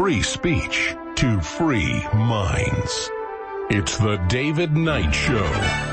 free 0.00 0.22
speech 0.22 0.96
to 1.14 1.38
free 1.42 2.02
minds. 2.14 3.10
It's 3.68 3.98
the 3.98 4.16
David 4.28 4.74
Knight 4.74 5.14
Show. 5.14 5.89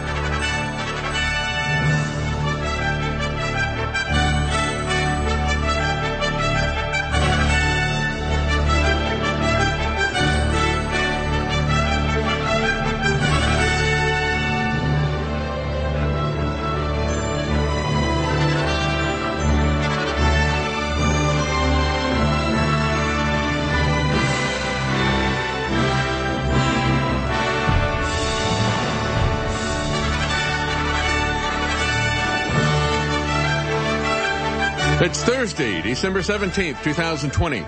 December 35.98 36.20
17th, 36.20 36.84
2020. 36.84 37.66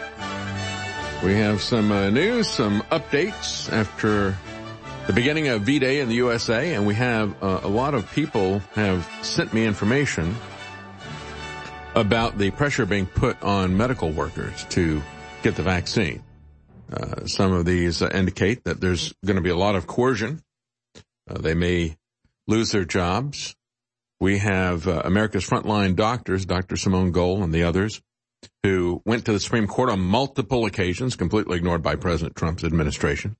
We 1.26 1.34
have 1.34 1.64
some 1.64 1.92
uh, 1.92 2.12
news, 2.12 2.48
some 2.48 2.84
updates 2.92 3.74
after 3.74 4.38
the 5.08 5.14
beginning 5.14 5.48
of 5.48 5.64
V-Day 5.64 6.00
in 6.00 6.10
the 6.10 6.14
USA, 6.14 6.76
and 6.76 6.86
we 6.86 6.94
have 6.94 7.44
uh, 7.44 7.62
a 7.64 7.68
lot 7.68 7.96
of 7.96 8.12
people 8.12 8.60
have 8.76 9.10
sent 9.24 9.52
me 9.52 9.66
information 9.66 10.36
about 11.96 12.38
the 12.38 12.52
pressure 12.52 12.86
being 12.86 13.08
put 13.08 13.42
on 13.42 13.76
medical 13.76 14.12
workers 14.12 14.64
to 14.70 15.02
get 15.42 15.56
the 15.56 15.64
vaccine. 15.64 16.22
Uh, 16.94 17.26
some 17.26 17.52
of 17.52 17.66
these 17.66 18.04
uh, 18.04 18.12
indicate 18.14 18.64
that 18.66 18.80
there's 18.80 19.12
going 19.26 19.38
to 19.38 19.42
be 19.42 19.50
a 19.50 19.58
lot 19.58 19.74
of 19.74 19.88
coercion. 19.88 20.40
Uh, 21.28 21.40
they 21.40 21.56
may 21.56 21.98
lose 22.46 22.72
their 22.72 22.86
jobs. 22.86 23.56
We 24.20 24.38
have 24.38 24.88
uh, 24.88 25.02
America's 25.04 25.50
frontline 25.50 25.96
doctors, 25.96 26.46
Dr. 26.46 26.76
Simone 26.76 27.12
Gold 27.12 27.42
and 27.42 27.52
the 27.52 27.64
others, 27.64 28.00
who 28.64 29.02
went 29.06 29.26
to 29.26 29.34
the 29.34 29.40
Supreme 29.40 29.68
Court 29.68 29.90
on 29.90 30.00
multiple 30.00 30.66
occasions, 30.66 31.16
completely 31.16 31.58
ignored 31.58 31.82
by 31.82 31.96
President 31.96 32.36
Trump's 32.36 32.64
administration, 32.64 33.36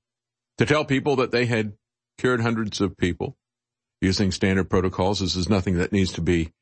to 0.58 0.66
tell 0.66 0.84
people 0.84 1.16
that 1.16 1.30
they 1.30 1.46
had 1.46 1.72
cured 2.18 2.40
hundreds 2.40 2.80
of 2.80 2.96
people 2.96 3.36
using 4.00 4.32
standard 4.32 4.70
protocols. 4.70 5.20
This 5.20 5.36
is 5.36 5.48
nothing 5.48 5.78
that 5.78 5.92
needs 5.92 6.12
to 6.14 6.20
be, 6.20 6.52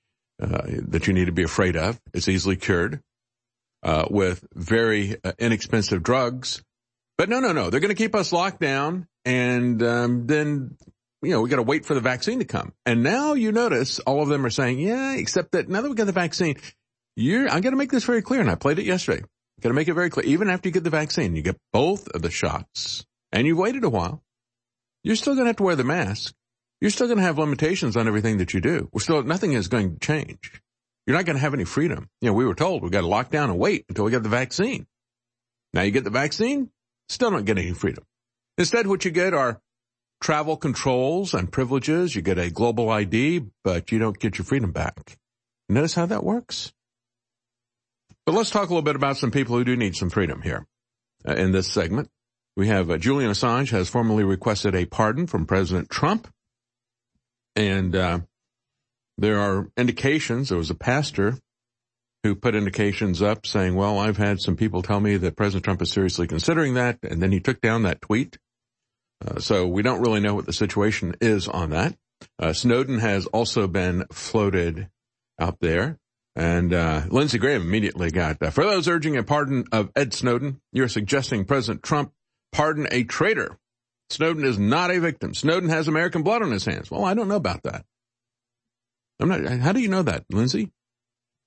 uh, 0.42 0.62
that 0.88 1.06
you 1.06 1.12
need 1.12 1.26
to 1.26 1.32
be 1.32 1.42
afraid 1.42 1.76
of. 1.76 2.00
It's 2.12 2.28
easily 2.28 2.56
cured, 2.56 3.00
uh, 3.82 4.06
with 4.10 4.46
very 4.54 5.16
uh, 5.22 5.32
inexpensive 5.38 6.02
drugs. 6.02 6.62
But 7.16 7.28
no, 7.28 7.40
no, 7.40 7.52
no. 7.52 7.70
They're 7.70 7.80
going 7.80 7.94
to 7.94 8.00
keep 8.00 8.14
us 8.14 8.32
locked 8.32 8.60
down 8.60 9.08
and 9.24 9.82
um, 9.82 10.26
then 10.26 10.76
you 11.22 11.30
know, 11.30 11.40
we 11.40 11.50
got 11.50 11.56
to 11.56 11.62
wait 11.62 11.84
for 11.84 11.94
the 11.94 12.00
vaccine 12.00 12.38
to 12.38 12.44
come. 12.44 12.72
And 12.86 13.02
now 13.02 13.34
you 13.34 13.50
notice 13.50 13.98
all 14.00 14.22
of 14.22 14.28
them 14.28 14.46
are 14.46 14.50
saying, 14.50 14.78
yeah, 14.78 15.14
except 15.14 15.52
that 15.52 15.68
now 15.68 15.80
that 15.80 15.88
we 15.88 15.94
got 15.94 16.06
the 16.06 16.12
vaccine, 16.12 16.56
you're, 17.18 17.48
I'm 17.48 17.60
going 17.60 17.72
to 17.72 17.78
make 17.78 17.90
this 17.90 18.04
very 18.04 18.22
clear. 18.22 18.40
And 18.40 18.50
I 18.50 18.54
played 18.54 18.78
it 18.78 18.86
yesterday. 18.86 19.24
Got 19.60 19.70
to 19.70 19.74
make 19.74 19.88
it 19.88 19.94
very 19.94 20.08
clear. 20.08 20.24
Even 20.26 20.48
after 20.48 20.68
you 20.68 20.72
get 20.72 20.84
the 20.84 20.90
vaccine, 20.90 21.34
you 21.34 21.42
get 21.42 21.58
both 21.72 22.08
of 22.08 22.22
the 22.22 22.30
shots 22.30 23.04
and 23.32 23.46
you've 23.46 23.58
waited 23.58 23.84
a 23.84 23.90
while. 23.90 24.22
You're 25.02 25.16
still 25.16 25.34
going 25.34 25.46
to 25.46 25.48
have 25.48 25.56
to 25.56 25.64
wear 25.64 25.76
the 25.76 25.84
mask. 25.84 26.32
You're 26.80 26.92
still 26.92 27.08
going 27.08 27.18
to 27.18 27.24
have 27.24 27.38
limitations 27.38 27.96
on 27.96 28.06
everything 28.06 28.38
that 28.38 28.54
you 28.54 28.60
do. 28.60 28.88
We're 28.92 29.00
still, 29.00 29.22
nothing 29.24 29.52
is 29.52 29.66
going 29.66 29.94
to 29.94 29.98
change. 29.98 30.62
You're 31.06 31.16
not 31.16 31.24
going 31.24 31.36
to 31.36 31.42
have 31.42 31.54
any 31.54 31.64
freedom. 31.64 32.08
You 32.20 32.28
know, 32.28 32.34
we 32.34 32.44
were 32.44 32.54
told 32.54 32.82
we 32.82 32.90
got 32.90 33.00
to 33.00 33.08
lock 33.08 33.30
down 33.30 33.50
and 33.50 33.58
wait 33.58 33.86
until 33.88 34.04
we 34.04 34.12
get 34.12 34.22
the 34.22 34.28
vaccine. 34.28 34.86
Now 35.72 35.82
you 35.82 35.90
get 35.90 36.04
the 36.04 36.10
vaccine, 36.10 36.70
still 37.08 37.30
don't 37.30 37.44
get 37.44 37.58
any 37.58 37.72
freedom. 37.72 38.04
Instead, 38.58 38.86
what 38.86 39.04
you 39.04 39.10
get 39.10 39.34
are 39.34 39.60
travel 40.20 40.56
controls 40.56 41.34
and 41.34 41.50
privileges. 41.50 42.14
You 42.14 42.22
get 42.22 42.38
a 42.38 42.50
global 42.50 42.90
ID, 42.90 43.42
but 43.64 43.90
you 43.90 43.98
don't 43.98 44.18
get 44.18 44.38
your 44.38 44.44
freedom 44.44 44.70
back. 44.70 45.16
Notice 45.68 45.94
how 45.94 46.06
that 46.06 46.24
works? 46.24 46.72
But 48.28 48.34
let's 48.34 48.50
talk 48.50 48.66
a 48.66 48.74
little 48.74 48.82
bit 48.82 48.94
about 48.94 49.16
some 49.16 49.30
people 49.30 49.56
who 49.56 49.64
do 49.64 49.74
need 49.74 49.96
some 49.96 50.10
freedom 50.10 50.42
here 50.42 50.66
uh, 51.26 51.32
in 51.32 51.50
this 51.52 51.66
segment. 51.66 52.10
We 52.58 52.68
have 52.68 52.90
uh, 52.90 52.98
Julian 52.98 53.30
Assange 53.30 53.70
has 53.70 53.88
formally 53.88 54.22
requested 54.22 54.74
a 54.74 54.84
pardon 54.84 55.26
from 55.26 55.46
President 55.46 55.88
Trump. 55.88 56.28
And 57.56 57.96
uh, 57.96 58.18
there 59.16 59.38
are 59.38 59.70
indications, 59.78 60.50
there 60.50 60.58
was 60.58 60.68
a 60.68 60.74
pastor 60.74 61.38
who 62.22 62.34
put 62.34 62.54
indications 62.54 63.22
up 63.22 63.46
saying, 63.46 63.74
well, 63.74 63.98
I've 63.98 64.18
had 64.18 64.42
some 64.42 64.56
people 64.56 64.82
tell 64.82 65.00
me 65.00 65.16
that 65.16 65.34
President 65.34 65.64
Trump 65.64 65.80
is 65.80 65.90
seriously 65.90 66.26
considering 66.26 66.74
that. 66.74 66.98
And 67.02 67.22
then 67.22 67.32
he 67.32 67.40
took 67.40 67.62
down 67.62 67.84
that 67.84 68.02
tweet. 68.02 68.36
Uh, 69.26 69.40
so 69.40 69.66
we 69.66 69.80
don't 69.80 70.02
really 70.02 70.20
know 70.20 70.34
what 70.34 70.44
the 70.44 70.52
situation 70.52 71.14
is 71.22 71.48
on 71.48 71.70
that. 71.70 71.96
Uh, 72.38 72.52
Snowden 72.52 72.98
has 72.98 73.24
also 73.24 73.66
been 73.66 74.04
floated 74.12 74.90
out 75.40 75.60
there. 75.60 75.98
And 76.38 76.72
uh, 76.72 77.02
Lindsey 77.08 77.38
Graham 77.38 77.62
immediately 77.62 78.10
got, 78.10 78.40
uh, 78.40 78.50
for 78.50 78.64
those 78.64 78.86
urging 78.86 79.16
a 79.16 79.24
pardon 79.24 79.64
of 79.72 79.90
Ed 79.96 80.14
Snowden, 80.14 80.60
you're 80.72 80.88
suggesting 80.88 81.44
President 81.44 81.82
Trump 81.82 82.12
pardon 82.52 82.86
a 82.92 83.02
traitor. 83.02 83.58
Snowden 84.10 84.44
is 84.44 84.58
not 84.58 84.90
a 84.90 85.00
victim. 85.00 85.34
Snowden 85.34 85.68
has 85.68 85.88
American 85.88 86.22
blood 86.22 86.42
on 86.42 86.52
his 86.52 86.64
hands. 86.64 86.90
Well, 86.90 87.04
I 87.04 87.14
don't 87.14 87.28
know 87.28 87.36
about 87.36 87.64
that. 87.64 87.84
I'm 89.20 89.28
not, 89.28 89.44
how 89.58 89.72
do 89.72 89.80
you 89.80 89.88
know 89.88 90.04
that, 90.04 90.24
Lindsey? 90.30 90.70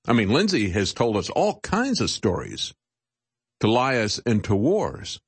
I 0.07 0.13
mean, 0.13 0.29
Lindsey 0.29 0.69
has 0.71 0.93
told 0.93 1.15
us 1.15 1.29
all 1.29 1.61
kinds 1.61 2.01
of 2.01 2.09
stories 2.09 2.73
to 3.61 3.71
lie 3.71 3.97
us 3.97 4.19
into 4.19 4.55
wars. 4.55 5.21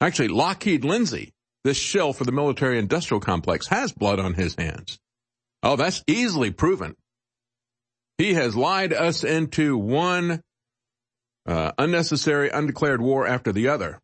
Actually, 0.00 0.28
Lockheed 0.28 0.84
Lindsey 0.84 1.34
this 1.64 1.76
shell 1.76 2.12
for 2.12 2.24
the 2.24 2.32
military 2.32 2.78
industrial 2.78 3.20
complex 3.20 3.66
has 3.68 3.92
blood 3.92 4.18
on 4.18 4.34
his 4.34 4.54
hands. 4.54 4.98
Oh, 5.62 5.76
that's 5.76 6.02
easily 6.06 6.50
proven. 6.50 6.94
He 8.18 8.34
has 8.34 8.56
lied 8.56 8.92
us 8.92 9.22
into 9.22 9.78
one 9.78 10.42
uh, 11.46 11.72
unnecessary, 11.78 12.50
undeclared 12.50 13.00
war 13.00 13.26
after 13.26 13.52
the 13.52 13.68
other. 13.68 14.00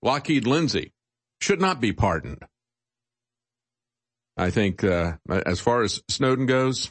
Lockheed 0.00 0.46
Lindsey 0.46 0.92
should 1.40 1.60
not 1.60 1.80
be 1.80 1.92
pardoned. 1.92 2.42
I 4.36 4.50
think, 4.50 4.82
uh, 4.82 5.14
as 5.28 5.60
far 5.60 5.82
as 5.82 6.02
Snowden 6.08 6.46
goes, 6.46 6.90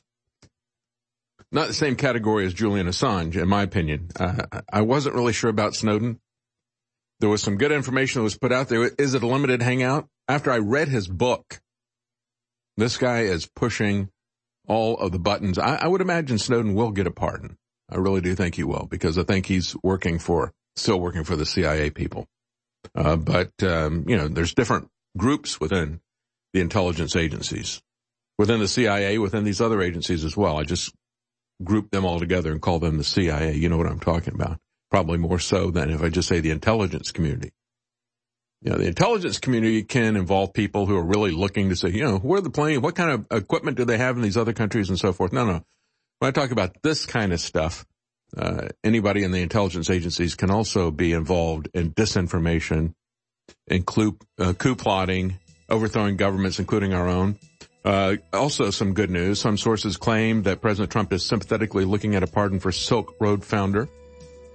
not 1.52 1.68
the 1.68 1.74
same 1.74 1.96
category 1.96 2.46
as 2.46 2.54
Julian 2.54 2.88
Assange, 2.88 3.36
in 3.36 3.48
my 3.48 3.64
opinion. 3.64 4.10
Uh, 4.18 4.44
I 4.72 4.82
wasn't 4.82 5.16
really 5.16 5.34
sure 5.34 5.50
about 5.50 5.76
Snowden. 5.76 6.20
There 7.20 7.30
was 7.30 7.42
some 7.42 7.58
good 7.58 7.72
information 7.72 8.20
that 8.20 8.24
was 8.24 8.38
put 8.38 8.52
out 8.52 8.70
there. 8.70 8.92
Is 8.98 9.14
it 9.14 9.24
a 9.24 9.28
limited 9.28 9.62
hangout? 9.62 10.08
After 10.28 10.52
I 10.52 10.60
read 10.60 10.88
his 10.88 11.08
book, 11.08 11.60
this 12.78 12.98
guy 12.98 13.22
is 13.22 13.48
pushing 13.56 14.10
all 14.68 14.98
of 14.98 15.12
the 15.12 15.20
buttons. 15.20 15.58
I, 15.58 15.76
I 15.76 15.88
would 15.88 16.02
imagine 16.02 16.38
Snowden 16.38 16.74
will 16.74 16.92
get 16.92 17.08
a 17.08 17.12
pardon. 17.12 17.58
I 17.90 17.98
really 17.98 18.22
do 18.22 18.36
think 18.36 18.56
he 18.56 18.64
will 18.64 18.88
because 18.90 19.18
I 19.18 19.24
think 19.24 19.46
he's 19.46 19.76
working 19.84 20.20
for, 20.20 20.54
still 20.76 21.00
working 21.00 21.24
for 21.24 21.36
the 21.36 21.46
CIA 21.46 21.90
people. 21.90 22.28
Uh, 22.96 23.16
but, 23.16 23.52
um, 23.64 24.06
you 24.08 24.18
know, 24.18 24.28
there's 24.28 24.54
different 24.54 24.88
groups 25.18 25.60
within 25.60 26.00
the 26.54 26.62
intelligence 26.62 27.16
agencies, 27.16 27.82
within 28.38 28.60
the 28.60 28.68
CIA, 28.68 29.18
within 29.18 29.44
these 29.44 29.62
other 29.62 29.82
agencies 29.82 30.24
as 30.24 30.36
well. 30.36 30.58
I 30.58 30.64
just 30.64 30.94
group 31.64 31.92
them 31.92 32.06
all 32.06 32.20
together 32.20 32.52
and 32.52 32.62
call 32.62 32.80
them 32.80 32.98
the 32.98 33.04
CIA. 33.04 33.56
You 33.56 33.70
know 33.70 33.78
what 33.78 33.88
I'm 33.88 34.00
talking 34.00 34.34
about 34.34 34.60
probably 34.92 35.18
more 35.18 35.40
so 35.40 35.72
than 35.72 35.90
if 35.90 36.04
I 36.04 36.10
just 36.10 36.28
say 36.28 36.42
the 36.42 36.52
intelligence 36.52 37.12
community. 37.12 37.52
You 38.62 38.72
know, 38.72 38.78
the 38.78 38.88
intelligence 38.88 39.40
community 39.40 39.84
can 39.84 40.16
involve 40.16 40.54
people 40.54 40.86
who 40.86 40.96
are 40.96 41.04
really 41.04 41.32
looking 41.32 41.70
to 41.70 41.76
say, 41.76 41.90
you 41.90 42.04
know, 42.04 42.18
where 42.20 42.38
are 42.38 42.42
the 42.42 42.52
plane? 42.52 42.82
What 42.82 42.96
kind 42.96 43.10
of 43.10 43.26
equipment 43.32 43.78
do 43.78 43.86
they 43.86 43.98
have 43.98 44.16
in 44.18 44.22
these 44.22 44.38
other 44.38 44.54
countries 44.54 44.90
and 44.90 45.00
so 45.00 45.14
forth? 45.14 45.34
No, 45.34 45.46
no. 45.46 45.64
When 46.20 46.30
I 46.30 46.32
talk 46.32 46.52
about 46.52 46.84
this 46.84 47.08
kind 47.08 47.34
of 47.34 47.40
stuff, 47.40 47.86
uh, 48.38 48.68
anybody 48.84 49.24
in 49.24 49.32
the 49.32 49.42
intelligence 49.42 49.90
agencies 49.90 50.36
can 50.36 50.52
also 50.52 50.92
be 50.92 51.14
involved 51.14 51.70
in 51.74 51.92
disinformation, 51.92 52.94
in 53.66 53.82
coup, 53.82 54.20
uh, 54.38 54.54
coup 54.54 54.76
plotting, 54.76 55.40
overthrowing 55.68 56.16
governments, 56.16 56.60
including 56.60 56.94
our 56.94 57.08
own. 57.08 57.40
Uh, 57.84 58.18
also 58.32 58.70
some 58.70 58.94
good 58.94 59.10
news. 59.10 59.42
Some 59.42 59.58
sources 59.58 59.98
claim 59.98 60.44
that 60.44 60.62
President 60.62 60.92
Trump 60.92 61.12
is 61.14 61.26
sympathetically 61.26 61.84
looking 61.84 62.16
at 62.16 62.22
a 62.22 62.28
pardon 62.28 62.60
for 62.60 62.72
Silk 62.72 63.16
Road 63.20 63.44
founder 63.44 63.90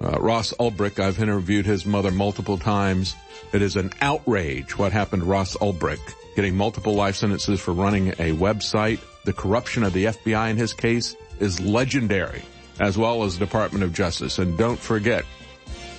uh, 0.00 0.18
Ross 0.20 0.52
Ulbricht, 0.58 0.98
I've 0.98 1.20
interviewed 1.20 1.66
his 1.66 1.86
mother 1.86 2.10
multiple 2.10 2.58
times. 2.58 3.14
It 3.52 3.62
is 3.62 3.76
an 3.76 3.92
outrage 4.00 4.76
what 4.76 4.92
happened 4.92 5.22
to 5.22 5.28
Ross 5.28 5.56
Ulbricht, 5.56 6.14
getting 6.34 6.56
multiple 6.56 6.94
life 6.94 7.16
sentences 7.16 7.60
for 7.60 7.72
running 7.72 8.08
a 8.10 8.32
website. 8.32 9.00
The 9.24 9.32
corruption 9.32 9.82
of 9.82 9.92
the 9.92 10.06
FBI 10.06 10.50
in 10.50 10.56
his 10.56 10.72
case 10.72 11.16
is 11.40 11.60
legendary, 11.60 12.42
as 12.78 12.98
well 12.98 13.22
as 13.24 13.38
the 13.38 13.44
Department 13.44 13.84
of 13.84 13.92
Justice. 13.92 14.38
And 14.38 14.56
don't 14.58 14.78
forget, 14.78 15.24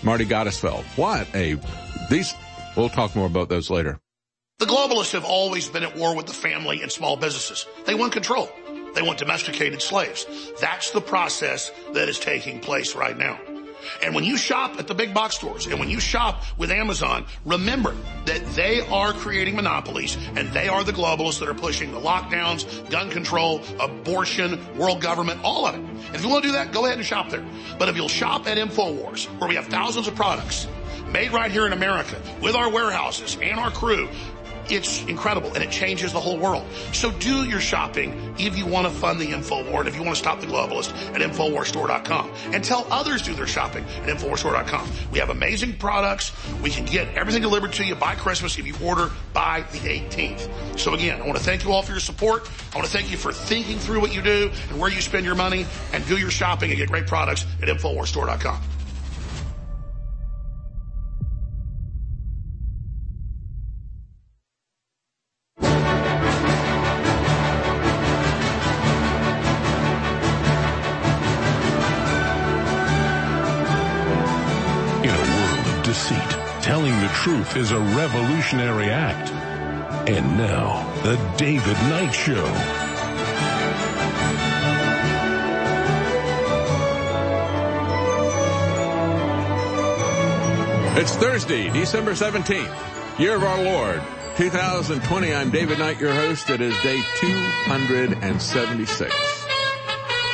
Marty 0.04 0.26
Gottesfeld. 0.26 0.84
What 0.96 1.28
a, 1.34 1.60
these, 2.10 2.34
we'll 2.76 2.90
talk 2.90 3.16
more 3.16 3.28
about 3.28 3.50
those 3.50 3.70
later. 3.70 4.00
The 4.60 4.66
globalists 4.66 5.12
have 5.12 5.26
always 5.26 5.68
been 5.68 5.84
at 5.84 5.96
war 5.96 6.16
with 6.16 6.26
the 6.26 6.34
family 6.34 6.82
and 6.82 6.92
small 6.92 7.16
businesses. 7.16 7.68
They 7.86 7.94
want 7.94 8.14
control. 8.14 8.50
They 8.96 9.04
want 9.04 9.20
domesticated 9.20 9.82
slaves. 9.82 10.26
That's 10.60 10.90
the 10.90 11.02
process 11.02 11.72
that 11.94 12.10
is 12.10 12.18
taking 12.18 12.60
place 12.60 12.96
right 12.96 13.16
now. 13.16 13.40
And 14.02 14.16
when 14.16 14.24
you 14.24 14.38
shop 14.38 14.80
at 14.80 14.88
the 14.88 14.94
big 14.94 15.14
box 15.14 15.36
stores 15.36 15.68
and 15.68 15.80
when 15.80 15.90
you 15.90 16.00
shop 16.00 16.44
with 16.58 16.72
Amazon, 16.72 17.26
remember 17.46 17.96
that 18.26 18.46
they 18.56 18.82
are 18.82 19.14
creating 19.14 19.56
monopolies 19.56 20.18
and 20.36 20.50
they 20.50 20.68
are 20.68 20.84
the 20.84 20.94
globalists 20.94 21.40
that 21.40 21.50
are 21.50 21.54
pushing 21.54 21.92
the 21.92 22.00
lockdowns, 22.00 22.90
gun 22.90 23.10
control, 23.10 23.62
abortion, 23.80 24.60
world 24.78 25.02
government, 25.02 25.42
all 25.44 25.66
of 25.66 25.76
it. 25.76 25.82
And 25.82 26.16
if 26.16 26.24
you 26.24 26.30
want 26.30 26.44
to 26.44 26.50
do 26.50 26.54
that, 26.54 26.72
go 26.72 26.86
ahead 26.86 26.98
and 26.98 27.06
shop 27.06 27.30
there. 27.30 27.46
But 27.78 27.90
if 27.90 27.96
you'll 27.96 28.08
shop 28.08 28.48
at 28.48 28.58
InfoWars, 28.58 29.26
where 29.40 29.50
we 29.50 29.56
have 29.56 29.68
thousands 29.68 30.08
of 30.08 30.16
products 30.16 30.68
made 31.12 31.32
right 31.32 31.52
here 31.52 31.66
in 31.66 31.74
America 31.74 32.22
with 32.42 32.56
our 32.56 32.70
warehouses 32.70 33.38
and 33.42 33.60
our 33.60 33.72
crew, 33.72 34.10
it's 34.70 35.04
incredible 35.06 35.54
and 35.54 35.64
it 35.64 35.72
changes 35.72 36.14
the 36.14 36.20
whole 36.20 36.38
world. 36.38 36.66
So 36.94 37.12
do 37.12 37.46
your 37.46 37.60
shopping 37.60 38.36
if 38.38 38.58
you 38.58 38.66
want 38.66 38.88
to 38.88 38.94
fund 38.94 39.20
the 39.20 39.28
InfoWar 39.28 39.80
and 39.80 39.88
if 39.88 39.96
you 39.96 40.04
want 40.04 40.16
to 40.16 40.22
stop 40.22 40.40
the 40.40 40.48
globalist 40.48 40.94
at 41.14 41.22
InfoWarsStore.com 41.22 42.32
and 42.54 42.64
tell 42.64 42.86
others 42.92 43.22
do 43.22 43.34
their 43.34 43.48
shopping 43.48 43.84
at 44.04 44.18
InfoWarsStore.com. 44.18 44.90
We 45.12 45.20
have 45.20 45.30
amazing 45.30 45.78
products. 45.78 46.32
We 46.62 46.70
can 46.70 46.86
get 46.86 47.08
everything 47.16 47.42
delivered 47.42 47.74
to 47.74 47.86
you 47.86 47.96
by 47.96 48.16
Christmas 48.16 48.58
if 48.58 48.66
you 48.66 48.76
order 48.84 49.12
by 49.34 49.62
the 49.72 49.80
18th. 49.80 50.80
So 50.80 50.94
again, 50.94 51.22
I 51.22 51.26
want 51.26 51.38
to 51.38 51.44
thank 51.44 51.64
you 51.64 51.72
all 51.72 51.82
for 51.82 51.92
your 51.92 52.00
support. 52.00 52.50
I 52.74 52.78
want 52.78 52.88
to 52.88 52.94
thank 52.94 53.12
you 53.12 53.18
for 53.18 53.32
thinking 53.32 53.78
through 53.78 54.02
what 54.02 54.14
you 54.14 54.22
do 54.22 54.52
and 54.70 54.80
where 54.80 54.92
you 54.92 55.02
spend 55.02 55.26
your 55.26 55.36
money 55.36 55.66
and 55.94 56.06
do 56.08 56.18
your 56.18 56.32
shopping 56.32 56.70
and 56.70 56.78
get 56.78 56.90
great 56.90 57.08
products 57.08 57.46
at 57.62 57.70
InfoWarsStore.com. 57.70 58.77
is 77.58 77.72
a 77.72 77.80
revolutionary 77.80 78.86
act. 78.86 79.32
And 80.08 80.38
now, 80.38 80.88
The 81.02 81.16
David 81.38 81.74
Knight 81.90 82.12
Show. 82.12 82.46
It's 91.02 91.16
Thursday, 91.16 91.72
December 91.72 92.12
17th, 92.12 93.20
year 93.20 93.36
of 93.36 93.44
our 93.44 93.64
Lord, 93.64 94.04
2020. 94.36 95.34
I'm 95.34 95.50
David 95.50 95.80
Knight, 95.80 96.00
your 96.00 96.14
host. 96.14 96.52
It 96.52 96.62
is 96.62 96.76
day 96.84 97.02
276. 97.20 99.16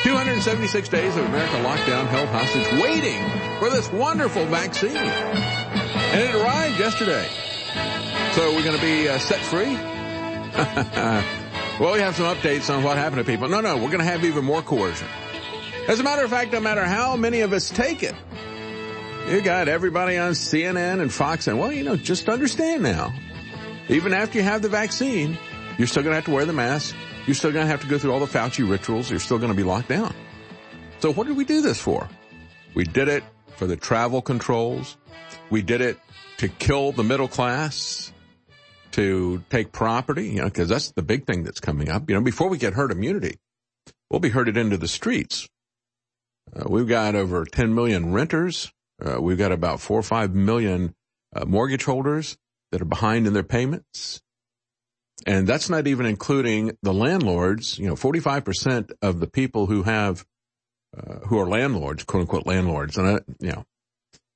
276 0.04 0.90
days 0.90 1.16
of 1.16 1.26
America 1.26 1.56
lockdown, 1.64 2.06
held 2.08 2.28
hostage, 2.28 2.82
waiting 2.82 3.22
for 3.60 3.70
this 3.70 3.90
wonderful 3.94 4.46
vaccine. 4.48 5.63
And 6.14 6.22
it 6.22 6.36
arrived 6.36 6.80
yesterday. 6.80 7.28
So 8.34 8.54
we're 8.54 8.64
going 8.64 8.76
to 8.76 8.86
be 8.86 9.10
uh, 9.10 9.18
set 9.18 9.40
free? 9.40 9.74
well, 11.80 11.94
we 11.94 12.02
have 12.02 12.16
some 12.16 12.26
updates 12.26 12.72
on 12.72 12.84
what 12.84 12.98
happened 12.98 13.26
to 13.26 13.32
people. 13.32 13.50
No, 13.50 13.62
no, 13.62 13.78
we're 13.78 13.88
going 13.88 13.98
to 13.98 14.06
have 14.06 14.24
even 14.24 14.46
more 14.46 14.62
coercion. 14.62 15.08
As 15.88 16.00
a 16.00 16.04
matter 16.04 16.24
of 16.24 16.30
fact, 16.30 16.54
no 16.54 16.60
matter 16.60 16.86
how 16.86 17.16
many 17.16 17.42
of 17.42 17.52
us 17.52 17.72
take 17.72 18.04
it, 18.04 18.14
you 19.28 19.42
got 19.42 19.68
everybody 19.68 20.20
on 20.20 20.34
CNN 20.34 21.02
and 21.02 21.12
Fox 21.12 21.46
saying, 21.46 21.58
well, 21.58 21.72
you 21.72 21.84
know, 21.84 21.96
just 21.96 22.30
understand 22.30 22.84
now, 22.84 23.12
even 23.90 24.14
after 24.14 24.38
you 24.38 24.44
have 24.44 24.62
the 24.62 24.70
vaccine, 24.70 25.36
you're 25.80 25.88
still 25.88 26.04
going 26.04 26.12
to 26.12 26.18
have 26.18 26.26
to 26.26 26.32
wear 26.32 26.46
the 26.46 26.54
mask. 26.54 26.96
You're 27.26 27.34
still 27.34 27.52
going 27.52 27.66
to 27.66 27.72
have 27.72 27.82
to 27.82 27.88
go 27.88 27.98
through 27.98 28.12
all 28.12 28.20
the 28.20 28.28
Fauci 28.28 28.70
rituals. 28.70 29.10
You're 29.10 29.20
still 29.20 29.40
going 29.40 29.52
to 29.52 29.58
be 29.58 29.64
locked 29.64 29.88
down. 29.88 30.14
So 31.00 31.12
what 31.12 31.26
did 31.26 31.38
we 31.38 31.44
do 31.44 31.62
this 31.62 31.82
for? 31.82 32.08
We 32.76 32.84
did 32.84 33.08
it 33.08 33.24
for 33.56 33.66
the 33.66 33.76
travel 33.76 34.22
controls. 34.22 34.96
We 35.50 35.62
did 35.62 35.82
it 35.82 36.00
to 36.38 36.48
kill 36.48 36.92
the 36.92 37.04
middle 37.04 37.28
class, 37.28 38.12
to 38.92 39.44
take 39.50 39.72
property, 39.72 40.30
you 40.30 40.42
know, 40.42 40.46
because 40.46 40.70
that's 40.70 40.92
the 40.92 41.02
big 41.02 41.26
thing 41.26 41.44
that's 41.44 41.60
coming 41.60 41.90
up. 41.90 42.10
You 42.10 42.16
know, 42.16 42.22
before 42.22 42.50
we 42.50 42.58
get 42.58 42.74
herd 42.74 42.92
immunity, 42.92 43.38
we'll 44.10 44.20
be 44.20 44.30
herded 44.30 44.58
into 44.58 44.78
the 44.78 44.88
streets. 44.88 45.48
Uh, 46.56 46.66
we've 46.68 46.88
got 46.88 47.16
over 47.16 47.46
10 47.46 47.74
million 47.74 48.14
renters. 48.14 48.72
Uh, 49.04 49.20
we've 49.20 49.38
got 49.38 49.52
about 49.52 49.82
four 49.82 50.00
or 50.00 50.04
five 50.04 50.36
million 50.36 50.94
uh, 51.36 51.46
mortgage 51.46 51.84
holders 51.84 52.38
that 52.72 52.82
are 52.82 52.86
behind 52.86 53.26
in 53.28 53.34
their 53.34 53.44
payments. 53.44 54.22
And 55.26 55.48
that's 55.48 55.70
not 55.70 55.88
even 55.88 56.06
including 56.06 56.78
the 56.84 56.94
landlords. 56.94 57.80
You 57.80 57.88
know, 57.88 57.96
45% 57.96 58.92
of 59.02 59.20
the 59.20 59.28
people 59.28 59.66
who 59.66 59.84
have, 59.84 60.26
uh, 60.96 61.20
who 61.28 61.40
are 61.40 61.48
landlords, 61.48 62.04
quote 62.04 62.22
unquote 62.22 62.46
landlords, 62.46 62.98
and 62.98 63.08
I, 63.08 63.20
you 63.40 63.52
know, 63.54 63.66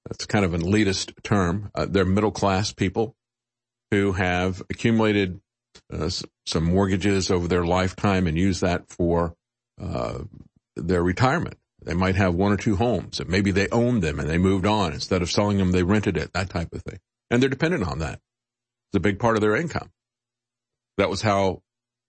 that's 0.09 0.25
kind 0.25 0.45
of 0.45 0.53
an 0.53 0.61
elitist 0.61 1.11
term. 1.23 1.69
Uh, 1.75 1.85
they're 1.89 2.05
middle 2.05 2.31
class 2.31 2.71
people 2.71 3.15
who 3.91 4.13
have 4.13 4.61
accumulated 4.69 5.39
uh, 5.91 6.09
some 6.45 6.63
mortgages 6.63 7.29
over 7.31 7.47
their 7.47 7.65
lifetime 7.65 8.27
and 8.27 8.37
use 8.37 8.61
that 8.61 8.89
for 8.89 9.35
uh, 9.81 10.19
their 10.75 11.03
retirement. 11.03 11.57
They 11.83 11.93
might 11.93 12.15
have 12.15 12.33
one 12.33 12.51
or 12.51 12.57
two 12.57 12.75
homes 12.75 13.19
and 13.19 13.29
maybe 13.29 13.51
they 13.51 13.69
owned 13.69 14.01
them 14.01 14.19
and 14.19 14.29
they 14.29 14.37
moved 14.37 14.65
on. 14.65 14.93
Instead 14.93 15.21
of 15.21 15.31
selling 15.31 15.57
them, 15.57 15.71
they 15.71 15.83
rented 15.83 16.17
it, 16.17 16.33
that 16.33 16.49
type 16.49 16.73
of 16.73 16.81
thing. 16.83 16.99
And 17.29 17.41
they're 17.41 17.49
dependent 17.49 17.83
on 17.83 17.99
that. 17.99 18.19
It's 18.89 18.97
a 18.97 18.99
big 19.01 19.19
part 19.19 19.35
of 19.35 19.41
their 19.41 19.55
income. 19.55 19.91
That 20.97 21.09
was 21.09 21.21
how 21.21 21.61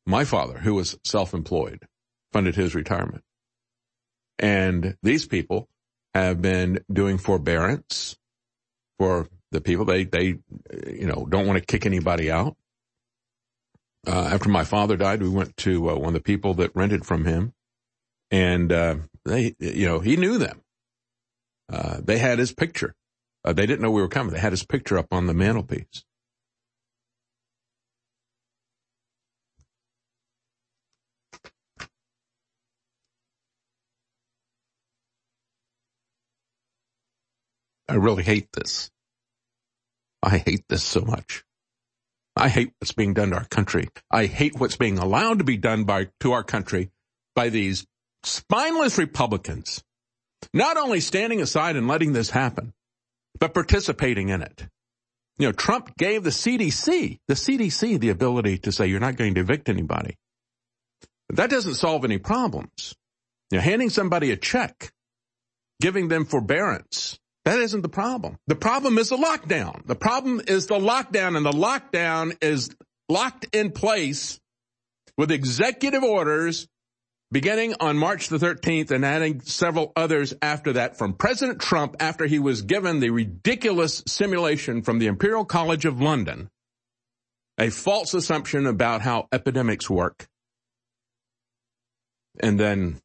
my 0.06 0.24
father, 0.24 0.58
who 0.58 0.74
was 0.74 0.98
self-employed, 1.04 1.86
funded 2.32 2.56
his 2.56 2.74
retirement. 2.74 3.22
And 4.38 4.96
these 5.02 5.26
people 5.26 5.68
have 6.22 6.42
been 6.42 6.80
doing 6.92 7.18
forbearance 7.18 8.16
for 8.98 9.28
the 9.50 9.60
people. 9.60 9.84
They, 9.84 10.04
they, 10.04 10.38
you 10.86 11.06
know, 11.06 11.26
don't 11.28 11.46
want 11.46 11.58
to 11.58 11.64
kick 11.64 11.86
anybody 11.86 12.30
out. 12.30 12.56
Uh, 14.06 14.28
after 14.32 14.48
my 14.48 14.64
father 14.64 14.96
died, 14.96 15.22
we 15.22 15.28
went 15.28 15.56
to 15.58 15.90
uh, 15.90 15.94
one 15.94 16.08
of 16.08 16.14
the 16.14 16.20
people 16.20 16.54
that 16.54 16.74
rented 16.74 17.04
from 17.04 17.24
him 17.24 17.52
and, 18.30 18.72
uh, 18.72 18.96
they, 19.24 19.54
you 19.58 19.86
know, 19.86 20.00
he 20.00 20.16
knew 20.16 20.38
them. 20.38 20.62
Uh, 21.70 21.98
they 22.02 22.18
had 22.18 22.38
his 22.38 22.52
picture. 22.52 22.94
Uh, 23.44 23.52
they 23.52 23.66
didn't 23.66 23.82
know 23.82 23.90
we 23.90 24.00
were 24.00 24.08
coming. 24.08 24.32
They 24.32 24.40
had 24.40 24.52
his 24.52 24.64
picture 24.64 24.98
up 24.98 25.08
on 25.12 25.26
the 25.26 25.34
mantelpiece. 25.34 26.04
I 37.88 37.94
really 37.94 38.22
hate 38.22 38.48
this. 38.52 38.90
I 40.22 40.38
hate 40.38 40.64
this 40.68 40.82
so 40.82 41.00
much. 41.00 41.44
I 42.36 42.48
hate 42.48 42.72
what's 42.78 42.92
being 42.92 43.14
done 43.14 43.30
to 43.30 43.36
our 43.36 43.44
country. 43.44 43.88
I 44.10 44.26
hate 44.26 44.58
what's 44.58 44.76
being 44.76 44.98
allowed 44.98 45.38
to 45.38 45.44
be 45.44 45.56
done 45.56 45.84
by, 45.84 46.08
to 46.20 46.32
our 46.32 46.44
country 46.44 46.90
by 47.34 47.48
these 47.48 47.86
spineless 48.22 48.98
Republicans. 48.98 49.82
Not 50.52 50.76
only 50.76 51.00
standing 51.00 51.40
aside 51.40 51.76
and 51.76 51.88
letting 51.88 52.12
this 52.12 52.30
happen, 52.30 52.72
but 53.40 53.54
participating 53.54 54.28
in 54.28 54.42
it. 54.42 54.66
You 55.38 55.48
know, 55.48 55.52
Trump 55.52 55.96
gave 55.96 56.24
the 56.24 56.30
CDC, 56.30 57.18
the 57.28 57.34
CDC, 57.34 57.98
the 58.00 58.10
ability 58.10 58.58
to 58.58 58.72
say 58.72 58.86
you're 58.86 59.00
not 59.00 59.16
going 59.16 59.34
to 59.34 59.40
evict 59.40 59.68
anybody. 59.68 60.16
That 61.30 61.50
doesn't 61.50 61.74
solve 61.74 62.04
any 62.04 62.18
problems. 62.18 62.94
You 63.50 63.58
know, 63.58 63.62
handing 63.62 63.90
somebody 63.90 64.30
a 64.32 64.36
check, 64.36 64.92
giving 65.80 66.08
them 66.08 66.24
forbearance, 66.24 67.18
that 67.48 67.60
isn't 67.60 67.80
the 67.80 67.88
problem. 67.88 68.36
The 68.46 68.54
problem 68.54 68.98
is 68.98 69.08
the 69.08 69.16
lockdown. 69.16 69.86
The 69.86 69.94
problem 69.94 70.42
is 70.46 70.66
the 70.66 70.78
lockdown 70.78 71.34
and 71.34 71.46
the 71.46 71.50
lockdown 71.50 72.36
is 72.42 72.68
locked 73.08 73.46
in 73.54 73.72
place 73.72 74.38
with 75.16 75.30
executive 75.30 76.02
orders 76.02 76.68
beginning 77.32 77.74
on 77.80 77.96
March 77.96 78.28
the 78.28 78.36
13th 78.36 78.90
and 78.90 79.02
adding 79.02 79.40
several 79.40 79.92
others 79.96 80.34
after 80.42 80.74
that 80.74 80.98
from 80.98 81.14
President 81.14 81.58
Trump 81.58 81.96
after 82.00 82.26
he 82.26 82.38
was 82.38 82.60
given 82.60 83.00
the 83.00 83.08
ridiculous 83.08 84.02
simulation 84.06 84.82
from 84.82 84.98
the 84.98 85.06
Imperial 85.06 85.46
College 85.46 85.86
of 85.86 86.02
London, 86.02 86.50
a 87.56 87.70
false 87.70 88.12
assumption 88.12 88.66
about 88.66 89.00
how 89.00 89.26
epidemics 89.32 89.88
work. 89.88 90.26
And 92.40 92.60
then 92.60 93.00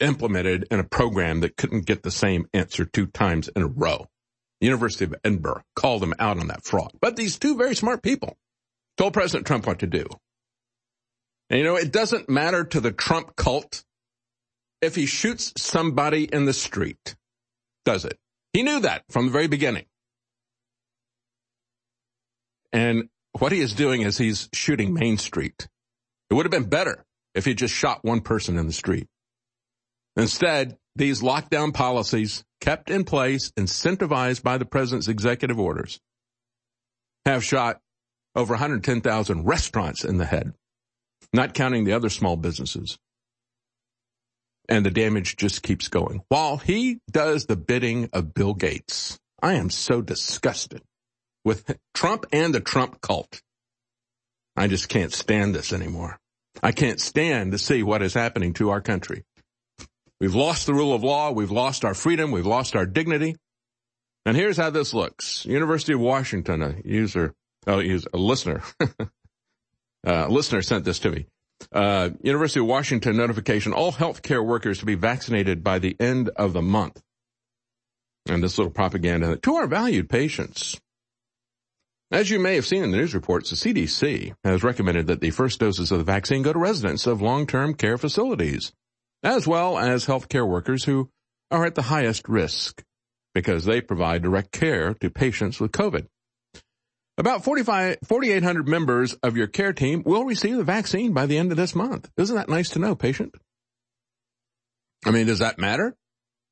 implemented 0.00 0.66
in 0.70 0.80
a 0.80 0.84
program 0.84 1.40
that 1.40 1.56
couldn't 1.56 1.86
get 1.86 2.02
the 2.02 2.10
same 2.10 2.46
answer 2.52 2.84
two 2.84 3.06
times 3.06 3.48
in 3.48 3.62
a 3.62 3.66
row. 3.66 4.06
The 4.60 4.66
University 4.66 5.04
of 5.04 5.14
Edinburgh 5.24 5.62
called 5.74 6.02
them 6.02 6.14
out 6.18 6.38
on 6.38 6.48
that 6.48 6.64
fraud. 6.64 6.92
But 7.00 7.16
these 7.16 7.38
two 7.38 7.56
very 7.56 7.74
smart 7.74 8.02
people 8.02 8.36
told 8.96 9.12
President 9.12 9.46
Trump 9.46 9.66
what 9.66 9.80
to 9.80 9.86
do. 9.86 10.06
And 11.50 11.58
you 11.58 11.64
know, 11.64 11.76
it 11.76 11.92
doesn't 11.92 12.28
matter 12.28 12.64
to 12.64 12.80
the 12.80 12.92
Trump 12.92 13.36
cult 13.36 13.84
if 14.80 14.94
he 14.94 15.06
shoots 15.06 15.52
somebody 15.56 16.24
in 16.24 16.44
the 16.44 16.52
street, 16.52 17.14
does 17.84 18.04
it? 18.04 18.18
He 18.52 18.62
knew 18.62 18.80
that 18.80 19.04
from 19.10 19.26
the 19.26 19.32
very 19.32 19.48
beginning. 19.48 19.86
And 22.72 23.08
what 23.38 23.52
he 23.52 23.60
is 23.60 23.74
doing 23.74 24.02
is 24.02 24.18
he's 24.18 24.48
shooting 24.52 24.94
Main 24.94 25.18
Street. 25.18 25.68
It 26.30 26.34
would 26.34 26.46
have 26.46 26.50
been 26.50 26.68
better 26.68 27.04
if 27.34 27.44
he 27.44 27.54
just 27.54 27.74
shot 27.74 28.04
one 28.04 28.20
person 28.20 28.58
in 28.58 28.66
the 28.66 28.72
street. 28.72 29.06
Instead, 30.16 30.76
these 30.94 31.22
lockdown 31.22 31.72
policies 31.72 32.44
kept 32.60 32.90
in 32.90 33.04
place, 33.04 33.50
incentivized 33.52 34.42
by 34.42 34.58
the 34.58 34.64
president's 34.64 35.08
executive 35.08 35.58
orders, 35.58 36.00
have 37.24 37.44
shot 37.44 37.80
over 38.34 38.54
110,000 38.54 39.44
restaurants 39.44 40.04
in 40.04 40.18
the 40.18 40.24
head, 40.24 40.52
not 41.32 41.54
counting 41.54 41.84
the 41.84 41.92
other 41.92 42.08
small 42.08 42.36
businesses. 42.36 42.98
And 44.68 44.86
the 44.86 44.90
damage 44.90 45.36
just 45.36 45.62
keeps 45.62 45.88
going. 45.88 46.22
While 46.28 46.56
he 46.56 46.98
does 47.10 47.46
the 47.46 47.56
bidding 47.56 48.08
of 48.12 48.32
Bill 48.32 48.54
Gates, 48.54 49.18
I 49.42 49.54
am 49.54 49.70
so 49.70 50.00
disgusted 50.00 50.82
with 51.44 51.76
Trump 51.94 52.26
and 52.32 52.54
the 52.54 52.60
Trump 52.60 53.00
cult. 53.00 53.42
I 54.56 54.68
just 54.68 54.88
can't 54.88 55.12
stand 55.12 55.54
this 55.54 55.72
anymore. 55.72 56.18
I 56.62 56.72
can't 56.72 57.00
stand 57.00 57.52
to 57.52 57.58
see 57.58 57.82
what 57.82 58.02
is 58.02 58.14
happening 58.14 58.52
to 58.54 58.70
our 58.70 58.80
country. 58.80 59.24
We've 60.22 60.36
lost 60.36 60.66
the 60.66 60.72
rule 60.72 60.94
of 60.94 61.02
law. 61.02 61.32
We've 61.32 61.50
lost 61.50 61.84
our 61.84 61.94
freedom. 61.94 62.30
We've 62.30 62.46
lost 62.46 62.76
our 62.76 62.86
dignity. 62.86 63.34
And 64.24 64.36
here's 64.36 64.56
how 64.56 64.70
this 64.70 64.94
looks. 64.94 65.44
University 65.44 65.94
of 65.94 65.98
Washington, 65.98 66.62
a 66.62 66.76
user, 66.84 67.34
oh, 67.66 67.80
a 67.80 68.16
listener, 68.16 68.62
uh, 70.06 70.28
listener 70.28 70.62
sent 70.62 70.84
this 70.84 71.00
to 71.00 71.10
me. 71.10 71.26
Uh, 71.72 72.10
University 72.22 72.60
of 72.60 72.66
Washington 72.66 73.16
notification, 73.16 73.72
all 73.72 73.90
healthcare 73.90 74.46
workers 74.46 74.78
to 74.78 74.86
be 74.86 74.94
vaccinated 74.94 75.64
by 75.64 75.80
the 75.80 75.96
end 75.98 76.28
of 76.36 76.52
the 76.52 76.62
month. 76.62 77.02
And 78.28 78.44
this 78.44 78.58
little 78.58 78.72
propaganda 78.72 79.38
to 79.38 79.54
our 79.56 79.66
valued 79.66 80.08
patients. 80.08 80.80
As 82.12 82.30
you 82.30 82.38
may 82.38 82.54
have 82.54 82.66
seen 82.66 82.84
in 82.84 82.92
the 82.92 82.98
news 82.98 83.12
reports, 83.12 83.50
the 83.50 83.56
CDC 83.56 84.34
has 84.44 84.62
recommended 84.62 85.08
that 85.08 85.20
the 85.20 85.30
first 85.30 85.58
doses 85.58 85.90
of 85.90 85.98
the 85.98 86.04
vaccine 86.04 86.42
go 86.42 86.52
to 86.52 86.60
residents 86.60 87.08
of 87.08 87.20
long-term 87.20 87.74
care 87.74 87.98
facilities, 87.98 88.72
as 89.22 89.46
well 89.46 89.78
as 89.78 90.06
healthcare 90.06 90.48
workers 90.48 90.84
who 90.84 91.08
are 91.50 91.64
at 91.64 91.74
the 91.74 91.82
highest 91.82 92.28
risk 92.28 92.82
because 93.34 93.64
they 93.64 93.80
provide 93.80 94.22
direct 94.22 94.52
care 94.52 94.94
to 94.94 95.10
patients 95.10 95.60
with 95.60 95.72
COVID. 95.72 96.06
About 97.18 97.44
4,800 97.44 98.68
members 98.68 99.14
of 99.22 99.36
your 99.36 99.46
care 99.46 99.72
team 99.72 100.02
will 100.04 100.24
receive 100.24 100.56
the 100.56 100.64
vaccine 100.64 101.12
by 101.12 101.26
the 101.26 101.36
end 101.36 101.50
of 101.50 101.58
this 101.58 101.74
month. 101.74 102.10
Isn't 102.16 102.36
that 102.36 102.48
nice 102.48 102.70
to 102.70 102.78
know, 102.78 102.94
patient? 102.94 103.34
I 105.04 105.10
mean, 105.10 105.26
does 105.26 105.40
that 105.40 105.58
matter? 105.58 105.94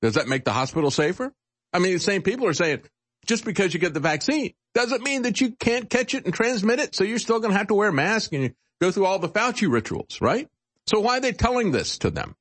Does 0.03 0.15
that 0.15 0.29
make 0.29 0.45
the 0.45 0.53
hospital 0.53 0.91
safer? 0.91 1.33
I 1.73 1.79
mean, 1.79 1.95
the 1.95 1.99
same 1.99 2.23
people 2.23 2.47
are 2.47 2.53
saying, 2.53 2.83
just 3.27 3.45
because 3.45 3.73
you 3.73 3.81
get 3.81 3.95
the 3.95 4.01
vaccine 4.01 4.53
doesn't 4.75 5.03
mean 5.03 5.23
that 5.23 5.41
you 5.41 5.53
can't 5.53 5.89
catch 5.89 6.15
it 6.15 6.25
and 6.25 6.35
transmit 6.35 6.79
it. 6.79 6.95
So 6.95 7.05
you're 7.05 7.19
still 7.19 7.41
going 7.41 7.53
to 7.53 7.59
have 7.59 7.69
to 7.69 7.75
wear 7.75 7.89
a 7.89 7.93
mask 7.93 8.33
and 8.33 8.55
go 8.81 8.91
through 8.91 9.07
all 9.07 9.19
the 9.19 9.29
Fauci 9.29 9.71
rituals, 9.71 10.21
right? 10.21 10.49
So 10.87 11.01
why 11.01 11.19
are 11.19 11.21
they 11.21 11.33
telling 11.33 11.71
this 11.71 11.99
to 11.99 12.11
them? 12.11 12.35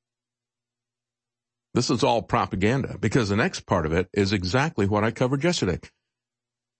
This 1.74 1.90
is 1.90 2.02
all 2.02 2.22
propaganda 2.22 2.98
because 2.98 3.28
the 3.28 3.36
next 3.36 3.66
part 3.66 3.86
of 3.86 3.92
it 3.92 4.08
is 4.12 4.32
exactly 4.32 4.86
what 4.86 5.04
I 5.04 5.10
covered 5.10 5.44
yesterday. 5.44 5.78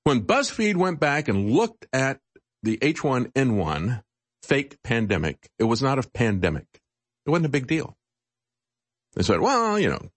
When 0.05 0.23
BuzzFeed 0.23 0.77
went 0.77 0.99
back 0.99 1.29
and 1.29 1.51
looked 1.51 1.87
at 1.93 2.19
the 2.63 2.77
H1N1 2.79 4.03
fake 4.43 4.79
pandemic, 4.83 5.49
it 5.59 5.65
was 5.65 5.83
not 5.83 5.99
a 5.99 6.09
pandemic. 6.09 6.67
It 7.27 7.31
wasn't 7.31 7.47
a 7.47 7.51
big 7.51 7.67
deal. 7.67 7.97
They 9.15 9.23
said, 9.23 9.41
well, 9.41 9.79
you 9.79 9.91
know, 9.91 10.11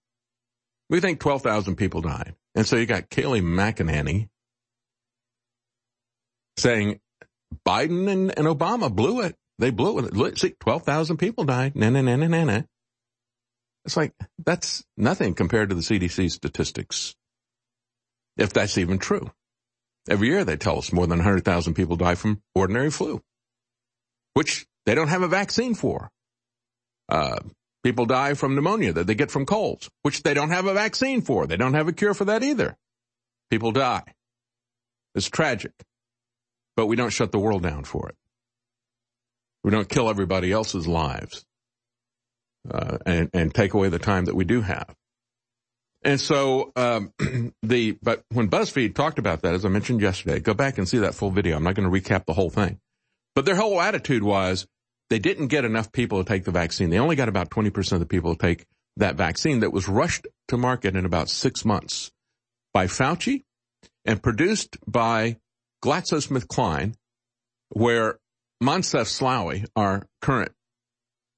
we 0.90 1.00
think 1.00 1.20
12,000 1.20 1.76
people 1.76 2.00
died. 2.00 2.34
And 2.54 2.66
so 2.66 2.76
you 2.76 2.86
got 2.86 3.10
Kayleigh 3.10 3.42
McEnany 3.42 4.28
saying 6.56 7.00
Biden 7.66 8.08
and, 8.10 8.36
and 8.36 8.46
Obama 8.46 8.94
blew 8.94 9.20
it. 9.20 9.36
They 9.58 9.70
blew 9.70 9.98
it. 10.00 10.38
See, 10.38 10.54
12,000 10.60 11.16
people 11.16 11.44
died. 11.44 11.76
Na, 11.76 11.90
na, 11.90 12.02
na, 12.02 12.16
na, 12.16 12.26
na, 12.26 12.44
na. 12.44 12.62
It's 13.84 13.96
like, 13.96 14.12
that's 14.44 14.84
nothing 14.96 15.34
compared 15.34 15.68
to 15.68 15.74
the 15.74 15.82
CDC 15.82 16.30
statistics. 16.30 17.14
If 18.36 18.52
that's 18.52 18.78
even 18.78 18.98
true. 18.98 19.30
Every 20.08 20.28
year 20.28 20.44
they 20.44 20.56
tell 20.56 20.78
us 20.78 20.92
more 20.92 21.06
than 21.06 21.18
100,000 21.18 21.74
people 21.74 21.96
die 21.96 22.14
from 22.14 22.42
ordinary 22.54 22.90
flu, 22.90 23.22
which 24.34 24.66
they 24.86 24.94
don't 24.94 25.08
have 25.08 25.22
a 25.22 25.28
vaccine 25.28 25.74
for. 25.74 26.10
Uh, 27.08 27.38
People 27.84 28.06
die 28.06 28.32
from 28.32 28.54
pneumonia 28.54 28.94
that 28.94 29.06
they 29.06 29.14
get 29.14 29.30
from 29.30 29.44
colds, 29.44 29.90
which 30.00 30.22
they 30.22 30.32
don't 30.32 30.48
have 30.48 30.64
a 30.64 30.72
vaccine 30.72 31.20
for. 31.20 31.46
They 31.46 31.58
don't 31.58 31.74
have 31.74 31.86
a 31.86 31.92
cure 31.92 32.14
for 32.14 32.24
that 32.24 32.42
either. 32.42 32.78
People 33.50 33.72
die. 33.72 34.14
It's 35.14 35.28
tragic. 35.28 35.72
But 36.76 36.86
we 36.86 36.96
don't 36.96 37.10
shut 37.10 37.30
the 37.30 37.38
world 37.38 37.62
down 37.62 37.84
for 37.84 38.08
it. 38.08 38.16
We 39.62 39.70
don't 39.70 39.88
kill 39.88 40.08
everybody 40.08 40.50
else's 40.50 40.88
lives 40.88 41.44
uh, 42.70 42.98
and, 43.06 43.30
and 43.32 43.54
take 43.54 43.74
away 43.74 43.88
the 43.88 43.98
time 43.98 44.26
that 44.26 44.34
we 44.34 44.44
do 44.44 44.60
have. 44.60 44.94
And 46.02 46.20
so 46.20 46.72
um, 46.76 47.12
the 47.62 47.98
but 48.02 48.22
when 48.30 48.48
BuzzFeed 48.48 48.94
talked 48.94 49.18
about 49.18 49.42
that, 49.42 49.54
as 49.54 49.64
I 49.64 49.68
mentioned 49.68 50.00
yesterday, 50.00 50.38
go 50.38 50.54
back 50.54 50.78
and 50.78 50.88
see 50.88 50.98
that 50.98 51.14
full 51.14 51.30
video. 51.30 51.56
I'm 51.56 51.64
not 51.64 51.74
going 51.74 51.90
to 51.90 52.00
recap 52.00 52.26
the 52.26 52.34
whole 52.34 52.50
thing, 52.50 52.78
but 53.34 53.46
their 53.46 53.56
whole 53.56 53.80
attitude 53.80 54.22
was 54.22 54.66
they 55.10 55.18
didn't 55.18 55.48
get 55.48 55.64
enough 55.64 55.92
people 55.92 56.22
to 56.22 56.28
take 56.28 56.44
the 56.44 56.50
vaccine. 56.50 56.90
They 56.90 56.98
only 56.98 57.16
got 57.16 57.28
about 57.28 57.50
20% 57.50 57.92
of 57.92 58.00
the 58.00 58.06
people 58.06 58.34
to 58.34 58.40
take 58.40 58.66
that 58.96 59.16
vaccine 59.16 59.60
that 59.60 59.72
was 59.72 59.88
rushed 59.88 60.26
to 60.48 60.56
market 60.56 60.94
in 60.94 61.04
about 61.04 61.28
six 61.28 61.64
months 61.64 62.10
by 62.72 62.86
Fauci 62.86 63.42
and 64.04 64.22
produced 64.22 64.76
by 64.86 65.36
GlaxoSmithKline, 65.82 66.94
where 67.70 68.18
Moncef 68.62 69.06
Slaoui, 69.06 69.66
our 69.74 70.06
current 70.20 70.52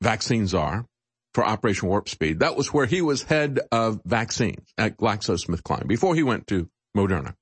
vaccines 0.01 0.55
are 0.55 0.87
for 1.37 1.47
Operation 1.47 1.91
Warp 1.91 2.09
Speed. 2.09 2.41
That 2.41 2.57
was 2.57 2.73
where 2.73 2.87
he 2.87 3.03
was 3.03 3.23
head 3.23 3.61
of 3.71 4.01
vaccines 4.07 4.73
at 4.79 4.97
GlaxoSmithKline 4.97 5.87
before 5.87 6.15
he 6.15 6.23
went 6.23 6.47
to 6.47 6.71
Moderna. 6.97 7.35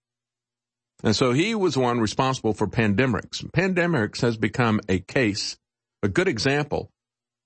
And 1.05 1.15
so 1.15 1.31
he 1.31 1.55
was 1.55 1.75
the 1.75 1.81
one 1.81 2.01
responsible 2.01 2.55
for 2.55 2.67
Pandemrix. 2.67 3.49
Pandemrix 3.53 4.21
has 4.23 4.37
become 4.37 4.81
a 4.89 4.99
case 4.99 5.57
a 6.03 6.09
good 6.09 6.27
example 6.27 6.91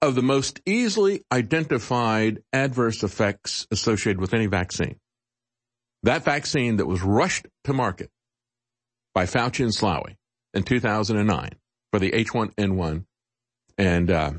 of 0.00 0.14
the 0.14 0.22
most 0.22 0.62
easily 0.64 1.22
identified 1.30 2.42
adverse 2.54 3.02
effects 3.02 3.66
associated 3.70 4.18
with 4.18 4.32
any 4.32 4.46
vaccine. 4.46 4.96
That 6.04 6.24
vaccine 6.24 6.76
that 6.76 6.86
was 6.86 7.02
rushed 7.02 7.46
to 7.64 7.74
market 7.74 8.08
by 9.12 9.26
Fauci 9.26 9.64
and 9.64 9.74
Slaoui 9.74 10.16
in 10.54 10.62
2009 10.62 11.50
for 11.92 12.00
the 12.00 12.12
H1N1. 12.12 13.04
And 13.76 14.10
uh, 14.10 14.32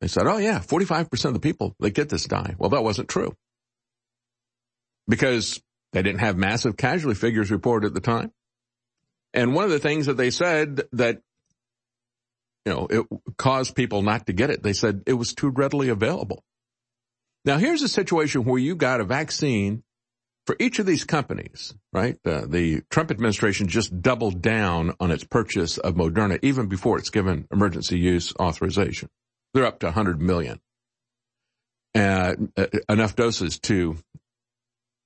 they 0.00 0.08
said, 0.08 0.26
oh 0.26 0.38
yeah, 0.38 0.58
45% 0.58 1.24
of 1.24 1.34
the 1.34 1.40
people 1.40 1.74
that 1.80 1.90
get 1.90 2.08
this 2.08 2.24
die. 2.24 2.54
Well, 2.58 2.70
that 2.70 2.84
wasn't 2.84 3.08
true. 3.08 3.34
Because 5.08 5.60
they 5.92 6.02
didn't 6.02 6.20
have 6.20 6.36
massive 6.36 6.76
casualty 6.76 7.18
figures 7.18 7.50
reported 7.50 7.88
at 7.88 7.94
the 7.94 8.00
time. 8.00 8.32
And 9.32 9.54
one 9.54 9.64
of 9.64 9.70
the 9.70 9.78
things 9.78 10.06
that 10.06 10.16
they 10.16 10.30
said 10.30 10.82
that 10.92 11.20
you 12.64 12.72
know, 12.72 12.86
it 12.90 13.06
caused 13.38 13.76
people 13.76 14.02
not 14.02 14.26
to 14.26 14.32
get 14.32 14.50
it. 14.50 14.62
They 14.62 14.72
said 14.72 15.04
it 15.06 15.12
was 15.12 15.34
too 15.34 15.50
readily 15.50 15.88
available. 15.88 16.42
Now 17.44 17.58
here's 17.58 17.82
a 17.82 17.88
situation 17.88 18.44
where 18.44 18.58
you 18.58 18.74
got 18.74 19.00
a 19.00 19.04
vaccine 19.04 19.84
for 20.46 20.56
each 20.58 20.80
of 20.80 20.86
these 20.86 21.04
companies, 21.04 21.74
right? 21.92 22.18
Uh, 22.24 22.46
the 22.46 22.82
Trump 22.90 23.12
administration 23.12 23.68
just 23.68 24.00
doubled 24.02 24.42
down 24.42 24.94
on 24.98 25.12
its 25.12 25.24
purchase 25.24 25.78
of 25.78 25.94
Moderna 25.94 26.40
even 26.42 26.66
before 26.66 26.98
it's 26.98 27.10
given 27.10 27.46
emergency 27.52 27.98
use 27.98 28.34
authorization. 28.38 29.08
They're 29.56 29.64
up 29.64 29.78
to 29.78 29.86
100 29.86 30.20
million. 30.20 30.60
Uh, 31.94 32.34
uh, 32.58 32.66
enough 32.90 33.16
doses 33.16 33.58
to 33.60 33.96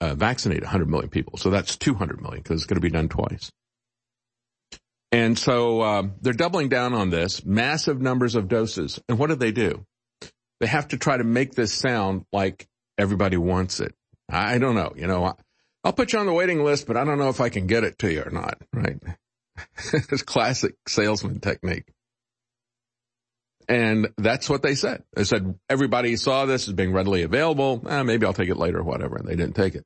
uh, 0.00 0.16
vaccinate 0.16 0.62
100 0.62 0.90
million 0.90 1.08
people. 1.08 1.38
So 1.38 1.50
that's 1.50 1.76
200 1.76 2.20
million 2.20 2.42
because 2.42 2.56
it's 2.56 2.66
going 2.66 2.74
to 2.74 2.80
be 2.80 2.90
done 2.90 3.08
twice. 3.08 3.52
And 5.12 5.38
so 5.38 5.82
um, 5.82 6.14
they're 6.20 6.32
doubling 6.32 6.68
down 6.68 6.94
on 6.94 7.10
this, 7.10 7.44
massive 7.44 8.00
numbers 8.00 8.34
of 8.34 8.48
doses. 8.48 8.98
And 9.08 9.20
what 9.20 9.28
do 9.28 9.36
they 9.36 9.52
do? 9.52 9.86
They 10.58 10.66
have 10.66 10.88
to 10.88 10.98
try 10.98 11.16
to 11.16 11.22
make 11.22 11.54
this 11.54 11.72
sound 11.72 12.24
like 12.32 12.66
everybody 12.98 13.36
wants 13.36 13.78
it. 13.78 13.94
I 14.28 14.58
don't 14.58 14.74
know. 14.74 14.94
You 14.96 15.06
know, 15.06 15.36
I'll 15.84 15.92
put 15.92 16.12
you 16.12 16.18
on 16.18 16.26
the 16.26 16.32
waiting 16.32 16.64
list, 16.64 16.88
but 16.88 16.96
I 16.96 17.04
don't 17.04 17.18
know 17.18 17.28
if 17.28 17.40
I 17.40 17.50
can 17.50 17.68
get 17.68 17.84
it 17.84 18.00
to 18.00 18.12
you 18.12 18.22
or 18.22 18.32
not. 18.32 18.60
Right? 18.72 18.98
it's 19.94 20.22
classic 20.22 20.74
salesman 20.88 21.38
technique. 21.38 21.84
And 23.70 24.08
that's 24.18 24.50
what 24.50 24.62
they 24.62 24.74
said. 24.74 25.04
They 25.14 25.22
said 25.22 25.54
everybody 25.68 26.16
saw 26.16 26.44
this 26.44 26.66
as 26.66 26.74
being 26.74 26.92
readily 26.92 27.22
available. 27.22 27.80
Eh, 27.88 28.02
maybe 28.02 28.26
I'll 28.26 28.32
take 28.32 28.48
it 28.48 28.56
later 28.56 28.80
or 28.80 28.82
whatever. 28.82 29.14
And 29.14 29.28
they 29.28 29.36
didn't 29.36 29.54
take 29.54 29.76
it. 29.76 29.84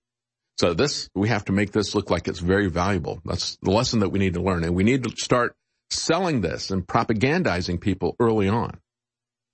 So 0.57 0.73
this, 0.73 1.11
we 1.14 1.29
have 1.29 1.45
to 1.47 1.53
make 1.53 1.71
this 1.71 1.95
look 1.95 2.11
like 2.11 2.26
it's 2.26 2.38
very 2.38 2.71
valuable. 2.71 3.21
That's 3.26 3.59
the 3.61 3.73
lesson 3.73 4.00
that 4.00 4.09
we 4.09 4.19
need 4.19 4.35
to 4.35 4.43
learn. 4.43 4.64
And 4.64 4.75
we 4.75 4.85
need 4.85 5.05
to 5.05 5.11
start 5.11 5.55
selling 5.91 6.41
this 6.41 6.71
and 6.71 6.87
propagandizing 6.87 7.79
people 7.79 8.17
early 8.19 8.49
on. 8.49 8.79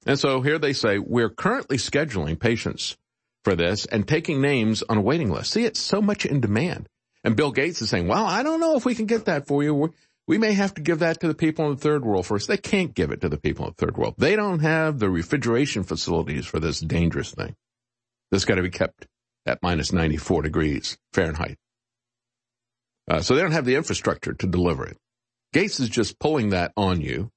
And 0.06 0.16
so 0.16 0.42
here 0.42 0.60
they 0.60 0.74
say, 0.74 0.98
we're 0.98 1.30
currently 1.30 1.78
scheduling 1.78 2.38
patients 2.38 2.96
for 3.42 3.56
this 3.56 3.84
and 3.84 4.06
taking 4.06 4.40
names 4.40 4.84
on 4.88 4.96
a 4.96 5.02
waiting 5.02 5.32
list. 5.32 5.50
See, 5.50 5.64
it's 5.64 5.80
so 5.80 6.00
much 6.00 6.24
in 6.24 6.40
demand. 6.40 6.88
And 7.24 7.34
Bill 7.34 7.50
Gates 7.50 7.82
is 7.82 7.90
saying, 7.90 8.06
well, 8.06 8.24
I 8.24 8.44
don't 8.44 8.60
know 8.60 8.76
if 8.76 8.84
we 8.84 8.94
can 8.94 9.06
get 9.06 9.24
that 9.24 9.48
for 9.48 9.64
you. 9.64 9.92
We 10.30 10.38
may 10.38 10.52
have 10.52 10.74
to 10.74 10.80
give 10.80 11.00
that 11.00 11.18
to 11.22 11.26
the 11.26 11.34
people 11.34 11.64
in 11.64 11.72
the 11.72 11.80
third 11.80 12.04
world 12.04 12.24
first. 12.24 12.46
They 12.46 12.56
can't 12.56 12.94
give 12.94 13.10
it 13.10 13.22
to 13.22 13.28
the 13.28 13.36
people 13.36 13.66
in 13.66 13.74
the 13.76 13.84
third 13.84 13.98
world. 13.98 14.14
They 14.16 14.36
don't 14.36 14.60
have 14.60 15.00
the 15.00 15.10
refrigeration 15.10 15.82
facilities 15.82 16.46
for 16.46 16.60
this 16.60 16.78
dangerous 16.78 17.32
thing. 17.32 17.56
This 18.30 18.44
got 18.44 18.54
to 18.54 18.62
be 18.62 18.70
kept 18.70 19.08
at 19.44 19.60
minus 19.60 19.92
94 19.92 20.42
degrees 20.42 20.96
Fahrenheit. 21.12 21.58
Uh, 23.10 23.22
so 23.22 23.34
they 23.34 23.42
don't 23.42 23.50
have 23.50 23.64
the 23.64 23.74
infrastructure 23.74 24.32
to 24.34 24.46
deliver 24.46 24.86
it. 24.86 24.96
Gates 25.52 25.80
is 25.80 25.88
just 25.88 26.20
pulling 26.20 26.50
that 26.50 26.70
on 26.76 27.00
you 27.00 27.32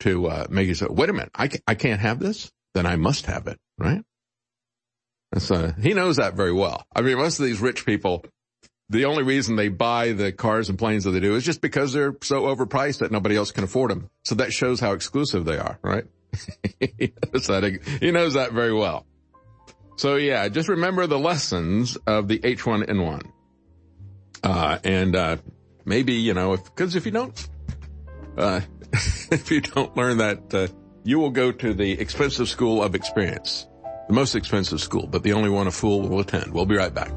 to 0.00 0.28
uh, 0.28 0.46
make 0.48 0.66
you 0.66 0.74
say, 0.74 0.86
wait 0.88 1.10
a 1.10 1.12
minute, 1.12 1.32
I, 1.34 1.50
I 1.66 1.74
can't 1.74 2.00
have 2.00 2.20
this? 2.20 2.50
Then 2.72 2.86
I 2.86 2.96
must 2.96 3.26
have 3.26 3.48
it, 3.48 3.58
right? 3.76 4.02
So 5.36 5.54
uh, 5.56 5.72
he 5.78 5.92
knows 5.92 6.16
that 6.16 6.36
very 6.36 6.54
well. 6.54 6.86
I 6.96 7.02
mean, 7.02 7.18
most 7.18 7.38
of 7.38 7.44
these 7.44 7.60
rich 7.60 7.84
people, 7.84 8.24
the 8.90 9.04
only 9.04 9.22
reason 9.22 9.56
they 9.56 9.68
buy 9.68 10.12
the 10.12 10.32
cars 10.32 10.68
and 10.68 10.78
planes 10.78 11.04
that 11.04 11.10
they 11.10 11.20
do 11.20 11.34
is 11.34 11.44
just 11.44 11.60
because 11.60 11.92
they're 11.92 12.16
so 12.22 12.42
overpriced 12.42 13.00
that 13.00 13.12
nobody 13.12 13.36
else 13.36 13.50
can 13.50 13.64
afford 13.64 13.90
them. 13.90 14.08
So 14.24 14.34
that 14.36 14.52
shows 14.52 14.80
how 14.80 14.92
exclusive 14.92 15.44
they 15.44 15.58
are, 15.58 15.78
right? 15.82 16.04
he, 16.80 17.12
knows 17.32 17.46
that, 17.48 17.80
he 18.00 18.10
knows 18.10 18.34
that 18.34 18.52
very 18.52 18.72
well. 18.72 19.06
So 19.96 20.16
yeah, 20.16 20.48
just 20.48 20.68
remember 20.68 21.06
the 21.06 21.18
lessons 21.18 21.96
of 22.06 22.28
the 22.28 22.38
H1N1. 22.38 23.30
Uh, 24.42 24.78
and, 24.84 25.16
uh, 25.16 25.36
maybe, 25.84 26.14
you 26.14 26.32
know, 26.32 26.54
if, 26.54 26.74
cause 26.74 26.94
if 26.94 27.04
you 27.04 27.12
don't, 27.12 27.48
uh, 28.38 28.60
if 29.30 29.50
you 29.50 29.60
don't 29.60 29.94
learn 29.96 30.18
that, 30.18 30.54
uh, 30.54 30.68
you 31.04 31.18
will 31.18 31.30
go 31.30 31.52
to 31.52 31.74
the 31.74 31.92
expensive 31.92 32.48
school 32.48 32.82
of 32.82 32.94
experience. 32.94 33.66
The 34.08 34.14
most 34.14 34.34
expensive 34.34 34.80
school, 34.80 35.06
but 35.06 35.22
the 35.22 35.34
only 35.34 35.50
one 35.50 35.66
a 35.66 35.70
fool 35.70 36.08
will 36.08 36.20
attend. 36.20 36.54
We'll 36.54 36.64
be 36.64 36.76
right 36.76 36.94
back. 36.94 37.12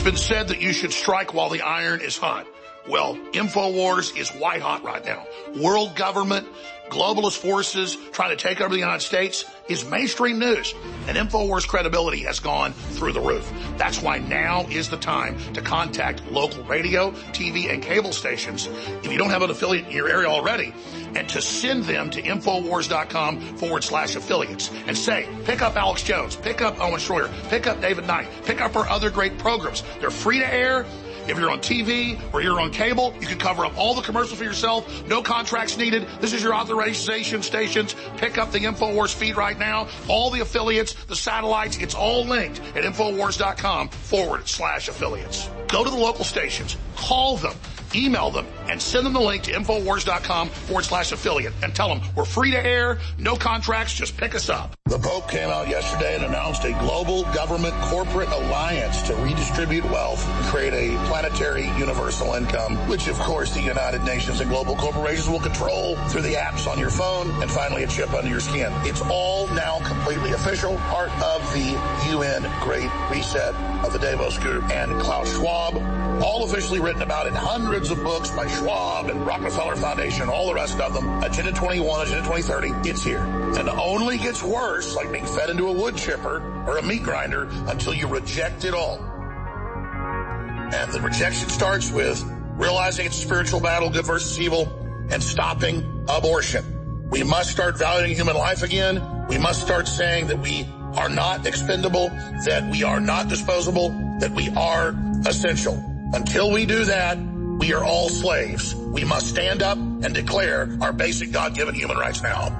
It's 0.00 0.08
been 0.08 0.16
said 0.16 0.48
that 0.48 0.62
you 0.62 0.72
should 0.72 0.94
strike 0.94 1.34
while 1.34 1.50
the 1.50 1.60
iron 1.60 2.00
is 2.00 2.16
hot. 2.16 2.46
Well, 2.88 3.16
InfoWars 3.32 4.16
is 4.16 4.30
white 4.30 4.62
hot 4.62 4.82
right 4.82 5.04
now. 5.04 5.26
World 5.62 5.94
government, 5.94 6.48
globalist 6.90 7.38
forces 7.38 7.96
trying 8.12 8.30
to 8.30 8.36
take 8.36 8.60
over 8.60 8.74
the 8.74 8.80
United 8.80 9.04
States 9.04 9.44
is 9.68 9.84
mainstream 9.84 10.38
news. 10.38 10.74
And 11.06 11.16
InfoWars 11.16 11.66
credibility 11.66 12.24
has 12.24 12.40
gone 12.40 12.72
through 12.72 13.12
the 13.12 13.20
roof. 13.20 13.50
That's 13.76 14.02
why 14.02 14.18
now 14.18 14.66
is 14.68 14.90
the 14.90 14.96
time 14.96 15.38
to 15.54 15.62
contact 15.62 16.30
local 16.30 16.64
radio, 16.64 17.12
TV, 17.32 17.72
and 17.72 17.82
cable 17.82 18.12
stations 18.12 18.66
if 18.66 19.10
you 19.10 19.18
don't 19.18 19.30
have 19.30 19.42
an 19.42 19.50
affiliate 19.50 19.86
in 19.86 19.92
your 19.92 20.08
area 20.08 20.28
already 20.28 20.74
and 21.14 21.28
to 21.28 21.40
send 21.40 21.84
them 21.84 22.10
to 22.10 22.22
Infowars.com 22.22 23.56
forward 23.56 23.84
slash 23.84 24.16
affiliates 24.16 24.70
and 24.86 24.96
say, 24.96 25.28
pick 25.44 25.62
up 25.62 25.76
Alex 25.76 26.02
Jones, 26.02 26.36
pick 26.36 26.60
up 26.60 26.80
Owen 26.80 27.00
Schroyer, 27.00 27.30
pick 27.48 27.66
up 27.66 27.80
David 27.80 28.06
Knight, 28.06 28.28
pick 28.44 28.60
up 28.60 28.76
our 28.76 28.88
other 28.88 29.10
great 29.10 29.38
programs. 29.38 29.82
They're 30.00 30.10
free 30.10 30.38
to 30.38 30.52
air. 30.52 30.86
If 31.30 31.38
you're 31.38 31.50
on 31.50 31.60
TV 31.60 32.20
or 32.34 32.42
you're 32.42 32.60
on 32.60 32.72
cable, 32.72 33.14
you 33.20 33.26
can 33.28 33.38
cover 33.38 33.64
up 33.64 33.78
all 33.78 33.94
the 33.94 34.02
commercials 34.02 34.36
for 34.36 34.44
yourself. 34.44 35.06
No 35.06 35.22
contracts 35.22 35.76
needed. 35.76 36.08
This 36.20 36.32
is 36.32 36.42
your 36.42 36.54
authorization 36.54 37.42
stations. 37.42 37.94
Pick 38.16 38.36
up 38.36 38.50
the 38.50 38.58
InfoWars 38.58 39.14
feed 39.14 39.36
right 39.36 39.56
now. 39.56 39.86
All 40.08 40.30
the 40.30 40.40
affiliates, 40.40 40.94
the 41.04 41.14
satellites, 41.14 41.78
it's 41.78 41.94
all 41.94 42.24
linked 42.24 42.60
at 42.74 42.82
Infowars.com 42.82 43.90
forward 43.90 44.48
slash 44.48 44.88
affiliates. 44.88 45.48
Go 45.68 45.84
to 45.84 45.90
the 45.90 45.96
local 45.96 46.24
stations. 46.24 46.76
Call 46.96 47.36
them 47.36 47.54
email 47.94 48.30
them 48.30 48.46
and 48.70 48.80
send 48.80 49.04
them 49.04 49.12
the 49.12 49.20
link 49.20 49.42
to 49.42 49.52
Infowars.com 49.52 50.48
forward 50.48 50.84
slash 50.84 51.10
affiliate 51.10 51.52
and 51.62 51.74
tell 51.74 51.88
them 51.88 52.00
we're 52.14 52.24
free 52.24 52.52
to 52.52 52.64
air, 52.64 52.98
no 53.18 53.34
contracts, 53.34 53.92
just 53.92 54.16
pick 54.16 54.34
us 54.34 54.48
up. 54.48 54.76
The 54.86 54.98
Pope 54.98 55.28
came 55.28 55.50
out 55.50 55.68
yesterday 55.68 56.14
and 56.16 56.24
announced 56.24 56.64
a 56.64 56.72
global 56.72 57.24
government 57.34 57.74
corporate 57.82 58.28
alliance 58.28 59.02
to 59.02 59.14
redistribute 59.16 59.84
wealth 59.84 60.26
and 60.26 60.44
create 60.46 60.72
a 60.72 60.96
planetary 61.06 61.66
universal 61.78 62.34
income, 62.34 62.76
which 62.88 63.08
of 63.08 63.18
course 63.20 63.52
the 63.54 63.60
United 63.60 64.02
Nations 64.02 64.40
and 64.40 64.50
global 64.50 64.76
corporations 64.76 65.28
will 65.28 65.40
control 65.40 65.96
through 66.08 66.22
the 66.22 66.34
apps 66.34 66.70
on 66.70 66.78
your 66.78 66.90
phone 66.90 67.30
and 67.42 67.50
finally 67.50 67.82
a 67.82 67.86
chip 67.86 68.12
under 68.14 68.30
your 68.30 68.40
skin. 68.40 68.72
It's 68.84 69.02
all 69.02 69.48
now 69.48 69.80
completely 69.84 70.32
official, 70.32 70.76
part 70.88 71.10
of 71.22 71.42
the 71.52 71.70
UN 72.10 72.50
Great 72.60 72.90
Reset 73.10 73.54
of 73.84 73.92
the 73.92 73.98
Davos 73.98 74.38
Group 74.38 74.68
and 74.70 75.00
Klaus 75.00 75.32
Schwab, 75.34 75.76
all 76.22 76.44
officially 76.44 76.80
written 76.80 77.02
about 77.02 77.26
in 77.26 77.34
hundreds 77.34 77.90
of 77.90 78.02
books 78.02 78.30
by 78.30 78.46
Schwab 78.60 79.08
and 79.08 79.26
Rockefeller 79.26 79.74
Foundation, 79.74 80.28
all 80.28 80.46
the 80.46 80.54
rest 80.54 80.78
of 80.80 80.92
them. 80.92 81.22
Agenda 81.22 81.50
21, 81.50 82.02
Agenda 82.02 82.22
2030, 82.28 82.90
it's 82.90 83.02
here. 83.02 83.22
And 83.22 83.56
it 83.56 83.68
only 83.68 84.18
gets 84.18 84.42
worse, 84.42 84.94
like 84.94 85.10
being 85.10 85.24
fed 85.24 85.48
into 85.48 85.68
a 85.68 85.72
wood 85.72 85.96
chipper 85.96 86.42
or 86.66 86.76
a 86.76 86.82
meat 86.82 87.02
grinder, 87.02 87.48
until 87.68 87.94
you 87.94 88.06
reject 88.06 88.66
it 88.66 88.74
all. 88.74 88.98
And 90.74 90.92
the 90.92 91.00
rejection 91.00 91.48
starts 91.48 91.90
with 91.90 92.22
realizing 92.56 93.06
it's 93.06 93.16
a 93.16 93.22
spiritual 93.22 93.60
battle, 93.60 93.88
good 93.88 94.04
versus 94.04 94.38
evil, 94.38 94.68
and 95.10 95.22
stopping 95.22 96.04
abortion. 96.10 97.08
We 97.08 97.22
must 97.22 97.50
start 97.50 97.78
valuing 97.78 98.14
human 98.14 98.36
life 98.36 98.62
again. 98.62 99.26
We 99.28 99.38
must 99.38 99.62
start 99.62 99.88
saying 99.88 100.26
that 100.26 100.38
we 100.38 100.68
are 100.96 101.08
not 101.08 101.46
expendable, 101.46 102.08
that 102.44 102.70
we 102.70 102.82
are 102.84 103.00
not 103.00 103.28
disposable, 103.28 103.88
that 104.20 104.32
we 104.32 104.50
are 104.50 104.94
essential. 105.26 105.82
Until 106.12 106.52
we 106.52 106.66
do 106.66 106.84
that, 106.84 107.16
we 107.60 107.74
are 107.74 107.84
all 107.84 108.08
slaves. 108.08 108.74
We 108.74 109.04
must 109.04 109.28
stand 109.28 109.62
up 109.62 109.76
and 109.76 110.14
declare 110.14 110.74
our 110.80 110.94
basic 110.94 111.30
God-given 111.30 111.74
human 111.74 111.98
rights 111.98 112.22
now. 112.22 112.58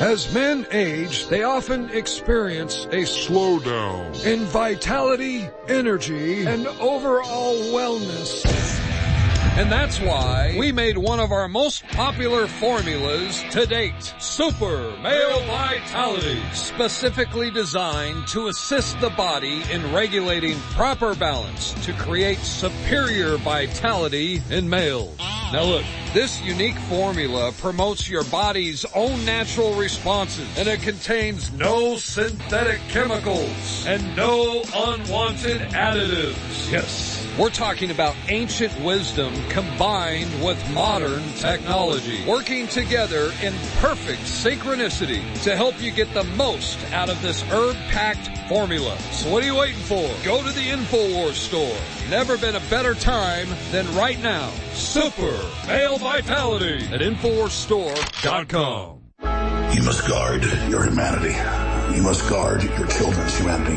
As 0.00 0.32
men 0.32 0.66
age, 0.72 1.28
they 1.28 1.42
often 1.42 1.90
experience 1.90 2.86
a 2.86 3.02
slowdown 3.04 4.24
in 4.24 4.44
vitality, 4.46 5.46
energy, 5.68 6.46
and 6.46 6.66
overall 6.66 7.54
wellness. 7.74 8.79
And 9.56 9.70
that's 9.70 10.00
why 10.00 10.54
we 10.58 10.72
made 10.72 10.96
one 10.96 11.20
of 11.20 11.32
our 11.32 11.48
most 11.48 11.86
popular 11.88 12.46
formulas 12.46 13.44
to 13.50 13.66
date, 13.66 14.14
Super 14.18 14.96
Male 15.02 15.44
Vitality, 15.46 16.40
specifically 16.52 17.50
designed 17.50 18.26
to 18.28 18.46
assist 18.46 18.98
the 19.00 19.10
body 19.10 19.62
in 19.70 19.92
regulating 19.92 20.58
proper 20.70 21.14
balance 21.14 21.74
to 21.84 21.92
create 21.92 22.38
superior 22.38 23.36
vitality 23.38 24.40
in 24.50 24.70
males. 24.70 25.18
Now 25.52 25.64
look, 25.64 25.84
this 26.14 26.40
unique 26.40 26.78
formula 26.88 27.52
promotes 27.58 28.08
your 28.08 28.24
body's 28.24 28.84
own 28.94 29.24
natural 29.24 29.74
responses 29.74 30.48
and 30.56 30.68
it 30.68 30.80
contains 30.80 31.52
no 31.52 31.96
synthetic 31.96 32.80
chemicals 32.88 33.84
and 33.86 34.16
no 34.16 34.62
unwanted 34.74 35.60
additives. 35.72 36.70
Yes. 36.70 37.19
We're 37.38 37.50
talking 37.50 37.90
about 37.92 38.16
ancient 38.28 38.78
wisdom 38.80 39.32
combined 39.48 40.42
with 40.44 40.58
modern 40.74 41.22
technology, 41.34 42.26
working 42.26 42.66
together 42.66 43.30
in 43.40 43.54
perfect 43.78 44.22
synchronicity 44.22 45.22
to 45.44 45.54
help 45.56 45.80
you 45.80 45.92
get 45.92 46.12
the 46.12 46.24
most 46.24 46.78
out 46.92 47.08
of 47.08 47.22
this 47.22 47.40
herb-packed 47.44 48.48
formula. 48.48 48.98
So 49.12 49.30
what 49.30 49.44
are 49.44 49.46
you 49.46 49.54
waiting 49.54 49.80
for? 49.80 50.10
Go 50.24 50.42
to 50.42 50.50
the 50.52 50.60
InfoWars 50.60 51.34
store. 51.34 51.76
Never 52.10 52.36
been 52.36 52.56
a 52.56 52.62
better 52.68 52.94
time 52.94 53.48
than 53.70 53.86
right 53.94 54.20
now. 54.20 54.50
Super 54.72 55.38
Male 55.68 55.98
Vitality 55.98 56.84
at 56.92 57.00
InfoWarsStore.com. 57.00 58.96
You 59.72 59.82
must 59.84 60.06
guard 60.08 60.42
your 60.68 60.82
humanity. 60.82 61.36
You 61.96 62.02
must 62.02 62.28
guard 62.28 62.64
your 62.64 62.88
children's 62.88 63.38
humanity. 63.38 63.76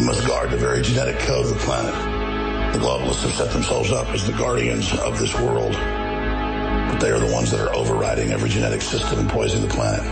You 0.00 0.06
must 0.06 0.26
guard 0.26 0.50
the 0.50 0.56
very 0.56 0.82
genetic 0.82 1.18
code 1.18 1.46
of 1.46 1.50
the 1.50 1.58
planet. 1.58 2.15
The 2.76 2.82
globalists 2.82 3.22
have 3.22 3.32
set 3.32 3.50
themselves 3.52 3.90
up 3.90 4.06
as 4.08 4.26
the 4.26 4.34
guardians 4.34 4.92
of 4.98 5.18
this 5.18 5.34
world, 5.34 5.72
but 5.72 6.98
they 6.98 7.10
are 7.10 7.18
the 7.18 7.32
ones 7.32 7.50
that 7.50 7.58
are 7.58 7.74
overriding 7.74 8.32
every 8.32 8.50
genetic 8.50 8.82
system 8.82 9.18
and 9.18 9.30
poisoning 9.30 9.66
the 9.66 9.74
planet. 9.74 10.04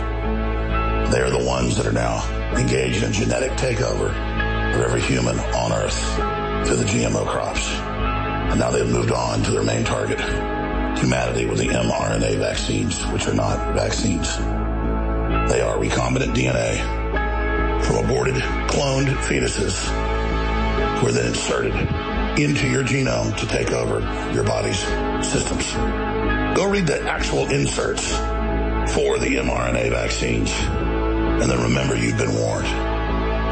They 1.12 1.20
are 1.20 1.29
the 1.29 1.44
ones 1.44 1.77
that 1.77 1.85
are 1.85 1.92
now 1.92 2.27
engaged 2.57 3.03
in 3.03 3.11
a 3.11 3.12
genetic 3.12 3.50
takeover 3.59 4.09
of 4.09 4.81
every 4.81 5.03
human 5.03 5.38
on 5.38 5.72
Earth 5.74 6.66
through 6.66 6.77
the 6.77 6.85
GMO 6.85 7.27
crops. 7.27 7.68
And 7.68 8.59
now 8.59 8.70
they've 8.70 8.90
moved 8.90 9.12
on 9.12 9.42
to 9.42 9.50
their 9.50 9.62
main 9.62 9.85
target, 9.85 10.18
humanity 10.98 11.44
with 11.44 11.59
the 11.59 11.68
mRNA 11.68 12.38
vaccines, 12.38 12.98
which 13.09 13.27
are 13.27 13.35
not 13.35 13.74
vaccines. 13.74 14.38
They 15.53 15.61
are 15.61 15.77
recombinant 15.77 16.35
DNA 16.35 16.81
from 17.85 18.07
aborted, 18.07 18.37
cloned 18.37 19.09
fetuses 19.18 19.85
who 21.00 21.09
are 21.09 21.12
then 21.12 21.27
inserted 21.27 22.04
into 22.38 22.68
your 22.68 22.83
genome 22.83 23.37
to 23.37 23.47
take 23.47 23.73
over 23.73 24.01
your 24.33 24.44
body's 24.44 24.81
systems. 25.27 25.73
Go 26.57 26.68
read 26.70 26.87
the 26.87 27.03
actual 27.03 27.49
inserts 27.51 28.11
for 28.92 29.18
the 29.18 29.37
mRNA 29.37 29.90
vaccines 29.90 30.51
and 30.53 31.51
then 31.51 31.62
remember 31.62 31.97
you've 31.97 32.18
been 32.18 32.35
warned. 32.35 32.66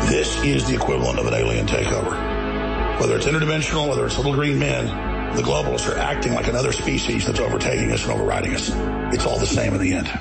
This 0.08 0.42
is 0.44 0.68
the 0.68 0.74
equivalent 0.74 1.18
of 1.18 1.26
an 1.26 1.34
alien 1.34 1.66
takeover. 1.66 3.00
Whether 3.00 3.16
it's 3.16 3.26
interdimensional, 3.26 3.88
whether 3.88 4.06
it's 4.06 4.16
little 4.16 4.34
green 4.34 4.58
men, 4.58 4.86
the 5.36 5.42
globalists 5.42 5.92
are 5.92 5.98
acting 5.98 6.34
like 6.34 6.46
another 6.48 6.72
species 6.72 7.26
that's 7.26 7.40
overtaking 7.40 7.90
us 7.90 8.04
and 8.04 8.12
overriding 8.12 8.54
us. 8.54 8.70
It's 9.14 9.26
all 9.26 9.38
the 9.38 9.46
same 9.46 9.74
in 9.74 9.80
the 9.80 9.94
end. 9.94 10.20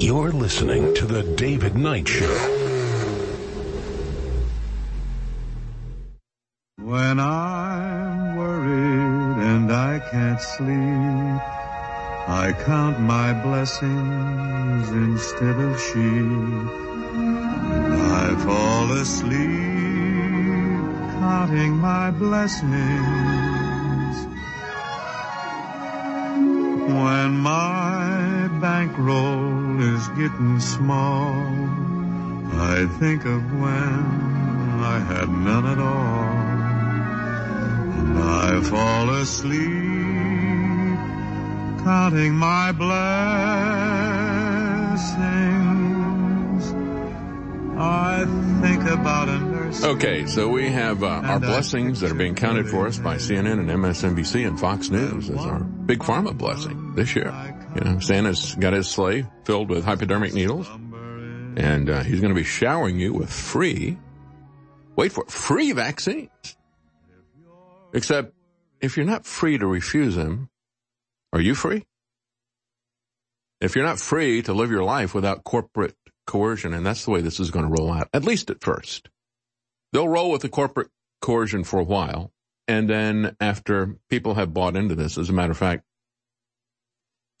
You're 0.00 0.32
listening 0.32 0.94
to 0.94 1.06
The 1.06 1.22
David 1.36 1.76
Knight 1.76 2.08
Show. 2.08 2.67
when 6.88 7.20
I'm 7.20 8.34
worried 8.34 9.36
and 9.52 9.70
I 9.70 9.98
can't 10.10 10.40
sleep, 10.40 11.42
I 12.26 12.54
count 12.64 12.98
my 12.98 13.34
blessings 13.34 14.88
instead 14.88 15.56
of 15.68 15.78
sheep. 15.78 16.68
I 18.24 18.26
fall 18.42 18.90
asleep 18.92 19.68
counting 21.20 21.76
my 21.76 22.10
blessings. 22.10 22.66
When 26.98 27.30
my 27.36 28.48
bankroll 28.62 29.78
is 29.94 30.08
getting 30.20 30.58
small, 30.58 31.36
I 32.74 32.86
think 32.98 33.26
of 33.26 33.42
when 33.60 34.28
I 34.94 34.98
had 35.00 35.28
none 35.28 35.66
at 35.66 35.78
all. 35.78 36.27
And 37.98 38.18
I 38.18 38.60
fall 38.62 39.10
asleep 39.10 39.68
counting 41.84 42.34
my 42.34 42.72
blessings. 42.72 42.98
I 47.80 48.24
think 48.60 48.82
about 48.90 49.28
a 49.28 49.38
nurse. 49.38 49.84
Okay, 49.84 50.26
so 50.26 50.48
we 50.48 50.68
have 50.68 51.02
uh, 51.02 51.06
our 51.06 51.40
blessings 51.40 52.00
that 52.00 52.10
are 52.10 52.14
being 52.14 52.34
counted 52.34 52.68
for 52.68 52.86
us 52.86 52.98
by 52.98 53.16
CNN 53.16 53.60
and 53.60 53.70
MSNBC 53.70 54.46
and 54.46 54.60
Fox 54.60 54.90
News 54.90 55.30
as 55.30 55.38
our 55.38 55.60
big 55.60 56.00
pharma 56.00 56.36
blessing 56.36 56.94
this 56.94 57.16
year. 57.16 57.32
You 57.74 57.80
know, 57.82 57.98
Santa's 58.00 58.54
got 58.56 58.72
his 58.72 58.88
sleigh 58.88 59.24
filled 59.44 59.70
with 59.70 59.84
hypodermic 59.84 60.34
needles, 60.34 60.68
and 61.56 61.88
uh, 61.88 62.02
he's 62.02 62.20
going 62.20 62.34
to 62.34 62.38
be 62.38 62.44
showering 62.44 62.98
you 62.98 63.12
with 63.14 63.32
free, 63.32 63.96
wait 64.96 65.12
for 65.12 65.24
it, 65.24 65.30
free 65.30 65.72
vaccines. 65.72 66.57
Except, 67.92 68.32
if 68.80 68.96
you're 68.96 69.06
not 69.06 69.26
free 69.26 69.58
to 69.58 69.66
refuse 69.66 70.14
them, 70.14 70.50
are 71.32 71.40
you 71.40 71.54
free? 71.54 71.84
If 73.60 73.74
you're 73.74 73.84
not 73.84 73.98
free 73.98 74.42
to 74.42 74.52
live 74.52 74.70
your 74.70 74.84
life 74.84 75.14
without 75.14 75.44
corporate 75.44 75.96
coercion, 76.26 76.74
and 76.74 76.86
that's 76.86 77.04
the 77.04 77.10
way 77.10 77.20
this 77.20 77.40
is 77.40 77.50
going 77.50 77.64
to 77.64 77.70
roll 77.70 77.92
out, 77.92 78.08
at 78.12 78.24
least 78.24 78.50
at 78.50 78.62
first. 78.62 79.08
They'll 79.92 80.08
roll 80.08 80.30
with 80.30 80.42
the 80.42 80.48
corporate 80.48 80.90
coercion 81.20 81.64
for 81.64 81.80
a 81.80 81.84
while, 81.84 82.30
and 82.68 82.88
then 82.88 83.34
after 83.40 83.96
people 84.10 84.34
have 84.34 84.54
bought 84.54 84.76
into 84.76 84.94
this, 84.94 85.18
as 85.18 85.30
a 85.30 85.32
matter 85.32 85.52
of 85.52 85.58
fact, 85.58 85.84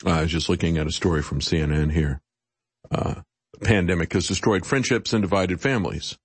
I 0.04 0.22
was 0.22 0.30
just 0.30 0.48
looking 0.48 0.78
at 0.78 0.86
a 0.86 0.92
story 0.92 1.22
from 1.22 1.40
CNN 1.40 1.92
here. 1.92 2.20
Uh, 2.90 3.16
the 3.52 3.66
pandemic 3.66 4.12
has 4.12 4.26
destroyed 4.26 4.64
friendships 4.64 5.12
and 5.12 5.22
divided 5.22 5.60
families. 5.60 6.16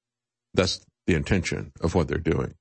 That's 0.54 0.86
the 1.08 1.16
intention 1.16 1.74
of 1.82 1.96
what 1.96 2.08
they're 2.08 2.18
doing. 2.18 2.56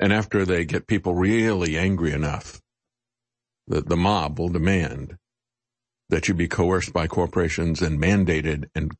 And 0.00 0.12
after 0.12 0.44
they 0.44 0.64
get 0.64 0.86
people 0.86 1.14
really 1.14 1.78
angry 1.78 2.12
enough, 2.12 2.60
the, 3.66 3.80
the 3.80 3.96
mob 3.96 4.38
will 4.38 4.48
demand 4.48 5.16
that 6.10 6.28
you 6.28 6.34
be 6.34 6.48
coerced 6.48 6.92
by 6.92 7.06
corporations 7.06 7.80
and 7.80 8.00
mandated 8.00 8.68
and 8.74 8.92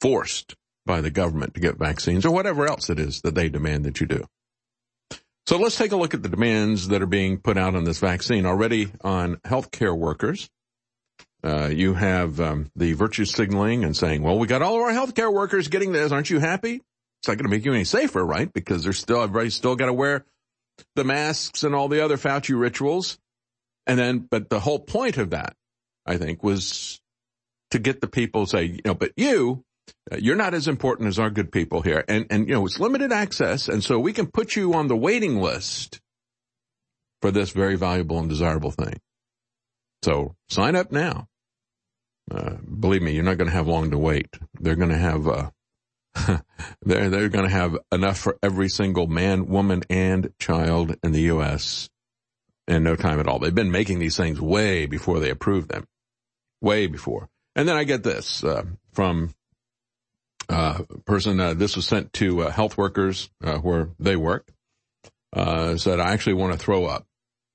forced 0.00 0.54
by 0.84 1.00
the 1.00 1.10
government 1.10 1.54
to 1.54 1.60
get 1.60 1.78
vaccines 1.78 2.26
or 2.26 2.30
whatever 2.32 2.66
else 2.66 2.90
it 2.90 2.98
is 2.98 3.20
that 3.22 3.34
they 3.34 3.48
demand 3.48 3.84
that 3.84 4.00
you 4.00 4.06
do. 4.06 4.24
So 5.46 5.58
let's 5.58 5.76
take 5.76 5.92
a 5.92 5.96
look 5.96 6.14
at 6.14 6.22
the 6.22 6.28
demands 6.28 6.88
that 6.88 7.02
are 7.02 7.06
being 7.06 7.38
put 7.38 7.56
out 7.56 7.74
on 7.74 7.84
this 7.84 7.98
vaccine 7.98 8.46
already 8.46 8.92
on 9.02 9.36
healthcare 9.36 9.96
workers. 9.96 10.48
Uh, 11.44 11.66
you 11.66 11.94
have 11.94 12.40
um, 12.40 12.70
the 12.76 12.92
virtue 12.92 13.24
signaling 13.24 13.82
and 13.82 13.96
saying, 13.96 14.22
well, 14.22 14.38
we 14.38 14.46
got 14.46 14.62
all 14.62 14.76
of 14.76 14.82
our 14.82 14.92
healthcare 14.92 15.32
workers 15.32 15.66
getting 15.66 15.90
this. 15.90 16.12
Aren't 16.12 16.30
you 16.30 16.38
happy? 16.38 16.80
It's 17.20 17.28
not 17.28 17.38
going 17.38 17.44
to 17.44 17.50
make 17.50 17.64
you 17.64 17.72
any 17.72 17.84
safer, 17.84 18.24
right? 18.24 18.52
Because 18.52 18.84
there's 18.84 18.98
still, 18.98 19.22
everybody's 19.22 19.54
still 19.54 19.74
got 19.74 19.86
to 19.86 19.92
wear 19.92 20.24
the 20.94 21.04
masks 21.04 21.64
and 21.64 21.74
all 21.74 21.88
the 21.88 22.04
other 22.04 22.16
Fauci 22.16 22.58
rituals. 22.58 23.18
And 23.86 23.98
then, 23.98 24.18
but 24.18 24.48
the 24.48 24.60
whole 24.60 24.78
point 24.78 25.18
of 25.18 25.30
that, 25.30 25.54
I 26.06 26.16
think, 26.16 26.42
was 26.42 27.00
to 27.70 27.78
get 27.78 28.00
the 28.00 28.08
people 28.08 28.46
say, 28.46 28.64
you 28.64 28.80
know, 28.84 28.94
but 28.94 29.12
you, 29.16 29.64
uh, 30.10 30.16
you're 30.16 30.36
not 30.36 30.54
as 30.54 30.68
important 30.68 31.08
as 31.08 31.18
our 31.18 31.30
good 31.30 31.50
people 31.50 31.82
here. 31.82 32.04
And, 32.06 32.26
and, 32.30 32.46
you 32.46 32.54
know, 32.54 32.64
it's 32.66 32.78
limited 32.78 33.12
access. 33.12 33.68
And 33.68 33.82
so 33.82 33.98
we 33.98 34.12
can 34.12 34.26
put 34.26 34.54
you 34.54 34.74
on 34.74 34.88
the 34.88 34.96
waiting 34.96 35.40
list 35.40 36.00
for 37.20 37.30
this 37.30 37.50
very 37.50 37.76
valuable 37.76 38.18
and 38.18 38.28
desirable 38.28 38.70
thing. 38.70 39.00
So 40.04 40.34
sign 40.48 40.76
up 40.76 40.92
now. 40.92 41.28
Uh, 42.30 42.56
believe 42.56 43.02
me, 43.02 43.12
you're 43.12 43.24
not 43.24 43.38
going 43.38 43.50
to 43.50 43.56
have 43.56 43.66
long 43.66 43.90
to 43.90 43.98
wait. 43.98 44.28
They're 44.60 44.76
going 44.76 44.90
to 44.90 44.96
have, 44.96 45.26
uh, 45.26 45.50
they're, 46.82 47.08
they're 47.08 47.28
going 47.28 47.44
to 47.44 47.50
have 47.50 47.76
enough 47.90 48.18
for 48.18 48.38
every 48.42 48.68
single 48.68 49.06
man, 49.06 49.46
woman, 49.46 49.82
and 49.88 50.32
child 50.38 50.96
in 51.02 51.12
the 51.12 51.22
U.S. 51.22 51.88
in 52.68 52.82
no 52.82 52.96
time 52.96 53.18
at 53.20 53.26
all. 53.26 53.38
They've 53.38 53.54
been 53.54 53.70
making 53.70 53.98
these 53.98 54.16
things 54.16 54.40
way 54.40 54.86
before 54.86 55.20
they 55.20 55.30
approved 55.30 55.68
them. 55.70 55.86
Way 56.60 56.86
before. 56.86 57.28
And 57.56 57.68
then 57.68 57.76
I 57.76 57.84
get 57.84 58.02
this, 58.02 58.44
uh, 58.44 58.64
from, 58.92 59.34
uh, 60.48 60.82
person, 61.04 61.40
uh, 61.40 61.54
this 61.54 61.76
was 61.76 61.86
sent 61.86 62.12
to, 62.14 62.42
uh, 62.42 62.50
health 62.50 62.76
workers, 62.78 63.30
uh, 63.42 63.58
where 63.58 63.90
they 63.98 64.16
work, 64.16 64.48
uh, 65.34 65.76
said, 65.76 65.98
I 65.98 66.12
actually 66.12 66.34
want 66.34 66.52
to 66.52 66.58
throw 66.58 66.86
up. 66.86 67.06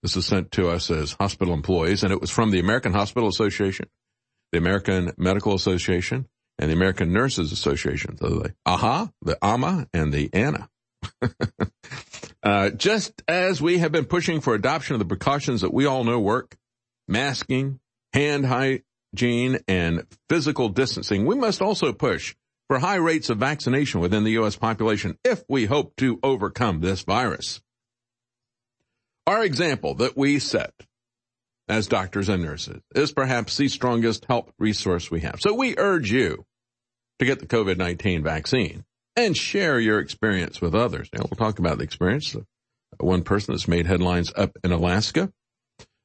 This 0.03 0.15
is 0.15 0.25
sent 0.25 0.51
to 0.53 0.69
us 0.69 0.91
as 0.91 1.13
hospital 1.13 1.53
employees 1.53 2.03
and 2.03 2.11
it 2.11 2.21
was 2.21 2.29
from 2.29 2.51
the 2.51 2.59
American 2.59 2.93
Hospital 2.93 3.29
Association, 3.29 3.87
the 4.51 4.57
American 4.57 5.11
Medical 5.17 5.55
Association, 5.55 6.27
and 6.59 6.69
the 6.69 6.73
American 6.73 7.13
Nurses 7.13 7.51
Association. 7.51 8.17
So 8.17 8.29
the 8.29 8.53
AHA, 8.65 9.09
the 9.21 9.37
AMA, 9.43 9.87
and 9.93 10.11
the 10.11 10.29
ANA. 10.33 10.69
uh, 12.43 12.69
just 12.71 13.21
as 13.27 13.61
we 13.61 13.77
have 13.79 13.91
been 13.91 14.05
pushing 14.05 14.41
for 14.41 14.53
adoption 14.53 14.95
of 14.95 14.99
the 14.99 15.05
precautions 15.05 15.61
that 15.61 15.73
we 15.73 15.85
all 15.85 16.03
know 16.03 16.19
work, 16.19 16.57
masking, 17.07 17.79
hand 18.13 18.45
hygiene, 18.45 19.59
and 19.67 20.05
physical 20.29 20.69
distancing, 20.69 21.25
we 21.25 21.35
must 21.35 21.61
also 21.61 21.93
push 21.93 22.35
for 22.67 22.79
high 22.79 22.95
rates 22.95 23.29
of 23.29 23.37
vaccination 23.37 24.01
within 24.01 24.23
the 24.23 24.31
U.S. 24.31 24.55
population 24.55 25.17
if 25.23 25.43
we 25.47 25.65
hope 25.65 25.95
to 25.97 26.19
overcome 26.23 26.81
this 26.81 27.03
virus. 27.03 27.61
Our 29.25 29.43
example 29.43 29.95
that 29.95 30.17
we 30.17 30.39
set 30.39 30.73
as 31.69 31.87
doctors 31.87 32.29
and 32.29 32.43
nurses 32.43 32.81
is 32.95 33.11
perhaps 33.11 33.57
the 33.57 33.67
strongest 33.67 34.25
health 34.25 34.51
resource 34.57 35.11
we 35.11 35.21
have. 35.21 35.39
So 35.39 35.53
we 35.53 35.77
urge 35.77 36.11
you 36.11 36.45
to 37.19 37.25
get 37.25 37.39
the 37.39 37.47
COVID-19 37.47 38.23
vaccine 38.23 38.85
and 39.15 39.35
share 39.35 39.79
your 39.79 39.99
experience 39.99 40.61
with 40.61 40.75
others. 40.75 41.09
Now 41.13 41.21
we'll 41.29 41.37
talk 41.37 41.59
about 41.59 41.77
the 41.77 41.83
experience 41.83 42.35
of 42.35 42.45
one 42.99 43.23
person 43.23 43.53
that's 43.53 43.67
made 43.67 43.85
headlines 43.85 44.31
up 44.35 44.51
in 44.63 44.71
Alaska. 44.71 45.31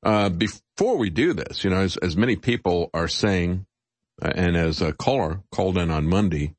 Uh, 0.02 0.30
before 0.30 0.96
we 0.96 1.10
do 1.10 1.32
this, 1.32 1.62
you 1.62 1.70
know, 1.70 1.80
as, 1.80 1.96
as 1.98 2.16
many 2.16 2.34
people 2.34 2.90
are 2.92 3.08
saying, 3.08 3.66
uh, 4.20 4.32
and 4.34 4.56
as 4.56 4.82
a 4.82 4.92
caller 4.92 5.42
called 5.52 5.78
in 5.78 5.90
on 5.90 6.08
Monday 6.08 6.54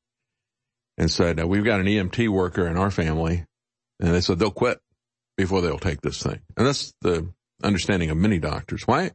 and 0.98 1.12
said, 1.12 1.42
uh, 1.42 1.48
we've 1.48 1.66
got 1.66 1.82
an 1.82 1.88
EMT 1.88 2.30
worker 2.30 2.68
in 2.68 2.78
our 2.78 2.92
family 2.92 3.46
and 4.00 4.14
they 4.14 4.22
said 4.22 4.40
they'll 4.40 4.52
quit 4.52 4.80
before 5.36 5.62
they'll 5.62 5.80
take 5.80 6.02
this 6.02 6.22
thing. 6.22 6.40
And 6.56 6.68
that's 6.68 6.94
the 7.02 7.28
understanding 7.64 8.10
of 8.10 8.18
many 8.18 8.40
doctors. 8.40 8.86
Why 8.86 9.12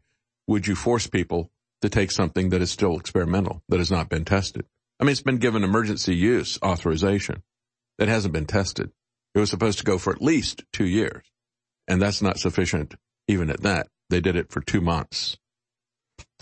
would 0.46 0.66
you 0.66 0.74
force 0.74 1.06
people 1.06 1.50
to 1.82 1.88
take 1.88 2.10
something 2.10 2.50
that 2.50 2.62
is 2.62 2.70
still 2.70 2.98
experimental, 2.98 3.62
that 3.68 3.78
has 3.78 3.90
not 3.90 4.08
been 4.08 4.24
tested? 4.24 4.66
I 5.00 5.04
mean, 5.04 5.12
it's 5.12 5.22
been 5.22 5.38
given 5.38 5.62
emergency 5.62 6.14
use 6.14 6.58
authorization 6.62 7.42
that 7.98 8.08
hasn't 8.08 8.34
been 8.34 8.46
tested. 8.46 8.90
It 9.34 9.38
was 9.38 9.50
supposed 9.50 9.78
to 9.78 9.84
go 9.84 9.98
for 9.98 10.12
at 10.12 10.22
least 10.22 10.64
two 10.72 10.86
years. 10.86 11.24
And 11.86 12.02
that's 12.02 12.22
not 12.22 12.38
sufficient 12.38 12.94
even 13.28 13.50
at 13.50 13.62
that. 13.62 13.88
They 14.10 14.20
did 14.20 14.36
it 14.36 14.50
for 14.50 14.60
two 14.60 14.80
months. 14.80 15.38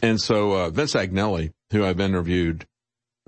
And 0.03 0.21
so, 0.21 0.53
uh, 0.53 0.71
Vince 0.71 0.95
Agnelli, 0.95 1.53
who 1.73 1.85
I've 1.85 2.01
interviewed 2.01 2.67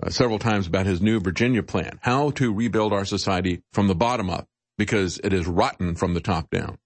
uh, 0.01 0.09
several 0.09 0.39
times 0.39 0.67
about 0.67 0.85
his 0.85 1.01
new 1.01 1.19
Virginia 1.19 1.63
plan, 1.63 1.99
how 2.01 2.31
to 2.31 2.53
rebuild 2.53 2.93
our 2.93 3.05
society 3.05 3.61
from 3.73 3.87
the 3.87 3.95
bottom 3.95 4.29
up 4.29 4.47
because 4.77 5.19
it 5.23 5.33
is 5.33 5.45
rotten 5.45 5.95
from 5.95 6.13
the 6.13 6.21
top 6.21 6.49
down. 6.49 6.77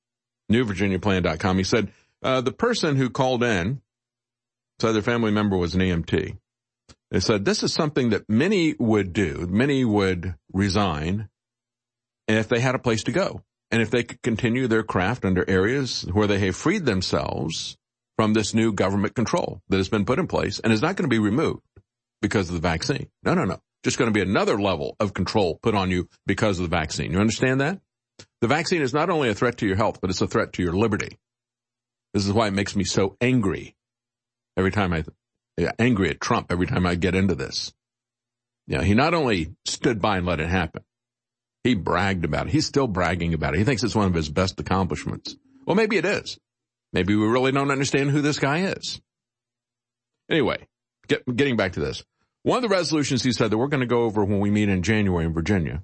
NewVirginiaPlan.com. 0.52 1.58
He 1.58 1.64
said, 1.64 1.92
uh, 2.22 2.42
the 2.42 2.52
person 2.52 2.96
who 2.96 3.10
called 3.10 3.44
in 3.44 3.82
said 4.80 4.94
their 4.94 5.02
family 5.02 5.32
member 5.32 5.58
was 5.58 5.76
an 5.76 5.82
EMT. 5.82 6.38
They 7.12 7.20
said 7.20 7.46
this 7.46 7.64
is 7.64 7.74
something 7.74 8.10
that 8.10 8.28
many 8.28 8.76
would 8.80 9.14
do. 9.14 9.48
Many 9.50 9.86
would 9.86 10.36
resign 10.52 11.30
if 12.28 12.48
they 12.50 12.60
had 12.60 12.76
a 12.76 12.80
place 12.80 13.04
to 13.04 13.12
go. 13.12 13.42
And 13.72 13.82
if 13.82 13.90
they 13.90 14.04
could 14.04 14.22
continue 14.22 14.68
their 14.68 14.84
craft 14.84 15.26
under 15.26 15.48
areas 15.50 16.04
where 16.12 16.28
they 16.28 16.40
have 16.40 16.56
freed 16.56 16.86
themselves 16.86 17.78
from 18.18 18.34
this 18.34 18.54
new 18.54 18.72
government 18.72 19.16
control 19.16 19.62
that 19.70 19.78
has 19.78 19.90
been 19.90 20.06
put 20.06 20.20
in 20.20 20.28
place 20.28 20.60
and 20.60 20.72
is 20.72 20.82
not 20.82 20.96
going 20.96 21.10
to 21.10 21.14
be 21.14 21.20
removed 21.20 21.62
because 22.22 22.50
of 22.50 22.56
the 22.56 22.62
vaccine. 22.62 23.08
No, 23.24 23.34
no, 23.34 23.46
no. 23.46 23.60
Just 23.84 23.98
going 23.98 24.12
to 24.12 24.14
be 24.14 24.22
another 24.22 24.60
level 24.60 24.96
of 25.00 25.14
control 25.14 25.60
put 25.62 25.76
on 25.76 25.92
you 25.92 26.08
because 26.26 26.60
of 26.60 26.70
the 26.70 26.76
vaccine. 26.76 27.12
You 27.12 27.20
understand 27.20 27.62
that? 27.62 27.80
The 28.42 28.48
vaccine 28.48 28.82
is 28.82 28.94
not 28.94 29.10
only 29.10 29.30
a 29.30 29.36
threat 29.36 29.60
to 29.60 29.66
your 29.66 29.78
health, 29.78 30.02
but 30.02 30.10
it's 30.10 30.22
a 30.22 30.28
threat 30.28 30.54
to 30.54 30.64
your 30.64 30.74
liberty. 30.74 31.18
This 32.14 32.26
is 32.26 32.34
why 32.34 32.48
it 32.48 32.54
makes 32.54 32.76
me 32.76 32.84
so 32.84 33.16
angry 33.22 33.76
every 34.58 34.72
time 34.72 34.94
I, 34.94 35.04
angry 35.80 36.10
at 36.10 36.20
Trump 36.20 36.52
every 36.52 36.68
time 36.68 36.86
I 36.86 36.96
get 36.96 37.16
into 37.16 37.36
this. 37.36 37.74
Yeah, 38.68 38.82
he 38.82 38.94
not 38.94 39.14
only 39.14 39.56
stood 39.66 40.02
by 40.02 40.18
and 40.18 40.26
let 40.26 40.40
it 40.40 40.50
happen, 40.50 40.84
he 41.64 41.76
bragged 41.76 42.26
about 42.26 42.48
it. 42.48 42.52
He's 42.52 42.66
still 42.66 42.88
bragging 42.88 43.34
about 43.34 43.56
it. 43.56 43.60
He 43.60 43.64
thinks 43.64 43.84
it's 43.84 43.96
one 43.96 44.08
of 44.08 44.14
his 44.14 44.30
best 44.30 44.60
accomplishments. 44.60 45.36
Well, 45.66 45.76
maybe 45.76 45.98
it 45.98 46.06
is. 46.06 46.38
Maybe 46.92 47.16
we 47.16 47.26
really 47.26 47.52
don't 47.52 47.72
understand 47.72 48.12
who 48.12 48.22
this 48.22 48.40
guy 48.40 48.74
is. 48.74 49.02
Anyway, 50.30 50.68
get, 51.08 51.24
getting 51.34 51.56
back 51.56 51.74
to 51.74 51.80
this. 51.80 52.04
One 52.44 52.58
of 52.58 52.64
the 52.64 52.76
resolutions 52.76 53.24
he 53.24 53.32
said 53.32 53.52
that 53.52 53.58
we're 53.58 53.68
going 53.68 53.80
to 53.80 53.88
go 53.88 54.04
over 54.04 54.26
when 54.26 54.40
we 54.42 54.52
meet 54.52 54.68
in 54.70 54.84
January 54.84 55.26
in 55.26 55.34
Virginia 55.34 55.82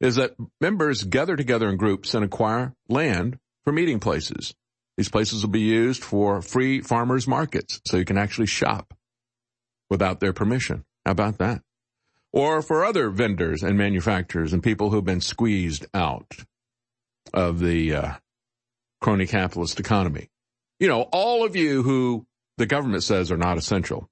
is 0.00 0.16
that 0.16 0.34
members 0.60 1.04
gather 1.04 1.36
together 1.36 1.68
in 1.68 1.76
groups 1.76 2.14
and 2.14 2.24
acquire 2.24 2.74
land 2.88 3.38
for 3.64 3.72
meeting 3.72 4.00
places. 4.00 4.54
These 4.96 5.08
places 5.08 5.42
will 5.42 5.50
be 5.50 5.60
used 5.60 6.02
for 6.02 6.40
free 6.42 6.80
farmers 6.80 7.26
markets 7.26 7.80
so 7.86 7.96
you 7.96 8.04
can 8.04 8.18
actually 8.18 8.46
shop 8.46 8.94
without 9.90 10.20
their 10.20 10.32
permission. 10.32 10.84
How 11.04 11.12
about 11.12 11.38
that? 11.38 11.62
Or 12.32 12.62
for 12.62 12.84
other 12.84 13.10
vendors 13.10 13.62
and 13.62 13.78
manufacturers 13.78 14.52
and 14.52 14.62
people 14.62 14.90
who've 14.90 15.04
been 15.04 15.20
squeezed 15.20 15.86
out 15.94 16.26
of 17.32 17.60
the 17.60 17.94
uh, 17.94 18.12
crony 19.00 19.26
capitalist 19.26 19.80
economy. 19.80 20.28
You 20.78 20.88
know, 20.88 21.02
all 21.12 21.44
of 21.44 21.56
you 21.56 21.82
who 21.82 22.26
the 22.58 22.66
government 22.66 23.02
says 23.02 23.30
are 23.30 23.36
not 23.36 23.58
essential. 23.58 24.08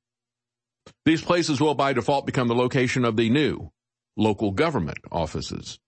These 1.05 1.23
places 1.23 1.61
will 1.61 1.75
by 1.75 1.93
default 1.93 2.27
become 2.27 2.49
the 2.49 2.55
location 2.55 3.05
of 3.05 3.17
the 3.17 3.31
new 3.31 3.71
local 4.17 4.51
government 4.51 4.99
offices. 5.11 5.79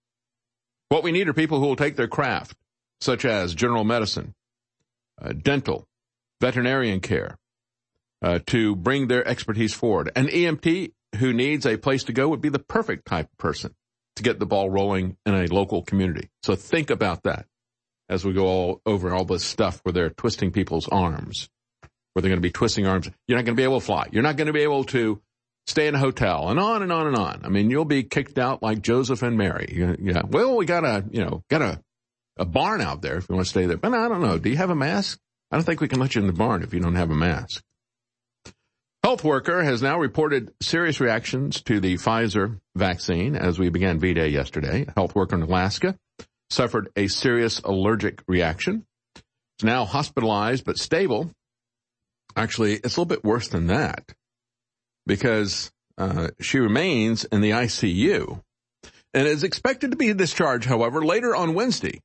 What 0.88 1.02
we 1.02 1.12
need 1.12 1.28
are 1.28 1.32
people 1.32 1.60
who 1.60 1.66
will 1.66 1.76
take 1.76 1.96
their 1.96 2.08
craft, 2.08 2.56
such 3.00 3.24
as 3.24 3.54
general 3.54 3.84
medicine, 3.84 4.34
uh, 5.20 5.32
dental, 5.32 5.86
veterinarian 6.40 7.00
care, 7.00 7.36
uh, 8.22 8.38
to 8.46 8.76
bring 8.76 9.08
their 9.08 9.26
expertise 9.26 9.74
forward. 9.74 10.10
An 10.16 10.28
EMT 10.28 10.92
who 11.16 11.32
needs 11.32 11.66
a 11.66 11.76
place 11.76 12.04
to 12.04 12.12
go 12.12 12.28
would 12.28 12.40
be 12.40 12.48
the 12.48 12.58
perfect 12.58 13.06
type 13.06 13.26
of 13.32 13.38
person 13.38 13.74
to 14.16 14.22
get 14.22 14.38
the 14.38 14.46
ball 14.46 14.70
rolling 14.70 15.16
in 15.26 15.34
a 15.34 15.46
local 15.46 15.82
community. 15.82 16.30
So 16.42 16.54
think 16.54 16.90
about 16.90 17.24
that 17.24 17.46
as 18.08 18.24
we 18.24 18.32
go 18.32 18.46
all 18.46 18.80
over 18.86 19.14
all 19.14 19.24
this 19.24 19.44
stuff 19.44 19.80
where 19.82 19.92
they're 19.92 20.10
twisting 20.10 20.52
people's 20.52 20.88
arms, 20.88 21.48
where 22.12 22.22
they're 22.22 22.30
going 22.30 22.40
to 22.40 22.48
be 22.48 22.52
twisting 22.52 22.86
arms. 22.86 23.10
You're 23.26 23.36
not 23.36 23.44
going 23.44 23.56
to 23.56 23.60
be 23.60 23.64
able 23.64 23.80
to 23.80 23.86
fly. 23.86 24.08
You're 24.10 24.22
not 24.22 24.36
going 24.36 24.46
to 24.46 24.52
be 24.52 24.62
able 24.62 24.84
to 24.84 25.20
stay 25.66 25.88
in 25.88 25.94
a 25.94 25.98
hotel 25.98 26.48
and 26.48 26.60
on 26.60 26.82
and 26.82 26.92
on 26.92 27.06
and 27.06 27.16
on. 27.16 27.40
I 27.44 27.48
mean, 27.48 27.70
you'll 27.70 27.84
be 27.84 28.04
kicked 28.04 28.38
out 28.38 28.62
like 28.62 28.82
Joseph 28.82 29.22
and 29.22 29.36
Mary. 29.36 29.96
Yeah. 30.00 30.22
Well, 30.26 30.56
we 30.56 30.66
got 30.66 30.84
a, 30.84 31.04
you 31.10 31.24
know, 31.24 31.42
got 31.50 31.62
a, 31.62 31.80
a 32.36 32.44
barn 32.44 32.80
out 32.80 33.02
there 33.02 33.16
if 33.16 33.28
you 33.28 33.34
want 33.34 33.46
to 33.46 33.50
stay 33.50 33.66
there. 33.66 33.76
But 33.76 33.94
I 33.94 34.08
don't 34.08 34.22
know. 34.22 34.38
Do 34.38 34.50
you 34.50 34.56
have 34.56 34.70
a 34.70 34.76
mask? 34.76 35.18
I 35.50 35.56
don't 35.56 35.64
think 35.64 35.80
we 35.80 35.88
can 35.88 36.00
let 36.00 36.14
you 36.14 36.20
in 36.20 36.26
the 36.26 36.32
barn 36.32 36.62
if 36.62 36.72
you 36.72 36.80
don't 36.80 36.94
have 36.94 37.10
a 37.10 37.14
mask. 37.14 37.62
Health 39.02 39.22
worker 39.22 39.62
has 39.62 39.82
now 39.82 39.98
reported 40.00 40.52
serious 40.60 41.00
reactions 41.00 41.62
to 41.62 41.78
the 41.78 41.94
Pfizer 41.94 42.58
vaccine 42.74 43.36
as 43.36 43.58
we 43.58 43.68
began 43.68 44.00
V-Day 44.00 44.28
yesterday. 44.28 44.84
A 44.88 44.92
health 44.92 45.14
worker 45.14 45.36
in 45.36 45.42
Alaska 45.42 45.96
suffered 46.50 46.88
a 46.96 47.06
serious 47.06 47.60
allergic 47.60 48.22
reaction. 48.26 48.84
It's 49.14 49.64
now 49.64 49.84
hospitalized 49.84 50.64
but 50.64 50.78
stable. 50.78 51.30
Actually, 52.34 52.74
it's 52.74 52.96
a 52.96 53.00
little 53.00 53.04
bit 53.04 53.24
worse 53.24 53.48
than 53.48 53.68
that 53.68 54.04
because 55.06 55.70
uh, 55.98 56.28
she 56.40 56.58
remains 56.58 57.24
in 57.24 57.40
the 57.40 57.50
ICU 57.50 58.42
and 59.14 59.26
is 59.26 59.44
expected 59.44 59.92
to 59.92 59.96
be 59.96 60.12
discharged, 60.12 60.66
however, 60.66 61.04
later 61.04 61.34
on 61.34 61.54
Wednesday. 61.54 62.00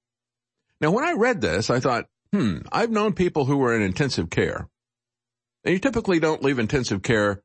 Now, 0.79 0.91
when 0.91 1.03
I 1.03 1.13
read 1.13 1.41
this, 1.41 1.69
I 1.69 1.79
thought, 1.79 2.07
hmm, 2.33 2.59
I've 2.71 2.91
known 2.91 3.13
people 3.13 3.45
who 3.45 3.57
were 3.57 3.75
in 3.75 3.81
intensive 3.81 4.29
care. 4.29 4.67
And 5.63 5.73
you 5.73 5.79
typically 5.79 6.19
don't 6.19 6.43
leave 6.43 6.57
intensive 6.57 7.01
care 7.01 7.41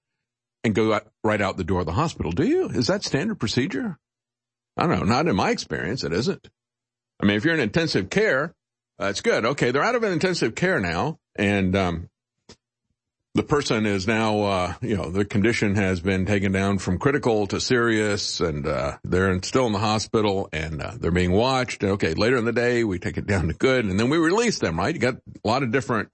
and 0.65 0.75
go 0.75 0.95
out, 0.95 1.07
right 1.23 1.41
out 1.41 1.57
the 1.57 1.65
door 1.65 1.81
of 1.81 1.87
the 1.87 1.93
hospital, 1.93 2.33
do 2.33 2.45
you? 2.45 2.69
Is 2.69 2.87
that 2.87 3.05
standard 3.05 3.39
procedure? 3.39 3.99
I 4.77 4.87
don't 4.87 4.99
know. 4.99 5.05
Not 5.05 5.27
in 5.27 5.37
my 5.37 5.51
experience, 5.51 6.05
it 6.05 6.13
isn't. 6.13 6.49
I 7.21 7.27
mean, 7.27 7.37
if 7.37 7.45
you're 7.45 7.55
in 7.55 7.61
intensive 7.61 8.11
care, 8.11 8.55
that's 8.99 9.21
good. 9.21 9.45
Okay, 9.45 9.71
they're 9.71 9.83
out 9.83 9.95
of 9.95 10.05
intensive 10.05 10.55
care 10.55 10.81
now, 10.81 11.19
and 11.37 11.75
um, 11.77 12.09
the 13.37 13.43
person 13.43 13.85
is 13.85 14.07
now, 14.07 14.41
uh, 14.41 14.75
you 14.81 14.97
know, 14.97 15.11
the 15.11 15.27
condition 15.27 15.75
has 15.75 16.01
been 16.01 16.25
taken 16.25 16.53
down 16.53 16.79
from 16.79 16.99
critical 16.99 17.47
to 17.49 17.61
serious 17.61 18.41
and, 18.41 18.67
uh, 18.67 18.97
they're 19.05 19.43
still 19.43 19.67
in 19.67 19.73
the 19.73 19.79
hospital 19.79 20.49
and, 20.55 20.81
uh, 20.81 20.93
they're 20.99 21.11
being 21.11 21.33
watched. 21.33 21.85
Okay. 21.85 22.15
Later 22.15 22.39
in 22.39 22.47
the 22.47 22.53
day, 22.53 22.83
we 22.83 22.99
take 22.99 23.19
it 23.19 23.27
down 23.27 23.49
to 23.49 23.55
good 23.55 23.85
and 23.85 24.01
then 24.01 24.09
we 24.09 24.17
release 24.17 24.59
them, 24.59 24.79
right? 24.79 24.95
You 24.95 25.01
got 25.01 25.17
a 25.17 25.47
lot 25.47 25.63
of 25.63 25.71
different, 25.71 26.09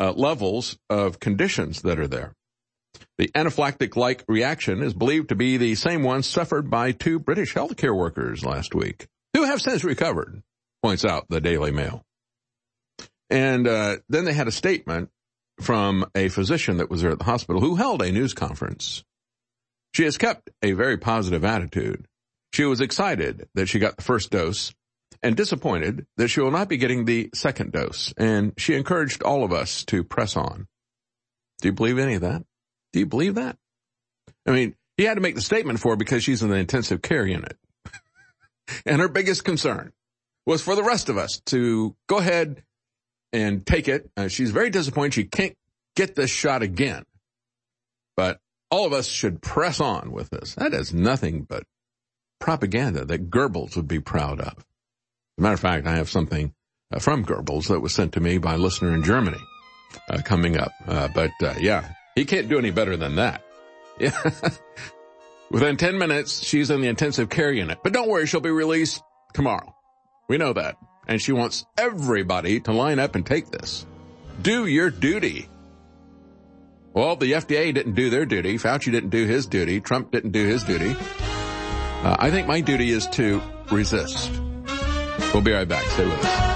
uh, 0.00 0.12
levels 0.12 0.78
of 0.88 1.18
conditions 1.18 1.82
that 1.82 1.98
are 1.98 2.06
there. 2.06 2.34
The 3.18 3.28
anaphylactic-like 3.34 4.24
reaction 4.28 4.80
is 4.80 4.94
believed 4.94 5.30
to 5.30 5.34
be 5.34 5.56
the 5.56 5.74
same 5.74 6.04
one 6.04 6.22
suffered 6.22 6.70
by 6.70 6.92
two 6.92 7.18
British 7.18 7.52
healthcare 7.54 7.96
workers 7.96 8.44
last 8.44 8.76
week 8.76 9.08
who 9.34 9.42
have 9.42 9.60
since 9.60 9.82
recovered, 9.82 10.40
points 10.84 11.04
out 11.04 11.26
the 11.28 11.40
Daily 11.40 11.72
Mail. 11.72 12.04
And, 13.28 13.66
uh, 13.66 13.96
then 14.08 14.24
they 14.24 14.32
had 14.34 14.46
a 14.46 14.52
statement 14.52 15.10
from 15.60 16.06
a 16.14 16.28
physician 16.28 16.78
that 16.78 16.90
was 16.90 17.02
there 17.02 17.10
at 17.10 17.18
the 17.18 17.24
hospital 17.24 17.60
who 17.60 17.76
held 17.76 18.02
a 18.02 18.12
news 18.12 18.34
conference. 18.34 19.04
She 19.92 20.04
has 20.04 20.18
kept 20.18 20.50
a 20.62 20.72
very 20.72 20.96
positive 20.96 21.44
attitude. 21.44 22.06
She 22.52 22.64
was 22.64 22.80
excited 22.80 23.48
that 23.54 23.66
she 23.66 23.78
got 23.78 23.96
the 23.96 24.02
first 24.02 24.30
dose 24.30 24.72
and 25.22 25.36
disappointed 25.36 26.06
that 26.16 26.28
she 26.28 26.40
will 26.40 26.50
not 26.50 26.68
be 26.68 26.76
getting 26.76 27.04
the 27.04 27.30
second 27.34 27.72
dose. 27.72 28.12
And 28.16 28.52
she 28.58 28.74
encouraged 28.74 29.22
all 29.22 29.44
of 29.44 29.52
us 29.52 29.84
to 29.86 30.04
press 30.04 30.36
on. 30.36 30.66
Do 31.60 31.68
you 31.68 31.72
believe 31.72 31.98
any 31.98 32.14
of 32.14 32.22
that? 32.22 32.44
Do 32.92 32.98
you 32.98 33.06
believe 33.06 33.36
that? 33.36 33.56
I 34.46 34.50
mean, 34.50 34.74
he 34.96 35.04
had 35.04 35.14
to 35.14 35.20
make 35.20 35.34
the 35.34 35.40
statement 35.40 35.80
for 35.80 35.92
her 35.92 35.96
because 35.96 36.22
she's 36.22 36.42
in 36.42 36.50
the 36.50 36.56
intensive 36.56 37.00
care 37.02 37.26
unit. 37.26 37.56
and 38.86 39.00
her 39.00 39.08
biggest 39.08 39.44
concern 39.44 39.92
was 40.46 40.62
for 40.62 40.76
the 40.76 40.82
rest 40.82 41.08
of 41.08 41.16
us 41.16 41.40
to 41.46 41.96
go 42.08 42.18
ahead 42.18 42.62
and 43.34 43.66
take 43.66 43.88
it. 43.88 44.08
Uh, 44.16 44.28
she's 44.28 44.52
very 44.52 44.70
disappointed 44.70 45.14
she 45.14 45.24
can't 45.24 45.56
get 45.96 46.14
this 46.14 46.30
shot 46.30 46.62
again. 46.62 47.04
But 48.16 48.38
all 48.70 48.86
of 48.86 48.92
us 48.92 49.08
should 49.08 49.42
press 49.42 49.80
on 49.80 50.12
with 50.12 50.30
this. 50.30 50.54
That 50.54 50.72
is 50.72 50.94
nothing 50.94 51.42
but 51.42 51.64
propaganda 52.40 53.04
that 53.04 53.30
Goebbels 53.30 53.76
would 53.76 53.88
be 53.88 54.00
proud 54.00 54.40
of. 54.40 54.56
As 54.56 54.64
a 55.38 55.42
matter 55.42 55.54
of 55.54 55.60
fact, 55.60 55.86
I 55.86 55.96
have 55.96 56.08
something 56.08 56.54
uh, 56.92 57.00
from 57.00 57.24
Goebbels 57.24 57.68
that 57.68 57.80
was 57.80 57.92
sent 57.92 58.12
to 58.12 58.20
me 58.20 58.38
by 58.38 58.54
a 58.54 58.58
listener 58.58 58.94
in 58.94 59.02
Germany 59.02 59.40
uh, 60.08 60.22
coming 60.24 60.56
up. 60.56 60.72
Uh, 60.86 61.08
but 61.12 61.32
uh, 61.42 61.54
yeah, 61.58 61.88
he 62.14 62.24
can't 62.24 62.48
do 62.48 62.58
any 62.58 62.70
better 62.70 62.96
than 62.96 63.16
that. 63.16 63.42
Yeah. 63.98 64.18
Within 65.50 65.76
10 65.76 65.98
minutes, 65.98 66.42
she's 66.42 66.70
in 66.70 66.80
the 66.80 66.88
intensive 66.88 67.28
care 67.28 67.52
unit. 67.52 67.78
But 67.82 67.92
don't 67.92 68.08
worry, 68.08 68.26
she'll 68.26 68.40
be 68.40 68.50
released 68.50 69.02
tomorrow. 69.34 69.74
We 70.28 70.38
know 70.38 70.52
that 70.52 70.76
and 71.06 71.20
she 71.20 71.32
wants 71.32 71.64
everybody 71.76 72.60
to 72.60 72.72
line 72.72 72.98
up 72.98 73.14
and 73.14 73.24
take 73.26 73.50
this. 73.50 73.86
Do 74.40 74.66
your 74.66 74.90
duty. 74.90 75.48
Well, 76.92 77.16
the 77.16 77.32
FDA 77.32 77.74
didn't 77.74 77.94
do 77.94 78.10
their 78.10 78.24
duty. 78.24 78.56
Fauci 78.56 78.92
didn't 78.92 79.10
do 79.10 79.26
his 79.26 79.46
duty. 79.46 79.80
Trump 79.80 80.12
didn't 80.12 80.30
do 80.30 80.46
his 80.46 80.62
duty. 80.64 80.94
Uh, 82.04 82.16
I 82.18 82.30
think 82.30 82.46
my 82.46 82.60
duty 82.60 82.90
is 82.90 83.06
to 83.08 83.42
resist. 83.70 84.30
We'll 85.32 85.42
be 85.42 85.52
right 85.52 85.68
back. 85.68 85.84
Stay 85.86 86.04
with 86.04 86.24
us. 86.24 86.54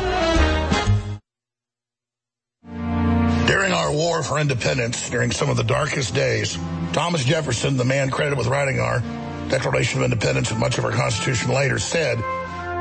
During 3.49 3.73
our 3.73 3.91
war 3.91 4.23
for 4.23 4.39
independence, 4.39 5.11
during 5.11 5.33
some 5.33 5.51
of 5.51 5.57
the 5.57 5.65
darkest 5.65 6.15
days, 6.15 6.57
Thomas 6.93 7.25
Jefferson, 7.25 7.77
the 7.77 7.85
man 7.85 8.11
credited 8.11 8.39
with 8.39 8.47
writing 8.47 8.79
our 8.79 9.01
Declaration 9.49 10.01
of 10.01 10.05
Independence 10.05 10.51
and 10.51 10.61
much 10.61 10.79
of 10.79 10.85
our 10.85 10.93
Constitution 10.93 11.53
later, 11.53 11.79
said, 11.79 12.19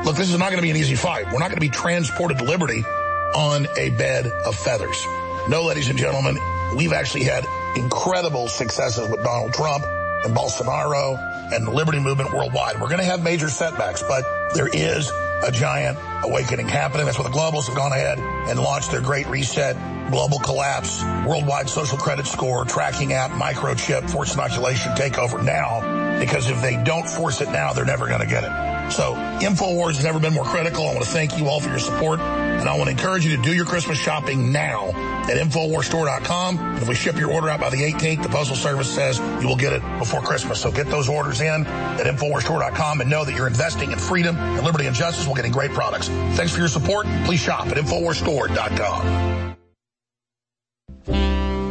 Look, 0.04 0.16
this 0.16 0.30
is 0.30 0.38
not 0.38 0.50
going 0.50 0.56
to 0.56 0.62
be 0.62 0.70
an 0.70 0.76
easy 0.76 0.94
fight. 0.94 1.26
We're 1.26 1.40
not 1.40 1.50
going 1.50 1.56
to 1.56 1.60
be 1.60 1.68
transported 1.68 2.38
to 2.38 2.44
liberty 2.44 2.84
on 3.34 3.66
a 3.76 3.90
bed 3.90 4.26
of 4.26 4.54
feathers. 4.54 5.04
No, 5.48 5.64
ladies 5.64 5.88
and 5.88 5.98
gentlemen, 5.98 6.38
we've 6.76 6.92
actually 6.92 7.24
had 7.24 7.44
incredible 7.76 8.48
successes 8.48 9.08
with 9.08 9.22
Donald 9.22 9.52
Trump 9.52 9.84
and 10.24 10.34
Bolsonaro 10.36 11.52
and 11.52 11.66
the 11.66 11.70
liberty 11.70 11.98
movement 11.98 12.32
worldwide. 12.32 12.80
We're 12.80 12.88
going 12.88 13.00
to 13.00 13.04
have 13.04 13.22
major 13.22 13.48
setbacks, 13.48 14.02
but 14.02 14.24
there 14.54 14.68
is 14.68 15.10
a 15.42 15.50
giant 15.52 15.98
awakening 16.24 16.68
happening. 16.68 17.06
That's 17.06 17.18
why 17.18 17.24
the 17.24 17.36
globalists 17.36 17.66
have 17.66 17.76
gone 17.76 17.92
ahead 17.92 18.18
and 18.18 18.58
launched 18.58 18.90
their 18.90 19.00
great 19.00 19.26
reset, 19.28 19.76
global 20.10 20.38
collapse, 20.38 21.02
worldwide 21.26 21.68
social 21.68 21.98
credit 21.98 22.26
score, 22.26 22.64
tracking 22.64 23.12
app, 23.12 23.30
microchip, 23.32 24.10
forced 24.10 24.34
inoculation 24.34 24.92
takeover 24.92 25.44
now, 25.44 26.18
because 26.18 26.48
if 26.50 26.60
they 26.62 26.82
don't 26.82 27.08
force 27.08 27.40
it 27.40 27.50
now, 27.50 27.72
they're 27.72 27.84
never 27.84 28.06
going 28.06 28.20
to 28.20 28.26
get 28.26 28.44
it. 28.44 28.77
So 28.90 29.14
InfoWars 29.14 29.94
has 29.96 30.04
never 30.04 30.18
been 30.18 30.34
more 30.34 30.44
critical. 30.44 30.86
I 30.88 30.94
want 30.94 31.04
to 31.04 31.10
thank 31.10 31.38
you 31.38 31.48
all 31.48 31.60
for 31.60 31.68
your 31.68 31.78
support. 31.78 32.20
And 32.20 32.68
I 32.68 32.76
want 32.76 32.86
to 32.86 32.90
encourage 32.90 33.24
you 33.24 33.36
to 33.36 33.42
do 33.42 33.54
your 33.54 33.64
Christmas 33.64 33.98
shopping 33.98 34.50
now 34.52 34.88
at 34.88 35.36
InfoWarsStore.com. 35.36 36.58
And 36.58 36.82
if 36.82 36.88
we 36.88 36.94
ship 36.94 37.16
your 37.16 37.30
order 37.32 37.48
out 37.48 37.60
by 37.60 37.70
the 37.70 37.76
18th, 37.76 38.22
the 38.22 38.28
Postal 38.28 38.56
Service 38.56 38.92
says 38.92 39.18
you 39.40 39.46
will 39.46 39.56
get 39.56 39.72
it 39.72 39.82
before 39.98 40.20
Christmas. 40.20 40.60
So 40.60 40.72
get 40.72 40.86
those 40.88 41.08
orders 41.08 41.40
in 41.40 41.66
at 41.66 42.06
InfoWarsStore.com 42.06 43.00
and 43.00 43.10
know 43.10 43.24
that 43.24 43.34
you're 43.34 43.46
investing 43.46 43.92
in 43.92 43.98
freedom 43.98 44.36
and 44.36 44.64
liberty 44.64 44.86
and 44.86 44.96
justice 44.96 45.26
while 45.26 45.36
getting 45.36 45.52
great 45.52 45.72
products. 45.72 46.08
Thanks 46.08 46.52
for 46.52 46.58
your 46.58 46.68
support. 46.68 47.06
Please 47.24 47.40
shop 47.40 47.66
at 47.66 47.76
InfoWarsStore.com. 47.76 49.56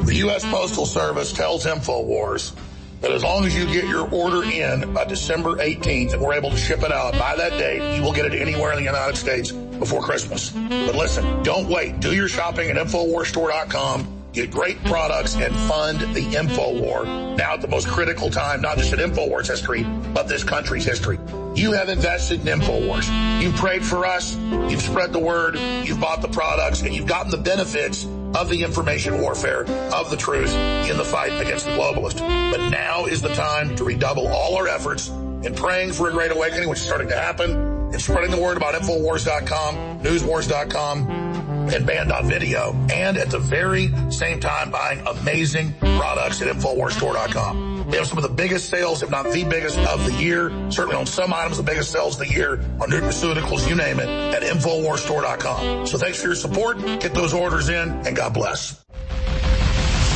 The 0.06 0.15
U.S. 0.15 0.45
Postal 0.45 0.86
Service 0.86 1.34
tells 1.34 1.65
InfoWars 1.65 2.56
that 3.02 3.12
as 3.12 3.24
long 3.24 3.46
as 3.46 3.56
you 3.56 3.66
get 3.66 3.86
your 3.86 4.10
order 4.10 4.44
in 4.44 4.94
by 4.94 5.06
December 5.06 5.58
18th 5.58 6.14
and 6.14 6.22
we're 6.22 6.34
able 6.34 6.50
to 6.50 6.58
ship 6.58 6.84
it 6.84 6.92
out 6.92 7.14
by 7.14 7.36
that 7.36 7.52
date, 7.52 7.96
you 7.96 8.02
will 8.02 8.14
get 8.14 8.26
it 8.26 8.34
anywhere 8.34 8.72
in 8.72 8.78
the 8.78 8.84
United 8.84 9.16
States 9.16 9.52
before 9.52 10.02
Christmas. 10.02 10.50
But 10.50 10.96
listen, 10.96 11.44
don't 11.44 11.70
wait. 11.70 12.00
Do 12.00 12.16
your 12.16 12.28
shopping 12.28 12.70
at 12.70 12.76
InfoWarsStore.com. 12.78 14.16
Get 14.34 14.52
great 14.52 14.84
products 14.84 15.36
and 15.36 15.56
fund 15.56 16.00
the 16.14 16.22
InfoWar. 16.22 17.38
Now 17.38 17.54
at 17.54 17.62
the 17.62 17.68
most 17.68 17.88
critical 17.88 18.30
time, 18.30 18.62
not 18.62 18.78
just 18.78 18.94
in 18.94 19.00
InfoWars 19.00 19.48
history, 19.48 19.84
but 20.14 20.28
this 20.28 20.44
country's 20.44 20.86
history. 20.86 21.18
You 21.56 21.72
have 21.72 21.90
invested 21.90 22.48
in 22.48 22.60
InfoWars. 22.60 23.42
You've 23.42 23.56
prayed 23.56 23.84
for 23.84 24.06
us. 24.06 24.36
You've 24.36 24.82
spread 24.82 25.14
the 25.14 25.20
word. 25.20 25.58
You've 25.84 26.00
bought 26.00 26.22
the 26.22 26.28
products 26.28 26.82
and 26.82 26.96
you've 26.96 27.08
gotten 27.08 27.32
the 27.32 27.38
benefits 27.38 28.06
of 28.38 28.50
the 28.50 28.63
information 28.63 29.19
warfare 29.19 29.63
of 29.91 30.12
the 30.12 30.15
truth 30.15 30.54
in 30.88 30.95
the 30.95 31.04
fight 31.04 31.34
against 31.41 31.65
the 31.65 31.71
globalist. 31.71 32.19
But 32.19 32.69
now 32.69 33.06
is 33.06 33.21
the 33.21 33.34
time 33.34 33.76
to 33.78 33.84
redouble 33.84 34.28
all 34.28 34.56
our 34.58 34.67
efforts 34.67 35.10
in 35.10 35.56
praying 35.56 35.93
for 35.93 36.10
a 36.10 36.12
great 36.12 36.32
awakening, 36.32 36.69
which 36.69 36.80
is 36.80 36.86
starting 36.86 37.10
to 37.10 37.17
happen, 37.17 37.52
and 37.52 38.00
spreading 38.00 38.30
the 38.30 38.39
word 38.39 38.56
about 38.56 38.76
Infowars.com, 38.76 40.02
Newswars.com, 40.02 41.27
Mm-hmm. 41.67 41.75
and 41.75 42.10
Band.video, 42.10 42.73
and 42.91 43.17
at 43.17 43.30
the 43.30 43.39
very 43.39 43.91
same 44.10 44.39
time 44.39 44.71
buying 44.71 45.06
amazing 45.06 45.73
products 45.80 46.41
at 46.41 46.47
InfoWarsStore.com. 46.56 47.88
We 47.88 47.97
have 47.97 48.08
some 48.08 48.17
of 48.17 48.23
the 48.23 48.30
biggest 48.30 48.69
sales, 48.69 49.01
if 49.01 49.10
not 49.10 49.32
the 49.32 49.43
biggest 49.45 49.77
of 49.80 50.06
the 50.06 50.13
year. 50.13 50.49
Certainly 50.69 50.95
on 50.97 51.06
some 51.06 51.34
items, 51.34 51.58
the 51.58 51.63
biggest 51.63 51.91
sales 51.91 52.19
of 52.19 52.27
the 52.27 52.34
year 52.34 52.60
on 52.82 52.89
nutraceuticals, 52.89 53.67
you 53.69 53.75
name 53.75 53.99
it, 53.99 54.08
at 54.08 54.43
InfoWarsStore.com. 54.43 55.88
So 55.88 55.97
thanks 55.97 56.19
for 56.19 56.27
your 56.27 56.36
support. 56.36 56.80
Get 56.80 57.13
those 57.13 57.34
orders 57.34 57.69
in, 57.69 57.89
and 58.06 58.15
God 58.15 58.34
bless. 58.34 58.84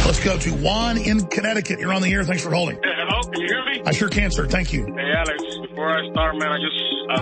Let's 0.06 0.24
go 0.24 0.38
to 0.38 0.52
Juan 0.52 0.98
in 0.98 1.28
Connecticut. 1.28 1.80
You're 1.80 1.94
on 1.94 2.02
the 2.02 2.12
air. 2.12 2.24
Thanks 2.24 2.44
for 2.44 2.52
holding. 2.52 2.78
Hello, 2.84 3.22
can 3.32 3.40
you 3.40 3.48
hear 3.48 3.64
me? 3.66 3.82
I 3.86 3.94
sure 3.94 4.10
can, 4.10 4.32
sir. 4.32 4.48
Thank 4.48 4.74
you. 4.74 4.84
Hey, 4.86 5.14
Alex, 5.16 5.42
before 5.70 5.90
I 5.90 6.12
start, 6.12 6.36
man, 6.36 6.52
I 6.52 6.58
just 6.60 6.76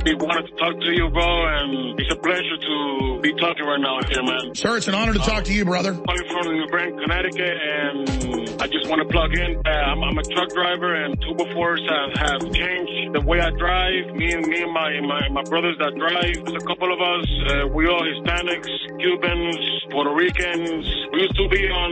be 0.04 0.14
wanted 0.14 0.48
to 0.48 0.56
talk 0.56 0.80
to 0.80 0.92
you, 0.94 1.10
bro, 1.10 1.26
and 1.26 2.00
it's 2.00 2.12
a 2.14 2.20
pleasure 2.22 2.58
to 2.58 3.20
be 3.22 3.34
talking 3.36 3.66
right 3.66 3.82
now 3.82 4.00
here, 4.08 4.24
man. 4.24 4.54
Sir, 4.56 4.78
it's 4.78 4.88
an 4.88 4.96
honor 4.96 5.14
to 5.14 5.20
talk 5.20 5.44
to 5.46 5.54
you, 5.54 5.66
brother. 5.66 5.94
I'm 5.94 6.24
from 6.30 6.54
New 6.54 6.68
Bern, 6.68 6.98
Connecticut, 7.00 7.58
and 7.58 8.62
I 8.62 8.68
just 8.68 8.88
want 8.90 9.02
to 9.02 9.08
plug 9.10 9.34
in. 9.36 9.62
Uh, 9.66 9.70
I'm, 9.70 10.04
I'm 10.04 10.18
a 10.18 10.24
truck 10.24 10.50
driver, 10.50 10.94
and 10.94 11.20
Turbo 11.22 11.52
Force 11.54 11.82
have, 11.90 12.14
have 12.30 12.42
changed 12.54 13.16
the 13.16 13.22
way 13.26 13.40
I 13.40 13.50
drive. 13.52 14.14
Me 14.16 14.32
and 14.32 14.46
me 14.46 14.62
and 14.64 14.74
my 14.74 15.00
my, 15.02 15.30
my 15.30 15.44
brothers 15.50 15.78
that 15.80 15.96
drive. 15.98 16.38
There's 16.46 16.62
a 16.62 16.68
couple 16.68 16.94
of 16.94 17.00
us. 17.02 17.26
Uh, 17.50 17.68
we 17.74 17.88
all 17.88 18.04
Hispanics, 18.04 18.70
Cubans, 19.00 19.58
Puerto 19.90 20.14
Ricans. 20.14 20.86
We 21.12 21.26
used 21.26 21.36
to 21.36 21.48
be 21.50 21.66
on 21.72 21.92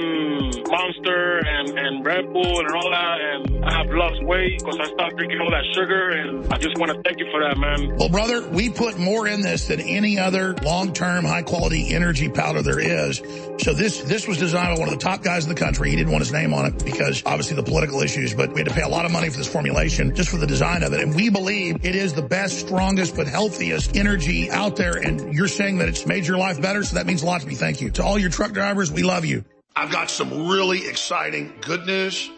Monster 0.70 1.40
and 1.46 1.78
and 1.78 2.06
Red 2.06 2.32
Bull 2.32 2.60
and 2.60 2.70
all 2.76 2.90
that, 2.92 3.18
and 3.22 3.66
I 3.66 3.78
have 3.82 3.90
lost 3.90 4.22
weight 4.24 4.60
because 4.60 4.78
I 4.80 4.86
stopped 4.94 5.18
drinking 5.18 5.40
all 5.42 5.52
that 5.52 5.66
sugar, 5.74 6.10
and 6.10 6.54
I 6.54 6.58
just 6.58 6.78
want 6.78 6.92
to 6.94 7.02
thank 7.04 7.20
you 7.20 7.28
for 7.32 7.42
that, 7.42 7.58
man. 7.58 7.87
Well, 7.96 8.10
brother, 8.10 8.48
we 8.48 8.70
put 8.70 8.98
more 9.00 9.28
in 9.28 9.42
this 9.42 9.68
than 9.68 9.80
any 9.80 10.20
other 10.20 10.54
long-term 10.64 11.26
high-quality 11.26 11.94
energy 11.94 12.30
powder 12.30 12.62
there 12.62 12.80
is. 12.80 13.22
So 13.60 13.74
this 13.74 14.02
this 14.02 14.28
was 14.28 14.38
designed 14.38 14.76
by 14.76 14.80
one 14.80 14.88
of 14.88 14.94
the 14.94 15.04
top 15.04 15.24
guys 15.24 15.46
in 15.46 15.50
the 15.50 15.60
country. 15.60 15.90
He 15.90 15.96
didn't 15.96 16.12
want 16.12 16.24
his 16.24 16.32
name 16.32 16.54
on 16.54 16.66
it 16.66 16.86
because 16.86 17.24
obviously 17.26 17.56
the 17.56 17.64
political 17.64 18.02
issues, 18.02 18.34
but 18.34 18.54
we 18.54 18.60
had 18.60 18.68
to 18.68 18.74
pay 18.74 18.84
a 18.84 18.88
lot 18.88 19.06
of 19.06 19.12
money 19.12 19.30
for 19.30 19.38
this 19.38 19.52
formulation 19.52 20.14
just 20.16 20.30
for 20.30 20.38
the 20.38 20.46
design 20.48 20.84
of 20.84 20.94
it. 20.94 21.02
And 21.02 21.16
we 21.16 21.30
believe 21.30 21.84
it 21.86 21.96
is 21.96 22.14
the 22.14 22.22
best, 22.22 22.60
strongest, 22.60 23.16
but 23.16 23.28
healthiest 23.28 23.96
energy 23.96 24.52
out 24.52 24.76
there. 24.76 24.98
And 24.98 25.34
you're 25.34 25.48
saying 25.48 25.80
that 25.80 25.90
it's 25.90 26.06
made 26.06 26.28
your 26.28 26.38
life 26.38 26.62
better, 26.62 26.84
so 26.84 26.96
that 26.96 27.08
means 27.08 27.24
a 27.24 27.26
lot 27.26 27.42
to 27.42 27.48
me. 27.48 27.56
Thank 27.56 27.82
you. 27.82 27.90
To 27.92 28.04
all 28.04 28.20
your 28.20 28.30
truck 28.30 28.52
drivers, 28.52 28.92
we 28.92 29.04
love 29.04 29.26
you. 29.26 29.44
I've 29.76 29.92
got 29.92 30.10
some 30.10 30.48
really 30.48 30.88
exciting 30.88 31.54
good 31.62 31.86
news, 31.86 32.30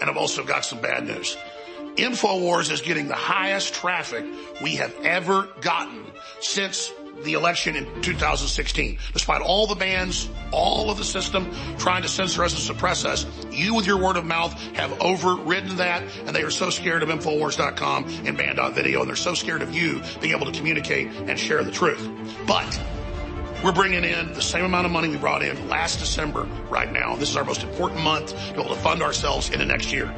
and 0.00 0.08
I've 0.08 0.16
also 0.16 0.44
got 0.44 0.64
some 0.64 0.80
bad 0.80 1.06
news. 1.06 1.36
InfoWars 1.96 2.70
is 2.70 2.80
getting 2.82 3.08
the 3.08 3.14
highest 3.14 3.74
traffic 3.74 4.24
we 4.62 4.76
have 4.76 4.94
ever 5.02 5.48
gotten 5.60 6.04
since 6.40 6.92
the 7.22 7.32
election 7.32 7.76
in 7.76 8.02
2016. 8.02 8.98
Despite 9.12 9.40
all 9.40 9.66
the 9.66 9.74
bans, 9.74 10.28
all 10.52 10.90
of 10.90 10.98
the 10.98 11.04
system 11.04 11.50
trying 11.78 12.02
to 12.02 12.08
censor 12.08 12.44
us 12.44 12.52
and 12.52 12.60
suppress 12.60 13.04
us, 13.04 13.26
you 13.50 13.74
with 13.74 13.86
your 13.86 13.96
word 13.96 14.16
of 14.16 14.24
mouth 14.26 14.52
have 14.74 15.00
overridden 15.00 15.76
that 15.76 16.02
and 16.26 16.36
they 16.36 16.42
are 16.42 16.50
so 16.50 16.68
scared 16.68 17.02
of 17.02 17.08
Infowars.com 17.08 18.04
and 18.26 18.36
Band.video 18.36 19.00
and 19.00 19.08
they're 19.08 19.16
so 19.16 19.34
scared 19.34 19.62
of 19.62 19.74
you 19.74 20.02
being 20.20 20.34
able 20.34 20.50
to 20.50 20.56
communicate 20.56 21.08
and 21.08 21.38
share 21.38 21.64
the 21.64 21.70
truth. 21.70 22.06
But 22.46 22.78
we're 23.64 23.72
bringing 23.72 24.04
in 24.04 24.34
the 24.34 24.42
same 24.42 24.64
amount 24.64 24.84
of 24.84 24.92
money 24.92 25.08
we 25.08 25.16
brought 25.16 25.42
in 25.42 25.68
last 25.68 25.98
December 25.98 26.42
right 26.68 26.92
now. 26.92 27.16
This 27.16 27.30
is 27.30 27.36
our 27.36 27.44
most 27.44 27.62
important 27.62 28.02
month 28.02 28.30
to 28.30 28.52
be 28.52 28.60
able 28.60 28.74
to 28.74 28.80
fund 28.80 29.02
ourselves 29.02 29.48
into 29.48 29.64
next 29.64 29.92
year. 29.92 30.14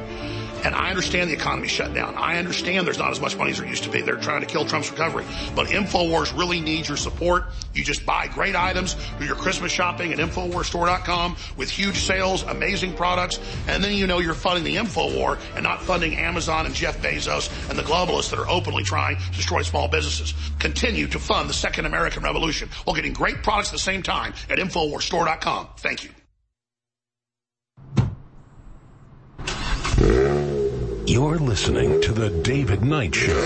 And 0.63 0.75
I 0.75 0.89
understand 0.89 1.29
the 1.29 1.33
economy 1.33 1.67
shut 1.67 1.93
down. 1.93 2.15
I 2.15 2.37
understand 2.37 2.85
there's 2.85 2.97
not 2.97 3.11
as 3.11 3.19
much 3.19 3.37
money 3.37 3.51
as 3.51 3.59
there 3.59 3.67
used 3.67 3.83
to 3.83 3.89
be. 3.89 4.01
They're 4.01 4.17
trying 4.17 4.41
to 4.41 4.47
kill 4.47 4.65
Trump's 4.65 4.91
recovery. 4.91 5.25
But 5.55 5.67
InfoWars 5.67 6.37
really 6.37 6.59
needs 6.59 6.87
your 6.87 6.97
support. 6.97 7.45
You 7.73 7.83
just 7.83 8.05
buy 8.05 8.27
great 8.27 8.55
items, 8.55 8.95
do 9.19 9.25
your 9.25 9.35
Christmas 9.35 9.71
shopping 9.71 10.11
at 10.11 10.19
InfoWarsStore.com 10.19 11.37
with 11.57 11.69
huge 11.69 11.99
sales, 11.99 12.43
amazing 12.43 12.93
products, 12.93 13.39
and 13.67 13.83
then 13.83 13.93
you 13.93 14.07
know 14.07 14.19
you're 14.19 14.33
funding 14.33 14.63
the 14.63 14.75
InfoWar 14.75 15.39
and 15.55 15.63
not 15.63 15.81
funding 15.81 16.15
Amazon 16.15 16.65
and 16.65 16.75
Jeff 16.75 17.01
Bezos 17.01 17.49
and 17.69 17.77
the 17.77 17.83
globalists 17.83 18.29
that 18.31 18.39
are 18.39 18.49
openly 18.49 18.83
trying 18.83 19.17
to 19.17 19.31
destroy 19.31 19.61
small 19.61 19.87
businesses. 19.87 20.33
Continue 20.59 21.07
to 21.07 21.19
fund 21.19 21.49
the 21.49 21.53
second 21.53 21.85
American 21.85 22.23
revolution 22.23 22.69
while 22.83 22.95
getting 22.95 23.13
great 23.13 23.43
products 23.43 23.69
at 23.69 23.73
the 23.73 23.79
same 23.79 24.03
time 24.03 24.33
at 24.49 24.57
InfoWarsStore.com. 24.57 25.69
Thank 25.77 26.03
you. 26.03 26.09
You're 31.09 31.39
listening 31.39 32.01
to 32.01 32.11
The 32.13 32.29
David 32.29 32.83
Knight 32.83 33.15
Show. 33.15 33.41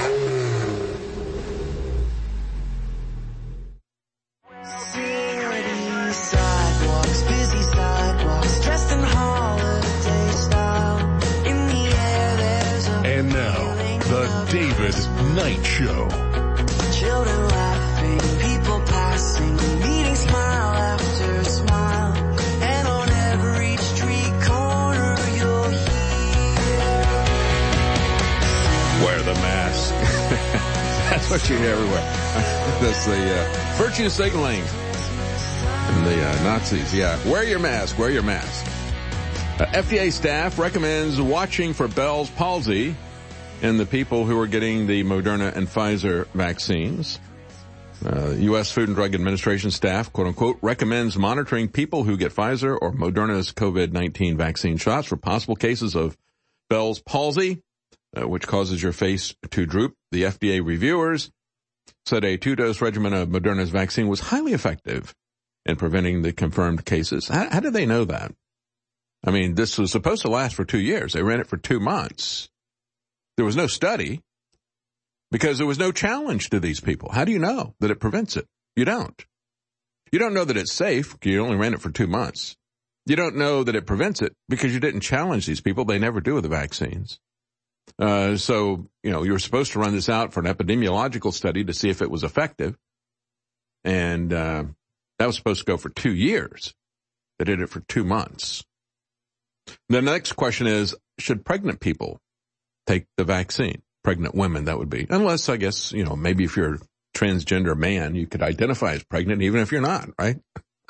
City 4.92 6.12
sidewalks, 6.12 7.24
busy 7.24 7.62
sidewalks, 7.62 8.60
dressed 8.66 8.92
in 8.92 9.00
holiday 9.00 10.32
style. 10.32 11.00
In 11.46 11.68
the 11.72 11.84
air, 11.96 12.36
there's 12.36 12.88
a 12.88 12.92
And 13.16 13.30
now, 13.32 13.76
The 14.12 14.28
David 14.52 14.96
Knight 15.34 15.66
Show. 15.66 16.10
children 17.00 17.48
laughing, 17.48 18.20
people 18.42 18.82
passing, 18.88 19.73
Hear 31.34 31.58
everywhere. 31.58 31.96
That's 32.80 33.08
the 33.08 33.40
uh, 33.40 33.74
virtue 33.78 34.08
signaling. 34.08 34.62
And 34.62 36.06
the 36.06 36.24
uh, 36.24 36.44
Nazis, 36.44 36.94
yeah. 36.94 37.18
Wear 37.28 37.44
your 37.44 37.58
mask, 37.58 37.98
wear 37.98 38.12
your 38.12 38.22
mask. 38.22 38.64
Uh, 39.60 39.66
FDA 39.66 40.12
staff 40.12 40.60
recommends 40.60 41.20
watching 41.20 41.74
for 41.74 41.88
Bell's 41.88 42.30
palsy 42.30 42.96
in 43.64 43.78
the 43.78 43.86
people 43.88 44.26
who 44.26 44.40
are 44.40 44.46
getting 44.46 44.86
the 44.86 45.04
Moderna 45.04 45.56
and 45.56 45.68
Pfizer 45.68 46.28
vaccines. 46.36 47.20
Uh, 48.06 48.30
U.S. 48.38 48.72
Food 48.72 48.90
and 48.90 48.96
Drug 48.96 49.16
Administration 49.16 49.72
staff, 49.72 50.14
quote 50.14 50.28
unquote, 50.28 50.60
recommends 50.62 51.18
monitoring 51.18 51.68
people 51.68 52.04
who 52.04 52.16
get 52.16 52.32
Pfizer 52.32 52.78
or 52.80 52.94
Moderna's 52.94 53.52
COVID-19 53.54 54.38
vaccine 54.38 54.78
shots 54.78 55.08
for 55.08 55.18
possible 55.18 55.56
cases 55.56 55.96
of 55.96 56.16
Bell's 56.70 57.00
palsy, 57.00 57.64
uh, 58.16 58.28
which 58.28 58.48
causes 58.48 58.82
your 58.82 58.94
face 58.94 59.34
to 59.52 59.66
droop. 59.66 59.94
The 60.12 60.24
FDA 60.24 60.66
reviewers 60.66 61.32
said 62.06 62.24
a 62.24 62.38
two-dose 62.38 62.82
regimen 62.82 63.14
of 63.14 63.30
Moderna's 63.30 63.70
vaccine 63.70 64.08
was 64.08 64.20
highly 64.20 64.54
effective 64.54 65.14
in 65.66 65.76
preventing 65.76 66.22
the 66.22 66.34
confirmed 66.34 66.86
cases. 66.86 67.28
How, 67.28 67.50
how 67.50 67.60
did 67.60 67.74
they 67.74 67.86
know 67.86 68.06
that? 68.06 68.34
I 69.26 69.32
mean, 69.32 69.56
this 69.56 69.78
was 69.78 69.92
supposed 69.92 70.24
to 70.24 70.30
last 70.30 70.56
for 70.56 70.66
two 70.66 70.80
years. 70.80 71.14
They 71.14 71.24
ran 71.24 71.40
it 71.40 71.48
for 71.48 71.58
two 71.58 71.80
months. 71.80 72.50
There 73.38 73.46
was 73.46 73.56
no 73.56 73.68
study 73.68 74.22
because 75.32 75.58
there 75.58 75.68
was 75.68 75.80
no 75.80 75.92
challenge 75.92 76.50
to 76.50 76.60
these 76.60 76.82
people. 76.82 77.10
How 77.12 77.24
do 77.26 77.32
you 77.32 77.40
know 77.40 77.74
that 77.80 77.92
it 77.92 78.00
prevents 78.00 78.36
it? 78.36 78.46
You 78.76 78.86
don't. 78.86 79.26
You 80.12 80.20
don't 80.20 80.34
know 80.34 80.46
that 80.46 80.58
it's 80.58 80.74
safe. 80.74 81.16
You 81.24 81.42
only 81.42 81.56
ran 81.56 81.74
it 81.74 81.82
for 81.82 81.90
two 81.90 82.08
months. 82.08 82.56
You 83.06 83.16
don't 83.16 83.36
know 83.36 83.64
that 83.64 83.76
it 83.76 83.86
prevents 83.86 84.22
it 84.22 84.34
because 84.48 84.74
you 84.74 84.80
didn't 84.80 85.02
challenge 85.02 85.46
these 85.46 85.62
people. 85.62 85.86
They 85.86 86.00
never 86.00 86.22
do 86.22 86.36
with 86.36 86.44
the 86.44 86.50
vaccines. 86.50 87.20
Uh, 88.00 88.38
so, 88.38 88.88
you 89.04 89.12
know, 89.12 89.24
you 89.24 89.32
were 89.32 89.40
supposed 89.40 89.74
to 89.74 89.80
run 89.80 89.94
this 89.94 90.10
out 90.10 90.34
for 90.34 90.40
an 90.40 90.46
epidemiological 90.46 91.34
study 91.34 91.64
to 91.64 91.74
see 91.74 91.90
if 91.90 92.02
it 92.02 92.10
was 92.10 92.24
effective. 92.24 92.76
And, 93.84 94.34
uh, 94.34 94.64
that 95.20 95.28
was 95.28 95.36
supposed 95.36 95.60
to 95.60 95.66
go 95.66 95.78
for 95.78 95.90
two 95.90 96.14
years. 96.14 96.74
They 97.40 97.46
did 97.46 97.62
it 97.62 97.70
for 97.70 97.82
two 97.82 98.04
months. 98.04 98.64
The 99.90 100.02
next 100.02 100.34
question 100.34 100.68
is, 100.68 100.96
should 101.20 101.46
pregnant 101.46 101.80
people 101.80 102.20
take 102.88 103.06
the 103.18 103.24
vaccine? 103.24 103.82
Pregnant 104.04 104.36
women, 104.36 104.66
that 104.66 104.78
would 104.78 104.90
be. 104.90 105.08
Unless, 105.10 105.50
I 105.50 105.58
guess, 105.58 105.92
you 105.94 106.04
know, 106.04 106.16
maybe 106.16 106.44
if 106.44 106.58
you're 106.58 106.76
a 106.76 106.80
transgender 107.16 107.78
man, 107.78 108.16
you 108.16 108.28
could 108.28 108.42
identify 108.42 108.94
as 108.94 109.04
pregnant 109.04 109.42
even 109.42 109.62
if 109.62 109.72
you're 109.72 109.82
not, 109.82 110.10
right? 110.20 110.38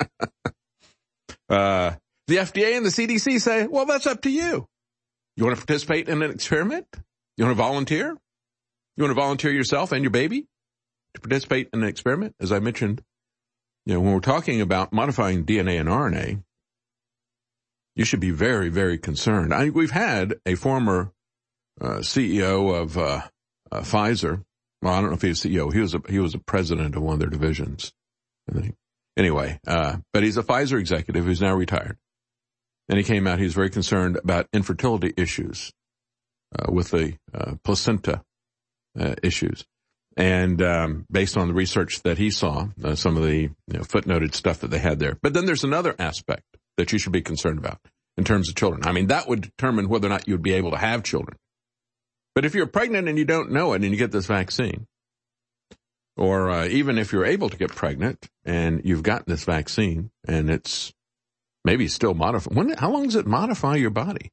uh, 1.48 1.92
the 2.26 2.36
FDA 2.36 2.76
and 2.76 2.84
the 2.84 2.90
CDC 2.90 3.40
say, 3.40 3.66
well, 3.66 3.86
that's 3.86 4.06
up 4.06 4.22
to 4.22 4.30
you. 4.30 4.66
You 5.36 5.44
want 5.44 5.58
to 5.58 5.66
participate 5.66 6.08
in 6.08 6.22
an 6.22 6.30
experiment? 6.30 6.86
You 7.36 7.44
want 7.44 7.56
to 7.56 7.62
volunteer? 7.62 8.16
You 8.96 9.04
want 9.04 9.10
to 9.10 9.20
volunteer 9.20 9.52
yourself 9.52 9.92
and 9.92 10.02
your 10.02 10.10
baby 10.10 10.46
to 11.14 11.20
participate 11.20 11.70
in 11.72 11.82
an 11.82 11.88
experiment, 11.88 12.34
as 12.40 12.52
I 12.52 12.60
mentioned 12.60 13.02
you 13.86 13.94
know, 13.94 14.00
when 14.00 14.14
we're 14.14 14.20
talking 14.20 14.60
about 14.60 14.92
modifying 14.92 15.44
DNA 15.44 15.78
and 15.78 15.88
RNA, 15.88 16.42
you 17.96 18.04
should 18.04 18.20
be 18.20 18.30
very, 18.30 18.70
very 18.70 18.98
concerned. 18.98 19.52
I, 19.52 19.70
we've 19.70 19.90
had 19.90 20.36
a 20.46 20.54
former 20.54 21.12
uh, 21.80 21.98
CEO 21.98 22.74
of 22.74 22.96
uh, 22.96 23.20
uh, 23.70 23.80
Pfizer. 23.80 24.42
Well, 24.80 24.94
I 24.94 25.00
don't 25.00 25.10
know 25.10 25.16
if 25.16 25.22
he 25.22 25.28
was 25.28 25.40
CEO. 25.40 25.72
He 25.72 25.80
was 25.80 25.94
a, 25.94 26.02
he 26.08 26.18
was 26.18 26.34
a 26.34 26.38
president 26.38 26.96
of 26.96 27.02
one 27.02 27.14
of 27.14 27.20
their 27.20 27.28
divisions. 27.28 27.92
Anyway, 29.16 29.60
uh, 29.66 29.98
but 30.12 30.22
he's 30.22 30.36
a 30.36 30.42
Pfizer 30.42 30.78
executive 30.78 31.24
who's 31.24 31.40
now 31.40 31.54
retired, 31.54 31.98
and 32.88 32.98
he 32.98 33.04
came 33.04 33.26
out. 33.26 33.38
He 33.38 33.44
was 33.44 33.54
very 33.54 33.70
concerned 33.70 34.16
about 34.16 34.48
infertility 34.52 35.12
issues 35.16 35.72
uh, 36.58 36.70
with 36.70 36.90
the 36.90 37.14
uh, 37.32 37.54
placenta 37.64 38.22
issues. 39.22 39.64
And 40.16 40.62
um, 40.62 41.06
based 41.10 41.36
on 41.36 41.48
the 41.48 41.54
research 41.54 42.02
that 42.02 42.16
he 42.16 42.30
saw, 42.30 42.68
some 42.94 43.16
of 43.16 43.24
the 43.24 43.40
you 43.40 43.52
know, 43.66 43.80
footnoted 43.80 44.34
stuff 44.34 44.60
that 44.60 44.70
they 44.70 44.78
had 44.78 45.00
there. 45.00 45.18
But 45.20 45.34
then 45.34 45.46
there's 45.46 45.64
another 45.64 45.96
aspect 45.98 46.44
that 46.76 46.92
you 46.92 46.98
should 46.98 47.12
be 47.12 47.22
concerned 47.22 47.58
about 47.58 47.80
in 48.16 48.24
terms 48.24 48.48
of 48.48 48.54
children. 48.54 48.82
I 48.84 48.92
mean, 48.92 49.08
that 49.08 49.28
would 49.28 49.42
determine 49.42 49.88
whether 49.88 50.06
or 50.06 50.10
not 50.10 50.28
you 50.28 50.34
would 50.34 50.42
be 50.42 50.52
able 50.52 50.70
to 50.70 50.76
have 50.76 51.02
children. 51.02 51.36
But 52.34 52.44
if 52.44 52.54
you're 52.54 52.66
pregnant 52.66 53.08
and 53.08 53.18
you 53.18 53.24
don't 53.24 53.52
know 53.52 53.72
it 53.72 53.82
and 53.82 53.90
you 53.90 53.96
get 53.96 54.12
this 54.12 54.26
vaccine, 54.26 54.86
or 56.16 56.50
uh, 56.50 56.66
even 56.66 56.98
if 56.98 57.12
you're 57.12 57.24
able 57.24 57.48
to 57.48 57.56
get 57.56 57.70
pregnant 57.70 58.28
and 58.44 58.82
you've 58.84 59.02
gotten 59.02 59.24
this 59.28 59.44
vaccine 59.44 60.10
and 60.26 60.50
it's 60.50 60.92
maybe 61.64 61.88
still 61.88 62.14
modify. 62.14 62.52
when, 62.54 62.70
how 62.70 62.90
long 62.90 63.04
does 63.04 63.16
it 63.16 63.26
modify 63.26 63.76
your 63.76 63.90
body? 63.90 64.30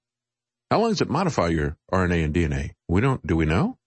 How 0.69 0.79
long 0.79 0.89
does 0.89 1.01
it 1.01 1.09
modify 1.09 1.49
your 1.49 1.77
RNA 1.91 2.25
and 2.25 2.34
DNA? 2.34 2.71
We 2.88 3.01
don't, 3.01 3.25
do 3.25 3.36
we 3.36 3.45
know? 3.45 3.77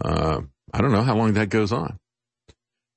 Uh, 0.00 0.42
I 0.72 0.80
don't 0.80 0.92
know 0.92 1.02
how 1.02 1.16
long 1.16 1.34
that 1.34 1.48
goes 1.48 1.72
on. 1.72 1.98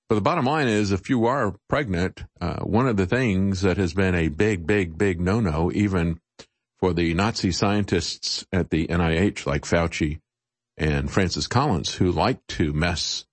But 0.09 0.15
the 0.15 0.21
bottom 0.21 0.45
line 0.45 0.67
is, 0.67 0.91
if 0.91 1.09
you 1.09 1.25
are 1.25 1.55
pregnant, 1.69 2.23
uh, 2.39 2.59
one 2.59 2.87
of 2.87 2.97
the 2.97 3.07
things 3.07 3.61
that 3.61 3.77
has 3.77 3.93
been 3.93 4.13
a 4.13 4.27
big, 4.27 4.67
big, 4.67 4.97
big 4.97 5.19
no-no, 5.19 5.71
even 5.73 6.19
for 6.79 6.93
the 6.93 7.13
Nazi 7.13 7.51
scientists 7.51 8.45
at 8.51 8.69
the 8.69 8.87
NIH, 8.87 9.47
like 9.47 9.63
Fauci 9.63 10.19
and 10.77 11.09
Francis 11.09 11.47
Collins, 11.47 11.95
who 11.95 12.11
like 12.11 12.45
to 12.49 12.73
mess 12.73 13.25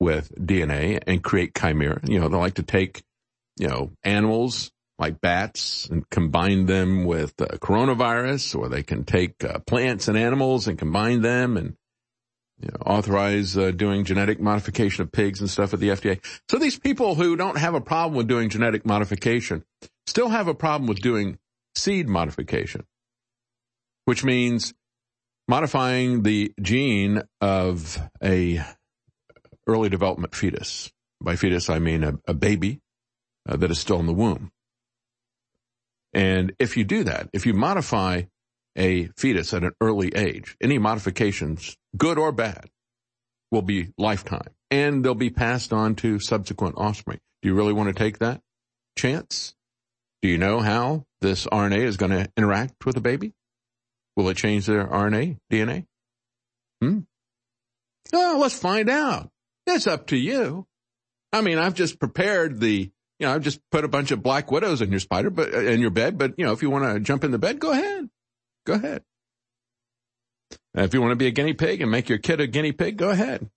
with 0.00 0.34
DNA 0.34 1.00
and 1.06 1.22
create 1.22 1.54
chimera. 1.54 2.00
You 2.02 2.18
know, 2.18 2.28
they 2.28 2.36
like 2.36 2.54
to 2.54 2.62
take, 2.62 3.02
you 3.58 3.68
know, 3.68 3.92
animals 4.02 4.72
like 5.00 5.20
bats 5.22 5.86
and 5.86 6.08
combine 6.10 6.66
them 6.66 7.04
with 7.04 7.32
uh, 7.40 7.46
coronavirus, 7.56 8.54
or 8.56 8.68
they 8.68 8.82
can 8.82 9.02
take 9.04 9.42
uh, 9.42 9.58
plants 9.60 10.08
and 10.08 10.18
animals 10.18 10.68
and 10.68 10.78
combine 10.78 11.22
them 11.22 11.56
and 11.56 11.74
you 12.60 12.68
know, 12.68 12.76
authorize 12.84 13.56
uh, 13.56 13.70
doing 13.70 14.04
genetic 14.04 14.38
modification 14.38 15.02
of 15.02 15.10
pigs 15.10 15.40
and 15.40 15.48
stuff 15.48 15.72
at 15.72 15.80
the 15.80 15.88
FDA. 15.88 16.22
So 16.50 16.58
these 16.58 16.78
people 16.78 17.14
who 17.14 17.34
don't 17.34 17.56
have 17.56 17.74
a 17.74 17.80
problem 17.80 18.14
with 18.14 18.28
doing 18.28 18.50
genetic 18.50 18.84
modification 18.84 19.64
still 20.06 20.28
have 20.28 20.48
a 20.48 20.54
problem 20.54 20.86
with 20.86 21.00
doing 21.00 21.38
seed 21.74 22.06
modification, 22.06 22.84
which 24.04 24.22
means 24.22 24.74
modifying 25.48 26.24
the 26.24 26.52
gene 26.60 27.22
of 27.40 27.98
a 28.22 28.62
early 29.66 29.88
development 29.88 30.34
fetus. 30.34 30.92
By 31.22 31.36
fetus, 31.36 31.70
I 31.70 31.78
mean 31.78 32.04
a, 32.04 32.18
a 32.26 32.34
baby 32.34 32.80
uh, 33.48 33.56
that 33.56 33.70
is 33.70 33.78
still 33.78 33.98
in 34.00 34.06
the 34.06 34.12
womb. 34.12 34.52
And 36.12 36.54
if 36.58 36.76
you 36.76 36.84
do 36.84 37.04
that, 37.04 37.28
if 37.32 37.46
you 37.46 37.54
modify 37.54 38.22
a 38.76 39.06
fetus 39.16 39.52
at 39.54 39.64
an 39.64 39.72
early 39.80 40.14
age, 40.14 40.56
any 40.60 40.78
modifications, 40.78 41.76
good 41.96 42.18
or 42.18 42.32
bad, 42.32 42.68
will 43.50 43.62
be 43.62 43.92
lifetime 43.98 44.54
and 44.70 45.04
they'll 45.04 45.14
be 45.14 45.30
passed 45.30 45.72
on 45.72 45.96
to 45.96 46.18
subsequent 46.20 46.76
offspring. 46.78 47.20
Do 47.42 47.48
you 47.48 47.54
really 47.54 47.72
want 47.72 47.88
to 47.88 47.94
take 47.94 48.18
that 48.18 48.40
chance? 48.96 49.54
Do 50.22 50.28
you 50.28 50.38
know 50.38 50.60
how 50.60 51.04
this 51.20 51.46
RNA 51.46 51.78
is 51.78 51.96
going 51.96 52.12
to 52.12 52.30
interact 52.36 52.86
with 52.86 52.96
a 52.96 53.00
baby? 53.00 53.32
Will 54.16 54.28
it 54.28 54.36
change 54.36 54.66
their 54.66 54.86
RNA, 54.86 55.38
DNA? 55.50 55.86
Hmm? 56.80 57.00
Oh, 58.12 58.38
let's 58.40 58.58
find 58.58 58.90
out. 58.90 59.30
It's 59.66 59.86
up 59.86 60.08
to 60.08 60.16
you. 60.16 60.66
I 61.32 61.40
mean, 61.40 61.58
I've 61.58 61.74
just 61.74 61.98
prepared 61.98 62.60
the, 62.60 62.90
you 63.20 63.26
know, 63.26 63.38
just 63.38 63.60
put 63.70 63.84
a 63.84 63.88
bunch 63.88 64.10
of 64.10 64.22
black 64.22 64.50
widows 64.50 64.80
in 64.80 64.90
your 64.90 64.98
spider, 64.98 65.28
but 65.28 65.54
uh, 65.54 65.60
in 65.60 65.80
your 65.80 65.90
bed. 65.90 66.16
But 66.16 66.34
you 66.38 66.46
know, 66.46 66.52
if 66.52 66.62
you 66.62 66.70
want 66.70 66.84
to 66.84 67.00
jump 67.00 67.22
in 67.22 67.30
the 67.30 67.38
bed, 67.38 67.60
go 67.60 67.70
ahead. 67.70 68.08
Go 68.64 68.72
ahead. 68.72 69.02
If 70.74 70.94
you 70.94 71.00
want 71.02 71.12
to 71.12 71.16
be 71.16 71.26
a 71.26 71.30
guinea 71.30 71.52
pig 71.52 71.82
and 71.82 71.90
make 71.90 72.08
your 72.08 72.18
kid 72.18 72.40
a 72.40 72.46
guinea 72.46 72.72
pig, 72.72 72.96
go 72.96 73.10
ahead. 73.10 73.48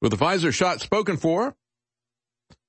With 0.00 0.12
the 0.12 0.16
Pfizer 0.16 0.52
shot 0.52 0.80
spoken 0.80 1.16
for, 1.16 1.54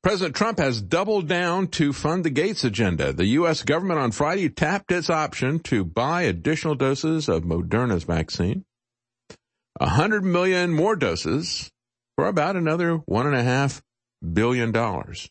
President 0.01 0.35
Trump 0.35 0.57
has 0.57 0.81
doubled 0.81 1.27
down 1.27 1.67
to 1.67 1.93
fund 1.93 2.23
the 2.23 2.29
Gates 2.29 2.63
agenda. 2.63 3.13
The 3.13 3.25
U.S. 3.25 3.63
government 3.63 3.99
on 3.99 4.11
Friday 4.11 4.49
tapped 4.49 4.91
its 4.91 5.09
option 5.09 5.59
to 5.59 5.85
buy 5.85 6.23
additional 6.23 6.75
doses 6.75 7.29
of 7.29 7.43
Moderna's 7.43 8.03
vaccine. 8.03 8.65
A 9.79 9.87
hundred 9.87 10.23
million 10.23 10.73
more 10.73 10.95
doses 10.95 11.71
for 12.15 12.27
about 12.27 12.55
another 12.55 12.97
one 12.97 13.27
and 13.27 13.35
a 13.35 13.43
half 13.43 13.81
billion 14.33 14.71
dollars. 14.71 15.29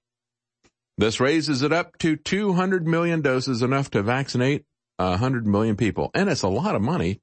This 1.03 1.19
raises 1.19 1.63
it 1.63 1.73
up 1.73 1.99
to 1.99 2.15
200 2.15 2.87
million 2.87 3.23
doses, 3.23 3.61
enough 3.61 3.91
to 3.91 4.05
vaccinate 4.05 4.65
100 4.99 5.45
million 5.49 5.75
people. 5.75 6.13
And 6.15 6.31
it's 6.31 6.43
a 6.43 6.49
lot 6.49 6.77
of 6.77 6.81
money 6.81 7.21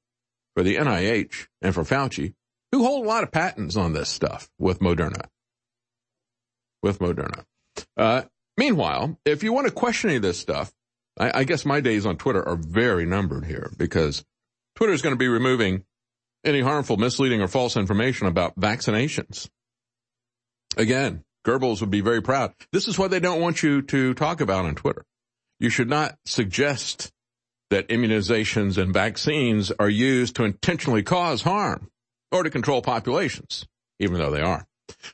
for 0.54 0.62
the 0.62 0.76
NIH 0.76 1.46
and 1.62 1.74
for 1.74 1.82
Fauci, 1.82 2.34
who 2.72 2.84
hold 2.84 3.06
a 3.06 3.08
lot 3.08 3.22
of 3.22 3.32
patents 3.32 3.76
on 3.76 3.94
this 3.94 4.10
stuff 4.10 4.50
with 4.58 4.80
Moderna. 4.80 5.28
With 6.82 6.98
Moderna. 6.98 7.44
Uh, 7.96 8.24
meanwhile, 8.58 9.18
if 9.24 9.42
you 9.42 9.54
want 9.54 9.66
to 9.66 9.72
question 9.72 10.10
any 10.10 10.16
of 10.16 10.22
this 10.24 10.38
stuff, 10.38 10.70
I, 11.18 11.40
I 11.40 11.44
guess 11.44 11.64
my 11.64 11.80
days 11.80 12.04
on 12.04 12.18
Twitter 12.18 12.46
are 12.46 12.56
very 12.56 13.06
numbered 13.06 13.46
here 13.46 13.72
because 13.78 14.22
Twitter 14.74 14.92
is 14.92 15.00
going 15.00 15.14
to 15.14 15.18
be 15.18 15.28
removing 15.28 15.84
any 16.44 16.60
harmful, 16.60 16.98
misleading, 16.98 17.40
or 17.40 17.48
false 17.48 17.78
information 17.78 18.26
about 18.26 18.60
vaccinations. 18.60 19.48
Again, 20.76 21.24
Goebbels 21.44 21.80
would 21.80 21.90
be 21.90 22.00
very 22.00 22.22
proud. 22.22 22.52
This 22.72 22.88
is 22.88 22.98
what 22.98 23.10
they 23.10 23.20
don't 23.20 23.40
want 23.40 23.62
you 23.62 23.82
to 23.82 24.14
talk 24.14 24.40
about 24.40 24.64
on 24.64 24.74
Twitter. 24.74 25.04
You 25.58 25.70
should 25.70 25.88
not 25.88 26.18
suggest 26.24 27.12
that 27.70 27.88
immunizations 27.88 28.78
and 28.78 28.92
vaccines 28.92 29.70
are 29.78 29.88
used 29.88 30.36
to 30.36 30.44
intentionally 30.44 31.02
cause 31.02 31.42
harm 31.42 31.90
or 32.32 32.42
to 32.42 32.50
control 32.50 32.82
populations, 32.82 33.66
even 33.98 34.18
though 34.18 34.30
they 34.30 34.42
are. 34.42 34.66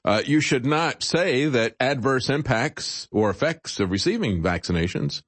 Uh, 0.04 0.22
you 0.24 0.40
should 0.40 0.64
not 0.64 1.02
say 1.02 1.46
that 1.46 1.76
adverse 1.78 2.30
impacts 2.30 3.08
or 3.12 3.28
effects 3.28 3.78
of 3.78 3.90
receiving 3.90 4.42
vaccinations, 4.42 5.22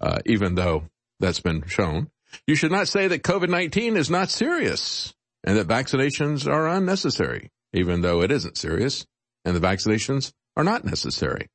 uh, 0.00 0.18
even 0.24 0.54
though 0.54 0.84
that's 1.20 1.40
been 1.40 1.62
shown. 1.66 2.10
You 2.46 2.54
should 2.54 2.72
not 2.72 2.88
say 2.88 3.08
that 3.08 3.22
COVID-19 3.22 3.96
is 3.96 4.08
not 4.08 4.30
serious 4.30 5.14
and 5.44 5.58
that 5.58 5.68
vaccinations 5.68 6.50
are 6.50 6.68
unnecessary, 6.68 7.50
even 7.72 8.00
though 8.00 8.22
it 8.22 8.30
isn't 8.30 8.56
serious 8.56 9.06
and 9.44 9.56
the 9.56 9.60
vaccinations 9.60 10.32
are 10.60 10.64
not 10.64 10.84
necessary. 10.84 11.48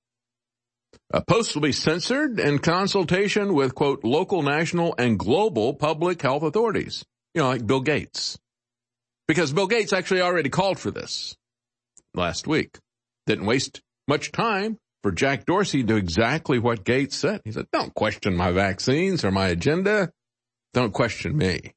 A 1.11 1.21
post 1.21 1.53
will 1.53 1.61
be 1.61 1.71
censored 1.71 2.39
in 2.39 2.59
consultation 2.59 3.53
with, 3.53 3.75
quote, 3.75 4.03
local, 4.03 4.41
national, 4.41 4.95
and 4.97 5.19
global 5.19 5.75
public 5.75 6.21
health 6.21 6.41
authorities. 6.41 7.05
You 7.35 7.41
know, 7.41 7.49
like 7.49 7.67
Bill 7.67 7.81
Gates. 7.81 8.37
Because 9.27 9.53
Bill 9.53 9.67
Gates 9.67 9.93
actually 9.93 10.21
already 10.21 10.49
called 10.49 10.79
for 10.79 10.89
this 10.89 11.35
last 12.13 12.47
week. 12.47 12.77
Didn't 13.27 13.45
waste 13.45 13.81
much 14.07 14.31
time 14.31 14.77
for 15.03 15.11
Jack 15.11 15.45
Dorsey 15.45 15.81
to 15.81 15.87
do 15.87 15.95
exactly 15.97 16.57
what 16.57 16.83
Gates 16.83 17.15
said. 17.15 17.41
He 17.43 17.51
said, 17.51 17.67
don't 17.71 17.93
question 17.93 18.35
my 18.35 18.51
vaccines 18.51 19.23
or 19.23 19.31
my 19.31 19.47
agenda. 19.47 20.11
Don't 20.73 20.93
question 20.93 21.37
me. 21.37 21.73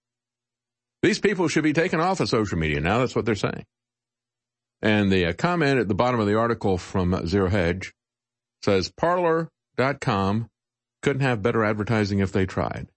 These 1.02 1.20
people 1.20 1.48
should 1.48 1.64
be 1.64 1.72
taken 1.74 2.00
off 2.00 2.20
of 2.20 2.28
social 2.28 2.58
media 2.58 2.80
now. 2.80 2.98
That's 2.98 3.14
what 3.14 3.24
they're 3.24 3.34
saying. 3.34 3.64
And 4.80 5.10
the 5.10 5.26
uh, 5.26 5.32
comment 5.32 5.80
at 5.80 5.88
the 5.88 5.94
bottom 5.94 6.20
of 6.20 6.26
the 6.26 6.38
article 6.38 6.78
from 6.78 7.26
Zero 7.26 7.48
Hedge 7.48 7.92
says 8.64 8.90
Parler.com 8.90 10.48
couldn't 11.02 11.22
have 11.22 11.42
better 11.42 11.64
advertising 11.64 12.20
if 12.20 12.32
they 12.32 12.46
tried. 12.46 12.88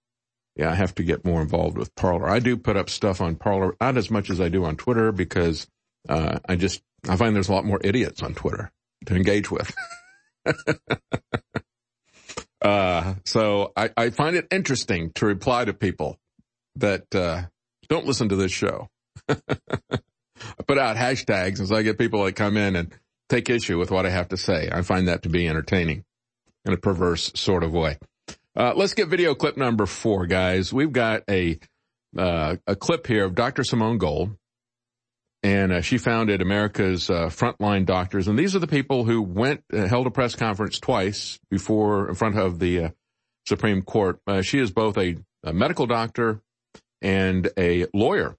Yeah, 0.56 0.70
I 0.70 0.74
have 0.74 0.94
to 0.96 1.02
get 1.02 1.24
more 1.24 1.40
involved 1.40 1.78
with 1.78 1.94
Parler. 1.94 2.28
I 2.28 2.38
do 2.38 2.56
put 2.56 2.76
up 2.76 2.90
stuff 2.90 3.20
on 3.20 3.36
Parler, 3.36 3.74
not 3.80 3.96
as 3.96 4.10
much 4.10 4.28
as 4.28 4.40
I 4.40 4.48
do 4.48 4.64
on 4.64 4.76
Twitter 4.76 5.10
because 5.10 5.66
uh, 6.08 6.38
I 6.48 6.56
just 6.56 6.82
I 7.08 7.16
find 7.16 7.34
there's 7.34 7.48
a 7.48 7.52
lot 7.52 7.64
more 7.64 7.80
idiots 7.82 8.22
on 8.22 8.34
Twitter 8.34 8.70
to 9.06 9.16
engage 9.16 9.50
with. 9.50 9.74
uh, 12.62 13.14
so 13.24 13.72
I, 13.76 13.90
I, 13.96 14.10
find 14.10 14.36
it 14.36 14.46
interesting 14.50 15.10
to 15.12 15.26
reply 15.26 15.64
to 15.64 15.72
people 15.72 16.18
that 16.76 17.14
uh, 17.14 17.42
don't 17.88 18.06
listen 18.06 18.28
to 18.28 18.36
this 18.36 18.52
show. 18.52 18.88
I 20.58 20.62
put 20.62 20.78
out 20.78 20.96
hashtags 20.96 21.58
and 21.58 21.68
so 21.68 21.76
I 21.76 21.82
get 21.82 21.98
people 21.98 22.24
that 22.24 22.34
come 22.34 22.56
in 22.56 22.76
and 22.76 22.92
take 23.28 23.50
issue 23.50 23.78
with 23.78 23.90
what 23.90 24.06
I 24.06 24.10
have 24.10 24.28
to 24.28 24.36
say. 24.36 24.68
I 24.70 24.82
find 24.82 25.08
that 25.08 25.22
to 25.22 25.28
be 25.28 25.48
entertaining 25.48 26.04
in 26.64 26.72
a 26.72 26.76
perverse 26.76 27.32
sort 27.34 27.62
of 27.62 27.72
way. 27.72 27.98
Uh, 28.54 28.72
let's 28.74 28.94
get 28.94 29.08
video 29.08 29.34
clip 29.34 29.56
number 29.56 29.86
four, 29.86 30.26
guys. 30.26 30.72
We've 30.72 30.92
got 30.92 31.22
a 31.28 31.58
uh, 32.16 32.56
a 32.66 32.76
clip 32.76 33.06
here 33.06 33.24
of 33.24 33.34
Dr. 33.34 33.64
Simone 33.64 33.96
Gold 33.96 34.36
and 35.42 35.72
uh, 35.72 35.80
she 35.80 35.98
founded 35.98 36.40
America's 36.40 37.10
uh, 37.10 37.26
Frontline 37.26 37.84
Doctors. 37.84 38.28
And 38.28 38.38
these 38.38 38.54
are 38.54 38.60
the 38.60 38.68
people 38.68 39.04
who 39.04 39.22
went, 39.22 39.64
uh, 39.72 39.86
held 39.86 40.06
a 40.06 40.10
press 40.10 40.36
conference 40.36 40.78
twice 40.78 41.38
before, 41.50 42.08
in 42.08 42.14
front 42.14 42.38
of 42.38 42.58
the 42.58 42.84
uh, 42.84 42.88
Supreme 43.46 43.82
Court. 43.82 44.20
Uh, 44.26 44.42
she 44.42 44.60
is 44.60 44.70
both 44.70 44.96
a, 44.98 45.16
a 45.42 45.52
medical 45.52 45.86
doctor 45.86 46.40
and 47.00 47.50
a 47.58 47.86
lawyer. 47.92 48.36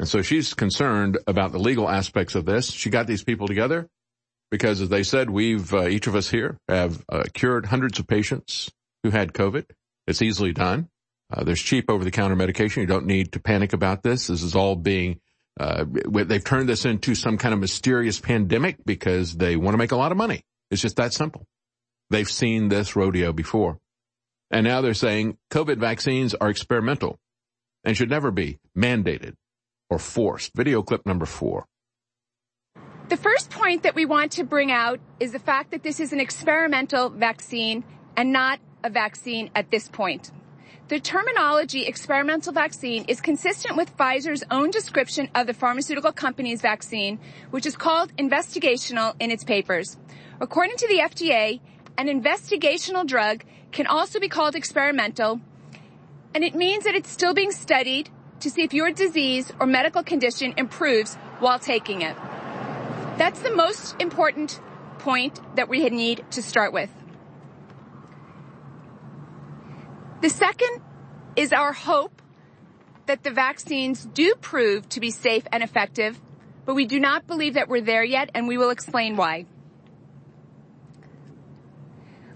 And 0.00 0.08
so 0.08 0.22
she's 0.22 0.54
concerned 0.54 1.18
about 1.26 1.52
the 1.52 1.58
legal 1.58 1.86
aspects 1.86 2.34
of 2.34 2.46
this. 2.46 2.70
She 2.70 2.88
got 2.88 3.06
these 3.06 3.22
people 3.22 3.46
together 3.46 3.86
because 4.50 4.80
as 4.80 4.88
they 4.88 5.02
said, 5.02 5.28
we've, 5.28 5.74
uh, 5.74 5.88
each 5.88 6.06
of 6.06 6.14
us 6.14 6.30
here 6.30 6.56
have 6.70 7.04
uh, 7.12 7.24
cured 7.34 7.66
hundreds 7.66 7.98
of 7.98 8.06
patients 8.06 8.70
who 9.02 9.10
had 9.10 9.34
COVID. 9.34 9.66
It's 10.06 10.22
easily 10.22 10.52
done. 10.54 10.88
Uh, 11.30 11.44
there's 11.44 11.60
cheap 11.60 11.90
over-the-counter 11.90 12.34
medication. 12.34 12.80
You 12.80 12.86
don't 12.86 13.04
need 13.04 13.32
to 13.32 13.40
panic 13.40 13.74
about 13.74 14.02
this. 14.02 14.28
This 14.28 14.42
is 14.42 14.56
all 14.56 14.74
being, 14.74 15.20
uh, 15.60 15.84
they've 15.84 16.42
turned 16.42 16.70
this 16.70 16.86
into 16.86 17.14
some 17.14 17.36
kind 17.36 17.52
of 17.52 17.60
mysterious 17.60 18.18
pandemic 18.18 18.78
because 18.86 19.36
they 19.36 19.54
want 19.54 19.74
to 19.74 19.78
make 19.78 19.92
a 19.92 19.96
lot 19.96 20.12
of 20.12 20.16
money. 20.16 20.40
It's 20.70 20.80
just 20.80 20.96
that 20.96 21.12
simple. 21.12 21.44
They've 22.08 22.26
seen 22.26 22.70
this 22.70 22.96
rodeo 22.96 23.34
before. 23.34 23.78
And 24.50 24.64
now 24.64 24.80
they're 24.80 24.94
saying 24.94 25.36
COVID 25.50 25.76
vaccines 25.76 26.32
are 26.32 26.48
experimental 26.48 27.18
and 27.84 27.94
should 27.94 28.08
never 28.08 28.30
be 28.30 28.58
mandated 28.74 29.34
or 29.90 29.98
forced. 29.98 30.52
Video 30.54 30.82
clip 30.82 31.04
number 31.04 31.26
four. 31.26 31.66
The 33.08 33.16
first 33.16 33.50
point 33.50 33.82
that 33.82 33.96
we 33.96 34.06
want 34.06 34.32
to 34.32 34.44
bring 34.44 34.70
out 34.70 35.00
is 35.18 35.32
the 35.32 35.40
fact 35.40 35.72
that 35.72 35.82
this 35.82 35.98
is 35.98 36.12
an 36.12 36.20
experimental 36.20 37.10
vaccine 37.10 37.82
and 38.16 38.32
not 38.32 38.60
a 38.84 38.88
vaccine 38.88 39.50
at 39.54 39.70
this 39.72 39.88
point. 39.88 40.30
The 40.86 41.00
terminology 41.00 41.86
experimental 41.86 42.52
vaccine 42.52 43.04
is 43.06 43.20
consistent 43.20 43.76
with 43.76 43.96
Pfizer's 43.96 44.44
own 44.50 44.70
description 44.70 45.28
of 45.34 45.46
the 45.46 45.54
pharmaceutical 45.54 46.12
company's 46.12 46.60
vaccine, 46.60 47.18
which 47.50 47.66
is 47.66 47.76
called 47.76 48.14
investigational 48.16 49.14
in 49.20 49.30
its 49.30 49.44
papers. 49.44 49.96
According 50.40 50.76
to 50.78 50.88
the 50.88 50.98
FDA, 50.98 51.60
an 51.98 52.06
investigational 52.06 53.06
drug 53.06 53.44
can 53.72 53.86
also 53.86 54.18
be 54.18 54.28
called 54.28 54.54
experimental, 54.54 55.40
and 56.34 56.42
it 56.42 56.54
means 56.54 56.84
that 56.84 56.94
it's 56.94 57.10
still 57.10 57.34
being 57.34 57.52
studied 57.52 58.10
to 58.40 58.50
see 58.50 58.62
if 58.62 58.72
your 58.72 58.90
disease 58.90 59.52
or 59.60 59.66
medical 59.66 60.02
condition 60.02 60.54
improves 60.56 61.14
while 61.38 61.58
taking 61.58 62.02
it. 62.02 62.16
That's 63.16 63.40
the 63.40 63.54
most 63.54 63.96
important 64.00 64.60
point 64.98 65.40
that 65.56 65.68
we 65.68 65.88
need 65.88 66.24
to 66.30 66.42
start 66.42 66.72
with. 66.72 66.90
The 70.20 70.30
second 70.30 70.82
is 71.36 71.52
our 71.52 71.72
hope 71.72 72.20
that 73.06 73.22
the 73.22 73.30
vaccines 73.30 74.04
do 74.04 74.34
prove 74.40 74.88
to 74.90 75.00
be 75.00 75.10
safe 75.10 75.44
and 75.50 75.62
effective, 75.62 76.20
but 76.64 76.74
we 76.74 76.84
do 76.86 77.00
not 77.00 77.26
believe 77.26 77.54
that 77.54 77.68
we're 77.68 77.80
there 77.80 78.04
yet, 78.04 78.30
and 78.34 78.46
we 78.46 78.58
will 78.58 78.70
explain 78.70 79.16
why. 79.16 79.46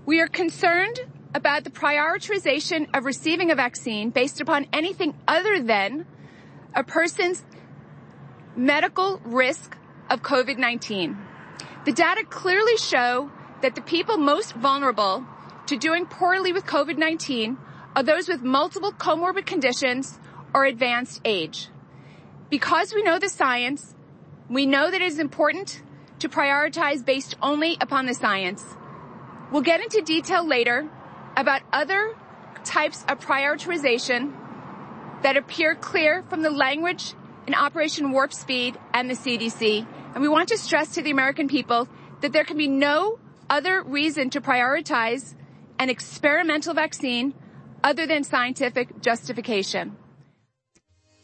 We 0.07 0.21
are 0.21 0.29
concerned 0.29 1.01
about 1.35 1.65
the 1.65 1.71
prioritization 1.71 2.87
of 2.97 3.05
receiving 3.05 3.51
a 3.51 3.55
vaccine 3.57 4.11
based 4.11 4.41
upon 4.41 4.67
anything 4.73 5.15
other 5.27 5.61
than 5.61 6.07
a 6.75 6.85
person's 6.85 7.45
medical 8.57 9.21
risk 9.25 9.77
of 10.09 10.23
COVID-19. 10.23 11.17
The 11.85 11.93
data 11.93 12.25
clearly 12.25 12.77
show 12.77 13.31
that 13.63 13.75
the 13.75 13.83
people 13.83 14.17
most 14.17 14.53
vulnerable 14.55 15.27
to 15.67 15.77
doing 15.77 16.07
poorly 16.07 16.53
with 16.53 16.65
COVID-19 16.67 17.57
are 17.97 18.03
those 18.03 18.29
with 18.29 18.43
multiple 18.43 18.93
comorbid 18.93 19.47
conditions 19.47 20.19
or 20.55 20.65
advanced 20.65 21.21
age. 21.25 21.69
Because 22.49 22.95
we 22.95 23.03
know 23.03 23.19
the 23.19 23.29
science, 23.29 23.95
we 24.49 24.67
know 24.67 24.91
that 24.91 25.01
it 25.01 25.07
is 25.07 25.19
important 25.19 25.83
to 26.21 26.29
prioritize 26.29 27.05
based 27.05 27.35
only 27.43 27.77
upon 27.81 28.07
the 28.07 28.15
science. 28.15 28.65
We'll 29.51 29.63
get 29.63 29.81
into 29.81 30.01
detail 30.01 30.47
later 30.47 30.89
about 31.37 31.63
other 31.73 32.15
types 32.65 33.05
of 33.09 33.21
prioritization 33.21 34.33
that 35.23 35.37
appear 35.37 35.75
clear 35.75 36.23
from 36.29 36.43
the 36.43 36.51
language 36.51 37.15
in 37.47 37.55
Operation 37.55 38.13
Warp 38.13 38.33
Speed 38.33 38.79
and 38.93 39.09
the 39.09 39.15
CDC. 39.15 39.87
And 40.15 40.23
we 40.23 40.29
want 40.29 40.49
to 40.51 40.59
stress 40.59 40.95
to 40.95 41.03
the 41.03 41.11
American 41.11 41.49
people 41.49 41.89
that 42.21 42.33
there 42.33 42.45
can 42.45 42.57
be 42.57 42.69
no 42.69 43.19
other 43.51 43.83
reason 43.83 44.31
to 44.31 44.41
prioritize 44.41 45.35
an 45.79 45.91
experimental 45.91 46.75
vaccine 46.75 47.35
other 47.83 48.07
than 48.07 48.25
scientific 48.25 49.01
justification. 49.01 49.97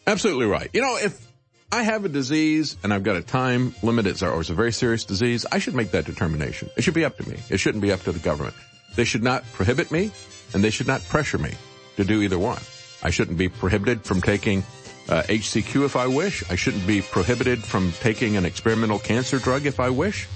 Absolutely 0.07 0.47
right. 0.47 0.69
You 0.73 0.83
know, 0.83 0.97
if 0.97 1.31
I 1.73 1.83
have 1.83 2.05
a 2.05 2.09
disease 2.09 2.77
and 2.83 2.93
I've 2.93 3.05
got 3.05 3.17
a 3.17 3.23
time 3.23 3.75
limit, 3.83 4.07
it's, 4.07 4.23
or 4.23 4.41
it's 4.41 4.51
a 4.51 4.55
very 4.55 4.73
serious 4.73 5.05
disease, 5.05 5.47
I 5.51 5.59
should 5.59 5.75
make 5.75 5.93
that 5.93 6.05
determination. 6.05 6.69
It 6.77 6.83
should 6.83 6.95
be 6.95 7.05
up 7.05 7.17
to 7.19 7.29
me. 7.29 7.39
It 7.49 7.59
shouldn't 7.59 7.83
be 7.83 7.93
up 7.93 8.03
to 8.03 8.13
the 8.13 8.19
government. 8.19 8.57
They 8.97 9.05
should 9.05 9.23
not 9.23 9.45
prohibit 9.53 9.91
me 9.91 10.11
and 10.55 10.65
they 10.65 10.71
should 10.71 10.87
not 10.87 11.03
pressure 11.09 11.39
me 11.39 11.53
to 11.97 12.05
do 12.05 12.23
either 12.23 12.39
one. 12.39 12.61
I 13.03 13.11
shouldn't 13.11 13.39
be 13.39 13.49
prohibited 13.49 14.05
from 14.05 14.21
taking 14.21 14.65
uh, 15.09 15.23
HCQ 15.23 15.85
if 15.85 15.97
I 15.97 16.07
wish. 16.07 16.49
I 16.51 16.57
shouldn't 16.57 16.87
be 16.87 17.03
prohibited 17.03 17.63
from 17.63 17.93
taking 18.01 18.37
an 18.37 18.45
experimental 18.45 18.99
cancer 18.99 19.39
drug 19.39 19.67
if 19.67 19.81
I 19.81 19.91
wish. 19.91 20.29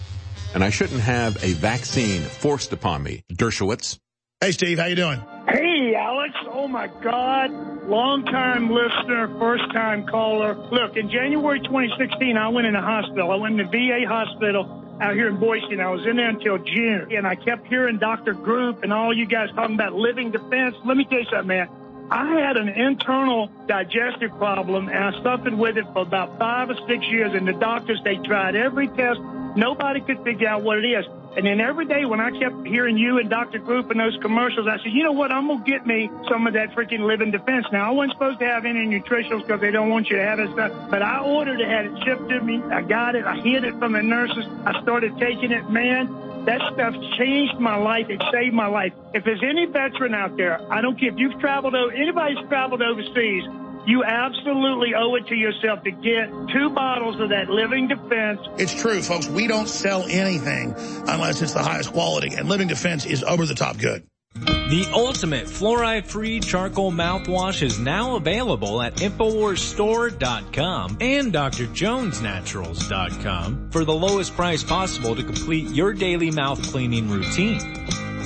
And 0.55 0.62
I 0.62 0.70
shouldn't 0.70 1.00
have 1.00 1.42
a 1.42 1.52
vaccine 1.55 2.22
forced 2.22 2.72
upon 2.72 3.02
me. 3.02 3.24
Dershowitz. 3.32 3.98
Hey, 4.40 4.52
Steve, 4.52 4.78
how 4.78 4.86
you 4.86 4.96
doing? 4.96 5.20
Hey, 5.48 5.94
Alex. 5.96 6.34
Oh, 6.48 6.68
my 6.68 6.86
God. 6.86 7.50
Long-time 7.88 8.70
listener, 8.70 9.36
first-time 9.38 10.07
caller. 10.07 10.55
Look, 10.55 10.96
in 10.96 11.11
January 11.11 11.61
2016, 11.61 12.36
I 12.36 12.48
went 12.48 12.66
in 12.66 12.74
a 12.74 12.82
hospital. 12.82 13.30
I 13.30 13.36
went 13.36 13.61
in 13.61 13.66
the 13.66 13.70
VA 13.70 14.07
hospital 14.09 14.84
out 15.01 15.14
here 15.14 15.28
in 15.28 15.38
Boise, 15.38 15.66
and 15.70 15.82
I 15.82 15.90
was 15.90 16.07
in 16.07 16.16
there 16.16 16.28
until 16.28 16.59
June. 16.59 17.09
And 17.12 17.26
I 17.26 17.34
kept 17.34 17.66
hearing 17.66 17.99
Dr. 17.99 18.34
Group 18.34 18.82
and 18.82 18.92
all 18.92 19.12
you 19.16 19.26
guys 19.26 19.49
talking 19.55 19.74
about 19.74 19.95
living 19.95 20.30
defense. 20.30 20.76
Let 20.84 20.97
me 20.97 21.05
tell 21.05 21.18
you 21.18 21.26
something, 21.30 21.49
man. 21.49 21.68
I 22.11 22.38
had 22.38 22.57
an 22.57 22.68
internal 22.68 23.51
digestive 23.66 24.30
problem, 24.36 24.88
and 24.88 24.99
I 24.99 25.22
suffered 25.22 25.55
with 25.55 25.78
it 25.78 25.86
for 25.92 26.03
about 26.03 26.38
five 26.38 26.70
or 26.70 26.76
six 26.86 27.05
years. 27.07 27.32
And 27.34 27.49
the 27.49 27.55
doctors, 27.55 28.01
they 28.05 28.16
tried 28.16 28.55
every 28.57 28.88
test. 28.88 29.20
Nobody 29.57 30.01
could 30.01 30.22
figure 30.22 30.49
out 30.49 30.62
what 30.62 30.78
it 30.78 30.86
is. 30.86 31.05
And 31.37 31.47
then 31.47 31.61
every 31.61 31.85
day 31.85 32.05
when 32.05 32.20
I 32.20 32.30
kept 32.30 32.66
hearing 32.66 32.97
you 32.97 33.18
and 33.18 33.28
Dr. 33.28 33.59
Group 33.59 33.91
and 33.91 33.99
those 33.99 34.16
commercials, 34.22 34.68
I 34.68 34.76
said, 34.78 34.93
you 34.93 35.03
know 35.03 35.12
what? 35.12 35.32
I'm 35.32 35.49
going 35.49 35.64
to 35.64 35.70
get 35.70 35.87
me 35.87 36.09
some 36.30 36.47
of 36.47 36.55
that 36.55 36.70
freaking 36.70 37.01
living 37.01 37.32
defense. 37.32 37.66
Now, 37.72 37.89
I 37.89 37.91
wasn't 37.91 38.12
supposed 38.12 38.39
to 38.39 38.47
have 38.47 38.64
any 38.64 38.87
nutritionals 38.87 39.43
because 39.43 39.61
they 39.61 39.72
don't 39.72 39.91
want 39.91 40.09
you 40.09 40.16
to 40.16 40.22
have 40.22 40.39
it 40.39 40.51
stuff, 40.53 40.72
but 40.91 41.03
I 41.03 41.20
ordered 41.20 41.61
it, 41.61 41.68
had 41.68 41.87
it 41.87 42.05
shipped 42.05 42.28
to 42.28 42.41
me. 42.41 42.62
I 42.62 42.82
got 42.82 43.16
it. 43.16 43.24
I 43.24 43.37
hid 43.41 43.64
it 43.64 43.76
from 43.78 43.93
the 43.93 44.03
nurses. 44.03 44.45
I 44.64 44.80
started 44.82 45.18
taking 45.18 45.51
it. 45.51 45.68
Man, 45.68 46.45
that 46.45 46.61
stuff 46.72 46.95
changed 47.18 47.59
my 47.59 47.76
life. 47.76 48.11
It 48.11 48.22
saved 48.30 48.55
my 48.55 48.66
life. 48.66 48.93
If 49.12 49.24
there's 49.24 49.43
any 49.43 49.66
veteran 49.66 50.14
out 50.14 50.37
there, 50.37 50.61
I 50.72 50.82
don't 50.82 50.99
care 50.99 51.09
if 51.09 51.18
you've 51.18 51.41
traveled, 51.41 51.74
over, 51.74 51.93
anybody's 51.93 52.47
traveled 52.49 52.82
overseas, 52.82 53.45
you 53.87 54.05
absolutely 54.05 54.93
owe 54.97 55.14
it 55.16 55.26
to 55.28 55.35
yourself 55.35 55.82
to 55.85 55.91
get 55.91 56.30
two 56.53 56.68
bottles 56.70 57.20
of 57.20 57.28
that 57.30 57.49
Living 57.49 57.89
Defense. 57.89 58.41
It's 58.59 58.74
true, 58.74 59.01
folks. 59.03 59.26
We 59.28 59.47
don't 59.47 59.68
sell 59.68 60.05
anything 60.09 60.74
unless 60.76 61.41
it's 61.43 61.53
the 61.53 61.62
highest 61.62 61.93
quality, 61.93 62.35
and 62.35 62.49
Living 62.49 62.68
Defense 62.68 63.05
is 63.07 63.22
over 63.22 63.47
the 63.47 63.55
top 63.55 63.78
good. 63.78 64.05
The 64.35 64.91
ultimate 64.93 65.47
fluoride-free 65.47 66.41
charcoal 66.41 66.91
mouthwash 66.91 67.62
is 67.62 67.78
now 67.78 68.16
available 68.16 68.82
at 68.82 68.97
InfoWarsStore.com 68.97 70.97
and 71.01 71.32
DrJonesNaturals.com 71.32 73.70
for 73.70 73.85
the 73.85 73.95
lowest 73.95 74.35
price 74.35 74.64
possible 74.64 75.14
to 75.14 75.22
complete 75.22 75.68
your 75.68 75.93
daily 75.93 76.32
mouth 76.32 76.61
cleaning 76.62 77.09
routine. 77.11 77.61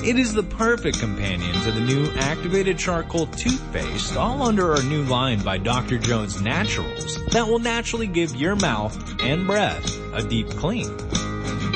It 0.01 0.17
is 0.17 0.33
the 0.33 0.43
perfect 0.43 0.99
companion 0.99 1.53
to 1.63 1.71
the 1.71 1.81
new 1.81 2.09
activated 2.15 2.77
charcoal 2.77 3.27
toothpaste, 3.27 4.15
all 4.15 4.43
under 4.43 4.73
our 4.73 4.81
new 4.83 5.03
line 5.03 5.41
by 5.41 5.57
Dr. 5.57 5.97
Jones 5.97 6.41
Naturals, 6.41 7.23
that 7.31 7.45
will 7.45 7.59
naturally 7.59 8.07
give 8.07 8.33
your 8.33 8.55
mouth 8.55 8.97
and 9.21 9.45
breath 9.45 9.99
a 10.13 10.23
deep 10.23 10.49
clean. 10.51 10.95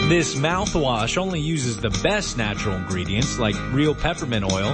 This 0.08 0.36
mouthwash 0.36 1.18
only 1.18 1.42
uses 1.42 1.78
the 1.78 1.90
best 2.02 2.38
natural 2.38 2.78
ingredients 2.78 3.40
like 3.40 3.56
real 3.74 3.94
peppermint 3.94 4.50
oil, 4.50 4.74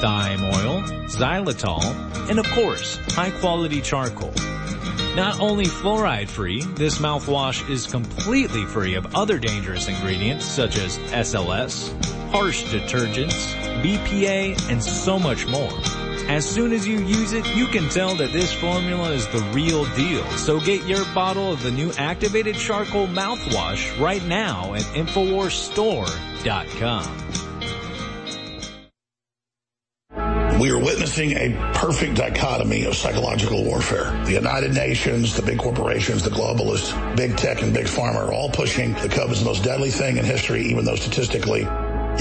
thyme 0.00 0.44
oil, 0.44 0.82
xylitol, 1.08 1.82
and 2.28 2.38
of 2.38 2.46
course, 2.50 2.98
high 3.14 3.30
quality 3.30 3.80
charcoal. 3.80 4.34
Not 5.20 5.38
only 5.38 5.66
fluoride 5.66 6.28
free, 6.28 6.62
this 6.62 6.98
mouthwash 6.98 7.68
is 7.68 7.86
completely 7.86 8.64
free 8.64 8.94
of 8.94 9.14
other 9.14 9.38
dangerous 9.38 9.86
ingredients 9.86 10.46
such 10.46 10.78
as 10.78 10.96
SLS, 10.96 11.92
harsh 12.30 12.64
detergents, 12.72 13.54
BPA, 13.82 14.70
and 14.70 14.82
so 14.82 15.18
much 15.18 15.46
more. 15.46 15.78
As 16.30 16.48
soon 16.48 16.72
as 16.72 16.88
you 16.88 17.00
use 17.00 17.34
it, 17.34 17.46
you 17.54 17.66
can 17.66 17.90
tell 17.90 18.14
that 18.14 18.32
this 18.32 18.50
formula 18.54 19.10
is 19.10 19.28
the 19.28 19.42
real 19.52 19.84
deal. 19.94 20.24
So 20.38 20.58
get 20.58 20.86
your 20.86 21.04
bottle 21.12 21.52
of 21.52 21.62
the 21.62 21.70
new 21.70 21.92
activated 21.98 22.56
charcoal 22.56 23.06
mouthwash 23.06 24.00
right 24.00 24.24
now 24.24 24.72
at 24.72 24.84
InfoWarsStore.com. 24.84 27.49
We 30.60 30.70
are 30.72 30.78
witnessing 30.78 31.32
a 31.38 31.72
perfect 31.72 32.16
dichotomy 32.16 32.84
of 32.84 32.94
psychological 32.94 33.64
warfare. 33.64 34.10
The 34.26 34.32
United 34.32 34.74
Nations, 34.74 35.34
the 35.34 35.40
big 35.40 35.56
corporations, 35.56 36.22
the 36.22 36.28
globalists, 36.28 37.16
big 37.16 37.38
tech, 37.38 37.62
and 37.62 37.72
big 37.72 37.86
pharma 37.86 38.16
are 38.16 38.30
all 38.30 38.50
pushing 38.50 38.92
the 38.92 39.08
COVID 39.08 39.30
is 39.30 39.38
the 39.38 39.46
most 39.46 39.64
deadly 39.64 39.90
thing 39.90 40.18
in 40.18 40.24
history, 40.26 40.66
even 40.66 40.84
though 40.84 40.96
statistically 40.96 41.66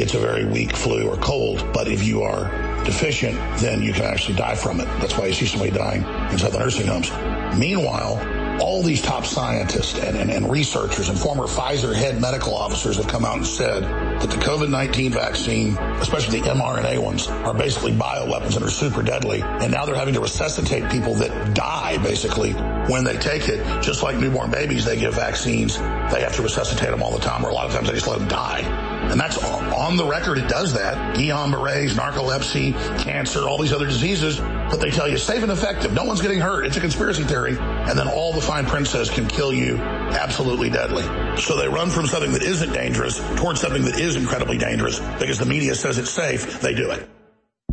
it's 0.02 0.14
a 0.14 0.20
very 0.20 0.46
weak 0.46 0.74
flu 0.74 1.10
or 1.10 1.18
cold. 1.18 1.68
But 1.74 1.90
if 1.90 2.06
you 2.06 2.22
are 2.22 2.46
deficient, 2.86 3.38
then 3.60 3.82
you 3.82 3.92
can 3.92 4.06
actually 4.06 4.36
die 4.36 4.56
from 4.56 4.80
it. 4.80 4.86
That's 5.02 5.18
why 5.18 5.26
you 5.26 5.34
see 5.34 5.46
somebody 5.46 5.72
dying 5.72 6.06
inside 6.32 6.54
the 6.54 6.60
nursing 6.60 6.88
homes. 6.88 7.12
Meanwhile, 7.60 8.62
all 8.62 8.82
these 8.82 9.02
top 9.02 9.26
scientists 9.26 10.00
and, 10.00 10.18
and, 10.18 10.32
and, 10.32 10.50
researchers 10.50 11.10
and 11.10 11.18
former 11.18 11.44
Pfizer 11.44 11.94
head 11.94 12.22
medical 12.22 12.56
officers 12.56 12.98
have 12.98 13.08
come 13.08 13.26
out 13.26 13.38
and 13.38 13.46
said 13.48 13.84
that 14.20 14.30
the 14.30 14.38
COVID-19 14.38 15.12
vaccine, 15.12 15.78
especially 16.02 16.42
the 16.42 16.50
mRNA 16.50 17.02
ones, 17.02 17.28
are 17.28 17.54
basically 17.54 17.94
bioweapons 17.94 18.56
and 18.56 18.66
are 18.66 18.70
super 18.70 19.02
deadly. 19.02 19.42
And 19.42 19.72
now 19.72 19.86
they're 19.86 19.96
having 19.96 20.14
to 20.16 20.22
resuscitate 20.22 20.90
people 20.92 21.14
that 21.16 21.54
die 21.54 21.98
basically 22.04 22.52
when 22.52 23.04
they 23.04 23.18
take 23.18 23.48
it. 23.48 23.64
Just 23.82 24.04
like 24.04 24.18
newborn 24.18 24.52
babies, 24.52 24.86
they 24.86 24.98
give 24.98 25.16
vaccines. 25.16 25.78
They 25.78 26.22
have 26.22 26.36
to 26.36 26.42
resuscitate 26.42 26.90
them 26.90 27.02
all 27.02 27.12
the 27.12 27.20
time, 27.20 27.46
or 27.46 27.50
a 27.50 27.54
lot 27.54 27.66
of 27.66 27.74
times 27.74 27.88
they 27.88 27.94
just 27.94 28.08
let 28.08 28.20
them 28.20 28.28
die. 28.28 28.62
And 29.10 29.20
that's 29.20 29.42
on 29.44 29.98
the 29.98 30.06
record. 30.06 30.38
It 30.38 30.50
does 30.50 30.74
that. 30.74 31.16
Guillain-Barre's, 31.16 31.96
narcolepsy, 31.96 32.74
cancer, 33.00 33.48
all 33.48 33.58
these 33.58 33.74
other 33.74 33.88
diseases. 33.88 34.40
But 34.40 34.78
they 34.82 34.92
tell 34.92 35.08
you 35.08 35.18
safe 35.18 35.42
and 35.42 35.52
effective. 35.52 35.94
No 35.94 36.04
one's 36.04 36.22
getting 36.22 36.40
hurt. 36.40 36.66
It's 36.66 36.78
a 36.78 36.82
conspiracy 36.82 37.24
theory. 37.24 37.58
And 37.58 37.98
then 37.98 38.08
all 38.08 38.34
the 38.34 38.42
fine 38.42 38.66
print 38.66 38.88
says 38.88 39.10
can 39.10 39.28
kill 39.28 39.54
you 39.54 39.78
absolutely 40.14 40.70
deadly. 40.70 41.04
So 41.38 41.58
they 41.58 41.68
run 41.68 41.90
from 41.90 42.08
something 42.08 42.32
that 42.34 42.44
isn't 42.44 42.74
dangerous 42.74 43.20
towards 43.36 43.62
something 43.62 43.84
that 43.86 44.00
is 44.00 44.16
incredibly 44.16 44.58
dangerous 44.58 45.00
because 45.20 45.40
the 45.40 45.46
media 45.46 45.76
says 45.76 45.98
it's 45.98 46.10
safe. 46.10 46.62
They 46.62 46.74
do 46.74 46.92
it. 46.92 47.08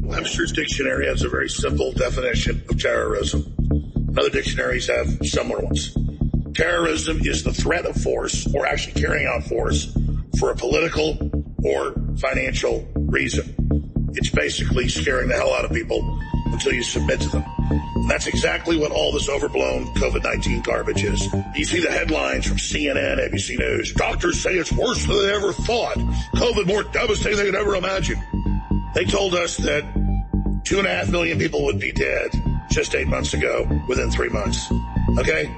Webster's 0.00 0.52
dictionary 0.52 1.06
has 1.06 1.22
a 1.22 1.28
very 1.28 1.48
simple 1.48 1.92
definition 1.92 2.62
of 2.68 2.80
terrorism. 2.80 3.54
Other 4.16 4.30
dictionaries 4.30 4.86
have 4.88 5.08
similar 5.26 5.60
ones. 5.60 5.96
Terrorism 6.54 7.20
is 7.22 7.42
the 7.42 7.52
threat 7.52 7.84
of 7.84 7.96
force 7.96 8.46
or 8.54 8.66
actually 8.66 9.00
carrying 9.00 9.26
out 9.26 9.44
force 9.44 9.94
for 10.38 10.52
a 10.52 10.56
political 10.56 11.18
or 11.64 11.94
financial 12.18 12.88
reason. 12.94 13.54
It's 14.14 14.30
basically 14.30 14.88
scaring 14.88 15.28
the 15.28 15.34
hell 15.34 15.52
out 15.52 15.64
of 15.64 15.72
people 15.72 16.15
until 16.52 16.72
you 16.72 16.82
submit 16.82 17.20
to 17.20 17.28
them. 17.28 17.44
And 17.70 18.10
that's 18.10 18.26
exactly 18.26 18.76
what 18.76 18.92
all 18.92 19.12
this 19.12 19.28
overblown 19.28 19.86
COVID-19 19.94 20.64
garbage 20.64 21.04
is. 21.04 21.26
You 21.54 21.64
see 21.64 21.80
the 21.80 21.90
headlines 21.90 22.46
from 22.46 22.56
CNN, 22.56 23.18
ABC 23.18 23.58
News. 23.58 23.92
Doctors 23.92 24.40
say 24.40 24.50
it's 24.52 24.72
worse 24.72 25.04
than 25.06 25.16
they 25.16 25.34
ever 25.34 25.52
thought. 25.52 25.96
COVID 26.34 26.66
more 26.66 26.84
devastating 26.84 27.36
than 27.36 27.46
they 27.46 27.52
could 27.52 27.60
ever 27.60 27.74
imagine. 27.76 28.22
They 28.94 29.04
told 29.04 29.34
us 29.34 29.56
that 29.58 29.82
two 30.64 30.78
and 30.78 30.86
a 30.86 30.90
half 30.90 31.10
million 31.10 31.38
people 31.38 31.64
would 31.64 31.78
be 31.78 31.92
dead 31.92 32.30
just 32.70 32.94
eight 32.94 33.08
months 33.08 33.34
ago 33.34 33.66
within 33.88 34.10
three 34.10 34.28
months. 34.28 34.70
Okay? 35.18 35.54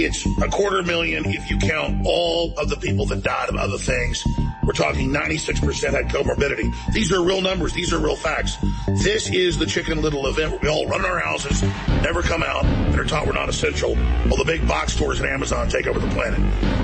It's 0.00 0.26
a 0.42 0.48
quarter 0.48 0.82
million 0.82 1.24
if 1.26 1.50
you 1.50 1.58
count 1.58 2.06
all 2.06 2.54
of 2.58 2.68
the 2.68 2.76
people 2.76 3.06
that 3.06 3.22
died 3.22 3.48
of 3.48 3.56
other 3.56 3.78
things. 3.78 4.22
We're 4.68 4.74
talking 4.74 5.10
96% 5.10 5.92
had 5.92 6.10
comorbidity. 6.10 6.74
These 6.92 7.10
are 7.10 7.22
real 7.22 7.40
numbers. 7.40 7.72
These 7.72 7.90
are 7.94 7.98
real 7.98 8.16
facts. 8.16 8.58
This 9.02 9.30
is 9.30 9.56
the 9.56 9.64
chicken 9.64 10.02
little 10.02 10.26
event 10.26 10.50
where 10.50 10.60
we 10.60 10.68
all 10.68 10.86
run 10.86 11.00
in 11.00 11.06
our 11.06 11.18
houses, 11.18 11.62
never 12.02 12.20
come 12.20 12.42
out, 12.42 12.66
and 12.66 13.00
are 13.00 13.06
taught 13.06 13.26
we're 13.26 13.32
not 13.32 13.48
essential 13.48 13.96
while 13.96 14.36
the 14.36 14.44
big 14.44 14.68
box 14.68 14.92
stores 14.92 15.20
and 15.20 15.28
Amazon 15.30 15.70
take 15.70 15.86
over 15.86 15.98
the 15.98 16.08
planet. 16.08 16.38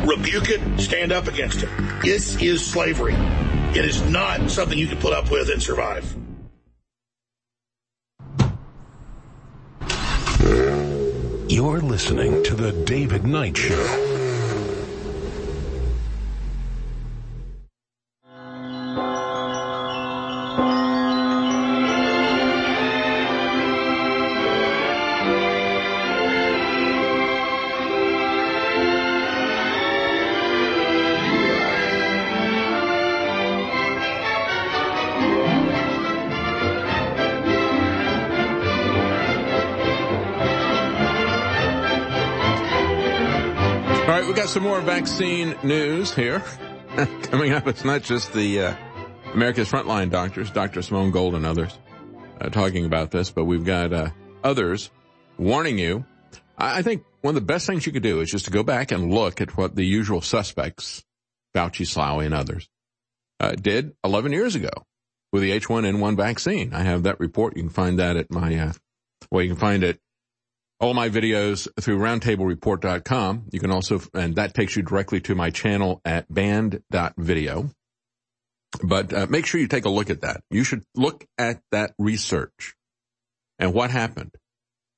Rebuke 0.09 0.49
it, 0.49 0.80
stand 0.80 1.12
up 1.12 1.28
against 1.28 1.62
it. 1.62 1.68
This 2.03 2.41
is 2.41 2.64
slavery. 2.64 3.12
It 3.76 3.85
is 3.85 4.01
not 4.09 4.51
something 4.51 4.78
you 4.78 4.87
can 4.87 4.99
put 4.99 5.12
up 5.12 5.30
with 5.30 5.51
and 5.51 5.62
survive. 5.62 6.11
You're 11.51 11.82
listening 11.82 12.43
to 12.45 12.55
The 12.55 12.72
David 12.87 13.26
Knight 13.26 13.59
Show. 13.59 14.14
Some 44.55 44.63
more 44.63 44.81
vaccine 44.81 45.57
news 45.65 46.15
here. 46.15 46.39
Coming 47.23 47.51
up, 47.51 47.67
it's 47.67 47.85
not 47.85 48.03
just 48.05 48.33
the 48.33 48.61
uh, 48.61 48.77
America's 49.33 49.69
Frontline 49.69 50.11
doctors, 50.11 50.49
Dr. 50.49 50.81
Simone 50.81 51.11
Gold 51.11 51.35
and 51.35 51.45
others, 51.45 51.77
uh, 52.41 52.51
talking 52.51 52.85
about 52.85 53.11
this, 53.11 53.33
but 53.33 53.47
we've 53.47 53.65
got 53.65 53.93
uh, 53.93 54.11
others 54.45 54.93
warning 55.39 55.77
you. 55.77 56.05
I, 56.57 56.79
I 56.79 56.83
think 56.83 57.03
one 57.21 57.35
of 57.35 57.43
the 57.43 57.45
best 57.45 57.67
things 57.67 57.85
you 57.85 57.91
could 57.91 58.05
do 58.05 58.21
is 58.21 58.31
just 58.31 58.45
to 58.45 58.53
go 58.53 58.63
back 58.63 58.93
and 58.93 59.13
look 59.13 59.41
at 59.41 59.57
what 59.57 59.75
the 59.75 59.85
usual 59.85 60.21
suspects, 60.21 61.05
Fauci, 61.53 61.85
Slaoui, 61.85 62.27
and 62.27 62.35
others, 62.35 62.69
uh, 63.41 63.57
did 63.61 63.97
11 64.05 64.31
years 64.31 64.55
ago 64.55 64.71
with 65.33 65.43
the 65.43 65.51
H1N1 65.51 66.17
vaccine. 66.17 66.73
I 66.73 66.83
have 66.83 67.03
that 67.03 67.19
report. 67.19 67.57
You 67.57 67.65
can 67.65 67.71
find 67.71 67.99
that 67.99 68.17
at 68.17 68.31
my, 68.31 68.57
uh, 68.57 68.73
well, 69.33 69.43
you 69.43 69.49
can 69.49 69.59
find 69.59 69.83
it 69.83 69.99
all 70.85 70.93
my 70.93 71.09
videos 71.09 71.66
through 71.80 71.99
roundtablereport.com. 71.99 73.47
You 73.51 73.59
can 73.59 73.70
also, 73.70 74.03
and 74.12 74.37
that 74.37 74.53
takes 74.53 74.76
you 74.76 74.82
directly 74.82 75.18
to 75.22 75.35
my 75.35 75.49
channel 75.49 76.03
at 76.05 76.32
band.video. 76.32 77.70
But 78.82 79.12
uh, 79.14 79.26
make 79.30 79.47
sure 79.47 79.61
you 79.61 79.66
take 79.66 79.87
a 79.87 79.91
look 79.91 80.11
at 80.11 80.20
that. 80.20 80.43
You 80.51 80.62
should 80.62 80.85
look 80.95 81.24
at 81.39 81.62
that 81.72 81.95
research 81.99 82.74
and 83.59 83.72
what 83.72 83.91
happened 83.91 84.35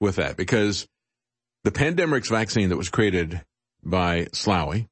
with 0.01 0.17
that 0.17 0.37
because 0.37 0.89
the 1.63 1.71
Pandemrix 1.71 2.31
vaccine 2.31 2.71
that 2.71 2.77
was 2.77 2.89
created 2.89 3.43
by 3.85 4.25
Slaoui 4.33 4.89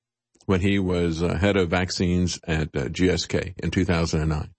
when 0.46 0.60
he 0.60 0.78
was 0.78 1.24
uh, 1.24 1.34
head 1.34 1.56
of 1.56 1.70
vaccines 1.70 2.38
at 2.46 2.68
uh, 2.76 2.84
GSK 2.84 3.54
in 3.58 3.70
2009, 3.72 4.50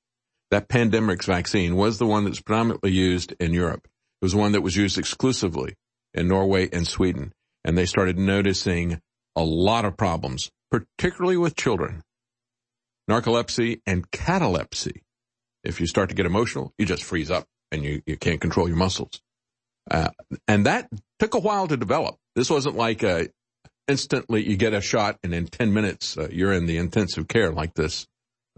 that 0.52 0.68
Pandemrix 0.68 1.24
vaccine 1.24 1.78
was 1.78 1.98
the 1.98 2.06
one 2.06 2.26
that's 2.26 2.42
predominantly 2.42 2.92
used 2.92 3.34
in 3.40 3.54
Europe. 3.54 3.86
It 4.22 4.26
was 4.26 4.36
one 4.36 4.52
that 4.52 4.62
was 4.62 4.76
used 4.76 4.98
exclusively 4.98 5.76
in 6.16 6.28
Norway 6.28 6.70
and 6.72 6.88
Sweden. 6.88 7.34
And 7.64 7.78
they 7.78 7.86
started 7.86 8.18
noticing 8.18 9.00
a 9.36 9.44
lot 9.44 9.86
of 9.86 9.98
problems, 9.98 10.50
particularly 10.72 11.38
with 11.38 11.56
children. 11.56 12.02
Narcolepsy 13.10 13.82
and 13.86 14.10
catalepsy. 14.10 15.04
If 15.64 15.80
you 15.80 15.88
start 15.88 16.10
to 16.10 16.16
get 16.16 16.26
emotional, 16.26 16.74
you 16.78 16.86
just 16.86 17.04
freeze 17.04 17.30
up 17.30 17.46
and 17.72 17.84
you, 17.84 18.02
you 18.06 18.18
can't 18.18 18.42
control 18.42 18.68
your 18.68 18.78
muscles. 18.78 19.22
Uh, 19.90 20.10
and 20.48 20.66
that 20.66 20.90
took 21.20 21.34
a 21.36 21.40
while 21.40 21.68
to 21.68 21.78
develop. 21.78 22.16
This 22.36 22.50
wasn't 22.50 22.76
like 22.76 23.04
a, 23.04 23.30
instantly 23.88 24.48
you 24.48 24.58
get 24.58 24.74
a 24.74 24.82
shot 24.82 25.20
and 25.24 25.34
in 25.34 25.48
10 25.48 25.74
minutes 25.74 26.18
uh, 26.18 26.28
you're 26.32 26.54
in 26.54 26.66
the 26.66 26.78
intensive 26.78 27.28
care 27.28 27.52
like 27.52 27.74
this 27.76 28.08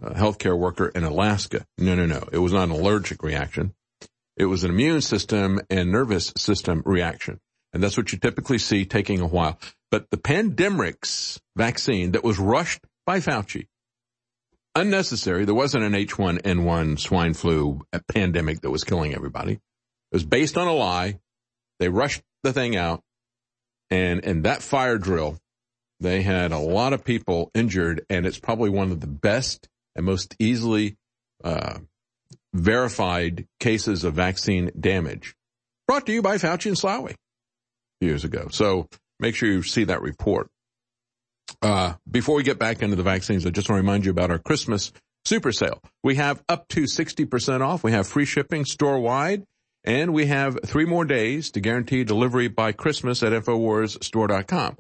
uh, 0.01 0.11
healthcare 0.11 0.57
worker 0.57 0.87
in 0.87 1.03
Alaska. 1.03 1.65
No, 1.77 1.95
no, 1.95 2.05
no. 2.05 2.27
It 2.31 2.37
was 2.37 2.53
not 2.53 2.69
an 2.69 2.71
allergic 2.71 3.23
reaction. 3.23 3.73
It 4.37 4.45
was 4.45 4.63
an 4.63 4.69
immune 4.69 5.01
system 5.01 5.59
and 5.69 5.91
nervous 5.91 6.31
system 6.37 6.83
reaction. 6.85 7.39
And 7.77 7.83
that's 7.83 7.95
what 7.95 8.11
you 8.11 8.17
typically 8.17 8.57
see 8.57 8.85
taking 8.85 9.21
a 9.21 9.27
while. 9.27 9.59
But 9.91 10.09
the 10.09 10.17
Pandemrix 10.17 11.39
vaccine 11.55 12.13
that 12.13 12.23
was 12.23 12.39
rushed 12.39 12.83
by 13.05 13.19
Fauci, 13.19 13.67
unnecessary. 14.73 15.45
There 15.45 15.53
wasn't 15.53 15.83
an 15.83 15.93
H1N1 15.93 16.99
swine 16.99 17.35
flu 17.35 17.81
pandemic 18.11 18.61
that 18.61 18.71
was 18.71 18.83
killing 18.83 19.13
everybody. 19.13 19.51
It 19.51 19.59
was 20.11 20.23
based 20.23 20.57
on 20.57 20.65
a 20.65 20.73
lie. 20.73 21.19
They 21.77 21.87
rushed 21.87 22.23
the 22.41 22.51
thing 22.51 22.75
out 22.75 23.03
and 23.91 24.21
in 24.21 24.41
that 24.41 24.63
fire 24.63 24.97
drill, 24.97 25.37
they 25.99 26.23
had 26.23 26.51
a 26.51 26.57
lot 26.57 26.93
of 26.93 27.05
people 27.05 27.51
injured 27.53 28.03
and 28.09 28.25
it's 28.25 28.39
probably 28.39 28.71
one 28.71 28.91
of 28.91 29.01
the 29.01 29.05
best 29.05 29.69
and 29.95 30.03
most 30.03 30.35
easily, 30.39 30.97
uh, 31.43 31.77
verified 32.55 33.45
cases 33.59 34.03
of 34.03 34.15
vaccine 34.15 34.71
damage 34.79 35.35
brought 35.87 36.07
to 36.07 36.11
you 36.11 36.23
by 36.23 36.37
Fauci 36.37 36.65
and 36.65 36.75
Slaoui 36.75 37.13
years 38.01 38.23
ago. 38.23 38.47
So 38.51 38.87
make 39.19 39.35
sure 39.35 39.49
you 39.49 39.63
see 39.63 39.85
that 39.85 40.01
report. 40.01 40.49
Uh, 41.61 41.93
before 42.09 42.35
we 42.35 42.43
get 42.43 42.59
back 42.59 42.81
into 42.81 42.95
the 42.95 43.03
vaccines, 43.03 43.45
I 43.45 43.49
just 43.49 43.69
want 43.69 43.79
to 43.79 43.83
remind 43.83 44.05
you 44.05 44.11
about 44.11 44.31
our 44.31 44.39
Christmas 44.39 44.91
super 45.25 45.51
sale. 45.51 45.81
We 46.03 46.15
have 46.15 46.43
up 46.47 46.67
to 46.69 46.83
60% 46.83 47.61
off. 47.61 47.83
We 47.83 47.91
have 47.91 48.07
free 48.07 48.25
shipping 48.25 48.65
store 48.65 48.99
wide 48.99 49.43
and 49.83 50.13
we 50.13 50.25
have 50.27 50.59
three 50.65 50.85
more 50.85 51.05
days 51.05 51.51
to 51.51 51.59
guarantee 51.59 52.03
delivery 52.03 52.47
by 52.47 52.71
Christmas 52.71 53.23
at 53.23 53.31
InfoWarsStore.com. 53.33 54.77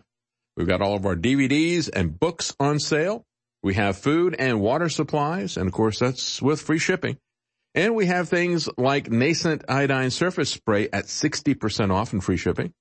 We've 0.55 0.67
got 0.67 0.81
all 0.81 0.95
of 0.95 1.05
our 1.05 1.15
DVDs 1.15 1.89
and 1.93 2.19
books 2.19 2.55
on 2.59 2.79
sale. 2.79 3.23
We 3.63 3.75
have 3.75 3.97
food 3.97 4.35
and 4.37 4.59
water 4.59 4.89
supplies. 4.89 5.57
And 5.57 5.67
of 5.67 5.73
course, 5.73 5.99
that's 5.99 6.41
with 6.41 6.61
free 6.61 6.79
shipping. 6.79 7.17
And 7.75 7.95
we 7.95 8.07
have 8.07 8.27
things 8.27 8.67
like 8.77 9.09
nascent 9.09 9.63
iodine 9.69 10.09
surface 10.09 10.49
spray 10.49 10.89
at 10.91 11.05
60% 11.05 11.93
off 11.93 12.11
and 12.11 12.23
free 12.23 12.37
shipping 12.37 12.73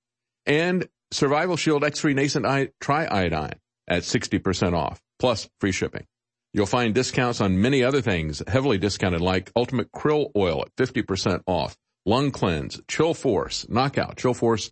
and 0.46 0.88
Survival 1.12 1.56
Shield 1.56 1.82
X3 1.82 2.14
nascent 2.14 2.46
I- 2.46 2.70
triiodine 2.82 3.54
at 3.88 4.02
60% 4.02 4.74
off 4.74 5.00
plus 5.18 5.48
free 5.60 5.72
shipping. 5.72 6.06
You'll 6.52 6.66
find 6.66 6.94
discounts 6.94 7.40
on 7.40 7.60
many 7.60 7.82
other 7.82 8.00
things 8.00 8.42
heavily 8.46 8.78
discounted 8.78 9.20
like 9.20 9.52
Ultimate 9.54 9.92
Krill 9.92 10.30
Oil 10.36 10.62
at 10.62 10.74
50% 10.76 11.42
off, 11.46 11.76
Lung 12.06 12.30
Cleanse, 12.30 12.80
Chill 12.88 13.14
Force, 13.14 13.66
Knockout, 13.68 14.16
Chill 14.16 14.34
Force, 14.34 14.70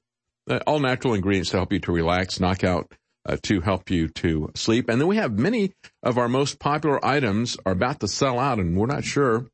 uh, 0.48 0.60
all 0.66 0.80
natural 0.80 1.14
ingredients 1.14 1.50
to 1.50 1.58
help 1.58 1.72
you 1.72 1.80
to 1.80 1.92
relax, 1.92 2.40
Knockout 2.40 2.92
uh, 3.26 3.36
to 3.42 3.60
help 3.60 3.90
you 3.90 4.08
to 4.08 4.50
sleep. 4.54 4.88
And 4.88 5.00
then 5.00 5.08
we 5.08 5.16
have 5.16 5.38
many 5.38 5.72
of 6.02 6.18
our 6.18 6.28
most 6.28 6.58
popular 6.58 7.04
items 7.04 7.56
are 7.64 7.72
about 7.72 8.00
to 8.00 8.08
sell 8.08 8.38
out 8.38 8.58
and 8.58 8.76
we're 8.76 8.86
not 8.86 9.04
sure 9.04 9.46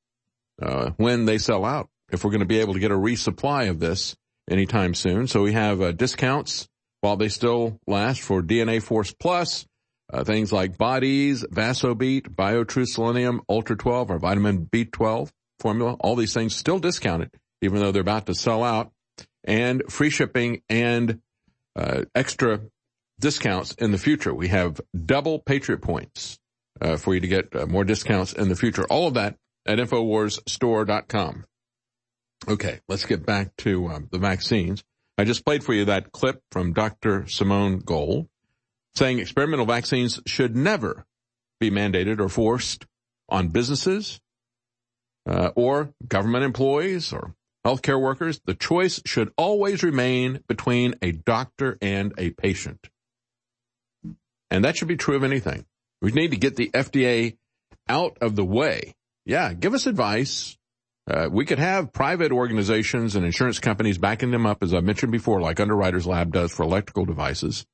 uh, 0.63 0.91
when 0.97 1.25
they 1.25 1.39
sell 1.39 1.65
out, 1.65 1.89
if 2.13 2.25
we're 2.25 2.31
going 2.31 2.41
to 2.41 2.47
be 2.47 2.61
able 2.61 2.75
to 2.75 2.81
get 2.81 2.91
a 2.91 2.97
resupply 2.97 3.71
of 3.71 3.81
this 3.81 4.15
anytime 4.51 4.95
soon. 4.95 5.27
So 5.27 5.43
we 5.43 5.53
have 5.53 5.81
uh, 5.81 5.93
discounts 5.93 6.69
while 7.01 7.17
they 7.17 7.29
still 7.29 7.79
last 7.87 8.21
for 8.21 8.43
DNA 8.43 8.83
Force 8.83 9.13
Plus, 9.13 9.67
uh, 10.13 10.25
things 10.25 10.53
like 10.53 10.77
Bodease, 10.77 11.45
Vasobeat, 11.47 12.35
BioTrue 12.35 12.87
Selenium, 12.87 13.41
Ultra 13.49 13.77
12, 13.77 14.11
or 14.11 14.19
vitamin 14.19 14.67
B12 14.67 15.31
formula. 15.61 15.97
All 16.01 16.17
these 16.17 16.35
things 16.35 16.55
still 16.55 16.79
discounted, 16.79 17.31
even 17.63 17.81
though 17.81 17.93
they're 17.93 18.03
about 18.03 18.27
to 18.27 18.35
sell 18.35 18.63
out, 18.65 18.91
and 19.45 19.83
free 19.89 20.11
shipping 20.11 20.63
and 20.69 21.21
uh, 21.77 22.03
extra 22.15 22.61
discounts 23.19 23.73
in 23.75 23.93
the 23.93 23.99
future. 23.99 24.35
We 24.35 24.49
have 24.49 24.81
double 25.07 25.39
Patriot 25.39 25.83
points 25.83 26.39
uh, 26.81 26.97
for 26.97 27.15
you 27.15 27.21
to 27.21 27.29
get 27.29 27.55
uh, 27.55 27.67
more 27.67 27.85
discounts 27.85 28.33
in 28.33 28.49
the 28.49 28.57
future. 28.57 28.85
All 28.85 29.07
of 29.07 29.15
that 29.15 29.37
at 29.67 29.79
InfoWarsStore.com. 29.79 31.45
Okay, 32.49 32.81
let's 32.89 33.05
get 33.05 33.27
back 33.27 33.55
to 33.59 33.89
um, 33.89 34.09
the 34.11 34.19
vaccines. 34.19 34.83
I 35.19 35.25
just 35.25 35.45
played 35.45 35.63
for 35.63 35.75
you 35.75 35.85
that 35.87 36.13
clip 36.13 36.43
from 36.51 36.73
Dr. 36.73 37.27
Simone 37.29 37.81
Gold 37.81 38.29
saying 38.95 39.19
experimental 39.19 39.67
vaccines 39.67 40.21
should 40.27 40.57
never 40.57 41.05
be 41.61 41.71
mandated 41.71 42.19
or 42.19 42.29
forced 42.29 42.87
on 43.29 43.49
businesses 43.49 44.21
uh, 45.29 45.51
or 45.55 45.93
government 46.07 46.45
employees 46.45 47.13
or 47.13 47.35
healthcare 47.65 48.01
workers. 48.01 48.41
The 48.47 48.55
choice 48.55 49.01
should 49.05 49.33
always 49.37 49.83
remain 49.83 50.43
between 50.49 50.95
a 51.03 51.13
doctor 51.13 51.77
and 51.83 52.15
a 52.17 52.31
patient. 52.31 52.89
And 54.51 54.65
that 54.65 54.77
should 54.77 54.89
be 54.89 54.97
true 54.97 55.17
of 55.17 55.25
anything. 55.25 55.67
We 56.01 56.11
need 56.13 56.31
to 56.31 56.39
get 56.39 56.57
the 56.57 56.71
FDA 56.71 57.37
out 57.89 58.17
of 58.23 58.35
the 58.35 58.45
way 58.45 58.95
yeah, 59.25 59.53
give 59.53 59.75
us 59.75 59.87
advice. 59.87 60.57
Uh, 61.09 61.29
we 61.31 61.45
could 61.45 61.59
have 61.59 61.93
private 61.93 62.31
organizations 62.31 63.17
and 63.17 63.25
insurance 63.25 63.59
companies 63.59 63.99
backing 63.99 64.31
them 64.31 64.47
up, 64.47 64.63
as 64.63 64.75
I 64.75 64.81
mentioned 64.81 65.13
before, 65.13 65.41
like 65.41 65.61
Underwriters 65.61 66.07
Lab 66.07 66.33
does 66.33 66.53
for 66.53 66.63
electrical 66.63 67.05
devices, 67.05 67.67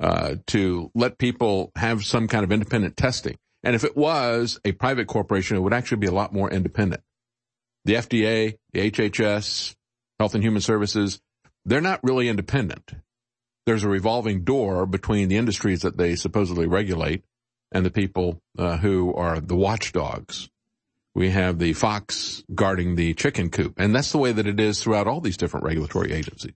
uh, 0.00 0.36
to 0.48 0.90
let 0.94 1.18
people 1.18 1.72
have 1.76 2.04
some 2.04 2.28
kind 2.28 2.44
of 2.44 2.52
independent 2.52 2.96
testing. 2.96 3.36
And 3.64 3.74
if 3.74 3.84
it 3.84 3.96
was 3.96 4.60
a 4.64 4.72
private 4.72 5.08
corporation, 5.08 5.56
it 5.56 5.60
would 5.60 5.74
actually 5.74 5.98
be 5.98 6.06
a 6.06 6.12
lot 6.12 6.32
more 6.32 6.50
independent. 6.50 7.02
The 7.84 7.94
FDA, 7.94 8.56
the 8.72 8.90
HHS, 8.90 9.74
Health 10.18 10.34
and 10.34 10.44
Human 10.44 10.60
Services, 10.60 11.20
they're 11.64 11.80
not 11.80 12.00
really 12.02 12.28
independent. 12.28 12.92
There's 13.66 13.84
a 13.84 13.88
revolving 13.88 14.44
door 14.44 14.86
between 14.86 15.28
the 15.28 15.36
industries 15.36 15.82
that 15.82 15.98
they 15.98 16.16
supposedly 16.16 16.66
regulate 16.66 17.24
and 17.72 17.84
the 17.84 17.90
people 17.90 18.40
uh, 18.58 18.78
who 18.78 19.12
are 19.14 19.40
the 19.40 19.56
watchdogs. 19.56 20.48
We 21.14 21.30
have 21.30 21.58
the 21.58 21.72
fox 21.72 22.44
guarding 22.54 22.94
the 22.94 23.14
chicken 23.14 23.50
coop, 23.50 23.74
and 23.76 23.94
that's 23.94 24.12
the 24.12 24.18
way 24.18 24.32
that 24.32 24.46
it 24.46 24.60
is 24.60 24.82
throughout 24.82 25.06
all 25.06 25.20
these 25.20 25.36
different 25.36 25.64
regulatory 25.64 26.12
agencies. 26.12 26.54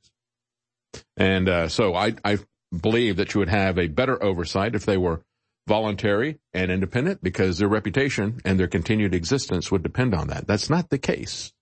And 1.16 1.48
uh, 1.48 1.68
so 1.68 1.94
I, 1.94 2.14
I 2.24 2.38
believe 2.78 3.16
that 3.16 3.34
you 3.34 3.40
would 3.40 3.48
have 3.48 3.78
a 3.78 3.88
better 3.88 4.22
oversight 4.22 4.74
if 4.74 4.84
they 4.84 4.96
were 4.96 5.22
voluntary 5.66 6.38
and 6.52 6.70
independent 6.70 7.22
because 7.22 7.58
their 7.58 7.68
reputation 7.68 8.40
and 8.44 8.58
their 8.58 8.66
continued 8.66 9.14
existence 9.14 9.70
would 9.70 9.82
depend 9.82 10.14
on 10.14 10.28
that. 10.28 10.46
That's 10.46 10.70
not 10.70 10.90
the 10.90 10.98
case 10.98 11.52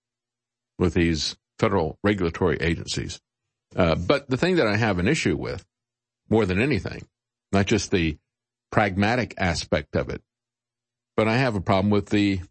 with 0.79 0.93
these 0.93 1.35
federal 1.59 1.97
regulatory 2.03 2.57
agencies. 2.59 3.19
Uh, 3.75 3.95
but 3.95 4.29
the 4.29 4.37
thing 4.37 4.55
that 4.57 4.67
I 4.67 4.75
have 4.75 4.99
an 4.99 5.07
issue 5.07 5.37
with 5.37 5.63
more 6.29 6.45
than 6.45 6.61
anything, 6.61 7.05
not 7.51 7.67
just 7.67 7.91
the 7.91 8.17
pragmatic 8.71 9.35
aspect 9.37 9.95
of 9.95 10.09
it. 10.09 10.21
But 11.15 11.27
I 11.27 11.37
have 11.37 11.55
a 11.55 11.61
problem 11.61 11.91
with 11.91 12.09
the 12.09 12.41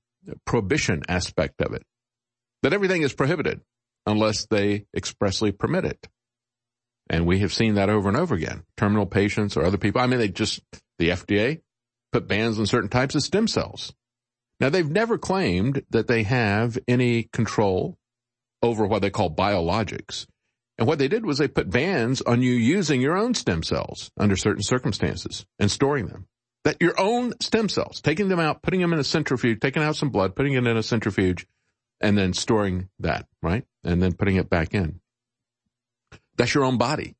prohibition 0.44 1.02
aspect 1.08 1.60
of 1.60 1.72
it. 1.72 1.82
That 2.62 2.72
everything 2.72 3.02
is 3.02 3.12
prohibited 3.12 3.60
unless 4.06 4.46
they 4.46 4.86
expressly 4.94 5.52
permit 5.52 5.84
it. 5.84 6.08
And 7.08 7.26
we 7.26 7.40
have 7.40 7.52
seen 7.52 7.74
that 7.74 7.90
over 7.90 8.08
and 8.08 8.16
over 8.16 8.34
again. 8.34 8.64
Terminal 8.76 9.06
patients 9.06 9.56
or 9.56 9.64
other 9.64 9.78
people. 9.78 10.00
I 10.00 10.06
mean, 10.06 10.20
they 10.20 10.28
just, 10.28 10.60
the 10.98 11.10
FDA 11.10 11.60
put 12.12 12.28
bans 12.28 12.58
on 12.58 12.66
certain 12.66 12.88
types 12.88 13.14
of 13.14 13.22
stem 13.22 13.48
cells. 13.48 13.92
Now 14.60 14.68
they've 14.68 14.88
never 14.88 15.18
claimed 15.18 15.82
that 15.90 16.06
they 16.06 16.22
have 16.24 16.78
any 16.86 17.24
control 17.24 17.98
over 18.62 18.86
what 18.86 19.02
they 19.02 19.10
call 19.10 19.34
biologics. 19.34 20.26
And 20.78 20.86
what 20.86 20.98
they 20.98 21.08
did 21.08 21.26
was 21.26 21.38
they 21.38 21.48
put 21.48 21.70
bans 21.70 22.22
on 22.22 22.42
you 22.42 22.52
using 22.52 23.00
your 23.00 23.16
own 23.16 23.34
stem 23.34 23.62
cells 23.62 24.10
under 24.18 24.36
certain 24.36 24.62
circumstances 24.62 25.44
and 25.58 25.70
storing 25.70 26.06
them. 26.06 26.26
That 26.64 26.76
your 26.80 27.00
own 27.00 27.32
stem 27.40 27.68
cells, 27.68 28.00
taking 28.00 28.28
them 28.28 28.40
out, 28.40 28.62
putting 28.62 28.80
them 28.80 28.92
in 28.92 28.98
a 28.98 29.04
centrifuge, 29.04 29.60
taking 29.60 29.82
out 29.82 29.96
some 29.96 30.10
blood, 30.10 30.36
putting 30.36 30.52
it 30.52 30.66
in 30.66 30.76
a 30.76 30.82
centrifuge, 30.82 31.46
and 32.00 32.18
then 32.18 32.32
storing 32.32 32.88
that, 32.98 33.26
right? 33.42 33.64
And 33.82 34.02
then 34.02 34.12
putting 34.12 34.36
it 34.36 34.50
back 34.50 34.74
in. 34.74 35.00
That's 36.36 36.54
your 36.54 36.64
own 36.64 36.78
body. 36.78 37.16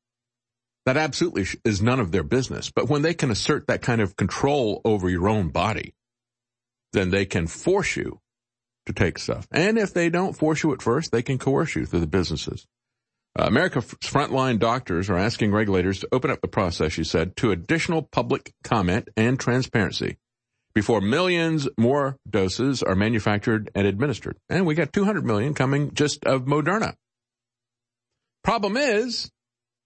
That 0.85 0.97
absolutely 0.97 1.45
is 1.63 1.81
none 1.81 1.99
of 1.99 2.11
their 2.11 2.23
business. 2.23 2.71
But 2.71 2.89
when 2.89 3.01
they 3.01 3.13
can 3.13 3.31
assert 3.31 3.67
that 3.67 3.81
kind 3.81 4.01
of 4.01 4.15
control 4.15 4.81
over 4.83 5.09
your 5.09 5.29
own 5.29 5.49
body, 5.49 5.93
then 6.93 7.09
they 7.09 7.25
can 7.25 7.47
force 7.47 7.95
you 7.95 8.19
to 8.87 8.93
take 8.93 9.19
stuff. 9.19 9.47
And 9.51 9.77
if 9.77 9.93
they 9.93 10.09
don't 10.09 10.33
force 10.33 10.63
you 10.63 10.73
at 10.73 10.81
first, 10.81 11.11
they 11.11 11.21
can 11.21 11.37
coerce 11.37 11.75
you 11.75 11.85
through 11.85 11.99
the 11.99 12.07
businesses. 12.07 12.67
Uh, 13.37 13.45
America's 13.45 13.85
frontline 14.01 14.59
doctors 14.59 15.09
are 15.09 15.17
asking 15.17 15.51
regulators 15.51 15.99
to 15.99 16.07
open 16.11 16.29
up 16.29 16.41
the 16.41 16.47
process, 16.47 16.91
she 16.91 17.03
said, 17.03 17.35
to 17.37 17.51
additional 17.51 18.01
public 18.01 18.53
comment 18.63 19.07
and 19.15 19.39
transparency 19.39 20.17
before 20.73 21.01
millions 21.01 21.67
more 21.77 22.17
doses 22.29 22.83
are 22.83 22.95
manufactured 22.95 23.69
and 23.73 23.87
administered. 23.87 24.37
And 24.49 24.65
we 24.65 24.75
got 24.75 24.91
200 24.91 25.25
million 25.25 25.53
coming 25.53 25.93
just 25.93 26.25
of 26.25 26.43
Moderna. 26.43 26.93
Problem 28.43 28.75
is 28.75 29.29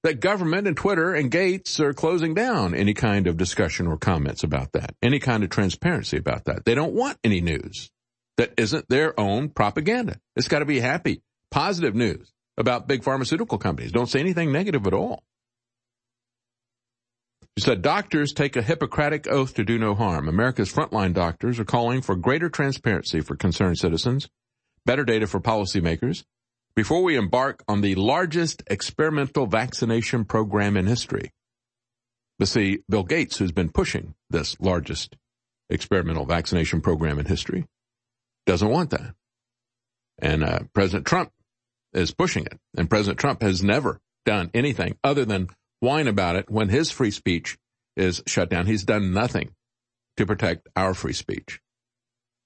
that 0.04 0.20
government 0.20 0.68
and 0.68 0.78
Twitter 0.78 1.14
and 1.14 1.30
Gates 1.30 1.80
are 1.80 1.93
closing 1.93 2.34
down 2.34 2.74
any 2.74 2.93
kind 2.93 3.28
of 3.28 3.38
discussion 3.38 3.88
or 3.88 3.98
comments 3.98 4.43
about 4.43 4.72
that, 4.74 4.96
any 5.02 5.20
kind 5.20 5.43
of 5.43 5.50
transparency 5.50 6.18
about 6.18 6.46
that. 6.46 6.66
They 6.66 6.76
don't 6.76 6.93
want 6.93 7.18
any 7.24 7.41
news 7.41 7.91
that 8.38 8.54
isn't 8.58 8.88
their 8.89 9.20
own 9.20 9.50
propaganda. 9.50 10.20
It's 10.36 10.48
got 10.48 10.60
to 10.60 10.66
be 10.66 10.80
happy, 10.80 11.22
positive 11.52 11.96
news 11.96 12.32
about 12.58 12.88
big 12.88 13.03
pharmaceutical 13.03 13.58
companies. 13.58 13.91
Don't 13.91 14.10
say 14.10 14.20
anything 14.20 14.51
negative 14.51 14.88
at 14.88 14.93
all. 14.93 15.24
She 17.58 17.64
said, 17.64 17.82
doctors 17.82 18.34
take 18.34 18.58
a 18.58 18.62
Hippocratic 18.62 19.28
oath 19.28 19.53
to 19.56 19.64
do 19.64 19.78
no 19.78 19.95
harm. 19.95 20.28
America's 20.28 20.72
frontline 20.72 21.14
doctors 21.14 21.58
are 21.58 21.66
calling 21.66 22.01
for 22.01 22.16
greater 22.16 22.49
transparency 22.49 23.22
for 23.22 23.38
concerned 23.38 23.78
citizens, 23.78 24.28
better 24.86 25.06
data 25.06 25.26
for 25.26 25.39
policymakers, 25.39 26.26
before 26.76 27.01
we 27.01 27.16
embark 27.16 27.64
on 27.70 27.80
the 27.80 27.95
largest 27.95 28.62
experimental 28.68 29.45
vaccination 29.45 30.26
program 30.26 30.76
in 30.76 30.86
history. 30.86 31.32
But 32.38 32.49
see, 32.49 32.80
Bill 32.89 33.03
Gates, 33.03 33.38
who's 33.38 33.53
been 33.53 33.70
pushing 33.70 34.16
this 34.30 34.60
largest 34.60 35.16
experimental 35.70 36.26
vaccination 36.26 36.82
program 36.82 37.20
in 37.20 37.26
history, 37.26 37.66
doesn't 38.45 38.70
want 38.70 38.89
that. 38.89 39.16
And 40.20 40.43
uh, 40.43 40.60
President 40.74 41.06
Trump 41.06 41.32
is 41.96 42.12
pushing 42.12 42.46
it. 42.46 42.60
And 42.78 42.89
President 42.89 43.20
Trump 43.20 43.41
has 43.41 43.64
never 43.64 44.00
done 44.26 44.52
anything 44.54 44.98
other 45.04 45.26
than 45.26 45.50
whine 45.80 46.08
about 46.08 46.36
it 46.36 46.50
when 46.50 46.70
his 46.70 46.91
free 46.91 47.12
speech 47.12 47.58
is 47.96 48.22
shut 48.28 48.50
down. 48.50 48.66
He's 48.66 48.84
done 48.84 49.14
nothing 49.14 49.52
to 50.18 50.26
protect 50.26 50.68
our 50.76 50.93
free 50.93 51.14
speech. 51.14 51.60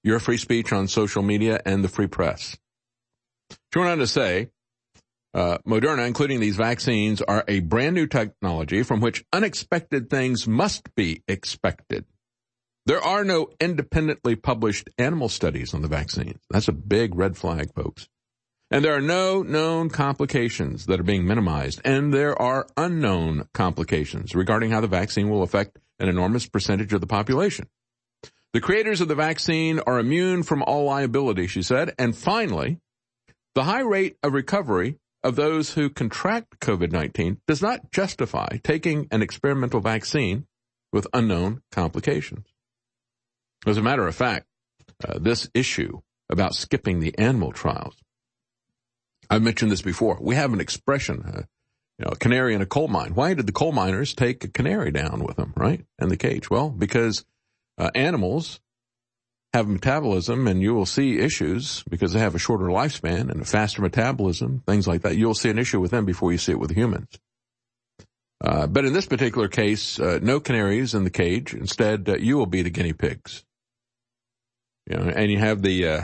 Your 0.02 0.18
free 0.18 0.38
speech 0.38 0.72
on 0.72 0.88
social 0.88 1.22
media 1.22 1.60
and 1.64 1.84
the 1.84 1.88
free 1.88 2.06
press. 2.06 2.56
She 3.72 3.78
went 3.78 3.90
on 3.90 3.98
to 3.98 4.06
say, 4.06 4.50
uh, 5.34 5.58
Moderna, 5.66 6.06
including 6.06 6.40
these 6.40 6.56
vaccines, 6.56 7.22
are 7.22 7.44
a 7.46 7.60
brand 7.60 7.94
new 7.94 8.06
technology 8.06 8.82
from 8.82 9.00
which 9.00 9.24
unexpected 9.32 10.10
things 10.10 10.48
must 10.48 10.94
be 10.94 11.22
expected. 11.28 12.04
There 12.86 13.00
are 13.00 13.24
no 13.24 13.50
independently 13.60 14.34
published 14.34 14.90
animal 14.98 15.28
studies 15.28 15.74
on 15.74 15.82
the 15.82 15.88
vaccine. 15.88 16.40
That's 16.50 16.68
a 16.68 16.72
big 16.72 17.14
red 17.14 17.36
flag, 17.36 17.72
folks. 17.74 18.08
And 18.70 18.84
there 18.84 18.94
are 18.94 19.00
no 19.00 19.42
known 19.42 19.90
complications 19.90 20.86
that 20.86 21.00
are 21.00 21.04
being 21.04 21.26
minimized, 21.26 21.80
and 21.84 22.14
there 22.14 22.40
are 22.40 22.68
unknown 22.76 23.48
complications 23.52 24.34
regarding 24.34 24.70
how 24.70 24.80
the 24.80 24.86
vaccine 24.86 25.28
will 25.28 25.42
affect 25.42 25.78
an 25.98 26.08
enormous 26.08 26.46
percentage 26.46 26.92
of 26.92 27.00
the 27.00 27.06
population. 27.06 27.68
The 28.52 28.60
creators 28.60 29.00
of 29.00 29.08
the 29.08 29.14
vaccine 29.14 29.80
are 29.80 29.98
immune 29.98 30.42
from 30.42 30.62
all 30.62 30.84
liability, 30.84 31.46
she 31.46 31.62
said. 31.62 31.94
And 31.98 32.16
finally, 32.16 32.78
the 33.54 33.64
high 33.64 33.82
rate 33.82 34.16
of 34.22 34.32
recovery 34.32 34.98
of 35.22 35.36
those 35.36 35.74
who 35.74 35.90
contract 35.90 36.60
COVID-19 36.60 37.38
does 37.46 37.62
not 37.62 37.92
justify 37.92 38.58
taking 38.62 39.06
an 39.10 39.22
experimental 39.22 39.80
vaccine 39.80 40.46
with 40.92 41.06
unknown 41.12 41.62
complications. 41.70 42.46
As 43.66 43.76
a 43.76 43.82
matter 43.82 44.06
of 44.06 44.14
fact, 44.14 44.46
uh, 45.06 45.18
this 45.18 45.48
issue 45.54 46.00
about 46.28 46.54
skipping 46.54 47.00
the 47.00 47.16
animal 47.18 47.52
trials, 47.52 47.96
I've 49.30 49.42
mentioned 49.42 49.70
this 49.70 49.82
before. 49.82 50.18
We 50.20 50.34
have 50.34 50.52
an 50.52 50.60
expression, 50.60 51.22
uh, 51.24 51.42
you 51.98 52.04
know, 52.04 52.12
a 52.12 52.16
canary 52.16 52.54
in 52.54 52.60
a 52.60 52.66
coal 52.66 52.88
mine. 52.88 53.14
Why 53.14 53.32
did 53.34 53.46
the 53.46 53.52
coal 53.52 53.70
miners 53.70 54.12
take 54.12 54.42
a 54.44 54.48
canary 54.48 54.90
down 54.90 55.22
with 55.24 55.36
them, 55.36 55.52
right? 55.56 55.84
In 56.00 56.08
the 56.08 56.16
cage? 56.16 56.50
Well, 56.50 56.68
because 56.68 57.24
uh, 57.78 57.90
animals 57.94 58.60
have 59.52 59.68
metabolism 59.68 60.48
and 60.48 60.60
you 60.60 60.74
will 60.74 60.86
see 60.86 61.18
issues 61.18 61.84
because 61.88 62.12
they 62.12 62.18
have 62.18 62.34
a 62.34 62.38
shorter 62.38 62.66
lifespan 62.66 63.30
and 63.30 63.40
a 63.40 63.44
faster 63.44 63.82
metabolism, 63.82 64.62
things 64.66 64.88
like 64.88 65.02
that. 65.02 65.16
You'll 65.16 65.34
see 65.34 65.50
an 65.50 65.58
issue 65.58 65.80
with 65.80 65.92
them 65.92 66.04
before 66.04 66.32
you 66.32 66.38
see 66.38 66.52
it 66.52 66.58
with 66.58 66.74
humans. 66.74 67.08
Uh, 68.42 68.66
but 68.66 68.84
in 68.84 68.92
this 68.92 69.06
particular 69.06 69.48
case, 69.48 70.00
uh, 70.00 70.18
no 70.22 70.40
canaries 70.40 70.94
in 70.94 71.04
the 71.04 71.10
cage. 71.10 71.52
Instead, 71.52 72.08
uh, 72.08 72.16
you 72.16 72.36
will 72.36 72.46
be 72.46 72.62
the 72.62 72.70
guinea 72.70 72.94
pigs. 72.94 73.44
You 74.86 74.96
know, 74.96 75.12
and 75.14 75.30
you 75.30 75.38
have 75.38 75.62
the 75.62 75.86
uh, 75.86 76.02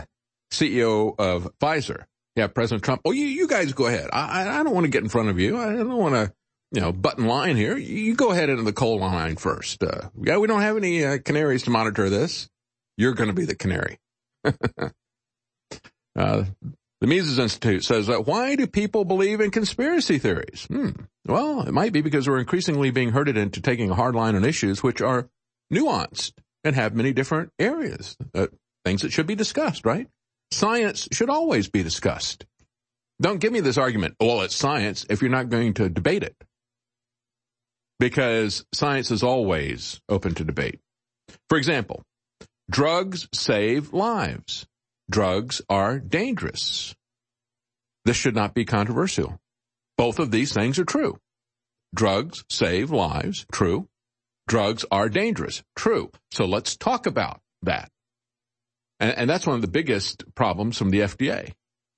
CEO 0.52 1.14
of 1.18 1.50
Pfizer. 1.58 2.04
Yeah, 2.36 2.48
President 2.48 2.84
Trump. 2.84 3.00
Oh, 3.04 3.12
you, 3.12 3.24
you 3.26 3.48
guys 3.48 3.72
go 3.72 3.86
ahead. 3.86 4.10
I, 4.12 4.60
I 4.60 4.62
don't 4.62 4.74
want 4.74 4.84
to 4.84 4.90
get 4.90 5.02
in 5.02 5.08
front 5.08 5.30
of 5.30 5.40
you. 5.40 5.56
I 5.56 5.72
don't 5.72 5.96
want 5.96 6.14
to, 6.14 6.32
you 6.70 6.82
know, 6.82 6.92
button 6.92 7.26
line 7.26 7.56
here. 7.56 7.78
You 7.78 8.14
go 8.14 8.30
ahead 8.30 8.50
into 8.50 8.62
the 8.62 8.74
coal 8.74 8.98
line 8.98 9.36
first. 9.36 9.82
Uh, 9.82 10.10
yeah, 10.22 10.36
we 10.36 10.46
don't 10.46 10.60
have 10.60 10.76
any 10.76 11.02
uh, 11.02 11.16
canaries 11.18 11.62
to 11.62 11.70
monitor 11.70 12.10
this. 12.10 12.48
You're 12.98 13.14
going 13.14 13.28
to 13.28 13.34
be 13.34 13.46
the 13.46 13.54
canary. 13.54 13.98
uh, 14.44 14.52
the 16.14 17.06
Mises 17.06 17.38
Institute 17.38 17.84
says 17.84 18.06
that 18.08 18.26
why 18.26 18.54
do 18.54 18.66
people 18.66 19.06
believe 19.06 19.40
in 19.40 19.50
conspiracy 19.50 20.18
theories? 20.18 20.66
Hmm. 20.68 20.90
Well, 21.26 21.62
it 21.62 21.72
might 21.72 21.92
be 21.94 22.02
because 22.02 22.28
we're 22.28 22.38
increasingly 22.38 22.90
being 22.90 23.10
herded 23.10 23.38
into 23.38 23.62
taking 23.62 23.90
a 23.90 23.94
hard 23.94 24.14
line 24.14 24.34
on 24.34 24.44
issues 24.44 24.82
which 24.82 25.00
are 25.00 25.28
nuanced 25.72 26.32
and 26.64 26.76
have 26.76 26.94
many 26.94 27.12
different 27.12 27.50
areas, 27.58 28.16
uh, 28.34 28.48
things 28.84 29.02
that 29.02 29.12
should 29.12 29.26
be 29.26 29.34
discussed, 29.34 29.86
right? 29.86 30.08
Science 30.50 31.08
should 31.12 31.30
always 31.30 31.68
be 31.68 31.82
discussed. 31.82 32.46
Don't 33.20 33.40
give 33.40 33.52
me 33.52 33.60
this 33.60 33.78
argument, 33.78 34.14
well, 34.20 34.42
it's 34.42 34.54
science, 34.54 35.06
if 35.08 35.22
you're 35.22 35.30
not 35.30 35.48
going 35.48 35.74
to 35.74 35.88
debate 35.88 36.22
it. 36.22 36.36
Because 37.98 38.64
science 38.74 39.10
is 39.10 39.22
always 39.22 40.00
open 40.08 40.34
to 40.34 40.44
debate. 40.44 40.80
For 41.48 41.56
example, 41.56 42.02
drugs 42.70 43.28
save 43.32 43.92
lives. 43.92 44.66
Drugs 45.10 45.62
are 45.70 45.98
dangerous. 45.98 46.94
This 48.04 48.16
should 48.16 48.34
not 48.34 48.54
be 48.54 48.64
controversial. 48.64 49.38
Both 49.96 50.18
of 50.18 50.30
these 50.30 50.52
things 50.52 50.78
are 50.78 50.84
true. 50.84 51.18
Drugs 51.94 52.44
save 52.50 52.90
lives, 52.90 53.46
true. 53.50 53.88
Drugs 54.46 54.84
are 54.90 55.08
dangerous, 55.08 55.62
true. 55.74 56.10
So 56.32 56.44
let's 56.44 56.76
talk 56.76 57.06
about 57.06 57.40
that. 57.62 57.90
And, 58.98 59.16
and, 59.18 59.30
that's 59.30 59.46
one 59.46 59.56
of 59.56 59.62
the 59.62 59.68
biggest 59.68 60.24
problems 60.34 60.78
from 60.78 60.90
the 60.90 61.00
FDA 61.00 61.52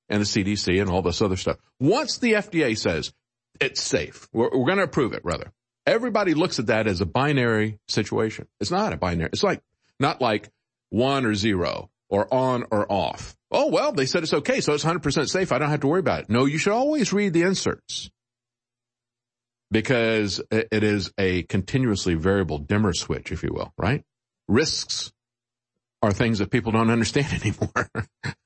and 0.09 0.21
the 0.21 0.27
CDC 0.27 0.81
and 0.81 0.91
all 0.91 1.03
this 1.03 1.23
other 1.23 1.37
stuff. 1.37 1.57
Once 1.79 2.19
the 2.19 2.33
FDA 2.33 2.77
says 2.77 3.13
it's 3.61 3.81
safe, 3.81 4.29
we're, 4.33 4.51
we're 4.51 4.67
going 4.67 4.79
to 4.79 4.85
approve 4.85 5.13
it, 5.13 5.25
rather. 5.25 5.53
Everybody 5.87 6.35
looks 6.35 6.59
at 6.59 6.67
that 6.67 6.87
as 6.87 7.01
a 7.01 7.07
binary 7.07 7.79
situation. 7.89 8.47
It's 8.61 8.71
not 8.71 8.93
a 8.93 8.97
binary. 8.97 9.31
It's 9.33 9.43
like, 9.43 9.63
not 10.01 10.21
like 10.21 10.49
one 10.91 11.25
or 11.25 11.35
zero 11.35 11.91
or 12.09 12.33
on 12.33 12.65
or 12.71 12.91
off. 12.91 13.37
Oh, 13.51 13.69
well, 13.69 13.93
they 13.93 14.07
said 14.07 14.23
it's 14.23 14.35
okay, 14.35 14.61
so 14.61 14.75
it's 14.75 14.85
100% 14.85 15.29
safe. 15.29 15.53
I 15.53 15.59
don't 15.59 15.71
have 15.71 15.81
to 15.81 15.87
worry 15.87 16.01
about 16.01 16.23
it. 16.23 16.31
No, 16.31 16.45
you 16.45 16.59
should 16.59 16.73
always 16.73 17.13
read 17.13 17.33
the 17.33 17.43
inserts 17.43 18.11
because 19.71 20.43
it 20.51 20.83
is 20.83 21.13
a 21.19 21.43
continuously 21.45 22.15
variable 22.15 22.59
dimmer 22.59 22.93
switch, 22.93 23.33
if 23.33 23.43
you 23.43 23.51
will, 23.53 23.73
right? 23.79 24.03
Risks 24.49 25.13
are 26.03 26.13
things 26.13 26.39
that 26.39 26.51
people 26.51 26.73
don't 26.73 26.91
understand 26.91 27.33
anymore. 27.43 27.89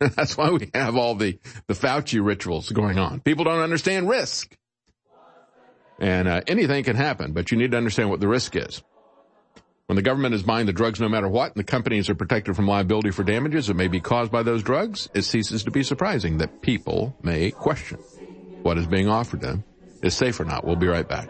That's 0.01 0.37
why 0.37 0.51
we 0.51 0.71
have 0.75 0.97
all 0.97 1.15
the, 1.15 1.39
the 1.67 1.75
Fauci 1.75 2.25
rituals 2.25 2.71
going 2.71 2.99
on. 2.99 3.21
People 3.21 3.45
don't 3.45 3.61
understand 3.61 4.09
risk. 4.09 4.57
And 5.99 6.27
uh, 6.27 6.41
anything 6.47 6.83
can 6.85 6.97
happen, 6.97 7.33
but 7.33 7.53
you 7.53 7.59
need 7.59 7.71
to 7.73 7.77
understand 7.77 8.11
what 8.11 8.21
the 8.21 8.29
risk 8.29 8.57
is. 8.57 8.83
When 9.87 9.97
the 9.97 10.03
government 10.03 10.35
is 10.35 10.43
buying 10.43 10.67
the 10.67 10.73
drugs 10.73 11.01
no 11.01 11.09
matter 11.09 11.29
what, 11.29 11.55
and 11.55 11.61
the 11.61 11.65
companies 11.65 12.09
are 12.09 12.15
protected 12.15 12.57
from 12.57 12.67
liability 12.67 13.11
for 13.11 13.25
damages 13.25 13.67
that 13.67 13.75
may 13.75 13.89
be 13.89 14.01
caused 14.01 14.33
by 14.33 14.43
those 14.43 14.63
drugs, 14.63 15.09
it 15.15 15.23
ceases 15.23 15.65
to 15.65 15.71
be 15.71 15.83
surprising 15.83 16.39
that 16.39 16.63
people 16.63 17.15
may 17.23 17.51
question 17.51 17.99
what 18.63 18.79
is 18.79 18.87
being 18.87 19.09
offered 19.09 19.41
them 19.41 19.65
is 20.03 20.15
safe 20.15 20.41
or 20.41 20.45
not. 20.45 20.65
We'll 20.65 20.77
be 20.77 20.87
right 20.87 21.07
back. 21.07 21.29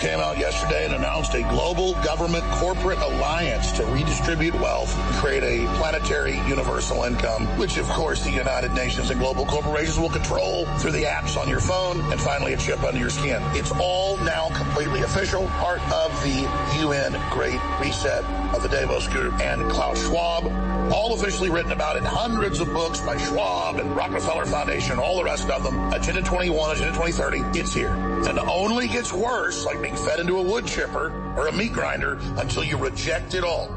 came 0.00 0.18
out 0.18 0.38
yesterday 0.38 0.86
and 0.86 0.94
a 1.34 1.42
global 1.50 1.94
government 2.02 2.44
corporate 2.52 2.98
alliance 2.98 3.72
to 3.72 3.84
redistribute 3.86 4.54
wealth 4.54 4.96
and 4.96 5.14
create 5.16 5.42
a 5.42 5.66
planetary 5.76 6.38
universal 6.48 7.04
income, 7.04 7.46
which 7.58 7.76
of 7.76 7.88
course 7.90 8.24
the 8.24 8.30
United 8.30 8.72
Nations 8.72 9.10
and 9.10 9.20
global 9.20 9.44
corporations 9.44 9.98
will 9.98 10.08
control 10.08 10.64
through 10.78 10.92
the 10.92 11.04
apps 11.04 11.40
on 11.40 11.48
your 11.48 11.60
phone 11.60 12.00
and 12.12 12.20
finally 12.20 12.54
a 12.54 12.56
chip 12.56 12.82
under 12.82 12.98
your 12.98 13.10
skin. 13.10 13.42
It's 13.54 13.70
all 13.72 14.16
now 14.18 14.48
completely 14.54 15.02
official, 15.02 15.46
part 15.58 15.80
of 15.92 16.10
the 16.22 16.48
UN 16.80 17.12
Great 17.30 17.60
Reset 17.80 18.24
of 18.54 18.62
the 18.62 18.68
Davos 18.68 19.06
Group 19.08 19.38
and 19.40 19.70
Klaus 19.70 20.02
Schwab, 20.06 20.46
all 20.92 21.14
officially 21.14 21.50
written 21.50 21.72
about 21.72 21.96
in 21.96 22.04
hundreds 22.04 22.60
of 22.60 22.68
books 22.72 23.00
by 23.00 23.16
Schwab 23.16 23.76
and 23.76 23.94
Rockefeller 23.94 24.46
Foundation, 24.46 24.98
all 24.98 25.16
the 25.16 25.24
rest 25.24 25.48
of 25.50 25.62
them. 25.62 25.92
Agenda 25.92 26.22
21, 26.22 26.76
Agenda 26.76 26.92
2030, 26.92 27.58
it's 27.58 27.72
here. 27.72 27.90
And 27.90 28.38
it 28.38 28.48
only 28.48 28.88
gets 28.88 29.12
worse, 29.12 29.64
like 29.64 29.80
being 29.80 29.96
fed 29.96 30.20
into 30.20 30.38
a 30.38 30.42
wood 30.42 30.66
chipper 30.66 31.19
or 31.36 31.48
a 31.48 31.52
meat 31.52 31.72
grinder, 31.72 32.18
until 32.36 32.64
you 32.64 32.76
reject 32.76 33.34
it 33.34 33.44
all. 33.44 33.68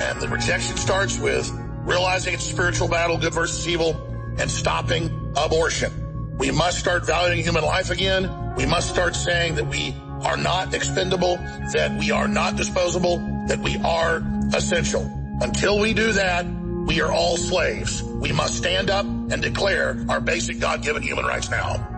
And 0.00 0.20
the 0.20 0.28
rejection 0.28 0.76
starts 0.76 1.18
with 1.18 1.50
realizing 1.84 2.34
it's 2.34 2.46
a 2.46 2.50
spiritual 2.50 2.88
battle, 2.88 3.18
good 3.18 3.34
versus 3.34 3.66
evil, 3.66 3.96
and 4.38 4.50
stopping 4.50 5.32
abortion. 5.36 6.36
We 6.38 6.50
must 6.50 6.78
start 6.78 7.04
valuing 7.04 7.42
human 7.42 7.64
life 7.64 7.90
again. 7.90 8.54
We 8.54 8.66
must 8.66 8.90
start 8.90 9.16
saying 9.16 9.56
that 9.56 9.66
we 9.66 9.96
are 10.22 10.36
not 10.36 10.74
expendable, 10.74 11.36
that 11.72 11.96
we 11.98 12.10
are 12.10 12.28
not 12.28 12.56
disposable, 12.56 13.18
that 13.48 13.58
we 13.58 13.76
are 13.78 14.22
essential. 14.54 15.02
Until 15.40 15.78
we 15.80 15.94
do 15.94 16.12
that, 16.12 16.46
we 16.86 17.00
are 17.00 17.12
all 17.12 17.36
slaves. 17.36 18.02
We 18.02 18.32
must 18.32 18.56
stand 18.56 18.90
up 18.90 19.04
and 19.04 19.42
declare 19.42 20.04
our 20.08 20.20
basic 20.20 20.60
God-given 20.60 21.02
human 21.02 21.24
rights 21.24 21.50
now. 21.50 21.97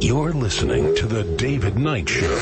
You're 0.00 0.32
listening 0.32 0.50
listening 0.50 0.94
to 0.96 1.06
The 1.06 1.22
David 1.36 1.78
Knight 1.78 2.08
Show. 2.08 2.36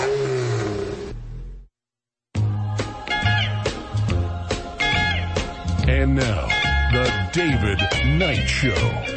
And 5.87 6.17
now, 6.17 6.47
The 6.91 7.29
David 7.35 7.79
Knight 8.19 8.49
Show. 8.49 8.71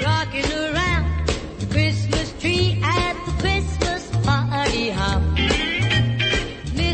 Rocking 0.06 0.52
around 0.52 1.28
the 1.60 1.68
Christmas 1.72 2.34
tree 2.42 2.82
at 2.84 3.14
the 3.26 3.32
Christmas 3.42 4.10
party 4.26 4.90
hop. 4.90 5.22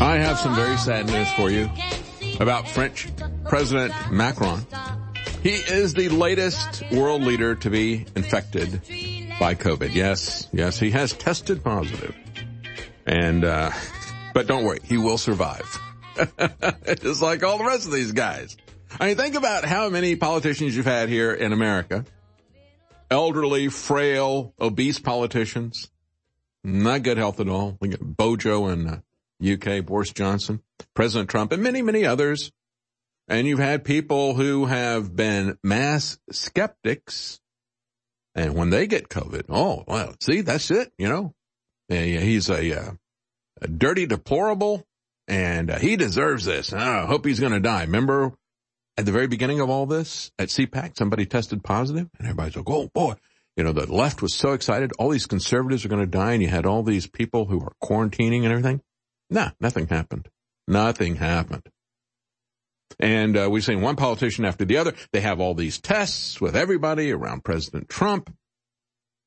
I 0.00 0.18
have 0.18 0.38
some 0.38 0.54
very 0.54 0.76
sad 0.76 1.06
news 1.08 1.28
for 1.32 1.50
you 1.50 1.68
about 2.38 2.68
French 2.68 3.08
President 3.48 3.94
Macron. 4.10 4.66
He 5.42 5.50
is 5.50 5.94
the 5.94 6.10
latest 6.10 6.82
world 6.92 7.22
leader 7.22 7.54
to 7.56 7.70
be 7.70 8.04
infected 8.14 8.82
by 9.40 9.54
COVID. 9.54 9.94
Yes, 9.94 10.48
yes, 10.52 10.78
he 10.78 10.90
has 10.90 11.14
tested 11.14 11.64
positive. 11.64 12.14
And, 13.06 13.44
uh, 13.44 13.70
but 14.34 14.46
don't 14.46 14.64
worry, 14.64 14.80
he 14.84 14.98
will 14.98 15.16
survive. 15.16 15.64
Just 17.00 17.22
like 17.22 17.42
all 17.42 17.56
the 17.56 17.64
rest 17.64 17.86
of 17.86 17.92
these 17.92 18.12
guys. 18.12 18.56
I 19.00 19.06
mean, 19.08 19.16
think 19.16 19.34
about 19.34 19.64
how 19.64 19.88
many 19.88 20.16
politicians 20.16 20.76
you've 20.76 20.86
had 20.86 21.08
here 21.08 21.32
in 21.32 21.52
America. 21.52 22.04
Elderly, 23.10 23.68
frail, 23.68 24.52
obese 24.60 24.98
politicians. 24.98 25.88
Not 26.64 27.02
good 27.02 27.16
health 27.16 27.40
at 27.40 27.48
all. 27.48 27.78
Look 27.80 27.94
at 27.94 28.00
Bojo 28.00 28.68
in 28.68 28.86
uh, 28.86 29.00
UK, 29.42 29.86
Boris 29.86 30.12
Johnson, 30.12 30.60
President 30.94 31.30
Trump, 31.30 31.52
and 31.52 31.62
many, 31.62 31.80
many 31.80 32.04
others. 32.04 32.52
And 33.28 33.46
you've 33.46 33.58
had 33.58 33.84
people 33.84 34.34
who 34.34 34.64
have 34.64 35.14
been 35.14 35.58
mass 35.62 36.18
skeptics. 36.32 37.40
And 38.34 38.54
when 38.54 38.70
they 38.70 38.86
get 38.86 39.08
COVID, 39.08 39.44
oh, 39.50 39.84
well, 39.86 40.14
see, 40.20 40.40
that's 40.40 40.70
it, 40.70 40.92
you 40.96 41.08
know. 41.08 41.34
He's 41.88 42.48
a, 42.48 42.80
uh, 42.80 42.90
a 43.60 43.68
dirty 43.68 44.06
deplorable 44.06 44.86
and 45.26 45.70
uh, 45.70 45.78
he 45.78 45.96
deserves 45.96 46.44
this. 46.44 46.72
I 46.72 47.06
hope 47.06 47.26
he's 47.26 47.40
going 47.40 47.52
to 47.52 47.60
die. 47.60 47.82
Remember 47.82 48.32
at 48.96 49.06
the 49.06 49.12
very 49.12 49.26
beginning 49.26 49.60
of 49.60 49.70
all 49.70 49.86
this 49.86 50.30
at 50.38 50.48
CPAC, 50.48 50.96
somebody 50.96 51.26
tested 51.26 51.62
positive 51.62 52.08
and 52.18 52.28
everybody's 52.28 52.56
like, 52.56 52.68
oh 52.68 52.88
boy, 52.92 53.14
you 53.56 53.64
know, 53.64 53.72
the 53.72 53.92
left 53.92 54.22
was 54.22 54.34
so 54.34 54.52
excited. 54.52 54.92
All 54.98 55.10
these 55.10 55.26
conservatives 55.26 55.84
are 55.84 55.88
going 55.88 56.00
to 56.00 56.06
die 56.06 56.32
and 56.32 56.42
you 56.42 56.48
had 56.48 56.66
all 56.66 56.82
these 56.82 57.06
people 57.06 57.46
who 57.46 57.60
are 57.60 57.72
quarantining 57.82 58.44
and 58.44 58.52
everything. 58.52 58.80
Nah, 59.30 59.50
nothing 59.60 59.88
happened. 59.88 60.28
Nothing 60.66 61.16
happened. 61.16 61.68
And 63.00 63.36
uh, 63.36 63.48
we've 63.50 63.64
seen 63.64 63.80
one 63.80 63.96
politician 63.96 64.44
after 64.44 64.64
the 64.64 64.78
other. 64.78 64.94
They 65.12 65.20
have 65.20 65.40
all 65.40 65.54
these 65.54 65.80
tests 65.80 66.40
with 66.40 66.56
everybody 66.56 67.12
around 67.12 67.44
President 67.44 67.88
Trump 67.88 68.34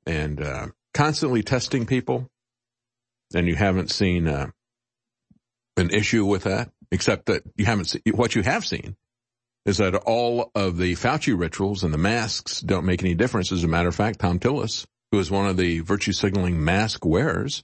and 0.06 0.42
uh, 0.42 0.68
constantly 0.94 1.42
testing 1.42 1.86
people. 1.86 2.28
And 3.34 3.48
you 3.48 3.56
haven't 3.56 3.92
seen 3.92 4.28
uh, 4.28 4.48
an 5.78 5.90
issue 5.90 6.26
with 6.26 6.44
that, 6.44 6.70
except 6.92 7.28
that 7.28 7.44
you 7.56 7.66
haven't 7.66 7.86
seen, 7.86 8.02
what 8.14 8.36
you 8.36 8.42
have 8.42 8.66
seen 8.66 8.98
is 9.66 9.78
that 9.78 9.96
all 9.96 10.52
of 10.56 10.78
the 10.78 10.96
Fauci 10.96 11.38
rituals 11.38 11.84
and 11.84 11.94
the 11.94 11.98
masks 11.98 12.62
don't 12.62 12.86
make 12.86 13.04
any 13.04 13.14
difference. 13.14 13.52
As 13.52 13.64
a 13.64 13.68
matter 13.68 13.90
of 13.90 13.96
fact, 13.96 14.20
Thom 14.20 14.40
Tillis, 14.40 14.86
who 15.12 15.20
is 15.20 15.30
one 15.30 15.48
of 15.48 15.58
the 15.58 15.80
virtue 15.80 16.14
signaling 16.14 16.64
mask 16.64 17.06
wearers 17.06 17.64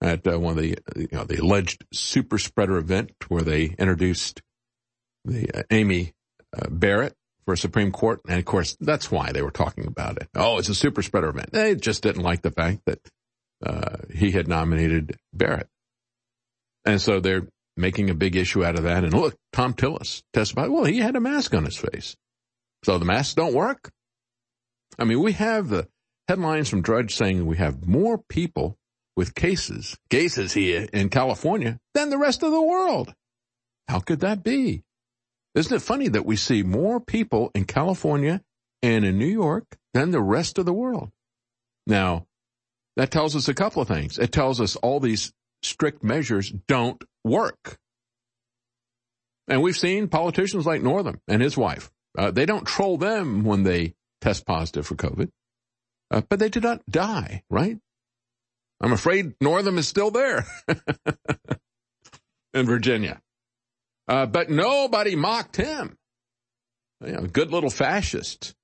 at 0.00 0.26
uh, 0.26 0.38
one 0.40 0.56
of 0.56 0.62
the, 0.62 0.78
you 0.96 1.08
know, 1.12 1.24
the 1.24 1.40
alleged 1.40 1.84
super 1.92 2.38
spreader 2.38 2.78
event 2.78 3.12
where 3.28 3.42
they 3.42 3.74
introduced 3.78 4.42
the 5.24 5.50
uh, 5.58 5.62
Amy 5.70 6.12
uh, 6.56 6.68
Barrett 6.70 7.14
for 7.44 7.56
Supreme 7.56 7.92
Court. 7.92 8.20
And 8.28 8.38
of 8.38 8.44
course, 8.44 8.76
that's 8.80 9.10
why 9.10 9.32
they 9.32 9.42
were 9.42 9.50
talking 9.50 9.86
about 9.86 10.16
it. 10.18 10.28
Oh, 10.34 10.58
it's 10.58 10.68
a 10.68 10.74
super 10.74 11.02
spreader 11.02 11.28
event. 11.28 11.52
They 11.52 11.74
just 11.74 12.02
didn't 12.02 12.22
like 12.22 12.42
the 12.42 12.50
fact 12.50 12.80
that 12.86 13.00
uh, 13.64 13.96
he 14.12 14.30
had 14.30 14.48
nominated 14.48 15.16
Barrett. 15.32 15.68
And 16.84 17.00
so 17.00 17.20
they're 17.20 17.48
making 17.76 18.10
a 18.10 18.14
big 18.14 18.36
issue 18.36 18.64
out 18.64 18.76
of 18.76 18.84
that. 18.84 19.04
And 19.04 19.14
look, 19.14 19.34
Thom 19.52 19.74
Tillis 19.74 20.22
testified, 20.32 20.70
well, 20.70 20.84
he 20.84 20.98
had 20.98 21.16
a 21.16 21.20
mask 21.20 21.54
on 21.54 21.64
his 21.64 21.76
face. 21.76 22.16
So 22.84 22.98
the 22.98 23.04
masks 23.04 23.34
don't 23.34 23.54
work. 23.54 23.90
I 24.98 25.04
mean, 25.04 25.20
we 25.20 25.32
have 25.32 25.68
the 25.68 25.88
headlines 26.28 26.68
from 26.68 26.82
Drudge 26.82 27.14
saying 27.14 27.44
we 27.46 27.56
have 27.56 27.86
more 27.86 28.18
people 28.28 28.76
with 29.16 29.34
cases, 29.34 29.96
cases 30.10 30.52
here 30.52 30.88
in 30.92 31.08
California 31.08 31.78
than 31.94 32.10
the 32.10 32.18
rest 32.18 32.42
of 32.42 32.50
the 32.50 32.62
world. 32.62 33.14
How 33.88 34.00
could 34.00 34.20
that 34.20 34.42
be? 34.42 34.82
Isn't 35.54 35.76
it 35.76 35.82
funny 35.82 36.08
that 36.08 36.26
we 36.26 36.36
see 36.36 36.62
more 36.62 37.00
people 37.00 37.50
in 37.54 37.64
California 37.64 38.42
and 38.82 39.04
in 39.04 39.18
New 39.18 39.26
York 39.26 39.76
than 39.92 40.10
the 40.10 40.22
rest 40.22 40.58
of 40.58 40.66
the 40.66 40.72
world? 40.72 41.10
Now, 41.86 42.26
that 42.96 43.10
tells 43.10 43.36
us 43.36 43.48
a 43.48 43.54
couple 43.54 43.82
of 43.82 43.88
things. 43.88 44.18
It 44.18 44.32
tells 44.32 44.60
us 44.60 44.76
all 44.76 45.00
these 45.00 45.32
strict 45.62 46.02
measures 46.02 46.50
don't 46.68 47.02
work. 47.24 47.78
And 49.48 49.62
we've 49.62 49.76
seen 49.76 50.08
politicians 50.08 50.66
like 50.66 50.82
Northam 50.82 51.20
and 51.28 51.42
his 51.42 51.56
wife. 51.56 51.90
Uh, 52.16 52.30
they 52.30 52.46
don't 52.46 52.66
troll 52.66 52.96
them 52.96 53.44
when 53.44 53.62
they 53.62 53.94
test 54.20 54.46
positive 54.46 54.86
for 54.86 54.94
COVID, 54.94 55.30
uh, 56.10 56.22
but 56.28 56.38
they 56.38 56.48
did 56.48 56.62
not 56.62 56.80
die, 56.88 57.42
right? 57.50 57.78
I'm 58.80 58.92
afraid 58.92 59.34
Northam 59.40 59.78
is 59.78 59.88
still 59.88 60.10
there 60.10 60.46
in 62.54 62.66
Virginia. 62.66 63.20
Uh, 64.06 64.26
but 64.26 64.50
nobody 64.50 65.16
mocked 65.16 65.56
him. 65.56 65.96
You 67.04 67.12
know, 67.12 67.26
good 67.26 67.50
little 67.50 67.70
fascist, 67.70 68.54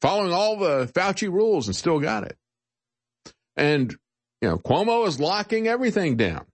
following 0.00 0.32
all 0.32 0.56
the 0.56 0.86
Fauci 0.94 1.30
rules 1.30 1.66
and 1.66 1.74
still 1.74 2.00
got 2.00 2.24
it. 2.24 2.36
And, 3.56 3.94
you 4.40 4.48
know, 4.48 4.58
Cuomo 4.58 5.06
is 5.06 5.18
locking 5.18 5.66
everything 5.66 6.16
down. 6.16 6.46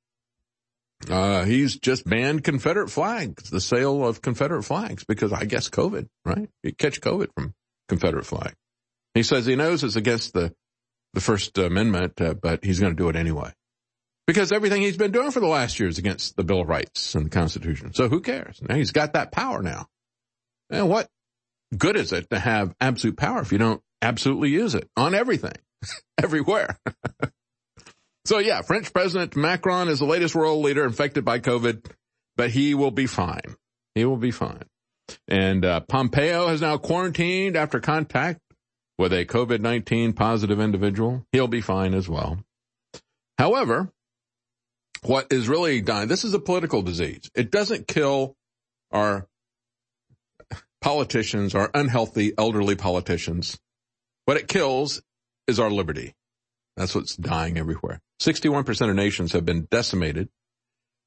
Uh, 1.10 1.44
he's 1.44 1.78
just 1.78 2.08
banned 2.08 2.42
Confederate 2.42 2.90
flags, 2.90 3.50
the 3.50 3.60
sale 3.60 4.06
of 4.06 4.22
Confederate 4.22 4.62
flags, 4.62 5.04
because 5.04 5.32
I 5.32 5.44
guess 5.44 5.68
COVID, 5.68 6.08
right? 6.24 6.48
You 6.62 6.74
catch 6.74 7.00
COVID 7.00 7.28
from 7.34 7.54
Confederate 7.88 8.24
flag. 8.24 8.54
He 9.14 9.22
says 9.22 9.46
he 9.46 9.56
knows 9.56 9.84
it's 9.84 9.96
against 9.96 10.32
the, 10.32 10.54
the 11.12 11.20
First 11.20 11.56
Amendment, 11.58 12.20
uh, 12.20 12.34
but 12.34 12.64
he's 12.64 12.80
going 12.80 12.96
to 12.96 13.02
do 13.02 13.08
it 13.08 13.16
anyway. 13.16 13.52
Because 14.26 14.50
everything 14.50 14.82
he's 14.82 14.96
been 14.96 15.12
doing 15.12 15.30
for 15.30 15.40
the 15.40 15.46
last 15.46 15.78
year 15.78 15.88
is 15.88 15.98
against 15.98 16.36
the 16.36 16.42
Bill 16.42 16.62
of 16.62 16.68
Rights 16.68 17.14
and 17.14 17.26
the 17.26 17.30
Constitution. 17.30 17.94
So 17.94 18.08
who 18.08 18.20
cares? 18.20 18.60
Now 18.60 18.74
he's 18.74 18.90
got 18.90 19.12
that 19.12 19.30
power 19.30 19.62
now. 19.62 19.86
And 20.68 20.88
what 20.88 21.08
good 21.76 21.96
is 21.96 22.12
it 22.12 22.28
to 22.30 22.38
have 22.38 22.74
absolute 22.80 23.16
power 23.16 23.40
if 23.40 23.52
you 23.52 23.58
don't 23.58 23.82
absolutely 24.02 24.50
use 24.50 24.74
it 24.74 24.88
on 24.96 25.14
everything, 25.14 25.56
everywhere? 26.22 26.78
so 28.24 28.38
yeah, 28.38 28.62
French 28.62 28.92
President 28.92 29.36
Macron 29.36 29.88
is 29.88 30.00
the 30.00 30.06
latest 30.06 30.34
world 30.34 30.64
leader 30.64 30.84
infected 30.84 31.24
by 31.24 31.38
COVID, 31.38 31.88
but 32.36 32.50
he 32.50 32.74
will 32.74 32.90
be 32.90 33.06
fine. 33.06 33.54
He 33.94 34.04
will 34.04 34.16
be 34.16 34.32
fine. 34.32 34.64
And 35.28 35.64
uh, 35.64 35.80
Pompeo 35.80 36.48
has 36.48 36.60
now 36.60 36.78
quarantined 36.78 37.56
after 37.56 37.78
contact 37.78 38.40
with 38.98 39.12
a 39.12 39.24
COVID-19 39.24 40.16
positive 40.16 40.58
individual. 40.58 41.24
He'll 41.30 41.46
be 41.46 41.60
fine 41.60 41.94
as 41.94 42.08
well. 42.08 42.38
However, 43.38 43.92
what 45.06 45.28
is 45.30 45.48
really 45.48 45.80
dying, 45.80 46.08
this 46.08 46.24
is 46.24 46.34
a 46.34 46.38
political 46.38 46.82
disease. 46.82 47.30
It 47.34 47.50
doesn't 47.50 47.86
kill 47.86 48.36
our 48.90 49.26
politicians, 50.80 51.54
our 51.54 51.70
unhealthy 51.74 52.32
elderly 52.36 52.76
politicians. 52.76 53.58
What 54.24 54.36
it 54.36 54.48
kills 54.48 55.02
is 55.46 55.60
our 55.60 55.70
liberty. 55.70 56.14
That's 56.76 56.94
what's 56.94 57.16
dying 57.16 57.58
everywhere. 57.58 58.00
61% 58.20 58.90
of 58.90 58.96
nations 58.96 59.32
have 59.32 59.44
been 59.44 59.66
decimated 59.70 60.28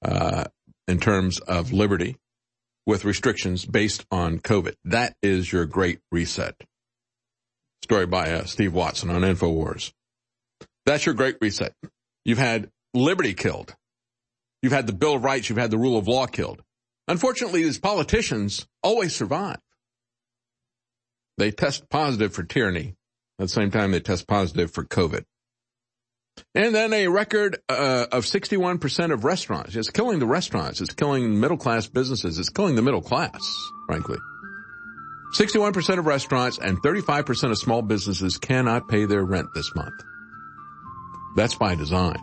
uh, 0.04 0.46
in 0.88 1.00
terms 1.00 1.40
of 1.40 1.72
liberty 1.72 2.18
with 2.86 3.06
restrictions 3.06 3.66
based 3.66 4.06
on 4.12 4.40
COVID. 4.40 4.76
That 4.86 5.16
is 5.22 5.52
your 5.52 5.66
great 5.66 6.00
reset. 6.12 6.56
Story 7.84 8.06
by 8.06 8.32
uh, 8.32 8.44
Steve 8.46 8.74
Watson 8.74 9.10
on 9.10 9.22
InfoWars. 9.22 9.94
That's 10.86 11.06
your 11.06 11.16
great 11.16 11.38
reset. 11.42 11.74
You've 12.26 12.38
had 12.38 12.70
liberty 12.94 13.34
killed. 13.34 13.76
You've 14.62 14.74
had 14.74 14.88
the 14.88 14.94
Bill 14.94 15.16
of 15.16 15.24
Rights. 15.24 15.50
You've 15.50 15.58
had 15.58 15.72
the 15.72 15.78
rule 15.78 15.98
of 15.98 16.08
law 16.08 16.28
killed. 16.28 16.62
Unfortunately, 17.08 17.64
these 17.64 17.80
politicians 17.80 18.68
always 18.84 19.16
survive. 19.16 19.60
They 21.38 21.52
test 21.52 21.90
positive 21.90 22.34
for 22.34 22.44
tyranny. 22.44 22.96
At 23.40 23.44
the 23.44 23.48
same 23.48 23.72
time, 23.72 23.92
they 23.92 24.02
test 24.02 24.28
positive 24.28 24.72
for 24.72 24.84
COVID. 24.84 25.24
And 26.54 26.76
then 26.76 26.94
a 26.94 27.08
record 27.08 27.58
uh, 27.70 28.08
of 28.12 28.26
61% 28.26 29.14
of 29.14 29.24
restaurants. 29.24 29.76
It's 29.76 29.90
killing 29.90 30.20
the 30.20 30.26
restaurants. 30.26 30.82
It's 30.82 30.94
killing 30.94 31.40
middle 31.40 31.58
class 31.58 31.88
businesses. 31.88 32.38
It's 32.38 32.50
killing 32.50 32.76
the 32.76 32.82
middle 32.82 33.02
class, 33.02 33.42
frankly. 33.88 34.18
61% 35.36 36.00
of 36.00 36.06
restaurants 36.06 36.58
and 36.58 36.82
35% 36.82 37.52
of 37.52 37.58
small 37.58 37.82
businesses 37.82 38.38
cannot 38.38 38.88
pay 38.88 39.06
their 39.06 39.24
rent 39.24 39.48
this 39.54 39.74
month. 39.76 39.94
That's 41.36 41.56
by 41.56 41.76
design. 41.76 42.20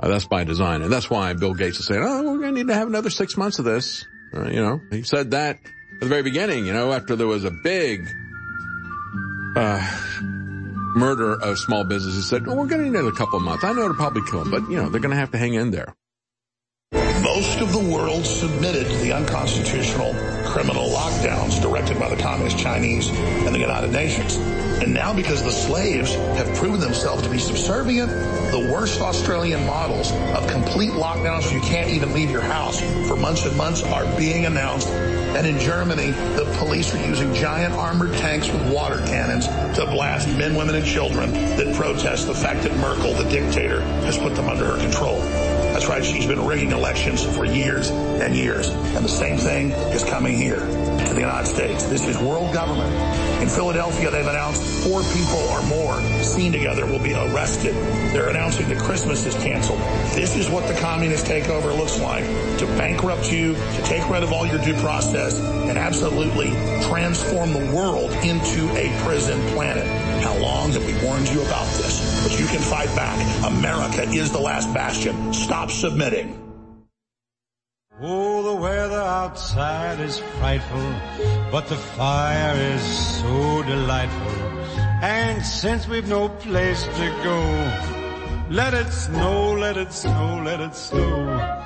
Uh, 0.00 0.08
that's 0.08 0.26
by 0.26 0.44
design. 0.44 0.82
And 0.82 0.92
that's 0.92 1.10
why 1.10 1.32
Bill 1.32 1.54
Gates 1.54 1.80
is 1.80 1.86
saying, 1.86 2.02
oh, 2.04 2.22
we're 2.22 2.38
going 2.38 2.54
to 2.54 2.60
need 2.60 2.68
to 2.68 2.74
have 2.74 2.88
another 2.88 3.10
six 3.10 3.36
months 3.36 3.58
of 3.58 3.64
this. 3.64 4.06
Uh, 4.34 4.48
you 4.48 4.60
know, 4.60 4.80
he 4.90 5.02
said 5.02 5.32
that 5.32 5.56
at 5.94 6.00
the 6.00 6.06
very 6.06 6.22
beginning, 6.22 6.66
you 6.66 6.72
know, 6.72 6.92
after 6.92 7.16
there 7.16 7.26
was 7.26 7.44
a 7.44 7.50
big, 7.50 8.06
uh, 9.56 9.80
murder 10.94 11.32
of 11.40 11.58
small 11.58 11.84
businesses 11.84 12.28
said, 12.28 12.44
oh, 12.46 12.54
we're 12.54 12.66
going 12.66 12.92
to 12.92 13.02
need 13.02 13.08
a 13.08 13.12
couple 13.12 13.38
of 13.38 13.44
months. 13.44 13.64
I 13.64 13.72
know 13.72 13.82
it'll 13.82 13.94
probably 13.94 14.22
kill 14.30 14.44
them, 14.44 14.50
but 14.50 14.70
you 14.70 14.76
know, 14.76 14.88
they're 14.88 15.00
going 15.00 15.10
to 15.10 15.16
have 15.16 15.30
to 15.32 15.38
hang 15.38 15.54
in 15.54 15.70
there. 15.70 15.94
Most 17.38 17.60
of 17.60 17.72
the 17.72 17.92
world 17.94 18.24
submitted 18.24 18.86
to 18.86 18.96
the 18.96 19.12
unconstitutional 19.12 20.12
criminal 20.46 20.88
lockdowns 20.88 21.60
directed 21.60 21.98
by 21.98 22.08
the 22.08 22.20
Communist 22.20 22.58
Chinese 22.58 23.10
and 23.10 23.54
the 23.54 23.58
United 23.58 23.92
Nations. 23.92 24.36
And 24.82 24.94
now 24.94 25.12
because 25.12 25.42
the 25.42 25.50
slaves 25.50 26.14
have 26.14 26.52
proven 26.56 26.80
themselves 26.80 27.22
to 27.22 27.28
be 27.28 27.38
subservient, 27.38 28.10
the 28.10 28.70
worst 28.72 29.00
Australian 29.00 29.66
models 29.66 30.10
of 30.12 30.48
complete 30.48 30.92
lockdowns 30.92 31.52
you 31.52 31.60
can't 31.60 31.90
even 31.90 32.12
leave 32.12 32.30
your 32.30 32.40
house 32.40 32.80
for 33.06 33.14
months 33.16 33.44
and 33.44 33.56
months 33.56 33.82
are 33.82 34.04
being 34.16 34.46
announced. 34.46 34.88
And 34.88 35.46
in 35.46 35.58
Germany, 35.58 36.10
the 36.10 36.52
police 36.58 36.94
are 36.94 37.06
using 37.06 37.34
giant 37.34 37.74
armored 37.74 38.14
tanks 38.14 38.48
with 38.48 38.72
water 38.72 38.98
cannons 39.06 39.46
to 39.76 39.86
blast 39.86 40.28
men, 40.38 40.54
women, 40.54 40.74
and 40.74 40.84
children 40.84 41.32
that 41.32 41.76
protest 41.76 42.26
the 42.26 42.34
fact 42.34 42.62
that 42.62 42.76
Merkel, 42.78 43.12
the 43.14 43.28
dictator, 43.28 43.82
has 44.02 44.16
put 44.16 44.34
them 44.34 44.48
under 44.48 44.64
her 44.64 44.78
control. 44.78 45.22
That's 45.78 45.88
right, 45.88 46.04
she's 46.04 46.26
been 46.26 46.44
rigging 46.44 46.72
elections 46.72 47.24
for 47.24 47.44
years 47.44 47.90
and 47.90 48.34
years. 48.34 48.68
And 48.68 49.04
the 49.04 49.08
same 49.08 49.38
thing 49.38 49.70
is 49.70 50.02
coming 50.02 50.36
here 50.36 50.58
to 50.58 51.14
the 51.14 51.20
United 51.20 51.46
States. 51.46 51.84
This 51.84 52.04
is 52.04 52.18
world 52.18 52.52
government. 52.52 52.92
In 53.40 53.48
Philadelphia, 53.48 54.10
they've 54.10 54.26
announced 54.26 54.60
four 54.82 55.02
people 55.02 55.38
or 55.38 55.62
more 55.66 56.00
seen 56.24 56.50
together 56.50 56.84
will 56.84 56.98
be 56.98 57.14
arrested. 57.14 57.76
They're 58.12 58.28
announcing 58.28 58.68
that 58.70 58.78
Christmas 58.78 59.24
is 59.24 59.36
canceled. 59.36 59.78
This 60.16 60.34
is 60.34 60.50
what 60.50 60.66
the 60.66 60.74
communist 60.80 61.26
takeover 61.26 61.78
looks 61.78 62.00
like. 62.00 62.24
To 62.58 62.66
bankrupt 62.76 63.30
you, 63.30 63.54
to 63.54 63.82
take 63.84 64.10
rid 64.10 64.24
of 64.24 64.32
all 64.32 64.48
your 64.48 64.58
due 64.58 64.74
process, 64.80 65.38
and 65.38 65.78
absolutely 65.78 66.48
transform 66.88 67.52
the 67.52 67.72
world 67.72 68.10
into 68.24 68.68
a 68.76 68.92
prison 69.04 69.40
planet. 69.52 69.86
How 70.20 70.36
long 70.38 70.72
have 70.72 70.84
we 70.86 70.94
warned 71.06 71.28
you 71.28 71.40
about 71.42 71.66
this? 71.76 72.22
But 72.22 72.38
you 72.38 72.46
can 72.46 72.60
fight 72.60 72.94
back. 72.96 73.18
America 73.44 74.02
is 74.02 74.32
the 74.32 74.40
last 74.40 74.72
bastion. 74.74 75.32
Stop 75.32 75.70
submitting. 75.70 76.44
Oh, 78.00 78.42
the 78.42 78.54
weather 78.54 79.00
outside 79.00 79.98
is 79.98 80.20
frightful, 80.38 80.94
but 81.50 81.66
the 81.66 81.76
fire 81.76 82.54
is 82.54 82.82
so 83.20 83.62
delightful. 83.64 84.32
And 85.02 85.44
since 85.44 85.88
we've 85.88 86.08
no 86.08 86.28
place 86.28 86.84
to 86.84 87.20
go, 87.24 87.40
let 88.50 88.72
it 88.74 88.90
snow, 88.92 89.52
let 89.54 89.76
it 89.76 89.92
snow, 89.92 90.42
let 90.44 90.60
it 90.60 90.76
snow. 90.76 91.64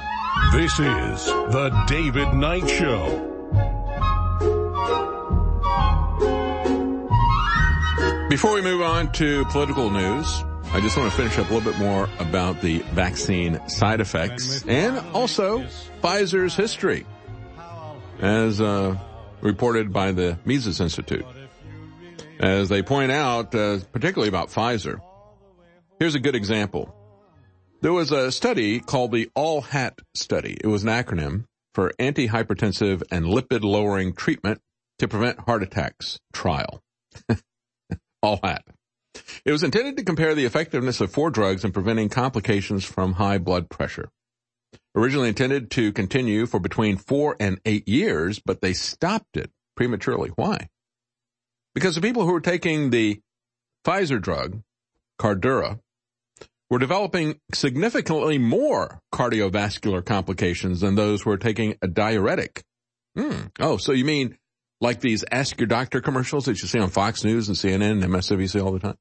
This 0.53 0.73
is 0.73 1.27
the 1.27 1.85
David 1.87 2.33
Knight 2.35 2.69
Show. 2.69 3.29
Before 8.33 8.55
we 8.55 8.63
move 8.63 8.81
on 8.81 9.13
to 9.13 9.45
political 9.51 9.91
news, 9.91 10.43
I 10.73 10.81
just 10.81 10.97
want 10.97 11.11
to 11.11 11.17
finish 11.19 11.37
up 11.37 11.51
a 11.51 11.53
little 11.53 11.71
bit 11.71 11.79
more 11.79 12.09
about 12.19 12.63
the 12.63 12.79
vaccine 12.95 13.61
side 13.69 14.01
effects 14.01 14.65
and 14.67 14.99
also 15.15 15.67
Pfizer's 16.03 16.55
history, 16.55 17.05
as 18.21 18.59
uh, 18.59 18.97
reported 19.43 19.93
by 19.93 20.13
the 20.13 20.39
Mises 20.47 20.81
Institute. 20.81 21.27
As 22.41 22.71
they 22.71 22.83
point 22.83 23.13
out, 23.13 23.55
uh, 23.55 23.81
particularly 23.93 24.31
about 24.31 24.49
Pfizer, 24.49 24.99
here's 25.99 26.15
a 26.15 26.19
good 26.19 26.35
example. 26.35 26.97
There 27.83 27.93
was 27.93 28.13
a 28.13 28.33
study 28.33 28.81
called 28.81 29.13
the 29.13 29.29
ALLHAT 29.37 29.99
study. 30.15 30.57
It 30.59 30.69
was 30.69 30.85
an 30.85 30.89
acronym 30.89 31.45
for 31.75 31.93
antihypertensive 31.99 33.03
and 33.11 33.27
lipid 33.27 33.63
lowering 33.63 34.15
treatment 34.15 34.63
to 35.01 35.07
prevent 35.07 35.41
heart 35.41 35.63
attacks 35.63 36.19
trial. 36.33 36.81
ALLHAT. 38.23 38.63
It 39.45 39.53
was 39.53 39.63
intended 39.63 39.97
to 39.97 40.05
compare 40.05 40.35
the 40.35 40.45
effectiveness 40.45 41.01
of 41.01 41.13
four 41.13 41.31
drugs 41.31 41.65
in 41.65 41.73
preventing 41.73 42.09
complications 42.09 42.85
from 42.85 43.15
high 43.15 43.39
blood 43.39 43.69
pressure. 43.69 44.11
Originally 44.95 45.29
intended 45.29 45.71
to 45.73 45.93
continue 45.93 46.47
for 46.47 46.61
between 46.61 46.97
four 46.97 47.37
and 47.41 47.61
eight 47.65 47.89
years, 47.89 48.39
but 48.39 48.61
they 48.61 48.73
stopped 48.73 49.37
it 49.37 49.51
prematurely. 49.77 50.31
Why? 50.37 50.69
Because 51.75 51.95
the 51.95 52.01
people 52.01 52.25
who 52.25 52.33
were 52.33 52.41
taking 52.41 52.91
the 52.91 53.21
Pfizer 53.85 54.21
drug, 54.21 54.63
Cardura, 55.19 55.81
were 56.71 56.79
developing 56.79 57.39
significantly 57.53 58.39
more 58.39 59.01
cardiovascular 59.13 60.05
complications 60.05 60.81
than 60.81 60.95
those 60.95 61.23
who 61.23 61.31
were 61.31 61.39
taking 61.39 61.77
a 61.83 61.89
diuretic. 61.89 62.63
Hmm. 63.17 63.47
Oh, 63.61 63.77
so 63.77 63.93
you 63.93 64.05
mean 64.05 64.39
like 64.83 65.01
these 65.01 65.25
Ask 65.31 65.59
Your 65.61 65.69
Doctor 65.69 66.01
commercials 66.01 66.47
that 66.47 66.61
you 66.61 66.69
see 66.69 66.81
on 66.81 66.91
Fox 66.91 67.25
News 67.25 67.49
and 67.49 67.57
CNN 67.57 67.93
and 67.93 68.03
MSNBC 68.03 68.63
all 68.63 68.73
the 68.73 68.81
time? 68.81 68.99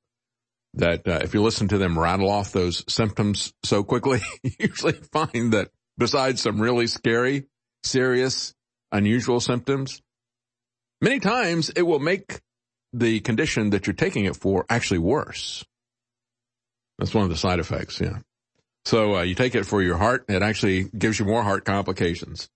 That 0.75 1.05
uh, 1.05 1.19
if 1.23 1.33
you 1.33 1.41
listen 1.41 1.67
to 1.69 1.77
them 1.77 1.99
rattle 1.99 2.29
off 2.29 2.53
those 2.53 2.85
symptoms 2.87 3.51
so 3.63 3.83
quickly, 3.83 4.21
you 4.43 4.51
usually 4.59 4.93
find 4.93 5.51
that 5.53 5.69
besides 5.97 6.41
some 6.41 6.61
really 6.61 6.87
scary, 6.87 7.47
serious, 7.83 8.53
unusual 8.91 9.39
symptoms, 9.39 10.01
many 11.01 11.19
times 11.19 11.71
it 11.71 11.81
will 11.81 11.99
make 11.99 12.39
the 12.93 13.19
condition 13.21 13.71
that 13.71 13.87
you're 13.87 13.93
taking 13.93 14.25
it 14.25 14.35
for 14.35 14.65
actually 14.69 14.99
worse. 14.99 15.65
That's 16.99 17.13
one 17.13 17.23
of 17.23 17.29
the 17.31 17.37
side 17.37 17.59
effects, 17.59 17.99
yeah. 17.99 18.19
So 18.85 19.17
uh, 19.17 19.21
you 19.23 19.35
take 19.35 19.55
it 19.55 19.65
for 19.65 19.81
your 19.81 19.97
heart, 19.97 20.25
it 20.29 20.43
actually 20.43 20.83
gives 20.83 21.19
you 21.19 21.25
more 21.25 21.43
heart 21.43 21.65
complications. 21.65 22.49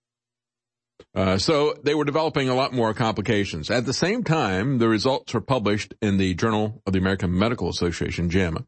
Uh, 1.13 1.37
so 1.37 1.75
they 1.83 1.95
were 1.95 2.05
developing 2.05 2.49
a 2.49 2.55
lot 2.55 2.73
more 2.73 2.93
complications. 2.93 3.69
At 3.69 3.85
the 3.85 3.93
same 3.93 4.23
time, 4.23 4.77
the 4.77 4.87
results 4.87 5.33
were 5.33 5.41
published 5.41 5.93
in 6.01 6.17
the 6.17 6.33
Journal 6.33 6.81
of 6.85 6.93
the 6.93 6.99
American 6.99 7.37
Medical 7.37 7.69
Association, 7.69 8.29
JAMA. 8.29 8.65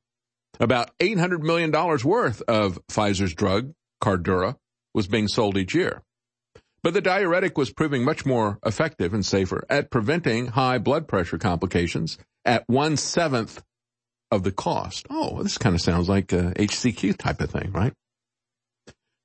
About 0.60 0.98
$800 1.00 1.42
million 1.42 1.72
worth 1.72 2.42
of 2.48 2.80
Pfizer's 2.88 3.34
drug, 3.34 3.74
Cardura, 4.02 4.56
was 4.94 5.08
being 5.08 5.28
sold 5.28 5.58
each 5.58 5.76
year. 5.76 6.02
But 6.84 6.94
the 6.94 7.02
diuretic 7.02 7.58
was 7.58 7.72
proving 7.72 8.04
much 8.04 8.26
more 8.26 8.60
effective 8.66 9.14
and 9.14 9.26
safer 9.26 9.66
at 9.70 9.92
preventing 9.92 10.48
high 10.48 10.78
blood 10.78 11.08
pressure 11.08 11.38
complications 11.38 12.18
at 12.46 12.64
one 12.68 12.98
seventh 12.98 13.62
of 14.32 14.44
the 14.44 14.52
cost. 14.52 15.06
Oh, 15.10 15.44
this 15.44 15.58
kind 15.58 15.76
of 15.76 15.82
sounds 15.82 16.08
like 16.08 16.32
a 16.32 16.54
HCQ 16.56 17.18
type 17.18 17.42
of 17.42 17.52
thing, 17.52 17.72
right? 17.72 17.94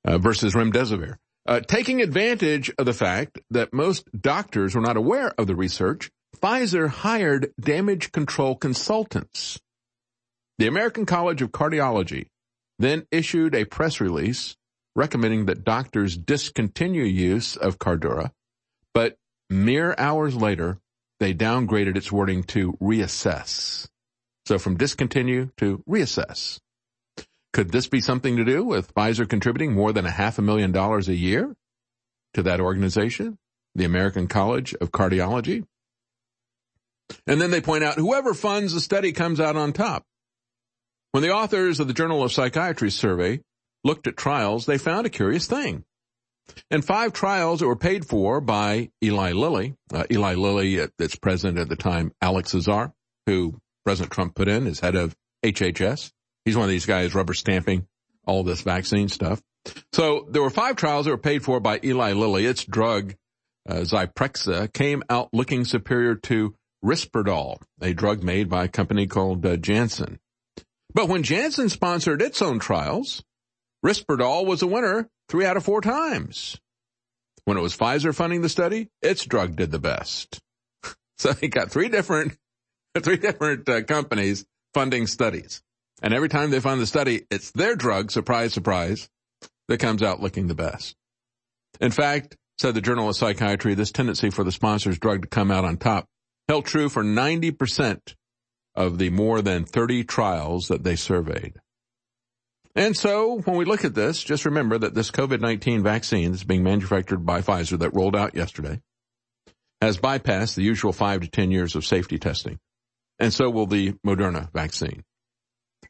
Uh, 0.05 0.17
versus 0.17 0.53
remdesivir. 0.53 1.15
Uh, 1.45 1.59
taking 1.59 2.01
advantage 2.01 2.71
of 2.77 2.85
the 2.85 2.93
fact 2.93 3.39
that 3.49 3.73
most 3.73 4.07
doctors 4.19 4.75
were 4.75 4.81
not 4.81 4.95
aware 4.95 5.33
of 5.37 5.47
the 5.47 5.55
research, 5.55 6.09
Pfizer 6.37 6.87
hired 6.87 7.51
damage 7.59 8.11
control 8.11 8.55
consultants. 8.55 9.59
The 10.57 10.67
American 10.67 11.05
College 11.05 11.41
of 11.41 11.51
Cardiology 11.51 12.27
then 12.79 13.05
issued 13.11 13.55
a 13.55 13.65
press 13.65 13.99
release 13.99 14.55
recommending 14.95 15.45
that 15.47 15.63
doctors 15.63 16.17
discontinue 16.17 17.03
use 17.03 17.55
of 17.55 17.79
Cardura, 17.79 18.31
but 18.93 19.17
mere 19.49 19.95
hours 19.97 20.35
later, 20.35 20.79
they 21.19 21.33
downgraded 21.33 21.97
its 21.97 22.11
wording 22.11 22.43
to 22.43 22.73
reassess. 22.73 23.87
So 24.45 24.59
from 24.59 24.77
discontinue 24.77 25.49
to 25.57 25.83
reassess. 25.89 26.59
Could 27.53 27.71
this 27.71 27.87
be 27.87 28.01
something 28.01 28.37
to 28.37 28.43
do 28.43 28.63
with 28.63 28.93
Pfizer 28.93 29.29
contributing 29.29 29.73
more 29.73 29.93
than 29.93 30.05
a 30.05 30.11
half 30.11 30.39
a 30.39 30.41
million 30.41 30.71
dollars 30.71 31.07
a 31.07 31.15
year 31.15 31.55
to 32.33 32.43
that 32.43 32.59
organization, 32.59 33.37
the 33.75 33.85
American 33.85 34.27
College 34.27 34.73
of 34.81 34.91
Cardiology? 34.91 35.63
And 37.27 37.39
then 37.39 37.51
they 37.51 37.61
point 37.61 37.83
out 37.83 37.95
whoever 37.95 38.33
funds 38.33 38.73
the 38.73 38.79
study 38.79 39.11
comes 39.11 39.39
out 39.39 39.55
on 39.55 39.71
top. 39.71 40.03
When 41.11 41.21
the 41.21 41.31
authors 41.31 41.79
of 41.79 41.87
the 41.87 41.93
Journal 41.93 42.23
of 42.23 42.31
Psychiatry 42.31 42.89
survey 42.89 43.41
looked 43.83 44.07
at 44.07 44.17
trials, 44.17 44.65
they 44.65 44.79
found 44.79 45.05
a 45.05 45.11
curious 45.11 45.45
thing. 45.45 45.83
In 46.71 46.81
five 46.81 47.13
trials 47.13 47.59
that 47.59 47.67
were 47.67 47.75
paid 47.75 48.03
for 48.05 48.41
by 48.41 48.89
Eli 49.03 49.33
Lilly, 49.33 49.75
uh, 49.93 50.05
Eli 50.11 50.33
Lilly, 50.33 50.81
uh, 50.81 50.87
its 50.97 51.15
president 51.15 51.59
at 51.59 51.69
the 51.69 51.75
time, 51.75 52.11
Alex 52.19 52.55
Azar, 52.55 52.93
who 53.27 53.59
President 53.85 54.11
Trump 54.11 54.35
put 54.35 54.47
in 54.47 54.65
as 54.65 54.79
head 54.79 54.95
of 54.95 55.15
HHS. 55.43 56.11
He's 56.45 56.55
one 56.55 56.65
of 56.65 56.69
these 56.69 56.85
guys 56.85 57.15
rubber 57.15 57.33
stamping 57.33 57.87
all 58.25 58.43
this 58.43 58.61
vaccine 58.61 59.09
stuff. 59.09 59.41
So 59.93 60.27
there 60.29 60.41
were 60.41 60.49
five 60.49 60.75
trials 60.75 61.05
that 61.05 61.11
were 61.11 61.17
paid 61.17 61.43
for 61.43 61.59
by 61.59 61.79
Eli 61.83 62.13
Lilly. 62.13 62.45
Its 62.45 62.65
drug, 62.65 63.15
uh, 63.67 63.75
Zyprexa, 63.75 64.71
came 64.73 65.03
out 65.09 65.29
looking 65.33 65.65
superior 65.65 66.15
to 66.15 66.55
Risperdal, 66.83 67.61
a 67.81 67.93
drug 67.93 68.23
made 68.23 68.49
by 68.49 68.65
a 68.65 68.69
company 68.69 69.07
called 69.07 69.45
uh, 69.45 69.55
Janssen. 69.55 70.19
But 70.93 71.07
when 71.07 71.23
Janssen 71.23 71.69
sponsored 71.69 72.21
its 72.21 72.41
own 72.41 72.59
trials, 72.59 73.23
Risperdal 73.85 74.45
was 74.45 74.61
a 74.61 74.67
winner 74.67 75.09
three 75.29 75.45
out 75.45 75.57
of 75.57 75.63
four 75.63 75.81
times. 75.81 76.59
When 77.45 77.57
it 77.57 77.61
was 77.61 77.75
Pfizer 77.75 78.13
funding 78.13 78.41
the 78.41 78.49
study, 78.49 78.89
its 79.01 79.25
drug 79.25 79.55
did 79.55 79.71
the 79.71 79.79
best. 79.79 80.39
so 81.17 81.31
they 81.33 81.47
got 81.47 81.71
three 81.71 81.89
different, 81.89 82.37
three 83.01 83.17
different 83.17 83.67
uh, 83.67 83.83
companies 83.83 84.45
funding 84.73 85.07
studies. 85.07 85.61
And 86.03 86.13
every 86.13 86.29
time 86.29 86.51
they 86.51 86.59
fund 86.59 86.81
the 86.81 86.85
study, 86.85 87.25
it's 87.31 87.51
their 87.51 87.75
drug, 87.75 88.11
surprise, 88.11 88.53
surprise, 88.53 89.09
that 89.69 89.79
comes 89.79 90.03
out 90.03 90.21
looking 90.21 90.47
the 90.47 90.53
best. 90.53 90.95
In 91.79 91.91
fact, 91.91 92.35
said 92.59 92.75
the 92.75 92.81
Journal 92.81 93.09
of 93.09 93.15
Psychiatry, 93.15 93.73
this 93.73 93.91
tendency 93.91 94.29
for 94.29 94.43
the 94.43 94.51
sponsor's 94.51 94.99
drug 94.99 95.23
to 95.23 95.27
come 95.27 95.49
out 95.49 95.65
on 95.65 95.77
top 95.77 96.05
held 96.49 96.65
true 96.65 96.89
for 96.89 97.03
90% 97.03 98.15
of 98.75 98.97
the 98.97 99.09
more 99.09 99.41
than 99.41 99.63
30 99.63 100.03
trials 100.03 100.67
that 100.67 100.83
they 100.83 100.95
surveyed. 100.95 101.53
And 102.75 102.97
so 102.97 103.39
when 103.39 103.55
we 103.55 103.65
look 103.65 103.85
at 103.85 103.95
this, 103.95 104.21
just 104.23 104.45
remember 104.45 104.77
that 104.79 104.93
this 104.93 105.11
COVID-19 105.11 105.83
vaccine 105.83 106.31
that's 106.31 106.43
being 106.43 106.63
manufactured 106.63 107.25
by 107.25 107.41
Pfizer 107.41 107.79
that 107.79 107.93
rolled 107.93 108.15
out 108.15 108.35
yesterday 108.35 108.81
has 109.79 109.97
bypassed 109.97 110.55
the 110.55 110.63
usual 110.63 110.91
five 110.91 111.21
to 111.21 111.27
10 111.29 111.51
years 111.51 111.75
of 111.75 111.85
safety 111.85 112.17
testing. 112.17 112.57
And 113.19 113.31
so 113.31 113.49
will 113.49 113.67
the 113.67 113.93
Moderna 114.05 114.51
vaccine. 114.51 115.03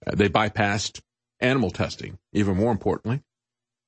Uh, 0.05 0.15
they 0.15 0.29
bypassed 0.29 1.01
animal 1.39 1.69
testing, 1.69 2.17
even 2.33 2.57
more 2.57 2.71
importantly. 2.71 3.21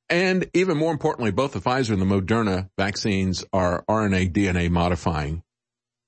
And 0.09 0.49
even 0.53 0.77
more 0.77 0.91
importantly, 0.91 1.31
both 1.31 1.53
the 1.53 1.59
Pfizer 1.59 1.91
and 1.91 2.01
the 2.01 2.05
Moderna 2.05 2.69
vaccines 2.77 3.43
are 3.51 3.83
RNA 3.89 4.33
DNA 4.33 4.69
modifying 4.69 5.43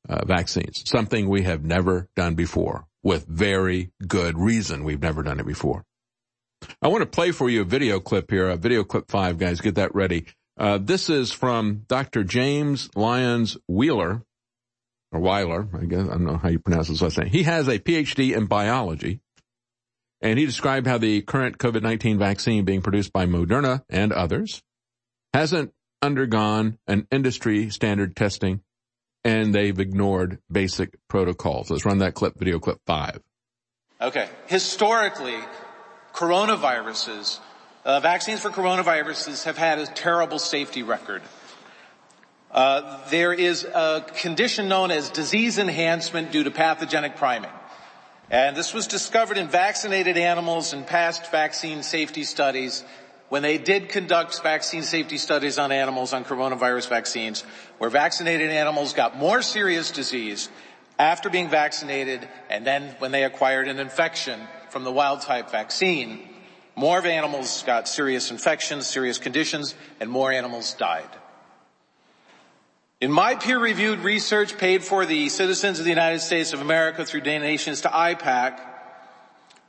uh, 0.08 0.24
vaccines, 0.26 0.84
something 0.86 1.28
we 1.28 1.44
have 1.44 1.64
never 1.64 2.08
done 2.16 2.36
before 2.36 2.86
with 3.04 3.26
very 3.26 3.92
good 4.08 4.38
reason 4.38 4.84
we've 4.84 5.02
never 5.02 5.24
done 5.24 5.40
it 5.40 5.46
before. 5.46 5.84
I 6.82 6.88
want 6.90 7.02
to 7.02 7.08
play 7.08 7.32
for 7.32 7.50
you 7.50 7.62
a 7.62 7.66
video 7.66 8.00
clip 8.00 8.30
here, 8.30 8.50
a 8.50 8.58
video 8.58 8.84
clip 8.84 9.10
five, 9.10 9.38
guys. 9.38 9.62
Get 9.62 9.76
that 9.76 9.96
ready. 9.96 10.26
Uh, 10.58 10.80
this 10.80 11.10
is 11.10 11.32
from 11.32 11.84
Dr. 11.88 12.24
James 12.24 12.90
Lyons 12.96 13.58
Wheeler, 13.68 14.24
or 15.12 15.20
Weiler, 15.20 15.68
I 15.74 15.86
guess. 15.86 16.08
I 16.08 16.12
don't 16.12 16.26
know 16.26 16.38
how 16.38 16.50
you 16.50 16.60
pronounce 16.60 16.88
his 16.88 17.02
last 17.02 17.18
name. 17.18 17.30
He 17.30 17.44
has 17.44 17.68
a 17.68 17.80
PhD 17.80 18.36
in 18.36 18.48
biology, 18.48 19.22
and 20.22 20.40
he 20.40 20.46
described 20.46 20.88
how 20.88 20.98
the 20.98 21.22
current 21.22 21.58
COVID-19 21.58 22.18
vaccine 22.18 22.66
being 22.66 22.82
produced 22.82 23.14
by 23.14 23.26
Moderna 23.26 23.84
and 23.90 24.12
others 24.12 24.62
hasn't 25.34 25.72
undergone 26.02 26.78
an 26.88 27.08
industry 27.12 27.70
standard 27.70 28.16
testing, 28.16 28.62
and 29.24 29.54
they've 29.54 29.80
ignored 29.80 30.40
basic 30.52 30.96
protocols. 31.08 31.70
Let's 31.70 31.86
run 31.86 32.00
that 32.00 32.14
clip, 32.14 32.38
video 32.38 32.60
clip 32.60 32.80
five. 32.86 33.22
Okay. 34.00 34.30
Historically, 34.46 35.38
coronaviruses, 36.14 37.40
uh, 37.84 38.00
vaccines 38.00 38.42
for 38.42 38.50
coronaviruses 38.50 39.44
have 39.46 39.58
had 39.58 39.80
a 39.80 39.88
terrible 39.88 40.40
safety 40.40 40.84
record. 40.84 41.22
Uh, 42.52 43.00
there 43.10 43.34
is 43.34 43.64
a 43.66 44.06
condition 44.18 44.70
known 44.70 44.92
as 44.92 45.10
disease 45.10 45.58
enhancement 45.58 46.32
due 46.32 46.44
to 46.44 46.52
pathogenic 46.52 47.18
priming. 47.18 47.52
And 48.30 48.58
this 48.58 48.74
was 48.74 48.88
discovered 48.88 49.38
in 49.38 49.48
vaccinated 49.48 50.18
animals 50.18 50.74
in 50.74 50.84
past 50.84 51.32
vaccine 51.32 51.82
safety 51.82 52.24
studies 52.24 52.84
when 53.30 53.42
they 53.42 53.58
did 53.58 53.90
conduct 53.90 54.42
vaccine 54.44 54.84
safety 54.84 55.18
studies 55.18 55.58
on 55.58 55.72
animals 55.72 56.14
on 56.14 56.26
coronavirus 56.26 56.90
vaccines 56.90 57.42
where 57.78 57.90
vaccinated 57.90 58.50
animals 58.50 58.94
got 58.94 59.18
more 59.18 59.42
serious 59.42 59.92
disease 59.92 60.50
after 61.00 61.30
being 61.30 61.50
vaccinated 61.50 62.28
and 62.50 62.66
then 62.66 62.96
when 63.00 63.12
they 63.12 63.24
acquired 63.24 63.68
an 63.68 63.80
infection 63.80 64.40
from 64.70 64.84
the 64.84 64.92
wild 64.92 65.22
type 65.22 65.50
vaccine, 65.52 66.28
more 66.76 67.00
of 67.00 67.06
animals 67.06 67.64
got 67.64 67.88
serious 67.88 68.30
infections, 68.32 68.88
serious 68.88 69.18
conditions, 69.18 69.74
and 70.00 70.10
more 70.10 70.32
animals 70.32 70.74
died. 70.74 71.10
In 73.00 73.12
my 73.12 73.36
peer-reviewed 73.36 74.00
research 74.00 74.58
paid 74.58 74.84
for 74.84 75.06
the 75.06 75.30
citizens 75.30 75.78
of 75.78 75.86
the 75.86 75.92
United 75.92 76.20
States 76.20 76.54
of 76.54 76.62
America 76.62 77.06
through 77.06 77.22
donations 77.22 77.82
to 77.82 77.90
IPAK, 77.90 78.60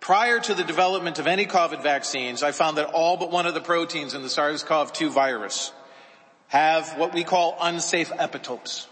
prior 0.00 0.40
to 0.40 0.54
the 0.54 0.64
development 0.64 1.18
of 1.18 1.26
any 1.26 1.44
COVID 1.44 1.82
vaccines, 1.82 2.42
I 2.42 2.52
found 2.52 2.78
that 2.78 2.86
all 2.86 3.18
but 3.18 3.30
one 3.30 3.44
of 3.44 3.52
the 3.52 3.60
proteins 3.60 4.14
in 4.14 4.22
the 4.22 4.30
SARS-CoV-2 4.30 5.10
virus 5.10 5.72
have 6.46 6.96
what 6.96 7.12
we 7.12 7.22
call 7.22 7.56
unsafe 7.60 8.10
epitopes 8.12 8.86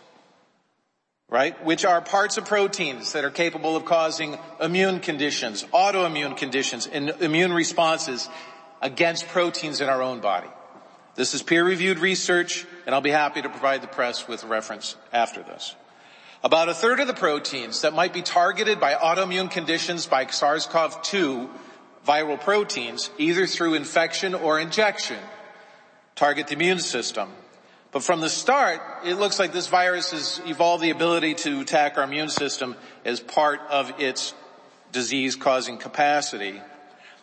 right? 1.28 1.64
Which 1.64 1.84
are 1.84 2.00
parts 2.00 2.36
of 2.36 2.44
proteins 2.44 3.12
that 3.12 3.24
are 3.24 3.30
capable 3.30 3.76
of 3.76 3.84
causing 3.84 4.38
immune 4.60 5.00
conditions, 5.00 5.64
autoimmune 5.64 6.36
conditions, 6.36 6.86
and 6.86 7.10
immune 7.20 7.52
responses 7.52 8.28
against 8.80 9.26
proteins 9.28 9.80
in 9.80 9.88
our 9.88 10.02
own 10.02 10.20
body. 10.20 10.48
This 11.16 11.34
is 11.34 11.42
peer-reviewed 11.42 11.98
research, 11.98 12.66
and 12.86 12.94
I'll 12.94 13.00
be 13.00 13.10
happy 13.10 13.42
to 13.42 13.48
provide 13.48 13.82
the 13.82 13.88
press 13.88 14.26
with 14.28 14.44
reference 14.44 14.96
after 15.12 15.42
this. 15.42 15.74
About 16.44 16.68
a 16.68 16.74
third 16.74 17.00
of 17.00 17.08
the 17.08 17.14
proteins 17.14 17.82
that 17.82 17.92
might 17.92 18.12
be 18.12 18.22
targeted 18.22 18.78
by 18.78 18.94
autoimmune 18.94 19.50
conditions 19.50 20.06
by 20.06 20.26
SARS-CoV-2 20.26 21.50
viral 22.06 22.40
proteins, 22.40 23.10
either 23.18 23.46
through 23.46 23.74
infection 23.74 24.34
or 24.34 24.60
injection, 24.60 25.18
target 26.14 26.46
the 26.46 26.54
immune 26.54 26.78
system. 26.78 27.28
But 27.90 28.04
from 28.04 28.20
the 28.20 28.28
start, 28.28 28.80
it 29.04 29.14
looks 29.14 29.38
like 29.40 29.52
this 29.52 29.66
virus 29.66 30.12
has 30.12 30.40
evolved 30.46 30.84
the 30.84 30.90
ability 30.90 31.34
to 31.34 31.60
attack 31.60 31.98
our 31.98 32.04
immune 32.04 32.28
system 32.28 32.76
as 33.04 33.18
part 33.18 33.60
of 33.68 34.00
its 34.00 34.34
disease 34.92 35.34
causing 35.34 35.78
capacity. 35.78 36.60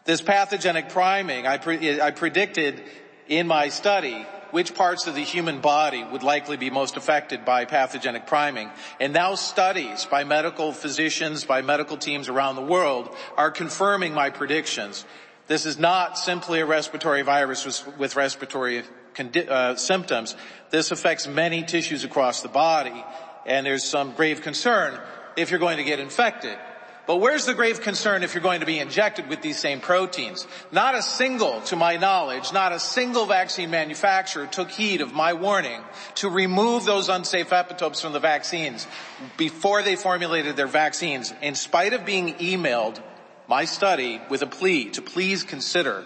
This 0.03 0.21
pathogenic 0.21 0.89
priming, 0.89 1.47
I, 1.47 1.57
pre- 1.57 2.01
I 2.01 2.11
predicted 2.11 2.81
in 3.29 3.47
my 3.47 3.69
study 3.69 4.25
which 4.53 4.75
parts 4.75 5.07
of 5.07 5.15
the 5.15 5.23
human 5.23 5.61
body 5.61 6.03
would 6.03 6.21
likely 6.21 6.57
be 6.57 6.69
most 6.69 6.95
affected 6.95 7.43
by 7.43 7.65
pathogenic 7.65 8.27
priming. 8.27 8.69
And 8.99 9.11
now 9.11 9.33
studies 9.33 10.05
by 10.05 10.25
medical 10.25 10.71
physicians, 10.71 11.43
by 11.43 11.63
medical 11.63 11.97
teams 11.97 12.29
around 12.29 12.55
the 12.55 12.61
world 12.61 13.09
are 13.35 13.49
confirming 13.49 14.13
my 14.13 14.29
predictions. 14.29 15.05
This 15.47 15.65
is 15.65 15.79
not 15.79 16.19
simply 16.19 16.59
a 16.59 16.67
respiratory 16.67 17.23
virus 17.23 17.83
with, 17.97 18.15
respiratory 18.15 18.83
condi- 19.15 19.49
uh, 19.49 19.75
symptoms. 19.75 20.35
This 20.69 20.91
affects 20.91 21.25
many 21.27 21.63
tissues 21.63 22.03
across 22.03 22.43
the 22.43 22.47
body, 22.47 23.03
and 23.47 23.65
there's 23.65 23.83
some 23.83 24.13
grave 24.13 24.43
concern 24.43 24.99
if 25.35 25.49
you're 25.49 25.59
going 25.59 25.77
to 25.77 25.83
get 25.83 25.99
infected. 25.99 26.59
But 27.05 27.17
where's 27.17 27.45
the 27.45 27.53
grave 27.53 27.81
concern 27.81 28.23
if 28.23 28.33
you're 28.33 28.43
going 28.43 28.61
to 28.61 28.65
be 28.65 28.79
injected 28.79 29.27
with 29.27 29.41
these 29.41 29.59
same 29.59 29.81
proteins? 29.81 30.47
Not 30.71 30.95
a 30.95 31.01
single, 31.01 31.59
to 31.63 31.75
my 31.75 31.97
knowledge, 31.97 32.53
not 32.53 32.71
a 32.71 32.79
single 32.79 33.25
vaccine 33.25 33.69
manufacturer 33.71 34.47
took 34.47 34.71
heed 34.71 35.01
of 35.01 35.13
my 35.13 35.33
warning 35.33 35.81
to 36.15 36.29
remove 36.29 36.85
those 36.85 37.09
unsafe 37.09 37.49
epitopes 37.49 38.01
from 38.01 38.13
the 38.13 38.21
vaccines 38.21 38.87
before 39.35 39.83
they 39.83 39.97
formulated 39.97 40.55
their 40.55 40.67
vaccines, 40.67 41.33
in 41.41 41.55
spite 41.55 41.91
of 41.91 42.05
being 42.05 42.35
emailed 42.35 43.01
my 43.49 43.65
study 43.65 44.21
with 44.29 44.41
a 44.41 44.47
plea 44.47 44.89
to 44.91 45.01
please 45.01 45.43
consider 45.43 46.05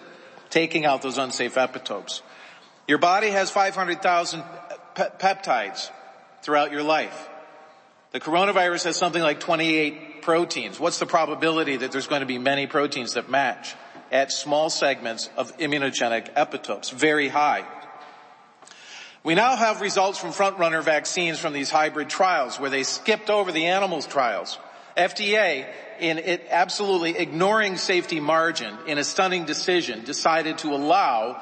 taking 0.49 0.83
out 0.83 1.03
those 1.03 1.19
unsafe 1.19 1.55
epitopes. 1.55 2.21
Your 2.87 2.97
body 2.97 3.29
has 3.29 3.51
500,000 3.51 4.43
pe- 4.95 5.09
peptides 5.19 5.91
throughout 6.41 6.71
your 6.71 6.83
life. 6.83 7.29
The 8.13 8.19
coronavirus 8.19 8.85
has 8.85 8.95
something 8.95 9.21
like 9.21 9.39
28 9.39 10.06
proteins. 10.21 10.79
What's 10.79 10.99
the 10.99 11.05
probability 11.05 11.77
that 11.77 11.91
there's 11.91 12.07
going 12.07 12.21
to 12.21 12.27
be 12.27 12.37
many 12.37 12.67
proteins 12.67 13.13
that 13.13 13.29
match 13.29 13.75
at 14.11 14.31
small 14.31 14.69
segments 14.69 15.29
of 15.37 15.57
immunogenic 15.57 16.33
epitopes? 16.33 16.91
Very 16.91 17.27
high. 17.27 17.65
We 19.23 19.35
now 19.35 19.55
have 19.55 19.81
results 19.81 20.19
from 20.19 20.31
frontrunner 20.31 20.81
vaccines 20.81 21.37
from 21.37 21.51
these 21.51 21.69
hybrid 21.69 22.09
trials 22.09 22.59
where 22.59 22.69
they 22.69 22.83
skipped 22.83 23.29
over 23.29 23.51
the 23.51 23.65
animals 23.65 24.07
trials. 24.07 24.57
FDA, 24.95 25.67
in 25.99 26.17
it 26.17 26.47
absolutely 26.49 27.17
ignoring 27.17 27.77
safety 27.77 28.19
margin 28.19 28.77
in 28.87 28.97
a 28.97 29.03
stunning 29.03 29.45
decision, 29.45 30.03
decided 30.05 30.59
to 30.59 30.69
allow 30.69 31.41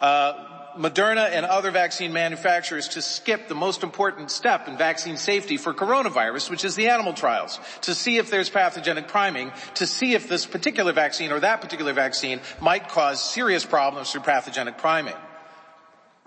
uh, 0.00 0.47
Moderna 0.78 1.28
and 1.30 1.44
other 1.44 1.72
vaccine 1.72 2.12
manufacturers 2.12 2.88
to 2.88 3.02
skip 3.02 3.48
the 3.48 3.54
most 3.54 3.82
important 3.82 4.30
step 4.30 4.68
in 4.68 4.78
vaccine 4.78 5.16
safety 5.16 5.56
for 5.56 5.74
coronavirus, 5.74 6.50
which 6.50 6.64
is 6.64 6.76
the 6.76 6.88
animal 6.88 7.12
trials, 7.12 7.58
to 7.82 7.94
see 7.94 8.16
if 8.16 8.30
there's 8.30 8.48
pathogenic 8.48 9.08
priming, 9.08 9.50
to 9.74 9.86
see 9.86 10.14
if 10.14 10.28
this 10.28 10.46
particular 10.46 10.92
vaccine 10.92 11.32
or 11.32 11.40
that 11.40 11.60
particular 11.60 11.92
vaccine 11.92 12.40
might 12.60 12.88
cause 12.88 13.20
serious 13.20 13.64
problems 13.64 14.12
through 14.12 14.20
pathogenic 14.20 14.78
priming. 14.78 15.16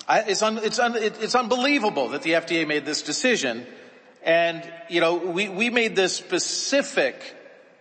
I, 0.07 0.22
it's, 0.22 0.41
un, 0.41 0.57
it's, 0.57 0.80
un, 0.80 0.95
it, 0.95 1.22
it's 1.22 1.36
unbelievable 1.36 2.10
that 2.10 2.22
the 2.22 2.32
FDA 2.32 2.68
made 2.68 2.86
this 2.86 3.02
decision, 3.03 3.65
and 4.23 4.69
you 4.90 4.99
know 4.99 5.15
we, 5.15 5.48
we 5.48 5.69
made 5.69 5.95
this 5.95 6.15
specific 6.15 7.36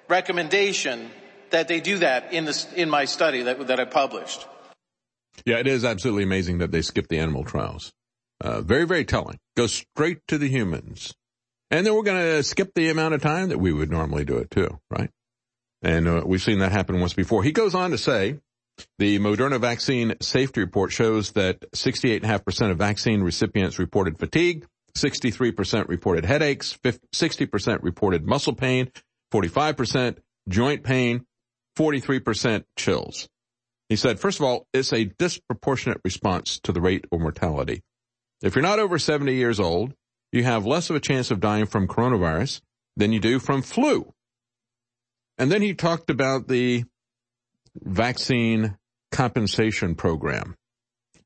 recommendation 0.09 1.11
that 1.51 1.67
they 1.67 1.81
do 1.81 1.99
that 1.99 2.33
in 2.33 2.45
this 2.45 2.73
in 2.75 2.89
my 2.89 3.07
study 3.07 3.43
that, 3.43 3.67
that 3.67 3.81
I 3.81 3.85
published. 3.85 4.47
Yeah, 5.45 5.59
it 5.59 5.67
is 5.67 5.85
absolutely 5.85 6.25
amazing 6.25 6.59
that 6.59 6.71
they 6.71 6.83
skipped 6.83 7.09
the 7.09 7.19
animal 7.19 7.45
trials. 7.45 7.93
Uh, 8.41 8.61
very, 8.61 8.87
very 8.87 9.05
telling. 9.05 9.39
Go 9.57 9.67
straight 9.67 10.21
to 10.29 10.39
the 10.39 10.49
humans. 10.49 11.15
And 11.71 11.87
then 11.87 11.95
we're 11.95 12.03
going 12.03 12.37
to 12.37 12.43
skip 12.43 12.73
the 12.75 12.89
amount 12.89 13.15
of 13.15 13.23
time 13.23 13.51
that 13.51 13.59
we 13.59 13.73
would 13.73 13.91
normally 13.91 14.25
do 14.25 14.39
it 14.39 14.51
too, 14.51 14.81
right? 14.91 15.11
And 15.83 16.09
uh, 16.09 16.23
we've 16.27 16.43
seen 16.43 16.59
that 16.59 16.73
happen 16.73 17.01
once 17.01 17.15
before. 17.15 17.43
He 17.43 17.53
goes 17.53 17.75
on 17.75 17.91
to 17.93 17.99
say, 17.99 18.39
the 18.99 19.19
Moderna 19.19 19.61
vaccine 19.61 20.15
safety 20.21 20.61
report 20.61 20.91
shows 20.91 21.33
that 21.33 21.61
68.5% 21.73 22.71
of 22.71 22.79
vaccine 22.79 23.23
recipients 23.23 23.79
reported 23.79 24.19
fatigue, 24.19 24.67
63% 24.97 25.89
reported 25.89 26.25
headaches, 26.25 26.79
60% 26.83 27.83
reported 27.83 28.27
muscle 28.27 28.55
pain, 28.55 28.91
45% 29.33 30.17
joint 30.49 30.83
pain, 30.83 31.25
43% 31.79 32.65
chills. 32.77 33.29
He 33.91 33.97
said, 33.97 34.21
first 34.21 34.39
of 34.39 34.47
all, 34.47 34.69
it's 34.73 34.93
a 34.93 35.05
disproportionate 35.05 36.01
response 36.05 36.61
to 36.61 36.71
the 36.71 36.81
rate 36.81 37.07
of 37.11 37.21
mortality. 37.21 37.83
If 38.41 38.55
you're 38.55 38.62
not 38.62 38.79
over 38.79 39.01
70 39.01 39.35
years 39.35 39.59
old, 39.59 39.95
you 40.31 40.45
have 40.45 40.65
less 40.65 40.91
of 40.91 40.97
a 40.97 41.01
chance 41.01 41.33
of 41.33 41.41
dying 41.41 41.67
from 41.67 41.89
coronavirus 41.89 42.61
than 42.97 43.12
you 43.12 43.19
do 43.19 43.41
from 43.41 43.62
flu. 43.62 44.15
and 45.39 45.51
then 45.51 45.62
he 45.62 45.75
talked 45.75 46.09
about 46.11 46.47
the 46.49 46.85
vaccine 47.75 48.77
compensation 49.11 49.95
program. 49.95 50.55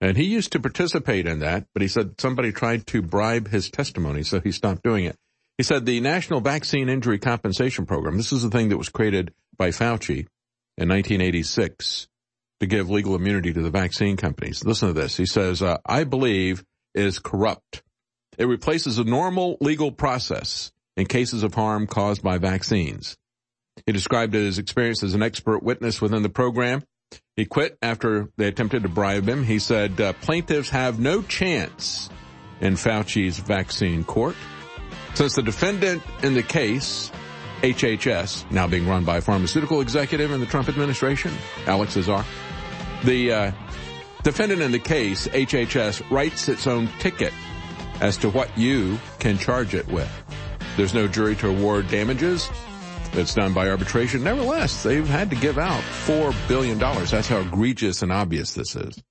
And 0.01 0.17
he 0.17 0.25
used 0.25 0.53
to 0.53 0.61
participate 0.61 1.27
in 1.27 1.41
that, 1.41 1.67
but 1.75 1.83
he 1.83 1.89
said 1.89 2.21
somebody 2.21 2.53
tried 2.53 2.87
to 2.89 3.03
bribe 3.03 3.49
his 3.49 3.71
testimony, 3.71 4.23
so 4.23 4.41
he 4.41 4.53
stopped 4.53 4.83
doing 4.83 5.05
it. 5.05 5.17
He 5.59 5.65
said 5.65 5.85
the 5.85 6.01
National 6.01 6.41
Vaccine 6.41 6.89
Injury 6.89 7.19
Compensation 7.19 7.85
Program, 7.87 8.17
this 8.17 8.33
is 8.33 8.43
the 8.43 8.51
thing 8.51 8.71
that 8.71 8.79
was 8.79 8.89
created 8.89 9.35
by 9.57 9.69
Fauci 9.69 10.27
in 10.79 10.89
1986 10.89 12.09
to 12.61 12.67
give 12.67 12.91
legal 12.91 13.15
immunity 13.15 13.53
to 13.53 13.63
the 13.63 13.71
vaccine 13.71 14.17
companies. 14.17 14.65
Listen 14.65 14.89
to 14.89 14.95
this. 14.95 15.17
He 15.17 15.27
says, 15.27 15.63
uh, 15.63 15.79
I 15.85 16.05
believe 16.05 16.65
is 16.95 17.19
corrupt. 17.19 17.83
It 18.39 18.47
replaces 18.47 18.99
a 18.99 19.05
normal 19.05 19.59
legal 19.61 19.93
process 19.93 20.73
in 20.97 21.07
cases 21.07 21.43
of 21.43 21.55
harm 21.55 21.87
caused 21.87 22.23
by 22.23 22.39
vaccines. 22.39 23.17
He 23.87 23.93
described 23.93 24.35
his 24.35 24.59
experience 24.59 25.03
as 25.03 25.15
an 25.15 25.23
expert 25.23 25.63
witness 25.63 26.01
within 26.01 26.23
the 26.23 26.29
program. 26.29 26.83
He 27.37 27.45
quit 27.45 27.77
after 27.83 28.29
they 28.37 28.47
attempted 28.47 28.85
to 28.85 28.89
bribe 28.89 29.29
him. 29.29 29.45
He 29.45 29.59
said 29.59 30.01
uh, 30.01 30.13
plaintiffs 30.15 30.71
have 30.71 30.99
no 30.99 31.23
chance 31.23 32.09
in 32.61 32.77
Fauci's 32.77 33.39
vaccine 33.39 34.05
court. 34.05 34.37
Since 35.15 35.35
the 35.35 35.43
defendant 35.43 36.03
in 36.23 36.35
the 36.35 36.43
case, 36.43 37.11
HHS, 37.65 38.51
now 38.51 38.67
being 38.67 38.87
run 38.87 39.07
by 39.07 39.17
a 39.17 39.21
pharmaceutical 39.23 39.81
executive 39.81 40.31
in 40.33 40.41
the 40.41 40.45
Trump 40.45 40.69
administration, 40.69 41.33
Alex 41.67 41.97
Azar, 41.97 42.23
the 43.05 43.33
uh, 43.33 43.53
defendant 44.23 44.61
in 44.61 44.71
the 44.71 44.79
case, 44.79 45.27
HHS, 45.29 46.11
writes 46.11 46.51
its 46.51 46.67
own 46.67 46.91
ticket 46.99 47.33
as 48.03 48.19
to 48.19 48.29
what 48.29 48.59
you 48.59 48.99
can 49.19 49.39
charge 49.39 49.75
it 49.75 49.89
with. 49.89 50.11
There's 50.77 50.93
no 50.93 51.09
jury 51.09 51.37
to 51.37 51.49
award 51.49 51.89
damages. 51.89 52.51
It's 53.15 53.33
done 53.33 53.55
by 53.55 53.71
arbitration. 53.71 54.23
Nevertheless, 54.23 54.83
they've 54.83 55.09
had 55.09 55.31
to 55.31 55.37
give 55.37 55.57
out 55.57 55.83
$4 56.07 56.37
billion. 56.47 56.79
That's 56.79 57.29
how 57.29 57.41
egregious 57.41 58.03
and 58.03 58.13
obvious 58.13 58.53
this 58.53 58.77
is. 58.77 59.03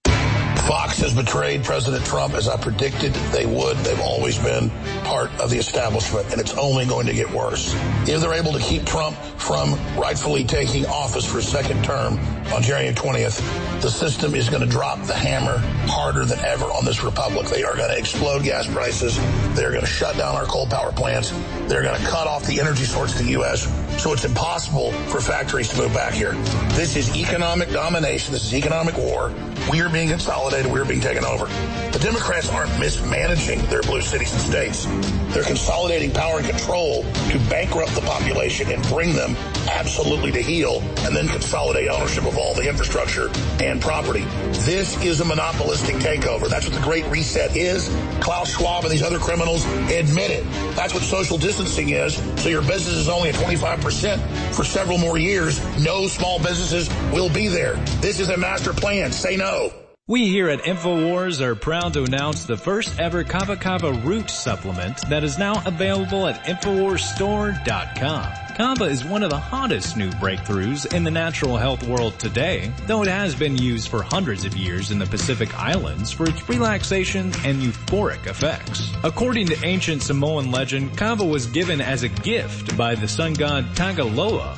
Fox 0.67 0.97
has 0.99 1.13
betrayed 1.13 1.61
President 1.65 2.05
Trump 2.05 2.35
as 2.35 2.47
I 2.47 2.55
predicted 2.55 3.13
they 3.33 3.45
would. 3.45 3.75
They've 3.77 3.99
always 3.99 4.37
been 4.37 4.69
part 5.03 5.29
of 5.41 5.49
the 5.49 5.57
establishment, 5.57 6.31
and 6.31 6.39
it's 6.39 6.53
only 6.53 6.85
going 6.85 7.05
to 7.07 7.13
get 7.13 7.29
worse. 7.29 7.73
If 8.07 8.21
they're 8.21 8.33
able 8.33 8.53
to 8.53 8.59
keep 8.59 8.85
Trump 8.85 9.17
from 9.17 9.73
rightfully 9.97 10.45
taking 10.45 10.85
office 10.85 11.29
for 11.29 11.39
a 11.39 11.43
second 11.43 11.83
term 11.83 12.17
on 12.53 12.61
January 12.61 12.95
20th, 12.95 13.81
the 13.81 13.89
system 13.89 14.35
is 14.35 14.47
going 14.47 14.61
to 14.61 14.69
drop 14.69 15.01
the 15.03 15.13
hammer 15.13 15.57
harder 15.87 16.23
than 16.23 16.39
ever 16.39 16.65
on 16.65 16.85
this 16.85 17.03
republic. 17.03 17.47
They 17.47 17.63
are 17.63 17.75
going 17.75 17.89
to 17.89 17.97
explode 17.97 18.43
gas 18.43 18.65
prices. 18.65 19.17
They're 19.55 19.71
going 19.71 19.81
to 19.81 19.87
shut 19.87 20.15
down 20.15 20.35
our 20.35 20.45
coal 20.45 20.67
power 20.67 20.93
plants. 20.93 21.31
They're 21.67 21.83
going 21.83 21.99
to 21.99 22.07
cut 22.07 22.25
off 22.25 22.45
the 22.45 22.61
energy 22.61 22.85
source 22.85 23.17
to 23.17 23.23
the 23.23 23.31
U.S. 23.31 23.63
So 24.01 24.13
it's 24.13 24.23
impossible 24.23 24.93
for 25.09 25.19
factories 25.19 25.67
to 25.69 25.77
move 25.77 25.93
back 25.93 26.13
here. 26.13 26.31
This 26.71 26.95
is 26.95 27.17
economic 27.17 27.69
domination. 27.69 28.31
This 28.31 28.45
is 28.45 28.53
economic 28.53 28.97
war. 28.97 29.33
We 29.69 29.81
are 29.81 29.89
being 29.89 30.09
consolidated. 30.09 30.52
We 30.53 30.79
are 30.79 30.85
being 30.85 31.01
taken 31.01 31.25
over. 31.25 31.47
The 31.93 31.99
Democrats 31.99 32.47
aren't 32.47 32.79
mismanaging 32.79 33.59
their 33.69 33.81
blue 33.81 34.01
cities 34.01 34.31
and 34.33 34.39
states. 34.39 34.85
They're 35.33 35.43
consolidating 35.43 36.11
power 36.11 36.37
and 36.37 36.47
control 36.47 37.01
to 37.01 37.39
bankrupt 37.49 37.95
the 37.95 38.01
population 38.01 38.71
and 38.71 38.83
bring 38.83 39.13
them 39.13 39.35
absolutely 39.67 40.31
to 40.31 40.43
heel 40.43 40.81
and 40.99 41.15
then 41.15 41.27
consolidate 41.27 41.89
ownership 41.89 42.25
of 42.25 42.37
all 42.37 42.53
the 42.53 42.69
infrastructure 42.69 43.31
and 43.63 43.81
property. 43.81 44.25
This 44.59 45.03
is 45.03 45.21
a 45.21 45.25
monopolistic 45.25 45.95
takeover. 45.95 46.47
That's 46.47 46.67
what 46.67 46.75
the 46.75 46.85
Great 46.85 47.07
Reset 47.07 47.57
is. 47.57 47.89
Klaus 48.21 48.55
Schwab 48.55 48.83
and 48.83 48.93
these 48.93 49.01
other 49.01 49.17
criminals 49.17 49.65
admit 49.65 50.29
it. 50.29 50.43
That's 50.75 50.93
what 50.93 51.01
social 51.01 51.39
distancing 51.39 51.89
is. 51.89 52.15
So 52.39 52.49
your 52.49 52.61
business 52.61 52.95
is 52.95 53.09
only 53.09 53.29
at 53.29 53.35
25% 53.35 54.53
for 54.53 54.63
several 54.63 54.99
more 54.99 55.17
years. 55.17 55.59
No 55.83 56.07
small 56.07 56.37
businesses 56.37 56.89
will 57.11 57.29
be 57.29 57.47
there. 57.47 57.73
This 58.01 58.19
is 58.19 58.29
a 58.29 58.37
master 58.37 58.71
plan. 58.71 59.11
Say 59.11 59.35
no. 59.35 59.73
We 60.05 60.27
here 60.27 60.49
at 60.49 60.63
InfoWars 60.63 61.39
are 61.39 61.55
proud 61.55 61.93
to 61.93 62.03
announce 62.03 62.43
the 62.43 62.57
first 62.57 62.99
ever 62.99 63.23
Kava 63.23 63.55
Kava 63.55 63.93
root 63.93 64.29
supplement 64.29 64.97
that 65.07 65.23
is 65.23 65.37
now 65.37 65.63
available 65.65 66.27
at 66.27 66.43
InfoWarsStore.com. 66.43 68.33
Kava 68.57 68.83
is 68.83 69.05
one 69.05 69.23
of 69.23 69.29
the 69.29 69.39
hottest 69.39 69.95
new 69.95 70.09
breakthroughs 70.09 70.93
in 70.93 71.05
the 71.05 71.11
natural 71.11 71.55
health 71.55 71.87
world 71.87 72.19
today, 72.19 72.69
though 72.85 73.01
it 73.01 73.07
has 73.07 73.33
been 73.33 73.57
used 73.57 73.87
for 73.87 74.03
hundreds 74.03 74.43
of 74.43 74.57
years 74.57 74.91
in 74.91 74.99
the 74.99 75.05
Pacific 75.05 75.57
Islands 75.57 76.11
for 76.11 76.27
its 76.27 76.49
relaxation 76.49 77.31
and 77.45 77.61
euphoric 77.61 78.27
effects. 78.27 78.91
According 79.05 79.47
to 79.47 79.65
ancient 79.65 80.01
Samoan 80.01 80.51
legend, 80.51 80.97
Kava 80.97 81.23
was 81.23 81.45
given 81.47 81.79
as 81.79 82.03
a 82.03 82.09
gift 82.09 82.75
by 82.75 82.93
the 82.95 83.07
sun 83.07 83.35
god 83.35 83.73
Tagaloa, 83.73 84.57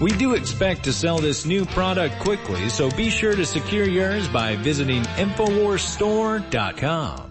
We 0.00 0.10
do 0.10 0.34
expect 0.34 0.82
to 0.84 0.92
sell 0.92 1.18
this 1.18 1.44
new 1.46 1.64
product 1.66 2.18
quickly, 2.18 2.68
so 2.68 2.90
be 2.90 3.10
sure 3.10 3.36
to 3.36 3.46
secure 3.46 3.88
yours 3.88 4.26
by 4.26 4.56
visiting 4.56 5.02
InfoWarsStore.com. 5.02 7.30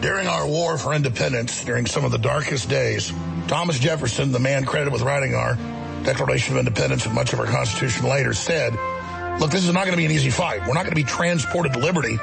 During 0.00 0.28
our 0.28 0.46
war 0.46 0.78
for 0.78 0.94
independence, 0.94 1.64
during 1.64 1.86
some 1.86 2.04
of 2.04 2.12
the 2.12 2.18
darkest 2.18 2.68
days, 2.68 3.12
Thomas 3.48 3.80
Jefferson, 3.80 4.30
the 4.30 4.38
man 4.38 4.64
credited 4.64 4.92
with 4.92 5.02
writing 5.02 5.34
our 5.34 5.56
Declaration 6.04 6.54
of 6.54 6.60
Independence 6.60 7.04
and 7.04 7.16
much 7.16 7.32
of 7.32 7.40
our 7.40 7.46
Constitution 7.46 8.06
later, 8.06 8.32
said, 8.32 8.74
look, 9.40 9.50
this 9.50 9.66
is 9.66 9.72
not 9.72 9.86
going 9.86 9.92
to 9.92 9.96
be 9.96 10.04
an 10.04 10.12
easy 10.12 10.30
fight. 10.30 10.60
We're 10.60 10.74
not 10.74 10.84
going 10.84 10.94
to 10.94 10.96
be 10.96 11.02
transported 11.02 11.72
to 11.72 11.80
liberty 11.80 12.16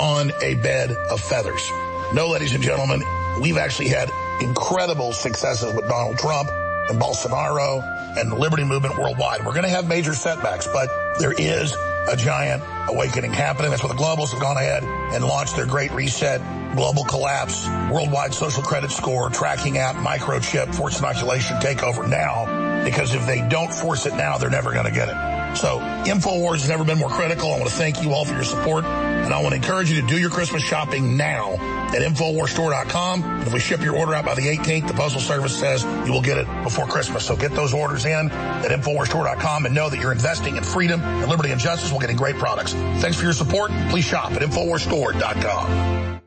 on 0.00 0.32
a 0.40 0.54
bed 0.54 0.90
of 1.10 1.20
feathers. 1.20 1.70
No, 2.14 2.28
ladies 2.28 2.54
and 2.54 2.64
gentlemen, 2.64 3.02
we've 3.42 3.58
actually 3.58 3.88
had 3.88 4.10
incredible 4.40 5.12
successes 5.12 5.74
with 5.74 5.86
Donald 5.86 6.16
Trump 6.18 6.48
and 6.88 7.00
Bolsonaro 7.00 7.82
and 8.18 8.30
the 8.30 8.36
liberty 8.36 8.64
movement 8.64 8.98
worldwide. 8.98 9.44
We're 9.44 9.52
going 9.52 9.64
to 9.64 9.70
have 9.70 9.88
major 9.88 10.14
setbacks, 10.14 10.66
but 10.66 10.88
there 11.18 11.32
is 11.32 11.74
a 12.08 12.16
giant 12.16 12.62
awakening 12.88 13.32
happening. 13.32 13.70
That's 13.70 13.82
why 13.82 13.88
the 13.88 13.94
globalists 13.94 14.32
have 14.32 14.40
gone 14.40 14.56
ahead 14.56 14.82
and 14.84 15.24
launched 15.24 15.56
their 15.56 15.66
great 15.66 15.90
reset, 15.92 16.40
global 16.74 17.04
collapse, 17.04 17.66
worldwide 17.90 18.34
social 18.34 18.62
credit 18.62 18.90
score, 18.90 19.30
tracking 19.30 19.78
app, 19.78 19.96
microchip, 19.96 20.74
forced 20.74 20.98
inoculation 20.98 21.56
takeover 21.58 22.08
now, 22.08 22.84
because 22.84 23.14
if 23.14 23.26
they 23.26 23.46
don't 23.48 23.72
force 23.72 24.06
it 24.06 24.14
now, 24.14 24.38
they're 24.38 24.50
never 24.50 24.72
going 24.72 24.86
to 24.86 24.92
get 24.92 25.08
it. 25.08 25.33
So 25.54 25.78
InfoWars 25.78 26.60
has 26.60 26.68
never 26.68 26.84
been 26.84 26.98
more 26.98 27.08
critical. 27.08 27.52
I 27.52 27.58
want 27.58 27.70
to 27.70 27.76
thank 27.76 28.02
you 28.02 28.12
all 28.12 28.24
for 28.24 28.34
your 28.34 28.44
support. 28.44 28.84
And 28.84 29.32
I 29.32 29.40
want 29.40 29.50
to 29.50 29.56
encourage 29.56 29.90
you 29.90 30.00
to 30.00 30.06
do 30.06 30.18
your 30.18 30.30
Christmas 30.30 30.62
shopping 30.62 31.16
now 31.16 31.52
at 31.52 32.02
InfoWarsStore.com. 32.02 33.22
And 33.22 33.46
if 33.46 33.52
we 33.52 33.60
ship 33.60 33.80
your 33.82 33.96
order 33.96 34.14
out 34.14 34.24
by 34.24 34.34
the 34.34 34.42
18th, 34.42 34.88
the 34.88 34.94
Postal 34.94 35.20
Service 35.20 35.58
says 35.58 35.84
you 36.06 36.12
will 36.12 36.22
get 36.22 36.38
it 36.38 36.46
before 36.62 36.86
Christmas. 36.86 37.24
So 37.24 37.36
get 37.36 37.52
those 37.52 37.72
orders 37.72 38.04
in 38.04 38.30
at 38.30 38.70
InfoWarsStore.com 38.70 39.66
and 39.66 39.74
know 39.74 39.88
that 39.88 40.00
you're 40.00 40.12
investing 40.12 40.56
in 40.56 40.64
freedom 40.64 41.00
and 41.00 41.30
liberty 41.30 41.50
and 41.52 41.60
justice 41.60 41.90
while 41.90 42.00
getting 42.00 42.16
great 42.16 42.36
products. 42.36 42.72
Thanks 42.72 43.16
for 43.16 43.24
your 43.24 43.32
support. 43.32 43.70
Please 43.90 44.04
shop 44.04 44.32
at 44.32 44.42
InfoWarsStore.com. 44.42 46.20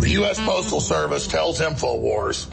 The 0.00 0.10
U.S. 0.10 0.38
Postal 0.44 0.80
Service 0.80 1.26
tells 1.26 1.60
InfoWars 1.60 2.46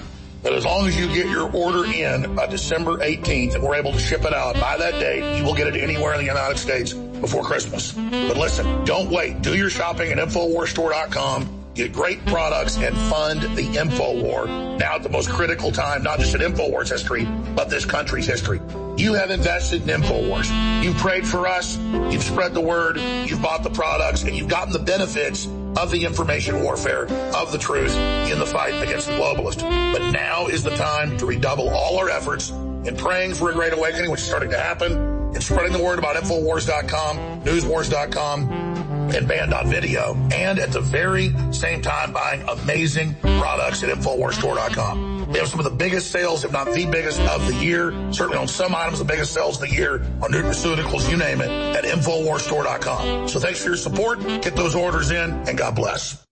that 0.44 0.54
as 0.54 0.66
long 0.66 0.88
as 0.88 0.98
you 0.98 1.08
get 1.08 1.28
your 1.28 1.50
order 1.52 1.86
in 1.86 2.36
by 2.36 2.46
December 2.46 2.98
18th 2.98 3.56
and 3.56 3.64
we're 3.64 3.76
able 3.76 3.94
to 3.94 4.00
ship 4.00 4.26
it 4.26 4.34
out 4.34 4.56
by 4.56 4.78
that 4.78 5.00
date, 5.00 5.38
you 5.38 5.44
will 5.44 5.56
get 5.56 5.68
it 5.68 5.82
anywhere 5.82 6.14
in 6.14 6.20
the 6.20 6.26
United 6.26 6.58
States 6.58 6.94
before 6.94 7.44
Christmas. 7.44 7.94
But 7.94 8.38
listen, 8.38 8.84
don't 8.84 9.10
wait. 9.10 9.42
Do 9.42 9.56
your 9.56 9.70
shopping 9.70 10.12
at 10.12 10.18
InfoWarsStore.com. 10.18 11.62
Get 11.76 11.92
great 11.92 12.24
products 12.28 12.78
and 12.78 12.96
fund 12.96 13.42
the 13.56 13.64
InfoWar. 13.64 14.78
Now 14.78 14.96
at 14.96 15.04
the 15.04 15.10
most 15.10 15.30
critical 15.30 15.72
time, 15.72 16.04
not 16.04 16.20
just 16.20 16.36
in 16.36 16.42
InfoWars 16.42 16.90
history, 16.90 17.26
but 17.56 17.70
this 17.70 17.86
country's 17.86 18.28
history. 18.28 18.60
You 18.98 19.14
have 19.14 19.32
invested 19.32 19.90
in 19.90 20.02
InfoWars. 20.02 20.84
You've 20.84 20.98
prayed 20.98 21.26
for 21.26 21.48
us. 21.48 21.78
You've 22.12 22.22
spread 22.22 22.54
the 22.54 22.62
word. 22.62 22.98
You've 22.98 23.42
bought 23.42 23.64
the 23.64 23.72
products 23.72 24.24
and 24.24 24.36
you've 24.36 24.50
gotten 24.50 24.74
the 24.74 24.80
benefits 24.80 25.48
of 25.78 25.92
the 25.92 26.06
information 26.06 26.62
warfare 26.62 27.06
of 27.36 27.52
the 27.52 27.58
truth 27.58 27.96
in 27.96 28.40
the 28.40 28.46
fight 28.46 28.82
against 28.84 29.08
the 29.08 29.14
globalist. 29.14 29.62
But 29.62 30.12
now 30.12 30.48
is 30.48 30.64
the 30.64 30.76
time 30.76 31.18
to 31.18 31.26
redouble 31.26 31.70
all 31.70 31.98
our 31.98 32.10
efforts 32.10 32.50
in 32.50 32.96
praying 32.98 33.36
for 33.36 33.50
a 33.50 33.54
great 33.54 33.74
awakening, 33.74 34.12
which 34.12 34.22
is 34.22 34.28
starting 34.28 34.50
to 34.52 34.60
happen, 34.60 34.92
in 35.34 35.42
spreading 35.42 35.74
the 35.74 35.82
word 35.82 36.00
about 36.00 36.16
Infowars.com, 36.16 37.42
Newswars.com, 37.42 38.73
and 39.12 39.28
band.video 39.28 40.16
and 40.34 40.60
at 40.60 40.72
the 40.72 40.82
very 40.82 41.34
same 41.52 41.82
time 41.82 42.14
buying 42.14 42.42
amazing 42.48 43.16
products 43.22 43.84
at 43.84 43.90
InfoWarsStore.com. 43.90 45.28
We 45.32 45.40
have 45.40 45.48
some 45.48 45.60
of 45.60 45.66
the 45.66 45.72
biggest 45.72 46.12
sales, 46.12 46.44
if 46.44 46.52
not 46.52 46.72
the 46.74 46.86
biggest 46.86 47.20
of 47.22 47.48
the 47.48 47.56
year, 47.56 47.92
certainly 48.12 48.38
on 48.38 48.48
some 48.48 48.76
items, 48.76 49.00
the 49.00 49.06
biggest 49.06 49.34
sales 49.34 49.62
of 49.62 49.68
the 49.68 49.76
year 49.76 50.02
on 50.22 50.32
nutraceuticals, 50.32 51.10
you 51.10 51.18
name 51.18 51.42
it, 51.42 51.50
at 51.50 51.84
InfoWarsStore.com. 51.84 53.28
So 53.28 53.40
thanks 53.40 53.62
for 53.62 53.70
your 53.70 53.78
support. 53.78 54.20
Get 54.20 54.56
those 54.56 54.76
orders 54.76 55.12
in 55.12 55.32
and 55.32 55.58
God 55.58 55.76
bless. 55.76 56.24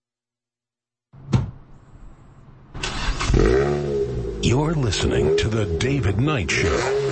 You're 4.42 4.74
listening 4.74 5.36
to 5.38 5.48
The 5.48 5.66
David 5.78 6.20
Knight 6.20 6.50
Show. 6.50 7.11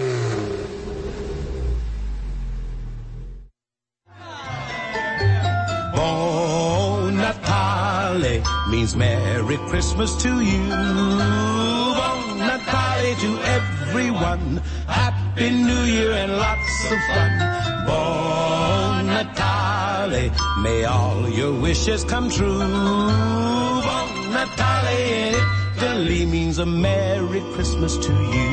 Natale 8.11 8.43
means 8.69 8.97
Merry 8.97 9.57
Christmas 9.69 10.21
to 10.23 10.41
you. 10.41 10.69
Bon 10.69 12.39
Natale 12.39 13.15
to 13.21 13.41
everyone. 13.45 14.57
Happy 14.89 15.51
New 15.51 15.83
Year 15.85 16.11
and 16.13 16.37
lots 16.37 16.85
of 16.91 16.99
fun. 17.07 17.87
Bon 17.87 19.07
Natale, 19.07 20.33
may 20.61 20.85
all 20.85 21.29
your 21.29 21.53
wishes 21.61 22.03
come 22.03 22.29
true. 22.29 22.59
Bon 22.59 24.33
Natale 24.33 24.97
in 24.99 25.35
Italy 25.77 26.27
means 26.27 26.59
a 26.59 26.67
Merry 26.67 27.41
Christmas 27.53 27.97
to 27.97 28.13
you. 28.13 28.51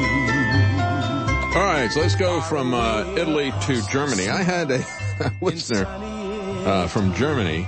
All 1.56 1.64
right, 1.64 1.90
so 1.92 2.02
let's 2.02 2.16
go 2.16 2.42
from 2.42 2.76
uh, 2.76 3.04
Italy 3.18 3.52
to 3.62 3.82
Germany. 3.90 4.30
I 4.30 4.44
had 4.44 4.70
a 4.70 4.86
listener 5.42 5.88
uh, 5.88 6.88
from 6.88 7.12
Germany 7.16 7.68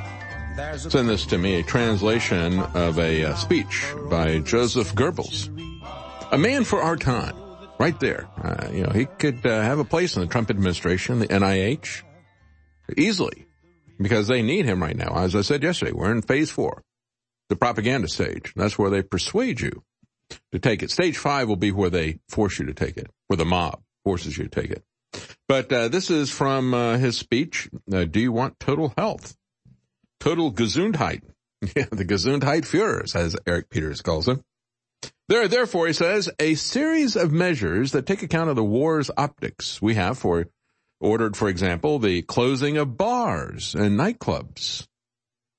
send 0.77 1.09
this 1.09 1.25
to 1.27 1.37
me, 1.37 1.59
a 1.59 1.63
translation 1.63 2.59
of 2.59 2.99
a 2.99 3.25
uh, 3.25 3.35
speech 3.35 3.93
by 4.09 4.39
Joseph 4.39 4.93
Goebbels, 4.93 5.49
a 6.31 6.37
man 6.37 6.63
for 6.63 6.81
our 6.81 6.95
time, 6.95 7.35
right 7.79 7.99
there. 7.99 8.27
Uh, 8.43 8.67
you 8.71 8.83
know, 8.83 8.91
he 8.91 9.05
could 9.05 9.45
uh, 9.45 9.61
have 9.61 9.79
a 9.79 9.83
place 9.83 10.15
in 10.15 10.21
the 10.21 10.27
Trump 10.27 10.49
administration, 10.49 11.19
the 11.19 11.27
NIH, 11.27 12.03
easily, 12.97 13.47
because 13.99 14.27
they 14.27 14.41
need 14.41 14.65
him 14.65 14.81
right 14.81 14.95
now. 14.95 15.15
As 15.15 15.35
I 15.35 15.41
said 15.41 15.63
yesterday, 15.63 15.91
we're 15.91 16.11
in 16.11 16.21
phase 16.21 16.49
four, 16.49 16.83
the 17.49 17.55
propaganda 17.55 18.07
stage. 18.07 18.53
That's 18.55 18.77
where 18.77 18.89
they 18.89 19.01
persuade 19.01 19.61
you 19.61 19.83
to 20.51 20.59
take 20.59 20.83
it. 20.83 20.91
Stage 20.91 21.17
five 21.17 21.47
will 21.47 21.55
be 21.55 21.71
where 21.71 21.89
they 21.89 22.19
force 22.29 22.59
you 22.59 22.65
to 22.65 22.73
take 22.73 22.97
it, 22.97 23.09
where 23.27 23.37
the 23.37 23.45
mob 23.45 23.81
forces 24.03 24.37
you 24.37 24.45
to 24.45 24.49
take 24.49 24.71
it. 24.71 24.83
But 25.47 25.71
uh, 25.73 25.87
this 25.87 26.11
is 26.11 26.29
from 26.29 26.73
uh, 26.73 26.97
his 26.97 27.17
speech. 27.17 27.69
Uh, 27.91 28.05
do 28.05 28.19
you 28.19 28.31
want 28.31 28.59
total 28.59 28.93
health? 28.97 29.35
Total 30.19 30.51
Gesundheit. 30.51 31.21
Yeah, 31.75 31.87
the 31.91 32.05
Gesundheit 32.05 32.61
Führers, 32.61 33.17
as 33.17 33.35
Eric 33.45 33.69
Peters 33.69 34.01
calls 34.01 34.25
them. 34.25 34.41
There 35.27 35.41
are 35.41 35.49
therefore, 35.49 35.87
he 35.87 35.93
says, 35.93 36.29
a 36.39 36.55
series 36.55 37.17
of 37.17 37.33
measures 37.33 37.91
that 37.91 38.05
take 38.05 38.23
account 38.23 38.49
of 38.49 38.55
the 38.55 38.63
war's 38.63 39.11
optics. 39.17 39.81
We 39.81 39.95
have 39.95 40.17
for 40.17 40.45
ordered, 41.01 41.35
for 41.35 41.49
example, 41.49 41.99
the 41.99 42.21
closing 42.21 42.77
of 42.77 42.97
bars 42.97 43.75
and 43.75 43.99
nightclubs. 43.99 44.87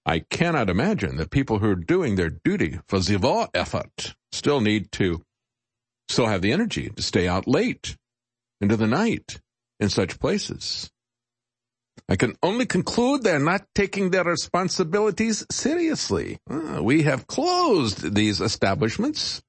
I 0.06 0.20
cannot 0.20 0.70
imagine 0.70 1.16
that 1.16 1.30
people 1.30 1.58
who 1.58 1.70
are 1.70 1.76
doing 1.76 2.16
their 2.16 2.30
duty 2.30 2.80
for 2.88 2.98
the 2.98 3.16
war 3.16 3.48
effort 3.54 4.14
still 4.32 4.60
need 4.60 4.90
to 4.92 5.22
still 6.08 6.26
have 6.26 6.42
the 6.42 6.52
energy 6.52 6.88
to 6.88 7.02
stay 7.02 7.28
out 7.28 7.46
late 7.46 7.96
into 8.60 8.76
the 8.76 8.86
night 8.86 9.40
in 9.78 9.88
such 9.88 10.18
places. 10.18 10.90
I 12.10 12.16
can 12.16 12.36
only 12.42 12.66
conclude 12.66 13.22
they're 13.22 13.38
not 13.38 13.64
taking 13.72 14.10
their 14.10 14.24
responsibilities 14.24 15.46
seriously. 15.48 16.38
Uh, 16.50 16.80
we 16.82 17.04
have 17.04 17.28
closed 17.28 18.16
these 18.16 18.40
establishments 18.40 19.40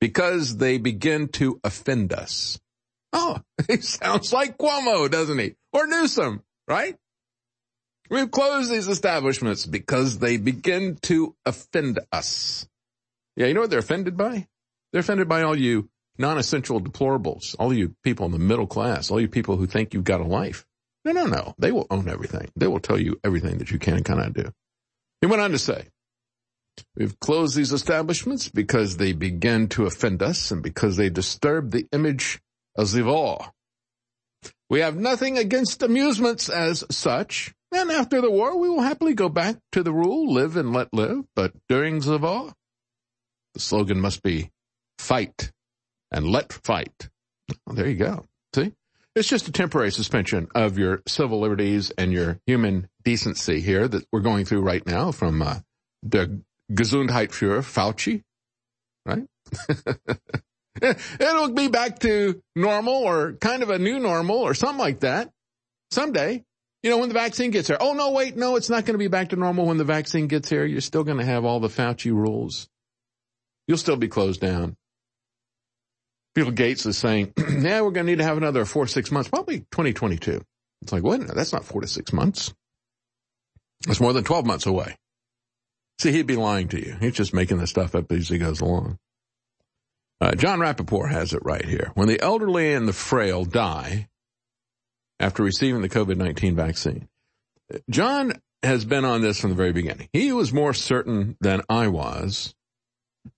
because 0.00 0.56
they 0.56 0.78
begin 0.78 1.28
to 1.28 1.60
offend 1.62 2.14
us. 2.14 2.58
Oh, 3.12 3.38
he 3.68 3.82
sounds 3.82 4.32
like 4.32 4.56
Cuomo, 4.56 5.10
doesn't 5.10 5.38
he? 5.38 5.56
Or 5.74 5.86
Newsom, 5.86 6.42
right? 6.66 6.96
We've 8.08 8.30
closed 8.30 8.70
these 8.70 8.88
establishments 8.88 9.66
because 9.66 10.18
they 10.18 10.38
begin 10.38 10.96
to 11.02 11.36
offend 11.44 11.98
us. 12.12 12.66
Yeah, 13.36 13.48
you 13.48 13.54
know 13.54 13.60
what 13.60 13.68
they're 13.68 13.80
offended 13.80 14.16
by? 14.16 14.46
They're 14.90 15.00
offended 15.00 15.28
by 15.28 15.42
all 15.42 15.58
you 15.58 15.90
non-essential 16.16 16.80
deplorables, 16.80 17.54
all 17.58 17.74
you 17.74 17.94
people 18.02 18.24
in 18.24 18.32
the 18.32 18.38
middle 18.38 18.66
class, 18.66 19.10
all 19.10 19.20
you 19.20 19.28
people 19.28 19.58
who 19.58 19.66
think 19.66 19.92
you've 19.92 20.04
got 20.04 20.22
a 20.22 20.24
life. 20.24 20.64
No, 21.06 21.12
no, 21.12 21.26
no. 21.26 21.54
They 21.56 21.70
will 21.70 21.86
own 21.88 22.08
everything. 22.08 22.50
They 22.56 22.66
will 22.66 22.80
tell 22.80 23.00
you 23.00 23.20
everything 23.22 23.58
that 23.58 23.70
you 23.70 23.78
can 23.78 23.94
and 23.94 24.04
cannot 24.04 24.32
do. 24.32 24.50
He 25.20 25.28
went 25.28 25.40
on 25.40 25.52
to 25.52 25.58
say, 25.58 25.86
we've 26.96 27.16
closed 27.20 27.54
these 27.54 27.72
establishments 27.72 28.48
because 28.48 28.96
they 28.96 29.12
begin 29.12 29.68
to 29.68 29.86
offend 29.86 30.20
us 30.20 30.50
and 30.50 30.64
because 30.64 30.96
they 30.96 31.08
disturb 31.08 31.70
the 31.70 31.86
image 31.92 32.40
of 32.76 32.92
war. 33.06 33.38
We 34.68 34.80
have 34.80 34.96
nothing 34.96 35.38
against 35.38 35.84
amusements 35.84 36.48
as 36.48 36.82
such, 36.90 37.54
and 37.70 37.92
after 37.92 38.20
the 38.20 38.30
war 38.30 38.58
we 38.58 38.68
will 38.68 38.82
happily 38.82 39.14
go 39.14 39.28
back 39.28 39.58
to 39.72 39.84
the 39.84 39.92
rule, 39.92 40.34
live 40.34 40.56
and 40.56 40.72
let 40.72 40.92
live, 40.92 41.22
but 41.36 41.52
during 41.68 42.02
war, 42.04 42.52
the 43.54 43.60
slogan 43.60 44.00
must 44.00 44.24
be 44.24 44.50
fight 44.98 45.52
and 46.10 46.26
let 46.26 46.52
fight. 46.52 47.08
Well, 47.64 47.76
there 47.76 47.88
you 47.88 47.94
go. 47.94 48.24
See? 48.56 48.72
It's 49.16 49.26
just 49.26 49.48
a 49.48 49.52
temporary 49.52 49.90
suspension 49.92 50.48
of 50.54 50.76
your 50.78 51.02
civil 51.08 51.40
liberties 51.40 51.90
and 51.96 52.12
your 52.12 52.38
human 52.44 52.90
decency 53.02 53.62
here 53.62 53.88
that 53.88 54.04
we're 54.12 54.20
going 54.20 54.44
through 54.44 54.60
right 54.60 54.86
now 54.86 55.10
from 55.10 55.40
uh, 55.40 55.60
the 56.02 56.42
Gesundheitsführer, 56.70 57.62
Fauci, 57.62 58.22
right? 59.06 59.26
It'll 61.18 61.52
be 61.52 61.68
back 61.68 62.00
to 62.00 62.42
normal 62.54 62.92
or 62.92 63.32
kind 63.40 63.62
of 63.62 63.70
a 63.70 63.78
new 63.78 63.98
normal 63.98 64.36
or 64.36 64.52
something 64.52 64.78
like 64.78 65.00
that 65.00 65.30
someday. 65.90 66.44
You 66.82 66.90
know, 66.90 66.98
when 66.98 67.08
the 67.08 67.14
vaccine 67.14 67.50
gets 67.50 67.68
here. 67.68 67.78
Oh, 67.80 67.94
no, 67.94 68.10
wait, 68.10 68.36
no, 68.36 68.56
it's 68.56 68.68
not 68.68 68.84
going 68.84 68.94
to 68.94 68.98
be 68.98 69.08
back 69.08 69.30
to 69.30 69.36
normal 69.36 69.64
when 69.64 69.78
the 69.78 69.84
vaccine 69.84 70.26
gets 70.26 70.50
here. 70.50 70.66
You're 70.66 70.82
still 70.82 71.04
going 71.04 71.18
to 71.18 71.24
have 71.24 71.46
all 71.46 71.58
the 71.58 71.68
Fauci 71.68 72.12
rules. 72.12 72.68
You'll 73.66 73.78
still 73.78 73.96
be 73.96 74.08
closed 74.08 74.42
down. 74.42 74.76
Bill 76.36 76.50
Gates 76.50 76.84
is 76.84 76.98
saying, 76.98 77.32
yeah, 77.38 77.80
we're 77.80 77.92
going 77.92 78.04
to 78.04 78.12
need 78.12 78.18
to 78.18 78.24
have 78.24 78.36
another 78.36 78.66
four, 78.66 78.86
six 78.86 79.10
months, 79.10 79.30
probably 79.30 79.60
2022. 79.60 80.42
It's 80.82 80.92
like, 80.92 81.02
wait, 81.02 81.26
that's 81.26 81.54
not 81.54 81.64
four 81.64 81.80
to 81.80 81.88
six 81.88 82.12
months. 82.12 82.52
That's 83.86 84.00
more 84.00 84.12
than 84.12 84.22
12 84.22 84.44
months 84.44 84.66
away. 84.66 84.96
See, 85.98 86.12
he'd 86.12 86.26
be 86.26 86.36
lying 86.36 86.68
to 86.68 86.78
you. 86.78 86.94
He's 87.00 87.14
just 87.14 87.32
making 87.32 87.56
this 87.56 87.70
stuff 87.70 87.94
up 87.94 88.12
as 88.12 88.28
he 88.28 88.36
goes 88.36 88.60
along. 88.60 88.98
Uh, 90.20 90.34
Jon 90.34 90.58
Rappoport 90.58 91.10
has 91.10 91.32
it 91.32 91.40
right 91.42 91.64
here. 91.64 91.90
When 91.94 92.06
the 92.06 92.20
elderly 92.20 92.74
and 92.74 92.86
the 92.86 92.92
frail 92.92 93.46
die 93.46 94.08
after 95.18 95.42
receiving 95.42 95.80
the 95.80 95.88
COVID-19 95.88 96.54
vaccine, 96.54 97.08
Jon 97.88 98.34
has 98.62 98.84
been 98.84 99.06
on 99.06 99.22
this 99.22 99.40
from 99.40 99.50
the 99.50 99.56
very 99.56 99.72
beginning. 99.72 100.10
He 100.12 100.34
was 100.34 100.52
more 100.52 100.74
certain 100.74 101.38
than 101.40 101.62
I 101.70 101.88
was 101.88 102.54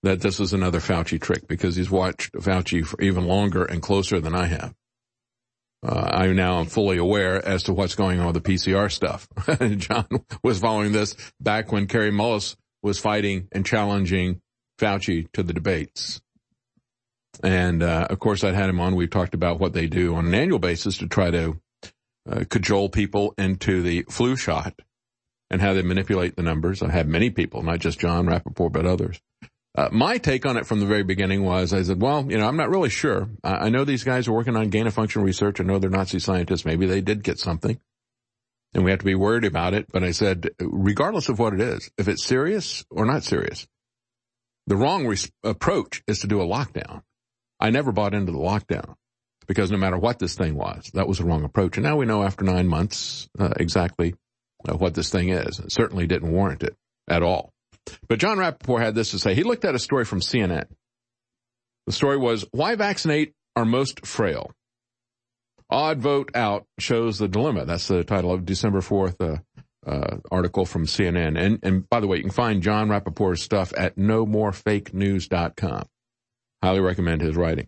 that 0.03 0.21
this 0.21 0.39
is 0.39 0.53
another 0.53 0.79
Fauci 0.79 1.21
trick 1.21 1.47
because 1.47 1.75
he's 1.75 1.89
watched 1.89 2.33
Fauci 2.33 2.85
for 2.85 3.01
even 3.01 3.25
longer 3.25 3.65
and 3.65 3.81
closer 3.81 4.19
than 4.19 4.35
I 4.35 4.45
have. 4.45 4.73
Uh, 5.81 6.09
I 6.11 6.27
now 6.33 6.59
am 6.59 6.65
fully 6.65 6.97
aware 6.97 7.43
as 7.43 7.63
to 7.63 7.73
what's 7.73 7.95
going 7.95 8.19
on 8.19 8.33
with 8.33 8.43
the 8.43 8.53
PCR 8.53 8.91
stuff. 8.91 9.27
Jon 9.77 10.07
was 10.43 10.59
following 10.59 10.91
this 10.91 11.15
back 11.39 11.71
when 11.71 11.87
Kary 11.87 12.11
Mullis 12.11 12.55
was 12.83 12.99
fighting 12.99 13.47
and 13.51 13.65
challenging 13.65 14.41
Fauci 14.79 15.31
to 15.33 15.43
the 15.43 15.53
debates. 15.53 16.21
And, 17.41 17.81
uh, 17.81 18.07
of 18.09 18.19
course 18.19 18.43
I'd 18.43 18.55
had 18.55 18.69
him 18.69 18.81
on. 18.81 18.95
We've 18.95 19.09
talked 19.09 19.33
about 19.33 19.59
what 19.59 19.71
they 19.71 19.87
do 19.87 20.15
on 20.15 20.25
an 20.25 20.33
annual 20.33 20.59
basis 20.59 20.97
to 20.97 21.07
try 21.07 21.31
to 21.31 21.59
uh, 22.29 22.43
cajole 22.49 22.89
people 22.89 23.33
into 23.37 23.81
the 23.81 24.03
flu 24.09 24.35
shot 24.35 24.73
and 25.49 25.61
how 25.61 25.73
they 25.73 25.81
manipulate 25.81 26.35
the 26.35 26.43
numbers. 26.43 26.83
I 26.83 26.91
had 26.91 27.07
many 27.07 27.29
people, 27.29 27.63
not 27.63 27.79
just 27.79 27.99
Jon 27.99 28.27
Rappoport, 28.27 28.71
but 28.71 28.85
others. 28.85 29.19
Uh, 29.79 29.87
my 29.93 30.17
take 30.17 30.45
on 30.45 30.57
it 30.57 30.65
from 30.65 30.81
the 30.81 30.85
very 30.85 31.03
beginning 31.03 31.41
was 31.41 31.71
I 31.71 31.83
said, 31.83 32.01
well, 32.01 32.29
you 32.29 32.37
know, 32.37 32.45
I'm 32.45 32.57
not 32.57 32.69
really 32.69 32.89
sure. 32.89 33.29
I, 33.45 33.67
I 33.67 33.69
know 33.69 33.85
these 33.85 34.03
guys 34.03 34.27
are 34.27 34.33
working 34.33 34.57
on 34.57 34.67
gain 34.67 34.87
of 34.87 34.93
function 34.93 35.21
research. 35.21 35.61
I 35.61 35.63
know 35.63 35.79
they're 35.79 35.89
Nazi 35.89 36.19
scientists. 36.19 36.65
Maybe 36.65 36.85
they 36.85 36.99
did 36.99 37.23
get 37.23 37.39
something 37.39 37.79
and 38.73 38.83
we 38.83 38.91
have 38.91 38.99
to 38.99 39.05
be 39.05 39.15
worried 39.15 39.45
about 39.45 39.73
it. 39.73 39.85
But 39.89 40.03
I 40.03 40.11
said, 40.11 40.49
regardless 40.59 41.29
of 41.29 41.39
what 41.39 41.53
it 41.53 41.61
is, 41.61 41.89
if 41.97 42.09
it's 42.09 42.25
serious 42.25 42.83
or 42.91 43.05
not 43.05 43.23
serious, 43.23 43.67
the 44.67 44.75
wrong 44.75 45.15
approach 45.45 46.03
is 46.07 46.19
to 46.19 46.27
do 46.27 46.41
a 46.41 46.45
lockdown. 46.45 47.01
I 47.57 47.69
never 47.69 47.93
bought 47.93 48.13
into 48.13 48.33
the 48.33 48.37
lockdown 48.37 48.95
because 49.47 49.71
no 49.71 49.77
matter 49.77 49.97
what 49.97 50.19
this 50.19 50.35
thing 50.35 50.55
was, 50.55 50.91
that 50.93 51.07
was 51.07 51.19
the 51.19 51.23
wrong 51.23 51.45
approach. 51.45 51.77
And 51.77 51.85
now 51.85 51.95
we 51.95 52.05
know 52.05 52.23
after 52.23 52.43
nine 52.43 52.67
months 52.67 53.29
uh, 53.39 53.53
exactly 53.55 54.13
uh, 54.67 54.75
what 54.75 54.93
this 54.93 55.09
thing 55.09 55.29
is. 55.29 55.59
It 55.59 55.71
certainly 55.71 56.05
didn't 56.05 56.33
warrant 56.33 56.63
it 56.63 56.75
at 57.07 57.23
all. 57.23 57.53
But 58.07 58.19
Jon 58.19 58.37
Rappoport 58.37 58.81
had 58.81 58.95
this 58.95 59.11
to 59.11 59.19
say. 59.19 59.33
He 59.33 59.43
looked 59.43 59.65
at 59.65 59.75
a 59.75 59.79
story 59.79 60.05
from 60.05 60.19
CNN. 60.19 60.65
The 61.85 61.93
story 61.93 62.17
was, 62.17 62.45
why 62.51 62.75
vaccinate 62.75 63.33
our 63.55 63.65
most 63.65 64.05
frail? 64.05 64.51
Odd 65.69 65.99
vote 65.99 66.31
out 66.35 66.65
shows 66.79 67.19
the 67.19 67.27
dilemma. 67.27 67.65
That's 67.65 67.87
the 67.87 68.03
title 68.03 68.31
of 68.31 68.45
December 68.45 68.81
4th 68.81 69.15
uh, 69.21 69.37
uh, 69.89 70.17
article 70.31 70.65
from 70.65 70.85
CNN. 70.85 71.39
And, 71.39 71.59
and 71.63 71.89
by 71.89 71.99
the 71.99 72.07
way, 72.07 72.17
you 72.17 72.23
can 72.23 72.31
find 72.31 72.61
Jon 72.61 72.89
Rappoport's 72.89 73.43
stuff 73.43 73.73
at 73.77 73.95
nomorefakenews.com. 73.95 75.83
Highly 76.63 76.79
recommend 76.79 77.21
his 77.21 77.35
writing. 77.35 77.67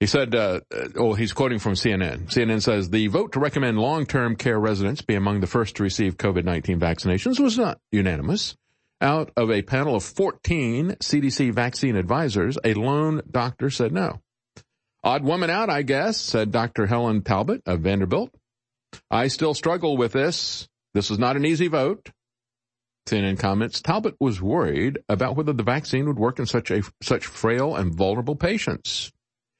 He 0.00 0.06
said, 0.06 0.34
uh, 0.34 0.60
oh, 0.96 1.14
he's 1.14 1.32
quoting 1.32 1.60
from 1.60 1.74
CNN. 1.74 2.26
CNN 2.26 2.60
says 2.60 2.90
the 2.90 3.06
vote 3.06 3.32
to 3.32 3.40
recommend 3.40 3.78
long-term 3.78 4.34
care 4.34 4.58
residents 4.58 5.00
be 5.00 5.14
among 5.14 5.38
the 5.40 5.46
first 5.46 5.76
to 5.76 5.84
receive 5.84 6.16
COVID-19 6.16 6.80
vaccinations 6.80 7.38
was 7.38 7.56
not 7.56 7.78
unanimous. 7.92 8.56
Out 9.02 9.32
of 9.36 9.50
a 9.50 9.62
panel 9.62 9.96
of 9.96 10.04
14 10.04 10.92
CDC 11.00 11.52
vaccine 11.52 11.96
advisors, 11.96 12.56
a 12.62 12.74
lone 12.74 13.20
doctor 13.28 13.68
said 13.68 13.90
no. 13.90 14.20
Odd 15.02 15.24
woman 15.24 15.50
out, 15.50 15.68
I 15.68 15.82
guess, 15.82 16.16
said 16.16 16.52
Dr. 16.52 16.86
Helen 16.86 17.22
Talbot 17.22 17.62
of 17.66 17.80
Vanderbilt. 17.80 18.30
I 19.10 19.26
still 19.26 19.54
struggle 19.54 19.96
with 19.96 20.12
this. 20.12 20.68
This 20.94 21.10
was 21.10 21.18
not 21.18 21.34
an 21.34 21.44
easy 21.44 21.66
vote. 21.66 22.12
CNN 23.08 23.40
comments, 23.40 23.82
Talbot 23.82 24.14
was 24.20 24.40
worried 24.40 25.00
about 25.08 25.34
whether 25.34 25.52
the 25.52 25.64
vaccine 25.64 26.06
would 26.06 26.20
work 26.20 26.38
in 26.38 26.46
such 26.46 26.70
a, 26.70 26.82
such 27.02 27.26
frail 27.26 27.74
and 27.74 27.92
vulnerable 27.92 28.36
patients. 28.36 29.10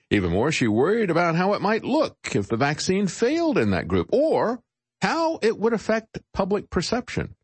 Even 0.08 0.30
more, 0.30 0.52
she 0.52 0.68
worried 0.68 1.10
about 1.10 1.34
how 1.34 1.54
it 1.54 1.60
might 1.60 1.82
look 1.82 2.16
if 2.32 2.46
the 2.46 2.56
vaccine 2.56 3.08
failed 3.08 3.58
in 3.58 3.70
that 3.70 3.88
group 3.88 4.08
or 4.12 4.60
how 5.00 5.40
it 5.42 5.58
would 5.58 5.72
affect 5.72 6.20
public 6.32 6.70
perception 6.70 7.34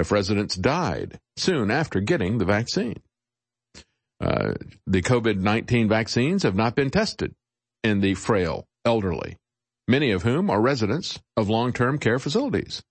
if 0.00 0.10
residents 0.10 0.56
died 0.56 1.20
soon 1.36 1.70
after 1.70 2.00
getting 2.00 2.38
the 2.38 2.44
vaccine. 2.44 3.00
Uh, 4.20 4.54
the 4.86 5.02
COVID-19 5.02 5.88
vaccines 5.88 6.42
have 6.42 6.54
not 6.54 6.74
been 6.74 6.90
tested 6.90 7.34
in 7.82 8.00
the 8.00 8.14
frail 8.14 8.66
elderly, 8.84 9.36
many 9.88 10.10
of 10.10 10.22
whom 10.22 10.50
are 10.50 10.60
residents 10.60 11.18
of 11.36 11.48
long-term 11.48 11.98
care 11.98 12.18
facilities. 12.18 12.82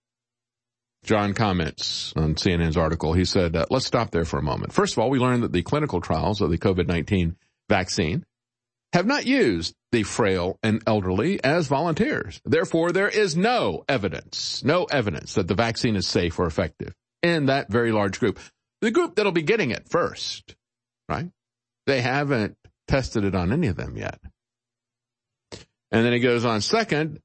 Jon 1.03 1.33
comments 1.33 2.13
on 2.15 2.35
CNN's 2.35 2.77
article. 2.77 3.13
He 3.13 3.25
said, 3.25 3.55
uh, 3.55 3.65
let's 3.69 3.85
stop 3.85 4.11
there 4.11 4.25
for 4.25 4.37
a 4.37 4.43
moment. 4.43 4.73
First 4.73 4.93
of 4.93 4.99
all, 4.99 5.09
we 5.09 5.19
learned 5.19 5.43
that 5.43 5.53
the 5.53 5.63
clinical 5.63 6.01
trials 6.01 6.41
of 6.41 6.49
the 6.49 6.57
COVID-19 6.57 7.35
vaccine 7.69 8.25
have 8.91 9.05
not 9.05 9.25
used 9.25 9.75
the 9.91 10.03
frail 10.03 10.57
and 10.63 10.81
elderly 10.87 11.41
as 11.43 11.67
volunteers. 11.67 12.41
Therefore, 12.43 12.91
there 12.91 13.07
is 13.07 13.37
no 13.37 13.83
evidence, 13.87 14.63
no 14.63 14.85
evidence 14.85 15.35
that 15.35 15.47
the 15.47 15.55
vaccine 15.55 15.95
is 15.95 16.07
safe 16.07 16.39
or 16.39 16.47
effective 16.47 16.93
in 17.21 17.47
that 17.47 17.69
very 17.69 17.91
large 17.91 18.19
group. 18.19 18.39
The 18.81 18.91
group 18.91 19.15
that'll 19.15 19.31
be 19.31 19.41
getting 19.41 19.71
it 19.71 19.89
first, 19.89 20.55
right? 21.07 21.29
They 21.85 22.01
haven't 22.01 22.55
tested 22.87 23.23
it 23.23 23.35
on 23.35 23.51
any 23.51 23.67
of 23.67 23.75
them 23.75 23.97
yet. 23.97 24.19
And 25.91 26.05
then 26.05 26.13
he 26.13 26.19
goes 26.19 26.45
on 26.45 26.61
second, 26.61 27.19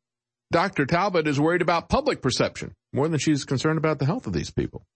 Dr. 0.50 0.86
Talbot 0.86 1.26
is 1.26 1.38
worried 1.38 1.62
about 1.62 1.88
public 1.88 2.22
perception 2.22 2.74
more 2.92 3.08
than 3.08 3.18
she's 3.18 3.44
concerned 3.44 3.78
about 3.78 3.98
the 3.98 4.06
health 4.06 4.26
of 4.26 4.32
these 4.32 4.50
people. 4.50 4.86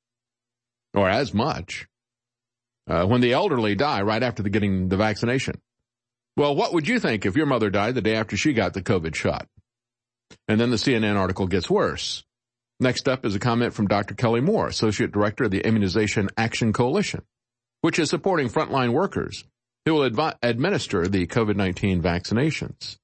Or 0.95 1.09
as 1.09 1.35
much. 1.35 1.87
Uh, 2.89 3.05
when 3.05 3.21
the 3.21 3.33
elderly 3.33 3.75
die 3.75 4.01
right 4.03 4.23
after 4.23 4.43
the 4.43 4.51
getting 4.51 4.89
the 4.89 4.97
vaccination. 4.97 5.61
Well, 6.37 6.55
what 6.55 6.73
would 6.73 6.89
you 6.89 7.01
think 7.01 7.27
if 7.27 7.37
your 7.37 7.47
mother 7.47 7.69
died 7.69 7.95
the 7.95 8.01
day 8.01 8.15
after 8.15 8.37
she 8.37 8.53
got 8.53 8.73
the 8.73 8.83
COVID 8.83 9.15
shot? 9.15 9.47
And 10.47 10.61
then 10.61 10.71
the 10.71 10.77
CNN 10.77 11.17
article 11.17 11.47
gets 11.47 11.69
worse. 11.69 12.25
Next 12.81 13.09
up 13.09 13.25
is 13.25 13.35
a 13.35 13.41
comment 13.41 13.75
from 13.75 13.89
Dr. 13.89 14.15
Kelly 14.15 14.41
Moore, 14.41 14.69
Associate 14.69 15.11
Director 15.11 15.45
of 15.45 15.51
the 15.51 15.67
Immunization 15.67 16.29
Action 16.37 16.73
Coalition, 16.73 17.23
which 17.81 17.99
is 17.99 18.09
supporting 18.09 18.49
frontline 18.49 18.93
workers 18.93 19.45
who 19.85 19.95
will 19.95 20.35
administer 20.43 21.09
the 21.09 21.27
COVID-19 21.27 22.01
vaccinations. 22.01 22.97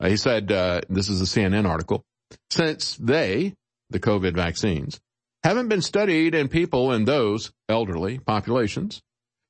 Uh, 0.00 0.08
he 0.08 0.16
said, 0.16 0.50
uh, 0.50 0.80
this 0.88 1.08
is 1.08 1.20
a 1.20 1.24
CNN 1.24 1.68
article, 1.68 2.04
since 2.50 2.96
they, 2.96 3.54
the 3.90 4.00
COVID 4.00 4.34
vaccines, 4.34 4.98
haven't 5.44 5.68
been 5.68 5.82
studied 5.82 6.34
in 6.34 6.48
people 6.48 6.92
in 6.92 7.04
those 7.04 7.52
elderly 7.68 8.18
populations, 8.18 9.02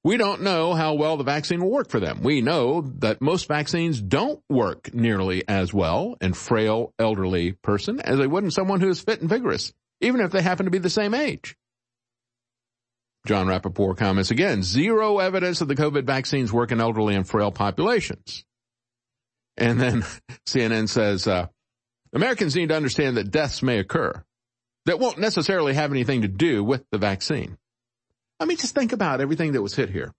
we 0.07 0.17
don't 0.17 0.43
know 0.43 0.73
how 0.73 0.95
well 0.95 1.17
the 1.17 1.25
vaccine 1.25 1.61
will 1.61 1.73
work 1.73 1.91
for 1.91 1.99
them. 1.99 2.21
We 2.23 2.41
know 2.41 2.83
that 3.01 3.21
most 3.21 3.49
vaccines 3.49 4.01
don't 4.01 4.41
work 4.49 4.95
nearly 4.95 5.43
as 5.49 5.75
well 5.75 6.17
in 6.21 6.33
frail 6.33 6.95
elderly 6.97 7.55
person 7.55 7.99
as 7.99 8.17
they 8.17 8.27
would 8.29 8.45
in 8.45 8.53
someone 8.53 8.81
who 8.81 8.89
is 8.89 9.01
fit 9.01 9.21
and 9.21 9.29
vigorous, 9.29 9.73
even 10.01 10.21
if 10.21 10.31
they 10.31 10.43
happen 10.43 10.67
to 10.67 10.71
be 10.71 10.79
the 10.79 10.89
same 10.89 11.13
age. 11.13 11.57
Jon 13.27 13.49
Rappoport 13.49 13.97
comments 13.97 14.31
again, 14.31 14.63
zero 14.63 15.19
evidence 15.19 15.59
that 15.59 15.67
the 15.67 15.75
COVID 15.75 16.05
vaccines 16.05 16.53
work 16.53 16.71
in 16.71 16.81
elderly 16.81 17.17
and 17.17 17.29
frail 17.29 17.51
populations. 17.51 18.45
And 19.57 19.81
then 19.81 20.05
CNN 20.47 20.89
says, 20.89 21.27
uh, 21.27 21.49
Americans 22.13 22.55
need 22.55 22.69
to 22.69 22.77
understand 22.77 23.17
that 23.17 23.33
deaths 23.33 23.61
may 23.61 23.81
occur 23.81 24.23
that 24.85 25.01
won't 25.01 25.19
necessarily 25.19 25.75
have 25.75 25.91
anything 25.91 26.23
to 26.23 26.29
do 26.29 26.63
with 26.63 26.85
the 26.93 26.99
vaccine. 26.99 27.59
I 28.39 28.45
mean, 28.45 28.57
just 28.57 28.75
think 28.75 28.93
about 28.93 29.21
everything 29.21 29.53
that 29.53 29.63
was 29.63 29.75
hit 29.75 29.91
here. 29.91 30.13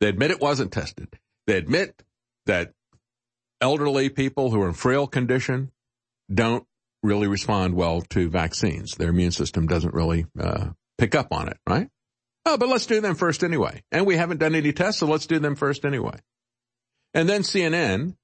They 0.00 0.08
admit 0.08 0.30
it 0.30 0.40
wasn't 0.40 0.72
tested. 0.72 1.08
They 1.46 1.56
admit 1.56 2.02
that 2.46 2.72
elderly 3.60 4.08
people 4.08 4.50
who 4.50 4.60
are 4.62 4.68
in 4.68 4.74
frail 4.74 5.06
condition 5.06 5.70
don't 6.32 6.66
really 7.02 7.28
respond 7.28 7.74
well 7.74 8.02
to 8.10 8.28
vaccines. 8.28 8.96
Their 8.96 9.10
immune 9.10 9.30
system 9.30 9.66
doesn't 9.66 9.94
really 9.94 10.26
uh, 10.38 10.70
pick 10.98 11.14
up 11.14 11.32
on 11.32 11.48
it, 11.48 11.58
right? 11.66 11.88
Oh, 12.46 12.58
but 12.58 12.68
let's 12.68 12.86
do 12.86 13.00
them 13.00 13.14
first 13.14 13.42
anyway. 13.42 13.82
And 13.90 14.06
we 14.06 14.16
haven't 14.16 14.38
done 14.38 14.54
any 14.54 14.72
tests, 14.72 15.00
so 15.00 15.06
let's 15.06 15.26
do 15.26 15.38
them 15.38 15.54
first 15.54 15.84
anyway. 15.84 16.18
And 17.14 17.28
then 17.28 17.42
CNN 17.42 18.16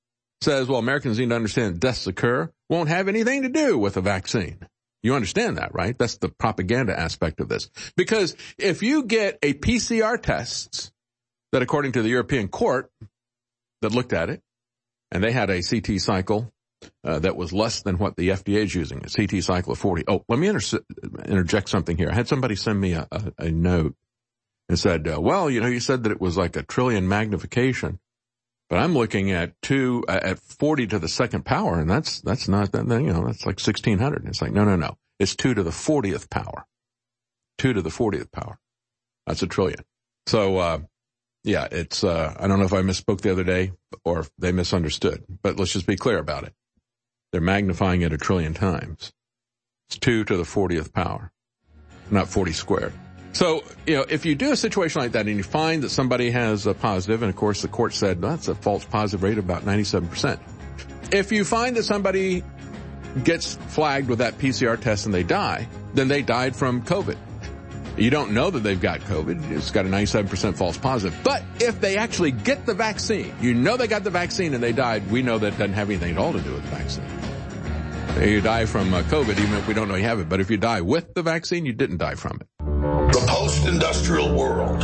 says, 0.42 0.66
well, 0.66 0.78
Americans 0.78 1.18
need 1.18 1.28
to 1.28 1.36
understand 1.36 1.80
deaths 1.80 2.06
occur 2.06 2.50
won't 2.68 2.88
have 2.88 3.08
anything 3.08 3.42
to 3.42 3.48
do 3.48 3.76
with 3.78 3.96
a 3.96 4.00
vaccine. 4.00 4.66
You 5.02 5.14
understand 5.14 5.56
that, 5.56 5.74
right? 5.74 5.96
That's 5.96 6.18
the 6.18 6.28
propaganda 6.28 6.98
aspect 6.98 7.40
of 7.40 7.48
this. 7.48 7.70
Because 7.96 8.36
if 8.58 8.82
you 8.82 9.04
get 9.04 9.38
a 9.42 9.54
PCR 9.54 10.20
test 10.20 10.92
that 11.52 11.62
according 11.62 11.92
to 11.92 12.02
the 12.02 12.08
European 12.08 12.48
court 12.48 12.90
that 13.80 13.92
looked 13.92 14.12
at 14.12 14.30
it, 14.30 14.42
and 15.10 15.24
they 15.24 15.32
had 15.32 15.50
a 15.50 15.62
CT 15.62 16.00
cycle 16.00 16.52
uh, 17.04 17.18
that 17.18 17.36
was 17.36 17.52
less 17.52 17.82
than 17.82 17.98
what 17.98 18.16
the 18.16 18.28
FDA 18.28 18.64
is 18.64 18.74
using, 18.74 19.04
a 19.04 19.08
CT 19.08 19.42
cycle 19.42 19.72
of 19.72 19.78
40. 19.78 20.04
Oh, 20.06 20.24
let 20.28 20.38
me 20.38 20.46
inter- 20.46 20.80
interject 21.24 21.68
something 21.68 21.96
here. 21.96 22.10
I 22.10 22.14
had 22.14 22.28
somebody 22.28 22.56
send 22.56 22.80
me 22.80 22.92
a, 22.92 23.08
a, 23.10 23.32
a 23.38 23.50
note 23.50 23.94
and 24.68 24.78
said, 24.78 25.08
uh, 25.08 25.20
well, 25.20 25.50
you 25.50 25.60
know, 25.60 25.66
you 25.66 25.80
said 25.80 26.04
that 26.04 26.12
it 26.12 26.20
was 26.20 26.36
like 26.36 26.56
a 26.56 26.62
trillion 26.62 27.08
magnification. 27.08 27.98
But 28.70 28.78
I'm 28.78 28.94
looking 28.94 29.32
at 29.32 29.60
two, 29.62 30.04
uh, 30.06 30.20
at 30.22 30.38
40 30.38 30.86
to 30.86 31.00
the 31.00 31.08
second 31.08 31.44
power, 31.44 31.80
and 31.80 31.90
that's, 31.90 32.20
that's 32.20 32.46
not, 32.48 32.70
that, 32.70 32.86
you 32.86 33.12
know, 33.12 33.26
that's 33.26 33.44
like 33.44 33.58
1600. 33.58 34.26
It's 34.26 34.40
like, 34.40 34.52
no, 34.52 34.64
no, 34.64 34.76
no. 34.76 34.96
It's 35.18 35.34
two 35.34 35.54
to 35.54 35.62
the 35.64 35.70
40th 35.70 36.30
power. 36.30 36.66
Two 37.58 37.72
to 37.72 37.82
the 37.82 37.90
40th 37.90 38.30
power. 38.30 38.60
That's 39.26 39.42
a 39.42 39.48
trillion. 39.48 39.84
So, 40.26 40.58
uh, 40.58 40.78
yeah, 41.42 41.66
it's, 41.72 42.04
uh, 42.04 42.34
I 42.38 42.46
don't 42.46 42.60
know 42.60 42.64
if 42.64 42.72
I 42.72 42.82
misspoke 42.82 43.22
the 43.22 43.32
other 43.32 43.42
day 43.42 43.72
or 44.04 44.20
if 44.20 44.30
they 44.38 44.52
misunderstood, 44.52 45.24
but 45.42 45.58
let's 45.58 45.72
just 45.72 45.86
be 45.86 45.96
clear 45.96 46.18
about 46.18 46.44
it. 46.44 46.54
They're 47.32 47.40
magnifying 47.40 48.02
it 48.02 48.12
a 48.12 48.18
trillion 48.18 48.54
times. 48.54 49.12
It's 49.88 49.98
two 49.98 50.24
to 50.24 50.36
the 50.36 50.44
40th 50.44 50.92
power, 50.92 51.32
not 52.08 52.28
40 52.28 52.52
squared. 52.52 52.92
So, 53.32 53.62
you 53.86 53.96
know, 53.96 54.04
if 54.08 54.26
you 54.26 54.34
do 54.34 54.52
a 54.52 54.56
situation 54.56 55.00
like 55.00 55.12
that 55.12 55.26
and 55.26 55.36
you 55.36 55.42
find 55.42 55.82
that 55.82 55.90
somebody 55.90 56.30
has 56.30 56.66
a 56.66 56.74
positive, 56.74 57.22
and 57.22 57.30
of 57.30 57.36
course 57.36 57.62
the 57.62 57.68
court 57.68 57.94
said 57.94 58.20
that's 58.20 58.48
a 58.48 58.54
false 58.54 58.84
positive 58.84 59.22
rate 59.22 59.38
of 59.38 59.44
about 59.44 59.62
97%. 59.64 60.38
If 61.12 61.32
you 61.32 61.44
find 61.44 61.76
that 61.76 61.84
somebody 61.84 62.42
gets 63.24 63.54
flagged 63.54 64.08
with 64.08 64.18
that 64.18 64.38
PCR 64.38 64.80
test 64.80 65.06
and 65.06 65.14
they 65.14 65.22
die, 65.22 65.68
then 65.94 66.08
they 66.08 66.22
died 66.22 66.54
from 66.56 66.82
COVID. 66.82 67.16
You 67.96 68.10
don't 68.10 68.32
know 68.32 68.50
that 68.50 68.60
they've 68.60 68.80
got 68.80 69.00
COVID. 69.00 69.50
It's 69.50 69.70
got 69.70 69.84
a 69.84 69.88
97% 69.88 70.56
false 70.56 70.78
positive. 70.78 71.18
But 71.22 71.42
if 71.60 71.80
they 71.80 71.96
actually 71.96 72.30
get 72.30 72.64
the 72.64 72.74
vaccine, 72.74 73.34
you 73.40 73.52
know 73.52 73.76
they 73.76 73.88
got 73.88 74.04
the 74.04 74.10
vaccine 74.10 74.54
and 74.54 74.62
they 74.62 74.72
died, 74.72 75.10
we 75.10 75.22
know 75.22 75.38
that 75.38 75.52
doesn't 75.52 75.74
have 75.74 75.90
anything 75.90 76.12
at 76.12 76.18
all 76.18 76.32
to 76.32 76.40
do 76.40 76.52
with 76.52 76.62
the 76.62 76.70
vaccine. 76.70 77.04
You 78.18 78.40
die 78.40 78.66
from 78.66 78.92
uh, 78.92 79.02
COVID 79.02 79.38
even 79.38 79.54
if 79.54 79.68
we 79.68 79.74
don't 79.74 79.88
know 79.88 79.94
you 79.94 80.04
have 80.04 80.20
it. 80.20 80.28
But 80.28 80.40
if 80.40 80.50
you 80.50 80.56
die 80.56 80.80
with 80.80 81.14
the 81.14 81.22
vaccine, 81.22 81.64
you 81.64 81.72
didn't 81.72 81.98
die 81.98 82.14
from 82.14 82.38
it. 82.40 82.46
Post-industrial 83.60 84.34
world. 84.34 84.80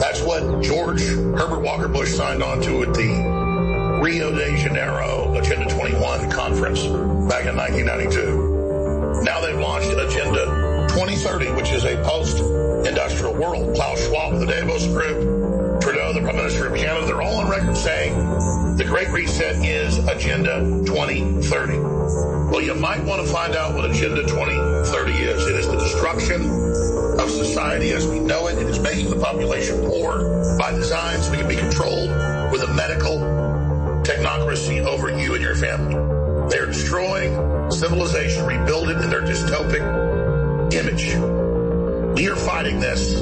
That's 0.00 0.20
what 0.20 0.60
George 0.60 1.00
Herbert 1.00 1.60
Walker 1.60 1.86
Bush 1.86 2.12
signed 2.12 2.42
on 2.42 2.60
to 2.62 2.82
at 2.82 2.92
the 2.92 4.00
Rio 4.02 4.32
de 4.32 4.56
Janeiro 4.56 5.32
Agenda 5.38 5.72
21 5.72 6.28
conference 6.28 6.82
back 7.30 7.46
in 7.46 7.56
1992. 7.56 9.22
Now 9.22 9.40
they've 9.40 9.56
launched 9.56 9.90
Agenda 9.90 10.88
2030, 10.90 11.52
which 11.52 11.70
is 11.70 11.84
a 11.84 12.02
post-industrial 12.02 13.34
world. 13.34 13.76
Klaus 13.76 14.04
Schwab 14.04 14.32
of 14.32 14.40
the 14.40 14.46
Davos 14.46 14.88
Group, 14.88 15.39
Trudeau, 15.80 16.12
the 16.12 16.20
Prime 16.20 16.36
Minister 16.36 16.66
of 16.66 16.76
Canada, 16.76 17.06
they're 17.06 17.22
all 17.22 17.36
on 17.36 17.48
record 17.48 17.74
saying 17.74 18.14
the 18.76 18.84
Great 18.84 19.08
Reset 19.08 19.64
is 19.64 19.96
Agenda 19.98 20.60
2030. 20.84 21.78
Well, 21.78 22.60
you 22.60 22.74
might 22.74 23.02
want 23.04 23.26
to 23.26 23.32
find 23.32 23.54
out 23.54 23.74
what 23.74 23.90
Agenda 23.90 24.22
2030 24.22 25.12
is. 25.12 25.46
It 25.46 25.56
is 25.56 25.66
the 25.66 25.78
destruction 25.78 26.42
of 27.18 27.30
society 27.30 27.92
as 27.92 28.06
we 28.06 28.20
know 28.20 28.48
it. 28.48 28.58
It 28.58 28.66
is 28.66 28.78
making 28.78 29.08
the 29.08 29.16
population 29.16 29.78
poor 29.86 30.58
by 30.58 30.72
design 30.72 31.18
so 31.22 31.30
we 31.30 31.38
can 31.38 31.48
be 31.48 31.56
controlled 31.56 32.10
with 32.52 32.62
a 32.62 32.72
medical 32.74 33.18
technocracy 34.02 34.84
over 34.84 35.08
you 35.08 35.34
and 35.34 35.42
your 35.42 35.54
family. 35.54 35.94
They 36.50 36.58
are 36.58 36.66
destroying 36.66 37.70
civilization, 37.70 38.44
rebuilding 38.44 39.02
in 39.02 39.08
their 39.08 39.22
dystopic 39.22 39.80
image. 40.74 41.14
We 42.16 42.28
are 42.28 42.36
fighting 42.36 42.80
this 42.80 43.14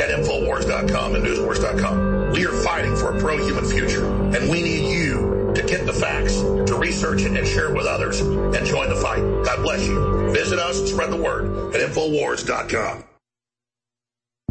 at 0.00 0.10
Infowars.com 0.10 1.14
and 1.14 1.24
NewsWars.com. 1.24 2.32
We 2.32 2.46
are 2.46 2.62
fighting 2.62 2.96
for 2.96 3.16
a 3.16 3.20
pro-human 3.20 3.64
future, 3.64 4.04
and 4.04 4.50
we 4.50 4.62
need 4.62 4.92
you 4.92 5.52
to 5.54 5.62
get 5.62 5.86
the 5.86 5.92
facts, 5.92 6.34
to 6.40 6.76
research 6.76 7.22
it 7.22 7.36
and 7.36 7.46
share 7.46 7.70
it 7.70 7.76
with 7.76 7.86
others, 7.86 8.20
and 8.20 8.66
join 8.66 8.88
the 8.88 8.96
fight. 8.96 9.22
God 9.44 9.62
bless 9.62 9.86
you. 9.86 10.30
Visit 10.32 10.58
us 10.58 10.80
and 10.80 10.88
spread 10.88 11.10
the 11.10 11.16
word 11.16 11.74
at 11.74 11.80
Infowars.com. 11.80 13.04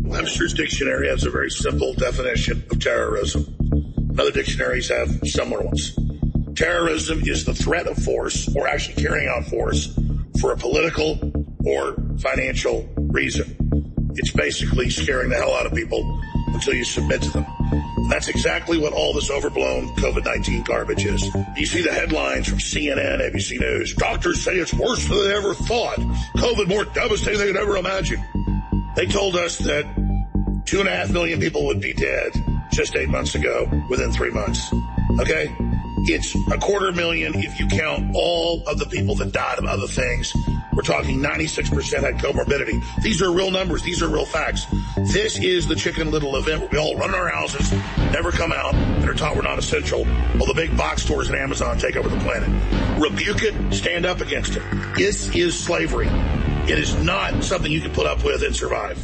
Webster's 0.02 0.54
dictionary 0.54 1.08
has 1.10 1.26
a 1.26 1.30
very 1.30 1.50
simple 1.50 1.94
definition 1.94 2.64
of 2.72 2.80
terrorism. 2.80 4.14
Other 4.18 4.32
dictionaries 4.32 4.90
have 4.90 5.10
similar 5.24 5.64
ones. 5.64 5.98
Terrorism 6.56 7.22
is 7.24 7.46
the 7.46 7.54
threat 7.54 7.88
of 7.88 7.98
force 7.98 8.54
or 8.56 8.68
actually 8.68 9.02
carrying 9.02 9.28
out 9.28 9.46
force 9.46 9.98
for 10.40 10.52
a 10.52 10.58
political 10.58 11.18
or 11.66 11.96
financial 12.20 12.88
reason. 12.98 13.63
It's 14.16 14.32
basically 14.32 14.90
scaring 14.90 15.30
the 15.30 15.36
hell 15.36 15.54
out 15.54 15.66
of 15.66 15.74
people 15.74 16.22
until 16.48 16.74
you 16.74 16.84
submit 16.84 17.22
to 17.24 17.30
them. 17.30 17.46
That's 18.10 18.28
exactly 18.28 18.78
what 18.78 18.94
all 18.94 19.14
this 19.14 19.32
overblown 19.32 19.88
COVID-19 19.96 20.66
garbage 20.66 21.06
is. 21.06 21.24
You 21.56 21.66
see 21.66 21.82
the 21.82 21.94
headlines 21.94 22.48
from 22.48 22.60
CNN, 22.60 23.22
ABC 23.22 23.60
News. 23.60 23.94
Doctors 23.96 24.44
say 24.44 24.54
it's 24.54 24.74
worse 24.74 25.08
than 25.08 25.18
they 25.18 25.36
ever 25.36 25.54
thought. 25.54 25.98
COVID 26.38 26.68
more 26.68 26.86
devastating 26.86 27.40
than 27.40 27.48
they 27.48 27.54
could 27.54 27.62
ever 27.62 27.78
imagine. 27.78 28.24
They 28.96 29.08
told 29.08 29.36
us 29.36 29.58
that 29.60 29.86
two 30.66 30.80
and 30.80 30.88
a 30.88 30.92
half 30.92 31.12
million 31.12 31.40
people 31.40 31.66
would 31.66 31.82
be 31.82 31.94
dead 31.94 32.32
just 32.72 32.96
eight 32.96 33.10
months 33.10 33.36
ago 33.36 33.68
within 33.90 34.12
three 34.12 34.32
months. 34.32 34.72
Okay? 35.20 35.56
It's 36.06 36.36
a 36.52 36.58
quarter 36.58 36.92
million 36.92 37.34
if 37.36 37.60
you 37.60 37.68
count 37.68 38.14
all 38.16 38.64
of 38.68 38.78
the 38.78 38.86
people 38.86 39.16
that 39.16 39.32
died 39.32 39.58
of 39.58 39.66
other 39.66 39.88
things. 39.88 40.34
We're 40.76 40.82
talking 40.82 41.20
96% 41.20 42.02
had 42.02 42.16
comorbidity. 42.16 42.84
These 43.02 43.22
are 43.22 43.32
real 43.32 43.52
numbers. 43.52 43.84
These 43.84 44.02
are 44.02 44.08
real 44.08 44.26
facts. 44.26 44.66
This 44.98 45.38
is 45.38 45.68
the 45.68 45.76
chicken 45.76 46.10
little 46.10 46.36
event 46.36 46.62
where 46.62 46.70
we 46.72 46.78
all 46.80 46.98
run 46.98 47.14
our 47.14 47.30
houses, 47.30 47.72
never 48.12 48.32
come 48.32 48.52
out, 48.52 48.74
and 48.74 49.08
are 49.08 49.14
taught 49.14 49.36
we're 49.36 49.44
not 49.44 49.60
essential, 49.60 50.04
while 50.06 50.48
the 50.48 50.54
big 50.56 50.76
box 50.76 51.04
stores 51.04 51.30
and 51.30 51.38
Amazon 51.38 51.78
take 51.78 51.96
over 51.96 52.10
the 52.10 52.18
planet. 52.18 52.50
Rebuke 53.00 53.44
it, 53.44 53.74
stand 53.74 54.06
up 54.06 54.22
against 54.22 54.56
it. 54.56 54.64
This 54.96 55.30
is 55.36 55.58
slavery. 55.58 56.08
It 56.68 56.80
is 56.80 56.96
not 56.96 57.44
something 57.44 57.72
you 57.72 57.82
can 57.82 57.92
put 57.92 58.08
up 58.08 58.24
with 58.24 58.42
and 58.42 58.56
survive. 58.56 58.98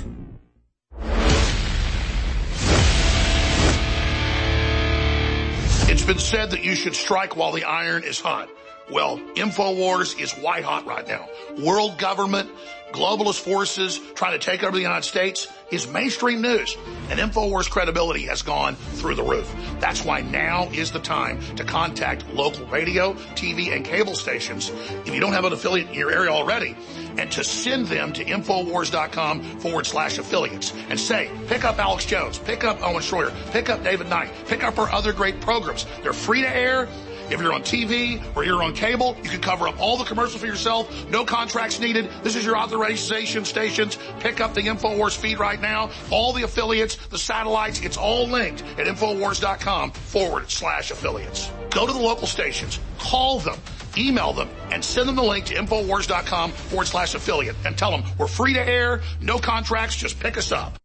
It's 5.91 6.03
been 6.03 6.19
said 6.19 6.51
that 6.51 6.63
you 6.63 6.75
should 6.75 6.95
strike 6.95 7.35
while 7.35 7.51
the 7.51 7.65
iron 7.65 8.03
is 8.03 8.19
hot. 8.19 8.49
Well, 8.91 9.19
InfoWars 9.35 10.19
is 10.19 10.33
white 10.33 10.63
hot 10.63 10.85
right 10.85 11.07
now. 11.07 11.27
World 11.63 11.97
government, 11.99 12.49
globalist 12.91 13.39
forces 13.39 13.99
trying 14.15 14.39
to 14.39 14.43
take 14.43 14.63
over 14.63 14.75
the 14.75 14.81
United 14.81 15.07
States 15.07 15.47
is 15.71 15.87
mainstream 15.87 16.41
news. 16.41 16.75
And 17.09 17.19
InfoWars 17.19 17.69
credibility 17.69 18.23
has 18.23 18.41
gone 18.41 18.75
through 18.75 19.15
the 19.15 19.23
roof. 19.23 19.53
That's 19.79 20.03
why 20.03 20.21
now 20.21 20.69
is 20.71 20.91
the 20.91 20.99
time 20.99 21.39
to 21.55 21.63
contact 21.63 22.27
local 22.33 22.65
radio, 22.65 23.13
TV, 23.35 23.75
and 23.75 23.85
cable 23.85 24.15
stations 24.15 24.69
if 25.05 25.13
you 25.13 25.19
don't 25.19 25.33
have 25.33 25.45
an 25.45 25.53
affiliate 25.53 25.89
in 25.89 25.93
your 25.93 26.11
area 26.11 26.31
already 26.31 26.75
and 27.17 27.31
to 27.33 27.43
send 27.43 27.87
them 27.87 28.13
to 28.13 28.23
Infowars.com 28.23 29.41
forward 29.59 29.85
slash 29.85 30.17
affiliates 30.17 30.73
and 30.89 30.99
say, 30.99 31.29
pick 31.47 31.63
up 31.63 31.77
Alex 31.77 32.05
Jones, 32.05 32.39
pick 32.39 32.63
up 32.63 32.81
Owen 32.81 33.03
Schroyer, 33.03 33.33
pick 33.51 33.69
up 33.69 33.83
David 33.83 34.07
Knight, 34.09 34.31
pick 34.47 34.63
up 34.63 34.79
our 34.79 34.89
other 34.91 35.13
great 35.13 35.39
programs. 35.41 35.85
They're 36.01 36.13
free 36.13 36.41
to 36.41 36.55
air. 36.55 36.87
If 37.31 37.39
you're 37.39 37.53
on 37.53 37.61
TV 37.61 38.23
or 38.35 38.43
you're 38.43 38.63
on 38.63 38.73
cable, 38.73 39.15
you 39.23 39.29
can 39.29 39.41
cover 39.41 39.67
up 39.67 39.79
all 39.79 39.97
the 39.97 40.03
commercials 40.03 40.41
for 40.41 40.47
yourself. 40.47 41.09
No 41.09 41.25
contracts 41.25 41.79
needed. 41.79 42.09
This 42.23 42.35
is 42.35 42.43
your 42.43 42.57
authorization 42.57 43.45
stations. 43.45 43.97
Pick 44.19 44.41
up 44.41 44.53
the 44.53 44.61
InfoWars 44.61 45.15
feed 45.15 45.39
right 45.39 45.61
now. 45.61 45.91
All 46.09 46.33
the 46.33 46.43
affiliates, 46.43 46.95
the 47.07 47.19
satellites, 47.19 47.81
it's 47.81 47.97
all 47.97 48.27
linked 48.27 48.63
at 48.77 48.87
Infowars.com 48.87 49.91
forward 49.91 50.49
slash 50.49 50.91
affiliates. 50.91 51.49
Go 51.69 51.85
to 51.85 51.93
the 51.93 51.99
local 51.99 52.25
stations, 52.25 52.79
call 52.97 53.39
them, 53.39 53.59
email 53.95 54.33
them, 54.33 54.49
and 54.71 54.83
send 54.83 55.07
them 55.07 55.15
the 55.15 55.23
link 55.23 55.45
to 55.45 55.55
Infowars.com 55.55 56.51
forward 56.51 56.87
slash 56.87 57.13
affiliate 57.13 57.55
and 57.63 57.77
tell 57.77 57.91
them 57.91 58.03
we're 58.17 58.27
free 58.27 58.53
to 58.53 58.67
air, 58.67 59.01
no 59.21 59.37
contracts, 59.37 59.95
just 59.95 60.19
pick 60.19 60.37
us 60.37 60.51
up. 60.51 60.79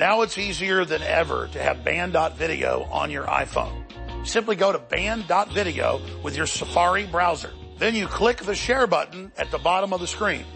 Now 0.00 0.22
it's 0.22 0.38
easier 0.38 0.86
than 0.86 1.02
ever 1.02 1.46
to 1.48 1.62
have 1.62 1.84
band.video 1.84 2.84
on 2.90 3.10
your 3.10 3.26
iPhone. 3.26 3.84
Simply 4.26 4.56
go 4.56 4.72
to 4.72 4.78
band.video 4.78 6.00
with 6.22 6.38
your 6.38 6.46
Safari 6.46 7.04
browser. 7.04 7.50
Then 7.76 7.94
you 7.94 8.06
click 8.06 8.38
the 8.38 8.54
share 8.54 8.86
button 8.86 9.30
at 9.36 9.50
the 9.50 9.58
bottom 9.58 9.92
of 9.92 10.00
the 10.00 10.06
screen. 10.06 10.46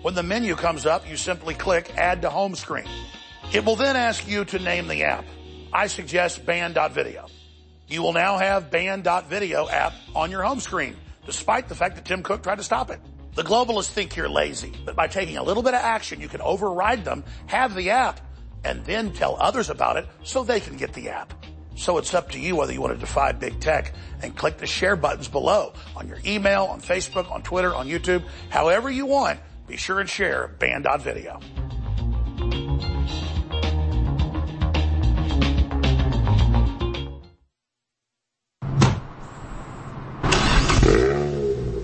When 0.00 0.14
the 0.14 0.22
menu 0.22 0.54
comes 0.54 0.86
up, 0.86 1.06
you 1.06 1.18
simply 1.18 1.52
click 1.52 1.92
add 1.98 2.22
to 2.22 2.30
home 2.30 2.54
screen. 2.54 2.88
It 3.52 3.66
will 3.66 3.76
then 3.76 3.96
ask 3.96 4.26
you 4.26 4.46
to 4.46 4.58
name 4.58 4.88
the 4.88 5.04
app. 5.04 5.26
I 5.74 5.88
suggest 5.88 6.46
band.video. 6.46 7.26
You 7.88 8.00
will 8.00 8.14
now 8.14 8.38
have 8.38 8.70
band.video 8.70 9.68
app 9.68 9.92
on 10.14 10.30
your 10.30 10.42
home 10.42 10.60
screen, 10.60 10.96
despite 11.26 11.68
the 11.68 11.74
fact 11.74 11.96
that 11.96 12.06
Tim 12.06 12.22
Cook 12.22 12.42
tried 12.42 12.56
to 12.56 12.64
stop 12.64 12.90
it. 12.90 13.00
The 13.34 13.42
globalists 13.42 13.90
think 13.90 14.16
you're 14.16 14.30
lazy, 14.30 14.72
but 14.86 14.96
by 14.96 15.06
taking 15.06 15.36
a 15.36 15.42
little 15.42 15.62
bit 15.62 15.74
of 15.74 15.82
action, 15.82 16.18
you 16.18 16.28
can 16.28 16.40
override 16.40 17.04
them, 17.04 17.24
have 17.44 17.74
the 17.74 17.90
app, 17.90 18.22
and 18.66 18.84
then 18.84 19.12
tell 19.12 19.36
others 19.38 19.70
about 19.70 19.96
it 19.96 20.06
so 20.24 20.42
they 20.42 20.58
can 20.58 20.76
get 20.76 20.92
the 20.92 21.08
app. 21.08 21.32
So 21.76 21.98
it's 21.98 22.14
up 22.14 22.32
to 22.32 22.40
you 22.40 22.56
whether 22.56 22.72
you 22.72 22.80
want 22.80 22.94
to 22.94 22.98
defy 22.98 23.32
big 23.32 23.60
tech 23.60 23.94
and 24.22 24.36
click 24.36 24.58
the 24.58 24.66
share 24.66 24.96
buttons 24.96 25.28
below 25.28 25.72
on 25.94 26.08
your 26.08 26.18
email, 26.26 26.64
on 26.64 26.80
Facebook, 26.80 27.30
on 27.30 27.42
Twitter, 27.42 27.74
on 27.74 27.86
YouTube, 27.86 28.24
however 28.50 28.90
you 28.90 29.06
want. 29.06 29.38
Be 29.68 29.76
sure 29.76 30.00
and 30.00 30.08
share 30.08 30.48
band.video. 30.58 31.40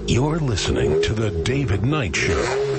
You're 0.08 0.40
listening 0.40 1.00
to 1.02 1.14
The 1.14 1.30
David 1.44 1.84
Knight 1.84 2.16
Show. 2.16 2.71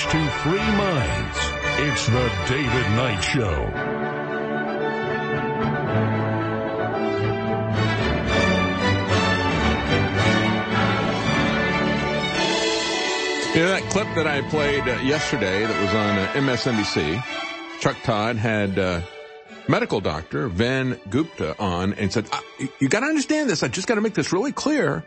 To 0.00 0.28
free 0.42 0.58
minds. 0.58 1.38
It's 1.78 2.06
The 2.06 2.30
David 2.48 2.90
Knight 2.96 3.20
Show. 3.20 3.70
You 13.54 13.60
know, 13.60 13.68
that 13.68 13.88
clip 13.90 14.08
that 14.16 14.26
I 14.26 14.40
played 14.50 14.82
uh, 14.82 14.98
yesterday 15.02 15.64
that 15.64 15.80
was 15.80 15.94
on 15.94 16.18
uh, 16.18 16.32
MSNBC, 16.56 17.22
Chuck 17.78 17.96
Todd 18.02 18.34
had 18.34 18.76
uh, 18.76 19.00
medical 19.68 20.00
doctor 20.00 20.48
Vin 20.48 20.98
Gupta 21.08 21.54
on 21.60 21.92
and 21.92 22.12
said, 22.12 22.26
"Ah, 22.32 22.42
you- 22.58 22.68
you 22.80 22.88
got 22.88 23.00
to 23.00 23.06
understand 23.06 23.48
this. 23.48 23.62
I 23.62 23.68
just 23.68 23.86
got 23.86 23.94
to 23.94 24.00
make 24.00 24.14
this 24.14 24.32
really 24.32 24.50
clear. 24.50 25.04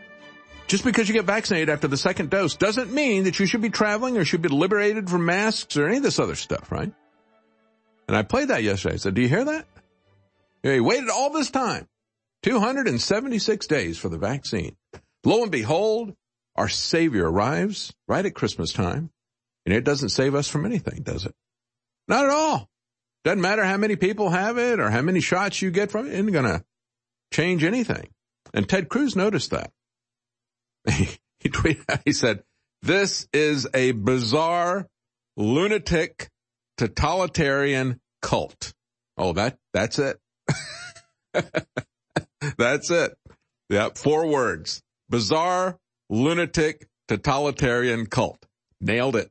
Just 0.68 0.84
because 0.84 1.08
you 1.08 1.14
get 1.14 1.24
vaccinated 1.24 1.70
after 1.70 1.88
the 1.88 1.96
second 1.96 2.28
dose 2.28 2.54
doesn't 2.54 2.92
mean 2.92 3.24
that 3.24 3.40
you 3.40 3.46
should 3.46 3.62
be 3.62 3.70
traveling 3.70 4.18
or 4.18 4.24
should 4.26 4.42
be 4.42 4.50
liberated 4.50 5.08
from 5.08 5.24
masks 5.24 5.78
or 5.78 5.88
any 5.88 5.96
of 5.96 6.02
this 6.02 6.18
other 6.18 6.34
stuff, 6.34 6.70
right? 6.70 6.92
And 8.06 8.16
I 8.16 8.22
played 8.22 8.48
that 8.48 8.62
yesterday. 8.62 8.94
I 8.94 8.98
said, 8.98 9.14
do 9.14 9.22
you 9.22 9.28
hear 9.28 9.46
that? 9.46 9.66
He 10.62 10.80
waited 10.80 11.08
all 11.08 11.30
this 11.30 11.50
time, 11.50 11.88
276 12.42 13.66
days 13.66 13.96
for 13.96 14.10
the 14.10 14.18
vaccine. 14.18 14.76
Lo 15.24 15.42
and 15.42 15.50
behold, 15.50 16.14
our 16.54 16.68
savior 16.68 17.30
arrives 17.30 17.94
right 18.06 18.26
at 18.26 18.34
Christmas 18.34 18.72
time 18.72 19.10
and 19.64 19.74
it 19.74 19.84
doesn't 19.84 20.10
save 20.10 20.34
us 20.34 20.48
from 20.48 20.66
anything, 20.66 21.02
does 21.02 21.24
it? 21.24 21.34
Not 22.08 22.24
at 22.24 22.30
all. 22.30 22.68
Doesn't 23.24 23.40
matter 23.40 23.64
how 23.64 23.78
many 23.78 23.96
people 23.96 24.28
have 24.30 24.58
it 24.58 24.80
or 24.80 24.90
how 24.90 25.02
many 25.02 25.20
shots 25.20 25.62
you 25.62 25.70
get 25.70 25.90
from 25.90 26.06
it. 26.06 26.12
It 26.12 26.18
ain't 26.18 26.32
gonna 26.32 26.64
change 27.32 27.64
anything. 27.64 28.08
And 28.52 28.68
Ted 28.68 28.88
Cruz 28.88 29.16
noticed 29.16 29.50
that. 29.50 29.72
he 30.90 31.48
tweeted 31.48 32.00
he 32.04 32.12
said, 32.12 32.42
this 32.82 33.28
is 33.32 33.66
a 33.74 33.92
bizarre, 33.92 34.86
lunatic, 35.36 36.30
totalitarian 36.76 38.00
cult. 38.22 38.72
Oh, 39.16 39.32
that, 39.32 39.58
that's 39.74 39.98
it. 39.98 40.18
that's 42.56 42.90
it. 42.90 43.16
Yep. 43.70 43.98
Four 43.98 44.26
words. 44.26 44.82
Bizarre, 45.10 45.78
lunatic, 46.08 46.86
totalitarian 47.08 48.06
cult. 48.06 48.46
Nailed 48.80 49.16
it. 49.16 49.30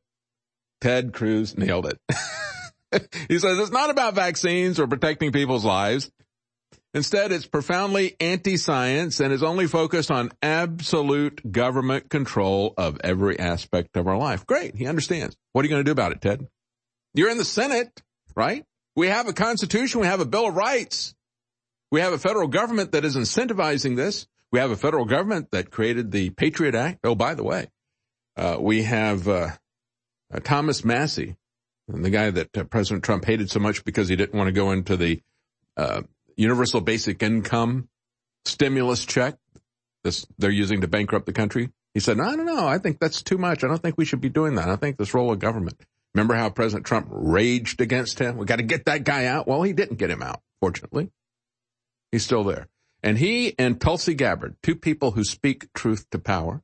Ted 0.81 1.13
Cruz 1.13 1.57
nailed 1.57 1.87
it. 1.87 1.99
he 3.29 3.39
says 3.39 3.57
it's 3.57 3.71
not 3.71 3.89
about 3.89 4.13
vaccines 4.13 4.79
or 4.79 4.87
protecting 4.87 5.31
people's 5.31 5.65
lives. 5.65 6.11
Instead, 6.97 7.31
it's 7.31 7.45
profoundly 7.45 8.15
anti-science 8.19 9.19
and 9.19 9.31
is 9.31 9.43
only 9.43 9.67
focused 9.67 10.09
on 10.09 10.31
absolute 10.41 11.51
government 11.51 12.09
control 12.09 12.73
of 12.75 12.99
every 13.03 13.37
aspect 13.37 13.95
of 13.97 14.07
our 14.07 14.17
life. 14.17 14.47
Great. 14.47 14.75
He 14.75 14.87
understands. 14.87 15.37
What 15.51 15.61
are 15.61 15.67
you 15.67 15.69
going 15.69 15.81
to 15.81 15.87
do 15.87 15.91
about 15.91 16.11
it, 16.11 16.21
Ted? 16.21 16.47
You're 17.13 17.29
in 17.29 17.37
the 17.37 17.45
Senate, 17.45 18.01
right? 18.35 18.65
We 18.95 19.09
have 19.09 19.27
a 19.27 19.33
constitution. 19.33 20.01
We 20.01 20.07
have 20.07 20.21
a 20.21 20.25
bill 20.25 20.47
of 20.47 20.55
rights. 20.55 21.13
We 21.91 22.01
have 22.01 22.13
a 22.13 22.17
federal 22.17 22.47
government 22.47 22.93
that 22.93 23.05
is 23.05 23.15
incentivizing 23.15 23.95
this. 23.95 24.25
We 24.51 24.57
have 24.57 24.71
a 24.71 24.75
federal 24.75 25.05
government 25.05 25.51
that 25.51 25.69
created 25.69 26.09
the 26.09 26.31
Patriot 26.31 26.73
Act. 26.73 27.01
Oh, 27.03 27.13
by 27.13 27.35
the 27.35 27.43
way, 27.43 27.67
uh, 28.37 28.57
we 28.59 28.81
have 28.81 29.27
uh, 29.27 29.49
uh, 30.33 30.39
Thomas 30.43 30.83
Massie, 30.83 31.35
the 31.87 32.09
guy 32.09 32.31
that 32.31 32.57
uh, 32.57 32.63
President 32.63 33.03
Trump 33.03 33.23
hated 33.23 33.51
so 33.51 33.59
much 33.59 33.85
because 33.85 34.09
he 34.09 34.15
didn't 34.15 34.35
want 34.35 34.47
to 34.47 34.51
go 34.51 34.71
into 34.71 34.97
the 34.97 35.21
uh, 35.77 36.01
universal 36.37 36.81
basic 36.81 37.21
income 37.21 37.89
stimulus 38.45 39.05
check 39.05 39.35
this 40.07 40.25
they're 40.37 40.49
using 40.49 40.81
to 40.81 40.87
bankrupt 40.87 41.25
the 41.25 41.33
country. 41.33 41.69
He 41.93 41.99
said, 41.99 42.17
no, 42.17 42.31
no, 42.31 42.43
no, 42.43 42.67
I 42.67 42.77
think 42.77 42.99
that's 42.99 43.23
too 43.23 43.37
much. 43.37 43.63
I 43.63 43.67
don't 43.67 43.81
think 43.81 43.97
we 43.97 44.05
should 44.05 44.21
be 44.21 44.29
doing 44.29 44.55
that. 44.55 44.69
I 44.69 44.75
think 44.75 44.97
this 44.97 45.13
role 45.13 45.31
of 45.31 45.39
government. 45.39 45.79
Remember 46.13 46.35
how 46.35 46.49
President 46.49 46.85
Trump 46.85 47.07
raged 47.11 47.81
against 47.81 48.19
him? 48.19 48.37
We 48.37 48.45
got 48.45 48.57
to 48.57 48.63
get 48.63 48.85
that 48.85 49.03
guy 49.03 49.25
out. 49.25 49.47
Well, 49.47 49.63
he 49.63 49.73
didn't 49.73 49.97
get 49.97 50.09
him 50.09 50.23
out, 50.23 50.41
fortunately. 50.59 51.09
He's 52.11 52.23
still 52.23 52.43
there. 52.43 52.67
And 53.03 53.17
he 53.17 53.53
and 53.59 53.79
Tulsi 53.79 54.13
Gabbard, 54.13 54.55
two 54.63 54.75
people 54.75 55.11
who 55.11 55.23
speak 55.23 55.71
truth 55.73 56.09
to 56.11 56.19
power, 56.19 56.61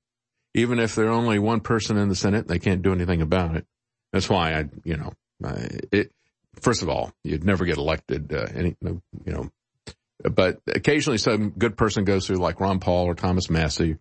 even 0.54 0.80
if 0.80 0.95
they're 0.95 1.10
only 1.10 1.40
one 1.40 1.60
person 1.60 1.98
in 1.98 2.10
the 2.10 2.16
Senate, 2.16 2.48
they 2.48 2.60
can't 2.60 2.82
do 2.82 2.94
anything 2.94 3.22
about 3.22 3.56
it. 3.56 3.66
That's 4.12 4.30
why 4.30 4.54
I, 4.54 4.66
you 4.84 4.98
know, 4.98 5.14
I, 5.44 5.80
it, 5.91 6.12
first 6.62 6.82
of 6.82 6.90
all, 6.90 7.12
you'd 7.24 7.44
never 7.44 7.66
get 7.66 7.78
elected, 7.78 8.34
uh, 8.34 8.48
any, 8.54 8.76
you 8.82 9.02
know, 9.34 9.50
but 10.32 10.60
occasionally 10.68 11.18
some 11.18 11.52
good 11.52 11.78
person 11.78 12.04
goes 12.06 12.28
through 12.28 12.38
like 12.38 12.60
Ron 12.60 12.80
Paul 12.80 13.06
or 13.06 13.16
Thomas 13.16 13.50
Massie. 13.50 13.98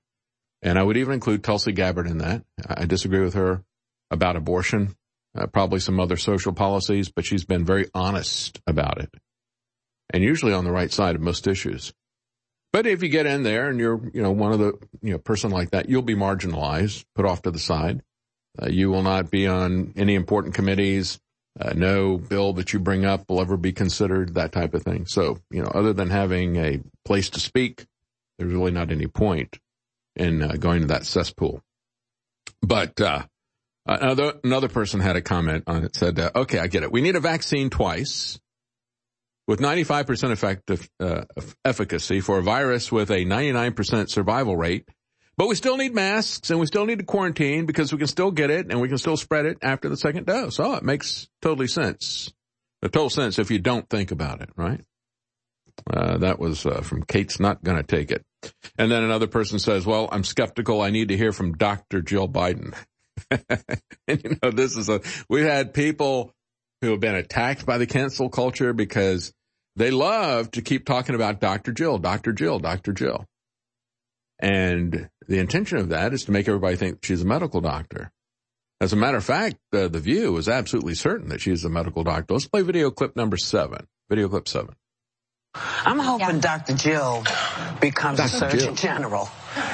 And 0.62 0.78
I 0.78 0.82
would 0.82 0.96
even 0.96 1.14
include 1.14 1.42
Tulsi 1.42 1.72
Gabbard 1.72 2.06
in 2.06 2.18
that. 2.18 2.44
I 2.66 2.86
disagree 2.86 3.20
with 3.20 3.34
her 3.34 3.64
about 4.10 4.36
abortion, 4.36 4.94
uh, 5.36 5.46
probably 5.46 5.80
some 5.80 5.98
other 5.98 6.16
social 6.16 6.52
policies, 6.52 7.08
but 7.08 7.24
she's 7.24 7.44
been 7.44 7.64
very 7.64 7.88
honest 7.94 8.60
about 8.66 9.00
it 9.00 9.12
and 10.12 10.22
usually 10.22 10.52
on 10.52 10.64
the 10.64 10.70
right 10.70 10.92
side 10.92 11.14
of 11.16 11.22
most 11.22 11.46
issues. 11.46 11.92
But 12.72 12.86
if 12.86 13.02
you 13.02 13.08
get 13.08 13.26
in 13.26 13.42
there 13.42 13.68
and 13.68 13.78
you're, 13.78 14.00
you 14.14 14.22
know, 14.22 14.30
one 14.30 14.52
of 14.52 14.58
the, 14.58 14.78
you 15.02 15.12
know, 15.12 15.18
person 15.18 15.50
like 15.50 15.70
that, 15.70 15.88
you'll 15.88 16.02
be 16.02 16.14
marginalized, 16.14 17.04
put 17.14 17.26
off 17.26 17.42
to 17.42 17.50
the 17.50 17.58
side. 17.58 18.02
Uh, 18.60 18.68
you 18.68 18.90
will 18.90 19.02
not 19.02 19.30
be 19.30 19.46
on 19.46 19.92
any 19.96 20.14
important 20.14 20.54
committees. 20.54 21.18
Uh, 21.60 21.72
no 21.74 22.16
bill 22.16 22.54
that 22.54 22.72
you 22.72 22.78
bring 22.78 23.04
up 23.04 23.28
will 23.28 23.40
ever 23.40 23.56
be 23.56 23.72
considered, 23.72 24.34
that 24.34 24.52
type 24.52 24.72
of 24.72 24.82
thing. 24.82 25.04
So, 25.06 25.38
you 25.50 25.62
know, 25.62 25.70
other 25.74 25.92
than 25.92 26.08
having 26.08 26.56
a 26.56 26.80
place 27.04 27.28
to 27.30 27.40
speak, 27.40 27.84
there's 28.38 28.52
really 28.52 28.70
not 28.70 28.90
any 28.90 29.06
point 29.06 29.58
in 30.16 30.42
uh, 30.42 30.54
going 30.58 30.82
to 30.82 30.86
that 30.88 31.04
cesspool. 31.04 31.62
But, 32.62 32.98
uh, 33.00 33.24
another, 33.84 34.34
another 34.42 34.68
person 34.68 35.00
had 35.00 35.16
a 35.16 35.22
comment 35.22 35.64
on 35.66 35.84
it, 35.84 35.94
said, 35.94 36.18
uh, 36.18 36.30
okay, 36.34 36.58
I 36.58 36.68
get 36.68 36.84
it. 36.84 36.92
We 36.92 37.02
need 37.02 37.16
a 37.16 37.20
vaccine 37.20 37.68
twice 37.68 38.40
with 39.46 39.60
95% 39.60 40.30
effective, 40.30 40.88
uh, 41.00 41.24
efficacy 41.64 42.20
for 42.20 42.38
a 42.38 42.42
virus 42.42 42.90
with 42.90 43.10
a 43.10 43.26
99% 43.26 44.08
survival 44.08 44.56
rate. 44.56 44.88
But 45.36 45.48
we 45.48 45.54
still 45.54 45.76
need 45.76 45.94
masks 45.94 46.50
and 46.50 46.60
we 46.60 46.66
still 46.66 46.84
need 46.84 46.98
to 46.98 47.04
quarantine 47.04 47.64
because 47.64 47.92
we 47.92 47.98
can 47.98 48.06
still 48.06 48.30
get 48.30 48.50
it 48.50 48.66
and 48.70 48.80
we 48.80 48.88
can 48.88 48.98
still 48.98 49.16
spread 49.16 49.46
it 49.46 49.58
after 49.62 49.88
the 49.88 49.96
second 49.96 50.26
dose. 50.26 50.60
Oh, 50.60 50.74
it 50.74 50.82
makes 50.82 51.28
totally 51.40 51.68
sense. 51.68 52.32
A 52.82 52.88
total 52.88 53.10
sense 53.10 53.38
if 53.38 53.50
you 53.50 53.58
don't 53.58 53.88
think 53.88 54.10
about 54.10 54.42
it, 54.42 54.50
right? 54.56 54.80
Uh, 55.90 56.18
that 56.18 56.38
was 56.38 56.66
uh, 56.66 56.82
from 56.82 57.02
Kate's 57.02 57.40
not 57.40 57.64
going 57.64 57.78
to 57.78 57.82
take 57.82 58.10
it. 58.10 58.22
And 58.76 58.90
then 58.90 59.02
another 59.02 59.26
person 59.26 59.58
says, 59.58 59.86
well, 59.86 60.08
I'm 60.12 60.24
skeptical. 60.24 60.82
I 60.82 60.90
need 60.90 61.08
to 61.08 61.16
hear 61.16 61.32
from 61.32 61.54
Dr. 61.54 62.02
Jill 62.02 62.28
Biden. 62.28 62.74
and 63.30 64.22
you 64.22 64.36
know, 64.42 64.50
this 64.50 64.76
is 64.76 64.88
a, 64.88 65.00
we've 65.28 65.46
had 65.46 65.72
people 65.72 66.34
who 66.82 66.90
have 66.90 67.00
been 67.00 67.14
attacked 67.14 67.64
by 67.64 67.78
the 67.78 67.86
cancel 67.86 68.28
culture 68.28 68.72
because 68.72 69.32
they 69.76 69.90
love 69.90 70.50
to 70.52 70.62
keep 70.62 70.84
talking 70.84 71.14
about 71.14 71.40
Dr. 71.40 71.72
Jill, 71.72 71.98
Dr. 71.98 72.32
Jill, 72.32 72.58
Dr. 72.58 72.92
Jill. 72.92 73.24
And 74.42 75.08
the 75.28 75.38
intention 75.38 75.78
of 75.78 75.90
that 75.90 76.12
is 76.12 76.24
to 76.24 76.32
make 76.32 76.48
everybody 76.48 76.76
think 76.76 77.04
she's 77.04 77.22
a 77.22 77.26
medical 77.26 77.60
doctor. 77.60 78.10
As 78.80 78.92
a 78.92 78.96
matter 78.96 79.16
of 79.16 79.24
fact, 79.24 79.56
uh, 79.72 79.86
the 79.86 80.00
View 80.00 80.36
is 80.36 80.48
absolutely 80.48 80.96
certain 80.96 81.28
that 81.28 81.40
she's 81.40 81.64
a 81.64 81.68
medical 81.68 82.02
doctor. 82.02 82.34
Let's 82.34 82.48
play 82.48 82.62
video 82.62 82.90
clip 82.90 83.14
number 83.14 83.36
seven. 83.36 83.86
Video 84.10 84.28
clip 84.28 84.48
seven. 84.48 84.74
I'm 85.84 85.98
hoping 85.98 86.38
Dr. 86.40 86.74
Jill 86.74 87.24
becomes 87.80 88.18
Dr. 88.18 88.26
a 88.26 88.28
Surgeon 88.28 88.58
Jill. 88.58 88.74
General. 88.74 89.26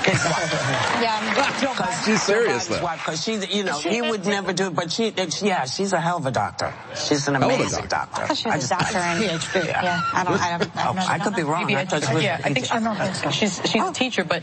His 0.05 0.25
wife. 0.25 0.95
Yeah, 1.01 1.61
Because 1.61 2.05
she's 2.05 2.23
Seriously. 2.23 2.81
Because 2.81 3.23
she, 3.23 3.35
you 3.57 3.63
know, 3.63 3.79
he 3.79 4.03
would 4.03 4.27
never 4.27 4.53
do 4.53 4.67
it, 4.67 4.75
but 4.75 4.91
she, 4.91 5.13
yeah, 5.43 5.65
she's 5.67 5.93
a 5.93 6.01
hell 6.01 6.17
of 6.17 6.27
a 6.27 6.33
doctor. 6.33 6.75
She's 6.97 7.29
an 7.29 7.35
Hell 7.35 7.45
of 7.45 7.51
a 7.51 7.55
amazing 7.55 7.87
doctor. 7.87 8.23
I 8.23 8.27
thought 8.27 8.37
she 8.37 8.49
was 8.49 8.67
a 8.67 8.69
doctor 8.69 8.99
and 8.99 9.23
PhD. 9.23 9.67
Yeah, 9.67 10.01
I 10.13 10.25
don't. 10.25 10.41
I, 10.41 10.59
don't, 10.59 10.73
Oh, 10.77 10.97
I 11.09 11.21
could 11.21 11.37
be 11.37 11.43
wrong. 11.43 11.73
I 11.73 11.85
thought 11.85 12.03
she 12.03 12.15
was 12.15 12.25
yeah, 12.25 12.41
I 12.43 12.53
think 12.53 12.67
she's, 12.67 13.35
she's, 13.35 13.61
she's 13.71 13.83
a 13.83 13.87
oh. 13.87 13.93
teacher, 13.93 14.25
but, 14.25 14.43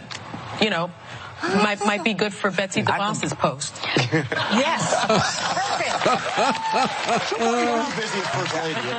you 0.61 0.69
know, 0.69 0.89
oh, 1.43 1.61
might, 1.61 1.85
might 1.85 2.05
be 2.05 2.13
good 2.13 2.33
for 2.33 2.49
Betsy 2.49 2.81
DeVos's 2.83 3.33
post. 3.33 3.75
yes. 3.97 5.05
busy 7.95 8.19
as 8.19 8.27
first 8.29 8.53
lady 8.55 8.79
if, 8.79 8.85
you 8.87 8.93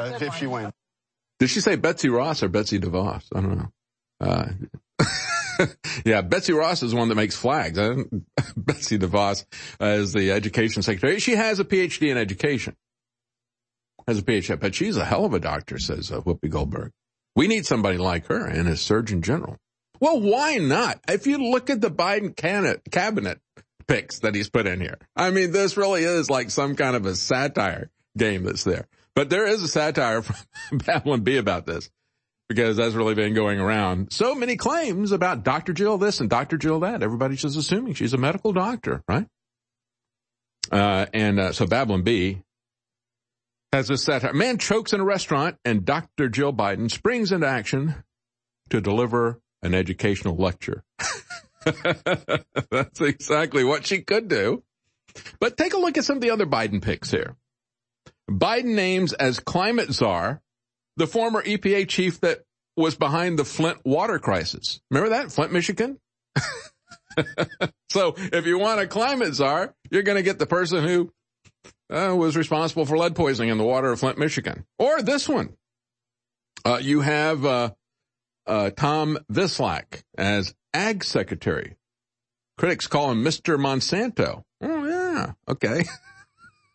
uh, 0.00 0.18
if 0.20 0.34
she 0.34 0.46
wins. 0.46 0.72
Did 1.38 1.50
she 1.50 1.60
say 1.60 1.76
Betsy 1.76 2.08
Ross 2.08 2.42
or 2.42 2.48
Betsy 2.48 2.78
DeVos? 2.78 3.24
I 3.34 3.40
don't 3.40 3.58
know. 3.58 3.72
Uh, 4.20 4.48
yeah, 6.04 6.22
Betsy 6.22 6.52
Ross 6.52 6.82
is 6.82 6.94
one 6.94 7.08
that 7.08 7.14
makes 7.14 7.36
flags. 7.36 7.78
Betsy 8.56 8.98
DeVos 8.98 9.44
is 9.80 10.12
the 10.12 10.32
education 10.32 10.82
secretary. 10.82 11.18
She 11.20 11.32
has 11.32 11.60
a 11.60 11.64
PhD 11.64 12.10
in 12.10 12.16
education. 12.16 12.74
Has 14.06 14.18
a 14.18 14.22
PhD, 14.22 14.58
but 14.58 14.74
she's 14.74 14.96
a 14.96 15.04
hell 15.04 15.24
of 15.24 15.34
a 15.34 15.40
doctor, 15.40 15.78
says 15.78 16.12
uh, 16.12 16.20
Whoopi 16.20 16.48
Goldberg. 16.48 16.92
We 17.34 17.48
need 17.48 17.66
somebody 17.66 17.98
like 17.98 18.26
her 18.26 18.46
and 18.46 18.68
as 18.68 18.80
Surgeon 18.80 19.20
General. 19.20 19.58
Well, 20.00 20.20
why 20.20 20.56
not? 20.56 21.00
If 21.08 21.26
you 21.26 21.38
look 21.38 21.70
at 21.70 21.80
the 21.80 21.90
Biden 21.90 22.36
cabinet 22.36 23.40
picks 23.88 24.20
that 24.20 24.34
he's 24.34 24.48
put 24.48 24.66
in 24.66 24.80
here, 24.80 24.98
I 25.14 25.30
mean, 25.30 25.52
this 25.52 25.76
really 25.76 26.04
is 26.04 26.30
like 26.30 26.50
some 26.50 26.76
kind 26.76 26.96
of 26.96 27.04
a 27.04 27.14
satire 27.14 27.90
game 28.16 28.44
that's 28.44 28.64
there. 28.64 28.86
But 29.16 29.30
there 29.30 29.46
is 29.46 29.62
a 29.62 29.68
satire 29.68 30.22
from 30.22 30.36
Babylon 30.86 31.22
Bee 31.22 31.38
about 31.38 31.66
this 31.66 31.90
because 32.48 32.76
that's 32.76 32.94
really 32.94 33.14
been 33.14 33.34
going 33.34 33.58
around. 33.58 34.12
So 34.12 34.34
many 34.34 34.56
claims 34.56 35.10
about 35.10 35.42
Dr. 35.42 35.72
Jill 35.72 35.98
this 35.98 36.20
and 36.20 36.30
Dr. 36.30 36.58
Jill 36.58 36.80
that. 36.80 37.02
Everybody's 37.02 37.40
just 37.40 37.56
assuming 37.56 37.94
she's 37.94 38.12
a 38.12 38.18
medical 38.18 38.52
doctor, 38.52 39.02
right? 39.08 39.26
Uh, 40.70 41.06
and 41.14 41.40
uh, 41.40 41.52
so 41.52 41.66
Babylon 41.66 42.02
Bee 42.02 42.42
has 43.72 43.88
this 43.88 44.04
satire. 44.04 44.34
Man 44.34 44.58
chokes 44.58 44.92
in 44.92 45.00
a 45.00 45.04
restaurant 45.04 45.56
and 45.64 45.84
Dr. 45.84 46.28
Jill 46.28 46.52
Biden 46.52 46.90
springs 46.90 47.32
into 47.32 47.46
action 47.46 47.94
to 48.68 48.82
deliver 48.82 49.40
an 49.62 49.74
educational 49.74 50.36
lecture. 50.36 50.84
That's 52.70 53.00
exactly 53.00 53.64
what 53.64 53.86
she 53.86 54.02
could 54.02 54.28
do. 54.28 54.62
But 55.40 55.56
take 55.56 55.72
a 55.72 55.78
look 55.78 55.96
at 55.96 56.04
some 56.04 56.16
of 56.16 56.22
the 56.22 56.30
other 56.30 56.46
Biden 56.46 56.82
picks 56.82 57.10
here. 57.10 57.34
Biden 58.30 58.74
names 58.74 59.12
as 59.12 59.40
climate 59.40 59.92
czar 59.92 60.40
the 60.96 61.06
former 61.06 61.42
EPA 61.42 61.88
chief 61.88 62.20
that 62.20 62.42
was 62.76 62.94
behind 62.94 63.38
the 63.38 63.44
Flint 63.44 63.78
water 63.84 64.18
crisis. 64.18 64.80
Remember 64.90 65.10
that? 65.10 65.32
Flint, 65.32 65.52
Michigan? 65.52 65.98
so 67.90 68.14
if 68.16 68.46
you 68.46 68.58
want 68.58 68.80
a 68.80 68.86
climate 68.86 69.34
czar, 69.34 69.74
you're 69.90 70.02
going 70.02 70.16
to 70.16 70.22
get 70.22 70.38
the 70.38 70.46
person 70.46 70.84
who 70.84 71.12
uh, 71.90 72.14
was 72.14 72.36
responsible 72.36 72.84
for 72.84 72.98
lead 72.98 73.14
poisoning 73.14 73.50
in 73.50 73.58
the 73.58 73.64
water 73.64 73.92
of 73.92 74.00
Flint, 74.00 74.18
Michigan. 74.18 74.66
Or 74.78 75.02
this 75.02 75.28
one. 75.28 75.54
Uh, 76.64 76.78
you 76.82 77.00
have 77.00 77.44
uh, 77.44 77.70
uh, 78.46 78.70
Tom 78.70 79.18
Vilsack 79.32 80.02
as 80.18 80.54
ag 80.74 81.04
secretary. 81.04 81.76
Critics 82.58 82.86
call 82.86 83.12
him 83.12 83.22
Mr. 83.22 83.58
Monsanto. 83.58 84.42
Oh, 84.60 84.86
yeah. 84.86 85.32
Okay. 85.48 85.84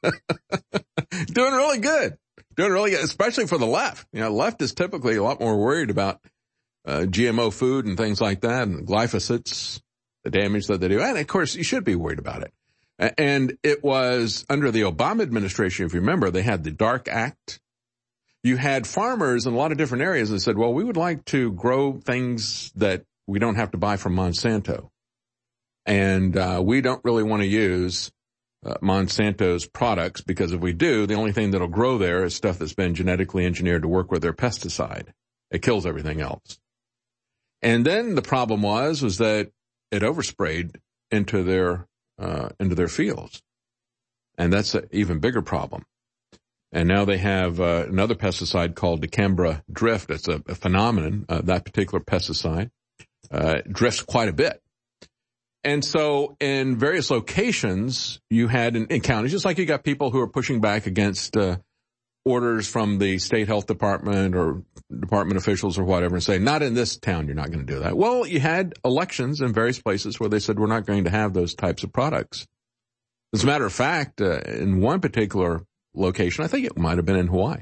Doing 1.34 1.54
really 1.54 1.80
good. 1.80 2.18
Doing 2.56 2.72
really 2.72 2.92
good, 2.92 3.04
especially 3.04 3.48
for 3.48 3.58
the 3.58 3.68
left. 3.68 4.08
You 4.12 4.22
know, 4.22 4.32
left 4.32 4.62
is 4.62 4.74
typically 4.74 5.16
a 5.16 5.24
lot 5.24 5.40
more 5.40 5.58
worried 5.58 5.90
about 5.90 6.20
uh, 6.86 7.02
GMO 7.02 7.54
food 7.54 7.86
and 7.86 7.98
things 7.98 8.20
like 8.20 8.42
that 8.42 8.68
and 8.68 8.88
glyphosates, 8.88 9.82
the 10.24 10.32
damage 10.32 10.68
that 10.68 10.80
they 10.80 10.88
do. 10.88 11.02
And 11.02 11.18
of 11.18 11.28
course, 11.28 11.56
you 11.56 11.64
should 11.64 11.84
be 11.84 11.96
worried 11.96 12.20
about 12.20 12.44
it. 12.44 12.54
And 13.18 13.58
it 13.64 13.84
was 13.84 14.46
under 14.50 14.70
the 14.70 14.82
Obama 14.82 15.22
administration, 15.24 15.86
if 15.86 15.94
you 15.94 16.02
remember, 16.02 16.30
they 16.30 16.44
had 16.44 16.64
the 16.64 16.72
Dark 16.72 17.08
Act. 17.08 17.60
You 18.44 18.58
had 18.58 18.86
farmers 18.86 19.48
in 19.48 19.54
a 19.54 19.58
lot 19.58 19.72
of 19.72 19.78
different 19.78 20.04
areas 20.04 20.30
that 20.30 20.40
said, 20.42 20.58
well, 20.58 20.74
we 20.74 20.84
would 20.84 20.98
like 20.98 21.26
to 21.26 21.52
grow 21.52 21.94
things 21.94 22.72
that 22.76 23.04
we 23.28 23.40
don't 23.40 23.56
have 23.56 23.72
to 23.72 23.78
buy 23.78 23.98
from 23.98 24.16
Monsanto. 24.16 24.90
And 25.86 26.38
uh, 26.38 26.62
we 26.64 26.82
don't 26.82 27.04
really 27.04 27.24
want 27.24 27.42
to 27.42 27.48
use 27.48 28.12
uh, 28.66 28.76
Monsanto's 28.82 29.66
products 29.66 30.22
because 30.22 30.52
if 30.52 30.62
we 30.62 30.74
do, 30.74 31.08
the 31.08 31.16
only 31.16 31.32
thing 31.32 31.52
that'll 31.52 31.68
grow 31.68 31.98
there 31.98 32.24
is 32.24 32.36
stuff 32.36 32.60
that's 32.60 32.74
been 32.74 32.96
genetically 32.96 33.46
engineered 33.46 33.82
to 33.82 33.88
work 33.88 34.12
with 34.12 34.22
their 34.22 34.34
pesticide. 34.34 35.08
It 35.50 35.62
kills 35.62 35.86
everything 35.86 36.22
else. 36.22 36.60
And 37.62 37.86
then 37.86 38.16
the 38.16 38.22
problem 38.22 38.62
was, 38.62 39.02
was 39.02 39.18
that 39.18 39.52
it 39.92 40.02
oversprayed 40.02 40.78
into 41.10 41.44
their, 41.44 41.88
uh, 42.20 42.50
into 42.60 42.76
their 42.76 42.88
fields. 42.88 43.42
And 44.38 44.52
that's 44.52 44.74
an 44.76 44.88
even 44.92 45.20
bigger 45.20 45.42
problem. 45.42 45.86
And 46.72 46.88
now 46.88 47.04
they 47.04 47.18
have 47.18 47.60
uh, 47.60 47.86
another 47.88 48.16
pesticide 48.16 48.76
called 48.76 49.06
dicamba 49.06 49.62
drift. 49.72 50.10
It's 50.10 50.28
a, 50.28 50.42
a 50.48 50.56
phenomenon. 50.56 51.26
Uh, 51.28 51.42
that 51.42 51.66
particular 51.66 52.00
pesticide 52.00 52.72
uh, 53.30 53.62
drifts 53.70 54.02
quite 54.02 54.30
a 54.30 54.34
bit. 54.34 54.61
And 55.64 55.86
so 55.86 56.36
in 56.40 56.78
various 56.78 57.12
locations, 57.12 58.20
you 58.30 58.48
had 58.48 58.76
counties, 59.04 59.32
just 59.32 59.46
like 59.46 59.58
you 59.58 59.66
got 59.66 59.84
people 59.84 60.10
who 60.10 60.20
are 60.20 60.28
pushing 60.28 60.60
back 60.60 60.88
against 60.88 61.38
uh, 61.38 61.58
orders 62.26 62.68
from 62.68 62.98
the 62.98 63.20
state 63.20 63.48
health 63.48 63.68
department 63.68 64.36
or 64.36 64.64
department 65.00 65.38
officials 65.38 65.78
or 65.78 65.84
whatever 65.84 66.16
and 66.16 66.24
say, 66.24 66.40
not 66.40 66.64
in 66.64 66.74
this 66.74 66.98
town, 66.98 67.28
you're 67.28 67.36
not 67.36 67.52
going 67.52 67.66
to 67.66 67.74
do 67.74 67.80
that. 67.80 67.96
Well, 67.96 68.26
you 68.26 68.40
had 68.40 68.74
elections 68.84 69.42
in 69.42 69.54
various 69.54 69.80
places 69.80 70.20
where 70.20 70.30
they 70.30 70.40
said, 70.40 70.60
we're 70.60 70.68
not 70.68 70.86
going 70.86 71.04
to 71.04 71.10
have 71.12 71.34
those 71.34 71.54
types 71.54 71.84
of 71.84 71.94
products. 71.94 72.48
As 73.34 73.44
a 73.44 73.48
matter 73.48 73.66
of 73.66 73.74
fact, 73.74 74.20
uh, 74.20 74.40
in 74.40 74.82
one 74.82 75.00
particular 75.00 75.64
location, 75.94 76.44
I 76.44 76.48
think 76.48 76.66
it 76.66 76.78
might 76.78 76.98
have 76.98 77.06
been 77.06 77.18
in 77.18 77.28
Hawaii, 77.28 77.62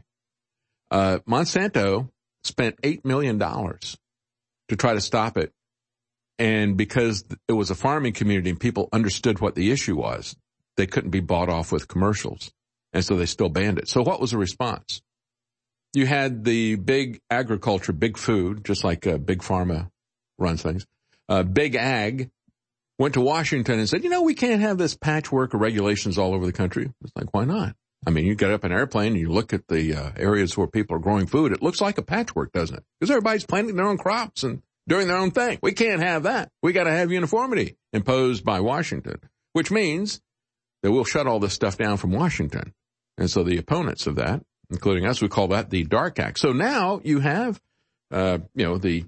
uh, 0.92 1.20
Monsanto 1.28 2.10
spent 2.44 2.82
$8 2.82 3.06
million 3.06 3.40
to 3.40 4.76
try 4.76 4.94
to 4.94 5.02
stop 5.02 5.38
it 5.38 5.54
and 6.40 6.78
because 6.78 7.26
it 7.50 7.54
was 7.54 7.70
a 7.70 7.76
farming 7.76 8.14
community 8.14 8.50
and 8.50 8.60
people 8.60 8.88
understood 8.94 9.40
what 9.42 9.56
the 9.56 9.72
issue 9.72 9.98
was, 9.98 10.36
they 10.78 10.88
couldn't 10.88 11.10
be 11.10 11.20
bought 11.20 11.50
off 11.50 11.72
with 11.72 11.90
commercials. 11.90 12.52
And 12.94 13.04
so 13.04 13.18
they 13.18 13.26
still 13.26 13.50
banned 13.50 13.78
it. 13.78 13.90
So 13.90 14.02
what 14.02 14.22
was 14.22 14.32
the 14.32 14.38
response? 14.38 15.02
You 15.94 16.06
had 16.06 16.46
the 16.46 16.76
big 16.76 17.20
agriculture, 17.30 17.92
big 17.92 18.18
food, 18.18 18.64
just 18.64 18.84
like 18.84 19.06
uh, 19.06 19.18
big 19.18 19.40
pharma 19.40 19.90
runs 20.38 20.62
things. 20.62 20.86
Uh, 21.28 21.44
big 21.44 21.76
ag 21.76 22.30
went 22.98 23.16
to 23.16 23.22
Washington 23.22 23.78
and 23.78 23.90
said, 23.90 24.04
you 24.04 24.10
know, 24.10 24.22
we 24.22 24.34
can't 24.34 24.62
have 24.62 24.78
this 24.78 24.96
patchwork 24.96 25.54
of 25.54 25.60
regulations 25.60 26.18
all 26.18 26.34
over 26.34 26.46
the 26.46 26.54
country. 26.54 26.92
It's 27.02 27.12
like, 27.16 27.34
why 27.34 27.46
not? 27.46 27.76
I 28.08 28.12
mean, 28.12 28.26
you 28.26 28.36
get 28.36 28.52
up 28.52 28.64
an 28.64 28.72
airplane 28.72 29.14
and 29.14 29.22
you 29.22 29.30
look 29.30 29.52
at 29.54 29.68
the 29.68 29.94
uh, 29.94 30.12
areas 30.16 30.58
where 30.58 30.68
people 30.68 30.96
are 30.96 31.00
growing 31.00 31.28
food. 31.28 31.52
It 31.52 31.62
looks 31.62 31.82
like 31.82 31.98
a 31.98 32.02
patchwork, 32.02 32.54
doesn't 32.54 32.78
it? 32.78 32.84
Because 33.00 33.12
everybody's 33.12 33.46
planting 33.46 33.76
their 33.76 33.88
own 33.88 33.98
crops 33.98 34.44
and 34.44 34.62
doing 34.90 35.08
their 35.08 35.18
own 35.18 35.32
thing. 35.32 35.60
We 35.62 35.72
can't 35.72 36.02
have 36.02 36.24
that. 36.24 36.52
We 36.62 36.74
got 36.74 36.84
to 36.86 36.92
have 36.92 37.12
uniformity 37.12 37.78
imposed 37.94 38.44
by 38.44 38.60
Washington, 38.60 39.20
which 39.54 39.72
means 39.72 40.20
that 40.84 40.92
we'll 40.92 41.06
shut 41.06 41.28
all 41.28 41.40
this 41.40 41.54
stuff 41.54 41.78
down 41.78 41.98
from 41.98 42.12
Washington. 42.12 42.74
And 43.18 43.30
so 43.30 43.44
the 43.44 43.58
opponents 43.58 44.08
of 44.08 44.16
that, 44.16 44.42
including 44.70 45.06
us, 45.06 45.22
we 45.22 45.30
call 45.30 45.50
that 45.50 45.70
the 45.70 45.84
Dark 45.84 46.20
Act. 46.20 46.40
So 46.40 46.52
now 46.52 47.02
you 47.04 47.20
have, 47.20 47.62
uh, 48.12 48.40
you 48.56 48.66
know, 48.66 48.78
the 48.78 49.06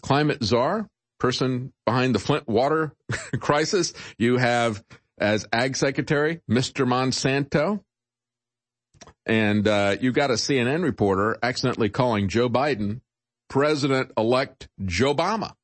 climate 0.00 0.42
czar, 0.42 0.88
person 1.18 1.72
behind 1.84 2.14
the 2.14 2.18
Flint 2.18 2.46
water 2.46 2.92
crisis. 3.40 3.94
You 4.18 4.36
have 4.36 4.82
as 5.18 5.46
ag 5.52 5.76
secretary, 5.76 6.40
Mr. 6.50 6.86
Monsanto. 6.86 7.80
And, 9.24 9.66
uh, 9.66 9.96
you 10.00 10.12
got 10.12 10.30
a 10.30 10.34
CNN 10.34 10.82
reporter 10.84 11.38
accidentally 11.42 11.88
calling 11.88 12.28
Joe 12.28 12.48
Biden 12.48 13.00
President-elect 13.48 14.68
Joe 14.84 15.14
Obama. 15.14 15.54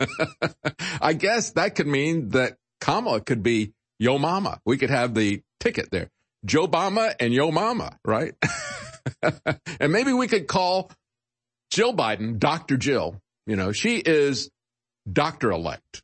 I 1.00 1.12
guess 1.12 1.52
that 1.52 1.74
could 1.74 1.86
mean 1.86 2.30
that 2.30 2.56
Kamala 2.80 3.20
could 3.20 3.42
be 3.42 3.72
Yo 3.98 4.18
Mama. 4.18 4.60
We 4.64 4.78
could 4.78 4.90
have 4.90 5.14
the 5.14 5.42
ticket 5.58 5.90
there. 5.90 6.10
Joe 6.44 6.66
Obama 6.66 7.14
and 7.20 7.34
Yo 7.34 7.50
Mama, 7.50 7.98
right? 8.04 8.34
and 9.80 9.92
maybe 9.92 10.12
we 10.12 10.26
could 10.26 10.46
call 10.48 10.90
Jill 11.70 11.94
Biden 11.94 12.38
Dr. 12.38 12.76
Jill. 12.76 13.20
You 13.46 13.56
know, 13.56 13.72
she 13.72 13.98
is 13.98 14.50
doctor 15.10 15.50
elect. 15.50 16.02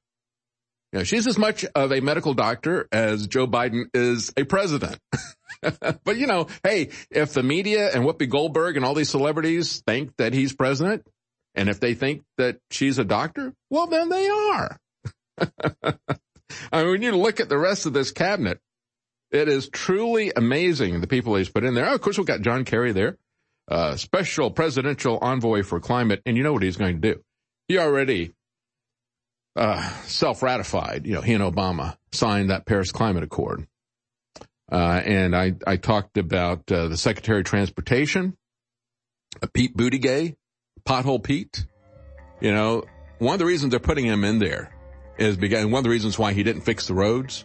You 0.92 1.00
know, 1.00 1.04
she's 1.04 1.26
as 1.26 1.38
much 1.38 1.64
of 1.74 1.92
a 1.92 2.00
medical 2.00 2.34
doctor 2.34 2.86
as 2.92 3.26
Joe 3.26 3.46
Biden 3.46 3.86
is 3.94 4.32
a 4.36 4.44
president. 4.44 4.98
but 6.04 6.16
you 6.16 6.26
know, 6.26 6.48
hey, 6.62 6.90
if 7.10 7.32
the 7.32 7.42
media 7.42 7.90
and 7.92 8.04
Whoopi 8.04 8.28
Goldberg 8.28 8.76
and 8.76 8.84
all 8.84 8.94
these 8.94 9.10
celebrities 9.10 9.82
think 9.86 10.16
that 10.18 10.32
he's 10.32 10.54
president, 10.54 11.06
and 11.54 11.68
if 11.68 11.80
they 11.80 11.94
think 11.94 12.22
that 12.36 12.58
she's 12.70 12.98
a 12.98 13.04
doctor, 13.04 13.54
well, 13.70 13.86
then 13.86 14.08
they 14.08 14.28
are. 14.28 14.78
I 16.72 16.82
mean, 16.82 16.90
when 16.90 17.02
you 17.02 17.16
look 17.16 17.40
at 17.40 17.48
the 17.48 17.58
rest 17.58 17.86
of 17.86 17.92
this 17.92 18.12
cabinet, 18.12 18.60
it 19.30 19.48
is 19.48 19.68
truly 19.68 20.32
amazing 20.34 21.00
the 21.00 21.06
people 21.06 21.34
he's 21.34 21.48
put 21.48 21.64
in 21.64 21.74
there. 21.74 21.88
Oh, 21.88 21.94
of 21.94 22.00
course, 22.00 22.18
we've 22.18 22.26
got 22.26 22.42
John 22.42 22.64
Kerry 22.64 22.92
there, 22.92 23.16
uh, 23.68 23.96
special 23.96 24.50
presidential 24.50 25.18
envoy 25.20 25.62
for 25.62 25.80
climate, 25.80 26.22
and 26.26 26.36
you 26.36 26.42
know 26.42 26.52
what 26.52 26.62
he's 26.62 26.76
going 26.76 27.00
to 27.00 27.14
do. 27.14 27.20
He 27.68 27.78
already 27.78 28.32
uh, 29.56 29.90
self-ratified. 30.04 31.06
You 31.06 31.14
know, 31.14 31.22
he 31.22 31.32
and 31.34 31.42
Obama 31.42 31.96
signed 32.12 32.50
that 32.50 32.66
Paris 32.66 32.92
Climate 32.92 33.24
Accord. 33.24 33.66
Uh, 34.70 35.00
and 35.04 35.36
I, 35.36 35.54
I 35.66 35.76
talked 35.76 36.18
about 36.18 36.70
uh, 36.72 36.88
the 36.88 36.96
Secretary 36.96 37.40
of 37.40 37.44
Transportation, 37.44 38.36
uh, 39.42 39.46
Pete 39.52 39.76
Buttigieg, 39.76 40.36
Pothole 40.84 41.22
Pete. 41.22 41.64
You 42.40 42.52
know, 42.52 42.84
one 43.18 43.34
of 43.34 43.38
the 43.38 43.46
reasons 43.46 43.70
they're 43.70 43.80
putting 43.80 44.06
him 44.06 44.24
in 44.24 44.38
there 44.38 44.74
is 45.18 45.36
because, 45.36 45.62
and 45.62 45.72
one 45.72 45.80
of 45.80 45.84
the 45.84 45.90
reasons 45.90 46.18
why 46.18 46.32
he 46.32 46.42
didn't 46.42 46.62
fix 46.62 46.88
the 46.88 46.94
roads 46.94 47.44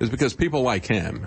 is 0.00 0.08
because 0.08 0.32
people 0.32 0.62
like 0.62 0.86
him 0.86 1.26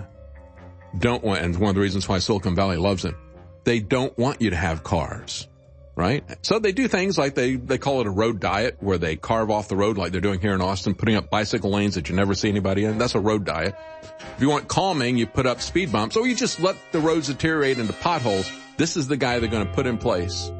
don't 0.98 1.22
want, 1.22 1.42
and 1.42 1.56
one 1.58 1.70
of 1.70 1.74
the 1.74 1.80
reasons 1.80 2.08
why 2.08 2.18
Silicon 2.18 2.54
Valley 2.54 2.76
loves 2.76 3.04
him, 3.04 3.16
they 3.64 3.80
don't 3.80 4.16
want 4.18 4.40
you 4.40 4.50
to 4.50 4.56
have 4.56 4.82
cars 4.82 5.48
right? 5.96 6.24
So 6.42 6.58
they 6.58 6.72
do 6.72 6.88
things 6.88 7.16
like 7.16 7.34
they, 7.34 7.56
they 7.56 7.78
call 7.78 8.00
it 8.00 8.06
a 8.06 8.10
road 8.10 8.40
diet 8.40 8.76
where 8.80 8.98
they 8.98 9.16
carve 9.16 9.50
off 9.50 9.68
the 9.68 9.76
road 9.76 9.96
like 9.96 10.12
they're 10.12 10.20
doing 10.20 10.40
here 10.40 10.54
in 10.54 10.60
Austin, 10.60 10.94
putting 10.94 11.16
up 11.16 11.30
bicycle 11.30 11.70
lanes 11.70 11.94
that 11.94 12.08
you 12.08 12.16
never 12.16 12.34
see 12.34 12.48
anybody 12.48 12.84
in. 12.84 12.98
That's 12.98 13.14
a 13.14 13.20
road 13.20 13.44
diet. 13.44 13.76
If 14.02 14.40
you 14.40 14.48
want 14.48 14.68
calming, 14.68 15.16
you 15.16 15.26
put 15.26 15.46
up 15.46 15.60
speed 15.60 15.92
bumps 15.92 16.16
or 16.16 16.26
you 16.26 16.34
just 16.34 16.60
let 16.60 16.76
the 16.92 17.00
roads 17.00 17.28
deteriorate 17.28 17.78
into 17.78 17.92
potholes. 17.92 18.50
This 18.76 18.96
is 18.96 19.06
the 19.06 19.16
guy 19.16 19.38
they're 19.38 19.48
going 19.48 19.66
to 19.66 19.72
put 19.72 19.86
in 19.86 19.98
place 19.98 20.50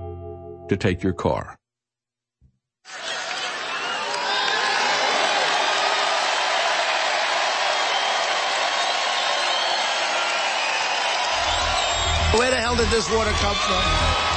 to 0.68 0.76
take 0.76 1.02
your 1.02 1.12
car. 1.12 1.56
Where 12.36 12.50
the 12.50 12.56
hell 12.56 12.74
did 12.74 12.88
this 12.88 13.08
water 13.12 13.30
come 13.30 13.54
from? 13.54 14.33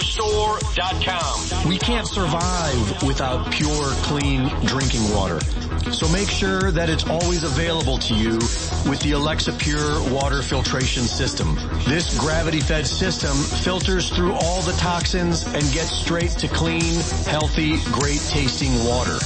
InfoWarsStore.com. 0.00 1.68
We 1.68 1.78
can't 1.78 2.06
survive 2.06 3.02
without 3.02 3.52
pure, 3.52 3.90
clean 4.02 4.48
drinking 4.66 5.10
water. 5.14 5.40
So 5.92 6.08
make 6.08 6.28
sure 6.28 6.70
that 6.70 6.88
it's 6.88 7.06
always 7.06 7.44
available 7.44 7.98
to 7.98 8.14
you 8.14 8.34
with 8.88 9.00
the 9.00 9.12
Alexa 9.12 9.52
Pure 9.52 10.10
water 10.10 10.42
filtration 10.42 11.02
system. 11.02 11.54
This 11.86 12.18
gravity-fed 12.18 12.86
system 12.86 13.36
filters 13.36 14.08
through 14.10 14.32
all 14.32 14.62
the 14.62 14.72
toxins 14.72 15.44
and 15.46 15.62
gets 15.72 15.90
straight 15.90 16.30
to 16.30 16.48
clean, 16.48 17.00
healthy, 17.26 17.76
great 17.92 18.20
tasting 18.28 18.72
water. 18.84 19.18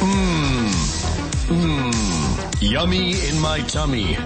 Mmm. 0.00 0.72
Mmm. 1.48 2.62
Yummy 2.62 3.28
in 3.28 3.38
my 3.40 3.60
tummy. 3.60 4.16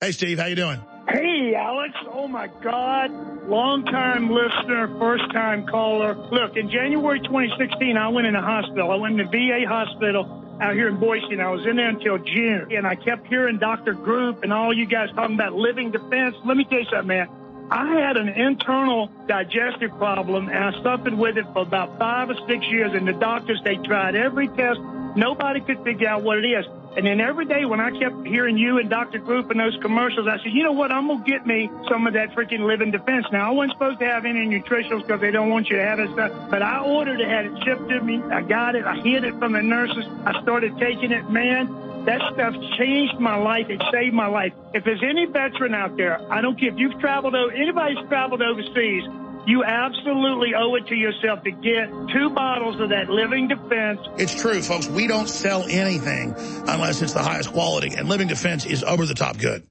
Hey, 0.00 0.10
Steve, 0.12 0.38
how 0.38 0.46
you 0.46 0.56
doing? 0.56 0.80
Hey, 1.12 1.54
Alex. 1.56 1.94
Oh, 2.12 2.28
my 2.28 2.46
God. 2.62 3.48
Long-time 3.48 4.30
listener, 4.30 4.86
first-time 4.98 5.66
caller. 5.66 6.14
Look, 6.14 6.56
in 6.56 6.70
January 6.70 7.18
2016, 7.18 7.96
I 7.96 8.08
went 8.08 8.28
in 8.28 8.36
a 8.36 8.42
hospital. 8.42 8.92
I 8.92 8.94
went 8.94 9.20
in 9.20 9.26
the 9.26 9.30
VA 9.30 9.66
hospital 9.66 10.58
out 10.60 10.74
here 10.74 10.86
in 10.86 10.98
Boise, 10.98 11.32
and 11.32 11.42
I 11.42 11.50
was 11.50 11.66
in 11.66 11.76
there 11.76 11.88
until 11.88 12.18
June. 12.18 12.68
And 12.70 12.86
I 12.86 12.94
kept 12.94 13.26
hearing 13.26 13.58
Dr. 13.58 13.94
Group 13.94 14.44
and 14.44 14.52
all 14.52 14.72
you 14.72 14.86
guys 14.86 15.08
talking 15.16 15.34
about 15.34 15.54
living 15.54 15.90
defense. 15.90 16.36
Let 16.44 16.56
me 16.56 16.64
tell 16.64 16.78
you 16.78 16.84
something, 16.84 17.08
man. 17.08 17.28
I 17.72 18.00
had 18.00 18.16
an 18.16 18.28
internal 18.28 19.10
digestive 19.26 19.90
problem, 19.98 20.48
and 20.48 20.58
I 20.58 20.82
suffered 20.82 21.14
with 21.14 21.38
it 21.38 21.46
for 21.52 21.62
about 21.62 21.98
five 21.98 22.30
or 22.30 22.36
six 22.46 22.64
years. 22.66 22.92
And 22.94 23.08
the 23.08 23.14
doctors, 23.14 23.60
they 23.64 23.76
tried 23.76 24.14
every 24.14 24.46
test. 24.46 24.78
Nobody 25.16 25.60
could 25.60 25.82
figure 25.84 26.08
out 26.08 26.22
what 26.22 26.38
it 26.38 26.46
is. 26.46 26.66
And 26.96 27.06
then 27.06 27.20
every 27.20 27.44
day 27.44 27.64
when 27.64 27.80
I 27.80 27.92
kept 27.92 28.26
hearing 28.26 28.58
you 28.58 28.78
and 28.78 28.90
Dr. 28.90 29.18
Group 29.18 29.50
and 29.50 29.60
those 29.60 29.78
commercials, 29.80 30.26
I 30.26 30.38
said, 30.38 30.52
you 30.52 30.64
know 30.64 30.72
what? 30.72 30.90
I'm 30.90 31.06
going 31.06 31.22
to 31.22 31.30
get 31.30 31.46
me 31.46 31.70
some 31.88 32.06
of 32.06 32.14
that 32.14 32.30
freaking 32.30 32.66
living 32.66 32.90
defense. 32.90 33.26
Now, 33.30 33.48
I 33.48 33.54
wasn't 33.54 33.74
supposed 33.74 34.00
to 34.00 34.06
have 34.06 34.24
any 34.24 34.46
nutritionals 34.46 35.02
because 35.06 35.20
they 35.20 35.30
don't 35.30 35.50
want 35.50 35.68
you 35.68 35.76
to 35.76 35.84
have 35.84 36.00
it 36.00 36.10
stuff, 36.10 36.50
but 36.50 36.62
I 36.62 36.80
ordered 36.80 37.20
it, 37.20 37.28
had 37.28 37.46
it 37.46 37.52
shipped 37.64 37.88
to 37.88 38.00
me. 38.00 38.20
I 38.20 38.42
got 38.42 38.74
it. 38.74 38.84
I 38.84 38.96
hid 38.96 39.22
it 39.22 39.38
from 39.38 39.52
the 39.52 39.62
nurses. 39.62 40.04
I 40.24 40.42
started 40.42 40.76
taking 40.78 41.12
it. 41.12 41.30
Man, 41.30 42.04
that 42.06 42.20
stuff 42.34 42.54
changed 42.76 43.18
my 43.20 43.36
life. 43.36 43.70
It 43.70 43.80
saved 43.92 44.14
my 44.14 44.26
life. 44.26 44.52
If 44.74 44.84
there's 44.84 45.02
any 45.02 45.26
veteran 45.26 45.74
out 45.74 45.96
there, 45.96 46.20
I 46.32 46.40
don't 46.40 46.58
care 46.58 46.70
if 46.70 46.78
you've 46.78 46.98
traveled, 46.98 47.36
anybody's 47.54 47.98
traveled 48.08 48.42
overseas, 48.42 49.04
you 49.46 49.64
absolutely 49.64 50.54
owe 50.54 50.74
it 50.74 50.86
to 50.88 50.94
yourself 50.94 51.42
to 51.44 51.50
get 51.50 51.90
two 52.12 52.30
bottles 52.30 52.80
of 52.80 52.90
that 52.90 53.08
living 53.08 53.48
defense. 53.48 54.00
It's 54.18 54.34
true, 54.34 54.60
folks. 54.62 54.88
We 54.88 55.06
don't 55.06 55.28
sell 55.28 55.64
anything 55.64 56.34
unless 56.36 57.02
it's 57.02 57.12
the 57.12 57.22
highest 57.22 57.52
quality, 57.52 57.94
and 57.96 58.08
living 58.08 58.28
defense 58.28 58.66
is 58.66 58.84
over 58.84 59.06
the 59.06 59.14
top 59.14 59.38
good. 59.38 59.66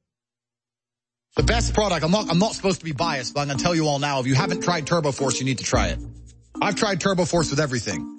The 1.35 1.43
best 1.43 1.73
product, 1.73 2.03
I'm 2.03 2.11
not, 2.11 2.29
I'm 2.29 2.39
not 2.39 2.53
supposed 2.53 2.79
to 2.79 2.85
be 2.85 2.91
biased, 2.91 3.33
but 3.33 3.41
I'm 3.41 3.47
going 3.47 3.57
to 3.57 3.63
tell 3.63 3.75
you 3.75 3.87
all 3.87 3.99
now, 3.99 4.19
if 4.19 4.27
you 4.27 4.35
haven't 4.35 4.61
tried 4.61 4.87
Turbo 4.87 5.11
Force, 5.11 5.39
you 5.39 5.45
need 5.45 5.59
to 5.59 5.63
try 5.63 5.89
it. 5.89 5.99
I've 6.61 6.75
tried 6.75 6.99
Turbo 6.99 7.25
Force 7.25 7.51
with 7.51 7.59
everything. 7.59 8.15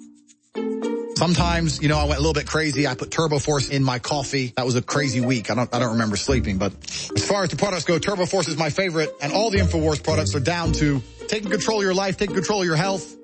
Sometimes, 1.21 1.79
you 1.79 1.87
know, 1.87 1.99
I 1.99 2.05
went 2.05 2.17
a 2.17 2.19
little 2.19 2.33
bit 2.33 2.47
crazy. 2.47 2.87
I 2.87 2.95
put 2.95 3.11
Turbo 3.11 3.37
Force 3.37 3.69
in 3.69 3.83
my 3.83 3.99
coffee. 3.99 4.53
That 4.57 4.65
was 4.65 4.73
a 4.73 4.81
crazy 4.81 5.21
week. 5.21 5.51
I 5.51 5.53
don't, 5.53 5.71
I 5.71 5.77
don't 5.77 5.91
remember 5.91 6.15
sleeping, 6.15 6.57
but 6.57 6.73
as 7.15 7.23
far 7.23 7.43
as 7.43 7.51
the 7.51 7.57
products 7.57 7.85
go, 7.85 7.99
Turbo 7.99 8.25
Force 8.25 8.47
is 8.47 8.57
my 8.57 8.71
favorite 8.71 9.13
and 9.21 9.31
all 9.31 9.51
the 9.51 9.59
InfoWars 9.59 10.03
products 10.03 10.33
are 10.33 10.39
down 10.39 10.71
to 10.71 10.99
taking 11.27 11.51
control 11.51 11.77
of 11.77 11.83
your 11.83 11.93
life, 11.93 12.17
taking 12.17 12.33
control 12.33 12.61
of 12.61 12.65
your 12.65 12.75
health, 12.75 13.15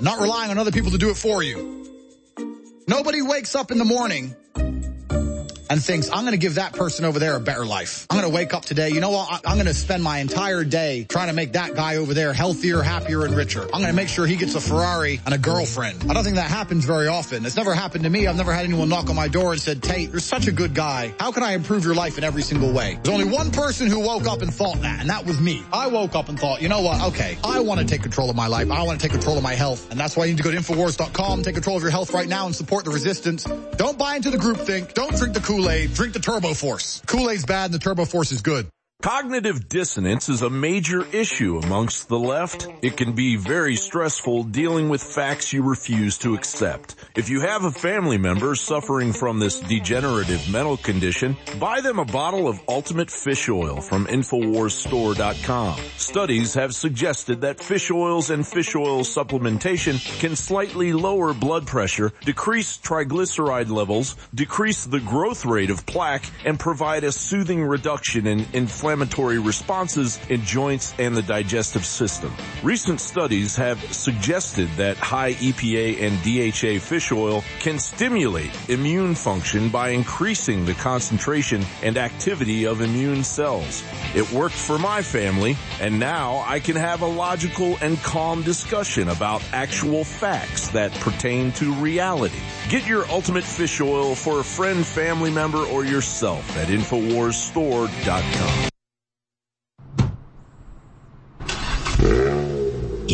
not 0.00 0.20
relying 0.20 0.52
on 0.52 0.58
other 0.58 0.70
people 0.70 0.92
to 0.92 0.98
do 0.98 1.10
it 1.10 1.16
for 1.16 1.42
you. 1.42 1.84
Nobody 2.86 3.22
wakes 3.22 3.56
up 3.56 3.72
in 3.72 3.78
the 3.78 3.84
morning 3.84 4.36
and 5.70 5.82
thinks, 5.82 6.10
I'm 6.10 6.22
going 6.22 6.32
to 6.32 6.38
give 6.38 6.56
that 6.56 6.72
person 6.72 7.04
over 7.04 7.18
there 7.18 7.36
a 7.36 7.40
better 7.40 7.64
life. 7.64 8.06
I'm 8.10 8.18
going 8.18 8.30
to 8.30 8.34
wake 8.34 8.54
up 8.54 8.64
today. 8.64 8.90
You 8.90 9.00
know 9.00 9.10
what? 9.10 9.42
I'm 9.46 9.56
going 9.56 9.66
to 9.66 9.74
spend 9.74 10.02
my 10.02 10.18
entire 10.18 10.64
day 10.64 11.04
trying 11.08 11.28
to 11.28 11.34
make 11.34 11.52
that 11.52 11.74
guy 11.74 11.96
over 11.96 12.14
there 12.14 12.32
healthier, 12.32 12.82
happier, 12.82 13.24
and 13.24 13.34
richer. 13.34 13.62
I'm 13.62 13.80
going 13.80 13.86
to 13.86 13.92
make 13.92 14.08
sure 14.08 14.26
he 14.26 14.36
gets 14.36 14.54
a 14.54 14.60
Ferrari 14.60 15.20
and 15.24 15.34
a 15.34 15.38
girlfriend. 15.38 16.04
I 16.10 16.14
don't 16.14 16.24
think 16.24 16.36
that 16.36 16.50
happens 16.50 16.84
very 16.84 17.08
often. 17.08 17.44
It's 17.46 17.56
never 17.56 17.74
happened 17.74 18.04
to 18.04 18.10
me. 18.10 18.26
I've 18.26 18.36
never 18.36 18.52
had 18.52 18.64
anyone 18.64 18.88
knock 18.88 19.08
on 19.08 19.16
my 19.16 19.28
door 19.28 19.52
and 19.52 19.60
said, 19.60 19.82
Tate, 19.82 20.10
you're 20.10 20.20
such 20.20 20.46
a 20.46 20.52
good 20.52 20.74
guy. 20.74 21.14
How 21.18 21.32
can 21.32 21.42
I 21.42 21.52
improve 21.52 21.84
your 21.84 21.94
life 21.94 22.18
in 22.18 22.24
every 22.24 22.42
single 22.42 22.72
way? 22.72 22.98
There's 23.02 23.14
only 23.14 23.32
one 23.32 23.50
person 23.50 23.86
who 23.86 24.00
woke 24.00 24.26
up 24.26 24.42
and 24.42 24.52
thought 24.52 24.80
that, 24.82 25.00
and 25.00 25.10
that 25.10 25.24
was 25.24 25.40
me. 25.40 25.62
I 25.72 25.86
woke 25.86 26.14
up 26.14 26.28
and 26.28 26.38
thought, 26.38 26.62
you 26.62 26.68
know 26.68 26.82
what? 26.82 27.02
Okay, 27.08 27.38
I 27.44 27.60
want 27.60 27.80
to 27.80 27.86
take 27.86 28.02
control 28.02 28.30
of 28.30 28.36
my 28.36 28.46
life. 28.46 28.70
I 28.70 28.82
want 28.82 29.00
to 29.00 29.02
take 29.02 29.12
control 29.12 29.36
of 29.36 29.42
my 29.42 29.54
health. 29.54 29.90
And 29.90 29.98
that's 29.98 30.16
why 30.16 30.24
you 30.24 30.32
need 30.32 30.38
to 30.38 30.42
go 30.44 30.50
to 30.50 30.56
Infowars.com, 30.56 31.42
take 31.42 31.54
control 31.54 31.76
of 31.76 31.82
your 31.82 31.90
health 31.90 32.12
right 32.12 32.28
now 32.28 32.46
and 32.46 32.54
support 32.54 32.84
the 32.84 32.90
resistance. 32.90 33.44
Don't 33.76 33.98
buy 33.98 34.16
into 34.16 34.30
the 34.30 34.38
group 34.38 34.58
think. 34.58 34.94
Don't 34.94 35.14
drink 35.16 35.34
the 35.34 35.40
Kool-Aid. 35.54 35.94
Drink 35.94 36.12
the 36.12 36.18
Turbo 36.18 36.52
Force. 36.52 37.00
Kool-Aid's 37.06 37.44
bad 37.44 37.66
and 37.66 37.74
the 37.74 37.78
Turbo 37.78 38.04
Force 38.04 38.32
is 38.32 38.40
good. 38.40 38.66
Cognitive 39.04 39.68
dissonance 39.68 40.30
is 40.30 40.40
a 40.40 40.48
major 40.48 41.04
issue 41.14 41.60
amongst 41.62 42.08
the 42.08 42.18
left. 42.18 42.66
It 42.80 42.96
can 42.96 43.12
be 43.12 43.36
very 43.36 43.76
stressful 43.76 44.44
dealing 44.44 44.88
with 44.88 45.02
facts 45.02 45.52
you 45.52 45.62
refuse 45.62 46.16
to 46.20 46.32
accept. 46.32 46.94
If 47.14 47.28
you 47.28 47.42
have 47.42 47.64
a 47.64 47.70
family 47.70 48.16
member 48.16 48.54
suffering 48.54 49.12
from 49.12 49.40
this 49.40 49.60
degenerative 49.60 50.50
mental 50.50 50.78
condition, 50.78 51.36
buy 51.60 51.82
them 51.82 51.98
a 51.98 52.06
bottle 52.06 52.48
of 52.48 52.58
Ultimate 52.66 53.10
Fish 53.10 53.46
Oil 53.50 53.82
from 53.82 54.06
InfoWarsStore.com. 54.06 55.78
Studies 55.98 56.54
have 56.54 56.74
suggested 56.74 57.42
that 57.42 57.60
fish 57.60 57.90
oils 57.90 58.30
and 58.30 58.46
fish 58.46 58.74
oil 58.74 59.00
supplementation 59.00 60.00
can 60.18 60.34
slightly 60.34 60.94
lower 60.94 61.34
blood 61.34 61.66
pressure, 61.66 62.10
decrease 62.22 62.78
triglyceride 62.78 63.68
levels, 63.68 64.16
decrease 64.34 64.86
the 64.86 65.00
growth 65.00 65.44
rate 65.44 65.68
of 65.68 65.84
plaque, 65.84 66.24
and 66.46 66.58
provide 66.58 67.04
a 67.04 67.12
soothing 67.12 67.62
reduction 67.62 68.26
in 68.26 68.46
inflammation 68.54 68.93
inflammatory 68.94 69.40
responses 69.40 70.20
in 70.28 70.40
joints 70.42 70.94
and 71.00 71.16
the 71.16 71.22
digestive 71.22 71.84
system. 71.84 72.32
Recent 72.62 73.00
studies 73.00 73.56
have 73.56 73.82
suggested 73.92 74.68
that 74.76 74.96
high 74.98 75.32
EPA 75.34 76.00
and 76.00 76.16
DHA 76.22 76.78
fish 76.84 77.10
oil 77.10 77.42
can 77.58 77.80
stimulate 77.80 78.52
immune 78.68 79.16
function 79.16 79.68
by 79.68 79.88
increasing 79.88 80.64
the 80.64 80.74
concentration 80.74 81.64
and 81.82 81.98
activity 81.98 82.66
of 82.66 82.82
immune 82.82 83.24
cells. 83.24 83.82
It 84.14 84.30
worked 84.30 84.54
for 84.54 84.78
my 84.78 85.02
family, 85.02 85.56
and 85.80 85.98
now 85.98 86.44
I 86.46 86.60
can 86.60 86.76
have 86.76 87.02
a 87.02 87.06
logical 87.06 87.76
and 87.80 87.98
calm 87.98 88.42
discussion 88.42 89.08
about 89.08 89.42
actual 89.52 90.04
facts 90.04 90.68
that 90.68 90.92
pertain 91.00 91.50
to 91.52 91.72
reality. 91.74 92.38
Get 92.68 92.86
your 92.86 93.10
ultimate 93.10 93.42
fish 93.42 93.80
oil 93.80 94.14
for 94.14 94.38
a 94.38 94.44
friend, 94.44 94.86
family 94.86 95.32
member, 95.32 95.58
or 95.58 95.84
yourself 95.84 96.56
at 96.56 96.68
InfoWarsStore.com. 96.68 98.70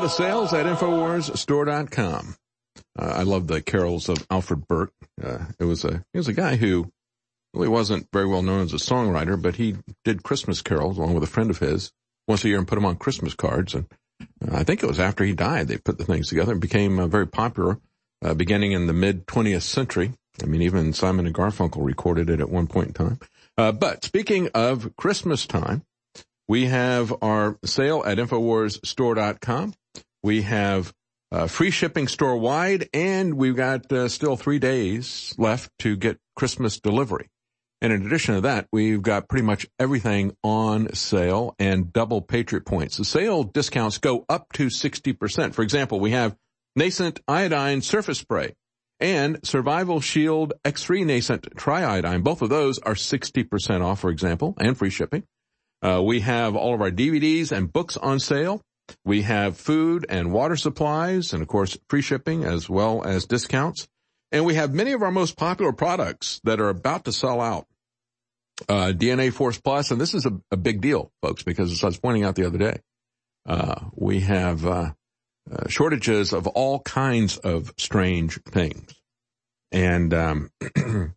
The 0.00 0.08
sales 0.08 0.54
at 0.54 0.64
InfoWarsStore.com. 0.64 2.34
Uh, 2.98 3.12
I 3.16 3.22
love 3.22 3.48
the 3.48 3.60
carols 3.60 4.08
of 4.08 4.26
Alfred 4.30 4.66
Burt. 4.66 4.94
Uh, 5.22 5.44
it 5.58 5.64
was 5.64 5.84
a 5.84 6.02
he 6.14 6.18
was 6.18 6.26
a 6.26 6.32
guy 6.32 6.56
who 6.56 6.90
really 7.52 7.68
wasn't 7.68 8.08
very 8.10 8.26
well 8.26 8.40
known 8.40 8.62
as 8.62 8.72
a 8.72 8.76
songwriter, 8.76 9.40
but 9.40 9.56
he 9.56 9.76
did 10.06 10.22
Christmas 10.22 10.62
carols 10.62 10.96
along 10.96 11.12
with 11.12 11.22
a 11.22 11.26
friend 11.26 11.50
of 11.50 11.58
his 11.58 11.92
once 12.26 12.42
a 12.46 12.48
year 12.48 12.56
and 12.56 12.66
put 12.66 12.76
them 12.76 12.86
on 12.86 12.96
Christmas 12.96 13.34
cards. 13.34 13.74
And 13.74 13.86
uh, 14.20 14.56
I 14.56 14.64
think 14.64 14.82
it 14.82 14.86
was 14.86 14.98
after 14.98 15.22
he 15.22 15.34
died 15.34 15.68
they 15.68 15.76
put 15.76 15.98
the 15.98 16.06
things 16.06 16.28
together 16.28 16.52
and 16.52 16.62
became 16.62 16.98
uh, 16.98 17.06
very 17.06 17.26
popular, 17.26 17.78
uh, 18.24 18.32
beginning 18.32 18.72
in 18.72 18.86
the 18.86 18.94
mid 18.94 19.26
20th 19.26 19.62
century. 19.62 20.14
I 20.42 20.46
mean, 20.46 20.62
even 20.62 20.94
Simon 20.94 21.26
and 21.26 21.34
Garfunkel 21.34 21.84
recorded 21.84 22.30
it 22.30 22.40
at 22.40 22.48
one 22.48 22.68
point 22.68 22.88
in 22.88 22.94
time. 22.94 23.18
Uh, 23.58 23.72
but 23.72 24.02
speaking 24.02 24.48
of 24.54 24.96
Christmas 24.96 25.46
time, 25.46 25.84
we 26.48 26.66
have 26.66 27.14
our 27.20 27.58
sale 27.66 28.02
at 28.06 28.16
InfoWarsStore.com. 28.16 29.74
We 30.22 30.42
have 30.42 30.92
uh, 31.32 31.46
free 31.46 31.70
shipping 31.70 32.08
store 32.08 32.36
wide, 32.36 32.88
and 32.92 33.34
we've 33.34 33.56
got 33.56 33.90
uh, 33.92 34.08
still 34.08 34.36
three 34.36 34.58
days 34.58 35.34
left 35.38 35.70
to 35.80 35.96
get 35.96 36.18
Christmas 36.36 36.80
delivery. 36.80 37.28
And 37.82 37.92
in 37.92 38.04
addition 38.04 38.34
to 38.34 38.42
that, 38.42 38.66
we've 38.72 39.00
got 39.00 39.28
pretty 39.28 39.44
much 39.44 39.66
everything 39.78 40.36
on 40.44 40.92
sale 40.94 41.54
and 41.58 41.92
double 41.92 42.20
Patriot 42.20 42.66
points. 42.66 42.98
The 42.98 43.04
sale 43.04 43.42
discounts 43.42 43.98
go 43.98 44.26
up 44.28 44.52
to 44.54 44.66
60%. 44.66 45.54
For 45.54 45.62
example, 45.62 45.98
we 45.98 46.10
have 46.10 46.36
Nascent 46.76 47.20
Iodine 47.26 47.80
Surface 47.80 48.18
Spray 48.18 48.54
and 49.00 49.40
Survival 49.42 50.00
Shield 50.00 50.52
X3 50.64 51.06
Nascent 51.06 51.56
Triiodine. 51.56 52.22
Both 52.22 52.42
of 52.42 52.50
those 52.50 52.78
are 52.80 52.94
60% 52.94 53.82
off, 53.82 54.00
for 54.00 54.10
example, 54.10 54.54
and 54.58 54.76
free 54.76 54.90
shipping. 54.90 55.24
Uh, 55.82 56.02
we 56.04 56.20
have 56.20 56.54
all 56.56 56.74
of 56.74 56.82
our 56.82 56.90
DVDs 56.90 57.50
and 57.50 57.72
books 57.72 57.96
on 57.96 58.20
sale. 58.20 58.60
We 59.04 59.22
have 59.22 59.56
food 59.56 60.06
and 60.08 60.32
water 60.32 60.56
supplies 60.56 61.32
and 61.32 61.42
of 61.42 61.48
course 61.48 61.76
free 61.88 62.02
shipping 62.02 62.44
as 62.44 62.68
well 62.68 63.04
as 63.04 63.26
discounts. 63.26 63.88
And 64.32 64.44
we 64.44 64.54
have 64.54 64.72
many 64.72 64.92
of 64.92 65.02
our 65.02 65.10
most 65.10 65.36
popular 65.36 65.72
products 65.72 66.40
that 66.44 66.60
are 66.60 66.68
about 66.68 67.04
to 67.06 67.12
sell 67.12 67.40
out. 67.40 67.66
Uh, 68.68 68.92
DNA 68.94 69.32
Force 69.32 69.58
Plus, 69.58 69.90
and 69.90 70.00
this 70.00 70.12
is 70.12 70.26
a, 70.26 70.38
a, 70.50 70.56
big 70.56 70.82
deal, 70.82 71.10
folks, 71.22 71.42
because 71.42 71.72
as 71.72 71.82
I 71.82 71.86
was 71.86 71.98
pointing 71.98 72.24
out 72.24 72.34
the 72.34 72.46
other 72.46 72.58
day, 72.58 72.80
uh, 73.48 73.86
we 73.94 74.20
have, 74.20 74.66
uh, 74.66 74.92
uh 75.50 75.68
shortages 75.68 76.34
of 76.34 76.46
all 76.46 76.80
kinds 76.80 77.38
of 77.38 77.72
strange 77.78 78.38
things. 78.42 78.92
And, 79.72 80.12
um, 80.12 80.50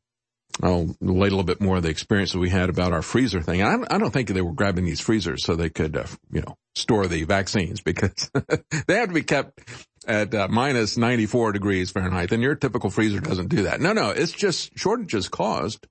I'll 0.61 0.95
relate 1.01 1.31
a 1.31 1.35
little 1.35 1.43
bit 1.43 1.61
more 1.61 1.77
of 1.77 1.83
the 1.83 1.89
experience 1.89 2.31
that 2.33 2.39
we 2.39 2.49
had 2.49 2.69
about 2.69 2.93
our 2.93 3.01
freezer 3.01 3.41
thing. 3.41 3.63
I, 3.63 3.75
I 3.89 3.97
don't 3.97 4.11
think 4.11 4.29
they 4.29 4.41
were 4.41 4.53
grabbing 4.53 4.85
these 4.85 4.99
freezers 4.99 5.43
so 5.43 5.55
they 5.55 5.69
could, 5.69 5.97
uh, 5.97 6.05
you 6.31 6.41
know, 6.41 6.55
store 6.75 7.07
the 7.07 7.23
vaccines 7.23 7.81
because 7.81 8.29
they 8.87 8.95
have 8.95 9.09
to 9.09 9.13
be 9.13 9.23
kept 9.23 9.59
at 10.07 10.33
uh, 10.35 10.47
minus 10.49 10.95
94 10.97 11.53
degrees 11.53 11.91
Fahrenheit. 11.91 12.31
And 12.31 12.43
your 12.43 12.55
typical 12.55 12.89
freezer 12.89 13.19
doesn't 13.19 13.47
do 13.47 13.63
that. 13.63 13.81
No, 13.81 13.93
no, 13.93 14.09
it's 14.09 14.31
just 14.31 14.77
shortages 14.77 15.27
caused 15.27 15.87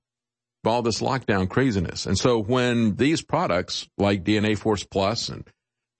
by 0.63 0.71
all 0.71 0.81
this 0.81 1.01
lockdown 1.01 1.49
craziness. 1.49 2.05
And 2.05 2.17
so 2.17 2.39
when 2.39 2.95
these 2.95 3.21
products 3.21 3.87
like 3.97 4.23
DNA 4.23 4.57
Force 4.57 4.85
Plus 4.85 5.27
and 5.27 5.45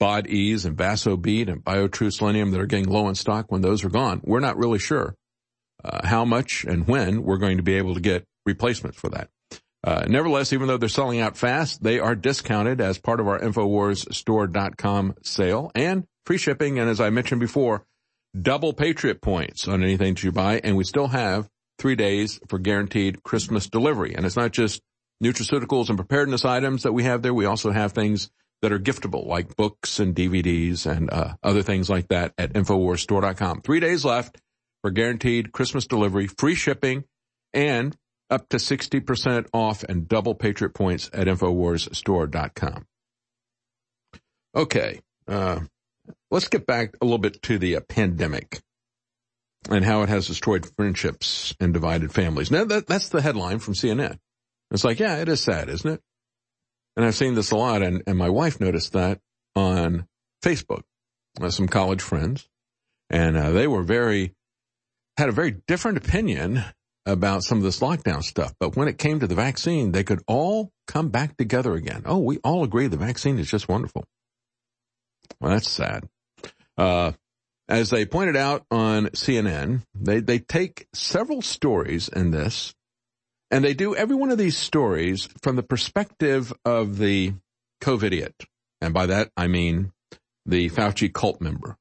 Bodease 0.04 0.66
and 0.66 0.76
Vasobeet 0.76 1.50
and 1.50 1.64
BioTrue 1.64 2.12
Selenium 2.12 2.52
that 2.52 2.60
are 2.60 2.66
getting 2.66 2.90
low 2.90 3.08
in 3.08 3.16
stock 3.16 3.52
when 3.52 3.62
those 3.62 3.86
are 3.86 3.90
gone. 3.90 4.20
We're 4.24 4.42
not 4.42 4.58
really 4.58 4.80
sure 4.80 5.16
uh, 5.84 6.06
how 6.06 6.26
much 6.26 6.66
and 6.66 6.88
when 6.88 7.24
we're 7.24 7.38
going 7.38 7.58
to 7.58 7.64
be 7.64 7.76
able 7.76 7.94
to 7.94 8.02
get 8.02 8.26
replacements 8.46 8.98
for 8.98 9.10
that. 9.10 9.30
Uh, 9.84 10.06
nevertheless, 10.08 10.54
even 10.54 10.68
though 10.68 10.78
they're 10.78 10.88
selling 10.88 11.20
out 11.20 11.36
fast, 11.36 11.84
they 11.84 12.00
are 12.00 12.16
discounted 12.16 12.80
as 12.80 12.98
part 12.98 13.20
of 13.20 13.28
our 13.28 13.40
InfoWarsStore.com 13.40 15.16
sale 15.24 15.72
and 15.76 16.06
free 16.26 16.38
shipping. 16.38 16.80
And 16.80 16.90
as 16.90 17.02
I 17.02 17.10
mentioned 17.10 17.42
before, 17.42 17.86
double 18.40 18.74
Patriot 18.74 19.22
points 19.22 19.68
on 19.68 19.84
anything 19.84 20.14
that 20.14 20.24
you 20.24 20.32
buy. 20.32 20.62
And 20.64 20.78
we 20.78 20.86
still 20.86 21.08
have 21.08 21.50
three 21.80 21.96
days 21.96 22.40
for 22.48 22.60
guaranteed 22.60 23.24
Christmas 23.24 23.68
delivery. 23.68 24.16
And 24.16 24.26
it's 24.26 24.38
not 24.38 24.54
just 24.54 24.82
nutraceuticals 25.22 25.90
and 25.90 25.98
preparedness 25.98 26.46
items 26.46 26.84
that 26.84 26.94
we 26.94 27.04
have 27.04 27.22
there. 27.22 27.34
We 27.34 27.46
also 27.46 27.72
have 27.72 27.92
things 27.92 28.30
that 28.62 28.72
are 28.72 28.80
giftable 28.80 29.28
like 29.28 29.58
books 29.58 30.00
and 30.00 30.16
DVDs 30.16 30.86
and 30.86 31.12
uh, 31.12 31.36
other 31.44 31.62
things 31.62 31.90
like 31.90 32.08
that 32.08 32.34
at 32.38 32.54
InfoWarsStore.com. 32.54 33.62
Three 33.62 33.82
days 33.82 34.06
left 34.06 34.40
for 34.82 34.92
guaranteed 34.92 35.52
Christmas 35.52 35.88
delivery, 35.88 36.28
free 36.28 36.56
shipping, 36.56 37.04
and 37.54 37.96
up 38.30 38.50
to 38.50 38.58
60% 38.58 39.48
off 39.54 39.84
and 39.84 40.08
double 40.08 40.36
Patriot 40.36 40.74
points 40.74 41.10
at 41.14 41.28
InfoWarsStore.com. 41.28 42.86
Okay, 44.56 45.00
uh, 45.28 45.60
let's 46.30 46.48
get 46.48 46.66
back 46.66 46.96
a 47.02 47.06
little 47.06 47.18
bit 47.18 47.42
to 47.44 47.58
the 47.58 47.76
uh, 47.78 47.82
pandemic 47.82 48.62
and 49.70 49.84
how 49.86 50.02
it 50.02 50.10
has 50.10 50.28
destroyed 50.28 50.70
friendships 50.76 51.56
and 51.60 51.74
divided 51.74 52.12
families. 52.14 52.52
Now 52.52 52.66
that, 52.66 52.88
that's 52.88 53.10
the 53.10 53.22
headline 53.22 53.60
from 53.60 53.74
CNN. 53.74 54.20
It's 54.72 54.84
like, 54.84 55.00
yeah, 55.00 55.18
it 55.18 55.30
is 55.30 55.42
sad, 55.42 55.70
isn't 55.70 55.90
it? 55.90 56.02
And 56.96 57.06
I've 57.06 57.16
seen 57.16 57.36
this 57.36 57.52
a 57.52 57.56
lot 57.56 57.82
and, 57.82 58.04
and 58.06 58.18
my 58.18 58.30
wife 58.30 58.60
noticed 58.60 58.94
that 58.94 59.20
on 59.56 60.08
Facebook, 60.44 60.84
uh, 61.42 61.50
some 61.50 61.68
college 61.68 62.02
friends 62.02 62.48
and 63.10 63.38
uh, 63.38 63.52
they 63.52 63.68
were 63.68 63.84
very, 63.84 64.34
had 65.18 65.30
a 65.30 65.34
very 65.34 65.52
different 65.68 65.98
opinion 65.98 66.64
about 67.06 67.44
some 67.44 67.58
of 67.58 67.64
this 67.64 67.80
lockdown 67.80 68.24
stuff. 68.24 68.54
But 68.60 68.76
when 68.76 68.88
it 68.88 68.98
came 68.98 69.20
to 69.20 69.28
the 69.28 69.36
vaccine, 69.36 69.92
they 69.92 70.04
could 70.04 70.22
all 70.28 70.72
come 70.88 71.10
back 71.10 71.38
together 71.38 71.74
again. 71.74 72.04
Oh, 72.06 72.20
we 72.20 72.38
all 72.44 72.64
agree 72.64 72.88
the 72.88 72.98
vaccine 72.98 73.40
is 73.40 73.50
just 73.50 73.68
wonderful. 73.68 74.06
Well, 75.40 75.52
that's 75.52 75.70
sad. 75.70 76.08
Uh, 76.78 77.12
as 77.68 77.90
they 77.90 78.06
pointed 78.06 78.36
out 78.36 78.66
on 78.72 79.08
CNN, 79.08 79.84
they, 79.96 80.20
they 80.20 80.40
take 80.40 80.88
several 80.94 81.42
stories 81.42 82.08
in 82.08 82.32
this 82.32 82.74
and 83.52 83.64
they 83.64 83.74
do 83.74 83.96
every 83.96 84.16
one 84.16 84.32
of 84.32 84.38
these 84.38 84.58
stories 84.58 85.30
from 85.42 85.56
the 85.56 85.64
perspective 85.64 86.52
of 86.66 86.98
the 86.98 87.34
COVIDiot. 87.82 88.34
And 88.82 88.94
by 88.94 89.06
that, 89.06 89.30
I 89.38 89.48
mean 89.48 89.92
the 90.46 90.70
Fauci 90.70 91.14
cult 91.14 91.40
member, 91.40 91.78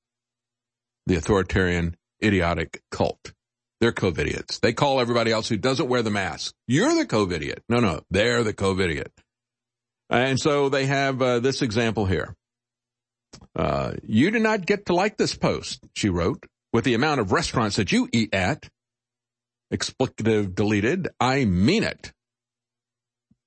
the 1.07 1.17
authoritarian, 1.17 1.97
idiotic 2.23 2.83
cult. 2.91 3.33
They're 3.83 3.91
COVIDiots. 3.91 4.61
They 4.61 4.73
call 4.73 5.01
everybody 5.01 5.33
else 5.33 5.49
who 5.49 5.57
doesn't 5.57 5.89
wear 5.89 6.03
the 6.03 6.11
mask. 6.11 6.55
You're 6.69 6.95
the 6.95 7.05
COVIDiot. 7.05 7.63
No, 7.69 7.81
no, 7.81 8.03
they're 8.13 8.45
the 8.45 8.55
COVIDiot. 8.55 9.09
And 10.09 10.39
so 10.39 10.69
they 10.69 10.87
have 10.87 11.21
uh, 11.21 11.41
this 11.41 11.63
example 11.63 12.07
here. 12.07 12.37
Uh, 13.57 13.95
you 14.05 14.31
do 14.31 14.39
not 14.39 14.67
get 14.67 14.87
to 14.87 14.95
like 14.95 15.17
this 15.17 15.35
post, 15.35 15.81
she 15.97 16.11
wrote, 16.11 16.47
with 16.73 16.85
the 16.85 16.95
amount 16.95 17.23
of 17.23 17.33
restaurants 17.33 17.75
that 17.75 17.91
you 17.91 18.09
eat 18.13 18.33
at. 18.33 18.69
Explicative 19.75 20.55
deleted. 20.55 21.09
I 21.19 21.45
mean 21.45 21.83
it. 21.83 22.13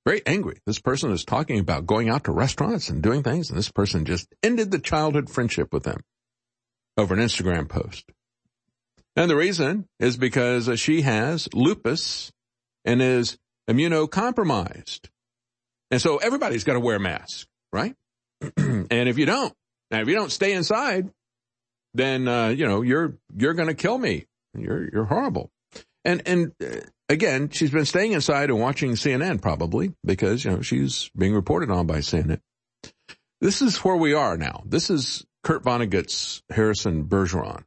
Very 0.05 0.21
angry. 0.25 0.57
This 0.65 0.81
person 0.81 1.13
is 1.13 1.23
talking 1.23 1.59
about 1.59 1.85
going 1.85 2.09
out 2.09 2.25
to 2.25 2.33
restaurants 2.33 2.89
and 2.89 3.01
doing 3.01 3.23
things, 3.23 3.51
and 3.51 3.57
this 3.57 3.71
person 3.71 4.03
just 4.03 4.27
ended 4.43 4.69
the 4.69 4.79
childhood 4.79 5.29
friendship 5.29 5.71
with 5.71 5.83
them 5.83 6.01
over 6.97 7.13
an 7.13 7.21
Instagram 7.21 7.69
post. 7.69 8.03
And 9.15 9.29
the 9.29 9.35
reason 9.35 9.87
is 9.99 10.17
because 10.17 10.79
she 10.79 11.01
has 11.01 11.47
lupus 11.53 12.31
and 12.83 13.01
is 13.01 13.37
immunocompromised. 13.69 15.09
And 15.91 16.01
so 16.01 16.17
everybody's 16.17 16.63
got 16.63 16.73
to 16.73 16.79
wear 16.79 16.97
a 16.97 16.99
mask, 16.99 17.47
right? 17.71 17.95
and 18.57 18.91
if 18.91 19.17
you 19.17 19.25
don't, 19.25 19.53
now 19.91 20.01
if 20.01 20.07
you 20.07 20.15
don't 20.15 20.31
stay 20.31 20.53
inside, 20.53 21.09
then, 21.93 22.27
uh, 22.27 22.49
you 22.49 22.67
know, 22.67 22.81
you're, 22.81 23.15
you're 23.35 23.53
going 23.53 23.69
to 23.69 23.73
kill 23.73 23.97
me. 23.97 24.25
You're, 24.57 24.89
you're 24.91 25.05
horrible. 25.05 25.49
And, 26.03 26.21
and 26.25 26.51
uh, 26.61 26.81
again, 27.07 27.49
she's 27.49 27.71
been 27.71 27.85
staying 27.85 28.11
inside 28.11 28.49
and 28.49 28.59
watching 28.59 28.91
CNN 28.91 29.41
probably 29.41 29.93
because, 30.03 30.43
you 30.43 30.51
know, 30.51 30.61
she's 30.61 31.09
being 31.17 31.33
reported 31.33 31.71
on 31.71 31.87
by 31.87 31.99
CNN. 31.99 32.41
This 33.39 33.61
is 33.61 33.77
where 33.77 33.95
we 33.95 34.13
are 34.13 34.37
now. 34.37 34.63
This 34.65 34.89
is 34.89 35.25
Kurt 35.43 35.63
Vonnegut's 35.63 36.41
Harrison 36.49 37.05
Bergeron. 37.05 37.63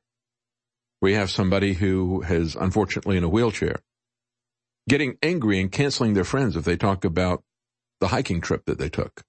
We 1.00 1.14
have 1.14 1.30
somebody 1.30 1.74
who 1.74 2.22
is 2.22 2.56
unfortunately 2.56 3.16
in 3.16 3.24
a 3.24 3.28
wheelchair 3.28 3.80
getting 4.88 5.16
angry 5.22 5.60
and 5.60 5.70
canceling 5.70 6.14
their 6.14 6.24
friends 6.24 6.56
if 6.56 6.64
they 6.64 6.76
talk 6.76 7.04
about 7.04 7.42
the 8.00 8.08
hiking 8.08 8.40
trip 8.40 8.64
that 8.66 8.78
they 8.78 8.88
took. 8.88 9.22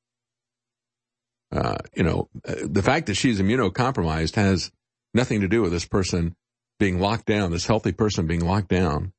Uh, 1.52 1.78
you 1.96 2.04
know, 2.04 2.30
the 2.44 2.84
fact 2.84 3.08
that 3.08 3.16
she's 3.16 3.42
immunocompromised 3.42 4.36
has 4.36 4.72
nothing 5.14 5.42
to 5.42 5.48
do 5.48 5.62
with 5.62 5.72
this 5.72 5.86
person 5.86 6.36
being 6.80 7.00
locked 7.00 7.26
down, 7.26 7.52
this 7.52 7.66
healthy 7.66 7.92
person 7.92 8.28
being 8.28 8.46
locked 8.46 8.70
down 8.70 9.12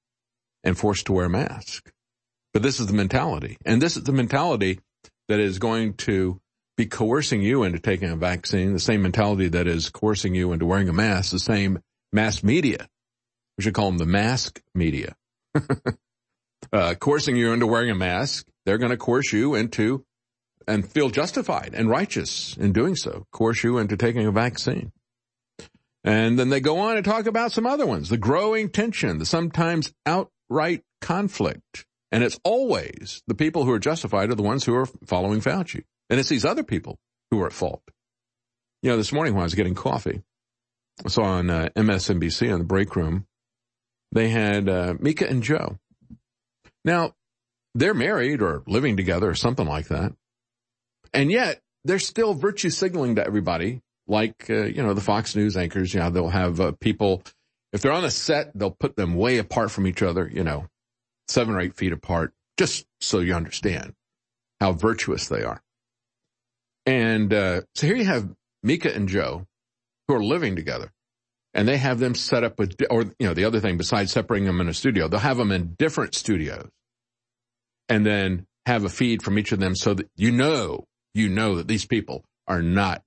and 0.64 0.78
forced 0.78 1.06
to 1.06 1.12
wear 1.12 1.26
a 1.26 1.30
mask. 1.30 1.90
But 2.52 2.62
this 2.62 2.80
is 2.80 2.86
the 2.86 2.92
mentality. 2.92 3.56
And 3.64 3.82
this 3.82 3.96
is 3.96 4.04
the 4.04 4.12
mentality 4.12 4.80
that 5.28 5.40
is 5.40 5.58
going 5.58 5.94
to 5.94 6.40
be 6.76 6.86
coercing 6.86 7.42
you 7.42 7.64
into 7.64 7.78
taking 7.78 8.08
a 8.08 8.16
vaccine, 8.16 8.72
the 8.72 8.80
same 8.80 9.02
mentality 9.02 9.48
that 9.48 9.66
is 9.66 9.90
coercing 9.90 10.34
you 10.34 10.52
into 10.52 10.66
wearing 10.66 10.88
a 10.88 10.92
mask, 10.92 11.32
the 11.32 11.38
same 11.38 11.80
mass 12.12 12.42
media. 12.42 12.88
We 13.56 13.64
should 13.64 13.74
call 13.74 13.86
them 13.86 13.98
the 13.98 14.06
mask 14.06 14.60
media. 14.74 15.14
uh, 16.72 16.94
coercing 16.94 17.36
you 17.36 17.52
into 17.52 17.66
wearing 17.66 17.90
a 17.90 17.94
mask. 17.94 18.46
They're 18.64 18.78
going 18.78 18.90
to 18.90 18.96
coerce 18.96 19.32
you 19.32 19.54
into 19.54 20.04
and 20.66 20.88
feel 20.88 21.10
justified 21.10 21.74
and 21.74 21.88
righteous 21.88 22.56
in 22.56 22.72
doing 22.72 22.94
so, 22.94 23.26
coerce 23.32 23.64
you 23.64 23.78
into 23.78 23.96
taking 23.96 24.26
a 24.26 24.32
vaccine. 24.32 24.92
And 26.04 26.38
then 26.38 26.48
they 26.48 26.60
go 26.60 26.78
on 26.78 26.96
and 26.96 27.04
talk 27.04 27.26
about 27.26 27.52
some 27.52 27.66
other 27.66 27.86
ones, 27.86 28.08
the 28.08 28.16
growing 28.16 28.70
tension, 28.70 29.18
the 29.18 29.26
sometimes 29.26 29.92
outright 30.06 30.82
conflict. 31.00 31.86
And 32.12 32.24
it's 32.24 32.40
always 32.42 33.22
the 33.26 33.34
people 33.34 33.64
who 33.64 33.72
are 33.72 33.78
justified 33.78 34.30
are 34.30 34.34
the 34.34 34.42
ones 34.42 34.64
who 34.64 34.74
are 34.74 34.86
following 35.06 35.40
Fauci. 35.40 35.84
And 36.08 36.18
it's 36.18 36.28
these 36.28 36.44
other 36.44 36.62
people 36.62 36.98
who 37.30 37.40
are 37.42 37.46
at 37.46 37.52
fault. 37.52 37.82
You 38.82 38.90
know, 38.90 38.96
this 38.96 39.12
morning 39.12 39.34
when 39.34 39.42
I 39.42 39.44
was 39.44 39.54
getting 39.54 39.74
coffee, 39.74 40.22
saw 41.08 41.22
on 41.22 41.50
uh, 41.50 41.68
MSNBC 41.76 42.52
on 42.52 42.58
the 42.58 42.64
break 42.64 42.96
room, 42.96 43.26
they 44.12 44.28
had 44.28 44.68
uh, 44.68 44.94
Mika 44.98 45.28
and 45.28 45.42
Joe. 45.42 45.78
Now, 46.84 47.14
they're 47.74 47.94
married 47.94 48.42
or 48.42 48.62
living 48.66 48.96
together 48.96 49.28
or 49.28 49.34
something 49.34 49.66
like 49.66 49.88
that. 49.88 50.12
And 51.12 51.30
yet 51.30 51.60
they're 51.84 51.98
still 51.98 52.34
virtue 52.34 52.70
signaling 52.70 53.16
to 53.16 53.26
everybody, 53.26 53.80
like, 54.06 54.48
uh, 54.50 54.64
you 54.64 54.82
know, 54.82 54.94
the 54.94 55.00
Fox 55.00 55.36
News 55.36 55.56
anchors, 55.56 55.94
you 55.94 56.00
know, 56.00 56.10
they'll 56.10 56.28
have 56.28 56.60
uh, 56.60 56.72
people, 56.80 57.22
if 57.72 57.82
they're 57.82 57.92
on 57.92 58.04
a 58.04 58.10
set, 58.10 58.50
they'll 58.54 58.70
put 58.70 58.96
them 58.96 59.14
way 59.14 59.38
apart 59.38 59.70
from 59.70 59.86
each 59.86 60.02
other, 60.02 60.28
you 60.32 60.44
know, 60.44 60.66
seven 61.28 61.54
or 61.54 61.60
eight 61.60 61.76
feet 61.76 61.92
apart, 61.92 62.32
just 62.58 62.86
so 63.00 63.20
you 63.20 63.34
understand 63.34 63.94
how 64.60 64.72
virtuous 64.72 65.28
they 65.28 65.42
are. 65.42 65.62
And 66.86 67.32
uh, 67.32 67.62
so 67.74 67.86
here 67.86 67.96
you 67.96 68.04
have 68.04 68.28
Mika 68.62 68.94
and 68.94 69.08
Joe 69.08 69.46
who 70.10 70.16
are 70.16 70.24
living 70.24 70.56
together 70.56 70.90
and 71.54 71.68
they 71.68 71.76
have 71.76 72.00
them 72.00 72.16
set 72.16 72.42
up 72.42 72.58
with, 72.58 72.74
or, 72.90 73.02
you 73.20 73.26
know, 73.26 73.34
the 73.34 73.44
other 73.44 73.60
thing 73.60 73.76
besides 73.76 74.10
separating 74.10 74.46
them 74.46 74.60
in 74.60 74.68
a 74.68 74.74
studio, 74.74 75.06
they'll 75.06 75.20
have 75.20 75.36
them 75.36 75.52
in 75.52 75.74
different 75.78 76.16
studios 76.16 76.68
and 77.88 78.04
then 78.04 78.44
have 78.66 78.84
a 78.84 78.88
feed 78.88 79.22
from 79.22 79.38
each 79.38 79.52
of 79.52 79.60
them 79.60 79.76
so 79.76 79.94
that 79.94 80.08
you 80.16 80.32
know, 80.32 80.84
you 81.14 81.28
know 81.28 81.56
that 81.56 81.68
these 81.68 81.86
people 81.86 82.24
are 82.48 82.60
not 82.60 83.02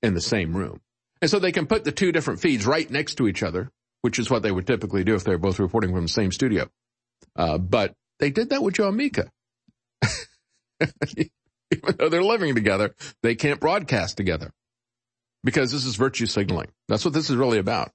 in 0.00 0.14
the 0.14 0.20
same 0.20 0.56
room. 0.56 0.80
And 1.20 1.28
so 1.28 1.40
they 1.40 1.50
can 1.50 1.66
put 1.66 1.82
the 1.82 1.90
two 1.90 2.12
different 2.12 2.40
feeds 2.40 2.64
right 2.66 2.88
next 2.88 3.16
to 3.16 3.26
each 3.26 3.42
other, 3.42 3.68
which 4.02 4.20
is 4.20 4.30
what 4.30 4.44
they 4.44 4.52
would 4.52 4.66
typically 4.66 5.02
do 5.02 5.16
if 5.16 5.24
they're 5.24 5.38
both 5.38 5.58
reporting 5.58 5.92
from 5.92 6.02
the 6.02 6.08
same 6.08 6.30
studio. 6.30 6.68
Uh, 7.34 7.58
but 7.58 7.94
they 8.20 8.30
did 8.30 8.50
that 8.50 8.62
with 8.62 8.74
Joe 8.74 8.92
Mika. 8.92 9.28
Even 11.16 11.96
though 11.98 12.08
they're 12.08 12.22
living 12.22 12.54
together, 12.54 12.94
they 13.24 13.34
can't 13.34 13.58
broadcast 13.58 14.16
together 14.16 14.52
because 15.44 15.70
this 15.72 15.84
is 15.84 15.96
virtue 15.96 16.26
signaling. 16.26 16.68
That's 16.88 17.04
what 17.04 17.14
this 17.14 17.30
is 17.30 17.36
really 17.36 17.58
about. 17.58 17.90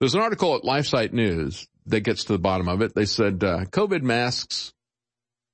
There's 0.00 0.14
an 0.14 0.20
article 0.20 0.56
at 0.56 0.62
LifeSite 0.62 1.12
News 1.12 1.66
that 1.86 2.00
gets 2.00 2.24
to 2.24 2.32
the 2.32 2.38
bottom 2.38 2.68
of 2.68 2.82
it. 2.82 2.94
They 2.94 3.04
said 3.04 3.42
uh, 3.42 3.64
COVID 3.66 4.02
masks, 4.02 4.72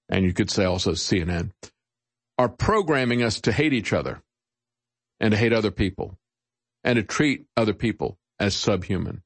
and 0.08 0.24
you 0.24 0.32
could 0.32 0.50
say 0.50 0.64
also 0.64 0.92
CNN, 0.92 1.50
are 2.38 2.48
programming 2.48 3.22
us 3.22 3.42
to 3.42 3.52
hate 3.52 3.72
each 3.72 3.92
other 3.92 4.20
and 5.20 5.30
to 5.30 5.36
hate 5.36 5.52
other 5.52 5.70
people 5.70 6.18
and 6.82 6.96
to 6.96 7.02
treat 7.02 7.46
other 7.56 7.74
people 7.74 8.18
as 8.38 8.54
subhuman. 8.54 9.22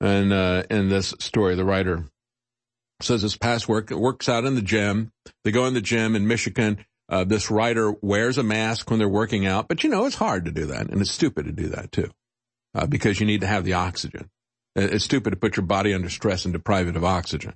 And 0.00 0.32
uh, 0.32 0.64
in 0.70 0.88
this 0.88 1.14
story, 1.18 1.54
the 1.54 1.64
writer 1.64 2.04
says 3.00 3.22
his 3.22 3.36
past 3.36 3.68
work 3.68 3.90
works 3.90 4.28
out 4.28 4.44
in 4.44 4.54
the 4.54 4.62
gym. 4.62 5.12
They 5.44 5.50
go 5.50 5.66
in 5.66 5.74
the 5.74 5.80
gym 5.80 6.14
in 6.14 6.26
Michigan. 6.26 6.84
Uh, 7.14 7.22
this 7.22 7.48
writer 7.48 7.92
wears 8.02 8.38
a 8.38 8.42
mask 8.42 8.90
when 8.90 8.98
they're 8.98 9.08
working 9.08 9.46
out, 9.46 9.68
but 9.68 9.84
you 9.84 9.88
know, 9.88 10.04
it's 10.04 10.16
hard 10.16 10.46
to 10.46 10.50
do 10.50 10.66
that 10.66 10.90
and 10.90 11.00
it's 11.00 11.12
stupid 11.12 11.46
to 11.46 11.52
do 11.52 11.68
that 11.68 11.92
too. 11.92 12.10
Uh, 12.74 12.86
because 12.86 13.20
you 13.20 13.24
need 13.24 13.42
to 13.42 13.46
have 13.46 13.62
the 13.62 13.74
oxygen. 13.74 14.28
It's 14.74 15.04
stupid 15.04 15.30
to 15.30 15.36
put 15.36 15.56
your 15.56 15.64
body 15.64 15.94
under 15.94 16.10
stress 16.10 16.44
and 16.44 16.52
deprive 16.52 16.88
it 16.88 16.96
of 16.96 17.04
oxygen. 17.04 17.54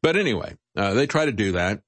But 0.00 0.14
anyway, 0.14 0.54
uh, 0.76 0.94
they 0.94 1.08
try 1.08 1.24
to 1.24 1.32
do 1.32 1.52
that. 1.52 1.80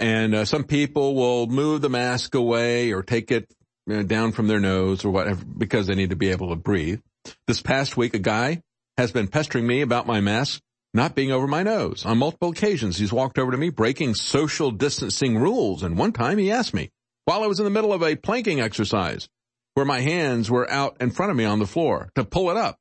And 0.00 0.34
uh, 0.34 0.44
some 0.44 0.64
people 0.64 1.14
will 1.14 1.46
move 1.46 1.82
the 1.82 1.88
mask 1.88 2.34
away 2.34 2.90
or 2.90 3.04
take 3.04 3.30
it 3.30 3.48
you 3.86 3.94
know, 3.94 4.02
down 4.02 4.32
from 4.32 4.48
their 4.48 4.58
nose 4.58 5.04
or 5.04 5.10
whatever 5.10 5.44
because 5.44 5.86
they 5.86 5.94
need 5.94 6.10
to 6.10 6.16
be 6.16 6.30
able 6.30 6.48
to 6.48 6.56
breathe. 6.56 6.98
This 7.46 7.62
past 7.62 7.96
week, 7.96 8.14
a 8.14 8.18
guy 8.18 8.60
has 8.98 9.12
been 9.12 9.28
pestering 9.28 9.68
me 9.68 9.82
about 9.82 10.08
my 10.08 10.20
mask 10.20 10.60
not 10.94 11.16
being 11.16 11.32
over 11.32 11.46
my 11.46 11.64
nose. 11.64 12.06
On 12.06 12.16
multiple 12.16 12.50
occasions, 12.50 12.96
he's 12.96 13.12
walked 13.12 13.38
over 13.38 13.50
to 13.50 13.58
me 13.58 13.68
breaking 13.68 14.14
social 14.14 14.70
distancing 14.70 15.36
rules. 15.36 15.82
And 15.82 15.98
one 15.98 16.12
time 16.12 16.38
he 16.38 16.52
asked 16.52 16.72
me, 16.72 16.90
while 17.24 17.42
I 17.42 17.48
was 17.48 17.58
in 17.58 17.64
the 17.64 17.70
middle 17.70 17.92
of 17.92 18.02
a 18.02 18.16
planking 18.16 18.60
exercise, 18.60 19.28
where 19.74 19.84
my 19.84 20.00
hands 20.00 20.50
were 20.50 20.70
out 20.70 20.96
in 21.00 21.10
front 21.10 21.30
of 21.30 21.36
me 21.36 21.44
on 21.44 21.58
the 21.58 21.66
floor, 21.66 22.10
to 22.14 22.24
pull 22.24 22.50
it 22.50 22.56
up. 22.56 22.78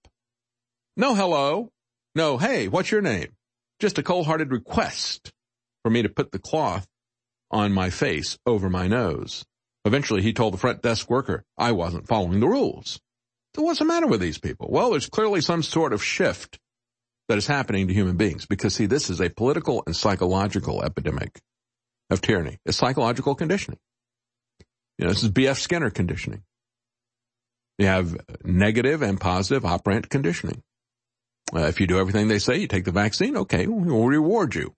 No 0.95 1.15
hello. 1.15 1.69
No, 2.13 2.37
hey, 2.37 2.67
what's 2.67 2.91
your 2.91 3.01
name? 3.01 3.33
Just 3.79 3.97
a 3.97 4.03
cold-hearted 4.03 4.51
request 4.51 5.31
for 5.83 5.89
me 5.89 6.03
to 6.03 6.09
put 6.09 6.31
the 6.31 6.39
cloth 6.39 6.85
on 7.49 7.73
my 7.73 7.89
face 7.89 8.37
over 8.45 8.69
my 8.69 8.87
nose. 8.87 9.43
Eventually 9.85 10.21
he 10.21 10.33
told 10.33 10.53
the 10.53 10.59
front 10.59 10.83
desk 10.83 11.09
worker 11.09 11.43
I 11.57 11.71
wasn't 11.71 12.07
following 12.07 12.39
the 12.39 12.47
rules. 12.47 12.99
So 13.55 13.63
what's 13.63 13.79
the 13.79 13.85
matter 13.85 14.07
with 14.07 14.21
these 14.21 14.37
people? 14.37 14.67
Well, 14.69 14.91
there's 14.91 15.09
clearly 15.09 15.41
some 15.41 15.63
sort 15.63 15.93
of 15.93 16.03
shift 16.03 16.59
that 17.29 17.37
is 17.37 17.47
happening 17.47 17.87
to 17.87 17.93
human 17.93 18.17
beings 18.17 18.45
because 18.45 18.75
see, 18.75 18.85
this 18.85 19.09
is 19.09 19.21
a 19.21 19.29
political 19.29 19.83
and 19.85 19.95
psychological 19.95 20.83
epidemic 20.83 21.39
of 22.09 22.21
tyranny. 22.21 22.59
It's 22.65 22.77
psychological 22.77 23.35
conditioning. 23.35 23.79
You 24.97 25.05
know, 25.05 25.11
this 25.11 25.23
is 25.23 25.29
B.F. 25.29 25.57
Skinner 25.57 25.89
conditioning. 25.89 26.43
You 27.77 27.87
have 27.87 28.15
negative 28.43 29.01
and 29.01 29.19
positive 29.19 29.65
operant 29.65 30.09
conditioning. 30.09 30.61
Uh, 31.53 31.61
if 31.61 31.79
you 31.79 31.87
do 31.87 31.99
everything 31.99 32.27
they 32.27 32.39
say, 32.39 32.57
you 32.57 32.67
take 32.67 32.85
the 32.85 32.91
vaccine, 32.91 33.37
okay, 33.37 33.67
we'll 33.67 34.05
reward 34.05 34.55
you. 34.55 34.73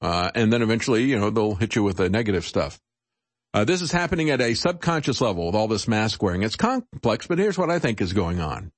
Uh, 0.00 0.30
and 0.34 0.52
then 0.52 0.62
eventually, 0.62 1.04
you 1.04 1.18
know, 1.18 1.30
they'll 1.30 1.54
hit 1.54 1.74
you 1.74 1.82
with 1.82 1.96
the 1.96 2.08
negative 2.08 2.44
stuff. 2.44 2.78
Uh, 3.54 3.64
this 3.64 3.80
is 3.80 3.90
happening 3.90 4.30
at 4.30 4.40
a 4.40 4.54
subconscious 4.54 5.20
level 5.20 5.46
with 5.46 5.54
all 5.54 5.68
this 5.68 5.88
mask 5.88 6.22
wearing. 6.22 6.42
It's 6.42 6.56
complex, 6.56 7.26
but 7.26 7.38
here's 7.38 7.56
what 7.56 7.70
I 7.70 7.78
think 7.78 8.00
is 8.00 8.12
going 8.12 8.40
on. 8.40 8.70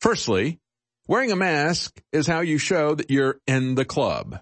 Firstly, 0.00 0.60
wearing 1.08 1.32
a 1.32 1.36
mask 1.36 2.00
is 2.12 2.26
how 2.26 2.40
you 2.40 2.58
show 2.58 2.94
that 2.94 3.10
you're 3.10 3.40
in 3.46 3.74
the 3.74 3.84
club. 3.84 4.40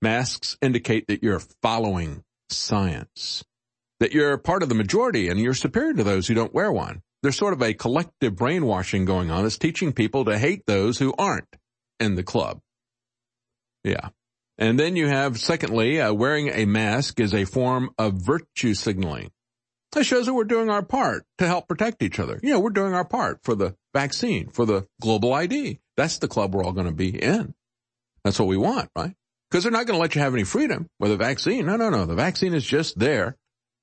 Masks 0.00 0.56
indicate 0.60 1.08
that 1.08 1.22
you're 1.22 1.40
following 1.62 2.22
science, 2.50 3.42
that 4.00 4.12
you're 4.12 4.36
part 4.36 4.62
of 4.62 4.68
the 4.68 4.74
majority 4.74 5.28
and 5.28 5.40
you're 5.40 5.54
superior 5.54 5.94
to 5.94 6.04
those 6.04 6.28
who 6.28 6.34
don't 6.34 6.54
wear 6.54 6.70
one. 6.70 7.02
There's 7.22 7.36
sort 7.36 7.54
of 7.54 7.62
a 7.62 7.72
collective 7.72 8.36
brainwashing 8.36 9.06
going 9.06 9.30
on 9.30 9.44
that's 9.44 9.56
teaching 9.56 9.94
people 9.94 10.26
to 10.26 10.38
hate 10.38 10.66
those 10.66 10.98
who 10.98 11.14
aren't 11.18 11.48
in 11.98 12.16
the 12.16 12.22
club. 12.22 12.60
Yeah. 13.82 14.10
And 14.58 14.78
then 14.78 14.94
you 14.94 15.08
have, 15.08 15.40
secondly, 15.40 16.00
uh, 16.00 16.12
wearing 16.12 16.48
a 16.48 16.66
mask 16.66 17.18
is 17.18 17.34
a 17.34 17.44
form 17.44 17.90
of 17.98 18.14
virtue 18.14 18.74
signaling. 18.74 19.30
That 19.92 20.04
shows 20.04 20.26
that 20.26 20.34
we're 20.34 20.44
doing 20.44 20.70
our 20.70 20.82
part 20.82 21.24
to 21.38 21.46
help 21.46 21.66
protect 21.66 22.02
each 22.02 22.18
other. 22.18 22.38
You 22.42 22.52
know, 22.52 22.60
we're 22.60 22.70
doing 22.70 22.94
our 22.94 23.04
part 23.04 23.40
for 23.42 23.54
the 23.54 23.74
vaccine, 23.94 24.48
for 24.48 24.66
the 24.66 24.86
global 25.00 25.32
ID. 25.32 25.80
That's 25.96 26.18
the 26.18 26.28
club 26.28 26.54
we're 26.54 26.64
all 26.64 26.72
going 26.72 26.86
to 26.86 26.92
be 26.92 27.10
in. 27.10 27.54
That's 28.24 28.38
what 28.38 28.48
we 28.48 28.56
want, 28.56 28.90
right? 28.96 29.14
Because 29.50 29.64
they're 29.64 29.72
not 29.72 29.86
going 29.86 29.96
to 29.96 30.02
let 30.02 30.14
you 30.14 30.20
have 30.20 30.34
any 30.34 30.44
freedom 30.44 30.88
with 30.98 31.12
a 31.12 31.16
vaccine. 31.16 31.66
No, 31.66 31.76
no, 31.76 31.90
no. 31.90 32.04
The 32.04 32.14
vaccine 32.14 32.54
is 32.54 32.64
just 32.64 32.98
there 32.98 33.36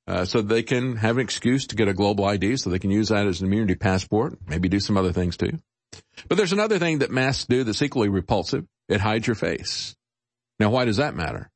uh, 0.07 0.25
so 0.25 0.41
they 0.41 0.63
can 0.63 0.97
have 0.97 1.17
an 1.17 1.23
excuse 1.23 1.67
to 1.67 1.75
get 1.75 1.88
a 1.88 1.93
global 1.93 2.25
ID 2.25 2.57
so 2.57 2.69
they 2.69 2.79
can 2.79 2.91
use 2.91 3.09
that 3.09 3.27
as 3.27 3.41
an 3.41 3.47
immunity 3.47 3.75
passport, 3.75 4.38
maybe 4.47 4.67
do 4.67 4.79
some 4.79 4.97
other 4.97 5.13
things 5.13 5.38
too. 5.38 5.57
But 6.27 6.38
there's 6.38 6.53
another 6.53 6.79
thing 6.79 6.99
that 6.99 7.11
masks 7.11 7.45
do 7.45 7.63
that's 7.63 7.81
equally 7.81 8.09
repulsive. 8.09 8.65
It 8.89 9.01
hides 9.01 9.27
your 9.27 9.35
face. 9.35 9.95
Now, 10.59 10.69
why 10.69 10.85
does 10.85 10.97
that 10.97 11.15
matter? 11.15 11.49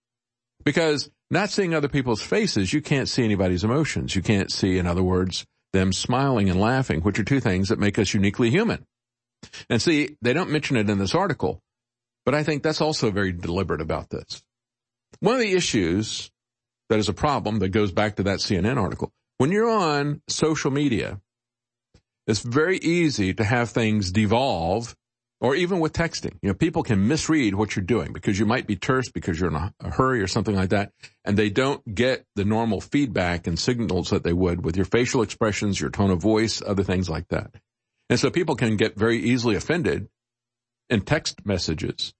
Because 0.63 1.09
not 1.29 1.49
seeing 1.49 1.73
other 1.73 1.87
people's 1.87 2.21
faces, 2.21 2.71
you 2.71 2.81
can't 2.81 3.09
see 3.09 3.23
anybody's 3.23 3.63
emotions. 3.63 4.15
You 4.15 4.21
can't 4.21 4.51
see, 4.51 4.77
in 4.77 4.87
other 4.87 5.03
words, 5.03 5.45
them 5.75 5.93
smiling 5.93 6.49
and 6.49 6.59
laughing, 6.59 7.01
which 7.01 7.19
are 7.19 7.23
two 7.23 7.39
things 7.39 7.69
that 7.69 7.79
make 7.79 7.99
us 7.99 8.13
uniquely 8.13 8.49
human. 8.49 8.85
And 9.69 9.81
see, 9.81 10.17
they 10.21 10.33
don't 10.33 10.49
mention 10.49 10.77
it 10.77 10.89
in 10.89 10.97
this 10.97 11.13
article, 11.13 11.61
but 12.25 12.33
I 12.33 12.43
think 12.43 12.63
that's 12.63 12.81
also 12.81 13.11
very 13.11 13.31
deliberate 13.31 13.81
about 13.81 14.09
this. 14.09 14.41
One 15.19 15.35
of 15.35 15.41
the 15.41 15.53
issues 15.53 16.31
that 16.89 16.99
is 16.99 17.09
a 17.09 17.13
problem 17.13 17.59
that 17.59 17.69
goes 17.69 17.91
back 17.91 18.15
to 18.15 18.23
that 18.23 18.39
CNN 18.39 18.77
article. 18.77 19.11
When 19.37 19.51
you're 19.51 19.69
on 19.69 20.21
social 20.27 20.71
media, 20.71 21.19
it's 22.27 22.41
very 22.41 22.77
easy 22.77 23.33
to 23.33 23.43
have 23.43 23.69
things 23.69 24.11
devolve 24.11 24.95
or 25.41 25.55
even 25.55 25.79
with 25.79 25.93
texting. 25.93 26.33
You 26.41 26.49
know, 26.49 26.53
people 26.53 26.83
can 26.83 27.07
misread 27.07 27.55
what 27.55 27.75
you're 27.75 27.85
doing 27.85 28.13
because 28.13 28.39
you 28.39 28.45
might 28.45 28.67
be 28.67 28.75
terse 28.75 29.09
because 29.09 29.39
you're 29.39 29.49
in 29.49 29.55
a, 29.55 29.73
hurry 29.89 30.21
or 30.21 30.27
something 30.27 30.55
like 30.55 30.69
that, 30.69 30.91
and 31.23 31.37
they 31.37 31.49
don't 31.49 31.93
get 31.93 32.25
the 32.35 32.45
normal 32.45 32.81
feedback 32.81 33.47
and 33.47 33.59
signals 33.59 34.09
that 34.09 34.23
they 34.23 34.33
would 34.33 34.63
with 34.63 34.75
your 34.75 34.85
facial 34.85 35.21
expressions, 35.21 35.79
your 35.79 35.89
tone 35.89 36.11
of 36.11 36.21
voice, 36.21 36.61
other 36.65 36.83
things 36.83 37.09
like 37.09 37.27
that. 37.29 37.51
And 38.09 38.19
so 38.19 38.29
people 38.29 38.55
can 38.55 38.77
get 38.77 38.95
very 38.95 39.17
easily 39.17 39.55
offended 39.55 40.07
in 40.89 41.01
text 41.01 41.45
messages. 41.45 42.13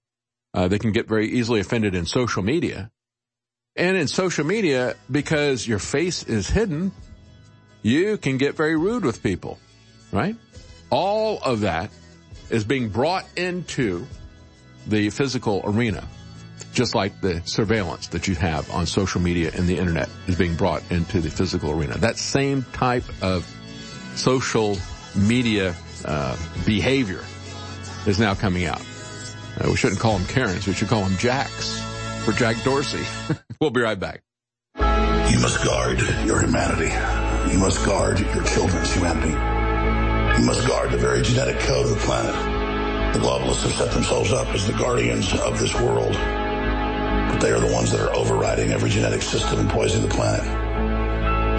Uh, 0.52 0.68
they 0.68 0.78
can 0.78 0.92
get 0.92 1.08
very 1.08 1.28
easily 1.28 1.60
offended 1.60 1.94
in 1.94 2.06
social 2.06 2.42
media. 2.42 2.90
And 3.76 3.96
in 3.96 4.08
social 4.08 4.44
media, 4.44 4.96
because 5.10 5.68
your 5.68 5.78
face 5.78 6.22
is 6.22 6.48
hidden, 6.48 6.92
you 7.82 8.16
can 8.16 8.38
get 8.38 8.56
very 8.56 8.74
rude 8.76 9.04
with 9.04 9.22
people, 9.22 9.58
right? 10.12 10.34
All 10.90 11.38
of 11.42 11.60
that 11.60 11.90
is 12.50 12.64
being 12.64 12.88
brought 12.88 13.24
into 13.36 14.06
the 14.86 15.10
physical 15.10 15.62
arena, 15.64 16.06
just 16.72 16.94
like 16.94 17.20
the 17.20 17.42
surveillance 17.44 18.08
that 18.08 18.28
you 18.28 18.34
have 18.34 18.70
on 18.70 18.86
social 18.86 19.20
media 19.20 19.50
and 19.54 19.66
the 19.66 19.78
internet 19.78 20.08
is 20.26 20.36
being 20.36 20.54
brought 20.54 20.82
into 20.90 21.20
the 21.20 21.30
physical 21.30 21.70
arena. 21.70 21.98
That 21.98 22.16
same 22.16 22.64
type 22.72 23.04
of 23.22 23.44
social 24.14 24.78
media 25.14 25.74
uh, 26.04 26.36
behavior 26.64 27.24
is 28.06 28.18
now 28.18 28.34
coming 28.34 28.64
out. 28.66 28.80
Uh, 29.58 29.68
we 29.70 29.76
shouldn't 29.76 30.00
call 30.00 30.18
them 30.18 30.26
Karens. 30.28 30.66
We 30.66 30.74
should 30.74 30.88
call 30.88 31.02
them 31.02 31.16
Jacks 31.16 31.80
for 32.24 32.32
Jack 32.32 32.62
Dorsey. 32.62 33.04
we'll 33.60 33.70
be 33.70 33.80
right 33.80 33.98
back. 33.98 34.22
You 34.76 35.40
must 35.40 35.64
guard 35.64 36.00
your 36.26 36.40
humanity. 36.40 36.92
You 37.52 37.58
must 37.58 37.84
guard 37.84 38.20
your 38.20 38.44
children's 38.44 38.92
humanity. 38.92 39.55
You 40.38 40.44
must 40.44 40.68
guard 40.68 40.90
the 40.90 40.98
very 40.98 41.22
genetic 41.22 41.58
code 41.60 41.86
of 41.86 41.90
the 41.90 42.04
planet. 42.04 42.34
The 43.14 43.20
globalists 43.20 43.62
have 43.62 43.72
set 43.72 43.90
themselves 43.92 44.32
up 44.32 44.48
as 44.48 44.66
the 44.66 44.74
guardians 44.74 45.32
of 45.32 45.58
this 45.58 45.74
world. 45.74 46.12
But 46.12 47.38
they 47.38 47.52
are 47.52 47.58
the 47.58 47.72
ones 47.72 47.90
that 47.92 48.02
are 48.02 48.14
overriding 48.14 48.70
every 48.70 48.90
genetic 48.90 49.22
system 49.22 49.60
and 49.60 49.70
poisoning 49.70 50.06
the 50.06 50.14
planet. 50.14 50.44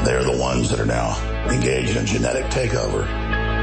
They 0.05 0.13
are 0.13 0.23
the 0.23 0.37
ones 0.37 0.69
that 0.69 0.79
are 0.79 0.85
now 0.85 1.17
engaged 1.49 1.97
in 1.97 2.03
a 2.03 2.05
genetic 2.05 2.45
takeover 2.51 3.01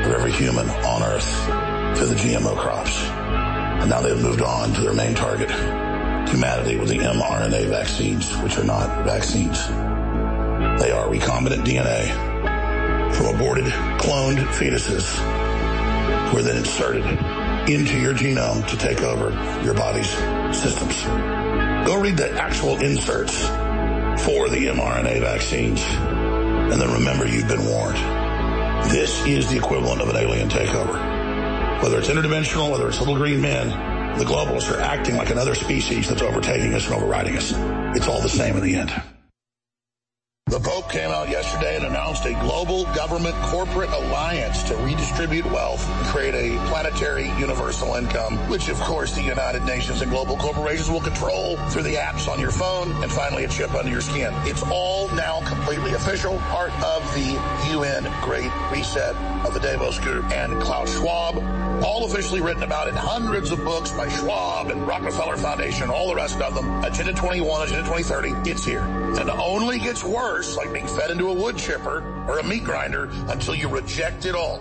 of 0.04 0.12
every 0.12 0.32
human 0.32 0.68
on 0.68 1.04
Earth 1.04 1.96
through 1.96 2.08
the 2.08 2.16
GMO 2.16 2.56
crops. 2.58 3.00
And 3.00 3.88
now 3.88 4.00
they've 4.00 4.20
moved 4.20 4.42
on 4.42 4.72
to 4.72 4.80
their 4.80 4.94
main 4.94 5.14
target, 5.14 5.48
humanity 6.28 6.76
with 6.76 6.88
the 6.88 6.98
mRNA 6.98 7.68
vaccines, 7.68 8.36
which 8.38 8.58
are 8.58 8.64
not 8.64 9.04
vaccines. 9.04 9.64
They 10.82 10.90
are 10.90 11.06
recombinant 11.06 11.64
DNA 11.64 12.33
from 13.14 13.34
aborted 13.34 13.64
cloned 13.98 14.38
fetuses 14.54 15.04
who 16.28 16.38
are 16.38 16.42
then 16.42 16.56
inserted 16.56 17.04
into 17.68 17.98
your 17.98 18.14
genome 18.14 18.66
to 18.68 18.76
take 18.76 19.02
over 19.02 19.30
your 19.64 19.74
body's 19.74 20.10
systems. 20.56 21.02
Go 21.86 22.00
read 22.00 22.16
the 22.16 22.30
actual 22.32 22.78
inserts 22.80 23.40
for 24.24 24.48
the 24.48 24.66
mRNA 24.66 25.20
vaccines 25.20 25.82
and 25.82 26.80
then 26.80 26.92
remember 26.92 27.26
you've 27.26 27.48
been 27.48 27.64
warned. 27.66 27.98
This 28.90 29.24
is 29.26 29.50
the 29.50 29.56
equivalent 29.56 30.00
of 30.00 30.08
an 30.08 30.16
alien 30.16 30.48
takeover. 30.48 31.82
Whether 31.82 31.98
it's 31.98 32.08
interdimensional, 32.08 32.70
whether 32.70 32.88
it's 32.88 32.98
little 33.00 33.16
green 33.16 33.40
men, 33.40 33.68
the 34.18 34.24
globalists 34.24 34.70
are 34.70 34.80
acting 34.80 35.16
like 35.16 35.30
another 35.30 35.54
species 35.54 36.08
that's 36.08 36.22
overtaking 36.22 36.72
us 36.74 36.86
and 36.86 36.94
overriding 36.94 37.36
us. 37.36 37.52
It's 37.96 38.08
all 38.08 38.20
the 38.20 38.28
same 38.28 38.56
in 38.56 38.62
the 38.62 38.76
end. 38.76 38.92
The 40.46 40.60
Pope 40.60 40.90
came 40.90 41.10
out 41.10 41.28
yesterday 41.28 41.76
and 41.76 41.86
announced 41.86 42.03
a 42.22 42.32
global 42.40 42.84
government 42.94 43.34
corporate 43.42 43.90
alliance 43.90 44.62
to 44.62 44.76
redistribute 44.76 45.44
wealth 45.46 45.86
and 45.88 46.06
create 46.06 46.34
a 46.34 46.56
planetary 46.68 47.28
universal 47.38 47.96
income, 47.96 48.38
which 48.48 48.68
of 48.68 48.78
course 48.80 49.12
the 49.14 49.22
United 49.22 49.64
Nations 49.64 50.00
and 50.00 50.10
global 50.10 50.36
corporations 50.36 50.88
will 50.88 51.00
control 51.00 51.56
through 51.70 51.82
the 51.82 51.96
apps 51.96 52.28
on 52.28 52.38
your 52.38 52.52
phone 52.52 52.92
and 53.02 53.10
finally 53.10 53.44
a 53.44 53.48
chip 53.48 53.74
under 53.74 53.90
your 53.90 54.00
skin. 54.00 54.32
It's 54.44 54.62
all 54.70 55.08
now 55.16 55.40
completely 55.46 55.92
official, 55.92 56.38
part 56.50 56.72
of 56.84 57.02
the 57.14 57.32
UN 57.72 58.04
Great 58.22 58.50
Reset 58.70 59.16
of 59.44 59.52
the 59.52 59.60
Davos 59.60 59.98
Group 59.98 60.30
and 60.30 60.62
Klaus 60.62 60.96
Schwab, 60.96 61.38
all 61.84 62.04
officially 62.04 62.40
written 62.40 62.62
about 62.62 62.86
in 62.86 62.94
hundreds 62.94 63.50
of 63.50 63.58
books 63.64 63.90
by 63.90 64.08
Schwab 64.08 64.70
and 64.70 64.86
Rockefeller 64.86 65.36
Foundation, 65.36 65.90
all 65.90 66.08
the 66.08 66.14
rest 66.14 66.40
of 66.40 66.54
them. 66.54 66.84
Agenda 66.84 67.12
21, 67.12 67.62
Agenda 67.62 67.82
2030, 67.82 68.50
it's 68.50 68.64
here. 68.64 68.82
And 68.82 69.28
it 69.28 69.38
only 69.38 69.78
gets 69.78 70.04
worse, 70.04 70.56
like 70.56 70.72
being 70.72 70.86
fed 70.86 71.10
into 71.10 71.28
a 71.28 71.34
wood 71.34 71.56
chipper 71.56 72.03
or 72.28 72.38
a 72.38 72.44
meat 72.44 72.64
grinder, 72.64 73.08
until 73.28 73.54
you 73.54 73.68
reject 73.68 74.24
it 74.24 74.34
all. 74.34 74.58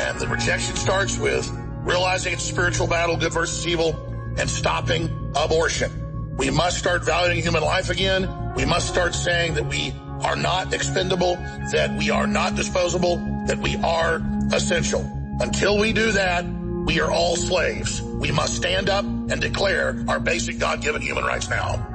And 0.00 0.18
the 0.18 0.28
rejection 0.28 0.76
starts 0.76 1.18
with 1.18 1.50
realizing 1.82 2.32
it's 2.32 2.44
a 2.44 2.52
spiritual 2.52 2.86
battle, 2.86 3.16
good 3.16 3.32
versus 3.32 3.66
evil, 3.66 3.94
and 4.38 4.48
stopping 4.48 5.32
abortion. 5.34 6.36
We 6.36 6.50
must 6.50 6.78
start 6.78 7.04
valuing 7.04 7.42
human 7.42 7.62
life 7.62 7.90
again. 7.90 8.54
We 8.54 8.64
must 8.64 8.88
start 8.88 9.14
saying 9.14 9.54
that 9.54 9.66
we 9.66 9.92
are 10.22 10.36
not 10.36 10.72
expendable, 10.72 11.36
that 11.72 11.96
we 11.98 12.10
are 12.10 12.26
not 12.26 12.54
disposable, 12.54 13.16
that 13.46 13.58
we 13.58 13.76
are 13.76 14.22
essential. 14.52 15.00
Until 15.40 15.78
we 15.78 15.92
do 15.92 16.12
that, 16.12 16.44
we 16.86 17.00
are 17.00 17.10
all 17.10 17.36
slaves. 17.36 18.00
We 18.02 18.30
must 18.30 18.54
stand 18.56 18.88
up 18.88 19.04
and 19.04 19.40
declare 19.40 20.02
our 20.08 20.20
basic 20.20 20.58
God-given 20.58 21.02
human 21.02 21.24
rights 21.24 21.48
now. 21.48 21.86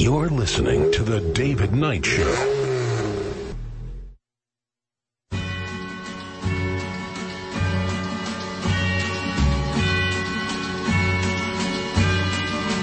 You're 0.00 0.30
listening 0.30 0.90
to 0.92 1.02
The 1.02 1.20
David 1.34 1.74
Knight 1.74 2.06
Show. 2.06 2.22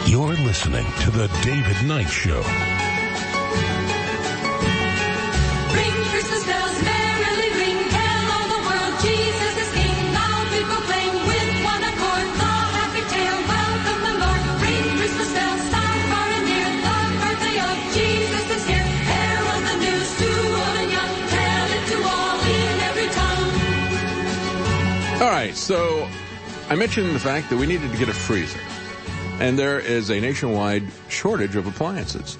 You're 0.05 0.35
listening 0.45 0.85
to 1.01 1.09
The 1.09 1.27
David 1.41 1.87
Knight 1.87 2.05
Show. 2.05 2.76
So 25.67 26.07
I 26.69 26.75
mentioned 26.75 27.13
the 27.13 27.19
fact 27.19 27.49
that 27.49 27.57
we 27.57 27.65
needed 27.65 27.91
to 27.91 27.97
get 27.97 28.07
a 28.07 28.13
freezer. 28.13 28.57
And 29.41 29.59
there 29.59 29.81
is 29.81 30.09
a 30.09 30.17
nationwide 30.17 30.83
shortage 31.09 31.57
of 31.57 31.67
appliances. 31.67 32.37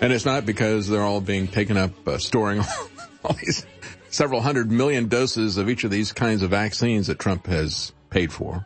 And 0.00 0.12
it's 0.12 0.24
not 0.24 0.46
because 0.46 0.88
they're 0.88 1.02
all 1.02 1.20
being 1.20 1.48
taken 1.48 1.76
up 1.76 2.06
uh, 2.06 2.18
storing 2.18 2.60
all 3.24 3.34
these 3.34 3.66
several 4.10 4.40
hundred 4.40 4.70
million 4.70 5.08
doses 5.08 5.56
of 5.56 5.68
each 5.68 5.82
of 5.82 5.90
these 5.90 6.12
kinds 6.12 6.42
of 6.42 6.50
vaccines 6.50 7.08
that 7.08 7.18
Trump 7.18 7.48
has 7.48 7.92
paid 8.08 8.32
for. 8.32 8.64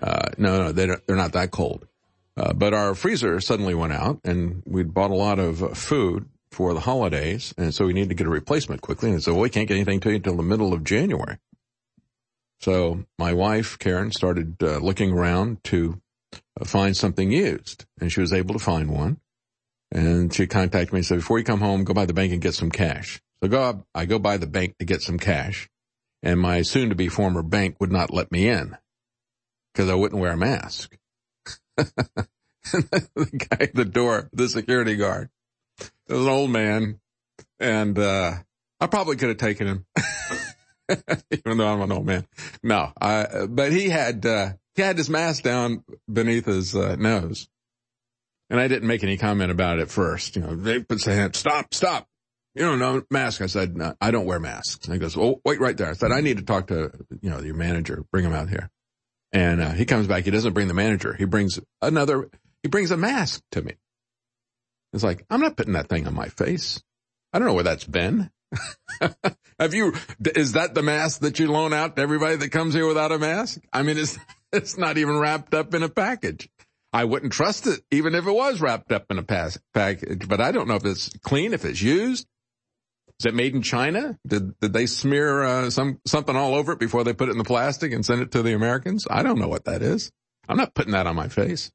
Uh, 0.00 0.28
no, 0.38 0.66
no, 0.66 0.72
they're, 0.72 1.02
they're 1.08 1.16
not 1.16 1.32
that 1.32 1.50
cold. 1.50 1.88
Uh, 2.36 2.52
but 2.52 2.72
our 2.72 2.94
freezer 2.94 3.40
suddenly 3.40 3.74
went 3.74 3.94
out 3.94 4.20
and 4.22 4.62
we'd 4.64 4.94
bought 4.94 5.10
a 5.10 5.16
lot 5.16 5.40
of 5.40 5.60
uh, 5.60 5.68
food 5.70 6.28
for 6.52 6.72
the 6.72 6.80
holidays. 6.80 7.52
And 7.58 7.74
so 7.74 7.84
we 7.84 7.94
need 7.94 8.10
to 8.10 8.14
get 8.14 8.28
a 8.28 8.30
replacement 8.30 8.80
quickly. 8.80 9.10
And 9.10 9.20
so 9.20 9.34
we 9.34 9.50
can't 9.50 9.66
get 9.66 9.74
anything 9.74 9.98
to 10.00 10.10
you 10.10 10.16
until 10.16 10.36
the 10.36 10.44
middle 10.44 10.72
of 10.72 10.84
January. 10.84 11.38
So 12.60 13.04
my 13.18 13.32
wife, 13.32 13.78
Karen, 13.78 14.10
started 14.10 14.62
uh, 14.62 14.78
looking 14.78 15.12
around 15.12 15.62
to 15.64 16.00
uh, 16.60 16.64
find 16.64 16.96
something 16.96 17.30
used 17.30 17.84
and 18.00 18.10
she 18.10 18.20
was 18.20 18.32
able 18.32 18.54
to 18.54 18.64
find 18.64 18.90
one. 18.90 19.20
And 19.92 20.34
she 20.34 20.46
contacted 20.46 20.92
me 20.92 21.00
and 21.00 21.06
said, 21.06 21.18
before 21.18 21.38
you 21.38 21.44
come 21.44 21.60
home, 21.60 21.84
go 21.84 21.94
by 21.94 22.06
the 22.06 22.14
bank 22.14 22.32
and 22.32 22.42
get 22.42 22.54
some 22.54 22.70
cash. 22.70 23.20
So 23.40 23.48
go 23.48 23.62
up, 23.62 23.86
I 23.94 24.06
go 24.06 24.18
by 24.18 24.36
the 24.36 24.46
bank 24.46 24.76
to 24.78 24.84
get 24.84 25.02
some 25.02 25.18
cash 25.18 25.68
and 26.22 26.40
my 26.40 26.62
soon 26.62 26.88
to 26.88 26.94
be 26.94 27.08
former 27.08 27.42
bank 27.42 27.76
would 27.80 27.92
not 27.92 28.12
let 28.12 28.32
me 28.32 28.48
in 28.48 28.76
because 29.72 29.88
I 29.88 29.94
wouldn't 29.94 30.20
wear 30.20 30.32
a 30.32 30.36
mask. 30.36 30.96
the 31.76 32.28
guy 33.48 33.58
at 33.60 33.74
the 33.74 33.84
door, 33.84 34.28
the 34.32 34.48
security 34.48 34.96
guard, 34.96 35.28
was 36.08 36.22
an 36.22 36.28
old 36.28 36.50
man 36.50 37.00
and, 37.60 37.98
uh, 37.98 38.32
I 38.80 38.86
probably 38.88 39.16
could 39.16 39.28
have 39.28 39.38
taken 39.38 39.66
him. 39.66 39.86
Even 41.32 41.58
though 41.58 41.66
I'm 41.66 41.80
an 41.80 41.92
old 41.92 42.06
man. 42.06 42.26
No, 42.62 42.92
I, 43.00 43.46
but 43.48 43.72
he 43.72 43.88
had, 43.88 44.24
uh, 44.24 44.50
he 44.74 44.82
had 44.82 44.96
his 44.96 45.10
mask 45.10 45.42
down 45.42 45.84
beneath 46.10 46.46
his 46.46 46.74
uh, 46.74 46.96
nose. 46.96 47.48
And 48.48 48.60
I 48.60 48.68
didn't 48.68 48.86
make 48.86 49.02
any 49.02 49.16
comment 49.16 49.50
about 49.50 49.78
it 49.78 49.82
at 49.82 49.90
first. 49.90 50.36
You 50.36 50.42
know, 50.42 50.54
they 50.54 50.80
put 50.80 51.02
their 51.02 51.16
hand, 51.16 51.34
stop, 51.34 51.74
stop. 51.74 52.06
You 52.54 52.62
don't 52.62 52.78
know 52.78 53.02
mask. 53.10 53.42
I 53.42 53.46
said, 53.46 53.76
no, 53.76 53.94
I 54.00 54.10
don't 54.10 54.24
wear 54.24 54.38
masks. 54.38 54.86
And 54.86 54.94
he 54.94 55.00
goes, 55.00 55.16
oh, 55.16 55.40
wait 55.44 55.60
right 55.60 55.76
there. 55.76 55.90
I 55.90 55.94
said, 55.94 56.12
I 56.12 56.20
need 56.20 56.38
to 56.38 56.44
talk 56.44 56.68
to, 56.68 56.92
you 57.20 57.28
know, 57.30 57.40
your 57.40 57.54
manager. 57.54 58.04
Bring 58.12 58.24
him 58.24 58.32
out 58.32 58.48
here. 58.48 58.70
And, 59.32 59.60
uh, 59.60 59.72
he 59.72 59.84
comes 59.84 60.06
back. 60.06 60.24
He 60.24 60.30
doesn't 60.30 60.52
bring 60.52 60.68
the 60.68 60.74
manager. 60.74 61.12
He 61.12 61.24
brings 61.24 61.58
another, 61.82 62.30
he 62.62 62.68
brings 62.68 62.92
a 62.92 62.96
mask 62.96 63.42
to 63.52 63.62
me. 63.62 63.74
It's 64.92 65.04
like, 65.04 65.26
I'm 65.28 65.40
not 65.40 65.56
putting 65.56 65.74
that 65.74 65.88
thing 65.88 66.06
on 66.06 66.14
my 66.14 66.28
face. 66.28 66.82
I 67.32 67.38
don't 67.38 67.48
know 67.48 67.54
where 67.54 67.64
that's 67.64 67.84
been. 67.84 68.30
Have 69.58 69.74
you, 69.74 69.94
is 70.34 70.52
that 70.52 70.74
the 70.74 70.82
mask 70.82 71.20
that 71.20 71.38
you 71.38 71.50
loan 71.50 71.72
out 71.72 71.96
to 71.96 72.02
everybody 72.02 72.36
that 72.36 72.50
comes 72.50 72.74
here 72.74 72.86
without 72.86 73.12
a 73.12 73.18
mask? 73.18 73.60
I 73.72 73.82
mean, 73.82 73.96
it's, 73.98 74.18
it's 74.52 74.76
not 74.76 74.98
even 74.98 75.18
wrapped 75.18 75.54
up 75.54 75.74
in 75.74 75.82
a 75.82 75.88
package. 75.88 76.48
I 76.92 77.04
wouldn't 77.04 77.32
trust 77.32 77.66
it 77.66 77.80
even 77.90 78.14
if 78.14 78.26
it 78.26 78.32
was 78.32 78.60
wrapped 78.60 78.92
up 78.92 79.06
in 79.10 79.18
a 79.18 79.22
pass- 79.22 79.58
package, 79.74 80.28
but 80.28 80.40
I 80.40 80.52
don't 80.52 80.68
know 80.68 80.76
if 80.76 80.84
it's 80.84 81.10
clean, 81.18 81.52
if 81.52 81.64
it's 81.64 81.80
used. 81.80 82.26
Is 83.18 83.26
it 83.26 83.34
made 83.34 83.54
in 83.54 83.62
China? 83.62 84.18
Did, 84.26 84.58
did 84.60 84.72
they 84.74 84.86
smear, 84.86 85.42
uh, 85.42 85.70
some, 85.70 86.00
something 86.06 86.36
all 86.36 86.54
over 86.54 86.72
it 86.72 86.78
before 86.78 87.02
they 87.02 87.14
put 87.14 87.28
it 87.28 87.32
in 87.32 87.38
the 87.38 87.44
plastic 87.44 87.92
and 87.92 88.04
send 88.04 88.20
it 88.20 88.32
to 88.32 88.42
the 88.42 88.52
Americans? 88.52 89.06
I 89.10 89.22
don't 89.22 89.38
know 89.38 89.48
what 89.48 89.64
that 89.64 89.80
is. 89.80 90.12
I'm 90.48 90.58
not 90.58 90.74
putting 90.74 90.92
that 90.92 91.06
on 91.06 91.16
my 91.16 91.28
face. 91.28 91.72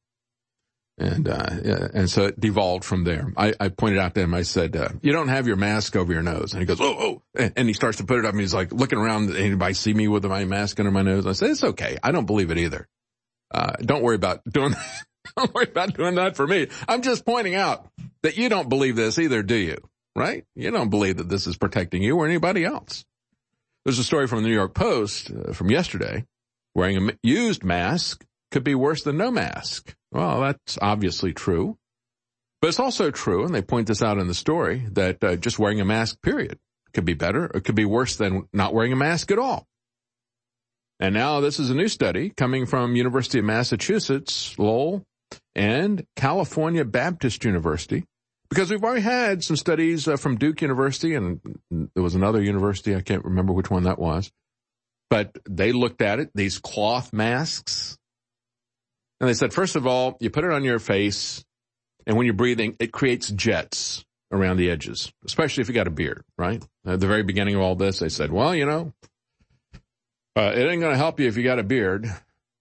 And, 1.02 1.28
uh, 1.28 1.48
and 1.96 2.10
so 2.10 2.26
it 2.26 2.40
devolved 2.40 2.86
from 2.86 3.04
there. 3.04 3.34
I, 3.36 3.56
I 3.60 3.70
pointed 3.70 3.98
out 3.98 4.14
to 4.14 4.22
him, 4.22 4.36
I 4.36 4.44
said, 4.44 4.76
uh, 4.76 4.90
you 5.02 5.12
don't 5.12 5.30
have 5.30 5.48
your 5.48 5.56
mask 5.56 5.96
over 5.96 6.14
your 6.14 6.22
nose. 6.22 6.54
And 6.54 6.62
he 6.62 6.68
goes, 6.68 6.80
oh, 6.80 7.22
oh, 7.36 7.50
and, 7.56 7.68
he 7.68 7.74
starts 7.74 7.98
to 7.98 8.04
put 8.04 8.20
it 8.20 8.26
up 8.26 8.34
and 8.34 8.40
he's 8.40 8.54
like 8.54 8.72
looking 8.72 9.00
around. 9.00 9.36
Anybody 9.36 9.74
see 9.74 9.96
me 9.96 10.08
with 10.08 10.24
my 10.26 10.46
mask 10.46 10.80
under 10.80 10.92
my 10.92 11.02
nose? 11.02 11.26
I 11.26 11.32
said, 11.32 11.50
it's 11.50 11.64
okay. 11.64 11.98
I 12.04 12.12
don't 12.12 12.28
believe 12.28 12.52
it 12.52 12.60
either. 12.60 12.88
Uh, 13.52 13.74
don't 13.82 14.04
worry 14.04 14.16
about 14.16 14.44
doing, 14.44 14.76
don't 15.38 15.54
worry 15.56 15.70
about 15.72 15.96
doing 15.96 16.16
that 16.16 16.36
for 16.36 16.46
me. 16.46 16.68
I'm 16.88 17.02
just 17.02 17.26
pointing 17.26 17.56
out 17.56 17.88
that 18.22 18.38
you 18.38 18.48
don't 18.50 18.70
believe 18.70 18.96
this 18.96 19.18
either, 19.18 19.42
do 19.42 19.56
you? 19.56 19.78
Right? 20.16 20.46
You 20.56 20.70
don't 20.70 20.90
believe 20.90 21.18
that 21.18 21.30
this 21.30 21.48
is 21.48 21.58
protecting 21.58 22.04
you 22.04 22.16
or 22.18 22.28
anybody 22.28 22.64
else. 22.64 23.06
There's 23.86 23.98
a 23.98 24.04
story 24.04 24.28
from 24.28 24.44
the 24.44 24.50
New 24.50 24.56
York 24.56 24.76
Post 24.76 25.32
uh, 25.32 25.54
from 25.54 25.72
yesterday. 25.72 26.26
Wearing 26.76 27.10
a 27.10 27.14
used 27.24 27.64
mask 27.64 28.24
could 28.52 28.64
be 28.64 28.76
worse 28.76 29.02
than 29.02 29.18
no 29.18 29.32
mask. 29.32 29.96
Well, 30.12 30.42
that's 30.42 30.78
obviously 30.82 31.34
true. 31.34 31.78
But 32.62 32.68
it's 32.68 32.80
also 32.80 33.10
true, 33.10 33.44
and 33.44 33.56
they 33.56 33.64
point 33.64 33.88
this 33.88 34.04
out 34.04 34.20
in 34.20 34.28
the 34.28 34.36
story, 34.36 34.86
that 34.92 35.24
uh, 35.24 35.36
just 35.36 35.58
wearing 35.58 35.82
a 35.82 35.86
mask, 35.86 36.22
period, 36.22 36.60
could 36.94 37.06
be 37.06 37.16
better. 37.16 37.46
It 37.46 37.64
could 37.64 37.76
be 37.76 37.86
worse 37.86 38.18
than 38.18 38.48
not 38.54 38.74
wearing 38.74 38.94
a 38.94 38.98
mask 38.98 39.32
at 39.32 39.40
all. 39.40 39.66
And 41.00 41.16
now 41.16 41.40
this 41.40 41.60
is 41.60 41.72
a 41.72 41.76
new 41.76 41.88
study 41.88 42.30
coming 42.30 42.68
from 42.68 42.96
University 42.96 43.40
of 43.40 43.46
Massachusetts, 43.46 44.54
Lowell, 44.60 45.04
and 45.56 46.06
California 46.16 46.86
Baptist 46.86 47.44
University, 47.44 48.04
because 48.50 48.70
we've 48.70 48.84
already 48.84 49.02
had 49.02 49.44
some 49.44 49.56
studies 49.56 50.08
uh, 50.08 50.18
from 50.18 50.38
Duke 50.38 50.62
University, 50.62 51.16
and 51.16 51.40
there 51.72 52.04
was 52.04 52.14
another 52.14 52.44
university, 52.44 52.96
I 52.96 53.02
can't 53.02 53.26
remember 53.26 53.54
which 53.54 53.72
one 53.72 53.84
that 53.84 53.98
was, 53.98 54.32
but 55.10 55.36
they 55.50 55.72
looked 55.72 56.04
at 56.04 56.20
it, 56.20 56.30
these 56.36 56.60
cloth 56.60 57.12
masks, 57.12 57.98
and 59.22 59.30
they 59.30 59.36
said, 59.36 59.54
first 59.54 59.76
of 59.76 59.86
all, 59.86 60.18
you 60.20 60.32
put 60.32 60.44
it 60.44 60.52
on 60.52 60.64
your 60.64 60.80
face, 60.80 61.46
and 62.08 62.18
when 62.18 62.26
you're 62.26 62.34
breathing, 62.34 62.76
it 62.80 62.92
creates 62.92 63.30
jets 63.30 64.04
around 64.32 64.58
the 64.58 64.72
edges, 64.72 65.14
especially 65.26 65.62
if 65.62 65.68
you 65.68 65.76
got 65.76 65.86
a 65.86 65.92
beard, 65.92 66.24
right? 66.40 66.66
At 66.88 67.00
the 67.00 67.08
very 67.08 67.22
beginning 67.22 67.54
of 67.54 67.62
all 67.62 67.76
this, 67.76 68.00
they 68.00 68.10
said, 68.10 68.32
well, 68.32 68.56
you 68.56 68.66
know, 68.66 68.94
uh, 70.36 70.52
it 70.56 70.68
ain't 70.68 70.82
going 70.82 70.94
to 70.94 70.98
help 70.98 71.20
you 71.20 71.28
if 71.28 71.38
you 71.38 71.44
got 71.44 71.60
a 71.60 71.64
beard. 71.64 72.08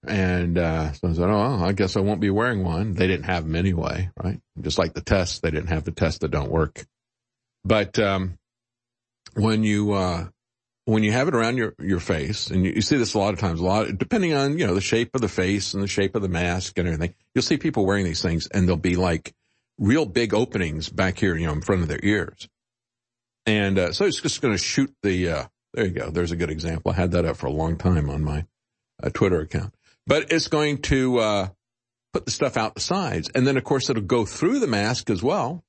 And 0.06 0.58
uh, 0.58 0.92
so 0.92 1.08
I 1.08 1.12
said, 1.14 1.30
oh, 1.30 1.64
I 1.64 1.72
guess 1.72 1.96
I 1.96 2.00
won't 2.00 2.20
be 2.20 2.30
wearing 2.30 2.62
one. 2.62 2.92
They 2.92 3.06
didn't 3.06 3.24
have 3.24 3.44
them 3.44 3.56
anyway, 3.56 4.10
right? 4.22 4.40
Just 4.60 4.78
like 4.78 4.92
the 4.92 5.00
tests, 5.00 5.40
they 5.40 5.50
didn't 5.50 5.68
have 5.68 5.84
the 5.84 5.92
tests 5.92 6.18
that 6.18 6.30
don't 6.30 6.50
work. 6.50 6.84
But 7.64 7.98
um, 7.98 8.38
when 9.34 9.64
you 9.64 9.92
uh, 9.92 10.26
when 10.90 11.04
you 11.04 11.12
have 11.12 11.28
it 11.28 11.34
around 11.34 11.56
your, 11.56 11.74
your 11.78 12.00
face, 12.00 12.50
and 12.50 12.64
you, 12.64 12.72
you 12.72 12.82
see 12.82 12.96
this 12.96 13.14
a 13.14 13.18
lot 13.18 13.32
of 13.32 13.38
times, 13.38 13.60
a 13.60 13.64
lot, 13.64 13.96
depending 13.96 14.34
on, 14.34 14.58
you 14.58 14.66
know, 14.66 14.74
the 14.74 14.80
shape 14.80 15.14
of 15.14 15.20
the 15.20 15.28
face 15.28 15.72
and 15.72 15.82
the 15.82 15.88
shape 15.88 16.16
of 16.16 16.22
the 16.22 16.28
mask 16.28 16.78
and 16.78 16.88
everything, 16.88 17.14
you'll 17.32 17.42
see 17.42 17.58
people 17.58 17.86
wearing 17.86 18.04
these 18.04 18.22
things 18.22 18.48
and 18.48 18.68
they'll 18.68 18.76
be 18.76 18.96
like 18.96 19.32
real 19.78 20.04
big 20.04 20.34
openings 20.34 20.88
back 20.88 21.16
here, 21.18 21.36
you 21.36 21.46
know, 21.46 21.52
in 21.52 21.60
front 21.60 21.82
of 21.82 21.88
their 21.88 22.00
ears. 22.02 22.48
And, 23.46 23.78
uh, 23.78 23.92
so 23.92 24.04
it's 24.04 24.20
just 24.20 24.42
going 24.42 24.52
to 24.54 24.58
shoot 24.58 24.92
the, 25.02 25.28
uh, 25.28 25.44
there 25.74 25.86
you 25.86 25.92
go. 25.92 26.10
There's 26.10 26.32
a 26.32 26.36
good 26.36 26.50
example. 26.50 26.90
I 26.90 26.96
had 26.96 27.12
that 27.12 27.24
up 27.24 27.36
for 27.36 27.46
a 27.46 27.52
long 27.52 27.76
time 27.76 28.10
on 28.10 28.24
my 28.24 28.46
uh, 29.00 29.10
Twitter 29.10 29.40
account, 29.40 29.72
but 30.08 30.32
it's 30.32 30.48
going 30.48 30.82
to, 30.82 31.18
uh, 31.18 31.48
put 32.12 32.24
the 32.24 32.32
stuff 32.32 32.56
out 32.56 32.74
the 32.74 32.80
sides. 32.80 33.30
And 33.32 33.46
then 33.46 33.56
of 33.56 33.62
course 33.62 33.88
it'll 33.88 34.02
go 34.02 34.24
through 34.24 34.58
the 34.58 34.66
mask 34.66 35.08
as 35.08 35.22
well 35.22 35.62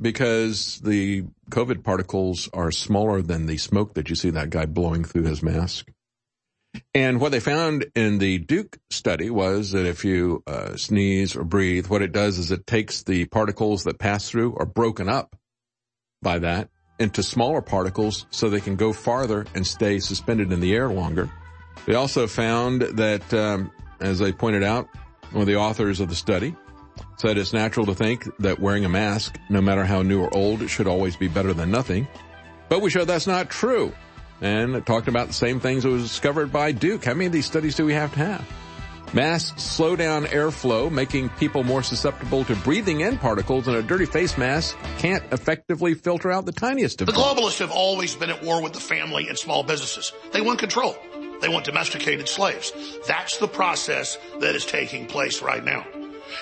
because 0.00 0.80
the 0.80 1.24
COVID 1.50 1.84
particles 1.84 2.48
are 2.52 2.70
smaller 2.70 3.22
than 3.22 3.46
the 3.46 3.58
smoke 3.58 3.94
that 3.94 4.10
you 4.10 4.16
see 4.16 4.30
that 4.30 4.50
guy 4.50 4.66
blowing 4.66 5.04
through 5.04 5.24
his 5.24 5.42
mask. 5.42 5.90
And 6.92 7.20
what 7.20 7.30
they 7.30 7.40
found 7.40 7.86
in 7.94 8.18
the 8.18 8.38
Duke 8.38 8.78
study 8.90 9.30
was 9.30 9.72
that 9.72 9.86
if 9.86 10.04
you 10.04 10.42
uh, 10.46 10.76
sneeze 10.76 11.36
or 11.36 11.44
breathe, 11.44 11.86
what 11.86 12.02
it 12.02 12.12
does 12.12 12.38
is 12.38 12.50
it 12.50 12.66
takes 12.66 13.04
the 13.04 13.26
particles 13.26 13.84
that 13.84 13.98
pass 13.98 14.28
through 14.28 14.56
are 14.56 14.66
broken 14.66 15.08
up 15.08 15.36
by 16.20 16.40
that 16.40 16.70
into 16.98 17.22
smaller 17.22 17.60
particles 17.60 18.26
so 18.30 18.48
they 18.48 18.60
can 18.60 18.76
go 18.76 18.92
farther 18.92 19.46
and 19.54 19.66
stay 19.66 19.98
suspended 19.98 20.52
in 20.52 20.60
the 20.60 20.74
air 20.74 20.88
longer. 20.88 21.30
They 21.86 21.94
also 21.94 22.26
found 22.26 22.82
that, 22.82 23.34
um, 23.34 23.70
as 24.00 24.22
I 24.22 24.32
pointed 24.32 24.62
out, 24.62 24.88
one 25.32 25.42
of 25.42 25.46
the 25.46 25.56
authors 25.56 26.00
of 26.00 26.08
the 26.08 26.14
study, 26.14 26.54
said 27.16 27.38
it's 27.38 27.52
natural 27.52 27.86
to 27.86 27.94
think 27.94 28.28
that 28.38 28.58
wearing 28.58 28.84
a 28.84 28.88
mask, 28.88 29.38
no 29.48 29.60
matter 29.60 29.84
how 29.84 30.02
new 30.02 30.22
or 30.22 30.34
old, 30.36 30.68
should 30.68 30.86
always 30.86 31.16
be 31.16 31.28
better 31.28 31.52
than 31.52 31.70
nothing. 31.70 32.08
But 32.68 32.80
we 32.80 32.90
showed 32.90 33.06
that's 33.06 33.26
not 33.26 33.50
true. 33.50 33.92
And 34.40 34.74
it 34.74 34.84
talked 34.84 35.08
about 35.08 35.28
the 35.28 35.34
same 35.34 35.60
things 35.60 35.84
that 35.84 35.90
was 35.90 36.02
discovered 36.02 36.52
by 36.52 36.72
Duke. 36.72 37.04
How 37.04 37.14
many 37.14 37.26
of 37.26 37.32
these 37.32 37.46
studies 37.46 37.76
do 37.76 37.84
we 37.86 37.94
have 37.94 38.12
to 38.14 38.18
have? 38.18 38.46
Masks 39.14 39.62
slow 39.62 39.94
down 39.94 40.24
airflow, 40.24 40.90
making 40.90 41.28
people 41.30 41.62
more 41.62 41.84
susceptible 41.84 42.44
to 42.46 42.56
breathing 42.56 43.00
in 43.00 43.16
particles, 43.16 43.68
and 43.68 43.76
a 43.76 43.82
dirty 43.82 44.06
face 44.06 44.36
mask 44.36 44.76
can't 44.98 45.22
effectively 45.32 45.94
filter 45.94 46.32
out 46.32 46.46
the 46.46 46.52
tiniest 46.52 47.00
of 47.00 47.06
The 47.06 47.12
globalists 47.12 47.60
have 47.60 47.70
always 47.70 48.16
been 48.16 48.30
at 48.30 48.42
war 48.42 48.60
with 48.60 48.72
the 48.72 48.80
family 48.80 49.28
and 49.28 49.38
small 49.38 49.62
businesses. 49.62 50.12
They 50.32 50.40
want 50.40 50.58
control. 50.58 50.96
They 51.40 51.48
want 51.48 51.64
domesticated 51.64 52.28
slaves. 52.28 52.72
That's 53.06 53.36
the 53.36 53.46
process 53.46 54.18
that 54.40 54.56
is 54.56 54.66
taking 54.66 55.06
place 55.06 55.42
right 55.42 55.62
now. 55.62 55.86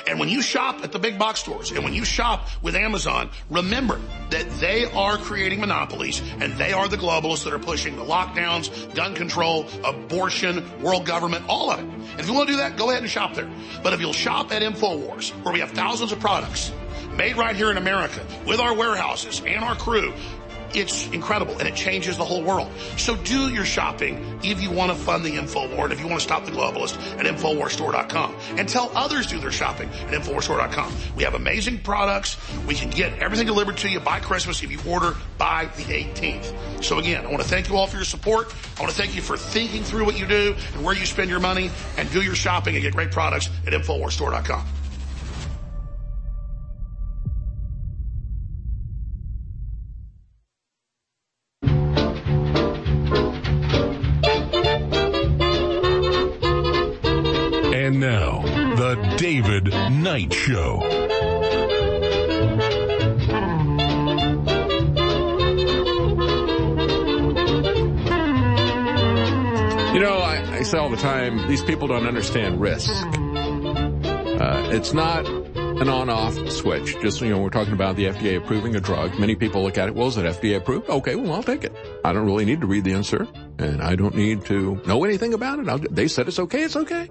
And 0.07 0.19
when 0.19 0.29
you 0.29 0.43
shop 0.43 0.83
at 0.83 0.93
the 0.93 0.99
big 0.99 1.19
box 1.19 1.41
stores 1.41 1.71
and 1.71 1.85
when 1.85 1.95
you 1.95 2.05
shop 2.05 2.49
with 2.63 2.75
Amazon, 2.75 3.31
remember 3.51 4.01
that 4.31 4.49
they 4.61 4.85
are 4.93 5.17
creating 5.19 5.61
monopolies 5.61 6.23
and 6.41 6.53
they 6.55 6.73
are 6.73 6.89
the 6.89 6.97
globalists 6.97 7.45
that 7.45 7.53
are 7.53 7.59
pushing 7.59 7.97
the 7.97 8.05
lockdowns, 8.05 8.95
gun 8.95 9.15
control, 9.15 9.67
abortion, 9.85 10.65
world 10.83 11.07
government, 11.07 11.45
all 11.49 11.71
of 11.71 11.79
it. 11.79 11.85
And 11.85 12.21
if 12.21 12.29
you 12.29 12.35
want 12.35 12.49
to 12.49 12.55
do 12.55 12.59
that, 12.59 12.77
go 12.77 12.91
ahead 12.91 13.03
and 13.03 13.11
shop 13.11 13.35
there. 13.35 13.51
But 13.83 13.93
if 13.93 14.01
you'll 14.01 14.13
shop 14.13 14.53
at 14.53 14.63
InfoWars, 14.63 15.31
where 15.45 15.53
we 15.53 15.61
have 15.61 15.71
thousands 15.71 16.13
of 16.13 16.21
products 16.21 16.73
made 17.17 17.37
right 17.37 17.55
here 17.55 17.71
in 17.71 17.77
America 17.77 18.25
with 18.47 18.59
our 18.61 18.75
warehouses 18.75 19.43
and 19.47 19.63
our 19.63 19.75
crew, 19.77 20.13
it's 20.75 21.07
incredible 21.09 21.59
and 21.59 21.69
it 21.69 21.75
changes 21.75 22.17
the 22.17 22.25
whole 22.25 22.43
world. 22.43 22.71
So 22.97 23.17
do 23.17 23.49
your 23.49 23.65
shopping 23.65 24.41
if 24.43 24.61
you 24.63 24.71
want 24.71 24.93
to 24.93 24.99
fund 24.99 25.25
the 25.25 25.31
InfoWar 25.31 25.85
and 25.85 25.93
if 25.93 26.01
you 26.01 26.07
want 26.07 26.21
to 26.21 26.25
stop 26.25 26.45
the 26.45 26.53
globalist 26.53 26.97
at 27.19 27.27
InfoWarsStore.com 27.27 28.35
and 28.59 28.69
tell 28.69 28.91
others 28.95 29.27
do 29.27 29.39
their 29.39 29.53
shopping 29.53 29.89
at 29.89 30.23
InfoWarsStore.com. 30.23 30.93
We 31.17 31.25
have 31.25 31.35
amazing 31.35 31.81
products. 31.81 32.37
We 32.67 32.75
can 32.75 32.91
get 32.91 33.19
everything 33.19 33.47
delivered 33.47 33.77
to 33.79 33.89
you 33.89 34.01
by 34.01 34.21
Christmas 34.21 34.63
if 34.63 34.71
you 34.71 34.79
order 34.91 35.17
by 35.39 35.67
the 35.77 35.85
18th. 35.85 36.85
So 36.85 36.99
again, 36.99 37.25
I 37.25 37.29
want 37.29 37.43
to 37.43 37.49
thank 37.49 37.69
you 37.69 37.77
all 37.77 37.87
for 37.87 37.97
your 37.97 38.05
support. 38.05 38.53
I 38.77 38.81
want 38.81 38.93
to 38.93 38.99
thank 38.99 39.15
you 39.15 39.23
for 39.23 39.37
thinking 39.37 39.83
through 39.83 40.05
what 40.05 40.19
you 40.19 40.27
do 40.27 40.55
and 40.75 40.85
where 40.85 40.95
you 40.95 41.07
spend 41.07 41.31
your 41.31 41.41
money 41.41 41.71
and 41.97 42.11
do 42.11 42.23
your 42.23 42.35
shopping 42.35 42.75
and 42.75 42.83
get 42.83 42.95
great 42.95 43.11
products 43.11 43.51
at 43.67 43.73
InfoWarsStore.com. 43.73 44.82
Knight 60.13 60.35
Show. 60.35 60.79
You 69.95 70.01
know, 70.01 70.19
I, 70.19 70.45
I 70.51 70.63
say 70.65 70.77
all 70.77 70.91
the 70.91 70.99
time, 70.99 71.49
these 71.49 71.63
people 71.63 71.89
don't 71.89 72.07
understand 72.07 72.61
risk. 72.61 72.91
Uh, 72.93 74.69
it's 74.71 74.93
not 74.93 75.27
an 75.27 75.89
on-off 75.89 76.35
switch. 76.51 76.95
Just, 77.01 77.23
you 77.23 77.31
know, 77.31 77.39
we're 77.39 77.49
talking 77.49 77.73
about 77.73 77.97
the 77.97 78.05
FDA 78.05 78.37
approving 78.37 78.77
a 78.77 78.81
drug. 78.81 79.19
Many 79.19 79.35
people 79.35 79.63
look 79.63 79.79
at 79.79 79.89
it, 79.89 79.95
well, 79.95 80.09
is 80.09 80.19
it 80.19 80.27
FDA 80.27 80.59
approved? 80.59 80.91
Okay, 80.91 81.15
well, 81.15 81.33
I'll 81.33 81.43
take 81.43 81.65
it. 81.65 81.75
I 82.05 82.13
don't 82.13 82.27
really 82.27 82.45
need 82.45 82.61
to 82.61 82.67
read 82.67 82.85
the 82.85 82.93
insert, 82.93 83.35
and 83.59 83.81
I 83.81 83.97
don't 83.97 84.15
need 84.15 84.45
to 84.45 84.79
know 84.87 85.05
anything 85.05 85.33
about 85.33 85.59
it. 85.59 85.71
I'll, 85.71 85.79
they 85.79 86.07
said 86.07 86.29
it's 86.29 86.39
okay, 86.39 86.65
it's 86.65 86.77
okay. 86.77 87.09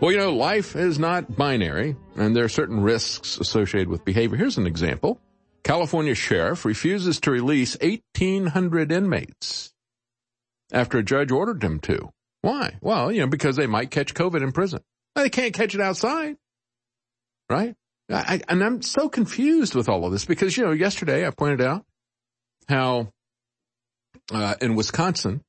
Well, 0.00 0.12
you 0.12 0.18
know, 0.18 0.32
life 0.32 0.76
is 0.76 0.96
not 1.00 1.36
binary, 1.36 1.96
and 2.14 2.34
there 2.34 2.44
are 2.44 2.48
certain 2.48 2.80
risks 2.80 3.36
associated 3.38 3.88
with 3.88 4.04
behavior. 4.04 4.36
Here's 4.36 4.56
an 4.56 4.66
example. 4.66 5.20
California 5.64 6.14
sheriff 6.14 6.64
refuses 6.64 7.18
to 7.20 7.32
release 7.32 7.76
1,800 7.80 8.92
inmates 8.92 9.72
after 10.72 10.98
a 10.98 11.02
judge 11.02 11.32
ordered 11.32 11.64
him 11.64 11.80
to. 11.80 12.10
Why? 12.42 12.76
Well, 12.80 13.10
you 13.10 13.22
know, 13.22 13.26
because 13.26 13.56
they 13.56 13.66
might 13.66 13.90
catch 13.90 14.14
COVID 14.14 14.40
in 14.40 14.52
prison. 14.52 14.82
They 15.16 15.30
can't 15.30 15.52
catch 15.52 15.74
it 15.74 15.80
outside. 15.80 16.36
Right? 17.50 17.74
I, 18.08 18.40
and 18.48 18.62
I'm 18.62 18.82
so 18.82 19.08
confused 19.08 19.74
with 19.74 19.88
all 19.88 20.06
of 20.06 20.12
this 20.12 20.24
because, 20.24 20.56
you 20.56 20.64
know, 20.64 20.72
yesterday 20.72 21.26
I 21.26 21.30
pointed 21.30 21.60
out 21.60 21.84
how 22.68 23.12
uh, 24.32 24.54
in 24.60 24.76
Wisconsin, 24.76 25.42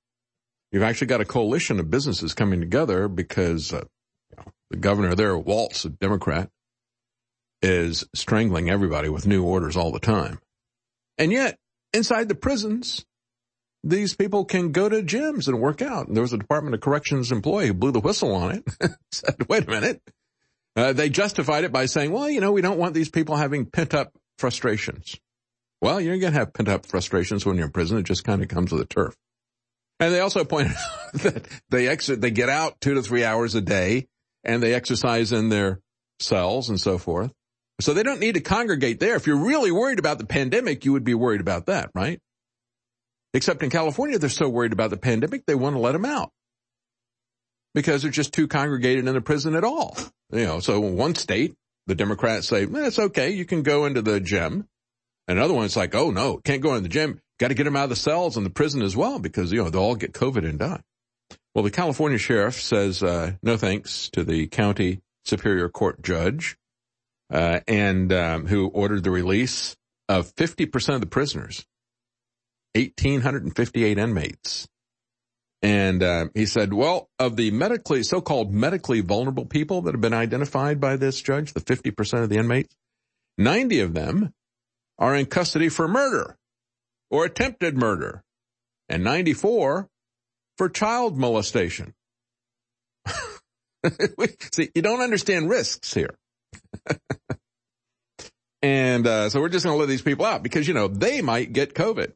you've 0.71 0.83
actually 0.83 1.07
got 1.07 1.21
a 1.21 1.25
coalition 1.25 1.79
of 1.79 1.91
businesses 1.91 2.33
coming 2.33 2.59
together 2.59 3.07
because 3.07 3.73
uh, 3.73 3.83
the 4.69 4.77
governor 4.77 5.15
there, 5.15 5.37
Walz, 5.37 5.85
a 5.85 5.89
Democrat, 5.89 6.49
is 7.61 8.05
strangling 8.15 8.69
everybody 8.69 9.09
with 9.09 9.27
new 9.27 9.43
orders 9.43 9.75
all 9.75 9.91
the 9.91 9.99
time. 9.99 10.39
And 11.17 11.31
yet, 11.31 11.57
inside 11.93 12.29
the 12.29 12.35
prisons, 12.35 13.05
these 13.83 14.15
people 14.15 14.45
can 14.45 14.71
go 14.71 14.87
to 14.87 15.01
gyms 15.01 15.47
and 15.47 15.59
work 15.59 15.81
out. 15.81 16.07
And 16.07 16.15
there 16.15 16.21
was 16.21 16.33
a 16.33 16.37
Department 16.37 16.75
of 16.75 16.81
Corrections 16.81 17.31
employee 17.31 17.67
who 17.67 17.73
blew 17.73 17.91
the 17.91 17.99
whistle 17.99 18.33
on 18.33 18.51
it. 18.51 18.91
Said, 19.11 19.35
wait 19.47 19.67
a 19.67 19.71
minute. 19.71 20.01
Uh, 20.75 20.93
they 20.93 21.09
justified 21.09 21.63
it 21.63 21.71
by 21.71 21.85
saying, 21.85 22.11
well, 22.11 22.29
you 22.29 22.39
know, 22.39 22.51
we 22.51 22.61
don't 22.61 22.77
want 22.77 22.93
these 22.93 23.09
people 23.09 23.35
having 23.35 23.65
pent 23.65 23.93
up 23.93 24.13
frustrations. 24.37 25.15
Well, 25.81 25.99
you're 25.99 26.17
going 26.17 26.33
to 26.33 26.39
have 26.39 26.53
pent 26.53 26.69
up 26.69 26.85
frustrations 26.85 27.45
when 27.45 27.55
you're 27.55 27.65
in 27.65 27.71
prison. 27.71 27.97
It 27.97 28.03
just 28.03 28.23
kind 28.23 28.41
of 28.41 28.49
comes 28.49 28.71
with 28.71 28.81
the 28.81 28.87
turf. 28.87 29.15
And 29.99 30.13
they 30.13 30.19
also 30.19 30.45
pointed 30.45 30.75
out 31.13 31.13
that 31.21 31.47
they 31.69 31.87
exit, 31.87 32.21
they 32.21 32.31
get 32.31 32.49
out 32.49 32.79
two 32.79 32.93
to 32.93 33.01
three 33.01 33.23
hours 33.23 33.55
a 33.55 33.61
day 33.61 34.07
and 34.43 34.61
they 34.61 34.73
exercise 34.73 35.31
in 35.31 35.49
their 35.49 35.79
cells 36.19 36.69
and 36.69 36.79
so 36.79 36.97
forth. 36.97 37.31
So 37.81 37.93
they 37.93 38.03
don't 38.03 38.19
need 38.19 38.35
to 38.35 38.41
congregate 38.41 38.99
there. 38.99 39.15
If 39.15 39.25
you're 39.25 39.37
really 39.37 39.71
worried 39.71 39.99
about 39.99 40.17
the 40.17 40.25
pandemic, 40.25 40.83
you 40.83 40.91
would 40.91 41.05
be 41.05 41.13
worried 41.13 41.41
about 41.41 41.67
that, 41.67 41.89
right? 41.95 42.19
Except 43.33 43.63
in 43.63 43.69
California, 43.69 44.17
they're 44.17 44.29
so 44.29 44.49
worried 44.49 44.73
about 44.73 44.89
the 44.89 44.97
pandemic, 44.97 45.45
they 45.45 45.55
want 45.55 45.75
to 45.75 45.79
let 45.79 45.93
them 45.93 46.05
out 46.05 46.31
because 47.73 48.01
they're 48.01 48.11
just 48.11 48.33
too 48.33 48.47
congregated 48.47 49.07
in 49.07 49.13
the 49.13 49.21
prison 49.21 49.55
at 49.55 49.63
all. 49.63 49.95
You 50.31 50.45
know, 50.45 50.59
so 50.59 50.79
one 50.79 51.15
state, 51.15 51.55
the 51.87 51.95
Democrats 51.95 52.47
say, 52.47 52.63
eh, 52.63 52.67
it's 52.71 52.99
okay. 52.99 53.31
You 53.31 53.45
can 53.45 53.63
go 53.63 53.85
into 53.85 54.01
the 54.01 54.19
gym. 54.19 54.67
Another 55.27 55.53
one, 55.53 55.65
it's 55.65 55.75
like, 55.75 55.95
oh 55.95 56.11
no, 56.11 56.37
can't 56.37 56.61
go 56.61 56.75
in 56.75 56.83
the 56.83 56.89
gym. 56.89 57.19
Got 57.39 57.49
to 57.49 57.53
get 57.53 57.63
them 57.63 57.75
out 57.75 57.85
of 57.85 57.89
the 57.89 57.95
cells 57.95 58.35
and 58.35 58.45
the 58.45 58.49
prison 58.49 58.81
as 58.81 58.97
well 58.97 59.19
because, 59.19 59.51
you 59.51 59.63
know, 59.63 59.69
they'll 59.69 59.81
all 59.81 59.95
get 59.95 60.11
COVID 60.11 60.47
and 60.47 60.59
die. 60.59 60.81
Well, 61.53 61.63
the 61.63 61.71
California 61.71 62.17
sheriff 62.17 62.61
says, 62.61 63.01
uh, 63.01 63.33
no 63.41 63.57
thanks 63.57 64.09
to 64.11 64.23
the 64.23 64.47
county 64.47 65.01
superior 65.25 65.67
court 65.69 66.01
judge, 66.01 66.57
uh, 67.31 67.61
and, 67.67 68.13
um, 68.13 68.47
who 68.47 68.67
ordered 68.67 69.03
the 69.03 69.11
release 69.11 69.75
of 70.07 70.33
50% 70.35 70.95
of 70.95 71.01
the 71.01 71.07
prisoners, 71.07 71.65
1,858 72.75 73.97
inmates. 73.97 74.67
And, 75.61 76.03
uh, 76.03 76.27
he 76.33 76.45
said, 76.45 76.73
well, 76.73 77.09
of 77.17 77.35
the 77.35 77.51
medically, 77.51 78.03
so-called 78.03 78.53
medically 78.53 79.01
vulnerable 79.01 79.45
people 79.45 79.81
that 79.81 79.93
have 79.93 80.01
been 80.01 80.13
identified 80.13 80.79
by 80.79 80.95
this 80.95 81.21
judge, 81.21 81.53
the 81.53 81.61
50% 81.61 82.23
of 82.23 82.29
the 82.29 82.37
inmates, 82.37 82.75
90 83.37 83.79
of 83.81 83.93
them 83.93 84.33
are 84.97 85.15
in 85.15 85.25
custody 85.25 85.69
for 85.69 85.87
murder 85.87 86.37
or 87.09 87.25
attempted 87.25 87.75
murder 87.75 88.23
and 88.87 89.03
94 89.03 89.89
for 90.59 90.69
child 90.69 91.17
molestation. 91.17 91.95
See, 94.51 94.69
you 94.75 94.81
don't 94.81 94.99
understand 94.99 95.49
risks 95.49 95.93
here. 95.93 96.13
and 98.61 99.07
uh, 99.07 99.29
so 99.29 99.39
we're 99.39 99.47
just 99.47 99.63
going 99.65 99.73
to 99.73 99.79
let 99.79 99.87
these 99.87 100.01
people 100.01 100.25
out 100.25 100.43
because, 100.43 100.67
you 100.67 100.73
know, 100.73 100.89
they 100.89 101.21
might 101.21 101.53
get 101.53 101.73
COVID. 101.73 102.11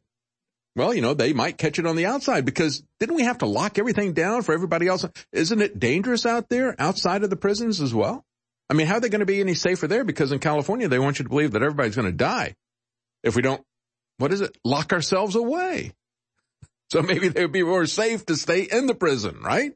Well, 0.76 0.92
you 0.92 1.00
know, 1.00 1.14
they 1.14 1.32
might 1.32 1.56
catch 1.56 1.78
it 1.78 1.86
on 1.86 1.96
the 1.96 2.04
outside 2.04 2.44
because 2.44 2.82
didn't 3.00 3.14
we 3.14 3.22
have 3.22 3.38
to 3.38 3.46
lock 3.46 3.78
everything 3.78 4.12
down 4.12 4.42
for 4.42 4.52
everybody 4.52 4.88
else? 4.88 5.06
Isn't 5.32 5.62
it 5.62 5.80
dangerous 5.80 6.26
out 6.26 6.50
there 6.50 6.74
outside 6.78 7.24
of 7.24 7.30
the 7.30 7.36
prisons 7.36 7.80
as 7.80 7.94
well? 7.94 8.22
I 8.68 8.74
mean, 8.74 8.88
how 8.88 8.96
are 8.96 9.00
they 9.00 9.08
going 9.08 9.20
to 9.20 9.26
be 9.26 9.40
any 9.40 9.54
safer 9.54 9.86
there? 9.86 10.04
Because 10.04 10.32
in 10.32 10.38
California, 10.38 10.88
they 10.88 10.98
want 10.98 11.18
you 11.18 11.22
to 11.22 11.30
believe 11.30 11.52
that 11.52 11.62
everybody's 11.62 11.96
going 11.96 12.10
to 12.10 12.16
die 12.16 12.54
if 13.22 13.36
we 13.36 13.40
don't, 13.40 13.62
what 14.18 14.34
is 14.34 14.42
it? 14.42 14.54
Lock 14.64 14.92
ourselves 14.92 15.34
away. 15.34 15.94
So 16.94 17.02
maybe 17.02 17.26
they 17.26 17.42
would 17.42 17.50
be 17.50 17.64
more 17.64 17.86
safe 17.86 18.24
to 18.26 18.36
stay 18.36 18.68
in 18.70 18.86
the 18.86 18.94
prison, 18.94 19.40
right? 19.42 19.72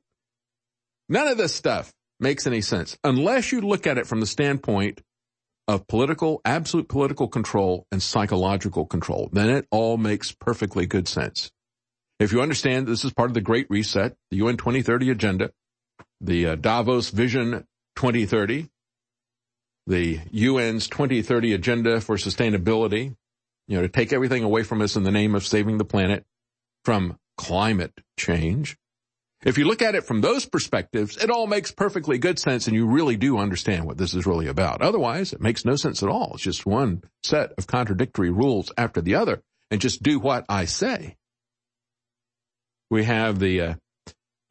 None 1.09 1.27
of 1.27 1.37
this 1.37 1.53
stuff 1.53 1.93
makes 2.21 2.47
any 2.47 2.61
sense 2.61 2.97
unless 3.03 3.51
you 3.51 3.61
look 3.61 3.89
at 3.89 3.99
it 3.99 4.07
from 4.07 4.21
the 4.21 4.27
standpoint 4.27 5.01
of 5.67 5.89
political, 5.89 6.41
absolute 6.45 6.89
political 6.89 7.27
control 7.27 7.89
and 7.91 8.01
psychological 8.01 8.87
control. 8.87 9.31
Then 9.33 9.51
it 9.51 9.67
all 9.73 9.97
makes 9.97 10.31
perfectly 10.31 10.87
good 10.87 11.09
sense. 11.09 11.51
If 12.21 12.31
you 12.31 12.41
understand 12.41 12.87
this 12.87 13.05
is 13.05 13.13
part 13.13 13.31
of 13.31 13.35
the 13.35 13.41
Great 13.41 13.67
Reset, 13.69 14.15
the 14.31 14.37
UN 14.37 14.57
2030 14.57 15.11
agenda, 15.11 15.51
the 16.21 16.47
uh, 16.47 16.55
Davos 16.55 17.11
Vision 17.11 17.67
2030, 17.97 18.69
the 19.89 20.21
UN's 20.33 20.87
2030 20.87 21.53
agenda 21.53 22.01
for 22.01 22.15
sustainability, 22.15 23.17
you 23.67 23.77
know, 23.77 23.83
to 23.83 23.89
take 23.89 24.13
everything 24.13 24.45
away 24.45 24.63
from 24.63 24.81
us 24.83 24.95
in 24.95 25.03
the 25.03 25.11
name 25.11 25.35
of 25.35 25.45
saving 25.45 25.79
the 25.79 25.85
planet 25.85 26.25
from 26.89 27.19
climate 27.37 27.93
change. 28.19 28.79
If 29.45 29.59
you 29.59 29.67
look 29.67 29.83
at 29.83 29.95
it 29.95 30.05
from 30.05 30.23
those 30.23 30.47
perspectives, 30.47 31.19
it 31.19 31.29
all 31.29 31.47
makes 31.47 31.71
perfectly 31.71 32.17
good 32.17 32.39
sense 32.39 32.67
and 32.67 32.75
you 32.75 32.87
really 32.87 33.17
do 33.17 33.37
understand 33.37 33.85
what 33.85 33.99
this 33.99 34.15
is 34.15 34.25
really 34.25 34.47
about. 34.47 34.81
Otherwise, 34.81 35.35
it 35.35 35.43
makes 35.43 35.67
no 35.67 35.77
sense 35.77 36.03
at 36.03 36.09
all. 36.09 36.31
It's 36.33 36.43
just 36.43 36.65
one 36.65 37.03
set 37.23 37.53
of 37.59 37.67
contradictory 37.67 38.31
rules 38.31 38.73
after 38.79 39.03
the 39.03 39.17
other 39.17 39.43
and 39.71 39.83
just 39.83 40.03
do 40.03 40.19
what 40.19 40.47
I 40.49 40.65
say. 40.65 41.19
We 42.89 43.05
have 43.05 43.39
the 43.39 43.61
uh, 43.61 43.75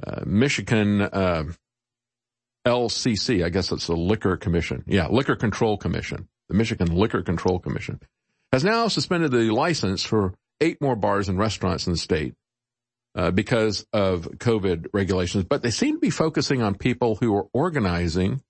uh, 0.05 0.21
Michigan 0.27 1.01
uh, 1.01 1.45
LCC, 2.67 3.43
I 3.43 3.49
guess 3.49 3.71
it's 3.71 3.87
the 3.87 3.95
Liquor 3.95 4.37
Commission. 4.37 4.83
Yeah, 4.85 5.07
Liquor 5.07 5.37
Control 5.37 5.75
Commission. 5.75 6.27
The 6.49 6.55
Michigan 6.55 6.93
Liquor 6.93 7.23
Control 7.23 7.57
Commission 7.57 7.99
has 8.51 8.63
now 8.63 8.89
suspended 8.89 9.31
the 9.31 9.49
license 9.49 10.03
for 10.03 10.35
eight 10.61 10.81
more 10.81 10.95
bars 10.95 11.29
and 11.29 11.37
restaurants 11.37 11.87
in 11.87 11.93
the 11.93 11.99
state 11.99 12.33
uh, 13.15 13.31
because 13.31 13.85
of 13.93 14.23
COVID 14.37 14.87
regulations, 14.93 15.43
but 15.43 15.61
they 15.61 15.71
seem 15.71 15.95
to 15.95 15.99
be 15.99 16.09
focusing 16.09 16.61
on 16.61 16.75
people 16.75 17.15
who 17.15 17.35
are 17.35 17.47
organizing 17.53 18.41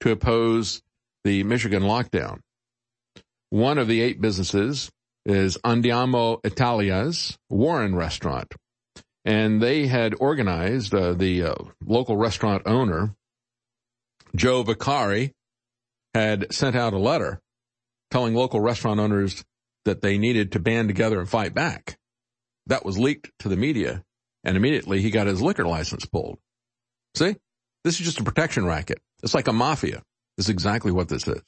to 0.00 0.10
oppose 0.10 0.82
the 1.24 1.44
Michigan 1.44 1.82
lockdown. 1.82 2.40
One 3.50 3.78
of 3.78 3.88
the 3.88 4.00
eight 4.00 4.20
businesses 4.20 4.90
is 5.24 5.58
Andiamo 5.58 6.40
Italia's 6.44 7.36
Warren 7.48 7.94
restaurant. 7.94 8.52
And 9.24 9.62
they 9.62 9.86
had 9.86 10.14
organized, 10.18 10.94
uh, 10.94 11.12
the 11.12 11.44
uh, 11.44 11.54
local 11.84 12.16
restaurant 12.16 12.62
owner, 12.66 13.14
Joe 14.34 14.64
Vicari, 14.64 15.30
had 16.12 16.52
sent 16.52 16.74
out 16.74 16.92
a 16.92 16.98
letter 16.98 17.40
telling 18.10 18.34
local 18.34 18.60
restaurant 18.60 19.00
owners 19.00 19.44
that 19.84 20.02
they 20.02 20.18
needed 20.18 20.52
to 20.52 20.60
band 20.60 20.88
together 20.88 21.18
and 21.18 21.28
fight 21.28 21.54
back. 21.54 21.98
That 22.66 22.84
was 22.84 22.98
leaked 22.98 23.30
to 23.40 23.48
the 23.48 23.56
media 23.56 24.04
and 24.44 24.56
immediately 24.56 25.00
he 25.00 25.10
got 25.10 25.26
his 25.26 25.42
liquor 25.42 25.66
license 25.66 26.04
pulled. 26.04 26.38
See? 27.14 27.36
This 27.84 27.98
is 27.98 28.06
just 28.06 28.20
a 28.20 28.24
protection 28.24 28.64
racket. 28.64 29.00
It's 29.22 29.34
like 29.34 29.48
a 29.48 29.52
mafia. 29.52 30.02
This 30.36 30.46
is 30.46 30.50
exactly 30.50 30.92
what 30.92 31.08
this 31.08 31.26
is. 31.26 31.40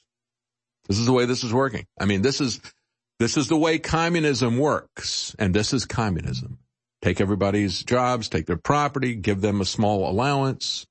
This 0.87 0.99
is 0.99 1.05
the 1.05 1.13
way 1.13 1.25
this 1.25 1.43
is 1.43 1.53
working. 1.53 1.85
I 1.99 2.05
mean, 2.05 2.21
this 2.21 2.41
is, 2.41 2.61
this 3.19 3.37
is 3.37 3.47
the 3.47 3.57
way 3.57 3.79
communism 3.79 4.57
works. 4.57 5.35
And 5.39 5.53
this 5.53 5.73
is 5.73 5.85
communism. 5.85 6.59
Take 7.01 7.21
everybody's 7.21 7.83
jobs, 7.83 8.29
take 8.29 8.45
their 8.45 8.57
property, 8.57 9.15
give 9.15 9.41
them 9.41 9.61
a 9.61 9.65
small 9.65 10.09
allowance, 10.09 10.85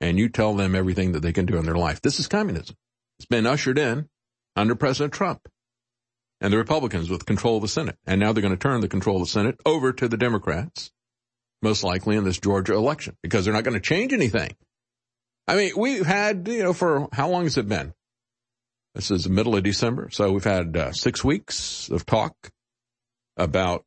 and 0.00 0.18
you 0.18 0.28
tell 0.28 0.54
them 0.54 0.74
everything 0.74 1.12
that 1.12 1.20
they 1.20 1.32
can 1.32 1.46
do 1.46 1.56
in 1.56 1.64
their 1.64 1.76
life. 1.76 2.00
This 2.00 2.18
is 2.18 2.28
communism. 2.28 2.76
It's 3.18 3.26
been 3.26 3.46
ushered 3.46 3.78
in 3.78 4.08
under 4.56 4.74
President 4.74 5.12
Trump 5.12 5.48
and 6.40 6.52
the 6.52 6.58
Republicans 6.58 7.10
with 7.10 7.26
control 7.26 7.56
of 7.56 7.62
the 7.62 7.68
Senate. 7.68 7.96
And 8.06 8.20
now 8.20 8.32
they're 8.32 8.42
going 8.42 8.56
to 8.56 8.58
turn 8.58 8.80
the 8.80 8.88
control 8.88 9.16
of 9.16 9.22
the 9.22 9.30
Senate 9.30 9.60
over 9.66 9.92
to 9.92 10.08
the 10.08 10.16
Democrats, 10.16 10.90
most 11.62 11.82
likely 11.82 12.16
in 12.16 12.24
this 12.24 12.38
Georgia 12.38 12.74
election, 12.74 13.16
because 13.22 13.44
they're 13.44 13.54
not 13.54 13.64
going 13.64 13.74
to 13.74 13.80
change 13.80 14.12
anything. 14.12 14.54
I 15.46 15.56
mean, 15.56 15.72
we've 15.76 16.06
had, 16.06 16.46
you 16.46 16.62
know, 16.62 16.72
for 16.72 17.08
how 17.12 17.30
long 17.30 17.44
has 17.44 17.56
it 17.56 17.68
been? 17.68 17.94
This 18.94 19.10
is 19.10 19.24
the 19.24 19.30
middle 19.30 19.56
of 19.56 19.62
December. 19.62 20.10
So 20.10 20.32
we've 20.32 20.44
had 20.44 20.76
uh, 20.76 20.92
six 20.92 21.24
weeks 21.24 21.88
of 21.88 22.04
talk 22.04 22.34
about 23.36 23.84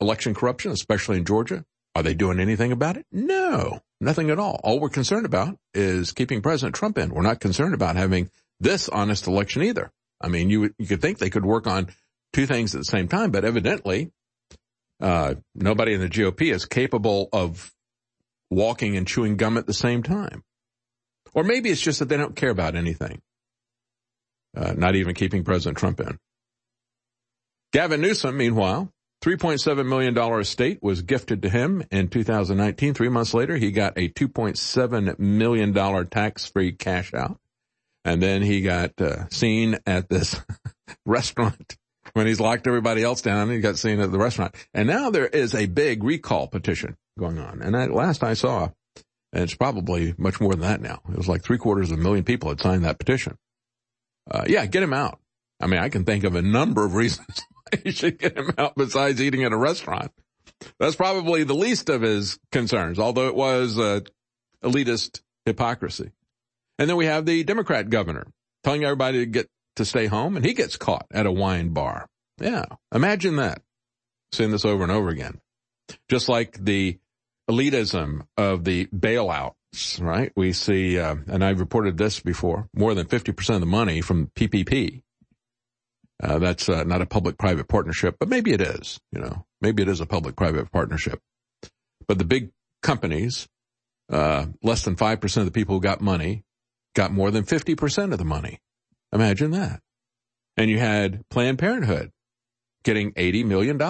election 0.00 0.34
corruption, 0.34 0.72
especially 0.72 1.18
in 1.18 1.24
Georgia. 1.24 1.64
Are 1.94 2.02
they 2.02 2.14
doing 2.14 2.38
anything 2.38 2.72
about 2.72 2.96
it? 2.96 3.06
No, 3.10 3.80
nothing 4.00 4.30
at 4.30 4.38
all. 4.38 4.60
All 4.62 4.78
we're 4.78 4.90
concerned 4.90 5.26
about 5.26 5.56
is 5.74 6.12
keeping 6.12 6.42
President 6.42 6.74
Trump 6.74 6.98
in. 6.98 7.10
We're 7.10 7.22
not 7.22 7.40
concerned 7.40 7.74
about 7.74 7.96
having 7.96 8.30
this 8.60 8.88
honest 8.88 9.26
election 9.26 9.62
either. 9.62 9.90
I 10.20 10.28
mean, 10.28 10.50
you 10.50 10.74
you 10.78 10.86
could 10.86 11.00
think 11.00 11.18
they 11.18 11.30
could 11.30 11.44
work 11.44 11.66
on 11.66 11.88
two 12.32 12.46
things 12.46 12.74
at 12.74 12.80
the 12.80 12.84
same 12.84 13.08
time, 13.08 13.30
but 13.30 13.44
evidently, 13.44 14.12
uh, 15.00 15.34
nobody 15.54 15.94
in 15.94 16.00
the 16.00 16.08
GOP 16.08 16.52
is 16.52 16.66
capable 16.66 17.28
of 17.32 17.72
walking 18.50 18.96
and 18.96 19.06
chewing 19.06 19.36
gum 19.36 19.56
at 19.56 19.66
the 19.66 19.72
same 19.72 20.02
time. 20.02 20.42
Or 21.32 21.44
maybe 21.44 21.70
it's 21.70 21.80
just 21.80 22.00
that 22.00 22.08
they 22.08 22.16
don't 22.16 22.36
care 22.36 22.50
about 22.50 22.76
anything. 22.76 23.22
Uh, 24.56 24.72
not 24.76 24.96
even 24.96 25.14
keeping 25.14 25.44
President 25.44 25.78
Trump 25.78 26.00
in. 26.00 26.18
Gavin 27.72 28.00
Newsom, 28.00 28.36
meanwhile, 28.36 28.90
$3.7 29.22 29.86
million 29.86 30.18
estate 30.40 30.82
was 30.82 31.02
gifted 31.02 31.42
to 31.42 31.48
him 31.48 31.84
in 31.92 32.08
2019. 32.08 32.94
Three 32.94 33.08
months 33.08 33.32
later, 33.32 33.56
he 33.56 33.70
got 33.70 33.96
a 33.96 34.08
$2.7 34.08 35.18
million 35.18 36.06
tax-free 36.08 36.72
cash 36.72 37.14
out. 37.14 37.38
And 38.04 38.22
then 38.22 38.42
he 38.42 38.62
got 38.62 39.00
uh, 39.00 39.28
seen 39.28 39.78
at 39.86 40.08
this 40.08 40.40
restaurant 41.06 41.76
when 42.14 42.26
he's 42.26 42.40
locked 42.40 42.66
everybody 42.66 43.02
else 43.02 43.22
down. 43.22 43.50
He 43.50 43.60
got 43.60 43.78
seen 43.78 44.00
at 44.00 44.10
the 44.10 44.18
restaurant. 44.18 44.54
And 44.72 44.88
now 44.88 45.10
there 45.10 45.26
is 45.26 45.54
a 45.54 45.66
big 45.66 46.02
recall 46.02 46.48
petition 46.48 46.96
going 47.18 47.38
on. 47.38 47.60
And 47.62 47.76
at 47.76 47.92
last 47.92 48.24
I 48.24 48.34
saw, 48.34 48.70
and 49.32 49.44
it's 49.44 49.54
probably 49.54 50.14
much 50.18 50.40
more 50.40 50.52
than 50.52 50.60
that 50.60 50.80
now. 50.80 51.00
It 51.10 51.16
was 51.16 51.28
like 51.28 51.42
three 51.42 51.58
quarters 51.58 51.90
of 51.90 51.98
a 51.98 52.02
million 52.02 52.24
people 52.24 52.48
had 52.48 52.60
signed 52.60 52.84
that 52.84 52.98
petition. 52.98 53.36
Uh, 54.30 54.44
yeah, 54.46 54.66
get 54.66 54.82
him 54.82 54.92
out. 54.92 55.18
I 55.60 55.66
mean, 55.66 55.80
I 55.80 55.88
can 55.88 56.04
think 56.04 56.24
of 56.24 56.34
a 56.34 56.42
number 56.42 56.84
of 56.84 56.94
reasons 56.96 57.42
you 57.84 57.92
should 57.92 58.18
get 58.18 58.36
him 58.36 58.52
out 58.58 58.74
besides 58.76 59.20
eating 59.20 59.44
at 59.44 59.52
a 59.52 59.56
restaurant. 59.56 60.10
That's 60.78 60.96
probably 60.96 61.44
the 61.44 61.54
least 61.54 61.88
of 61.88 62.02
his 62.02 62.38
concerns, 62.52 62.98
although 62.98 63.28
it 63.28 63.34
was 63.34 63.78
uh, 63.78 64.00
elitist 64.62 65.22
hypocrisy. 65.44 66.10
And 66.80 66.88
then 66.88 66.96
we 66.96 67.04
have 67.04 67.26
the 67.26 67.44
Democrat 67.44 67.90
governor 67.90 68.26
telling 68.64 68.84
everybody 68.84 69.18
to 69.18 69.26
get 69.26 69.48
to 69.76 69.84
stay 69.84 70.06
home 70.06 70.34
and 70.34 70.46
he 70.46 70.54
gets 70.54 70.78
caught 70.78 71.06
at 71.12 71.26
a 71.26 71.30
wine 71.30 71.74
bar. 71.74 72.06
Yeah. 72.40 72.64
Imagine 72.92 73.36
that. 73.36 73.60
Seeing 74.32 74.50
this 74.50 74.64
over 74.64 74.82
and 74.82 74.90
over 74.90 75.10
again. 75.10 75.40
Just 76.08 76.30
like 76.30 76.56
the 76.64 76.98
elitism 77.50 78.22
of 78.38 78.64
the 78.64 78.86
bailouts, 78.86 80.00
right? 80.00 80.32
We 80.34 80.54
see, 80.54 80.98
uh, 80.98 81.16
and 81.26 81.44
I've 81.44 81.60
reported 81.60 81.98
this 81.98 82.20
before, 82.20 82.66
more 82.74 82.94
than 82.94 83.06
50% 83.06 83.54
of 83.54 83.60
the 83.60 83.66
money 83.66 84.00
from 84.00 84.28
PPP. 84.28 85.02
Uh, 86.22 86.38
that's 86.38 86.68
uh, 86.70 86.84
not 86.84 87.02
a 87.02 87.06
public-private 87.06 87.68
partnership, 87.68 88.16
but 88.18 88.30
maybe 88.30 88.52
it 88.52 88.62
is, 88.62 88.98
you 89.12 89.20
know, 89.20 89.44
maybe 89.60 89.82
it 89.82 89.88
is 89.88 90.00
a 90.00 90.06
public-private 90.06 90.72
partnership. 90.72 91.20
But 92.08 92.16
the 92.16 92.24
big 92.24 92.52
companies, 92.82 93.48
uh, 94.10 94.46
less 94.62 94.82
than 94.84 94.96
5% 94.96 95.36
of 95.36 95.44
the 95.44 95.50
people 95.50 95.74
who 95.74 95.80
got 95.82 96.00
money 96.00 96.44
got 96.94 97.12
more 97.12 97.30
than 97.30 97.44
50% 97.44 98.12
of 98.12 98.18
the 98.18 98.24
money. 98.24 98.58
Imagine 99.12 99.52
that. 99.52 99.80
And 100.56 100.70
you 100.70 100.78
had 100.78 101.28
Planned 101.30 101.58
Parenthood 101.58 102.10
getting 102.84 103.12
$80 103.12 103.44
million. 103.44 103.80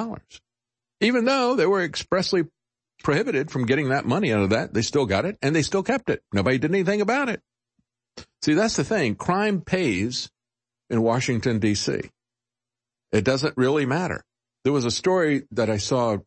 Even 1.01 1.24
though 1.24 1.56
they 1.56 1.66
were 1.66 1.82
expressly 1.82 2.44
prohibited 3.02 3.51
from 3.51 3.66
getting 3.66 3.89
that 3.89 4.05
money 4.05 4.32
out 4.32 4.43
of 4.43 4.51
that, 4.51 4.74
they 4.74 4.82
still 4.82 5.06
got 5.06 5.24
it 5.24 5.39
and 5.43 5.55
they 5.55 5.62
still 5.62 5.82
kept 5.82 6.10
it. 6.10 6.22
Nobody 6.32 6.59
did 6.59 6.70
anything 6.70 7.01
about 7.01 7.28
it. 7.28 7.40
See, 8.43 8.55
that's 8.55 8.77
the 8.77 8.85
thing. 8.85 9.14
Crime 9.14 9.60
pays 9.60 10.31
in 10.90 11.02
Washington 11.02 11.60
DC. 11.60 12.10
It 13.12 13.24
doesn't 13.24 13.56
really 13.56 13.86
matter. 13.86 14.22
There 14.64 14.72
was 14.72 14.85
a 14.85 14.90
story 14.90 15.44
that 15.52 15.70
I 15.70 15.78
saw 15.78 16.14
a 16.14 16.20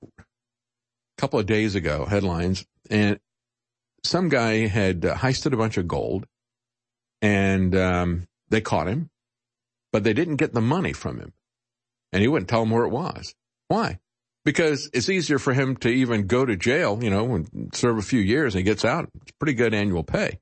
couple 1.17 1.39
of 1.39 1.45
days 1.45 1.75
ago, 1.75 2.05
headlines, 2.05 2.65
and 2.89 3.19
some 4.03 4.29
guy 4.29 4.67
had 4.67 5.05
uh, 5.05 5.15
heisted 5.15 5.53
a 5.53 5.57
bunch 5.57 5.77
of 5.77 5.87
gold 5.87 6.25
and 7.23 7.73
um, 7.75 8.27
they 8.49 8.61
caught 8.61 8.87
him, 8.87 9.09
but 9.91 10.03
they 10.03 10.13
didn't 10.13 10.35
get 10.35 10.53
the 10.53 10.61
money 10.61 10.93
from 10.93 11.19
him, 11.19 11.33
and 12.11 12.21
he 12.21 12.27
wouldn't 12.27 12.49
tell 12.49 12.59
them 12.59 12.69
where 12.69 12.83
it 12.83 12.91
was. 12.91 13.33
Why? 13.69 13.99
Because 14.45 14.89
it's 14.93 15.09
easier 15.09 15.39
for 15.39 15.53
him 15.53 15.77
to 15.77 15.87
even 15.87 16.27
go 16.27 16.45
to 16.45 16.57
jail, 16.57 17.01
you 17.01 17.09
know, 17.09 17.33
and 17.33 17.71
serve 17.73 17.97
a 17.97 18.01
few 18.01 18.19
years 18.19 18.53
and 18.53 18.59
he 18.59 18.63
gets 18.63 18.83
out. 18.83 19.09
It's 19.21 19.31
pretty 19.39 19.53
good 19.53 19.73
annual 19.73 20.03
pay. 20.03 20.39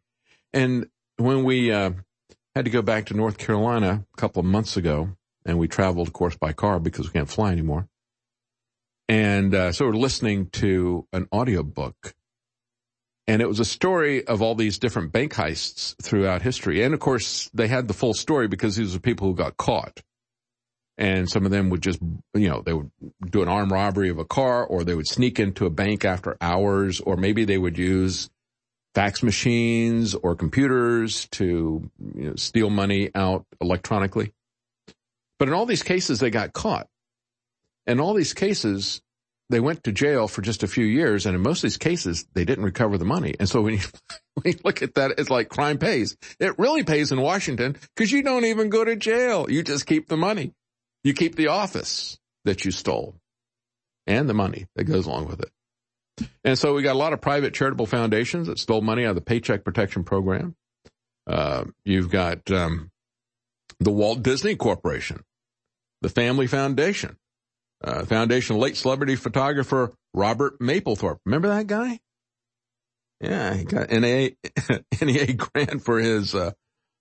And 0.53 0.87
when 1.17 1.43
we 1.43 1.71
uh, 1.71 1.91
had 2.55 2.65
to 2.65 2.71
go 2.71 2.81
back 2.81 3.05
to 3.05 3.13
North 3.13 3.37
Carolina 3.37 4.03
a 4.11 4.17
couple 4.19 4.39
of 4.39 4.47
months 4.47 4.75
ago, 4.75 5.09
and 5.45 5.59
we 5.59 5.67
traveled, 5.67 6.07
of 6.07 6.13
course, 6.13 6.35
by 6.35 6.51
car 6.51 6.79
because 6.79 7.05
we 7.07 7.13
can't 7.13 7.29
fly 7.29 7.51
anymore. 7.51 7.87
And 9.07 9.53
uh, 9.53 9.71
so 9.71 9.85
we're 9.85 9.93
listening 9.93 10.47
to 10.53 11.07
an 11.13 11.27
audiobook. 11.31 12.15
And 13.27 13.41
it 13.41 13.47
was 13.47 13.59
a 13.59 13.65
story 13.65 14.25
of 14.25 14.41
all 14.41 14.55
these 14.55 14.79
different 14.79 15.11
bank 15.11 15.33
heists 15.33 15.95
throughout 16.01 16.41
history. 16.41 16.83
And 16.83 16.93
of 16.93 16.99
course, 16.99 17.49
they 17.53 17.67
had 17.67 17.87
the 17.87 17.93
full 17.93 18.13
story 18.13 18.47
because 18.47 18.75
these 18.75 18.95
are 18.95 18.99
people 18.99 19.27
who 19.27 19.35
got 19.35 19.57
caught. 19.57 20.01
And 20.97 21.29
some 21.29 21.45
of 21.45 21.51
them 21.51 21.69
would 21.69 21.81
just, 21.81 21.99
you 22.33 22.49
know, 22.49 22.61
they 22.61 22.73
would 22.73 22.91
do 23.29 23.41
an 23.41 23.47
armed 23.47 23.71
robbery 23.71 24.09
of 24.09 24.19
a 24.19 24.25
car 24.25 24.65
or 24.65 24.83
they 24.83 24.95
would 24.95 25.07
sneak 25.07 25.39
into 25.39 25.65
a 25.65 25.69
bank 25.69 26.03
after 26.03 26.37
hours 26.41 26.99
or 26.99 27.15
maybe 27.15 27.45
they 27.45 27.57
would 27.57 27.77
use 27.77 28.29
fax 28.93 29.23
machines 29.23 30.13
or 30.15 30.35
computers 30.35 31.27
to 31.31 31.89
you 32.15 32.29
know, 32.29 32.35
steal 32.35 32.69
money 32.69 33.09
out 33.15 33.45
electronically. 33.61 34.33
But 35.39 35.47
in 35.47 35.53
all 35.53 35.65
these 35.65 35.83
cases, 35.83 36.19
they 36.19 36.29
got 36.29 36.53
caught. 36.53 36.87
In 37.87 37.99
all 37.99 38.13
these 38.13 38.33
cases, 38.33 39.01
they 39.51 39.59
went 39.59 39.83
to 39.83 39.91
jail 39.91 40.27
for 40.27 40.41
just 40.41 40.63
a 40.63 40.67
few 40.67 40.85
years, 40.85 41.25
and 41.25 41.35
in 41.35 41.41
most 41.41 41.59
of 41.59 41.63
these 41.63 41.77
cases, 41.77 42.25
they 42.33 42.45
didn't 42.45 42.63
recover 42.63 42.97
the 42.97 43.05
money. 43.05 43.35
And 43.39 43.47
so 43.47 43.61
when 43.61 43.75
you, 43.75 43.79
when 44.35 44.53
you 44.53 44.59
look 44.63 44.81
at 44.81 44.95
that, 44.95 45.15
it's 45.17 45.29
like 45.29 45.49
crime 45.49 45.77
pays. 45.77 46.15
It 46.39 46.57
really 46.57 46.83
pays 46.83 47.11
in 47.11 47.21
Washington 47.21 47.77
because 47.95 48.11
you 48.11 48.23
don't 48.23 48.45
even 48.45 48.69
go 48.69 48.83
to 48.83 48.95
jail. 48.95 49.49
You 49.49 49.63
just 49.63 49.85
keep 49.85 50.07
the 50.07 50.17
money. 50.17 50.53
You 51.03 51.13
keep 51.13 51.35
the 51.35 51.47
office 51.47 52.17
that 52.45 52.65
you 52.65 52.71
stole 52.71 53.15
and 54.07 54.29
the 54.29 54.33
money 54.33 54.67
that 54.75 54.85
goes 54.85 55.05
along 55.05 55.27
with 55.27 55.41
it. 55.41 56.29
And 56.43 56.57
so 56.57 56.73
we 56.73 56.81
got 56.81 56.95
a 56.95 56.99
lot 56.99 57.13
of 57.13 57.21
private 57.21 57.53
charitable 57.53 57.85
foundations 57.85 58.47
that 58.47 58.59
stole 58.59 58.81
money 58.81 59.05
out 59.05 59.11
of 59.11 59.15
the 59.15 59.21
Paycheck 59.21 59.63
Protection 59.63 60.03
Program. 60.03 60.55
Uh, 61.27 61.65
you've 61.83 62.09
got 62.09 62.49
um, 62.51 62.91
the 63.79 63.91
Walt 63.91 64.21
Disney 64.21 64.55
Corporation, 64.55 65.23
the 66.01 66.09
Family 66.09 66.47
Foundation, 66.47 67.17
uh, 67.83 68.05
Foundation 68.05 68.57
late 68.57 68.77
celebrity 68.77 69.15
photographer 69.15 69.93
Robert 70.13 70.59
Mapplethorpe. 70.59 71.19
Remember 71.25 71.49
that 71.49 71.67
guy? 71.67 71.99
Yeah, 73.19 73.53
he 73.53 73.63
got 73.63 73.91
NEA, 73.91 74.31
NEA 75.01 75.33
grant 75.33 75.83
for 75.83 75.99
his 75.99 76.33
uh, 76.33 76.51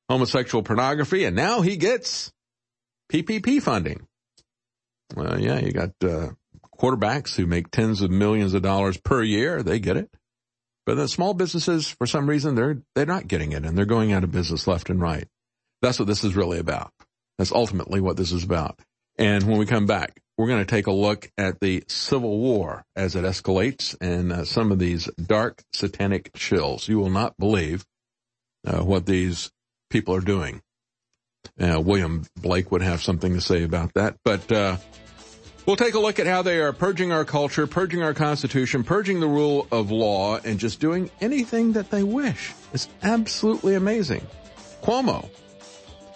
homosexual 0.08 0.62
pornography, 0.62 1.24
and 1.24 1.34
now 1.34 1.62
he 1.62 1.76
gets 1.76 2.30
PPP 3.10 3.62
funding. 3.62 4.06
Well, 5.16 5.40
yeah, 5.40 5.58
you 5.58 5.72
got 5.72 5.90
uh, 6.04 6.30
quarterbacks 6.78 7.34
who 7.36 7.46
make 7.46 7.70
tens 7.70 8.02
of 8.02 8.10
millions 8.10 8.54
of 8.54 8.62
dollars 8.62 8.96
per 8.96 9.22
year. 9.22 9.62
They 9.62 9.78
get 9.78 9.96
it. 9.96 10.10
But 10.86 10.96
the 10.96 11.08
small 11.08 11.34
businesses, 11.34 11.88
for 11.88 12.06
some 12.06 12.28
reason, 12.28 12.54
they're, 12.54 12.82
they're 12.94 13.06
not 13.06 13.28
getting 13.28 13.52
it 13.52 13.64
and 13.64 13.76
they're 13.76 13.84
going 13.84 14.12
out 14.12 14.24
of 14.24 14.30
business 14.30 14.66
left 14.66 14.90
and 14.90 15.00
right. 15.00 15.28
That's 15.82 15.98
what 15.98 16.08
this 16.08 16.24
is 16.24 16.36
really 16.36 16.58
about. 16.58 16.92
That's 17.38 17.52
ultimately 17.52 18.00
what 18.00 18.16
this 18.16 18.32
is 18.32 18.44
about. 18.44 18.78
And 19.16 19.44
when 19.44 19.58
we 19.58 19.66
come 19.66 19.86
back, 19.86 20.20
we're 20.40 20.46
going 20.46 20.64
to 20.64 20.74
take 20.74 20.86
a 20.86 20.92
look 20.92 21.30
at 21.36 21.60
the 21.60 21.84
Civil 21.86 22.38
War 22.38 22.82
as 22.96 23.14
it 23.14 23.24
escalates 23.24 23.94
and 24.00 24.32
uh, 24.32 24.46
some 24.46 24.72
of 24.72 24.78
these 24.78 25.04
dark 25.22 25.62
satanic 25.74 26.30
chills. 26.34 26.88
You 26.88 26.98
will 26.98 27.10
not 27.10 27.36
believe 27.38 27.84
uh, 28.66 28.82
what 28.82 29.04
these 29.04 29.50
people 29.90 30.14
are 30.14 30.22
doing. 30.22 30.62
Uh, 31.60 31.78
William 31.84 32.24
Blake 32.36 32.72
would 32.72 32.80
have 32.80 33.02
something 33.02 33.34
to 33.34 33.40
say 33.42 33.64
about 33.64 33.92
that. 33.92 34.16
But 34.24 34.50
uh, 34.50 34.78
we'll 35.66 35.76
take 35.76 35.92
a 35.92 36.00
look 36.00 36.18
at 36.18 36.26
how 36.26 36.40
they 36.40 36.60
are 36.60 36.72
purging 36.72 37.12
our 37.12 37.26
culture, 37.26 37.66
purging 37.66 38.02
our 38.02 38.14
constitution, 38.14 38.82
purging 38.82 39.20
the 39.20 39.28
rule 39.28 39.68
of 39.70 39.90
law, 39.90 40.38
and 40.38 40.58
just 40.58 40.80
doing 40.80 41.10
anything 41.20 41.72
that 41.72 41.90
they 41.90 42.02
wish. 42.02 42.54
It's 42.72 42.88
absolutely 43.02 43.74
amazing. 43.74 44.26
Cuomo. 44.82 45.28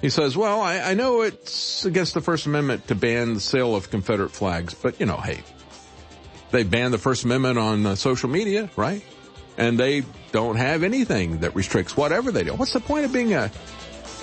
He 0.05 0.10
says, 0.10 0.36
well, 0.36 0.60
I, 0.60 0.81
I 0.81 0.93
know 0.93 1.22
it's 1.22 1.86
against 1.86 2.12
the 2.12 2.20
First 2.20 2.44
Amendment 2.44 2.89
to 2.89 2.94
ban 2.94 3.32
the 3.32 3.40
sale 3.40 3.74
of 3.74 3.89
Confederate 3.89 4.32
flags, 4.32 4.74
but 4.74 5.01
you 5.01 5.06
know, 5.06 5.16
hey, 5.16 5.40
they 6.51 6.62
banned 6.62 6.93
the 6.93 6.98
First 6.98 7.24
Amendment 7.24 7.59
on 7.59 7.86
uh, 7.86 7.94
social 7.94 8.28
media, 8.28 8.68
right? 8.76 9.02
And 9.56 9.81
they 9.81 10.02
don't 10.31 10.56
have 10.56 10.82
anything 10.82 11.39
that 11.39 11.55
restricts 11.55 11.97
whatever 11.97 12.31
they 12.32 12.44
do. 12.44 12.52
What's 12.52 12.74
the 12.74 12.81
point 12.81 13.06
of 13.06 13.14
being 13.14 13.32
a, 13.32 13.51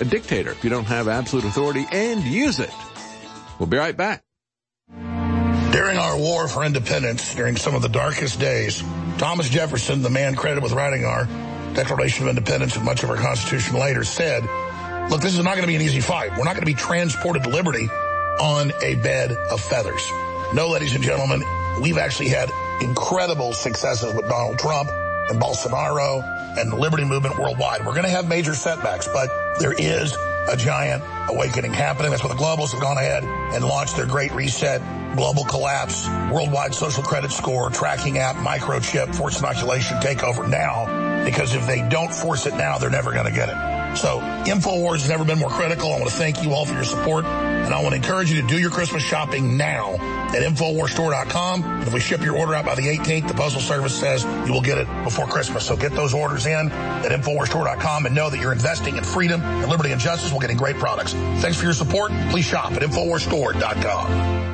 a 0.00 0.04
dictator 0.04 0.52
if 0.52 0.62
you 0.62 0.70
don't 0.70 0.84
have 0.84 1.08
absolute 1.08 1.44
authority 1.46 1.84
and 1.90 2.22
use 2.22 2.60
it? 2.60 2.70
We'll 3.58 3.66
be 3.66 3.76
right 3.76 3.96
back. 3.96 4.22
During 5.72 5.98
our 5.98 6.16
war 6.16 6.46
for 6.46 6.62
independence, 6.62 7.34
during 7.34 7.56
some 7.56 7.74
of 7.74 7.82
the 7.82 7.88
darkest 7.88 8.38
days, 8.38 8.84
Thomas 9.18 9.48
Jefferson, 9.48 10.02
the 10.02 10.10
man 10.10 10.36
credited 10.36 10.62
with 10.62 10.74
writing 10.74 11.04
our 11.04 11.24
Declaration 11.74 12.28
of 12.28 12.28
Independence 12.28 12.76
and 12.76 12.84
much 12.84 13.02
of 13.02 13.10
our 13.10 13.16
Constitution 13.16 13.80
later, 13.80 14.04
said, 14.04 14.44
look, 15.10 15.20
this 15.20 15.34
is 15.34 15.42
not 15.42 15.56
going 15.56 15.62
to 15.62 15.66
be 15.66 15.76
an 15.76 15.82
easy 15.82 16.00
fight. 16.00 16.30
We're 16.32 16.44
not 16.44 16.54
going 16.54 16.60
to 16.60 16.66
be 16.66 16.74
transported 16.74 17.44
to 17.44 17.48
liberty 17.48 17.88
on 18.40 18.72
a 18.82 18.94
bed 18.96 19.32
of 19.32 19.60
feathers. 19.60 20.06
No, 20.54 20.68
ladies 20.68 20.94
and 20.94 21.02
gentlemen, 21.02 21.42
we've 21.80 21.98
actually 21.98 22.28
had 22.28 22.50
incredible 22.80 23.52
successes 23.52 24.14
with 24.14 24.28
Donald 24.28 24.58
Trump 24.58 24.88
and 25.30 25.40
Bolsonaro 25.40 26.22
and 26.58 26.70
the 26.70 26.76
liberty 26.76 27.04
movement 27.04 27.38
worldwide. 27.38 27.86
We're 27.86 27.92
going 27.92 28.04
to 28.04 28.10
have 28.10 28.28
major 28.28 28.54
setbacks, 28.54 29.08
but 29.08 29.28
there 29.58 29.72
is 29.72 30.14
a 30.48 30.56
giant 30.56 31.02
awakening 31.28 31.72
happening. 31.72 32.10
That's 32.10 32.22
why 32.22 32.30
the 32.30 32.40
globalists 32.40 32.72
have 32.72 32.80
gone 32.80 32.98
ahead 32.98 33.24
and 33.24 33.64
launched 33.64 33.96
their 33.96 34.06
great 34.06 34.32
reset, 34.32 34.82
global 35.16 35.44
collapse, 35.44 36.06
worldwide 36.32 36.74
social 36.74 37.02
credit 37.02 37.30
score, 37.30 37.70
tracking 37.70 38.18
app, 38.18 38.36
microchip, 38.36 39.14
forced 39.14 39.38
inoculation 39.38 39.98
takeover 39.98 40.48
now, 40.48 41.24
because 41.24 41.54
if 41.54 41.66
they 41.66 41.86
don't 41.88 42.12
force 42.12 42.46
it 42.46 42.54
now, 42.54 42.78
they're 42.78 42.90
never 42.90 43.12
going 43.12 43.26
to 43.26 43.32
get 43.32 43.48
it. 43.48 43.81
So 43.96 44.20
InfoWars 44.20 45.00
has 45.00 45.08
never 45.08 45.24
been 45.24 45.38
more 45.38 45.50
critical. 45.50 45.92
I 45.92 45.98
want 45.98 46.10
to 46.10 46.16
thank 46.16 46.42
you 46.42 46.52
all 46.52 46.64
for 46.64 46.74
your 46.74 46.84
support. 46.84 47.24
And 47.24 47.72
I 47.72 47.82
want 47.82 47.90
to 47.90 47.96
encourage 47.96 48.30
you 48.30 48.40
to 48.40 48.46
do 48.46 48.58
your 48.58 48.70
Christmas 48.70 49.02
shopping 49.02 49.56
now 49.56 49.94
at 49.94 50.42
InfoWarsStore.com. 50.42 51.62
And 51.64 51.86
if 51.86 51.94
we 51.94 52.00
ship 52.00 52.22
your 52.22 52.36
order 52.36 52.54
out 52.54 52.64
by 52.64 52.74
the 52.74 52.82
18th, 52.82 53.28
the 53.28 53.34
Postal 53.34 53.60
Service 53.60 53.98
says 53.98 54.24
you 54.46 54.52
will 54.52 54.62
get 54.62 54.78
it 54.78 54.88
before 55.04 55.26
Christmas. 55.26 55.66
So 55.66 55.76
get 55.76 55.92
those 55.92 56.14
orders 56.14 56.46
in 56.46 56.70
at 56.70 57.12
InfoWarsStore.com 57.12 58.06
and 58.06 58.14
know 58.14 58.30
that 58.30 58.40
you're 58.40 58.52
investing 58.52 58.96
in 58.96 59.04
freedom 59.04 59.40
and 59.42 59.70
liberty 59.70 59.92
and 59.92 60.00
justice 60.00 60.30
while 60.30 60.40
getting 60.40 60.56
great 60.56 60.76
products. 60.76 61.12
Thanks 61.12 61.56
for 61.58 61.64
your 61.64 61.74
support. 61.74 62.12
Please 62.30 62.44
shop 62.44 62.72
at 62.72 62.82
InfoWarsStore.com. 62.82 64.51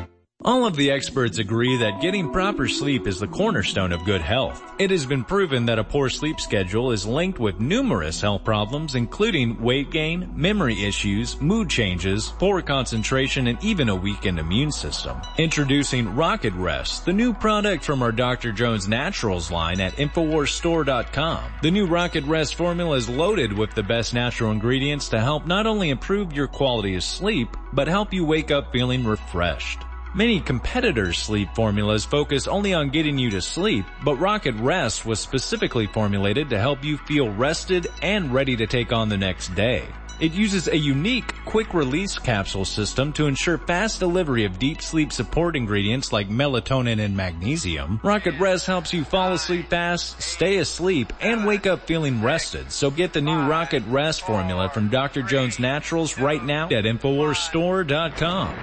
All 0.48 0.64
of 0.64 0.76
the 0.76 0.90
experts 0.90 1.36
agree 1.36 1.76
that 1.76 2.00
getting 2.00 2.32
proper 2.32 2.68
sleep 2.68 3.06
is 3.06 3.20
the 3.20 3.26
cornerstone 3.26 3.92
of 3.92 4.06
good 4.06 4.22
health. 4.22 4.62
It 4.78 4.90
has 4.90 5.04
been 5.04 5.22
proven 5.22 5.66
that 5.66 5.78
a 5.78 5.84
poor 5.84 6.08
sleep 6.08 6.40
schedule 6.40 6.90
is 6.90 7.04
linked 7.04 7.38
with 7.38 7.60
numerous 7.60 8.22
health 8.22 8.44
problems 8.44 8.94
including 8.94 9.60
weight 9.60 9.90
gain, 9.90 10.32
memory 10.34 10.82
issues, 10.82 11.38
mood 11.38 11.68
changes, 11.68 12.32
poor 12.38 12.62
concentration, 12.62 13.48
and 13.48 13.62
even 13.62 13.90
a 13.90 13.94
weakened 13.94 14.38
immune 14.38 14.72
system. 14.72 15.20
Introducing 15.36 16.16
Rocket 16.16 16.54
Rest, 16.54 17.04
the 17.04 17.12
new 17.12 17.34
product 17.34 17.84
from 17.84 18.02
our 18.02 18.10
Dr. 18.10 18.50
Jones 18.50 18.88
Naturals 18.88 19.50
line 19.50 19.82
at 19.82 19.96
InfoWarsStore.com. 19.96 21.44
The 21.60 21.70
new 21.70 21.86
Rocket 21.86 22.24
Rest 22.24 22.54
formula 22.54 22.96
is 22.96 23.06
loaded 23.06 23.52
with 23.52 23.74
the 23.74 23.82
best 23.82 24.14
natural 24.14 24.52
ingredients 24.52 25.10
to 25.10 25.20
help 25.20 25.46
not 25.46 25.66
only 25.66 25.90
improve 25.90 26.32
your 26.32 26.48
quality 26.48 26.94
of 26.94 27.02
sleep, 27.02 27.54
but 27.74 27.86
help 27.86 28.14
you 28.14 28.24
wake 28.24 28.50
up 28.50 28.72
feeling 28.72 29.04
refreshed. 29.04 29.80
Many 30.14 30.40
competitors' 30.40 31.18
sleep 31.18 31.50
formulas 31.54 32.04
focus 32.04 32.48
only 32.48 32.72
on 32.72 32.88
getting 32.88 33.18
you 33.18 33.30
to 33.30 33.42
sleep, 33.42 33.84
but 34.02 34.16
Rocket 34.16 34.54
Rest 34.54 35.04
was 35.04 35.20
specifically 35.20 35.86
formulated 35.86 36.48
to 36.50 36.58
help 36.58 36.82
you 36.82 36.96
feel 36.96 37.30
rested 37.30 37.88
and 38.00 38.32
ready 38.32 38.56
to 38.56 38.66
take 38.66 38.90
on 38.92 39.10
the 39.10 39.18
next 39.18 39.54
day. 39.54 39.86
It 40.18 40.32
uses 40.32 40.66
a 40.66 40.76
unique 40.76 41.32
quick 41.44 41.74
release 41.74 42.18
capsule 42.18 42.64
system 42.64 43.12
to 43.12 43.26
ensure 43.26 43.56
fast 43.56 44.00
delivery 44.00 44.44
of 44.44 44.58
deep 44.58 44.82
sleep 44.82 45.12
support 45.12 45.54
ingredients 45.54 46.10
like 46.10 46.28
melatonin 46.28 46.98
and 47.04 47.16
magnesium. 47.16 48.00
Rocket 48.02 48.36
Rest 48.40 48.66
helps 48.66 48.92
you 48.92 49.04
fall 49.04 49.32
asleep 49.34 49.68
fast, 49.68 50.20
stay 50.20 50.56
asleep, 50.56 51.12
and 51.20 51.46
wake 51.46 51.68
up 51.68 51.86
feeling 51.86 52.20
rested. 52.22 52.72
So 52.72 52.90
get 52.90 53.12
the 53.12 53.20
new 53.20 53.46
Rocket 53.46 53.84
Rest 53.86 54.22
formula 54.22 54.70
from 54.70 54.88
Dr. 54.88 55.22
Jones 55.22 55.60
Naturals 55.60 56.18
right 56.18 56.42
now 56.42 56.64
at 56.64 56.84
InfoWarsStore.com. 56.84 58.54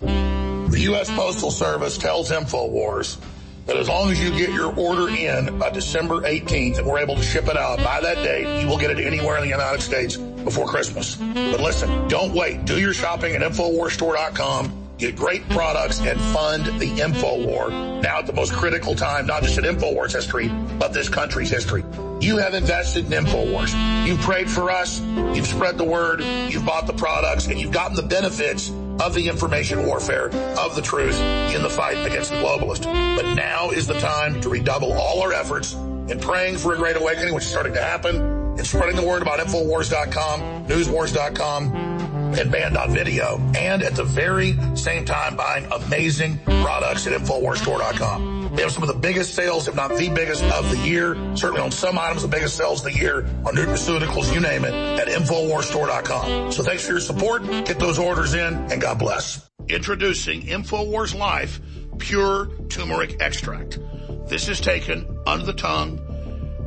The 0.00 0.80
U.S. 0.82 1.10
Postal 1.10 1.50
Service 1.50 1.98
tells 1.98 2.30
InfoWars 2.30 3.18
that 3.66 3.76
as 3.76 3.88
long 3.88 4.10
as 4.10 4.22
you 4.22 4.30
get 4.30 4.50
your 4.50 4.74
order 4.76 5.08
in 5.08 5.58
by 5.58 5.70
December 5.70 6.22
18th 6.22 6.78
and 6.78 6.86
we're 6.86 6.98
able 6.98 7.16
to 7.16 7.22
ship 7.22 7.48
it 7.48 7.56
out 7.56 7.78
by 7.78 8.00
that 8.00 8.16
date, 8.16 8.60
you 8.60 8.66
will 8.66 8.78
get 8.78 8.90
it 8.90 8.98
anywhere 8.98 9.36
in 9.36 9.42
the 9.42 9.48
United 9.48 9.82
States 9.82 10.16
before 10.16 10.66
Christmas. 10.66 11.16
But 11.16 11.60
listen, 11.60 12.08
don't 12.08 12.34
wait. 12.34 12.64
Do 12.64 12.80
your 12.80 12.94
shopping 12.94 13.34
at 13.34 13.42
InfoWarsStore.com. 13.42 14.76
Get 14.98 15.16
great 15.16 15.48
products 15.48 16.00
and 16.00 16.20
fund 16.20 16.66
the 16.80 16.88
InfoWar. 16.98 18.02
Now 18.02 18.18
at 18.18 18.26
the 18.26 18.32
most 18.32 18.52
critical 18.52 18.94
time, 18.94 19.26
not 19.26 19.42
just 19.42 19.58
in 19.58 19.64
InfoWars 19.64 20.12
history, 20.12 20.48
but 20.78 20.92
this 20.92 21.08
country's 21.08 21.50
history. 21.50 21.84
You 22.20 22.36
have 22.36 22.54
invested 22.54 23.06
in 23.12 23.24
InfoWars. 23.24 24.06
You've 24.06 24.20
prayed 24.20 24.50
for 24.50 24.70
us. 24.70 25.00
You've 25.00 25.46
spread 25.46 25.78
the 25.78 25.84
word. 25.84 26.22
You've 26.22 26.66
bought 26.66 26.86
the 26.86 26.92
products 26.92 27.46
and 27.46 27.58
you've 27.58 27.72
gotten 27.72 27.96
the 27.96 28.02
benefits 28.02 28.70
of 29.00 29.14
the 29.14 29.28
information 29.28 29.86
warfare 29.86 30.26
of 30.58 30.74
the 30.76 30.82
truth 30.82 31.18
in 31.54 31.62
the 31.62 31.70
fight 31.70 32.06
against 32.06 32.30
the 32.30 32.36
globalist. 32.36 32.84
But 32.84 33.34
now 33.34 33.70
is 33.70 33.86
the 33.86 33.98
time 33.98 34.40
to 34.42 34.48
redouble 34.48 34.92
all 34.92 35.22
our 35.22 35.32
efforts 35.32 35.72
in 35.74 36.18
praying 36.20 36.58
for 36.58 36.74
a 36.74 36.76
great 36.76 36.96
awakening, 36.96 37.34
which 37.34 37.44
is 37.44 37.50
starting 37.50 37.74
to 37.74 37.82
happen, 37.82 38.16
and 38.16 38.66
spreading 38.66 38.96
the 38.96 39.06
word 39.06 39.22
about 39.22 39.38
Infowars.com, 39.38 40.66
Newswars.com, 40.66 41.99
and 42.38 42.50
Banned.video 42.50 43.38
and 43.56 43.82
at 43.82 43.94
the 43.94 44.04
very 44.04 44.56
same 44.74 45.04
time 45.04 45.36
buying 45.36 45.66
amazing 45.72 46.38
products 46.44 47.06
at 47.06 47.18
InfoWarsStore.com. 47.20 48.50
They 48.54 48.62
have 48.62 48.72
some 48.72 48.82
of 48.82 48.88
the 48.88 48.94
biggest 48.94 49.34
sales, 49.34 49.68
if 49.68 49.76
not 49.76 49.96
the 49.96 50.08
biggest 50.08 50.42
of 50.44 50.70
the 50.70 50.78
year. 50.78 51.14
Certainly 51.36 51.60
on 51.60 51.70
some 51.70 51.98
items, 51.98 52.22
the 52.22 52.28
biggest 52.28 52.56
sales 52.56 52.84
of 52.84 52.92
the 52.92 52.98
year 52.98 53.24
on 53.46 53.54
nutraceuticals, 53.54 54.32
you 54.34 54.40
name 54.40 54.64
it, 54.64 54.74
at 54.74 55.08
InfoWarsStore.com. 55.08 56.52
So 56.52 56.62
thanks 56.62 56.84
for 56.84 56.92
your 56.92 57.00
support. 57.00 57.44
Get 57.44 57.78
those 57.78 57.98
orders 57.98 58.34
in 58.34 58.54
and 58.54 58.80
God 58.80 58.98
bless. 58.98 59.48
Introducing 59.68 60.42
InfoWars 60.42 61.16
Life 61.16 61.60
Pure 61.98 62.50
Turmeric 62.68 63.20
Extract. 63.20 63.78
This 64.26 64.48
is 64.48 64.60
taken 64.60 65.18
under 65.26 65.44
the 65.44 65.52
tongue. 65.52 66.00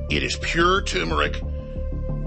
It 0.10 0.24
is 0.24 0.38
pure 0.38 0.82
turmeric. 0.84 1.42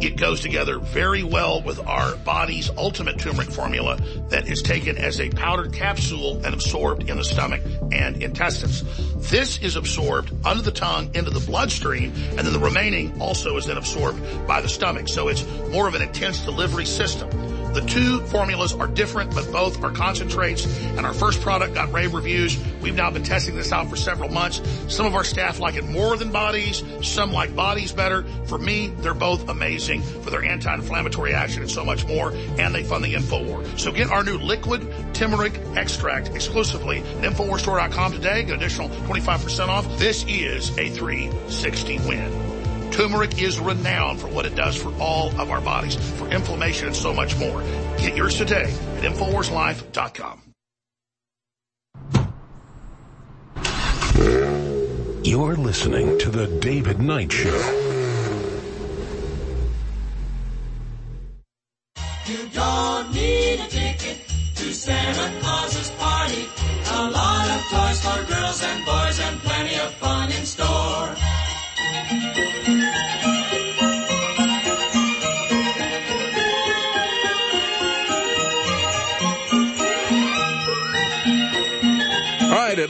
It 0.01 0.17
goes 0.17 0.41
together 0.41 0.79
very 0.79 1.23
well 1.23 1.63
with 1.63 1.79
our 1.87 2.17
body's 2.17 2.71
ultimate 2.77 3.19
turmeric 3.19 3.51
formula 3.51 3.99
that 4.29 4.47
is 4.47 4.61
taken 4.63 4.99
as 4.99 5.21
a 5.21 5.31
powdered 5.31 5.73
capsule 5.73 6.45
and 6.45 6.55
absorbed 6.55 7.09
in 7.09 7.17
the 7.17 7.25
stomach 7.25 7.63
and 7.93 8.23
intestines. 8.23 8.83
This 9.31 9.59
is 9.59 9.77
absorbed 9.77 10.33
under 10.45 10.63
the 10.63 10.71
tongue 10.71 11.15
into 11.15 11.31
the 11.31 11.41
bloodstream 11.41 12.13
and 12.31 12.39
then 12.39 12.53
the 12.53 12.59
remaining 12.59 13.21
also 13.23 13.57
is 13.57 13.67
then 13.67 13.79
absorbed 13.79 14.21
by 14.47 14.61
the 14.61 14.69
stomach. 14.69 15.09
So 15.09 15.29
it's 15.29 15.47
more 15.71 15.89
of 15.89 15.95
an 15.95 16.03
intense 16.03 16.41
delivery 16.41 16.85
system. 16.85 17.31
The 17.77 17.83
two 17.83 18.21
formulas 18.29 18.73
are 18.73 18.87
different, 18.87 19.35
but 19.35 19.53
both 19.53 19.85
are 19.85 19.91
concentrates. 19.91 20.65
And 20.97 21.05
our 21.05 21.13
first 21.13 21.43
product 21.43 21.75
got 21.75 21.93
rave 21.93 22.15
reviews. 22.15 22.59
We've 22.81 22.95
now 22.95 23.11
been 23.11 23.23
testing 23.23 23.55
this 23.55 23.71
out 23.71 23.91
for 23.91 23.97
several 23.97 24.31
months. 24.31 24.63
Some 24.89 25.05
of 25.05 25.15
our 25.15 25.25
staff 25.25 25.61
like 25.61 25.75
it 25.75 25.85
more 25.85 26.17
than 26.17 26.33
bodies. 26.33 26.83
Some 27.03 27.35
like 27.35 27.55
bodies 27.55 27.93
better. 27.93 28.23
For 28.47 28.57
me, 28.57 28.95
they're 29.01 29.13
both 29.13 29.51
amazing 29.51 30.01
for 30.01 30.31
their 30.31 30.43
anti-inflammatory 30.43 31.35
action 31.35 31.61
and 31.61 31.71
so 31.71 31.85
much 31.85 32.07
more. 32.07 32.33
And 32.57 32.75
they 32.75 32.83
fund 32.83 33.05
the 33.05 33.13
InfoWar. 33.13 33.79
So 33.79 33.93
get 33.93 34.09
our 34.09 34.25
new 34.25 34.39
liquid 34.39 34.91
turmeric 35.13 35.61
extract 35.75 36.29
exclusively 36.29 37.01
at 37.01 37.31
InfoWarsStore.com 37.31 38.13
today. 38.13 38.45
Get 38.45 38.55
an 38.55 38.61
additional 38.61 38.89
25% 38.89 39.69
off. 39.69 39.99
This 39.99 40.25
is 40.27 40.71
a 40.79 40.89
360 40.89 41.99
win. 42.09 42.46
Turmeric 42.97 43.43
is 43.43 43.61
renowned 43.61 44.19
for 44.19 44.29
what 44.29 44.47
it 44.47 44.55
does 44.55 44.75
for 44.75 44.91
all 44.99 45.29
of 45.39 45.51
our 45.51 45.61
bodies, 45.61 45.97
for 46.19 46.29
inflammation 46.29 46.87
and 46.87 46.97
so 46.97 47.13
much 47.13 47.37
more. 47.37 47.63
Get 47.99 48.17
yours 48.17 48.39
today 48.39 48.73
at 48.97 49.03
InfoWarsLife.com. 49.03 50.43
You're 55.23 55.57
listening 55.57 56.19
to 56.21 56.31
The 56.31 56.47
David 56.61 56.99
Knight 56.99 57.31
Show. 57.31 57.51
You 62.25 62.49
don't 62.55 63.13
need 63.13 63.61
a 63.61 63.67
ticket 63.69 64.21
to 64.55 64.73
Santa 64.73 65.41
Claus's 65.43 65.91
party. 65.99 66.47
A 66.93 67.11
lot 67.11 67.51
of 67.51 67.63
toys 67.69 68.01
for 68.01 68.25
girls 68.33 68.63
and 68.63 68.87
boys 68.87 69.21
and 69.21 69.39
plenty 69.41 69.75
of 69.81 69.93
fun 69.97 70.33
in 70.33 70.47
store. 70.47 71.15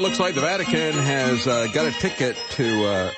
Looks 0.06 0.20
like 0.20 0.36
the 0.36 0.40
Vatican 0.40 0.92
has 0.92 1.48
uh, 1.48 1.66
got 1.74 1.84
a 1.84 1.90
ticket 1.90 2.36
to 2.50 2.84
uh, 2.84 3.10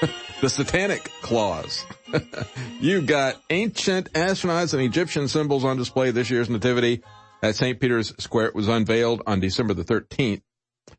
the 0.40 0.48
Satanic 0.48 1.04
Clause. 1.22 1.84
You've 2.80 3.06
got 3.06 3.40
ancient 3.50 4.12
astronauts 4.14 4.74
and 4.74 4.82
Egyptian 4.82 5.28
symbols 5.28 5.64
on 5.64 5.76
display 5.76 6.10
this 6.10 6.30
year's 6.30 6.50
Nativity 6.50 7.04
at 7.40 7.54
St. 7.54 7.78
Peter's 7.78 8.12
Square. 8.18 8.46
It 8.46 8.54
was 8.56 8.66
unveiled 8.66 9.22
on 9.28 9.38
December 9.38 9.74
the 9.74 9.84
13th, 9.84 10.42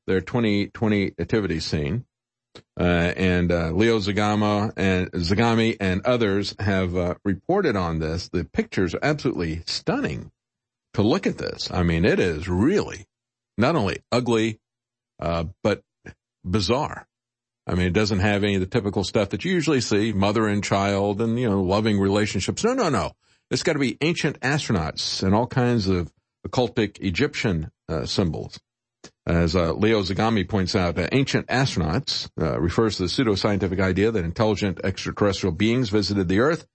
their 0.08 0.22
2020 0.22 1.16
Nativity 1.20 1.60
scene. 1.60 2.06
Uh, 2.80 2.84
and 2.84 3.52
uh, 3.52 3.72
Leo 3.72 4.00
Zagama 4.00 4.72
and 4.78 5.12
Zagami 5.12 5.76
and 5.82 6.00
others 6.06 6.56
have 6.60 6.96
uh, 6.96 7.16
reported 7.26 7.76
on 7.76 8.00
this. 8.00 8.30
The 8.30 8.46
pictures 8.46 8.96
are 8.96 9.04
absolutely 9.04 9.64
stunning 9.66 10.32
to 10.94 11.02
look 11.02 11.28
at 11.28 11.38
this. 11.38 11.70
I 11.72 11.84
mean, 11.84 12.06
it 12.06 12.22
is 12.22 12.48
really 12.48 13.06
not 13.58 13.76
only 13.76 13.98
ugly, 14.14 14.62
uh, 15.20 15.46
but 15.64 15.82
bizarre. 16.44 17.08
I 17.68 17.74
mean, 17.74 17.88
it 17.88 17.94
doesn't 17.94 18.20
have 18.20 18.44
any 18.44 18.56
of 18.56 18.62
the 18.62 18.68
typical 18.68 19.04
stuff 19.04 19.30
that 19.30 19.44
you 19.44 19.52
usually 19.52 19.82
see, 19.82 20.14
mother 20.14 20.48
and 20.48 20.64
child 20.64 21.20
and, 21.22 21.40
you 21.40 21.50
know, 21.50 21.62
loving 21.62 22.00
relationships. 22.00 22.64
No, 22.64 22.74
no, 22.74 22.90
no. 22.90 23.14
It's 23.50 23.64
got 23.64 23.74
to 23.74 23.80
be 23.80 23.98
ancient 24.02 24.40
astronauts 24.42 25.24
and 25.24 25.34
all 25.34 25.48
kinds 25.48 25.88
of 25.88 26.12
occultic 26.48 27.00
Egyptian 27.00 27.72
uh, 27.90 28.06
symbols. 28.06 28.60
As 29.26 29.56
uh, 29.56 29.74
Leo 29.74 30.02
Zagami 30.02 30.48
points 30.48 30.76
out, 30.76 31.00
uh, 31.00 31.08
ancient 31.12 31.48
astronauts 31.48 32.30
uh, 32.40 32.60
refers 32.60 32.98
to 32.98 33.04
the 33.04 33.10
pseudoscientific 33.10 33.80
idea 33.80 34.12
that 34.12 34.24
intelligent 34.24 34.80
extraterrestrial 34.84 35.54
beings 35.54 35.90
visited 35.90 36.28
the 36.28 36.40
Earth, 36.40 36.68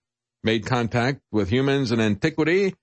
made 0.43 0.67
contact 0.67 1.21
with 1.31 1.49
humans 1.49 1.93
in 1.93 2.01
antiquity. 2.01 2.75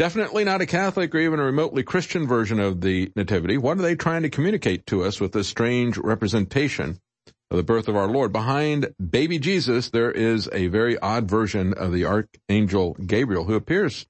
Definitely 0.00 0.44
not 0.44 0.62
a 0.62 0.66
Catholic 0.66 1.14
or 1.14 1.18
even 1.18 1.40
a 1.40 1.44
remotely 1.44 1.82
Christian 1.82 2.26
version 2.26 2.58
of 2.58 2.80
the 2.80 3.12
Nativity. 3.16 3.58
What 3.58 3.78
are 3.78 3.82
they 3.82 3.96
trying 3.96 4.22
to 4.22 4.30
communicate 4.30 4.86
to 4.86 5.04
us 5.04 5.20
with 5.20 5.32
this 5.32 5.46
strange 5.46 5.98
representation 5.98 6.98
of 7.50 7.58
the 7.58 7.62
birth 7.62 7.86
of 7.86 7.96
our 7.96 8.06
Lord? 8.06 8.32
Behind 8.32 8.94
baby 8.96 9.38
Jesus, 9.38 9.90
there 9.90 10.10
is 10.10 10.48
a 10.54 10.68
very 10.68 10.98
odd 10.98 11.28
version 11.28 11.74
of 11.74 11.92
the 11.92 12.06
Archangel 12.06 12.94
Gabriel 12.94 13.44
who 13.44 13.56
appears 13.56 14.06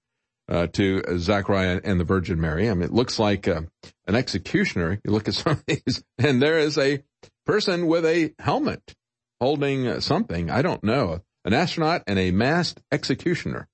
uh, 0.48 0.68
to 0.68 1.02
Zachariah 1.18 1.80
and 1.82 1.98
the 1.98 2.04
Virgin 2.04 2.40
Mary. 2.40 2.70
I 2.70 2.74
mean, 2.74 2.84
it 2.84 2.92
looks 2.92 3.18
like 3.18 3.48
uh, 3.48 3.62
an 4.06 4.14
executioner. 4.14 5.00
You 5.04 5.10
look 5.10 5.26
at 5.26 5.34
some 5.42 5.54
of 5.54 5.64
these, 5.66 6.04
and 6.18 6.40
there 6.40 6.60
is 6.60 6.78
a 6.78 7.02
person 7.46 7.88
with 7.88 8.06
a 8.06 8.32
helmet 8.38 8.94
holding 9.40 10.00
something. 10.00 10.50
I 10.50 10.62
don't 10.62 10.84
know. 10.84 11.22
An 11.44 11.52
astronaut 11.52 12.04
and 12.06 12.16
a 12.16 12.30
masked 12.30 12.80
executioner 12.92 13.66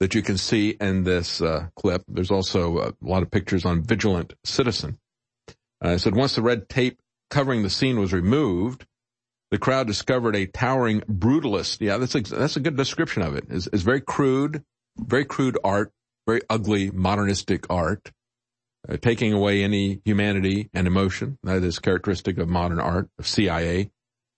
that 0.00 0.14
you 0.14 0.22
can 0.22 0.36
see 0.36 0.76
in 0.80 1.04
this 1.04 1.40
uh, 1.40 1.68
clip. 1.76 2.02
There's 2.08 2.30
also 2.30 2.78
a 2.78 2.92
lot 3.00 3.22
of 3.22 3.30
pictures 3.30 3.64
on 3.64 3.82
Vigilant 3.82 4.34
Citizen. 4.44 4.98
Uh, 5.84 5.90
it 5.90 5.98
said 6.00 6.14
once 6.14 6.34
the 6.34 6.42
red 6.42 6.68
tape 6.68 6.98
covering 7.30 7.62
the 7.62 7.70
scene 7.70 7.98
was 7.98 8.12
removed, 8.12 8.86
the 9.50 9.58
crowd 9.58 9.86
discovered 9.86 10.36
a 10.36 10.46
towering 10.46 11.00
brutalist. 11.02 11.80
Yeah, 11.80 11.98
that's 11.98 12.14
a, 12.14 12.20
that's 12.20 12.56
a 12.56 12.60
good 12.60 12.76
description 12.76 13.22
of 13.22 13.36
it. 13.36 13.44
It's, 13.48 13.68
it's 13.68 13.82
very 13.82 14.00
crude, 14.00 14.64
very 14.98 15.24
crude 15.24 15.58
art, 15.64 15.92
very 16.26 16.40
ugly 16.50 16.90
modernistic 16.90 17.66
art, 17.70 18.10
uh, 18.88 18.96
taking 18.96 19.32
away 19.32 19.62
any 19.62 20.00
humanity 20.04 20.68
and 20.74 20.86
emotion. 20.86 21.38
That 21.44 21.62
is 21.62 21.78
characteristic 21.78 22.38
of 22.38 22.48
modern 22.48 22.80
art, 22.80 23.08
of 23.18 23.26
CIA, 23.26 23.90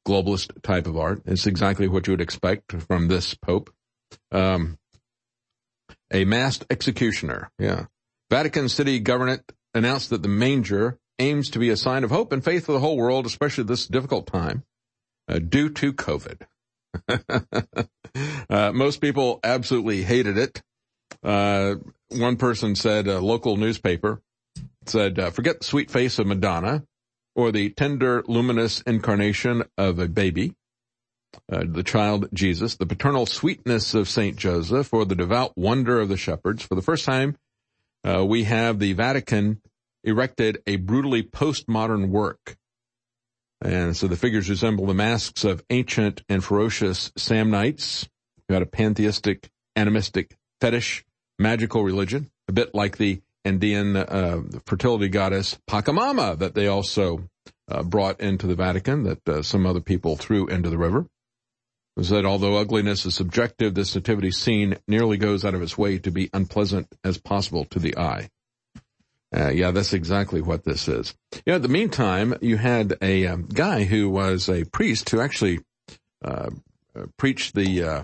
globalist 0.07 0.63
type 0.63 0.87
of 0.87 0.97
art. 0.97 1.23
It's 1.27 1.47
exactly 1.47 1.89
what 1.89 2.07
you 2.07 2.13
would 2.13 2.21
expect 2.21 2.73
from 2.73 3.09
this 3.09 3.35
Pope. 3.35 3.71
Um, 4.33 4.79
a 6.13 6.25
masked 6.25 6.67
executioner. 6.71 7.51
Yeah. 7.59 7.87
Vatican 8.31 8.69
City 8.69 9.01
government 9.01 9.53
announced 9.75 10.11
that 10.11 10.23
the 10.23 10.29
manger 10.29 10.99
aims 11.19 11.51
to 11.51 11.59
be 11.59 11.71
a 11.71 11.77
sign 11.77 12.05
of 12.05 12.11
hope 12.11 12.33
and 12.33 12.45
faith 12.45 12.67
for 12.67 12.73
the 12.73 12.81
whole 12.81 12.97
world, 12.97 13.27
especially 13.27 13.65
this 13.65 13.87
difficult 13.87 14.27
time, 14.27 14.65
uh, 15.29 15.39
due 15.39 15.69
to 15.71 15.93
COVID. 15.93 16.43
uh, 18.51 18.73
most 18.73 19.01
people 19.01 19.41
absolutely 19.43 20.03
hated 20.03 20.39
it. 20.39 20.63
Uh, 21.23 21.77
one 22.11 22.37
person 22.37 22.75
said, 22.75 23.07
a 23.07 23.21
local 23.21 23.57
newspaper 23.57 24.23
said, 24.87 25.19
uh, 25.19 25.31
forget 25.31 25.61
the 25.61 25.67
sweet 25.67 25.91
face 25.91 26.19
of 26.19 26.27
Madonna 26.27 26.85
or 27.35 27.53
the 27.53 27.71
tender, 27.71 28.23
luminous 28.27 28.81
incarnation 28.83 29.65
of 29.77 29.99
a 29.99 30.09
baby 30.09 30.55
uh, 31.51 31.65
the 31.67 31.83
child 31.83 32.29
Jesus, 32.33 32.77
the 32.77 32.87
paternal 32.87 33.27
sweetness 33.27 33.95
of 33.95 34.09
Saint 34.09 34.37
Joseph, 34.37 34.93
or 34.93 35.05
the 35.05 35.15
devout 35.15 35.57
wonder 35.57 36.01
of 36.01 36.09
the 36.09 36.17
shepherds. 36.17 36.63
For 36.63 36.75
the 36.75 36.83
first 36.83 37.05
time, 37.05 37.37
uh, 38.05 38.25
we 38.25 38.45
have 38.45 38.79
the 38.79 38.93
Vatican 38.93 39.61
erected 40.05 40.63
a 40.67 40.77
brutally 40.77 41.23
postmodern 41.23 42.09
work. 42.09 42.57
And 43.61 43.97
so 43.97 44.07
the 44.07 44.17
figures 44.17 44.49
resemble 44.49 44.87
the 44.87 44.95
masks 44.95 45.45
of 45.45 45.65
ancient 45.69 46.23
and 46.29 46.45
ferocious 46.45 47.11
Samnites, 47.19 48.07
who 48.47 48.55
had 48.55 48.63
a 48.63 48.67
pantheistic, 48.67 49.51
animistic, 49.75 50.37
fetish, 50.61 51.05
magical 51.39 51.83
religion, 51.83 52.31
a 52.47 52.53
bit 52.53 52.75
like 52.75 52.97
the 52.97 53.21
Andean 53.45 53.97
uh, 53.97 54.43
fertility 54.67 55.09
goddess 55.09 55.59
Pachamama 55.69 56.39
that 56.39 56.55
they 56.55 56.67
also 56.67 57.29
uh, 57.71 57.83
brought 57.83 58.21
into 58.21 58.47
the 58.47 58.55
Vatican 58.55 59.05
that 59.05 59.29
uh, 59.29 59.43
some 59.43 59.67
other 59.67 59.81
people 59.81 60.17
threw 60.17 60.47
into 60.47 60.71
the 60.71 60.79
river 60.79 61.07
was 61.99 62.11
that 62.11 62.25
although 62.25 62.57
ugliness 62.57 63.05
is 63.05 63.17
subjective, 63.17 63.75
this 63.75 63.93
nativity 63.93 64.31
scene 64.31 64.77
nearly 64.87 65.17
goes 65.17 65.45
out 65.45 65.55
of 65.55 65.63
its 65.63 65.77
way 65.77 65.99
to 65.99 66.13
be 66.13 66.31
unpleasant 66.33 66.87
as 67.03 67.19
possible 67.19 67.65
to 67.65 67.81
the 67.81 67.99
eye. 67.99 68.31
Uh, 69.37 69.49
yeah, 69.49 69.73
that's 69.73 69.93
exactly 69.93 70.41
what 70.41 70.63
this 70.63 70.87
is. 70.87 71.15
You 71.35 71.43
know, 71.49 71.57
in 71.57 71.63
the 71.63 71.69
meantime, 71.69 72.35
you 72.41 72.57
had 72.57 72.97
a 73.03 73.27
um, 73.27 73.49
guy 73.53 73.83
who 73.83 74.09
was 74.09 74.49
a 74.49 74.65
priest 74.65 75.11
who 75.11 75.21
actually 75.21 75.59
uh, 76.25 76.51
uh 76.97 77.07
preached 77.17 77.57
the 77.57 77.83
uh, 77.83 78.03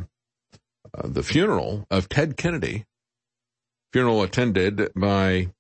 uh, 0.93 1.09
the 1.09 1.23
funeral 1.23 1.87
of 1.89 2.09
Ted 2.09 2.37
Kennedy 2.37 2.85
Funeral 3.95 4.25
attended 4.25 4.91
by 4.97 5.51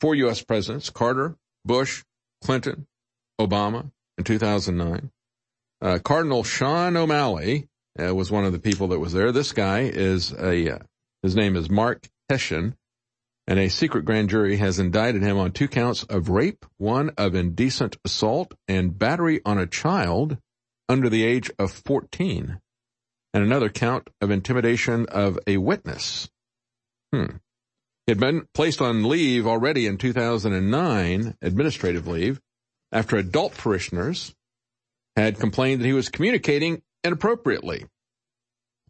four 0.00 0.14
U.S. 0.14 0.42
presidents, 0.42 0.88
Carter, 0.88 1.36
Bush, 1.62 2.04
Clinton, 2.42 2.86
Obama 3.38 3.90
in 4.16 4.24
2009. 4.24 5.10
Uh, 5.86 6.00
Cardinal 6.00 6.42
Sean 6.42 6.96
O'Malley 6.96 7.68
uh, 7.96 8.12
was 8.12 8.28
one 8.28 8.44
of 8.44 8.50
the 8.50 8.58
people 8.58 8.88
that 8.88 8.98
was 8.98 9.12
there. 9.12 9.30
This 9.30 9.52
guy 9.52 9.82
is 9.82 10.32
a, 10.32 10.74
uh, 10.74 10.78
his 11.22 11.36
name 11.36 11.54
is 11.54 11.70
Mark 11.70 12.08
Hession, 12.28 12.74
and 13.46 13.60
a 13.60 13.68
secret 13.68 14.04
grand 14.04 14.28
jury 14.28 14.56
has 14.56 14.80
indicted 14.80 15.22
him 15.22 15.38
on 15.38 15.52
two 15.52 15.68
counts 15.68 16.02
of 16.02 16.28
rape, 16.28 16.66
one 16.78 17.10
of 17.16 17.36
indecent 17.36 17.98
assault, 18.04 18.52
and 18.66 18.98
battery 18.98 19.40
on 19.46 19.58
a 19.58 19.66
child 19.68 20.38
under 20.88 21.08
the 21.08 21.22
age 21.22 21.52
of 21.56 21.70
14, 21.70 22.58
and 23.32 23.44
another 23.44 23.68
count 23.68 24.10
of 24.20 24.32
intimidation 24.32 25.06
of 25.06 25.38
a 25.46 25.58
witness. 25.58 26.28
Hmm. 27.14 27.36
He 28.06 28.10
had 28.10 28.18
been 28.18 28.48
placed 28.54 28.82
on 28.82 29.08
leave 29.08 29.46
already 29.46 29.86
in 29.86 29.98
2009, 29.98 31.36
administrative 31.42 32.08
leave, 32.08 32.40
after 32.90 33.16
adult 33.16 33.56
parishioners 33.56 34.34
had 35.16 35.38
complained 35.38 35.80
that 35.80 35.86
he 35.86 35.92
was 35.92 36.08
communicating 36.08 36.82
inappropriately. 37.02 37.86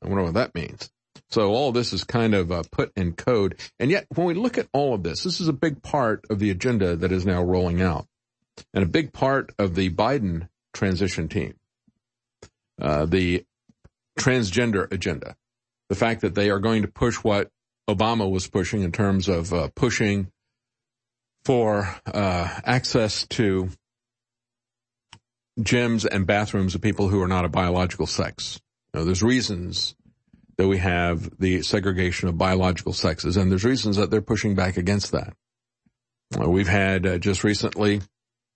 I 0.02 0.08
wonder 0.08 0.24
what 0.24 0.34
that 0.34 0.54
means. 0.54 0.90
So 1.30 1.52
all 1.52 1.72
this 1.72 1.92
is 1.92 2.04
kind 2.04 2.34
of 2.34 2.52
uh, 2.52 2.62
put 2.70 2.92
in 2.96 3.14
code. 3.14 3.58
And 3.78 3.90
yet, 3.90 4.06
when 4.14 4.26
we 4.26 4.34
look 4.34 4.58
at 4.58 4.68
all 4.72 4.94
of 4.94 5.02
this, 5.02 5.22
this 5.22 5.40
is 5.40 5.48
a 5.48 5.52
big 5.52 5.82
part 5.82 6.24
of 6.30 6.38
the 6.38 6.50
agenda 6.50 6.96
that 6.96 7.12
is 7.12 7.26
now 7.26 7.42
rolling 7.42 7.80
out 7.82 8.06
and 8.72 8.84
a 8.84 8.88
big 8.88 9.12
part 9.12 9.52
of 9.58 9.74
the 9.74 9.90
Biden 9.90 10.48
transition 10.72 11.28
team. 11.28 11.54
Uh, 12.80 13.06
the 13.06 13.44
transgender 14.18 14.90
agenda, 14.92 15.34
the 15.88 15.94
fact 15.94 16.20
that 16.20 16.34
they 16.34 16.50
are 16.50 16.60
going 16.60 16.82
to 16.82 16.88
push 16.88 17.16
what 17.16 17.50
Obama 17.88 18.30
was 18.30 18.48
pushing 18.48 18.82
in 18.82 18.92
terms 18.92 19.28
of 19.28 19.52
uh, 19.52 19.68
pushing 19.74 20.30
for 21.44 21.88
uh, 22.06 22.60
access 22.64 23.26
to 23.28 23.70
gyms 25.60 26.04
and 26.04 26.26
bathrooms 26.26 26.74
of 26.74 26.80
people 26.80 27.08
who 27.08 27.22
are 27.22 27.28
not 27.28 27.44
a 27.44 27.48
biological 27.48 28.06
sex. 28.06 28.60
You 28.92 29.00
know, 29.00 29.06
there's 29.06 29.22
reasons 29.22 29.94
that 30.56 30.68
we 30.68 30.78
have 30.78 31.38
the 31.38 31.62
segregation 31.62 32.28
of 32.28 32.38
biological 32.38 32.92
sexes, 32.92 33.36
and 33.36 33.50
there's 33.50 33.64
reasons 33.64 33.96
that 33.96 34.10
they're 34.10 34.22
pushing 34.22 34.54
back 34.54 34.76
against 34.76 35.12
that. 35.12 35.34
Uh, 36.38 36.48
we've 36.48 36.68
had 36.68 37.06
uh, 37.06 37.18
just 37.18 37.44
recently 37.44 38.00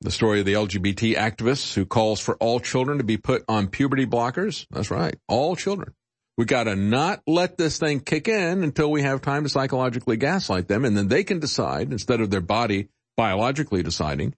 the 0.01 0.11
story 0.11 0.41
of 0.41 0.47
the 0.47 0.55
LGBT 0.55 1.17
activist 1.17 1.75
who 1.75 1.85
calls 1.85 2.20
for 2.20 2.37
all 2.37 2.59
children 2.59 2.99
to 2.99 3.05
be 3.05 3.17
put 3.17 3.45
on 3.49 3.69
puberty 3.69 4.07
blockers. 4.07 4.67
That's 4.70 4.91
right, 4.91 5.15
all 5.29 5.57
children. 5.57 5.93
We 6.39 6.47
got 6.47 6.65
to 6.65 6.77
not 6.77 7.20
let 7.27 7.59
this 7.59 7.79
thing 7.79 8.01
kick 8.01 8.27
in 8.27 8.65
until 8.65 8.91
we 8.91 9.03
have 9.03 9.20
time 9.20 9.43
to 9.43 9.51
psychologically 9.51 10.17
gaslight 10.17 10.69
them, 10.69 10.87
and 10.87 10.97
then 10.97 11.09
they 11.09 11.23
can 11.23 11.39
decide 11.39 11.93
instead 11.93 12.20
of 12.20 12.31
their 12.31 12.41
body 12.41 12.89
biologically 13.17 13.83
deciding 13.83 14.35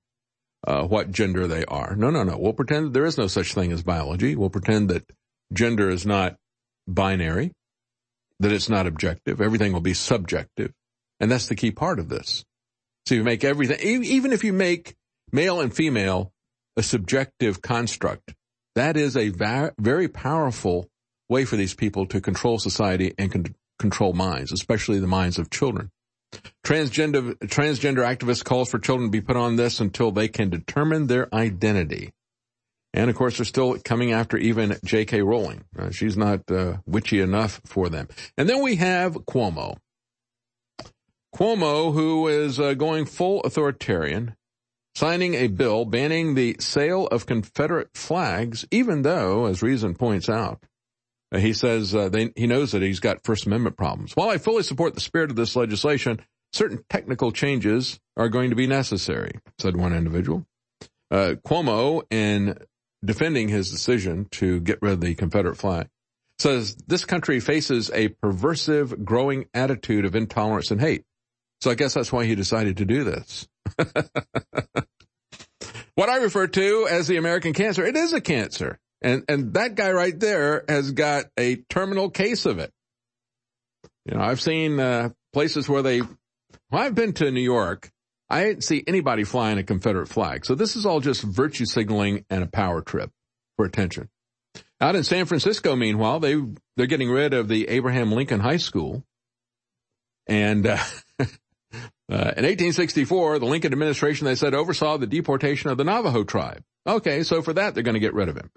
uh, 0.66 0.84
what 0.84 1.10
gender 1.10 1.46
they 1.46 1.64
are. 1.64 1.96
No, 1.96 2.10
no, 2.10 2.22
no. 2.22 2.38
We'll 2.38 2.52
pretend 2.52 2.94
there 2.94 3.04
is 3.04 3.18
no 3.18 3.26
such 3.26 3.54
thing 3.54 3.72
as 3.72 3.82
biology. 3.82 4.36
We'll 4.36 4.50
pretend 4.50 4.90
that 4.90 5.04
gender 5.52 5.90
is 5.90 6.06
not 6.06 6.36
binary, 6.86 7.52
that 8.40 8.52
it's 8.52 8.68
not 8.68 8.86
objective. 8.86 9.40
Everything 9.40 9.72
will 9.72 9.80
be 9.80 9.94
subjective. 9.94 10.72
And 11.20 11.30
that's 11.30 11.46
the 11.46 11.56
key 11.56 11.70
part 11.70 11.98
of 11.98 12.08
this. 12.08 12.44
So 13.06 13.14
you 13.14 13.24
make 13.24 13.44
everything, 13.44 14.04
even 14.04 14.32
if 14.32 14.44
you 14.44 14.52
make 14.52 14.94
male 15.32 15.60
and 15.60 15.74
female 15.74 16.32
a 16.76 16.82
subjective 16.82 17.60
construct, 17.60 18.34
that 18.74 18.96
is 18.96 19.16
a 19.16 19.30
va- 19.30 19.74
very 19.78 20.08
powerful 20.08 20.88
way 21.28 21.44
for 21.44 21.56
these 21.56 21.74
people 21.74 22.06
to 22.06 22.20
control 22.20 22.58
society 22.58 23.12
and 23.18 23.32
con- 23.32 23.54
control 23.78 24.12
minds, 24.12 24.52
especially 24.52 25.00
the 25.00 25.06
minds 25.06 25.38
of 25.38 25.50
children. 25.50 25.90
Transgender, 26.64 27.34
transgender 27.40 27.98
activist 27.98 28.44
calls 28.44 28.70
for 28.70 28.78
children 28.78 29.08
to 29.08 29.12
be 29.12 29.20
put 29.20 29.36
on 29.36 29.56
this 29.56 29.80
until 29.80 30.10
they 30.10 30.28
can 30.28 30.50
determine 30.50 31.06
their 31.06 31.32
identity. 31.34 32.12
And 32.94 33.08
of 33.08 33.16
course, 33.16 33.38
they're 33.38 33.46
still 33.46 33.78
coming 33.78 34.12
after 34.12 34.36
even 34.36 34.76
J.K. 34.84 35.22
Rowling. 35.22 35.64
Uh, 35.78 35.90
she's 35.90 36.16
not 36.16 36.50
uh, 36.50 36.78
witchy 36.86 37.20
enough 37.20 37.60
for 37.64 37.88
them. 37.88 38.08
And 38.36 38.48
then 38.48 38.62
we 38.62 38.76
have 38.76 39.14
Cuomo. 39.14 39.76
Cuomo, 41.34 41.94
who 41.94 42.28
is 42.28 42.60
uh, 42.60 42.74
going 42.74 43.06
full 43.06 43.40
authoritarian, 43.42 44.36
signing 44.94 45.34
a 45.34 45.46
bill 45.48 45.86
banning 45.86 46.34
the 46.34 46.56
sale 46.60 47.06
of 47.06 47.24
Confederate 47.24 47.88
flags, 47.94 48.66
even 48.70 49.02
though, 49.02 49.46
as 49.46 49.62
Reason 49.62 49.94
points 49.94 50.28
out, 50.28 50.62
he 51.34 51.52
says 51.52 51.94
uh, 51.94 52.08
they, 52.08 52.32
he 52.36 52.46
knows 52.46 52.72
that 52.72 52.82
he's 52.82 53.00
got 53.00 53.24
First 53.24 53.46
Amendment 53.46 53.76
problems. 53.76 54.14
While 54.14 54.28
I 54.28 54.38
fully 54.38 54.62
support 54.62 54.94
the 54.94 55.00
spirit 55.00 55.30
of 55.30 55.36
this 55.36 55.56
legislation, 55.56 56.20
certain 56.52 56.84
technical 56.88 57.32
changes 57.32 57.98
are 58.16 58.28
going 58.28 58.50
to 58.50 58.56
be 58.56 58.66
necessary, 58.66 59.32
said 59.58 59.76
one 59.76 59.94
individual. 59.94 60.44
Uh, 61.10 61.34
Cuomo, 61.46 62.02
in 62.10 62.58
defending 63.04 63.48
his 63.48 63.70
decision 63.70 64.26
to 64.32 64.60
get 64.60 64.80
rid 64.82 64.92
of 64.92 65.00
the 65.00 65.14
Confederate 65.14 65.56
flag, 65.56 65.88
says 66.38 66.76
this 66.86 67.04
country 67.04 67.40
faces 67.40 67.90
a 67.94 68.08
perversive, 68.08 69.04
growing 69.04 69.46
attitude 69.54 70.04
of 70.04 70.16
intolerance 70.16 70.70
and 70.70 70.80
hate. 70.80 71.04
So 71.60 71.70
I 71.70 71.74
guess 71.74 71.94
that's 71.94 72.12
why 72.12 72.24
he 72.24 72.34
decided 72.34 72.78
to 72.78 72.84
do 72.84 73.04
this. 73.04 73.46
what 75.94 76.08
I 76.08 76.16
refer 76.16 76.48
to 76.48 76.88
as 76.90 77.06
the 77.06 77.16
American 77.16 77.52
cancer, 77.52 77.86
it 77.86 77.96
is 77.96 78.12
a 78.12 78.20
cancer. 78.20 78.78
And, 79.02 79.24
and 79.28 79.54
that 79.54 79.74
guy 79.74 79.90
right 79.92 80.18
there 80.18 80.64
has 80.68 80.92
got 80.92 81.26
a 81.36 81.56
terminal 81.56 82.10
case 82.10 82.46
of 82.46 82.58
it. 82.58 82.72
You 84.04 84.16
know, 84.16 84.22
I've 84.22 84.40
seen, 84.40 84.80
uh, 84.80 85.10
places 85.32 85.68
where 85.68 85.82
they, 85.82 86.00
well, 86.00 86.10
I've 86.72 86.94
been 86.94 87.12
to 87.14 87.30
New 87.30 87.40
York. 87.40 87.90
I 88.30 88.44
didn't 88.44 88.64
see 88.64 88.82
anybody 88.86 89.24
flying 89.24 89.58
a 89.58 89.62
Confederate 89.62 90.08
flag. 90.08 90.46
So 90.46 90.54
this 90.54 90.76
is 90.76 90.86
all 90.86 91.00
just 91.00 91.22
virtue 91.22 91.66
signaling 91.66 92.24
and 92.30 92.42
a 92.42 92.46
power 92.46 92.80
trip 92.80 93.10
for 93.56 93.66
attention. 93.66 94.08
Out 94.80 94.96
in 94.96 95.04
San 95.04 95.26
Francisco, 95.26 95.76
meanwhile, 95.76 96.18
they, 96.18 96.40
they're 96.76 96.86
getting 96.86 97.10
rid 97.10 97.34
of 97.34 97.48
the 97.48 97.68
Abraham 97.68 98.12
Lincoln 98.12 98.40
High 98.40 98.56
School. 98.56 99.04
And, 100.26 100.66
uh, 100.66 100.78
Uh, 102.12 102.36
in 102.36 102.44
1864, 102.44 103.38
the 103.38 103.46
Lincoln 103.46 103.72
administration, 103.72 104.26
they 104.26 104.34
said, 104.34 104.52
oversaw 104.52 104.98
the 104.98 105.06
deportation 105.06 105.70
of 105.70 105.78
the 105.78 105.84
Navajo 105.84 106.24
tribe. 106.24 106.62
Okay, 106.86 107.22
so 107.22 107.40
for 107.40 107.54
that, 107.54 107.72
they're 107.72 107.82
going 107.82 107.94
to 107.94 108.00
get 108.00 108.12
rid 108.12 108.28
of 108.28 108.36
him. 108.36 108.50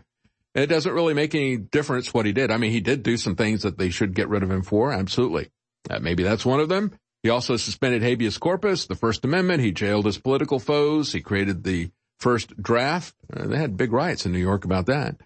It 0.56 0.67
doesn't 0.67 0.93
really 0.93 1.14
make 1.14 1.35
any 1.35 1.58
difference 1.58 2.14
what 2.14 2.25
he 2.25 2.32
did. 2.32 2.50
I 2.50 2.58
mean, 2.58 2.72
he 2.72 2.80
did 2.80 3.03
do 3.03 3.17
some 3.17 3.35
things 3.35 3.64
that 3.64 3.77
they 3.77 3.90
should 3.90 4.16
get 4.16 4.30
rid 4.30 4.42
of 4.42 4.50
him 4.50 4.64
for. 4.64 4.92
Absolutely. 4.92 5.50
Uh, 5.90 6.00
maybe 6.00 6.24
that's 6.24 6.45
one 6.45 6.61
of 6.61 6.69
them. 6.69 6.98
He 7.24 7.30
also 7.30 7.58
suspended 7.58 8.01
habeas 8.01 8.38
corpus, 8.38 8.85
the 8.85 8.95
First 8.95 9.25
Amendment. 9.25 9.61
He 9.61 9.72
jailed 9.72 10.06
his 10.06 10.17
political 10.17 10.59
foes. 10.59 11.11
He 11.11 11.22
created 11.22 11.64
the 11.64 11.90
first 12.19 12.56
draft. 12.61 13.14
Uh, 13.32 13.48
they 13.48 13.58
had 13.58 13.75
big 13.75 13.92
riots 13.92 14.25
in 14.25 14.32
New 14.32 14.40
York 14.40 14.64
about 14.64 14.85
that. 14.85 15.17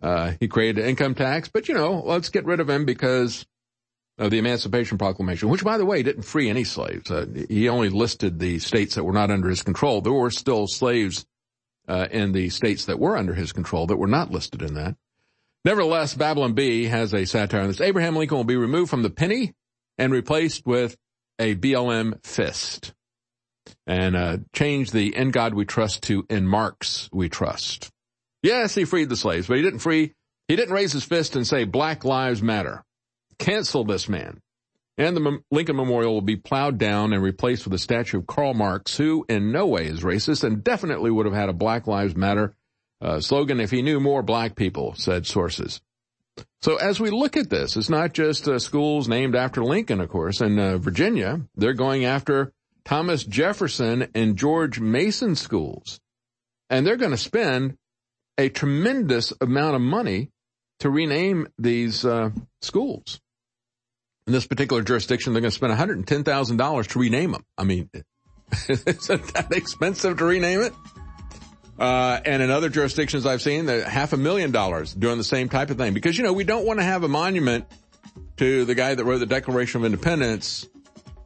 Uh, 0.00 0.32
he 0.38 0.48
created 0.48 0.84
income 0.84 1.14
tax, 1.14 1.48
but 1.48 1.68
you 1.68 1.74
know, 1.74 2.02
let's 2.04 2.28
get 2.28 2.44
rid 2.44 2.60
of 2.60 2.70
him 2.70 2.84
because 2.84 3.44
of 4.18 4.30
the 4.30 4.38
Emancipation 4.38 4.98
Proclamation, 4.98 5.48
which 5.48 5.64
by 5.64 5.78
the 5.78 5.84
way 5.84 6.02
didn't 6.02 6.22
free 6.22 6.48
any 6.48 6.64
slaves. 6.64 7.10
Uh, 7.10 7.26
he 7.48 7.68
only 7.68 7.88
listed 7.88 8.38
the 8.38 8.58
states 8.58 8.94
that 8.94 9.04
were 9.04 9.12
not 9.12 9.30
under 9.30 9.48
his 9.48 9.62
control. 9.62 10.00
There 10.00 10.12
were 10.12 10.30
still 10.30 10.66
slaves 10.66 11.26
uh, 11.90 12.06
in 12.10 12.30
the 12.30 12.48
states 12.50 12.84
that 12.84 13.00
were 13.00 13.16
under 13.16 13.34
his 13.34 13.52
control 13.52 13.88
that 13.88 13.96
were 13.96 14.06
not 14.06 14.30
listed 14.30 14.62
in 14.62 14.74
that. 14.74 14.94
Nevertheless, 15.64 16.14
Babylon 16.14 16.54
Bee 16.54 16.84
has 16.86 17.12
a 17.12 17.26
satire 17.26 17.62
on 17.62 17.66
this. 17.66 17.80
Abraham 17.80 18.16
Lincoln 18.16 18.36
will 18.36 18.44
be 18.44 18.56
removed 18.56 18.88
from 18.88 19.02
the 19.02 19.10
penny 19.10 19.52
and 19.98 20.12
replaced 20.12 20.64
with 20.64 20.96
a 21.38 21.56
BLM 21.56 22.24
fist 22.24 22.94
and 23.86 24.16
uh, 24.16 24.38
change 24.54 24.92
the 24.92 25.14
in 25.14 25.32
God 25.32 25.52
we 25.52 25.64
trust 25.64 26.04
to 26.04 26.24
in 26.30 26.46
Marx 26.46 27.08
we 27.12 27.28
trust. 27.28 27.90
Yes, 28.42 28.74
he 28.74 28.84
freed 28.84 29.08
the 29.08 29.16
slaves, 29.16 29.48
but 29.48 29.56
he 29.56 29.62
didn't 29.62 29.80
free, 29.80 30.14
he 30.48 30.56
didn't 30.56 30.74
raise 30.74 30.92
his 30.92 31.04
fist 31.04 31.36
and 31.36 31.46
say 31.46 31.64
Black 31.64 32.04
Lives 32.04 32.40
Matter. 32.40 32.84
Cancel 33.38 33.84
this 33.84 34.08
man 34.08 34.40
and 35.00 35.16
the 35.16 35.42
Lincoln 35.50 35.76
Memorial 35.76 36.12
will 36.12 36.20
be 36.20 36.36
plowed 36.36 36.76
down 36.76 37.14
and 37.14 37.22
replaced 37.22 37.64
with 37.64 37.72
a 37.72 37.78
statue 37.78 38.18
of 38.18 38.26
Karl 38.26 38.52
Marx, 38.52 38.98
who 38.98 39.24
in 39.30 39.50
no 39.50 39.66
way 39.66 39.86
is 39.86 40.02
racist 40.02 40.44
and 40.44 40.62
definitely 40.62 41.10
would 41.10 41.24
have 41.24 41.34
had 41.34 41.48
a 41.48 41.54
Black 41.54 41.86
Lives 41.86 42.14
Matter 42.14 42.54
uh, 43.00 43.18
slogan 43.18 43.60
if 43.60 43.70
he 43.70 43.80
knew 43.80 43.98
more 43.98 44.22
black 44.22 44.56
people, 44.56 44.94
said 44.94 45.26
sources. 45.26 45.80
So 46.60 46.76
as 46.76 47.00
we 47.00 47.08
look 47.08 47.38
at 47.38 47.48
this, 47.48 47.78
it's 47.78 47.88
not 47.88 48.12
just 48.12 48.46
uh, 48.46 48.58
schools 48.58 49.08
named 49.08 49.34
after 49.34 49.64
Lincoln, 49.64 50.02
of 50.02 50.10
course. 50.10 50.42
In 50.42 50.58
uh, 50.58 50.76
Virginia, 50.76 51.40
they're 51.56 51.72
going 51.72 52.04
after 52.04 52.52
Thomas 52.84 53.24
Jefferson 53.24 54.08
and 54.14 54.36
George 54.36 54.80
Mason 54.80 55.34
schools. 55.34 55.98
And 56.68 56.86
they're 56.86 56.96
going 56.96 57.10
to 57.10 57.16
spend 57.16 57.78
a 58.36 58.50
tremendous 58.50 59.32
amount 59.40 59.76
of 59.76 59.80
money 59.80 60.28
to 60.80 60.90
rename 60.90 61.48
these 61.58 62.04
uh, 62.04 62.30
schools 62.60 63.18
in 64.26 64.32
this 64.32 64.46
particular 64.46 64.82
jurisdiction, 64.82 65.32
they're 65.32 65.42
going 65.42 65.50
to 65.50 65.56
spend 65.56 65.72
$110,000 65.72 66.86
to 66.88 66.98
rename 66.98 67.32
them. 67.32 67.44
I 67.56 67.64
mean, 67.64 67.90
isn't 68.68 69.34
that 69.34 69.48
expensive 69.52 70.18
to 70.18 70.24
rename 70.24 70.60
it? 70.60 70.72
Uh, 71.78 72.20
and 72.26 72.42
in 72.42 72.50
other 72.50 72.68
jurisdictions 72.68 73.24
I've 73.24 73.40
seen, 73.40 73.64
they're 73.64 73.88
half 73.88 74.12
a 74.12 74.18
million 74.18 74.50
dollars 74.50 74.92
doing 74.92 75.16
the 75.16 75.24
same 75.24 75.48
type 75.48 75.70
of 75.70 75.78
thing. 75.78 75.94
Because, 75.94 76.18
you 76.18 76.24
know, 76.24 76.34
we 76.34 76.44
don't 76.44 76.66
want 76.66 76.78
to 76.78 76.84
have 76.84 77.04
a 77.04 77.08
monument 77.08 77.64
to 78.36 78.64
the 78.66 78.74
guy 78.74 78.94
that 78.94 79.04
wrote 79.04 79.18
the 79.18 79.26
Declaration 79.26 79.80
of 79.80 79.86
Independence 79.86 80.68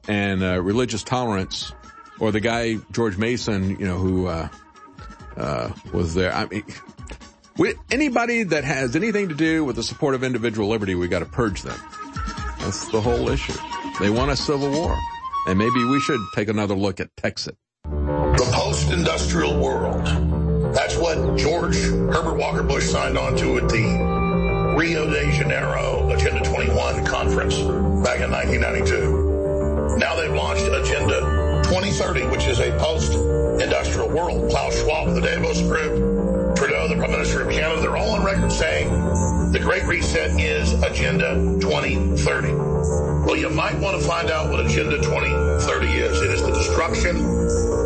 and 0.06 0.44
uh, 0.44 0.60
religious 0.62 1.02
tolerance, 1.02 1.72
or 2.20 2.30
the 2.30 2.40
guy 2.40 2.76
George 2.92 3.16
Mason, 3.16 3.70
you 3.70 3.86
know, 3.86 3.98
who 3.98 4.26
uh, 4.28 4.48
uh, 5.36 5.70
was 5.92 6.14
there. 6.14 6.32
I 6.32 6.46
mean, 6.46 6.64
anybody 7.90 8.44
that 8.44 8.64
has 8.64 8.94
anything 8.94 9.30
to 9.30 9.34
do 9.34 9.64
with 9.64 9.76
the 9.76 9.82
support 9.82 10.14
of 10.14 10.22
individual 10.22 10.68
liberty, 10.68 10.94
we 10.94 11.08
got 11.08 11.20
to 11.20 11.26
purge 11.26 11.62
them. 11.62 11.78
That's 12.64 12.88
the 12.88 13.00
whole 13.00 13.28
issue. 13.28 13.52
They 14.00 14.08
want 14.08 14.30
a 14.30 14.36
civil 14.36 14.70
war, 14.70 14.96
and 15.48 15.58
maybe 15.58 15.84
we 15.84 16.00
should 16.00 16.18
take 16.34 16.48
another 16.48 16.74
look 16.74 16.98
at 16.98 17.14
Texas. 17.14 17.54
The 17.82 18.50
post-industrial 18.54 19.60
world. 19.60 20.06
That's 20.74 20.96
what 20.96 21.36
George 21.36 21.76
Herbert 21.76 22.38
Walker 22.38 22.62
Bush 22.62 22.86
signed 22.86 23.18
on 23.18 23.36
to 23.36 23.58
at 23.58 23.68
the 23.68 24.76
Rio 24.78 25.10
de 25.10 25.30
Janeiro 25.32 26.08
Agenda 26.08 26.42
21 26.42 27.04
conference 27.04 27.58
back 28.02 28.20
in 28.20 28.30
1992. 28.30 29.98
Now 29.98 30.14
they've 30.16 30.32
launched 30.32 30.64
Agenda 30.64 31.20
2030, 31.64 32.28
which 32.28 32.46
is 32.46 32.60
a 32.60 32.76
post-industrial 32.78 34.08
world. 34.08 34.50
Klaus 34.50 34.80
Schwab 34.80 35.08
of 35.08 35.14
the 35.16 35.20
Davos 35.20 35.60
Group, 35.60 36.23
The 36.88 36.96
Prime 36.96 37.12
Minister 37.12 37.40
of 37.40 37.50
Canada, 37.50 37.80
they're 37.80 37.96
all 37.96 38.10
on 38.10 38.22
record 38.22 38.52
saying 38.52 38.90
the 39.52 39.58
Great 39.58 39.84
Reset 39.84 40.38
is 40.38 40.74
Agenda 40.82 41.34
2030. 41.58 42.52
Well, 42.52 43.36
you 43.36 43.48
might 43.48 43.78
want 43.78 43.98
to 43.98 44.06
find 44.06 44.30
out 44.30 44.50
what 44.50 44.60
Agenda 44.60 44.98
2030 44.98 45.86
is. 45.86 46.20
It 46.20 46.30
is 46.30 46.42
the 46.42 46.52
destruction 46.52 47.16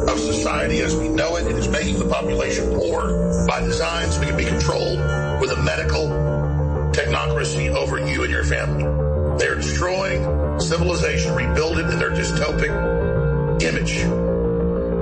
of 0.09 0.19
society 0.19 0.81
as 0.81 0.97
we 0.97 1.09
know 1.09 1.37
it. 1.37 1.47
It 1.47 1.57
is 1.57 1.69
making 1.69 2.01
the 2.01 2.07
population 2.07 2.75
poor 2.75 3.47
by 3.47 3.61
design 3.61 4.11
so 4.11 4.19
we 4.19 4.27
can 4.27 4.37
be 4.37 4.45
controlled 4.45 4.99
with 5.41 5.53
a 5.53 5.63
medical 5.63 6.09
technocracy 6.91 7.73
over 7.73 7.99
you 7.99 8.25
and 8.25 8.33
your 8.33 8.43
family. 8.43 8.83
They 9.39 9.47
are 9.47 9.55
destroying 9.55 10.59
civilization, 10.59 11.37
rebuilding 11.37 11.89
in 11.93 12.01
their 12.01 12.11
dystopic 12.11 13.63
image. 13.63 14.05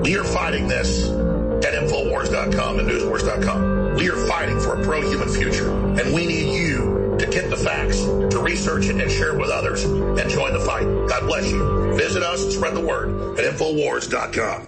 We 0.05 0.19
are 0.19 0.23
fighting 0.23 0.67
this 0.67 1.09
at 1.09 1.73
Infowars.com 1.73 2.79
and 2.79 2.87
Newswars.com. 2.87 3.76
We 3.97 4.09
are 4.09 4.27
fighting 4.27 4.59
for 4.59 4.79
a 4.79 4.83
pro-human 4.83 5.29
future, 5.29 5.71
and 5.71 6.13
we 6.13 6.27
need 6.27 6.55
you 6.55 7.15
to 7.17 7.25
get 7.25 7.49
the 7.49 7.57
facts, 7.57 7.99
to 7.99 8.39
research 8.39 8.85
it 8.85 9.01
and 9.01 9.11
share 9.11 9.33
it 9.33 9.39
with 9.41 9.49
others, 9.49 9.83
and 9.83 10.29
join 10.29 10.53
the 10.53 10.59
fight. 10.59 10.85
God 11.09 11.27
bless 11.27 11.49
you. 11.49 11.95
Visit 11.95 12.21
us 12.21 12.43
and 12.43 12.53
spread 12.53 12.75
the 12.75 12.81
word 12.81 13.39
at 13.39 13.45
Infowars.com. 13.45 14.67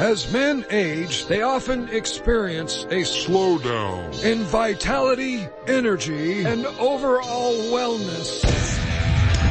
As 0.00 0.32
men 0.32 0.64
age, 0.70 1.26
they 1.26 1.42
often 1.42 1.88
experience 1.88 2.84
a 2.84 3.02
slowdown 3.02 4.24
in 4.24 4.42
vitality, 4.44 5.46
energy, 5.66 6.44
and 6.44 6.66
overall 6.66 7.54
wellness. 7.72 8.77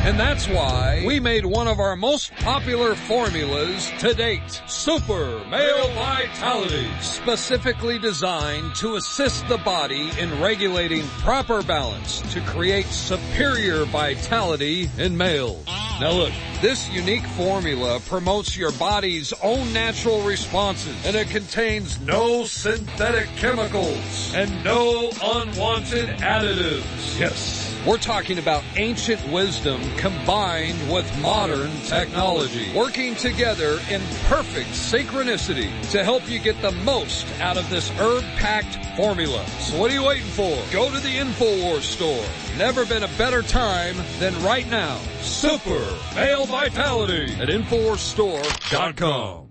And 0.07 0.17
that's 0.17 0.47
why 0.47 1.03
we 1.05 1.19
made 1.19 1.45
one 1.45 1.67
of 1.67 1.81
our 1.81 1.97
most 1.97 2.33
popular 2.37 2.95
formulas 2.95 3.91
to 3.99 4.13
date, 4.13 4.61
Super 4.65 5.43
Male 5.49 5.93
Vitality, 5.95 6.87
specifically 7.01 7.99
designed 7.99 8.73
to 8.75 8.95
assist 8.95 9.45
the 9.49 9.57
body 9.57 10.09
in 10.17 10.39
regulating 10.39 11.05
proper 11.19 11.61
balance 11.61 12.21
to 12.33 12.39
create 12.39 12.85
superior 12.85 13.83
vitality 13.83 14.89
in 14.97 15.17
males. 15.17 15.65
Now 15.99 16.11
look, 16.11 16.31
this 16.61 16.89
unique 16.89 17.27
formula 17.35 17.99
promotes 18.05 18.55
your 18.55 18.71
body's 18.71 19.33
own 19.43 19.73
natural 19.73 20.21
responses 20.21 21.05
and 21.05 21.17
it 21.17 21.27
contains 21.27 21.99
no 21.99 22.45
synthetic 22.45 23.27
chemicals 23.35 24.33
and 24.33 24.63
no 24.63 25.11
unwanted 25.21 26.07
additives. 26.19 27.19
Yes. 27.19 27.76
We're 27.85 27.97
talking 27.97 28.37
about 28.37 28.63
ancient 28.75 29.25
wisdom 29.31 29.81
combined 29.95 30.91
with 30.91 31.09
modern 31.21 31.71
technology, 31.85 32.73
working 32.75 33.15
together 33.15 33.79
in 33.89 34.01
perfect 34.25 34.71
synchronicity 34.71 35.69
to 35.91 36.03
help 36.03 36.29
you 36.29 36.39
get 36.39 36.61
the 36.61 36.71
most 36.71 37.25
out 37.39 37.55
of 37.55 37.69
this 37.69 37.89
herb-packed 37.91 38.97
formula. 38.97 39.45
So 39.59 39.77
what 39.79 39.89
are 39.89 39.93
you 39.93 40.03
waiting 40.03 40.27
for? 40.27 40.57
Go 40.71 40.91
to 40.91 40.99
the 40.99 41.17
InfoWars 41.17 41.83
store. 41.83 42.25
Never 42.57 42.85
been 42.85 43.03
a 43.03 43.09
better 43.17 43.41
time 43.41 43.95
than 44.19 44.33
right 44.43 44.69
now. 44.69 44.97
Super 45.21 45.87
Male 46.13 46.45
Vitality 46.45 47.31
at 47.39 47.47
InfoWarsStore.com. 47.47 49.45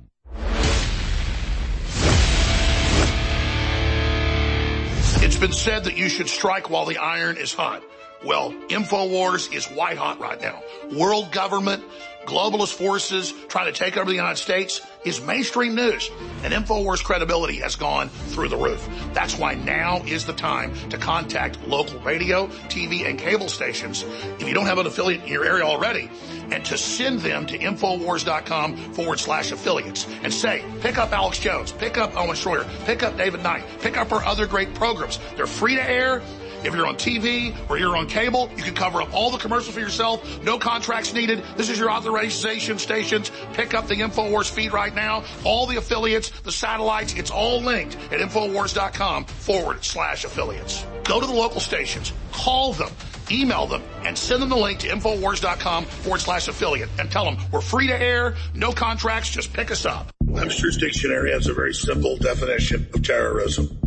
It's 5.22 5.38
been 5.38 5.52
said 5.52 5.84
that 5.84 5.96
you 5.96 6.10
should 6.10 6.28
strike 6.28 6.68
while 6.68 6.84
the 6.84 6.98
iron 6.98 7.38
is 7.38 7.54
hot. 7.54 7.82
Well, 8.26 8.52
InfoWars 8.68 9.54
is 9.54 9.66
white 9.66 9.96
hot 9.96 10.18
right 10.18 10.40
now. 10.40 10.60
World 10.98 11.30
government, 11.30 11.84
globalist 12.24 12.74
forces 12.74 13.32
trying 13.46 13.72
to 13.72 13.78
take 13.78 13.96
over 13.96 14.10
the 14.10 14.16
United 14.16 14.38
States 14.38 14.80
is 15.04 15.20
mainstream 15.20 15.76
news. 15.76 16.10
And 16.42 16.52
InfoWars 16.52 17.04
credibility 17.04 17.60
has 17.60 17.76
gone 17.76 18.08
through 18.08 18.48
the 18.48 18.56
roof. 18.56 18.84
That's 19.12 19.38
why 19.38 19.54
now 19.54 20.02
is 20.06 20.26
the 20.26 20.32
time 20.32 20.74
to 20.88 20.98
contact 20.98 21.68
local 21.68 22.00
radio, 22.00 22.48
TV, 22.68 23.08
and 23.08 23.16
cable 23.16 23.48
stations 23.48 24.02
if 24.02 24.48
you 24.48 24.54
don't 24.54 24.66
have 24.66 24.78
an 24.78 24.86
affiliate 24.86 25.22
in 25.22 25.28
your 25.28 25.44
area 25.44 25.62
already 25.62 26.10
and 26.50 26.64
to 26.64 26.76
send 26.76 27.20
them 27.20 27.46
to 27.46 27.56
Infowars.com 27.56 28.76
forward 28.94 29.20
slash 29.20 29.52
affiliates 29.52 30.04
and 30.24 30.34
say, 30.34 30.64
pick 30.80 30.98
up 30.98 31.12
Alex 31.12 31.38
Jones, 31.38 31.70
pick 31.70 31.96
up 31.96 32.16
Owen 32.16 32.34
Schroyer, 32.34 32.66
pick 32.86 33.04
up 33.04 33.16
David 33.16 33.44
Knight, 33.44 33.64
pick 33.78 33.96
up 33.96 34.10
our 34.10 34.24
other 34.24 34.48
great 34.48 34.74
programs. 34.74 35.20
They're 35.36 35.46
free 35.46 35.76
to 35.76 35.88
air. 35.88 36.22
If 36.66 36.74
you're 36.74 36.88
on 36.88 36.96
TV 36.96 37.54
or 37.70 37.78
you're 37.78 37.96
on 37.96 38.08
cable, 38.08 38.50
you 38.56 38.62
can 38.64 38.74
cover 38.74 39.00
up 39.00 39.14
all 39.14 39.30
the 39.30 39.38
commercials 39.38 39.72
for 39.72 39.80
yourself. 39.80 40.42
No 40.42 40.58
contracts 40.58 41.14
needed. 41.14 41.44
This 41.56 41.70
is 41.70 41.78
your 41.78 41.92
authorization 41.92 42.78
stations. 42.78 43.30
Pick 43.52 43.72
up 43.72 43.86
the 43.86 43.94
InfoWars 43.94 44.50
feed 44.50 44.72
right 44.72 44.92
now. 44.92 45.22
All 45.44 45.66
the 45.66 45.76
affiliates, 45.76 46.30
the 46.40 46.50
satellites, 46.50 47.14
it's 47.14 47.30
all 47.30 47.60
linked 47.60 47.94
at 48.10 48.18
Infowars.com 48.18 49.26
forward 49.26 49.84
slash 49.84 50.24
affiliates. 50.24 50.84
Go 51.04 51.20
to 51.20 51.26
the 51.26 51.32
local 51.32 51.60
stations, 51.60 52.12
call 52.32 52.72
them, 52.72 52.90
email 53.30 53.68
them, 53.68 53.84
and 54.02 54.18
send 54.18 54.42
them 54.42 54.48
the 54.48 54.56
link 54.56 54.80
to 54.80 54.88
Infowars.com 54.88 55.84
forward 55.84 56.20
slash 56.20 56.48
affiliate 56.48 56.88
and 56.98 57.08
tell 57.12 57.24
them 57.24 57.36
we're 57.52 57.60
free 57.60 57.86
to 57.86 57.96
air, 57.96 58.34
no 58.54 58.72
contracts, 58.72 59.30
just 59.30 59.52
pick 59.52 59.70
us 59.70 59.86
up. 59.86 60.10
Webster's 60.24 60.78
dictionary 60.78 61.30
has 61.30 61.46
a 61.46 61.54
very 61.54 61.74
simple 61.74 62.16
definition 62.16 62.88
of 62.92 63.04
terrorism. 63.04 63.78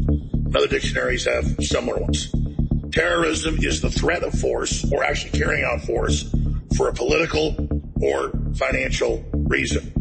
Other 0.56 0.68
dictionaries 0.68 1.26
have 1.26 1.46
similar 1.60 1.98
ones. 1.98 2.32
Terrorism 2.92 3.58
is 3.62 3.82
the 3.82 3.90
threat 3.90 4.24
of 4.24 4.34
force 4.34 4.90
or 4.92 5.04
actually 5.04 5.38
carrying 5.38 5.64
out 5.64 5.82
force 5.82 6.34
for 6.76 6.88
a 6.88 6.94
political 6.94 7.56
or 8.02 8.32
financial 8.56 9.24
reason. 9.34 9.94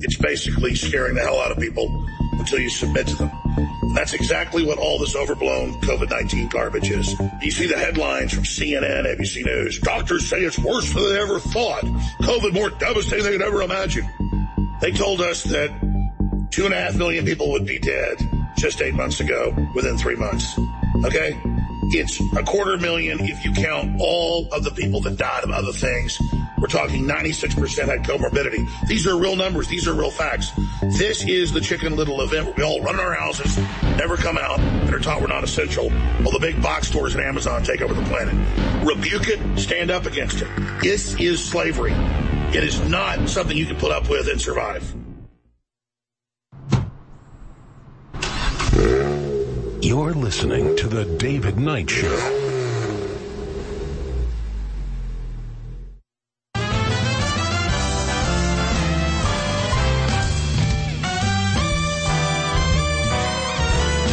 It's 0.00 0.16
basically 0.16 0.74
scaring 0.74 1.14
the 1.14 1.22
hell 1.22 1.40
out 1.40 1.50
of 1.50 1.58
people 1.58 1.88
until 2.34 2.60
you 2.60 2.70
submit 2.70 3.08
to 3.08 3.16
them. 3.16 3.30
And 3.56 3.96
that's 3.96 4.12
exactly 4.12 4.64
what 4.64 4.78
all 4.78 4.98
this 4.98 5.16
overblown 5.16 5.80
COVID-19 5.80 6.50
garbage 6.50 6.90
is. 6.90 7.14
You 7.42 7.50
see 7.50 7.66
the 7.66 7.78
headlines 7.78 8.32
from 8.32 8.44
CNN, 8.44 9.06
ABC 9.06 9.44
News. 9.44 9.80
Doctors 9.80 10.28
say 10.28 10.42
it's 10.42 10.58
worse 10.58 10.92
than 10.92 11.02
they 11.02 11.20
ever 11.20 11.40
thought. 11.40 11.82
COVID 12.22 12.52
more 12.52 12.70
devastating 12.70 13.24
than 13.24 13.32
they 13.32 13.38
could 13.38 13.46
ever 13.46 13.62
imagine. 13.62 14.08
They 14.80 14.92
told 14.92 15.20
us 15.20 15.42
that 15.44 15.70
two 16.50 16.66
and 16.66 16.74
a 16.74 16.76
half 16.76 16.94
million 16.94 17.24
people 17.24 17.50
would 17.50 17.66
be 17.66 17.78
dead 17.78 18.18
just 18.56 18.80
eight 18.80 18.94
months 18.94 19.20
ago 19.20 19.54
within 19.74 19.98
three 19.98 20.16
months. 20.16 20.56
Okay? 21.04 21.36
It's 21.90 22.20
a 22.36 22.42
quarter 22.42 22.76
million 22.76 23.18
if 23.20 23.44
you 23.44 23.52
count 23.52 23.98
all 24.00 24.46
of 24.52 24.62
the 24.62 24.70
people 24.70 25.00
that 25.02 25.16
died 25.16 25.44
of 25.44 25.50
other 25.50 25.72
things. 25.72 26.18
We're 26.60 26.66
talking 26.66 27.06
96% 27.06 27.86
had 27.86 28.04
comorbidity. 28.04 28.68
These 28.88 29.06
are 29.06 29.16
real 29.16 29.36
numbers. 29.36 29.68
These 29.68 29.88
are 29.88 29.94
real 29.94 30.10
facts. 30.10 30.50
This 30.82 31.24
is 31.24 31.52
the 31.52 31.60
chicken 31.60 31.96
little 31.96 32.20
event 32.20 32.46
where 32.46 32.54
we 32.56 32.62
all 32.62 32.82
run 32.82 32.96
in 32.96 33.00
our 33.00 33.14
houses, 33.14 33.56
never 33.96 34.16
come 34.16 34.36
out, 34.36 34.58
and 34.58 34.92
are 34.92 34.98
taught 34.98 35.20
we're 35.20 35.28
not 35.28 35.44
essential, 35.44 35.88
while 35.88 36.32
the 36.32 36.40
big 36.40 36.60
box 36.60 36.88
stores 36.88 37.14
and 37.14 37.22
Amazon 37.22 37.62
take 37.62 37.80
over 37.80 37.94
the 37.94 38.02
planet. 38.02 38.34
Rebuke 38.84 39.28
it, 39.28 39.58
stand 39.58 39.90
up 39.90 40.04
against 40.04 40.42
it. 40.42 40.48
This 40.82 41.14
is 41.18 41.42
slavery. 41.42 41.92
It 42.52 42.64
is 42.64 42.80
not 42.88 43.28
something 43.28 43.56
you 43.56 43.66
can 43.66 43.76
put 43.76 43.92
up 43.92 44.10
with 44.10 44.28
and 44.28 44.40
survive. 44.40 44.97
You're 49.88 50.12
listening 50.12 50.76
to 50.76 50.86
The 50.86 51.06
David 51.16 51.58
Knight 51.58 51.88
Show. 51.88 52.14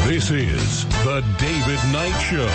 This 0.08 0.32
is 0.32 0.86
The 1.04 1.22
David 1.38 1.82
Knight 1.92 2.18
Show. 2.22 2.48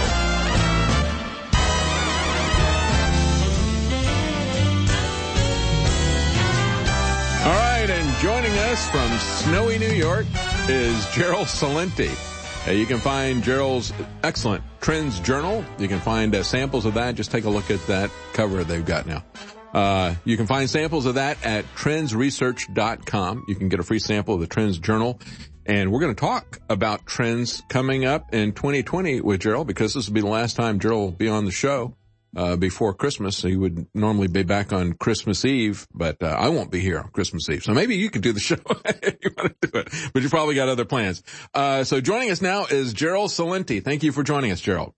All 7.44 7.52
right, 7.52 7.90
and 7.90 8.16
joining 8.22 8.58
us 8.60 8.88
from 8.88 9.10
snowy 9.44 9.76
New 9.76 9.92
York 9.92 10.24
is 10.70 11.06
Gerald 11.12 11.48
Celente. 11.48 12.29
Uh, 12.66 12.72
you 12.72 12.84
can 12.84 12.98
find 12.98 13.42
Gerald's 13.42 13.92
excellent 14.22 14.62
Trends 14.80 15.18
Journal. 15.20 15.64
You 15.78 15.88
can 15.88 16.00
find 16.00 16.34
uh, 16.34 16.42
samples 16.42 16.84
of 16.84 16.94
that. 16.94 17.14
Just 17.14 17.30
take 17.30 17.44
a 17.44 17.50
look 17.50 17.70
at 17.70 17.84
that 17.86 18.10
cover 18.34 18.64
they've 18.64 18.84
got 18.84 19.06
now. 19.06 19.24
Uh, 19.72 20.14
you 20.24 20.36
can 20.36 20.46
find 20.46 20.68
samples 20.68 21.06
of 21.06 21.14
that 21.14 21.44
at 21.44 21.64
trendsresearch.com. 21.74 23.44
You 23.48 23.54
can 23.54 23.68
get 23.68 23.80
a 23.80 23.82
free 23.82 23.98
sample 23.98 24.34
of 24.34 24.40
the 24.40 24.46
Trends 24.46 24.78
Journal. 24.78 25.20
And 25.64 25.92
we're 25.92 26.00
going 26.00 26.14
to 26.14 26.20
talk 26.20 26.58
about 26.68 27.06
trends 27.06 27.62
coming 27.68 28.04
up 28.04 28.34
in 28.34 28.52
2020 28.52 29.20
with 29.20 29.40
Gerald 29.40 29.66
because 29.66 29.94
this 29.94 30.06
will 30.06 30.14
be 30.14 30.20
the 30.20 30.26
last 30.26 30.56
time 30.56 30.80
Gerald 30.80 31.00
will 31.00 31.10
be 31.12 31.28
on 31.28 31.44
the 31.44 31.52
show 31.52 31.94
uh, 32.36 32.56
before 32.56 32.94
Christmas. 32.94 33.42
He 33.42 33.56
would 33.56 33.86
normally 33.94 34.28
be 34.28 34.42
back 34.42 34.72
on 34.72 34.92
Christmas 34.94 35.44
Eve, 35.44 35.86
but 35.92 36.22
uh, 36.22 36.26
I 36.26 36.48
won't 36.48 36.70
be 36.70 36.80
here 36.80 36.98
on 36.98 37.08
Christmas 37.08 37.48
Eve. 37.48 37.62
So 37.62 37.74
maybe 37.74 37.96
you 37.96 38.10
could 38.10 38.22
do 38.22 38.32
the 38.32 38.40
show 38.50 38.56
if 38.84 39.16
you 39.22 39.30
want 39.36 39.60
to 39.60 39.68
do 39.68 39.78
it, 39.78 39.88
but 40.12 40.22
you 40.22 40.28
probably 40.28 40.54
got 40.54 40.68
other 40.68 40.84
plans. 40.84 41.22
Uh, 41.54 41.84
so 41.84 42.00
joining 42.00 42.30
us 42.30 42.40
now 42.40 42.66
is 42.66 42.92
Gerald 42.92 43.30
Celente. 43.30 43.82
Thank 43.82 44.02
you 44.02 44.12
for 44.12 44.22
joining 44.22 44.52
us, 44.52 44.60
Gerald. 44.60 44.94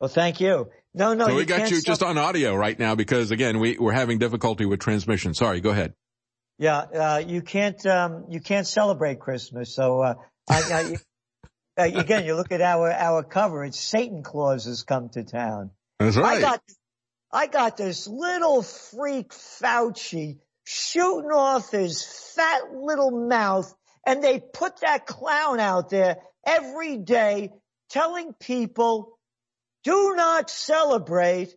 Well, 0.00 0.08
thank 0.08 0.40
you. 0.40 0.68
No, 0.94 1.14
no, 1.14 1.26
so 1.26 1.30
you 1.30 1.36
we 1.36 1.44
got 1.44 1.70
you 1.70 1.76
stop- 1.76 1.92
just 1.92 2.02
on 2.02 2.18
audio 2.18 2.54
right 2.54 2.78
now 2.78 2.94
because 2.94 3.30
again, 3.30 3.60
we, 3.60 3.78
we're 3.78 3.92
having 3.92 4.18
difficulty 4.18 4.66
with 4.66 4.80
transmission. 4.80 5.32
Sorry, 5.32 5.60
go 5.60 5.70
ahead. 5.70 5.94
Yeah, 6.58 6.78
uh, 6.78 7.22
you 7.26 7.40
can't, 7.40 7.84
um, 7.86 8.26
you 8.28 8.40
can't 8.40 8.66
celebrate 8.66 9.18
Christmas. 9.18 9.74
So, 9.74 10.00
uh, 10.00 10.14
I, 10.48 10.96
I, 11.76 11.82
uh, 11.82 11.98
again, 12.00 12.26
you 12.26 12.36
look 12.36 12.52
at 12.52 12.60
our, 12.60 12.92
our 12.92 13.22
cover, 13.22 13.64
it's 13.64 13.80
Satan 13.80 14.22
Claus 14.22 14.66
has 14.66 14.82
come 14.82 15.08
to 15.10 15.24
town. 15.24 15.70
That's 16.04 16.16
right. 16.16 16.38
I 16.38 16.40
got, 16.40 16.62
I 17.32 17.46
got 17.46 17.76
this 17.76 18.06
little 18.06 18.62
freak 18.62 19.32
Fauci 19.32 20.38
shooting 20.64 21.30
off 21.30 21.70
his 21.70 22.04
fat 22.34 22.72
little 22.74 23.10
mouth 23.28 23.72
and 24.06 24.22
they 24.22 24.40
put 24.40 24.80
that 24.80 25.06
clown 25.06 25.60
out 25.60 25.90
there 25.90 26.18
every 26.46 26.98
day 26.98 27.50
telling 27.90 28.32
people, 28.34 29.18
do 29.84 30.14
not 30.16 30.50
celebrate 30.50 31.54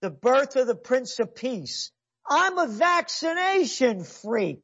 the 0.00 0.10
birth 0.10 0.56
of 0.56 0.66
the 0.66 0.76
Prince 0.76 1.18
of 1.18 1.34
Peace. 1.34 1.90
I'm 2.28 2.58
a 2.58 2.66
vaccination 2.68 4.04
freak. 4.04 4.62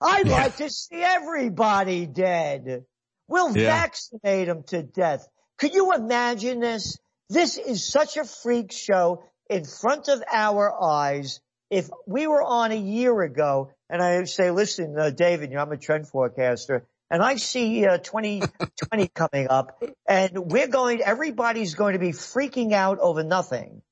I'd 0.00 0.26
Yeah. 0.26 0.42
like 0.44 0.56
to 0.56 0.70
see 0.70 1.02
everybody 1.02 2.06
dead. 2.06 2.84
We'll 3.28 3.56
Yeah. 3.56 3.66
vaccinate 3.80 4.46
them 4.48 4.62
to 4.68 4.82
death. 4.82 5.26
Could 5.58 5.74
you 5.74 5.92
imagine 5.92 6.60
this? 6.60 6.96
This 7.30 7.56
is 7.58 7.84
such 7.86 8.16
a 8.16 8.24
freak 8.24 8.72
show 8.72 9.22
in 9.48 9.64
front 9.64 10.08
of 10.08 10.20
our 10.32 10.74
eyes. 10.82 11.40
If 11.70 11.88
we 12.04 12.26
were 12.26 12.42
on 12.42 12.72
a 12.72 12.76
year 12.76 13.22
ago 13.22 13.70
and 13.88 14.02
I 14.02 14.24
say, 14.24 14.50
listen, 14.50 14.96
uh, 14.98 15.10
David, 15.10 15.50
you 15.50 15.56
know, 15.56 15.62
I'm 15.62 15.70
a 15.70 15.76
trend 15.76 16.08
forecaster 16.08 16.86
and 17.08 17.22
I 17.22 17.36
see 17.36 17.86
uh, 17.86 17.98
2020 17.98 19.08
coming 19.14 19.46
up 19.48 19.80
and 20.08 20.50
we're 20.50 20.66
going, 20.66 21.02
everybody's 21.02 21.76
going 21.76 21.92
to 21.92 22.00
be 22.00 22.10
freaking 22.10 22.72
out 22.72 22.98
over 22.98 23.22
nothing 23.22 23.82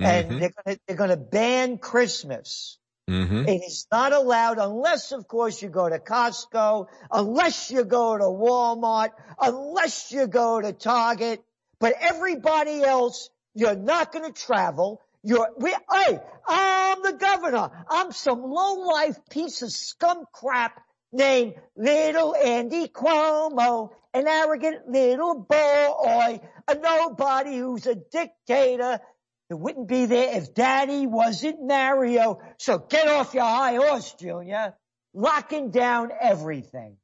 and 0.00 0.30
Mhm. 0.30 0.40
they're 0.40 0.52
going 0.64 0.76
to, 0.76 0.80
they're 0.86 0.96
going 0.96 1.10
to 1.10 1.16
ban 1.18 1.76
Christmas. 1.76 2.78
Mm-hmm. 3.10 3.48
It 3.48 3.62
is 3.66 3.86
not 3.92 4.12
allowed 4.14 4.58
unless, 4.58 5.12
of 5.12 5.28
course, 5.28 5.60
you 5.60 5.68
go 5.68 5.88
to 5.88 5.98
Costco, 5.98 6.86
unless 7.10 7.70
you 7.70 7.84
go 7.84 8.16
to 8.16 8.24
Walmart, 8.24 9.10
unless 9.40 10.10
you 10.12 10.26
go 10.26 10.60
to 10.60 10.72
Target. 10.72 11.42
But 11.80 11.94
everybody 12.00 12.82
else, 12.82 13.30
you're 13.54 13.76
not 13.76 14.12
going 14.12 14.24
to 14.24 14.32
travel. 14.32 15.00
You're, 15.22 15.48
we, 15.58 15.70
hey, 15.70 16.20
I'm 16.46 17.02
the 17.02 17.12
governor. 17.12 17.70
I'm 17.88 18.12
some 18.12 18.42
low 18.42 18.74
life 18.86 19.18
piece 19.30 19.62
of 19.62 19.70
scum 19.72 20.24
crap 20.32 20.80
named 21.12 21.54
Little 21.76 22.34
Andy 22.34 22.88
Cuomo, 22.88 23.90
an 24.14 24.26
arrogant 24.26 24.88
little 24.88 25.40
boy, 25.40 26.40
a 26.68 26.74
nobody 26.74 27.58
who's 27.58 27.86
a 27.86 27.94
dictator. 27.94 29.00
It 29.50 29.58
wouldn't 29.58 29.88
be 29.88 30.06
there 30.06 30.36
if 30.36 30.54
daddy 30.54 31.06
wasn't 31.06 31.66
Mario. 31.66 32.40
So 32.58 32.78
get 32.78 33.08
off 33.08 33.34
your 33.34 33.44
high 33.44 33.76
horse, 33.76 34.14
Junior. 34.14 34.74
Locking 35.14 35.70
down 35.70 36.10
everything. 36.20 36.96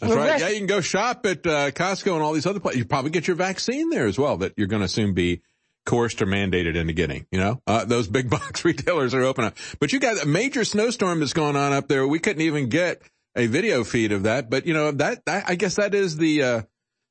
That's 0.00 0.12
The 0.12 0.18
right. 0.18 0.40
Yeah, 0.40 0.48
you 0.48 0.58
can 0.58 0.66
go 0.66 0.80
shop 0.80 1.24
at 1.26 1.46
uh, 1.46 1.70
Costco 1.70 2.14
and 2.14 2.22
all 2.22 2.32
these 2.32 2.46
other 2.46 2.60
places. 2.60 2.78
You 2.78 2.84
probably 2.84 3.10
get 3.10 3.26
your 3.26 3.36
vaccine 3.36 3.90
there 3.90 4.06
as 4.06 4.18
well 4.18 4.38
that 4.38 4.54
you're 4.56 4.66
going 4.66 4.82
to 4.82 4.88
soon 4.88 5.14
be 5.14 5.42
coerced 5.86 6.20
or 6.22 6.26
mandated 6.26 6.76
into 6.76 6.92
getting. 6.92 7.26
You 7.30 7.40
know, 7.40 7.62
uh, 7.66 7.84
those 7.84 8.08
big 8.08 8.28
box 8.36 8.64
retailers 8.64 9.14
are 9.14 9.22
open 9.22 9.44
up. 9.44 9.56
But 9.78 9.92
you 9.92 10.00
got 10.00 10.22
a 10.22 10.26
major 10.26 10.64
snowstorm 10.64 11.20
that's 11.20 11.32
going 11.32 11.56
on 11.56 11.72
up 11.72 11.88
there. 11.88 12.06
We 12.06 12.18
couldn't 12.18 12.42
even 12.42 12.68
get 12.68 13.02
a 13.36 13.46
video 13.46 13.84
feed 13.84 14.12
of 14.12 14.24
that. 14.24 14.50
But 14.50 14.66
you 14.66 14.74
know, 14.74 14.90
that, 14.92 15.24
that 15.26 15.44
I 15.48 15.54
guess 15.54 15.76
that 15.76 15.94
is 15.94 16.16
the 16.16 16.42
uh, 16.42 16.62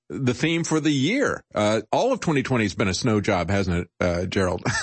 the 0.10 0.34
theme 0.34 0.64
for 0.64 0.80
the 0.80 0.92
year. 0.92 1.44
Uh, 1.54 1.82
all 1.92 2.12
of 2.12 2.20
2020 2.20 2.64
has 2.66 2.74
been 2.74 2.88
a 2.88 2.94
snow 2.94 3.22
job, 3.22 3.50
hasn't 3.50 3.78
it, 3.78 3.90
uh, 4.00 4.26
Gerald? 4.26 4.64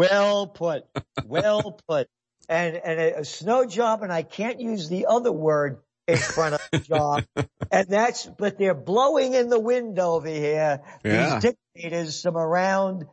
Well 0.00 0.46
put. 0.46 0.84
Well 1.26 1.78
put. 1.86 2.08
And, 2.48 2.74
and 2.76 2.98
a, 2.98 3.18
a 3.18 3.24
snow 3.24 3.66
job, 3.66 4.02
and 4.02 4.10
I 4.10 4.22
can't 4.22 4.58
use 4.58 4.88
the 4.88 5.06
other 5.06 5.30
word 5.30 5.76
in 6.12 6.18
front 6.18 6.54
of 6.54 6.60
the 6.72 6.78
job. 6.78 7.24
And 7.72 7.86
that's, 7.88 8.26
but 8.26 8.58
they're 8.58 8.74
blowing 8.74 9.34
in 9.34 9.48
the 9.48 9.60
wind 9.60 10.00
over 10.00 10.26
here. 10.26 10.80
Yeah. 11.04 11.38
These 11.38 11.54
dictators 11.74 12.20
from 12.20 12.36
around 12.36 13.04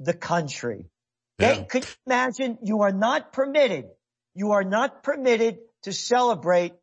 the 0.00 0.12
country. 0.12 0.90
Yeah. 1.38 1.54
They, 1.54 1.64
could 1.64 1.84
you 1.84 1.94
imagine 2.06 2.58
you 2.62 2.82
are 2.82 2.92
not 2.92 3.32
permitted, 3.32 3.86
you 4.34 4.52
are 4.52 4.64
not 4.64 5.02
permitted 5.02 5.60
to 5.84 5.94
celebrate 5.94 6.74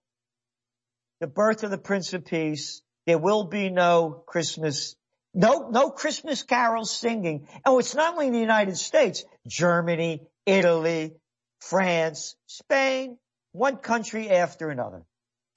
the 1.19 1.27
birth 1.27 1.63
of 1.63 1.69
the 1.69 1.77
Prince 1.77 2.13
of 2.13 2.25
Peace. 2.25 2.81
There 3.05 3.19
will 3.19 3.43
be 3.43 3.69
no 3.69 4.23
Christmas, 4.25 4.95
no, 5.35 5.69
no 5.69 5.91
Christmas 5.91 6.41
carols 6.41 6.89
singing. 6.89 7.47
Oh, 7.63 7.77
it's 7.77 7.93
not 7.93 8.13
only 8.13 8.27
in 8.27 8.33
the 8.33 8.39
United 8.39 8.77
States, 8.77 9.23
Germany, 9.47 10.27
Italy, 10.47 11.13
France, 11.61 12.35
Spain, 12.47 13.17
one 13.51 13.77
country 13.77 14.29
after 14.29 14.69
another. 14.69 15.03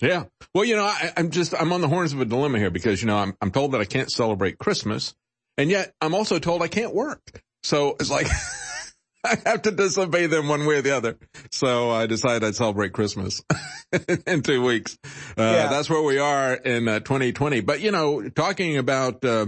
Yeah. 0.02 0.24
Well, 0.52 0.64
you 0.64 0.74
know, 0.76 0.84
I, 0.84 1.12
I'm 1.16 1.31
just, 1.31 1.55
I'm 1.58 1.72
on 1.72 1.81
the 1.81 1.89
horns 1.89 2.12
of 2.12 2.20
a 2.20 2.24
dilemma 2.24 2.58
here 2.58 2.70
because, 2.70 3.00
you 3.00 3.06
know, 3.06 3.16
I'm, 3.16 3.36
I'm 3.40 3.52
told 3.52 3.72
that 3.72 3.81
I 3.81 3.84
can't 3.84 4.10
celebrate 4.10 4.58
Christmas 4.58 5.14
and 5.56 5.70
yet 5.70 5.94
I'm 6.00 6.12
also 6.14 6.39
told 6.40 6.60
I 6.60 6.68
can't 6.68 6.92
work. 6.92 7.20
So 7.62 7.97
it's 8.00 8.10
like, 8.10 8.26
I 9.24 9.36
have 9.47 9.62
to 9.62 9.70
disobey 9.70 10.26
them 10.26 10.48
one 10.48 10.66
way 10.66 10.78
or 10.78 10.82
the 10.82 10.97
other. 10.97 11.16
So 11.52 11.90
I 11.92 12.06
decided 12.06 12.42
I'd 12.42 12.56
celebrate 12.56 12.92
Christmas 12.92 13.44
in 14.26 14.42
two 14.42 14.64
weeks. 14.64 14.98
Uh, 15.39 15.42
Yeah. 15.42 15.68
that's 15.68 15.89
where 15.89 16.02
we 16.02 16.18
are 16.18 16.52
in 16.55 16.89
uh, 16.89 16.98
2020. 16.98 17.60
But, 17.60 17.81
you 17.81 17.92
know, 17.92 18.28
talking 18.28 18.78
about, 18.78 19.24
uh, 19.24 19.47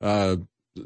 uh, 0.00 0.36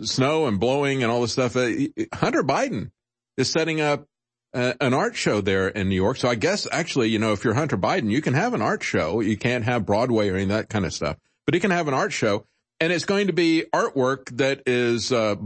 snow 0.02 0.46
and 0.46 0.58
blowing 0.58 1.02
and 1.02 1.12
all 1.12 1.20
this 1.20 1.32
stuff, 1.32 1.56
uh, 1.56 1.68
Hunter 2.14 2.42
Biden 2.42 2.90
is 3.36 3.50
setting 3.52 3.82
up 3.82 4.06
uh, 4.52 4.74
an 4.80 4.94
art 4.94 5.16
show 5.16 5.40
there 5.40 5.68
in 5.68 5.88
New 5.88 5.94
York. 5.94 6.16
So 6.16 6.28
I 6.28 6.34
guess 6.34 6.66
actually, 6.70 7.08
you 7.08 7.18
know, 7.18 7.32
if 7.32 7.44
you're 7.44 7.54
Hunter 7.54 7.76
Biden, 7.76 8.10
you 8.10 8.20
can 8.20 8.34
have 8.34 8.54
an 8.54 8.62
art 8.62 8.82
show. 8.82 9.20
You 9.20 9.36
can't 9.36 9.64
have 9.64 9.86
Broadway 9.86 10.28
or 10.28 10.34
any 10.34 10.44
of 10.44 10.48
that 10.50 10.68
kind 10.68 10.84
of 10.84 10.92
stuff, 10.92 11.16
but 11.46 11.54
he 11.54 11.60
can 11.60 11.70
have 11.70 11.88
an 11.88 11.94
art 11.94 12.12
show 12.12 12.44
and 12.80 12.92
it's 12.92 13.04
going 13.04 13.26
to 13.26 13.32
be 13.32 13.64
artwork 13.72 14.36
that 14.38 14.62
is, 14.66 15.12
uh, 15.12 15.36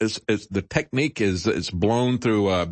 is, 0.00 0.20
is 0.28 0.46
the 0.46 0.62
technique 0.62 1.20
is, 1.20 1.46
it's 1.46 1.70
blown 1.70 2.18
through, 2.18 2.48
uh, 2.48 2.66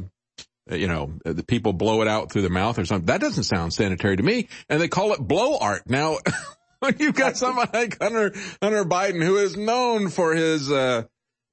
you 0.71 0.87
know, 0.87 1.13
the 1.25 1.43
people 1.43 1.73
blow 1.73 2.03
it 2.03 2.09
out 2.09 2.31
through 2.31 2.43
their 2.43 2.51
mouth 2.51 2.79
or 2.79 2.85
something. 2.85 3.07
That 3.07 3.21
doesn't 3.21 3.45
sound 3.45 3.75
sanitary 3.75 4.17
to 4.17 4.23
me. 4.23 4.49
And 4.69 4.81
they 4.81 4.89
call 4.89 5.13
it 5.13 5.19
blow 5.19 5.59
art. 5.59 5.83
Now, 5.89 6.19
when 6.79 6.97
you've 7.01 7.17
got 7.17 7.37
someone 7.37 7.69
like 7.73 8.01
Hunter, 8.01 8.33
Hunter 8.63 8.85
Biden 8.85 9.23
who 9.23 9.37
is 9.37 9.57
known 9.57 10.09
for 10.09 10.35
his, 10.35 10.71
uh, 10.71 11.03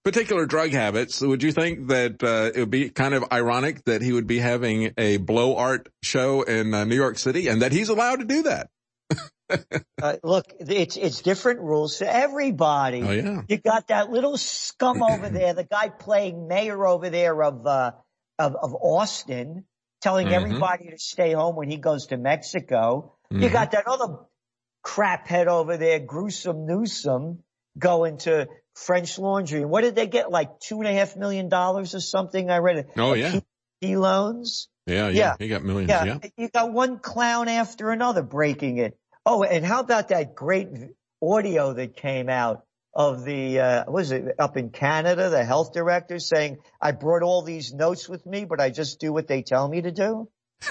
particular 0.03 0.45
drug 0.45 0.71
habits, 0.71 1.21
would 1.21 1.43
you 1.43 1.51
think 1.51 1.87
that 1.87 2.23
uh, 2.23 2.51
it 2.55 2.59
would 2.59 2.69
be 2.71 2.89
kind 2.89 3.13
of 3.13 3.25
ironic 3.31 3.83
that 3.85 4.01
he 4.01 4.13
would 4.13 4.27
be 4.27 4.39
having 4.39 4.93
a 4.97 5.17
blow 5.17 5.55
art 5.55 5.89
show 6.03 6.41
in 6.43 6.73
uh, 6.73 6.85
New 6.85 6.95
York 6.95 7.17
City 7.17 7.47
and 7.47 7.61
that 7.61 7.71
he's 7.71 7.89
allowed 7.89 8.19
to 8.19 8.25
do 8.25 8.43
that? 8.43 8.69
Uh, 10.01 10.15
look, 10.23 10.45
it's 10.61 10.95
it's 10.95 11.21
different 11.21 11.59
rules 11.59 11.97
for 11.97 12.05
everybody. 12.05 13.03
Oh, 13.03 13.11
yeah. 13.11 13.41
You 13.49 13.57
got 13.57 13.89
that 13.89 14.09
little 14.09 14.37
scum 14.37 15.03
over 15.03 15.27
there, 15.27 15.53
the 15.53 15.65
guy 15.65 15.89
playing 15.89 16.47
mayor 16.47 16.87
over 16.87 17.09
there 17.09 17.43
of 17.43 17.67
uh 17.67 17.91
of, 18.37 18.55
of 18.55 18.73
Austin, 18.75 19.65
telling 19.99 20.27
Mhm. 20.27 20.31
everybody 20.31 20.91
to 20.91 20.97
stay 20.97 21.33
home 21.33 21.57
when 21.57 21.69
he 21.69 21.75
goes 21.75 22.07
to 22.07 22.17
Mexico. 22.17 23.15
You 23.29 23.49
Mhm. 23.49 23.51
got 23.51 23.71
that 23.71 23.87
other 23.87 24.19
crap 24.83 25.27
head 25.27 25.49
over 25.49 25.75
there, 25.75 25.99
gruesome 25.99 26.65
Newsom, 26.65 27.43
going 27.77 28.13
into 28.13 28.47
French 28.75 29.17
Laundry. 29.19 29.61
And 29.61 29.69
what 29.69 29.81
did 29.81 29.95
they 29.95 30.07
get? 30.07 30.31
Like 30.31 30.59
two 30.59 30.77
and 30.79 30.87
a 30.87 30.93
half 30.93 31.15
million 31.15 31.49
dollars 31.49 31.95
or 31.95 31.99
something? 31.99 32.49
I 32.49 32.57
read 32.57 32.77
it. 32.77 32.89
Oh, 32.97 33.13
yeah. 33.13 33.39
P 33.81 33.95
loans. 33.97 34.67
Yeah, 34.85 35.09
yeah, 35.09 35.09
Yeah. 35.09 35.35
he 35.39 35.47
got 35.47 35.63
millions. 35.63 35.89
Yeah, 35.89 36.03
Yeah. 36.05 36.17
you 36.37 36.49
got 36.49 36.71
one 36.73 36.99
clown 36.99 37.47
after 37.47 37.91
another 37.91 38.23
breaking 38.23 38.77
it. 38.79 38.97
Oh, 39.25 39.43
and 39.43 39.63
how 39.65 39.81
about 39.81 40.07
that 40.09 40.33
great 40.35 40.69
audio 41.21 41.73
that 41.73 41.95
came 41.95 42.29
out 42.29 42.63
of 42.93 43.23
the, 43.23 43.59
uh, 43.59 43.83
was 43.91 44.11
it 44.11 44.35
up 44.39 44.57
in 44.57 44.71
Canada, 44.71 45.29
the 45.29 45.45
health 45.45 45.73
director 45.73 46.17
saying, 46.17 46.57
I 46.81 46.91
brought 46.91 47.21
all 47.21 47.43
these 47.43 47.71
notes 47.73 48.09
with 48.09 48.25
me, 48.25 48.45
but 48.45 48.59
I 48.59 48.71
just 48.71 48.99
do 48.99 49.13
what 49.13 49.27
they 49.27 49.43
tell 49.43 49.67
me 49.67 49.81
to 49.83 49.91
do? 49.91 50.27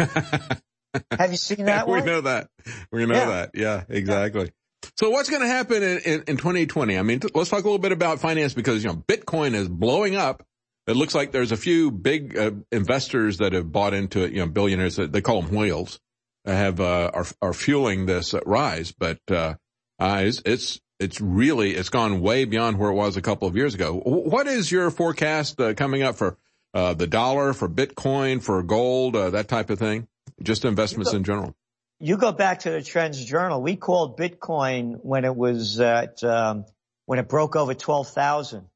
Have 1.16 1.30
you 1.30 1.36
seen 1.36 1.66
that 1.66 1.86
we 1.86 1.92
one? 1.98 2.06
know 2.06 2.20
that. 2.22 2.48
We 2.90 3.06
know 3.06 3.14
Yeah. 3.14 3.26
that. 3.26 3.50
Yeah, 3.54 3.84
exactly. 3.88 4.50
So 4.96 5.10
what's 5.10 5.30
going 5.30 5.42
to 5.42 5.48
happen 5.48 5.82
in, 5.82 5.98
in, 5.98 6.24
in 6.26 6.36
2020? 6.36 6.98
I 6.98 7.02
mean, 7.02 7.20
t- 7.20 7.28
let's 7.34 7.50
talk 7.50 7.60
a 7.60 7.64
little 7.64 7.78
bit 7.78 7.92
about 7.92 8.20
finance 8.20 8.54
because, 8.54 8.82
you 8.82 8.90
know, 8.90 8.96
Bitcoin 8.96 9.54
is 9.54 9.68
blowing 9.68 10.16
up. 10.16 10.44
it 10.86 10.96
looks 10.96 11.14
like 11.14 11.32
there's 11.32 11.52
a 11.52 11.56
few 11.56 11.90
big 11.90 12.36
uh, 12.36 12.52
investors 12.72 13.38
that 13.38 13.52
have 13.52 13.70
bought 13.70 13.94
into 13.94 14.24
it. 14.24 14.32
You 14.32 14.40
know, 14.40 14.48
billionaires. 14.48 14.96
They 14.96 15.20
call 15.20 15.42
them 15.42 15.54
whales. 15.54 16.00
Have 16.44 16.80
uh, 16.80 17.10
are 17.12 17.26
are 17.42 17.52
fueling 17.52 18.06
this 18.06 18.34
rise, 18.46 18.92
but 18.92 19.18
uh, 19.30 19.54
uh, 19.98 20.22
it's, 20.24 20.40
it's 20.46 20.80
it's 20.98 21.20
really 21.20 21.74
it's 21.74 21.90
gone 21.90 22.20
way 22.20 22.46
beyond 22.46 22.78
where 22.78 22.90
it 22.90 22.94
was 22.94 23.16
a 23.18 23.22
couple 23.22 23.46
of 23.46 23.54
years 23.54 23.74
ago. 23.74 23.94
What 23.94 24.46
is 24.46 24.72
your 24.72 24.90
forecast 24.90 25.60
uh, 25.60 25.74
coming 25.74 26.02
up 26.02 26.16
for 26.16 26.38
uh, 26.72 26.94
the 26.94 27.06
dollar, 27.06 27.52
for 27.52 27.68
Bitcoin, 27.68 28.42
for 28.42 28.62
gold, 28.62 29.14
uh, 29.14 29.30
that 29.30 29.48
type 29.48 29.68
of 29.68 29.78
thing? 29.78 30.08
Just 30.42 30.64
investments 30.64 31.12
in 31.12 31.24
general. 31.24 31.54
You 32.00 32.16
go 32.16 32.32
back 32.32 32.60
to 32.60 32.70
the 32.70 32.82
Trends 32.82 33.24
Journal. 33.24 33.60
We 33.60 33.76
called 33.76 34.18
Bitcoin 34.18 34.98
when 35.02 35.24
it 35.24 35.34
was 35.34 35.80
at 35.80 36.22
um, 36.22 36.64
when 37.06 37.18
it 37.18 37.28
broke 37.28 37.56
over 37.56 37.74
twelve 37.74 38.08
thousand 38.08 38.66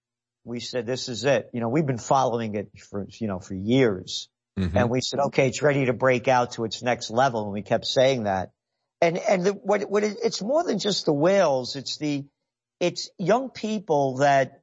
we 0.45 0.61
said, 0.61 0.87
this 0.87 1.09
is 1.09 1.25
it. 1.25 1.51
You 1.53 1.61
know, 1.61 1.69
we've 1.69 1.87
been 1.87 1.99
following 1.99 2.55
it 2.55 2.71
for, 2.91 3.07
you 3.09 3.29
know, 3.29 3.39
for 3.39 3.55
years. 3.55 4.29
Mm-hmm. 4.59 4.77
And 4.77 4.91
we 4.91 5.01
said, 5.01 5.21
okay, 5.21 5.49
it's 5.49 5.63
ready 5.63 5.87
to 5.87 5.93
break 5.93 6.29
out 6.29 6.53
to 6.53 6.65
its 6.65 6.83
next 6.83 7.11
level. 7.11 7.45
And 7.45 7.53
we 7.53 7.63
kept 7.63 7.87
saying 7.87 8.25
that. 8.25 8.51
And, 9.01 9.19
and 9.19 9.45
the, 9.45 9.53
what, 9.53 9.83
what 9.91 10.05
it, 10.05 10.17
it's 10.23 10.43
more 10.43 10.65
than 10.65 10.79
just 10.79 11.07
the 11.07 11.13
whales. 11.13 11.77
It's 11.77 11.97
the, 11.97 12.25
it's 12.81 13.11
young 13.19 13.51
people 13.51 14.17
that 14.17 14.63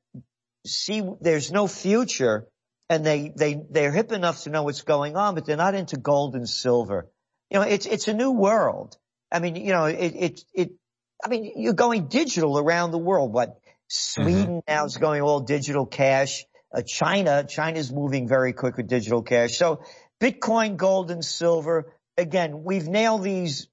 see 0.66 1.02
there's 1.22 1.52
no 1.52 1.68
future 1.68 2.48
and 2.90 3.06
they, 3.06 3.32
they, 3.36 3.62
they're 3.70 3.92
hip 3.92 4.12
enough 4.12 4.44
to 4.44 4.50
know 4.50 4.64
what's 4.64 4.82
going 4.82 5.16
on, 5.16 5.36
but 5.36 5.46
they're 5.46 5.58
not 5.58 5.76
into 5.76 5.98
gold 5.98 6.36
and 6.36 6.48
silver. 6.48 7.08
You 7.50 7.60
know, 7.60 7.66
it's, 7.66 7.86
it's 7.86 8.08
a 8.08 8.14
new 8.14 8.32
world. 8.32 8.98
I 9.32 9.40
mean, 9.40 9.56
you 9.56 9.72
know, 9.72 9.86
it, 9.86 10.14
it, 10.16 10.42
it, 10.54 10.72
I 11.24 11.30
mean, 11.30 11.54
you're 11.56 11.74
going 11.74 12.08
digital 12.08 12.58
around 12.58 12.92
the 12.92 12.98
world. 12.98 13.34
What 13.34 13.60
Sweden 13.88 14.62
mm-hmm. 14.62 14.72
now 14.72 14.86
is 14.86 14.98
going 14.98 15.22
all 15.22 15.42
digital 15.42 15.86
cash. 15.86 16.46
Uh, 16.74 16.82
China, 16.84 17.44
China's 17.48 17.92
moving 17.92 18.28
very 18.28 18.54
quick 18.54 18.78
with 18.78 18.88
digital 18.88 19.24
cash. 19.24 19.58
So 19.58 19.82
Bitcoin, 20.22 20.78
gold 20.78 21.10
and 21.10 21.26
silver, 21.26 21.94
again, 22.18 22.64
we've 22.64 22.88
nailed 22.88 23.24
these. 23.24 23.68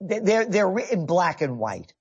They're, 0.00 0.46
they're 0.46 0.78
in 0.78 1.06
black 1.06 1.40
and 1.40 1.58
white. 1.58 1.92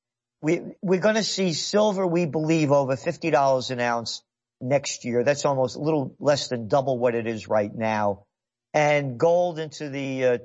We, 0.42 0.62
we're 0.82 1.00
going 1.00 1.16
to 1.16 1.24
see 1.24 1.54
silver, 1.54 2.06
we 2.06 2.28
believe, 2.28 2.72
over 2.72 2.96
$50 2.96 3.72
an 3.72 3.80
ounce 3.80 4.22
next 4.62 5.04
year. 5.06 5.24
That's 5.24 5.46
almost 5.46 5.76
a 5.76 5.80
little 5.80 6.16
less 6.20 6.50
than 6.50 6.68
double 6.68 7.00
what 7.00 7.16
it 7.16 7.26
is 7.26 7.48
right 7.48 7.74
now. 7.74 8.26
And 8.74 9.18
gold 9.18 9.58
into 9.58 9.90
the 9.90 10.26
uh, 10.26 10.38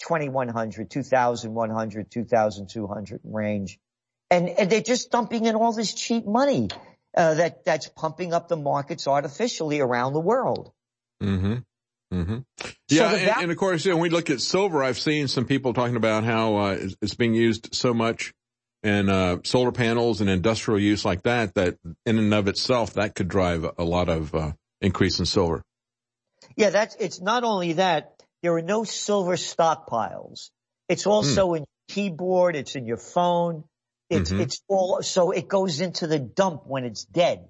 2100, 0.00 0.90
2100, 0.90 2.10
2200 2.10 3.20
range 3.24 3.78
and, 4.30 4.48
and 4.48 4.70
they're 4.70 4.80
just 4.80 5.10
dumping 5.10 5.46
in 5.46 5.54
all 5.54 5.72
this 5.72 5.94
cheap 5.94 6.26
money 6.26 6.68
uh, 7.16 7.34
that 7.34 7.64
that's 7.64 7.88
pumping 7.88 8.32
up 8.32 8.48
the 8.48 8.56
markets 8.56 9.08
artificially 9.08 9.80
around 9.80 10.12
the 10.12 10.20
world. 10.20 10.72
Mm-hmm. 11.22 11.56
Mm-hmm. 12.12 12.38
Yeah, 12.88 13.10
so 13.10 13.16
and, 13.16 13.42
and, 13.42 13.50
of 13.50 13.56
course, 13.58 13.84
you 13.84 13.90
know, 13.90 13.96
when 13.96 14.04
we 14.04 14.08
look 14.10 14.30
at 14.30 14.40
silver, 14.40 14.82
I've 14.82 14.98
seen 14.98 15.28
some 15.28 15.44
people 15.44 15.74
talking 15.74 15.96
about 15.96 16.24
how 16.24 16.56
uh, 16.56 16.78
it's 17.02 17.14
being 17.14 17.34
used 17.34 17.74
so 17.74 17.92
much 17.92 18.32
in 18.82 19.10
uh, 19.10 19.38
solar 19.44 19.72
panels 19.72 20.20
and 20.20 20.30
industrial 20.30 20.80
use 20.80 21.04
like 21.04 21.22
that, 21.24 21.54
that 21.54 21.76
in 22.06 22.18
and 22.18 22.32
of 22.32 22.48
itself, 22.48 22.94
that 22.94 23.14
could 23.14 23.28
drive 23.28 23.66
a 23.76 23.84
lot 23.84 24.08
of 24.08 24.34
uh, 24.34 24.52
increase 24.80 25.18
in 25.18 25.26
silver. 25.26 25.62
Yeah, 26.56 26.70
that's, 26.70 26.96
it's 26.98 27.20
not 27.20 27.44
only 27.44 27.74
that, 27.74 28.17
there 28.42 28.54
are 28.54 28.62
no 28.62 28.84
silver 28.84 29.36
stockpiles. 29.36 30.50
It's 30.88 31.06
also 31.06 31.50
mm. 31.50 31.58
in 31.58 31.64
keyboard, 31.88 32.56
it's 32.56 32.76
in 32.76 32.86
your 32.86 32.96
phone, 32.96 33.64
it's, 34.10 34.30
mm-hmm. 34.30 34.40
it's 34.40 34.62
all, 34.68 35.02
so 35.02 35.32
it 35.32 35.48
goes 35.48 35.80
into 35.80 36.06
the 36.06 36.18
dump 36.18 36.62
when 36.66 36.84
it's 36.84 37.04
dead. 37.04 37.48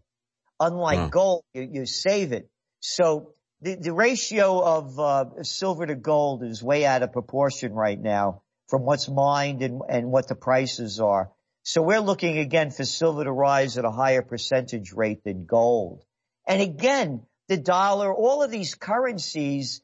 Unlike 0.60 0.98
huh. 0.98 1.08
gold, 1.08 1.44
you, 1.54 1.68
you, 1.72 1.86
save 1.86 2.32
it. 2.32 2.48
So 2.80 3.34
the, 3.60 3.76
the 3.76 3.92
ratio 3.92 4.60
of, 4.60 4.98
uh, 4.98 5.42
silver 5.42 5.86
to 5.86 5.94
gold 5.94 6.42
is 6.42 6.62
way 6.62 6.84
out 6.84 7.02
of 7.02 7.12
proportion 7.12 7.72
right 7.72 8.00
now 8.00 8.42
from 8.68 8.82
what's 8.82 9.08
mined 9.08 9.62
and, 9.62 9.82
and 9.88 10.10
what 10.10 10.28
the 10.28 10.34
prices 10.34 11.00
are. 11.00 11.30
So 11.62 11.82
we're 11.82 12.00
looking 12.00 12.38
again 12.38 12.70
for 12.70 12.84
silver 12.84 13.24
to 13.24 13.32
rise 13.32 13.78
at 13.78 13.84
a 13.84 13.90
higher 13.90 14.22
percentage 14.22 14.92
rate 14.92 15.22
than 15.22 15.44
gold. 15.44 16.02
And 16.46 16.62
again, 16.62 17.22
the 17.48 17.56
dollar, 17.56 18.12
all 18.12 18.42
of 18.42 18.50
these 18.50 18.74
currencies, 18.74 19.82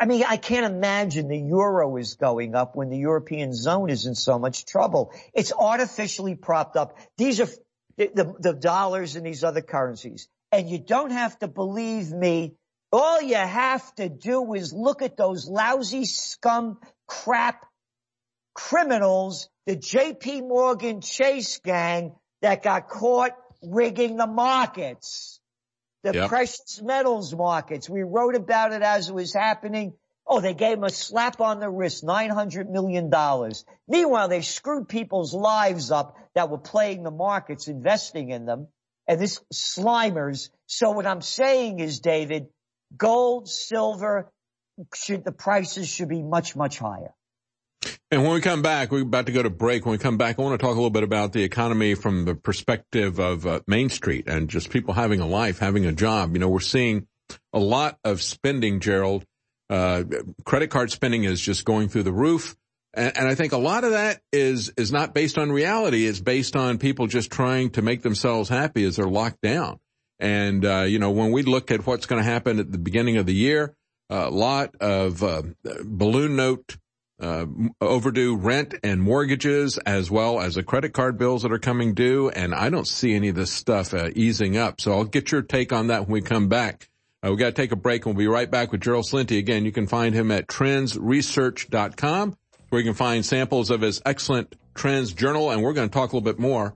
I 0.00 0.06
mean, 0.06 0.24
I 0.26 0.36
can't 0.36 0.72
imagine 0.72 1.28
the 1.28 1.38
euro 1.38 1.96
is 1.96 2.14
going 2.14 2.54
up 2.54 2.74
when 2.74 2.88
the 2.88 2.96
European 2.96 3.52
zone 3.52 3.90
is 3.90 4.06
in 4.06 4.14
so 4.14 4.38
much 4.38 4.64
trouble. 4.64 5.12
It's 5.34 5.52
artificially 5.52 6.34
propped 6.34 6.76
up. 6.76 6.96
These 7.18 7.40
are 7.40 7.48
the, 7.96 8.34
the, 8.38 8.54
dollars 8.54 9.16
and 9.16 9.26
these 9.26 9.44
other 9.44 9.60
currencies. 9.60 10.28
And 10.50 10.68
you 10.68 10.78
don't 10.78 11.10
have 11.10 11.38
to 11.40 11.48
believe 11.48 12.10
me. 12.10 12.54
All 12.90 13.20
you 13.20 13.36
have 13.36 13.94
to 13.96 14.08
do 14.08 14.54
is 14.54 14.72
look 14.72 15.02
at 15.02 15.16
those 15.16 15.46
lousy 15.46 16.06
scum 16.06 16.78
crap 17.06 17.66
criminals, 18.54 19.50
the 19.66 19.76
JP 19.76 20.48
Morgan 20.48 21.00
Chase 21.02 21.58
gang 21.58 22.14
that 22.40 22.62
got 22.62 22.88
caught 22.88 23.32
rigging 23.62 24.16
the 24.16 24.26
markets 24.26 25.37
the 26.12 26.18
yep. 26.20 26.28
precious 26.28 26.80
metals 26.82 27.34
markets. 27.34 27.88
We 27.88 28.02
wrote 28.02 28.34
about 28.34 28.72
it 28.72 28.82
as 28.82 29.08
it 29.08 29.14
was 29.14 29.32
happening. 29.32 29.94
Oh, 30.26 30.40
they 30.40 30.54
gave 30.54 30.76
him 30.78 30.84
a 30.84 30.90
slap 30.90 31.40
on 31.40 31.60
the 31.60 31.70
wrist, 31.70 32.04
$900 32.04 32.68
million. 32.68 33.10
Meanwhile, 33.88 34.28
they 34.28 34.42
screwed 34.42 34.88
people's 34.88 35.32
lives 35.32 35.90
up 35.90 36.16
that 36.34 36.50
were 36.50 36.58
playing 36.58 37.02
the 37.02 37.10
markets, 37.10 37.68
investing 37.68 38.30
in 38.30 38.44
them. 38.44 38.68
And 39.06 39.18
this 39.18 39.40
slimers. 39.52 40.50
So 40.66 40.90
what 40.90 41.06
I'm 41.06 41.22
saying 41.22 41.80
is, 41.80 42.00
David, 42.00 42.48
gold, 42.94 43.48
silver, 43.48 44.30
should, 44.94 45.24
the 45.24 45.32
prices 45.32 45.88
should 45.88 46.08
be 46.08 46.22
much, 46.22 46.54
much 46.54 46.78
higher. 46.78 47.14
And 48.10 48.22
when 48.22 48.32
we 48.32 48.40
come 48.40 48.62
back, 48.62 48.90
we're 48.90 49.02
about 49.02 49.26
to 49.26 49.32
go 49.32 49.42
to 49.42 49.50
break. 49.50 49.84
When 49.84 49.92
we 49.92 49.98
come 49.98 50.16
back, 50.16 50.38
I 50.38 50.42
want 50.42 50.58
to 50.58 50.64
talk 50.64 50.72
a 50.72 50.78
little 50.78 50.90
bit 50.90 51.02
about 51.02 51.32
the 51.32 51.42
economy 51.42 51.94
from 51.94 52.24
the 52.24 52.34
perspective 52.34 53.18
of 53.18 53.46
uh, 53.46 53.60
Main 53.66 53.90
Street 53.90 54.28
and 54.28 54.48
just 54.48 54.70
people 54.70 54.94
having 54.94 55.20
a 55.20 55.26
life, 55.26 55.58
having 55.58 55.84
a 55.84 55.92
job. 55.92 56.32
You 56.32 56.38
know, 56.38 56.48
we're 56.48 56.60
seeing 56.60 57.06
a 57.52 57.58
lot 57.58 57.98
of 58.04 58.22
spending, 58.22 58.80
Gerald. 58.80 59.26
Uh, 59.68 60.04
credit 60.44 60.68
card 60.70 60.90
spending 60.90 61.24
is 61.24 61.38
just 61.38 61.66
going 61.66 61.90
through 61.90 62.04
the 62.04 62.12
roof. 62.12 62.56
And, 62.94 63.16
and, 63.18 63.28
I 63.28 63.34
think 63.34 63.52
a 63.52 63.58
lot 63.58 63.84
of 63.84 63.90
that 63.90 64.22
is, 64.32 64.72
is 64.78 64.90
not 64.90 65.12
based 65.12 65.36
on 65.36 65.52
reality. 65.52 66.06
It's 66.06 66.20
based 66.20 66.56
on 66.56 66.78
people 66.78 67.06
just 67.06 67.30
trying 67.30 67.70
to 67.70 67.82
make 67.82 68.00
themselves 68.00 68.48
happy 68.48 68.84
as 68.84 68.96
they're 68.96 69.04
locked 69.04 69.42
down. 69.42 69.78
And, 70.18 70.64
uh, 70.64 70.80
you 70.80 70.98
know, 70.98 71.10
when 71.10 71.30
we 71.30 71.42
look 71.42 71.70
at 71.70 71.86
what's 71.86 72.06
going 72.06 72.22
to 72.22 72.28
happen 72.28 72.58
at 72.58 72.72
the 72.72 72.78
beginning 72.78 73.18
of 73.18 73.26
the 73.26 73.34
year, 73.34 73.74
a 74.08 74.30
lot 74.30 74.74
of 74.80 75.22
uh, 75.22 75.42
balloon 75.84 76.34
note 76.34 76.78
uh, 77.20 77.46
overdue 77.80 78.36
rent 78.36 78.74
and 78.82 79.02
mortgages 79.02 79.78
as 79.78 80.10
well 80.10 80.40
as 80.40 80.54
the 80.54 80.62
credit 80.62 80.92
card 80.92 81.18
bills 81.18 81.42
that 81.42 81.52
are 81.52 81.58
coming 81.58 81.94
due. 81.94 82.28
And 82.30 82.54
I 82.54 82.70
don't 82.70 82.86
see 82.86 83.14
any 83.14 83.28
of 83.28 83.34
this 83.34 83.52
stuff 83.52 83.92
uh, 83.94 84.10
easing 84.14 84.56
up. 84.56 84.80
So 84.80 84.92
I'll 84.92 85.04
get 85.04 85.32
your 85.32 85.42
take 85.42 85.72
on 85.72 85.88
that 85.88 86.02
when 86.02 86.12
we 86.12 86.20
come 86.20 86.48
back. 86.48 86.88
Uh, 87.24 87.30
we 87.30 87.36
got 87.36 87.46
to 87.46 87.52
take 87.52 87.72
a 87.72 87.76
break 87.76 88.06
and 88.06 88.14
we'll 88.14 88.24
be 88.24 88.28
right 88.28 88.50
back 88.50 88.70
with 88.70 88.80
Gerald 88.80 89.04
Celente. 89.04 89.36
Again, 89.36 89.64
you 89.64 89.72
can 89.72 89.88
find 89.88 90.14
him 90.14 90.30
at 90.30 90.46
trendsresearch.com 90.46 92.36
where 92.68 92.80
you 92.80 92.86
can 92.86 92.94
find 92.94 93.26
samples 93.26 93.70
of 93.70 93.80
his 93.80 94.00
excellent 94.06 94.54
trends 94.74 95.12
journal. 95.12 95.50
And 95.50 95.62
we're 95.62 95.72
going 95.72 95.88
to 95.88 95.92
talk 95.92 96.12
a 96.12 96.16
little 96.16 96.20
bit 96.32 96.38
more 96.38 96.74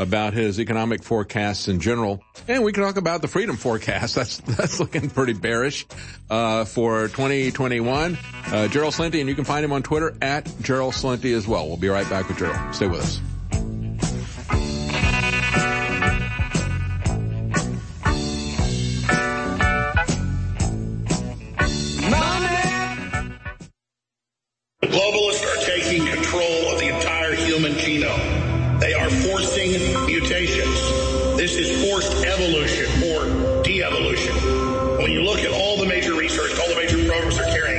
about 0.00 0.32
his 0.32 0.58
economic 0.58 1.02
forecasts 1.02 1.68
in 1.68 1.80
general. 1.80 2.22
And 2.48 2.64
we 2.64 2.72
can 2.72 2.82
talk 2.82 2.96
about 2.96 3.22
the 3.22 3.28
freedom 3.28 3.56
forecast. 3.56 4.14
That's, 4.20 4.38
that's 4.38 4.80
looking 4.80 5.10
pretty 5.10 5.34
bearish, 5.34 5.86
uh, 6.28 6.64
for 6.64 7.08
2021. 7.08 8.18
Uh, 8.46 8.68
Gerald 8.68 8.94
Celente, 8.94 9.20
and 9.20 9.28
you 9.28 9.34
can 9.34 9.44
find 9.44 9.64
him 9.64 9.72
on 9.72 9.82
Twitter 9.82 10.14
at 10.20 10.50
Gerald 10.62 10.94
Celente 10.94 11.34
as 11.34 11.46
well. 11.46 11.68
We'll 11.68 11.76
be 11.76 11.88
right 11.88 12.08
back 12.08 12.28
with 12.28 12.38
Gerald. 12.38 12.74
Stay 12.74 12.86
with 12.86 13.00
us. 13.00 13.20
The 24.80 24.86
globalists 24.86 25.39
forced 32.00 32.24
evolution 32.24 32.86
or 33.02 33.62
de-evolution. 33.62 34.34
When 34.98 35.10
you 35.10 35.22
look 35.22 35.40
at 35.40 35.52
all 35.52 35.76
the 35.76 35.86
major 35.86 36.14
research, 36.14 36.58
all 36.58 36.68
the 36.68 36.76
major 36.76 36.96
programs 37.06 37.36
they're 37.36 37.52
carrying 37.54 37.69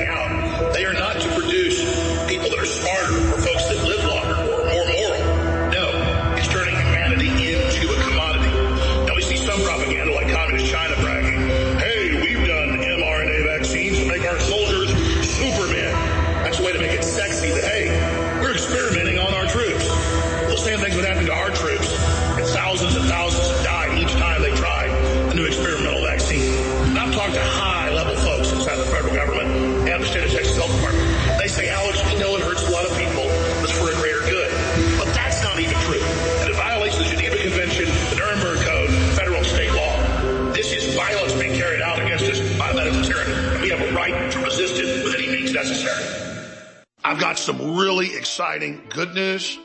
exciting 48.31 48.81
good 48.87 49.13
news 49.13 49.59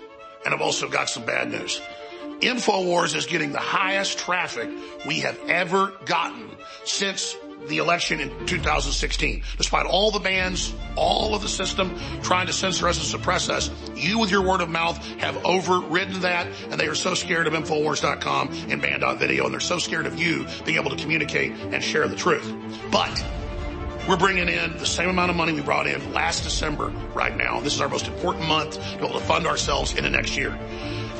and 0.45 0.53
I've 0.53 0.61
also 0.61 0.89
got 0.89 1.09
some 1.09 1.25
bad 1.25 1.53
news. 1.53 1.81
InfoWars 2.41 3.15
is 3.15 3.25
getting 3.25 3.53
the 3.53 3.61
highest 3.61 4.19
traffic 4.19 4.69
we 5.07 5.21
have 5.21 5.39
ever 5.49 5.93
gotten 6.05 6.51
since 6.85 7.37
the 7.69 7.79
election 7.79 8.19
in 8.19 8.29
2016. 8.45 9.45
Despite 9.57 9.87
all 9.87 10.11
the 10.11 10.19
bans, 10.19 10.75
all 10.97 11.37
of 11.37 11.43
the 11.43 11.49
system 11.49 11.97
trying 12.25 12.49
to 12.49 12.53
censor 12.53 12.89
us 12.89 12.99
and 12.99 13.07
suppress 13.07 13.49
us, 13.49 13.71
you 13.95 14.19
with 14.19 14.33
your 14.33 14.43
word 14.43 14.61
of 14.61 14.69
mouth 14.69 14.99
have 15.21 15.37
overridden 15.45 16.23
that 16.23 16.49
and 16.69 16.81
they 16.81 16.89
are 16.89 16.97
so 16.97 17.15
scared 17.15 17.47
of 17.47 17.53
Infowars.com 17.53 18.49
and 18.69 18.83
Banned.video 18.83 19.45
and 19.45 19.53
they're 19.53 19.61
so 19.61 19.79
scared 19.79 20.07
of 20.07 20.19
you 20.19 20.45
being 20.65 20.77
able 20.77 20.91
to 20.91 21.01
communicate 21.01 21.53
and 21.53 21.85
share 21.85 22.09
the 22.09 22.17
truth. 22.17 22.53
But 22.91 23.25
we're 24.09 24.17
bringing 24.17 24.49
in 24.49 24.77
the 24.79 24.87
same 24.87 25.09
amount 25.09 25.31
of 25.31 25.37
money 25.37 25.53
we 25.53 25.61
brought 25.61 25.87
in 25.87 26.13
last 26.13 26.45
December 26.45 26.89
right 27.15 27.37
now. 27.37 27.61
This 27.61 27.75
is 27.75 27.81
our 27.81 27.89
most 27.89 28.07
important 28.07 28.47
month 28.47 28.75
to 28.75 28.99
be 28.99 29.05
able 29.05 29.19
to 29.19 29.25
fund 29.25 29.47
ourselves 29.47 29.95
in 29.97 30.05
the 30.05 30.11
next 30.11 30.37
year. 30.37 30.57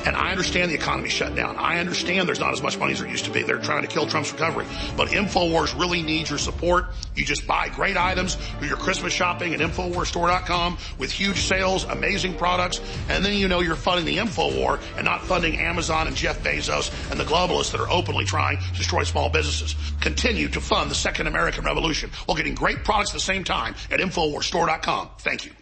And 0.07 0.15
I 0.17 0.31
understand 0.31 0.71
the 0.71 0.75
economy 0.75 1.09
shut 1.09 1.35
down. 1.35 1.57
I 1.57 1.81
understand 1.81 2.29
there's 2.29 2.41
not 2.41 2.53
as 2.53 2.63
much 2.63 2.79
money 2.79 2.93
as 2.93 3.01
there 3.01 3.09
used 3.09 3.25
to 3.25 3.33
be. 3.33 3.43
They're 3.43 3.59
trying 3.59 3.83
to 3.83 3.89
kill 3.89 4.07
Trump's 4.07 4.33
recovery. 4.33 4.65
But 4.97 5.09
InfoWars 5.09 5.79
really 5.79 6.01
needs 6.01 6.31
your 6.31 6.39
support. 6.39 6.87
You 7.17 7.25
just 7.25 7.47
buy 7.47 7.69
great 7.69 7.97
items, 7.97 8.39
do 8.61 8.67
your 8.67 8.77
Christmas 8.77 9.13
shopping 9.13 9.53
at 9.53 9.61
InfoWarsStore.com 9.61 10.79
with 10.99 11.11
huge 11.11 11.41
sales, 11.41 11.85
amazing 11.85 12.35
products, 12.35 12.81
and 13.09 13.25
then 13.25 13.35
you 13.35 13.49
know 13.49 13.61
you're 13.61 13.75
funding 13.75 14.07
the 14.07 14.19
InfoWar 14.19 14.81
and 14.97 15.05
not 15.05 15.23
funding 15.23 15.59
Amazon 15.59 16.07
and 16.07 16.17
Jeff 16.17 16.41
Bezos 16.43 16.93
and 17.11 17.19
the 17.19 17.25
globalists 17.25 17.73
that 17.73 17.81
are 17.81 17.91
openly 17.91 18.25
trying 18.25 18.59
to 18.59 18.79
destroy 18.79 19.03
small 19.03 19.29
businesses. 19.29 19.75
Continue 20.01 20.49
to 20.49 20.61
fund 20.61 20.89
the 20.89 20.95
second 20.95 21.27
American 21.27 21.65
revolution 21.65 22.11
while 22.27 22.37
getting 22.37 22.55
great 22.55 22.85
products 22.85 23.11
at 23.11 23.15
the 23.15 23.21
same 23.21 23.43
time 23.43 23.75
at 23.91 23.99
InfoWarsStore.com. 23.99 25.11
Thank 25.19 25.47
you. 25.47 25.53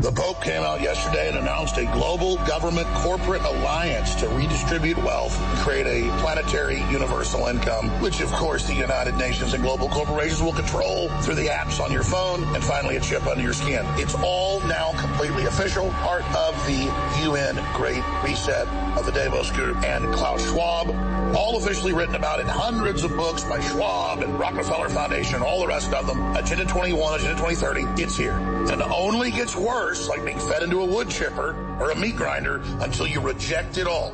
The 0.00 0.12
Pope 0.12 0.44
came 0.44 0.62
out 0.62 0.80
yesterday 0.80 1.28
and 1.28 1.38
announced 1.38 1.76
a 1.76 1.84
global 1.86 2.36
government 2.46 2.86
corporate 2.94 3.42
alliance 3.42 4.14
to 4.20 4.28
redistribute 4.28 4.96
wealth 4.98 5.36
and 5.36 5.58
create 5.58 5.88
a 5.88 6.08
planetary 6.20 6.78
universal 6.82 7.48
income, 7.48 7.88
which 8.00 8.20
of 8.20 8.30
course 8.30 8.64
the 8.64 8.74
United 8.74 9.16
Nations 9.16 9.54
and 9.54 9.62
global 9.64 9.88
corporations 9.88 10.40
will 10.40 10.52
control 10.52 11.08
through 11.22 11.34
the 11.34 11.48
apps 11.48 11.80
on 11.84 11.90
your 11.90 12.04
phone 12.04 12.44
and 12.54 12.62
finally 12.62 12.94
a 12.94 13.00
chip 13.00 13.26
under 13.26 13.42
your 13.42 13.52
skin. 13.52 13.84
It's 13.96 14.14
all 14.14 14.60
now 14.68 14.92
completely 15.00 15.46
official, 15.46 15.90
part 15.90 16.22
of 16.32 16.54
the 16.68 16.84
UN 17.24 17.56
Great 17.74 18.04
Reset 18.22 18.68
of 18.96 19.04
the 19.04 19.10
Davos 19.10 19.50
Group 19.50 19.82
and 19.82 20.14
Klaus 20.14 20.48
Schwab, 20.48 20.90
all 21.34 21.56
officially 21.56 21.92
written 21.92 22.14
about 22.14 22.38
in 22.38 22.46
hundreds 22.46 23.02
of 23.02 23.10
books 23.16 23.42
by 23.42 23.58
Schwab 23.60 24.20
and 24.20 24.38
Rockefeller 24.38 24.90
Foundation, 24.90 25.42
all 25.42 25.58
the 25.58 25.66
rest 25.66 25.92
of 25.92 26.06
them. 26.06 26.36
Agenda 26.36 26.64
21, 26.66 27.14
Agenda 27.14 27.34
2030, 27.34 28.00
it's 28.00 28.16
here. 28.16 28.38
And 28.38 28.80
it 28.80 28.90
only 28.90 29.32
gets 29.32 29.56
worse 29.56 29.87
like 30.08 30.24
being 30.24 30.38
fed 30.38 30.62
into 30.62 30.80
a 30.80 30.84
wood 30.84 31.08
chipper 31.08 31.54
or 31.80 31.90
a 31.90 31.96
meat 31.96 32.16
grinder 32.16 32.60
until 32.80 33.06
you 33.06 33.20
reject 33.20 33.78
it 33.78 33.86
all. 33.86 34.12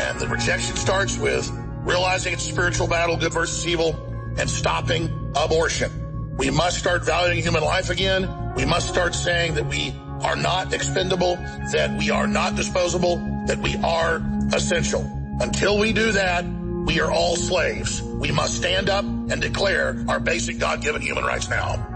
And 0.00 0.18
the 0.18 0.26
rejection 0.26 0.76
starts 0.76 1.16
with 1.16 1.50
realizing 1.84 2.32
it's 2.32 2.46
a 2.46 2.52
spiritual 2.52 2.88
battle, 2.88 3.16
good 3.16 3.32
versus 3.32 3.66
evil, 3.66 3.94
and 4.38 4.48
stopping 4.48 5.32
abortion. 5.36 6.36
We 6.36 6.50
must 6.50 6.78
start 6.78 7.04
valuing 7.04 7.42
human 7.42 7.62
life 7.62 7.90
again. 7.90 8.54
We 8.56 8.64
must 8.64 8.88
start 8.88 9.14
saying 9.14 9.54
that 9.54 9.66
we 9.66 9.94
are 10.22 10.36
not 10.36 10.72
expendable, 10.72 11.36
that 11.72 11.96
we 11.98 12.10
are 12.10 12.26
not 12.26 12.56
disposable, 12.56 13.16
that 13.46 13.58
we 13.58 13.76
are 13.76 14.22
essential. 14.52 15.02
Until 15.40 15.78
we 15.78 15.92
do 15.92 16.12
that, 16.12 16.44
we 16.86 17.00
are 17.00 17.10
all 17.10 17.36
slaves. 17.36 18.02
We 18.02 18.32
must 18.32 18.56
stand 18.56 18.90
up 18.90 19.04
and 19.04 19.40
declare 19.40 20.04
our 20.08 20.18
basic 20.18 20.58
God-given 20.58 21.02
human 21.02 21.24
rights 21.24 21.48
now. 21.48 21.91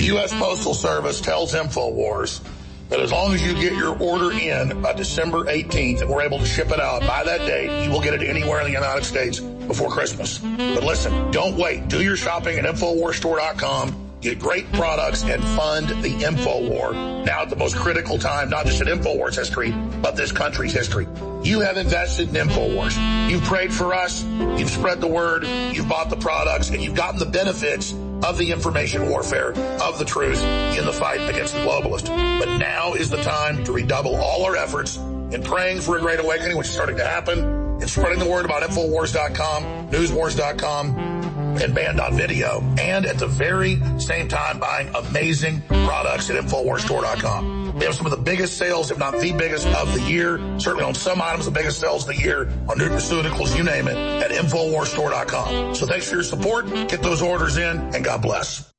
The 0.00 0.06
U.S. 0.06 0.32
Postal 0.32 0.72
Service 0.72 1.20
tells 1.20 1.52
InfoWars 1.52 2.40
that 2.88 3.00
as 3.00 3.12
long 3.12 3.34
as 3.34 3.46
you 3.46 3.52
get 3.52 3.74
your 3.74 3.94
order 3.98 4.32
in 4.32 4.80
by 4.80 4.94
December 4.94 5.44
18th 5.44 6.00
and 6.00 6.08
we're 6.08 6.22
able 6.22 6.38
to 6.38 6.46
ship 6.46 6.70
it 6.70 6.80
out 6.80 7.02
by 7.02 7.22
that 7.22 7.40
date, 7.40 7.84
you 7.84 7.90
will 7.90 8.00
get 8.00 8.14
it 8.14 8.22
anywhere 8.22 8.60
in 8.60 8.64
the 8.64 8.72
United 8.72 9.04
States 9.04 9.40
before 9.40 9.90
Christmas. 9.90 10.38
But 10.38 10.84
listen, 10.84 11.30
don't 11.32 11.54
wait. 11.58 11.88
Do 11.88 12.02
your 12.02 12.16
shopping 12.16 12.58
at 12.58 12.64
InfoWarsStore.com. 12.64 14.12
Get 14.22 14.38
great 14.38 14.72
products 14.72 15.22
and 15.22 15.44
fund 15.44 15.90
the 16.02 16.14
InfoWar. 16.24 17.26
Now 17.26 17.42
at 17.42 17.50
the 17.50 17.56
most 17.56 17.76
critical 17.76 18.18
time, 18.18 18.48
not 18.48 18.64
just 18.64 18.80
in 18.80 18.86
InfoWars 18.86 19.36
history, 19.36 19.70
but 20.00 20.16
this 20.16 20.32
country's 20.32 20.72
history. 20.72 21.06
You 21.42 21.60
have 21.60 21.76
invested 21.76 22.34
in 22.34 22.48
InfoWars. 22.48 23.30
You've 23.30 23.44
prayed 23.44 23.70
for 23.70 23.92
us. 23.92 24.24
You've 24.24 24.70
spread 24.70 25.02
the 25.02 25.08
word. 25.08 25.44
You've 25.44 25.90
bought 25.90 26.08
the 26.08 26.16
products 26.16 26.70
and 26.70 26.82
you've 26.82 26.94
gotten 26.94 27.18
the 27.18 27.26
benefits 27.26 27.94
of 28.24 28.38
the 28.38 28.52
information 28.52 29.08
warfare 29.08 29.52
of 29.80 29.98
the 29.98 30.04
truth 30.04 30.42
in 30.42 30.84
the 30.84 30.92
fight 30.92 31.20
against 31.28 31.54
the 31.54 31.60
globalist. 31.60 32.06
But 32.06 32.58
now 32.58 32.94
is 32.94 33.10
the 33.10 33.22
time 33.22 33.64
to 33.64 33.72
redouble 33.72 34.16
all 34.16 34.44
our 34.44 34.56
efforts 34.56 34.96
in 34.96 35.42
praying 35.42 35.80
for 35.80 35.96
a 35.96 36.00
great 36.00 36.20
awakening, 36.20 36.56
which 36.56 36.68
is 36.68 36.72
starting 36.72 36.96
to 36.96 37.06
happen, 37.06 37.38
in 37.80 37.88
spreading 37.88 38.18
the 38.18 38.28
word 38.28 38.44
about 38.44 38.62
Infowars.com, 38.62 39.88
Newswars.com, 39.90 41.19
and 41.58 41.74
Banned.video, 41.74 42.62
and 42.78 43.06
at 43.06 43.18
the 43.18 43.26
very 43.26 43.80
same 43.98 44.28
time 44.28 44.58
buying 44.58 44.88
amazing 44.94 45.62
products 45.68 46.30
at 46.30 46.42
InfoWarsStore.com. 46.42 47.74
We 47.74 47.84
have 47.84 47.94
some 47.94 48.06
of 48.06 48.12
the 48.12 48.18
biggest 48.18 48.58
sales, 48.58 48.90
if 48.90 48.98
not 48.98 49.18
the 49.18 49.32
biggest 49.32 49.66
of 49.68 49.94
the 49.94 50.02
year, 50.02 50.38
certainly 50.58 50.84
on 50.84 50.94
some 50.94 51.22
items, 51.22 51.44
the 51.44 51.50
biggest 51.50 51.80
sales 51.80 52.08
of 52.08 52.14
the 52.14 52.22
year 52.22 52.48
on 52.68 52.78
nutraceuticals, 52.78 53.56
you 53.56 53.62
name 53.62 53.88
it, 53.88 53.96
at 53.96 54.30
InfoWarsStore.com. 54.30 55.74
So 55.74 55.86
thanks 55.86 56.08
for 56.08 56.16
your 56.16 56.24
support. 56.24 56.66
Get 56.88 57.02
those 57.02 57.22
orders 57.22 57.56
in, 57.56 57.78
and 57.94 58.04
God 58.04 58.22
bless. 58.22 58.70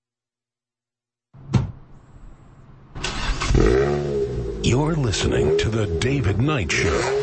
You're 4.64 4.96
listening 4.96 5.58
to 5.58 5.70
The 5.70 5.88
David 6.00 6.40
Knight 6.40 6.72
Show. 6.72 7.21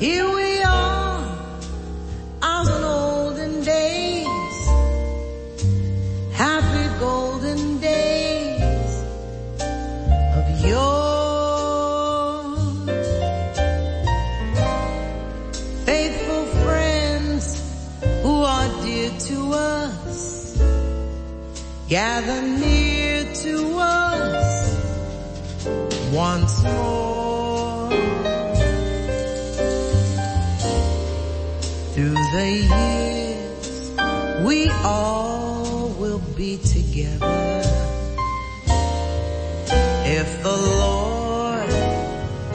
Here 0.00 0.26
we 0.26 0.62
are, 0.62 1.24
as 2.42 2.68
in 2.68 2.84
olden 2.84 3.62
days, 3.62 4.68
happy 6.32 6.98
golden 6.98 7.78
days 7.78 9.04
of 10.36 10.66
yore. 10.66 11.24
Faithful 15.86 16.44
friends 16.64 17.44
who 18.22 18.42
are 18.42 18.82
dear 18.82 19.10
to 19.10 19.52
us, 19.52 20.58
gather 21.88 22.42
near 22.42 23.32
to 23.32 23.78
us 23.78 24.74
once 26.12 26.62
more. 26.64 27.23
The 32.34 32.50
years, 32.50 33.94
we 34.44 34.68
all 34.82 35.88
will 36.00 36.18
be 36.36 36.58
together. 36.58 37.62
If 40.06 40.42
the 40.42 40.56
Lord 40.56 41.70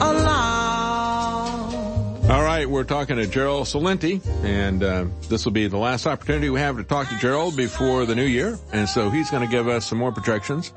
allows. 0.02 1.74
All 2.28 2.42
right, 2.42 2.68
we're 2.68 2.84
talking 2.84 3.16
to 3.16 3.26
Gerald 3.26 3.68
Celente, 3.68 4.20
and 4.44 4.82
uh, 4.82 5.06
this 5.30 5.46
will 5.46 5.52
be 5.52 5.66
the 5.66 5.78
last 5.78 6.06
opportunity 6.06 6.50
we 6.50 6.60
have 6.60 6.76
to 6.76 6.84
talk 6.84 7.08
to 7.08 7.18
Gerald 7.18 7.56
before 7.56 8.04
the 8.04 8.14
new 8.14 8.26
year. 8.26 8.58
And 8.74 8.86
so 8.86 9.08
he's 9.08 9.30
going 9.30 9.48
to 9.48 9.50
give 9.50 9.66
us 9.66 9.86
some 9.86 9.96
more 9.96 10.12
projections 10.12 10.74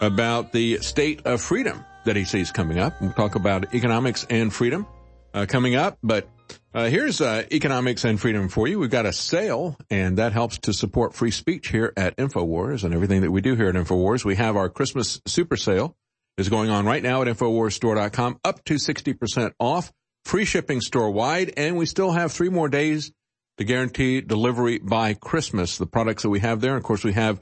about 0.00 0.52
the 0.52 0.78
state 0.78 1.26
of 1.26 1.42
freedom 1.42 1.84
that 2.06 2.16
he 2.16 2.24
sees 2.24 2.50
coming 2.50 2.78
up. 2.78 3.02
We'll 3.02 3.12
talk 3.12 3.34
about 3.34 3.74
economics 3.74 4.26
and 4.30 4.50
freedom 4.50 4.86
uh, 5.34 5.44
coming 5.46 5.74
up, 5.74 5.98
but 6.02 6.26
uh, 6.72 6.88
here's 6.88 7.20
uh, 7.20 7.44
economics 7.50 8.04
and 8.04 8.20
freedom 8.20 8.48
for 8.48 8.68
you. 8.68 8.78
We've 8.78 8.90
got 8.90 9.06
a 9.06 9.12
sale, 9.12 9.76
and 9.90 10.18
that 10.18 10.32
helps 10.32 10.58
to 10.58 10.72
support 10.72 11.14
free 11.14 11.32
speech 11.32 11.68
here 11.68 11.92
at 11.96 12.16
Infowars 12.16 12.84
and 12.84 12.94
everything 12.94 13.22
that 13.22 13.32
we 13.32 13.40
do 13.40 13.56
here 13.56 13.68
at 13.68 13.74
Infowars. 13.74 14.24
We 14.24 14.36
have 14.36 14.56
our 14.56 14.68
Christmas 14.68 15.20
super 15.26 15.56
sale 15.56 15.96
is 16.38 16.48
going 16.48 16.70
on 16.70 16.86
right 16.86 17.02
now 17.02 17.22
at 17.22 17.28
InfoWarsStore.com, 17.28 18.38
up 18.44 18.64
to 18.64 18.74
60% 18.74 19.52
off, 19.58 19.92
free 20.24 20.44
shipping 20.44 20.80
store 20.80 21.10
wide, 21.10 21.52
and 21.56 21.76
we 21.76 21.86
still 21.86 22.12
have 22.12 22.30
three 22.30 22.48
more 22.48 22.68
days 22.68 23.10
to 23.58 23.64
guarantee 23.64 24.20
delivery 24.20 24.78
by 24.78 25.14
Christmas. 25.14 25.76
The 25.76 25.86
products 25.86 26.22
that 26.22 26.30
we 26.30 26.38
have 26.40 26.60
there, 26.60 26.76
of 26.76 26.84
course, 26.84 27.02
we 27.02 27.14
have 27.14 27.40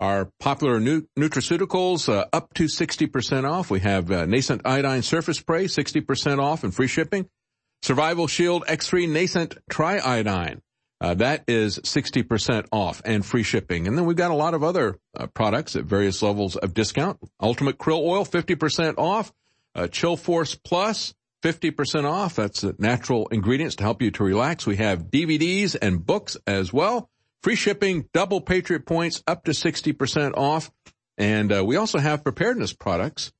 our 0.00 0.30
popular 0.40 0.80
nu- 0.80 1.06
nutraceuticals 1.18 2.08
uh, 2.08 2.24
up 2.32 2.54
to 2.54 2.64
60% 2.64 3.48
off. 3.48 3.70
We 3.70 3.80
have 3.80 4.10
uh, 4.10 4.24
nascent 4.24 4.62
iodine 4.64 5.02
surface 5.02 5.36
spray, 5.36 5.66
60% 5.66 6.42
off 6.42 6.64
and 6.64 6.74
free 6.74 6.86
shipping. 6.86 7.28
Survival 7.82 8.26
Shield 8.26 8.64
X3 8.66 9.08
Nascent 9.08 9.56
Triiodine. 9.70 10.60
Uh, 11.00 11.14
that 11.14 11.44
is 11.48 11.78
60% 11.78 12.66
off 12.72 13.00
and 13.04 13.24
free 13.24 13.42
shipping. 13.42 13.86
And 13.86 13.96
then 13.96 14.04
we've 14.04 14.16
got 14.16 14.30
a 14.30 14.34
lot 14.34 14.52
of 14.52 14.62
other 14.62 14.98
uh, 15.16 15.26
products 15.28 15.74
at 15.74 15.84
various 15.84 16.20
levels 16.20 16.56
of 16.56 16.74
discount. 16.74 17.18
Ultimate 17.40 17.78
Krill 17.78 18.02
Oil, 18.02 18.26
50% 18.26 18.98
off. 18.98 19.32
Uh, 19.74 19.86
Chill 19.86 20.16
Force 20.16 20.54
Plus, 20.56 21.14
50% 21.42 22.04
off. 22.04 22.36
That's 22.36 22.64
natural 22.78 23.28
ingredients 23.28 23.76
to 23.76 23.82
help 23.82 24.02
you 24.02 24.10
to 24.10 24.24
relax. 24.24 24.66
We 24.66 24.76
have 24.76 25.04
DVDs 25.04 25.74
and 25.80 26.04
books 26.04 26.36
as 26.46 26.72
well. 26.72 27.08
Free 27.42 27.56
shipping, 27.56 28.06
double 28.12 28.42
Patriot 28.42 28.84
points, 28.84 29.22
up 29.26 29.44
to 29.44 29.52
60% 29.52 30.36
off. 30.36 30.70
And 31.16 31.50
uh, 31.50 31.64
we 31.64 31.76
also 31.76 31.98
have 31.98 32.24
preparedness 32.24 32.74
products 32.74 33.32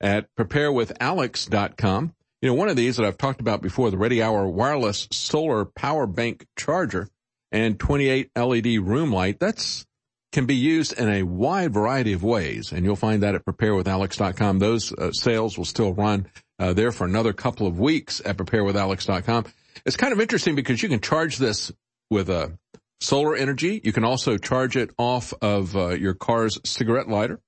at 0.00 0.26
preparewithalex.com. 0.36 2.12
You 2.44 2.50
know, 2.50 2.56
one 2.56 2.68
of 2.68 2.76
these 2.76 2.98
that 2.98 3.06
I've 3.06 3.16
talked 3.16 3.40
about 3.40 3.62
before, 3.62 3.90
the 3.90 3.96
Ready 3.96 4.22
Hour 4.22 4.46
wireless 4.46 5.08
solar 5.10 5.64
power 5.64 6.06
bank 6.06 6.46
charger 6.58 7.08
and 7.50 7.80
28 7.80 8.32
LED 8.36 8.66
room 8.80 9.10
light, 9.10 9.40
that's 9.40 9.86
can 10.30 10.44
be 10.44 10.54
used 10.54 10.92
in 10.92 11.08
a 11.08 11.22
wide 11.22 11.72
variety 11.72 12.12
of 12.12 12.22
ways. 12.22 12.70
And 12.70 12.84
you'll 12.84 12.96
find 12.96 13.22
that 13.22 13.34
at 13.34 13.46
preparewithalex.com. 13.46 14.58
Those 14.58 14.92
uh, 14.92 15.10
sales 15.12 15.56
will 15.56 15.64
still 15.64 15.94
run 15.94 16.26
uh, 16.58 16.74
there 16.74 16.92
for 16.92 17.06
another 17.06 17.32
couple 17.32 17.66
of 17.66 17.78
weeks 17.78 18.20
at 18.22 18.36
preparewithalex.com. 18.36 19.46
It's 19.86 19.96
kind 19.96 20.12
of 20.12 20.20
interesting 20.20 20.54
because 20.54 20.82
you 20.82 20.90
can 20.90 21.00
charge 21.00 21.38
this 21.38 21.72
with 22.10 22.28
a 22.28 22.58
solar 23.00 23.36
energy. 23.36 23.80
You 23.82 23.92
can 23.94 24.04
also 24.04 24.36
charge 24.36 24.76
it 24.76 24.90
off 24.98 25.32
of 25.40 25.74
uh, 25.74 25.94
your 25.94 26.12
car's 26.12 26.60
cigarette 26.66 27.08
lighter, 27.08 27.40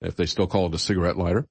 if 0.00 0.16
they 0.16 0.26
still 0.26 0.46
call 0.46 0.66
it 0.66 0.74
a 0.74 0.78
cigarette 0.78 1.16
lighter. 1.16 1.46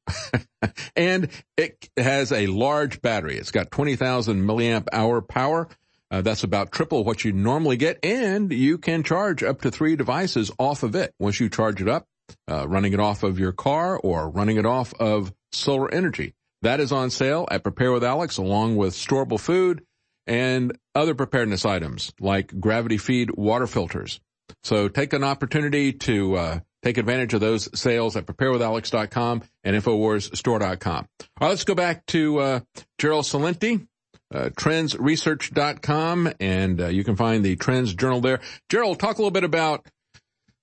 and 0.96 1.30
it 1.58 1.90
has 1.98 2.32
a 2.32 2.48
large 2.48 3.02
battery. 3.02 3.38
It's 3.38 3.52
got 3.52 3.72
20,000 3.72 4.42
milliamp 4.42 4.88
hour 4.92 5.22
power. 5.22 5.68
Uh, 6.10 6.22
that's 6.22 6.44
about 6.44 6.72
triple 6.72 7.04
what 7.04 7.26
you 7.26 7.34
normally 7.34 7.76
get, 7.76 8.00
and 8.04 8.52
you 8.52 8.78
can 8.78 9.04
charge 9.04 9.44
up 9.44 9.62
to 9.62 9.72
three 9.72 9.98
devices 9.98 10.50
off 10.58 10.84
of 10.84 10.96
it 10.96 11.14
once 11.20 11.40
you 11.40 11.50
charge 11.50 11.82
it 11.82 11.90
up, 11.90 12.06
uh, 12.50 12.66
running 12.68 12.94
it 12.94 13.00
off 13.00 13.24
of 13.24 13.40
your 13.40 13.52
car 13.52 14.00
or 14.00 14.30
running 14.30 14.56
it 14.56 14.66
off 14.66 14.94
of 15.02 15.34
solar 15.52 15.94
energy. 15.94 16.34
That 16.62 16.80
is 16.80 16.94
on 16.94 17.10
sale 17.10 17.46
at 17.52 17.64
Prepare 17.64 17.92
with 17.92 18.06
Alex, 18.06 18.38
along 18.38 18.78
with 18.78 18.94
storable 18.94 19.40
food 19.40 19.84
and 20.26 20.78
other 20.96 21.14
preparedness 21.14 21.66
items 21.66 22.14
like 22.20 22.58
gravity 22.60 22.98
feed 22.98 23.32
water 23.32 23.68
filters. 23.68 24.20
So 24.64 24.88
take 24.88 25.14
an 25.14 25.24
opportunity 25.24 25.94
to 25.94 26.36
uh, 26.36 26.60
take 26.84 26.98
advantage 26.98 27.34
of 27.34 27.42
those 27.42 27.70
sales 27.80 28.16
at 28.16 28.26
preparewithalex.com 28.26 29.44
and 29.64 29.76
infowarsstore.com. 29.76 31.08
All 31.20 31.28
right, 31.42 31.50
let's 31.50 31.64
go 31.64 31.76
back 31.76 32.06
to 32.08 32.40
uh, 32.40 32.60
Gerald 32.98 33.26
Celente, 33.26 33.88
uh, 34.34 34.50
trendsresearch.com, 34.50 36.34
and 36.40 36.82
uh, 36.82 36.88
you 36.88 37.04
can 37.04 37.16
find 37.16 37.44
the 37.44 37.56
Trends 37.56 37.94
Journal 37.94 38.22
there. 38.22 38.40
Gerald, 38.70 39.00
talk 39.00 39.18
a 39.18 39.22
little 39.22 39.32
bit 39.32 39.44
about 39.44 39.86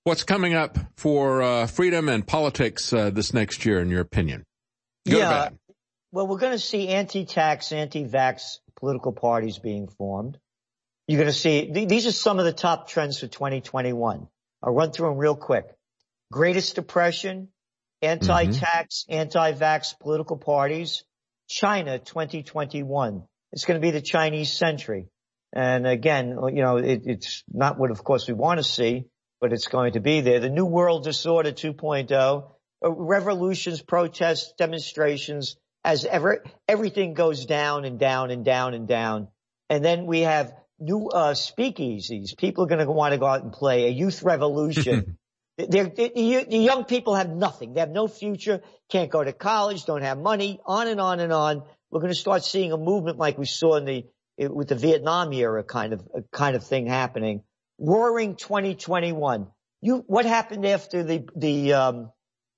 what's 0.03 0.23
coming 0.23 0.53
up 0.53 0.77
for 0.97 1.41
uh, 1.41 1.67
freedom 1.67 2.09
and 2.09 2.25
politics 2.25 2.93
uh, 2.93 3.09
this 3.09 3.33
next 3.33 3.65
year, 3.65 3.81
in 3.81 3.89
your 3.89 4.01
opinion. 4.01 4.45
Good 5.05 5.17
yeah. 5.17 5.49
Well, 6.11 6.27
we're 6.27 6.37
going 6.37 6.53
to 6.53 6.59
see 6.59 6.87
anti-tax, 6.87 7.73
anti-vax 7.73 8.59
political 8.77 9.11
parties 9.11 9.59
being 9.59 9.87
formed. 9.87 10.37
You're 11.07 11.19
going 11.19 11.31
to 11.31 11.37
see, 11.37 11.71
th- 11.71 11.89
these 11.89 12.07
are 12.07 12.11
some 12.11 12.39
of 12.39 12.45
the 12.45 12.53
top 12.53 12.87
trends 12.87 13.19
for 13.19 13.27
2021. 13.27 14.27
I'll 14.63 14.73
run 14.73 14.91
through 14.91 15.09
them 15.09 15.17
real 15.17 15.35
quick. 15.35 15.74
Greatest 16.31 16.75
depression, 16.75 17.49
anti-tax, 18.01 19.05
mm-hmm. 19.09 19.19
anti-vax 19.19 19.99
political 19.99 20.37
parties, 20.37 21.03
China 21.47 21.99
2021. 21.99 23.23
It's 23.51 23.65
going 23.65 23.79
to 23.79 23.85
be 23.85 23.91
the 23.91 24.01
Chinese 24.01 24.51
century. 24.51 25.07
And 25.53 25.87
again, 25.87 26.37
you 26.53 26.61
know, 26.61 26.77
it, 26.77 27.03
it's 27.05 27.43
not 27.51 27.79
what 27.79 27.91
of 27.91 28.03
course 28.03 28.27
we 28.27 28.33
want 28.33 28.59
to 28.59 28.63
see, 28.63 29.05
but 29.39 29.53
it's 29.53 29.67
going 29.67 29.93
to 29.93 30.01
be 30.01 30.21
there. 30.21 30.39
The 30.39 30.49
New 30.49 30.65
World 30.65 31.03
Disorder 31.03 31.51
2.0, 31.51 32.11
uh, 32.11 32.91
revolutions, 32.91 33.81
protests, 33.81 34.53
demonstrations, 34.57 35.55
as 35.83 36.03
ever, 36.03 36.43
everything 36.67 37.13
goes 37.13 37.45
down 37.45 37.85
and 37.85 37.99
down 37.99 38.31
and 38.31 38.43
down 38.43 38.73
and 38.73 38.87
down. 38.87 39.29
And 39.69 39.85
then 39.85 40.05
we 40.05 40.21
have 40.21 40.53
new, 40.79 41.07
uh, 41.09 41.33
speakeasies. 41.33 42.37
People 42.37 42.65
are 42.65 42.67
going 42.67 42.85
to 42.85 42.91
want 42.91 43.13
to 43.13 43.19
go 43.19 43.27
out 43.27 43.43
and 43.43 43.53
play 43.53 43.85
a 43.85 43.89
youth 43.89 44.23
revolution. 44.23 45.17
they're, 45.57 45.89
they're, 45.89 46.09
the 46.43 46.57
young 46.57 46.85
people 46.85 47.15
have 47.15 47.29
nothing. 47.29 47.73
They 47.73 47.79
have 47.79 47.89
no 47.89 48.07
future, 48.07 48.61
can't 48.89 49.09
go 49.09 49.23
to 49.23 49.33
college, 49.33 49.85
don't 49.85 50.01
have 50.01 50.17
money, 50.17 50.59
on 50.65 50.87
and 50.87 50.99
on 50.99 51.19
and 51.19 51.31
on. 51.31 51.63
We're 51.89 52.01
going 52.01 52.13
to 52.13 52.19
start 52.19 52.43
seeing 52.43 52.71
a 52.71 52.77
movement 52.77 53.17
like 53.17 53.37
we 53.37 53.45
saw 53.45 53.75
in 53.75 53.85
the, 53.85 54.05
with 54.37 54.67
the 54.67 54.75
Vietnam 54.75 55.31
era 55.31 55.63
kind 55.63 55.93
of, 55.93 56.05
kind 56.31 56.55
of 56.55 56.63
thing 56.65 56.87
happening. 56.87 57.43
Roaring 57.79 58.35
2021. 58.35 59.47
You, 59.81 60.03
what 60.07 60.25
happened 60.25 60.65
after 60.65 61.03
the, 61.03 61.27
the, 61.35 61.73
um, 61.73 62.11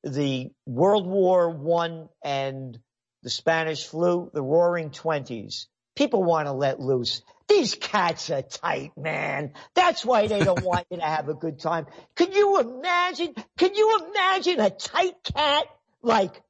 the 0.03 0.49
World 0.65 1.07
War 1.07 1.49
One 1.49 2.09
and 2.23 2.77
the 3.23 3.29
Spanish 3.29 3.85
flu, 3.85 4.29
the 4.33 4.41
roaring 4.41 4.91
twenties. 4.91 5.67
People 5.95 6.23
want 6.23 6.47
to 6.47 6.53
let 6.53 6.79
loose. 6.79 7.21
These 7.47 7.75
cats 7.75 8.29
are 8.29 8.41
tight, 8.41 8.91
man. 8.97 9.53
That's 9.73 10.03
why 10.05 10.27
they 10.27 10.43
don't 10.43 10.63
want 10.63 10.87
you 10.89 10.97
to 10.97 11.03
have 11.03 11.29
a 11.29 11.33
good 11.33 11.59
time. 11.59 11.87
Can 12.15 12.31
you 12.31 12.59
imagine? 12.59 13.33
Can 13.57 13.75
you 13.75 14.07
imagine 14.09 14.59
a 14.59 14.69
tight 14.69 15.15
cat 15.23 15.65
like 16.01 16.41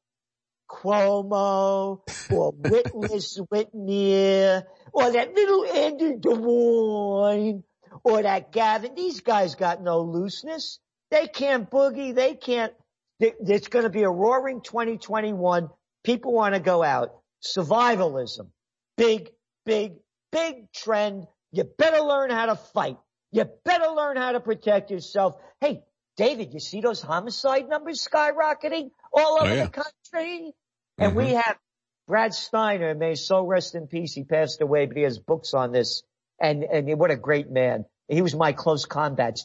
Cuomo 0.70 2.02
or 2.32 2.52
Witness 2.58 3.40
Whitmer 3.40 4.64
or 4.92 5.12
that 5.12 5.34
little 5.34 5.66
Andrew 5.66 6.20
DeWine 6.20 7.64
or 8.04 8.24
that 8.24 8.52
Gavin? 8.52 8.96
These 8.96 9.22
guys 9.22 9.56
got 9.56 9.84
no 9.84 10.02
looseness. 10.02 10.80
They 11.12 11.28
can't 11.28 11.70
boogie. 11.70 12.14
They 12.14 12.36
can't. 12.36 12.74
It's 13.20 13.68
going 13.68 13.84
to 13.84 13.90
be 13.90 14.04
a 14.04 14.10
roaring 14.10 14.62
2021 14.62 15.70
People 16.08 16.32
want 16.32 16.56
to 16.56 16.62
go 16.62 16.84
out. 16.84 17.10
Survivalism. 17.44 18.48
Big, 18.96 19.30
big, 19.66 19.96
big 20.38 20.72
trend. 20.72 21.28
You 21.52 21.64
better 21.64 22.00
learn 22.00 22.30
how 22.30 22.48
to 22.48 22.56
fight. 22.56 22.98
You 23.32 23.46
better 23.66 23.90
learn 23.90 24.18
how 24.18 24.34
to 24.34 24.40
protect 24.40 24.92
yourself. 24.92 25.36
Hey, 25.60 25.84
David, 26.16 26.54
you 26.54 26.60
see 26.60 26.82
those 26.82 27.02
homicide 27.02 27.68
numbers 27.70 28.06
skyrocketing 28.06 28.92
all 29.14 29.40
over 29.42 29.52
oh, 29.52 29.54
yeah. 29.54 29.66
the 29.66 29.70
country? 29.70 30.54
And 30.98 31.10
mm-hmm. 31.10 31.18
we 31.18 31.30
have 31.34 31.58
Brad 32.08 32.34
Steiner, 32.34 32.96
may 32.96 33.16
so 33.16 33.46
rest 33.46 33.76
in 33.76 33.88
peace. 33.88 34.14
He 34.14 34.24
passed 34.24 34.62
away, 34.62 34.86
but 34.86 34.98
he 34.98 35.04
has 35.04 35.20
books 35.20 35.54
on 35.54 35.72
this. 35.72 36.04
And, 36.40 36.64
and 36.64 37.00
what 37.00 37.12
a 37.12 37.18
great 37.18 37.50
man. 37.50 37.86
He 38.08 38.22
was 38.22 38.36
my 38.36 38.54
close 38.54 38.86
combat. 38.86 39.40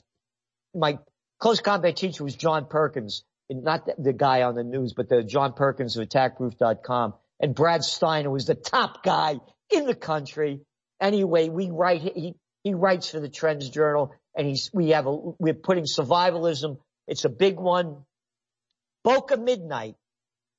My 0.75 0.99
close 1.39 1.61
combat 1.61 1.97
teacher 1.97 2.25
was 2.25 2.37
John 2.37 2.67
Perkins 2.67 3.25
not 3.55 3.87
the, 3.87 3.95
the 3.99 4.13
guy 4.13 4.43
on 4.43 4.55
the 4.55 4.65
news, 4.65 4.95
but 4.95 5.09
the 5.09 5.23
John 5.23 5.53
Perkins 5.53 5.97
of 5.97 6.09
attackproof.com. 6.09 7.15
And 7.41 7.55
Brad 7.55 7.83
Steiner 7.83 8.31
was 8.31 8.47
the 8.47 8.55
top 8.55 9.03
guy 9.03 9.41
in 9.71 9.87
the 9.87 9.95
country. 9.95 10.61
Anyway, 11.03 11.49
we 11.49 11.71
write, 11.71 12.01
he, 12.01 12.37
he 12.63 12.75
writes 12.75 13.11
for 13.11 13.19
the 13.19 13.29
Trends 13.29 13.69
Journal 13.69 14.15
and 14.37 14.47
he's, 14.47 14.71
we 14.73 14.91
have 14.91 15.07
a, 15.07 15.13
we're 15.13 15.53
putting 15.53 15.85
survivalism. 15.85 16.79
It's 17.09 17.25
a 17.25 17.29
big 17.29 17.59
one. 17.59 18.05
Boca 19.03 19.37
Midnight. 19.37 19.97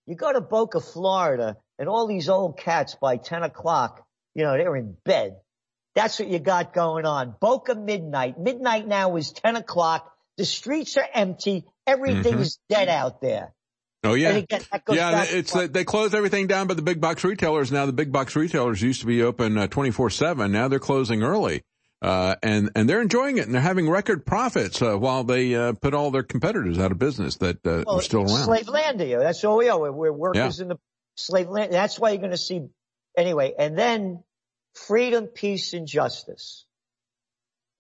You 0.06 0.16
go 0.16 0.34
to 0.34 0.42
Boca, 0.42 0.82
Florida 0.82 1.56
and 1.80 1.88
all 1.88 2.08
these 2.08 2.28
old 2.28 2.58
cats 2.58 2.96
by 3.00 3.16
10 3.18 3.44
o'clock, 3.44 4.06
you 4.36 4.44
know, 4.44 4.52
they're 4.58 4.76
in 4.76 4.98
bed. 5.06 5.38
That's 5.96 6.20
what 6.20 6.28
you 6.28 6.40
got 6.40 6.74
going 6.74 7.06
on. 7.06 7.36
Boca 7.40 7.74
Midnight. 7.74 8.38
Midnight 8.38 8.86
now 8.86 9.16
is 9.16 9.32
10 9.32 9.56
o'clock. 9.56 10.12
The 10.38 10.46
streets 10.46 10.98
are 10.98 11.08
empty. 11.14 11.66
Everything 11.88 12.34
mm-hmm. 12.34 12.42
is 12.42 12.60
dead 12.68 12.90
out 12.90 13.22
there. 13.22 13.54
Oh 14.04 14.16
yeah, 14.16 14.32
again, 14.32 14.62
yeah. 14.90 15.24
It's 15.28 15.54
they 15.54 15.86
close 15.86 16.14
everything 16.14 16.48
down, 16.48 16.68
but 16.68 16.76
the 16.76 16.84
big 16.84 17.00
box 17.00 17.24
retailers 17.24 17.72
now. 17.72 17.86
The 17.86 17.94
big 17.94 18.12
box 18.12 18.36
retailers 18.36 18.82
used 18.82 19.00
to 19.02 19.08
be 19.08 19.24
open 19.24 19.58
uh, 19.58 19.68
twenty 19.68 19.92
four 19.92 20.10
seven. 20.10 20.52
Now 20.52 20.68
they're 20.68 20.80
closing 20.80 21.24
early, 21.24 21.64
uh, 22.02 22.36
and 22.44 22.70
and 22.76 22.90
they're 22.90 23.02
enjoying 23.02 23.38
it 23.38 23.46
and 23.46 23.56
they're 23.56 23.62
having 23.62 23.90
record 23.90 24.26
profits 24.26 24.82
uh, 24.82 24.98
while 24.98 25.24
they 25.24 25.56
uh, 25.56 25.72
put 25.74 25.94
all 25.94 26.12
their 26.12 26.24
competitors 26.24 26.78
out 26.80 26.92
of 26.92 27.00
business 27.00 27.38
that 27.38 27.66
uh, 27.66 27.84
well, 27.88 28.00
are 28.00 28.02
still 28.02 28.24
around. 28.24 28.44
Slave 28.44 28.66
landia. 28.66 29.20
That's 29.22 29.42
all 29.46 29.58
we 29.58 29.70
are. 29.70 29.80
We're, 29.80 29.92
we're 29.92 30.12
workers 30.12 30.60
yeah. 30.60 30.64
in 30.64 30.68
the 30.68 30.78
slave 31.16 31.48
land. 31.48 31.72
That's 31.72 31.98
why 31.98 32.10
you're 32.10 32.20
going 32.20 32.32
to 32.32 32.38
see 32.38 32.62
anyway. 33.18 33.54
And 33.58 33.78
then 33.78 34.24
freedom, 34.74 35.28
peace, 35.28 35.74
and 35.74 35.88
justice. 35.88 36.66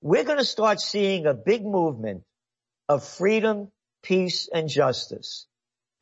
We're 0.02 0.24
going 0.24 0.38
to 0.38 0.46
start 0.46 0.80
seeing 0.80 1.26
a 1.26 1.34
big 1.34 1.66
movement 1.66 2.24
of 2.88 3.04
freedom, 3.04 3.72
peace, 4.04 4.50
and 4.54 4.70
justice. 4.70 5.48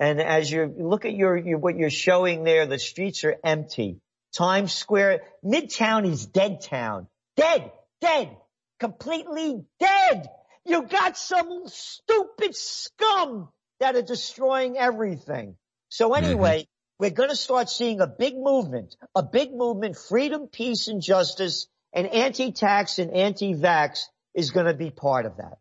And 0.01 0.19
as 0.19 0.51
you 0.51 0.65
look 0.79 1.05
at 1.05 1.13
your, 1.13 1.37
your, 1.37 1.59
what 1.59 1.77
you're 1.77 1.91
showing 1.91 2.43
there, 2.43 2.65
the 2.65 2.79
streets 2.79 3.23
are 3.23 3.35
empty. 3.43 3.99
Times 4.35 4.73
Square, 4.73 5.21
Midtown 5.45 6.09
is 6.11 6.25
dead 6.25 6.61
town. 6.61 7.05
Dead, 7.37 7.71
dead, 8.01 8.35
completely 8.79 9.63
dead. 9.79 10.27
You 10.65 10.87
got 10.87 11.17
some 11.17 11.65
stupid 11.67 12.55
scum 12.55 13.49
that 13.79 13.95
are 13.95 14.01
destroying 14.01 14.75
everything. 14.75 15.55
So 15.89 16.09
mm-hmm. 16.09 16.25
anyway, 16.25 16.61
mm-hmm. 16.61 17.03
we're 17.03 17.11
going 17.11 17.29
to 17.29 17.35
start 17.35 17.69
seeing 17.69 18.01
a 18.01 18.07
big 18.07 18.33
movement, 18.35 18.95
a 19.13 19.21
big 19.21 19.53
movement, 19.53 19.97
freedom, 19.97 20.47
peace, 20.47 20.87
and 20.87 20.99
justice, 20.99 21.67
and 21.93 22.07
anti-tax 22.07 22.97
and 22.97 23.11
anti-vax 23.11 23.99
is 24.33 24.49
going 24.49 24.65
to 24.65 24.73
be 24.73 24.89
part 24.89 25.27
of 25.27 25.37
that. 25.37 25.59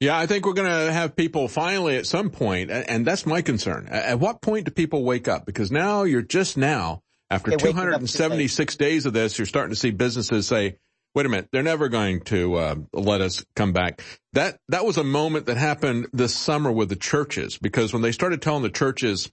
Yeah, 0.00 0.18
I 0.18 0.26
think 0.26 0.44
we're 0.44 0.54
going 0.54 0.70
to 0.70 0.92
have 0.92 1.16
people 1.16 1.48
finally 1.48 1.96
at 1.96 2.06
some 2.06 2.30
point, 2.30 2.70
and 2.70 3.06
that's 3.06 3.26
my 3.26 3.42
concern. 3.42 3.86
At 3.88 4.18
what 4.18 4.42
point 4.42 4.66
do 4.66 4.70
people 4.70 5.04
wake 5.04 5.28
up? 5.28 5.46
Because 5.46 5.70
now 5.70 6.02
you're 6.02 6.22
just 6.22 6.56
now 6.56 7.02
After 7.30 7.50
They're 7.50 7.58
waking 7.58 7.78
up 7.92 8.00
to 8.00 8.06
276 8.06 8.76
days 8.76 9.06
of 9.06 9.12
this, 9.12 9.38
you're 9.38 9.46
starting 9.46 9.70
to 9.70 9.76
see 9.76 9.92
businesses 9.92 10.46
say, 10.46 10.76
wait 11.14 11.26
a 11.26 11.28
minute, 11.28 11.48
they're 11.52 11.62
never 11.62 11.88
going 11.88 12.20
to 12.22 12.54
uh, 12.54 12.74
let 12.92 13.20
us 13.20 13.44
come 13.54 13.72
back. 13.72 14.02
That 14.32 14.58
that 14.68 14.84
was 14.84 14.98
a 14.98 15.04
moment 15.04 15.46
that 15.46 15.56
happened 15.56 16.08
this 16.12 16.34
summer 16.34 16.72
with 16.72 16.88
the 16.88 16.96
churches 16.96 17.56
because 17.58 17.92
when 17.92 18.02
they 18.02 18.12
started 18.12 18.42
telling 18.42 18.62
the 18.62 18.70
churches 18.70 19.30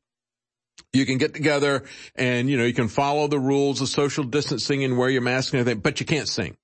you 0.93 1.05
can 1.05 1.17
get 1.17 1.33
together 1.33 1.83
and 2.15 2.49
you 2.49 2.57
know 2.57 2.65
you 2.65 2.73
can 2.73 2.87
follow 2.87 3.27
the 3.27 3.39
rules 3.39 3.81
of 3.81 3.89
social 3.89 4.23
distancing 4.23 4.83
and 4.83 4.97
wear 4.97 5.09
your 5.09 5.21
mask 5.21 5.53
and 5.53 5.61
everything, 5.61 5.81
but 5.81 5.99
you 5.99 6.05
can't 6.05 6.27
sing. 6.27 6.55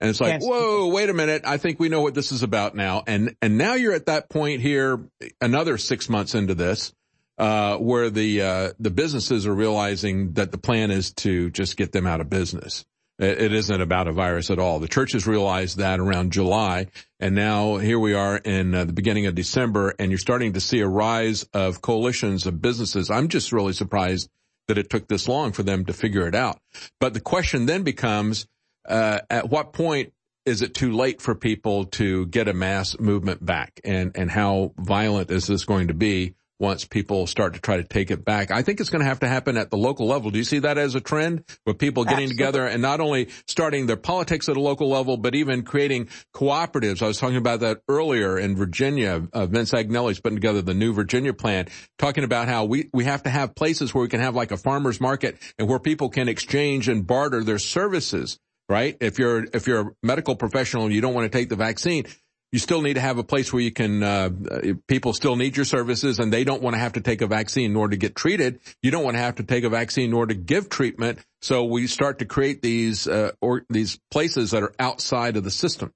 And 0.00 0.10
it's 0.10 0.20
like, 0.20 0.42
whoa, 0.42 0.88
wait 0.88 1.08
a 1.08 1.14
minute. 1.14 1.42
I 1.46 1.56
think 1.56 1.80
we 1.80 1.88
know 1.88 2.00
what 2.00 2.14
this 2.14 2.32
is 2.32 2.42
about 2.42 2.74
now. 2.74 3.04
And, 3.06 3.36
and 3.40 3.56
now 3.56 3.74
you're 3.74 3.94
at 3.94 4.06
that 4.06 4.28
point 4.28 4.60
here, 4.60 5.00
another 5.40 5.78
six 5.78 6.08
months 6.08 6.34
into 6.34 6.54
this, 6.54 6.92
uh, 7.38 7.76
where 7.78 8.10
the, 8.10 8.42
uh, 8.42 8.72
the 8.78 8.90
businesses 8.90 9.46
are 9.46 9.54
realizing 9.54 10.32
that 10.34 10.52
the 10.52 10.58
plan 10.58 10.90
is 10.90 11.12
to 11.14 11.50
just 11.50 11.76
get 11.76 11.92
them 11.92 12.06
out 12.06 12.20
of 12.20 12.28
business. 12.28 12.84
It, 13.18 13.40
it 13.40 13.52
isn't 13.52 13.80
about 13.80 14.08
a 14.08 14.12
virus 14.12 14.50
at 14.50 14.58
all. 14.58 14.80
The 14.80 14.88
churches 14.88 15.26
realized 15.26 15.78
that 15.78 16.00
around 16.00 16.32
July. 16.32 16.88
And 17.20 17.34
now 17.34 17.76
here 17.76 17.98
we 17.98 18.14
are 18.14 18.36
in 18.36 18.74
uh, 18.74 18.84
the 18.84 18.92
beginning 18.92 19.26
of 19.26 19.34
December 19.34 19.94
and 19.98 20.10
you're 20.10 20.18
starting 20.18 20.54
to 20.54 20.60
see 20.60 20.80
a 20.80 20.88
rise 20.88 21.44
of 21.54 21.80
coalitions 21.80 22.46
of 22.46 22.60
businesses. 22.60 23.10
I'm 23.10 23.28
just 23.28 23.52
really 23.52 23.72
surprised 23.72 24.28
that 24.66 24.78
it 24.78 24.90
took 24.90 25.06
this 25.08 25.28
long 25.28 25.52
for 25.52 25.62
them 25.62 25.84
to 25.84 25.92
figure 25.92 26.26
it 26.26 26.34
out. 26.34 26.58
But 26.98 27.14
the 27.14 27.20
question 27.20 27.66
then 27.66 27.82
becomes, 27.82 28.46
uh, 28.88 29.20
at 29.30 29.48
what 29.48 29.72
point 29.72 30.12
is 30.46 30.62
it 30.62 30.74
too 30.74 30.92
late 30.92 31.22
for 31.22 31.34
people 31.34 31.86
to 31.86 32.26
get 32.26 32.48
a 32.48 32.52
mass 32.52 32.98
movement 32.98 33.44
back 33.44 33.80
and, 33.82 34.12
and 34.14 34.30
how 34.30 34.72
violent 34.76 35.30
is 35.30 35.46
this 35.46 35.64
going 35.64 35.88
to 35.88 35.94
be 35.94 36.34
once 36.60 36.84
people 36.84 37.26
start 37.26 37.54
to 37.54 37.60
try 37.60 37.76
to 37.76 37.84
take 37.84 38.10
it 38.10 38.24
back? 38.24 38.50
I 38.50 38.62
think 38.62 38.78
it's 38.80 38.90
going 38.90 39.00
to 39.02 39.08
have 39.08 39.20
to 39.20 39.28
happen 39.28 39.56
at 39.56 39.70
the 39.70 39.76
local 39.76 40.06
level. 40.06 40.30
Do 40.30 40.38
you 40.38 40.44
see 40.44 40.60
that 40.60 40.78
as 40.78 40.94
a 40.94 41.00
trend 41.00 41.44
with 41.66 41.78
people 41.78 42.04
getting 42.04 42.24
Absolutely. 42.24 42.36
together 42.36 42.66
and 42.66 42.80
not 42.80 43.00
only 43.00 43.28
starting 43.46 43.86
their 43.86 43.96
politics 43.96 44.48
at 44.48 44.56
a 44.56 44.60
local 44.60 44.88
level, 44.88 45.16
but 45.16 45.34
even 45.34 45.62
creating 45.62 46.08
cooperatives? 46.34 47.02
I 47.02 47.06
was 47.06 47.18
talking 47.18 47.36
about 47.36 47.60
that 47.60 47.80
earlier 47.88 48.38
in 48.38 48.56
Virginia. 48.56 49.26
Uh, 49.32 49.46
Vince 49.46 49.72
Agnelli's 49.72 50.20
putting 50.20 50.36
together 50.36 50.62
the 50.62 50.74
new 50.74 50.92
Virginia 50.92 51.32
plan, 51.32 51.68
talking 51.98 52.24
about 52.24 52.48
how 52.48 52.66
we, 52.66 52.88
we 52.92 53.04
have 53.04 53.24
to 53.24 53.30
have 53.30 53.54
places 53.54 53.92
where 53.92 54.02
we 54.02 54.08
can 54.08 54.20
have 54.20 54.34
like 54.34 54.52
a 54.52 54.56
farmer's 54.56 55.00
market 55.00 55.36
and 55.58 55.68
where 55.68 55.78
people 55.78 56.08
can 56.08 56.28
exchange 56.28 56.88
and 56.88 57.06
barter 57.06 57.42
their 57.42 57.58
services 57.58 58.38
right? 58.68 58.96
If 59.00 59.18
you're, 59.18 59.44
if 59.52 59.66
you're 59.66 59.80
a 59.80 59.90
medical 60.02 60.36
professional 60.36 60.84
and 60.84 60.94
you 60.94 61.00
don't 61.00 61.14
want 61.14 61.30
to 61.30 61.38
take 61.38 61.48
the 61.48 61.56
vaccine, 61.56 62.06
you 62.52 62.58
still 62.60 62.82
need 62.82 62.94
to 62.94 63.00
have 63.00 63.18
a 63.18 63.24
place 63.24 63.52
where 63.52 63.62
you 63.62 63.72
can, 63.72 64.02
uh, 64.02 64.30
uh, 64.50 64.60
people 64.86 65.12
still 65.12 65.34
need 65.34 65.56
your 65.56 65.64
services 65.64 66.20
and 66.20 66.32
they 66.32 66.44
don't 66.44 66.62
want 66.62 66.74
to 66.74 66.78
have 66.78 66.92
to 66.92 67.00
take 67.00 67.20
a 67.20 67.26
vaccine 67.26 67.70
in 67.70 67.76
order 67.76 67.90
to 67.92 67.96
get 67.96 68.14
treated. 68.14 68.60
You 68.80 68.92
don't 68.92 69.02
want 69.02 69.16
to 69.16 69.20
have 69.20 69.36
to 69.36 69.42
take 69.42 69.64
a 69.64 69.68
vaccine 69.68 70.10
in 70.10 70.12
order 70.14 70.34
to 70.34 70.40
give 70.40 70.68
treatment. 70.68 71.18
So 71.42 71.64
we 71.64 71.88
start 71.88 72.20
to 72.20 72.26
create 72.26 72.62
these, 72.62 73.08
uh, 73.08 73.32
or 73.40 73.64
these 73.68 73.98
places 74.10 74.52
that 74.52 74.62
are 74.62 74.72
outside 74.78 75.36
of 75.36 75.42
the 75.42 75.50
system. 75.50 75.92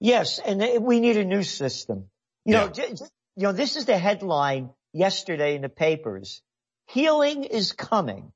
Yes, 0.00 0.38
and 0.38 0.84
we 0.84 1.00
need 1.00 1.16
a 1.16 1.24
new 1.24 1.42
system. 1.42 2.10
You 2.44 2.54
know, 2.54 2.68
j- 2.68 2.94
j- 2.94 3.04
you 3.36 3.44
know, 3.44 3.52
this 3.52 3.76
is 3.76 3.84
the 3.84 3.98
headline 3.98 4.70
yesterday 4.92 5.54
in 5.56 5.62
the 5.62 5.68
papers. 5.68 6.42
Healing 6.88 7.44
is 7.44 7.72
coming. 7.72 8.32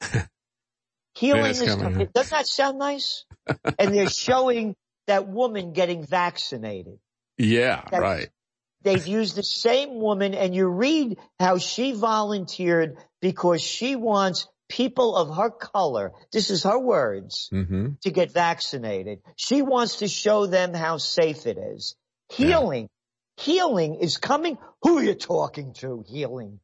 Healing 1.20 1.50
is 1.50 1.60
coming, 1.60 1.78
coming. 1.92 2.08
Doesn't 2.14 2.30
that 2.30 2.46
sound 2.46 2.78
nice? 2.78 3.26
and 3.78 3.94
they're 3.94 4.08
showing 4.08 4.74
that 5.06 5.28
woman 5.28 5.72
getting 5.72 6.06
vaccinated. 6.06 6.98
Yeah, 7.36 7.82
right. 7.92 8.30
They've 8.82 9.06
used 9.06 9.36
the 9.36 9.42
same 9.42 10.00
woman 10.00 10.34
and 10.34 10.54
you 10.54 10.66
read 10.66 11.18
how 11.38 11.58
she 11.58 11.92
volunteered 11.92 12.96
because 13.20 13.60
she 13.60 13.96
wants 13.96 14.48
people 14.70 15.14
of 15.14 15.36
her 15.36 15.50
color, 15.50 16.12
this 16.32 16.48
is 16.48 16.62
her 16.62 16.78
words, 16.78 17.50
Mm-hmm. 17.52 17.88
to 18.02 18.10
get 18.10 18.32
vaccinated. 18.32 19.18
She 19.36 19.60
wants 19.60 19.96
to 19.96 20.08
show 20.08 20.46
them 20.46 20.72
how 20.72 20.96
safe 20.96 21.46
it 21.46 21.58
is. 21.58 21.96
Healing, 22.30 22.88
healing 23.36 23.96
is 23.96 24.16
coming. 24.16 24.56
Who 24.82 24.98
are 24.98 25.02
you 25.02 25.14
talking 25.14 25.74
to? 25.80 26.02
Healing. 26.06 26.60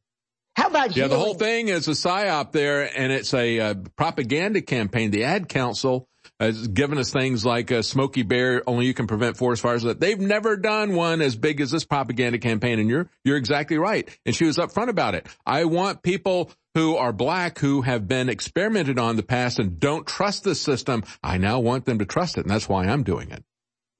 How 0.57 0.69
about 0.69 0.89
Yeah, 0.89 1.03
healing? 1.03 1.09
the 1.11 1.17
whole 1.19 1.33
thing 1.35 1.67
is 1.67 1.87
a 1.87 1.91
psyop 1.91 2.51
there, 2.51 2.81
and 2.97 3.11
it's 3.11 3.31
a 3.35 3.59
uh, 3.59 3.73
propaganda 3.95 4.61
campaign. 4.61 5.11
The 5.11 5.25
ad 5.25 5.47
council 5.47 6.09
has 6.39 6.67
given 6.67 6.97
us 6.97 7.11
things 7.11 7.45
like 7.45 7.71
uh, 7.71 7.83
Smokey 7.83 8.23
Bear, 8.23 8.63
only 8.67 8.87
you 8.87 8.95
can 8.95 9.05
prevent 9.05 9.37
forest 9.37 9.61
fires. 9.61 9.83
That 9.83 9.99
They've 9.99 10.19
never 10.19 10.57
done 10.57 10.95
one 10.95 11.21
as 11.21 11.35
big 11.35 11.61
as 11.61 11.69
this 11.69 11.85
propaganda 11.85 12.39
campaign, 12.39 12.79
and 12.79 12.89
you're 12.89 13.07
you're 13.23 13.37
exactly 13.37 13.77
right. 13.77 14.09
And 14.25 14.35
she 14.35 14.45
was 14.45 14.57
upfront 14.57 14.89
about 14.89 15.13
it. 15.13 15.27
I 15.45 15.65
want 15.65 16.01
people 16.01 16.51
who 16.73 16.95
are 16.97 17.13
black 17.13 17.59
who 17.59 17.83
have 17.83 18.07
been 18.07 18.27
experimented 18.27 18.97
on 18.97 19.11
in 19.11 19.15
the 19.15 19.23
past 19.23 19.59
and 19.59 19.79
don't 19.79 20.07
trust 20.07 20.43
the 20.43 20.55
system. 20.55 21.03
I 21.23 21.37
now 21.37 21.59
want 21.59 21.85
them 21.85 21.99
to 21.99 22.05
trust 22.05 22.37
it, 22.39 22.41
and 22.41 22.49
that's 22.49 22.67
why 22.67 22.85
I'm 22.87 23.03
doing 23.03 23.29
it. 23.29 23.43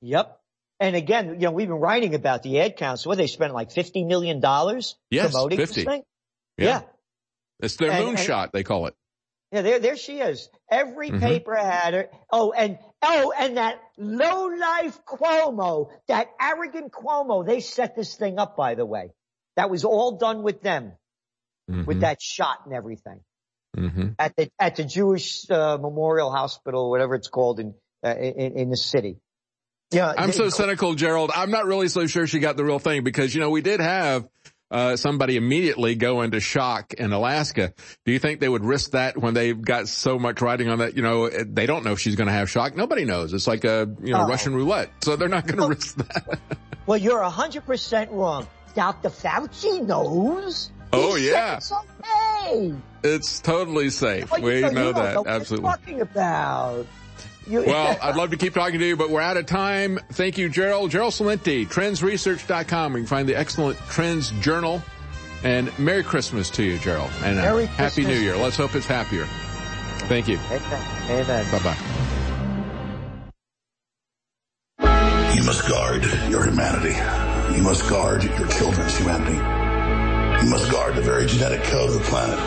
Yep. 0.01 0.39
And 0.79 0.95
again, 0.95 1.35
you 1.35 1.47
know, 1.47 1.51
we've 1.51 1.67
been 1.67 1.77
writing 1.77 2.15
about 2.15 2.41
the 2.43 2.59
ad 2.61 2.77
council. 2.77 3.09
Where 3.09 3.15
they 3.15 3.27
spent 3.27 3.53
like 3.53 3.69
$50 3.71 4.07
million 4.07 4.39
Yes, 4.43 5.31
promoting 5.31 5.57
50. 5.59 5.75
this 5.75 5.85
thing. 5.85 6.03
Yeah. 6.57 6.65
Yeah. 6.65 6.81
It's 7.59 7.75
their 7.77 7.91
And- 7.91 8.07
and- 8.09 8.17
moonshot, 8.17 8.51
they 8.51 8.63
call 8.63 8.87
it. 8.87 8.95
Yeah, 9.51 9.61
there, 9.61 9.79
there 9.79 9.95
she 9.95 10.19
is. 10.19 10.49
Every 10.69 11.09
Mhm. 11.09 11.21
paper 11.21 11.55
had 11.55 11.93
her. 11.93 12.09
Oh, 12.31 12.51
and, 12.51 12.77
oh, 13.01 13.31
and 13.37 13.55
that 13.55 13.79
low 13.97 14.47
life 14.47 14.99
Cuomo, 15.05 15.89
that 16.09 16.27
arrogant 16.41 16.91
Cuomo, 16.91 17.45
they 17.45 17.61
set 17.61 17.95
this 17.95 18.15
thing 18.17 18.39
up, 18.39 18.57
by 18.57 18.75
the 18.75 18.85
way. 18.85 19.11
That 19.55 19.69
was 19.69 19.85
all 19.85 20.17
done 20.17 20.43
with 20.43 20.61
them, 20.61 20.91
with 21.69 21.85
Mhm. 21.97 22.01
that 22.01 22.21
shot 22.21 22.65
and 22.65 22.73
everything 22.73 23.21
Mhm. 23.77 24.15
at 24.19 24.35
the, 24.35 24.51
at 24.59 24.75
the 24.75 24.83
Jewish, 24.83 25.49
uh, 25.49 25.77
Memorial 25.77 26.29
Hospital, 26.29 26.89
whatever 26.89 27.15
it's 27.15 27.29
called 27.29 27.61
in, 27.61 27.73
uh, 28.05 28.09
in, 28.17 28.57
in 28.57 28.69
the 28.69 28.77
city. 28.77 29.17
Yeah. 29.91 30.13
I'm 30.17 30.27
they- 30.27 30.33
so 30.35 30.49
cynical, 30.49 30.93
Gerald. 30.95 31.31
I'm 31.33 31.51
not 31.51 31.65
really 31.65 31.87
so 31.87 32.05
sure 32.05 32.27
she 32.27 32.39
got 32.39 32.57
the 32.57 32.65
real 32.65 32.79
thing 32.79 33.05
because, 33.05 33.33
you 33.33 33.39
know, 33.39 33.49
we 33.49 33.61
did 33.61 33.79
have 33.79 34.27
uh, 34.69 34.95
somebody 34.97 35.37
immediately 35.37 35.95
go 35.95 36.21
into 36.21 36.39
shock 36.39 36.93
in 36.93 37.13
Alaska. 37.13 37.73
Do 38.05 38.11
you 38.11 38.19
think 38.19 38.39
they 38.39 38.49
would 38.49 38.65
risk 38.65 38.91
that 38.91 39.17
when 39.17 39.33
they've 39.33 39.59
got 39.61 39.87
so 39.87 40.19
much 40.19 40.41
writing 40.41 40.69
on 40.69 40.79
that? 40.79 40.95
You 40.95 41.01
know, 41.03 41.29
they 41.29 41.65
don't 41.65 41.83
know 41.85 41.93
if 41.93 41.99
she's 41.99 42.15
going 42.15 42.27
to 42.27 42.33
have 42.33 42.49
shock. 42.49 42.75
Nobody 42.75 43.05
knows. 43.05 43.33
It's 43.33 43.47
like 43.47 43.63
a, 43.63 43.89
you 44.03 44.13
know, 44.13 44.23
Oh. 44.23 44.27
Russian 44.27 44.53
roulette. 44.55 44.89
So 45.03 45.15
they're 45.15 45.29
not 45.29 45.47
going 45.47 45.59
to 45.59 45.67
risk 45.67 45.95
that. 45.97 46.39
Well, 46.87 46.97
you're 46.97 47.19
a 47.19 47.29
hundred 47.29 47.65
percent 47.65 48.11
wrong. 48.11 48.47
Dr. 48.73 49.09
Fauci 49.09 49.85
knows. 49.85 50.71
Oh, 50.93 51.15
He 51.15 51.29
yeah. 51.29 51.57
It's 51.57 51.69
okay. 51.73 52.73
It's 53.03 53.39
totally 53.41 53.89
safe. 53.89 54.31
You 54.37 54.41
we 54.41 54.61
know- 54.61 54.69
know 54.71 54.91
that. 54.93 55.13
know 55.15 55.23
you're 55.25 55.27
Absolutely. 55.29 55.69
talking 55.69 56.01
about. 56.01 56.87
You- 57.47 57.63
Well, 57.65 57.97
I'd 58.01 58.15
love 58.15 58.31
to 58.31 58.37
keep 58.37 58.53
talking 58.53 58.79
to 58.79 58.85
you, 58.85 58.95
but 58.97 59.09
we're 59.09 59.21
out 59.21 59.37
of 59.37 59.45
time. 59.45 59.99
Thank 60.11 60.37
you, 60.37 60.49
Gerald. 60.49 60.91
Gerald 60.91 61.13
Celente, 61.13 61.67
trendsresearch.com. 61.67 62.91
You 62.93 62.97
can 62.99 63.07
find 63.07 63.27
the 63.29 63.35
excellent 63.37 63.77
Trends 63.89 64.31
Journal. 64.41 64.81
And 65.43 65.71
Merry 65.79 66.03
Christmas 66.03 66.49
to 66.51 66.63
you, 66.63 66.79
Gerald. 66.79 67.11
And 67.23 67.37
uh, 67.39 67.43
Merry 67.43 67.65
Happy 67.67 68.03
Christmas. 68.03 68.07
New 68.07 68.15
Year. 68.23 68.35
Let's 68.37 68.57
hope 68.57 68.73
it's 68.75 68.87
happier. 68.87 69.25
Thank 70.09 70.27
you. 70.27 70.39
Amen. 71.09 71.51
Bye-bye. 71.51 71.77
You 75.35 75.43
must 75.43 75.67
guard 75.69 76.03
your 76.29 76.43
humanity. 76.43 76.95
You 77.55 77.63
must 77.63 77.87
guard 77.89 78.23
your 78.23 78.47
children's 78.47 78.97
humanity. 78.97 79.37
You 80.43 80.49
must 80.49 80.71
guard 80.71 80.95
the 80.95 81.01
very 81.01 81.25
genetic 81.27 81.63
code 81.65 81.89
of 81.89 81.95
the 81.95 82.01
planet. 82.01 82.37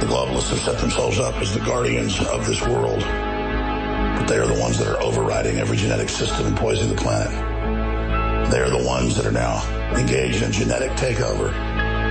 The 0.00 0.06
globalists 0.06 0.50
have 0.50 0.60
set 0.60 0.78
themselves 0.78 1.18
up 1.18 1.34
as 1.36 1.52
the 1.54 1.60
guardians 1.60 2.20
of 2.20 2.46
this 2.46 2.60
world. 2.66 3.02
But 4.18 4.26
they 4.26 4.38
are 4.38 4.46
the 4.46 4.60
ones 4.60 4.78
that 4.78 4.88
are 4.88 5.00
overriding 5.02 5.58
every 5.58 5.76
genetic 5.76 6.08
system 6.08 6.46
and 6.46 6.56
poisoning 6.56 6.94
the 6.94 7.00
planet. 7.00 7.30
They 8.50 8.60
are 8.60 8.70
the 8.70 8.84
ones 8.84 9.16
that 9.16 9.26
are 9.26 9.32
now 9.32 9.62
engaged 9.96 10.42
in 10.42 10.50
genetic 10.50 10.90
takeover 10.92 11.48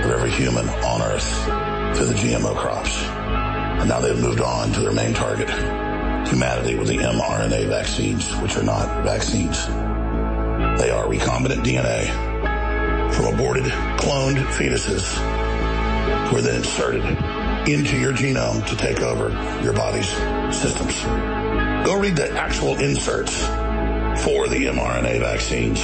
of 0.04 0.10
every 0.10 0.30
human 0.30 0.68
on 0.68 1.02
Earth 1.02 1.28
through 1.96 2.06
the 2.06 2.14
GMO 2.14 2.56
crops. 2.56 3.02
And 3.02 3.88
now 3.88 4.00
they've 4.00 4.18
moved 4.18 4.40
on 4.40 4.72
to 4.72 4.80
their 4.80 4.92
main 4.92 5.14
target, 5.14 5.50
humanity 6.28 6.76
with 6.76 6.88
the 6.88 6.96
mRNA 6.96 7.68
vaccines, 7.68 8.34
which 8.36 8.56
are 8.56 8.62
not 8.62 9.04
vaccines. 9.04 9.66
They 10.80 10.90
are 10.90 11.04
recombinant 11.04 11.64
DNA 11.64 12.08
from 13.12 13.34
aborted, 13.34 13.64
cloned 13.98 14.42
fetuses 14.52 15.14
who 16.28 16.36
are 16.36 16.40
then 16.40 16.56
inserted 16.56 17.04
into 17.68 17.98
your 17.98 18.12
genome 18.12 18.66
to 18.66 18.76
take 18.76 19.00
over 19.00 19.30
your 19.62 19.72
body's 19.72 20.08
systems. 20.56 21.39
Go 21.84 21.98
read 21.98 22.16
the 22.16 22.30
actual 22.32 22.78
inserts 22.78 23.34
for 24.22 24.48
the 24.48 24.66
mRNA 24.66 25.20
vaccines 25.20 25.80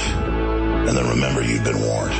and 0.87 0.95
then 0.95 1.07
remember 1.09 1.43
you've 1.43 1.63
been 1.63 1.81
warned. 1.81 2.13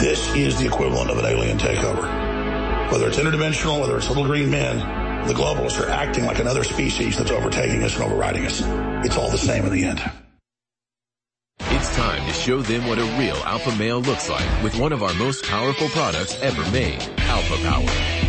This 0.00 0.34
is 0.34 0.58
the 0.58 0.66
equivalent 0.66 1.10
of 1.10 1.18
an 1.18 1.24
alien 1.24 1.56
takeover. 1.56 2.92
Whether 2.92 3.08
it's 3.08 3.18
interdimensional, 3.18 3.80
whether 3.80 3.96
it's 3.96 4.08
little 4.08 4.24
green 4.24 4.50
men, 4.50 4.78
the 5.26 5.34
globalists 5.34 5.80
are 5.80 5.88
acting 5.88 6.24
like 6.24 6.38
another 6.38 6.64
species 6.64 7.16
that's 7.16 7.30
overtaking 7.30 7.82
us 7.82 7.94
and 7.94 8.04
overriding 8.04 8.44
us. 8.44 8.60
It's 9.06 9.16
all 9.16 9.30
the 9.30 9.38
same 9.38 9.64
in 9.64 9.72
the 9.72 9.84
end. 9.84 10.02
It's 11.60 11.96
time 11.96 12.26
to 12.26 12.32
show 12.32 12.60
them 12.60 12.86
what 12.86 12.98
a 12.98 13.04
real 13.18 13.36
alpha 13.36 13.74
male 13.76 14.00
looks 14.00 14.28
like 14.28 14.62
with 14.62 14.78
one 14.78 14.92
of 14.92 15.02
our 15.02 15.14
most 15.14 15.44
powerful 15.44 15.88
products 15.88 16.38
ever 16.42 16.70
made, 16.70 17.00
Alpha 17.18 17.56
Power. 17.62 18.19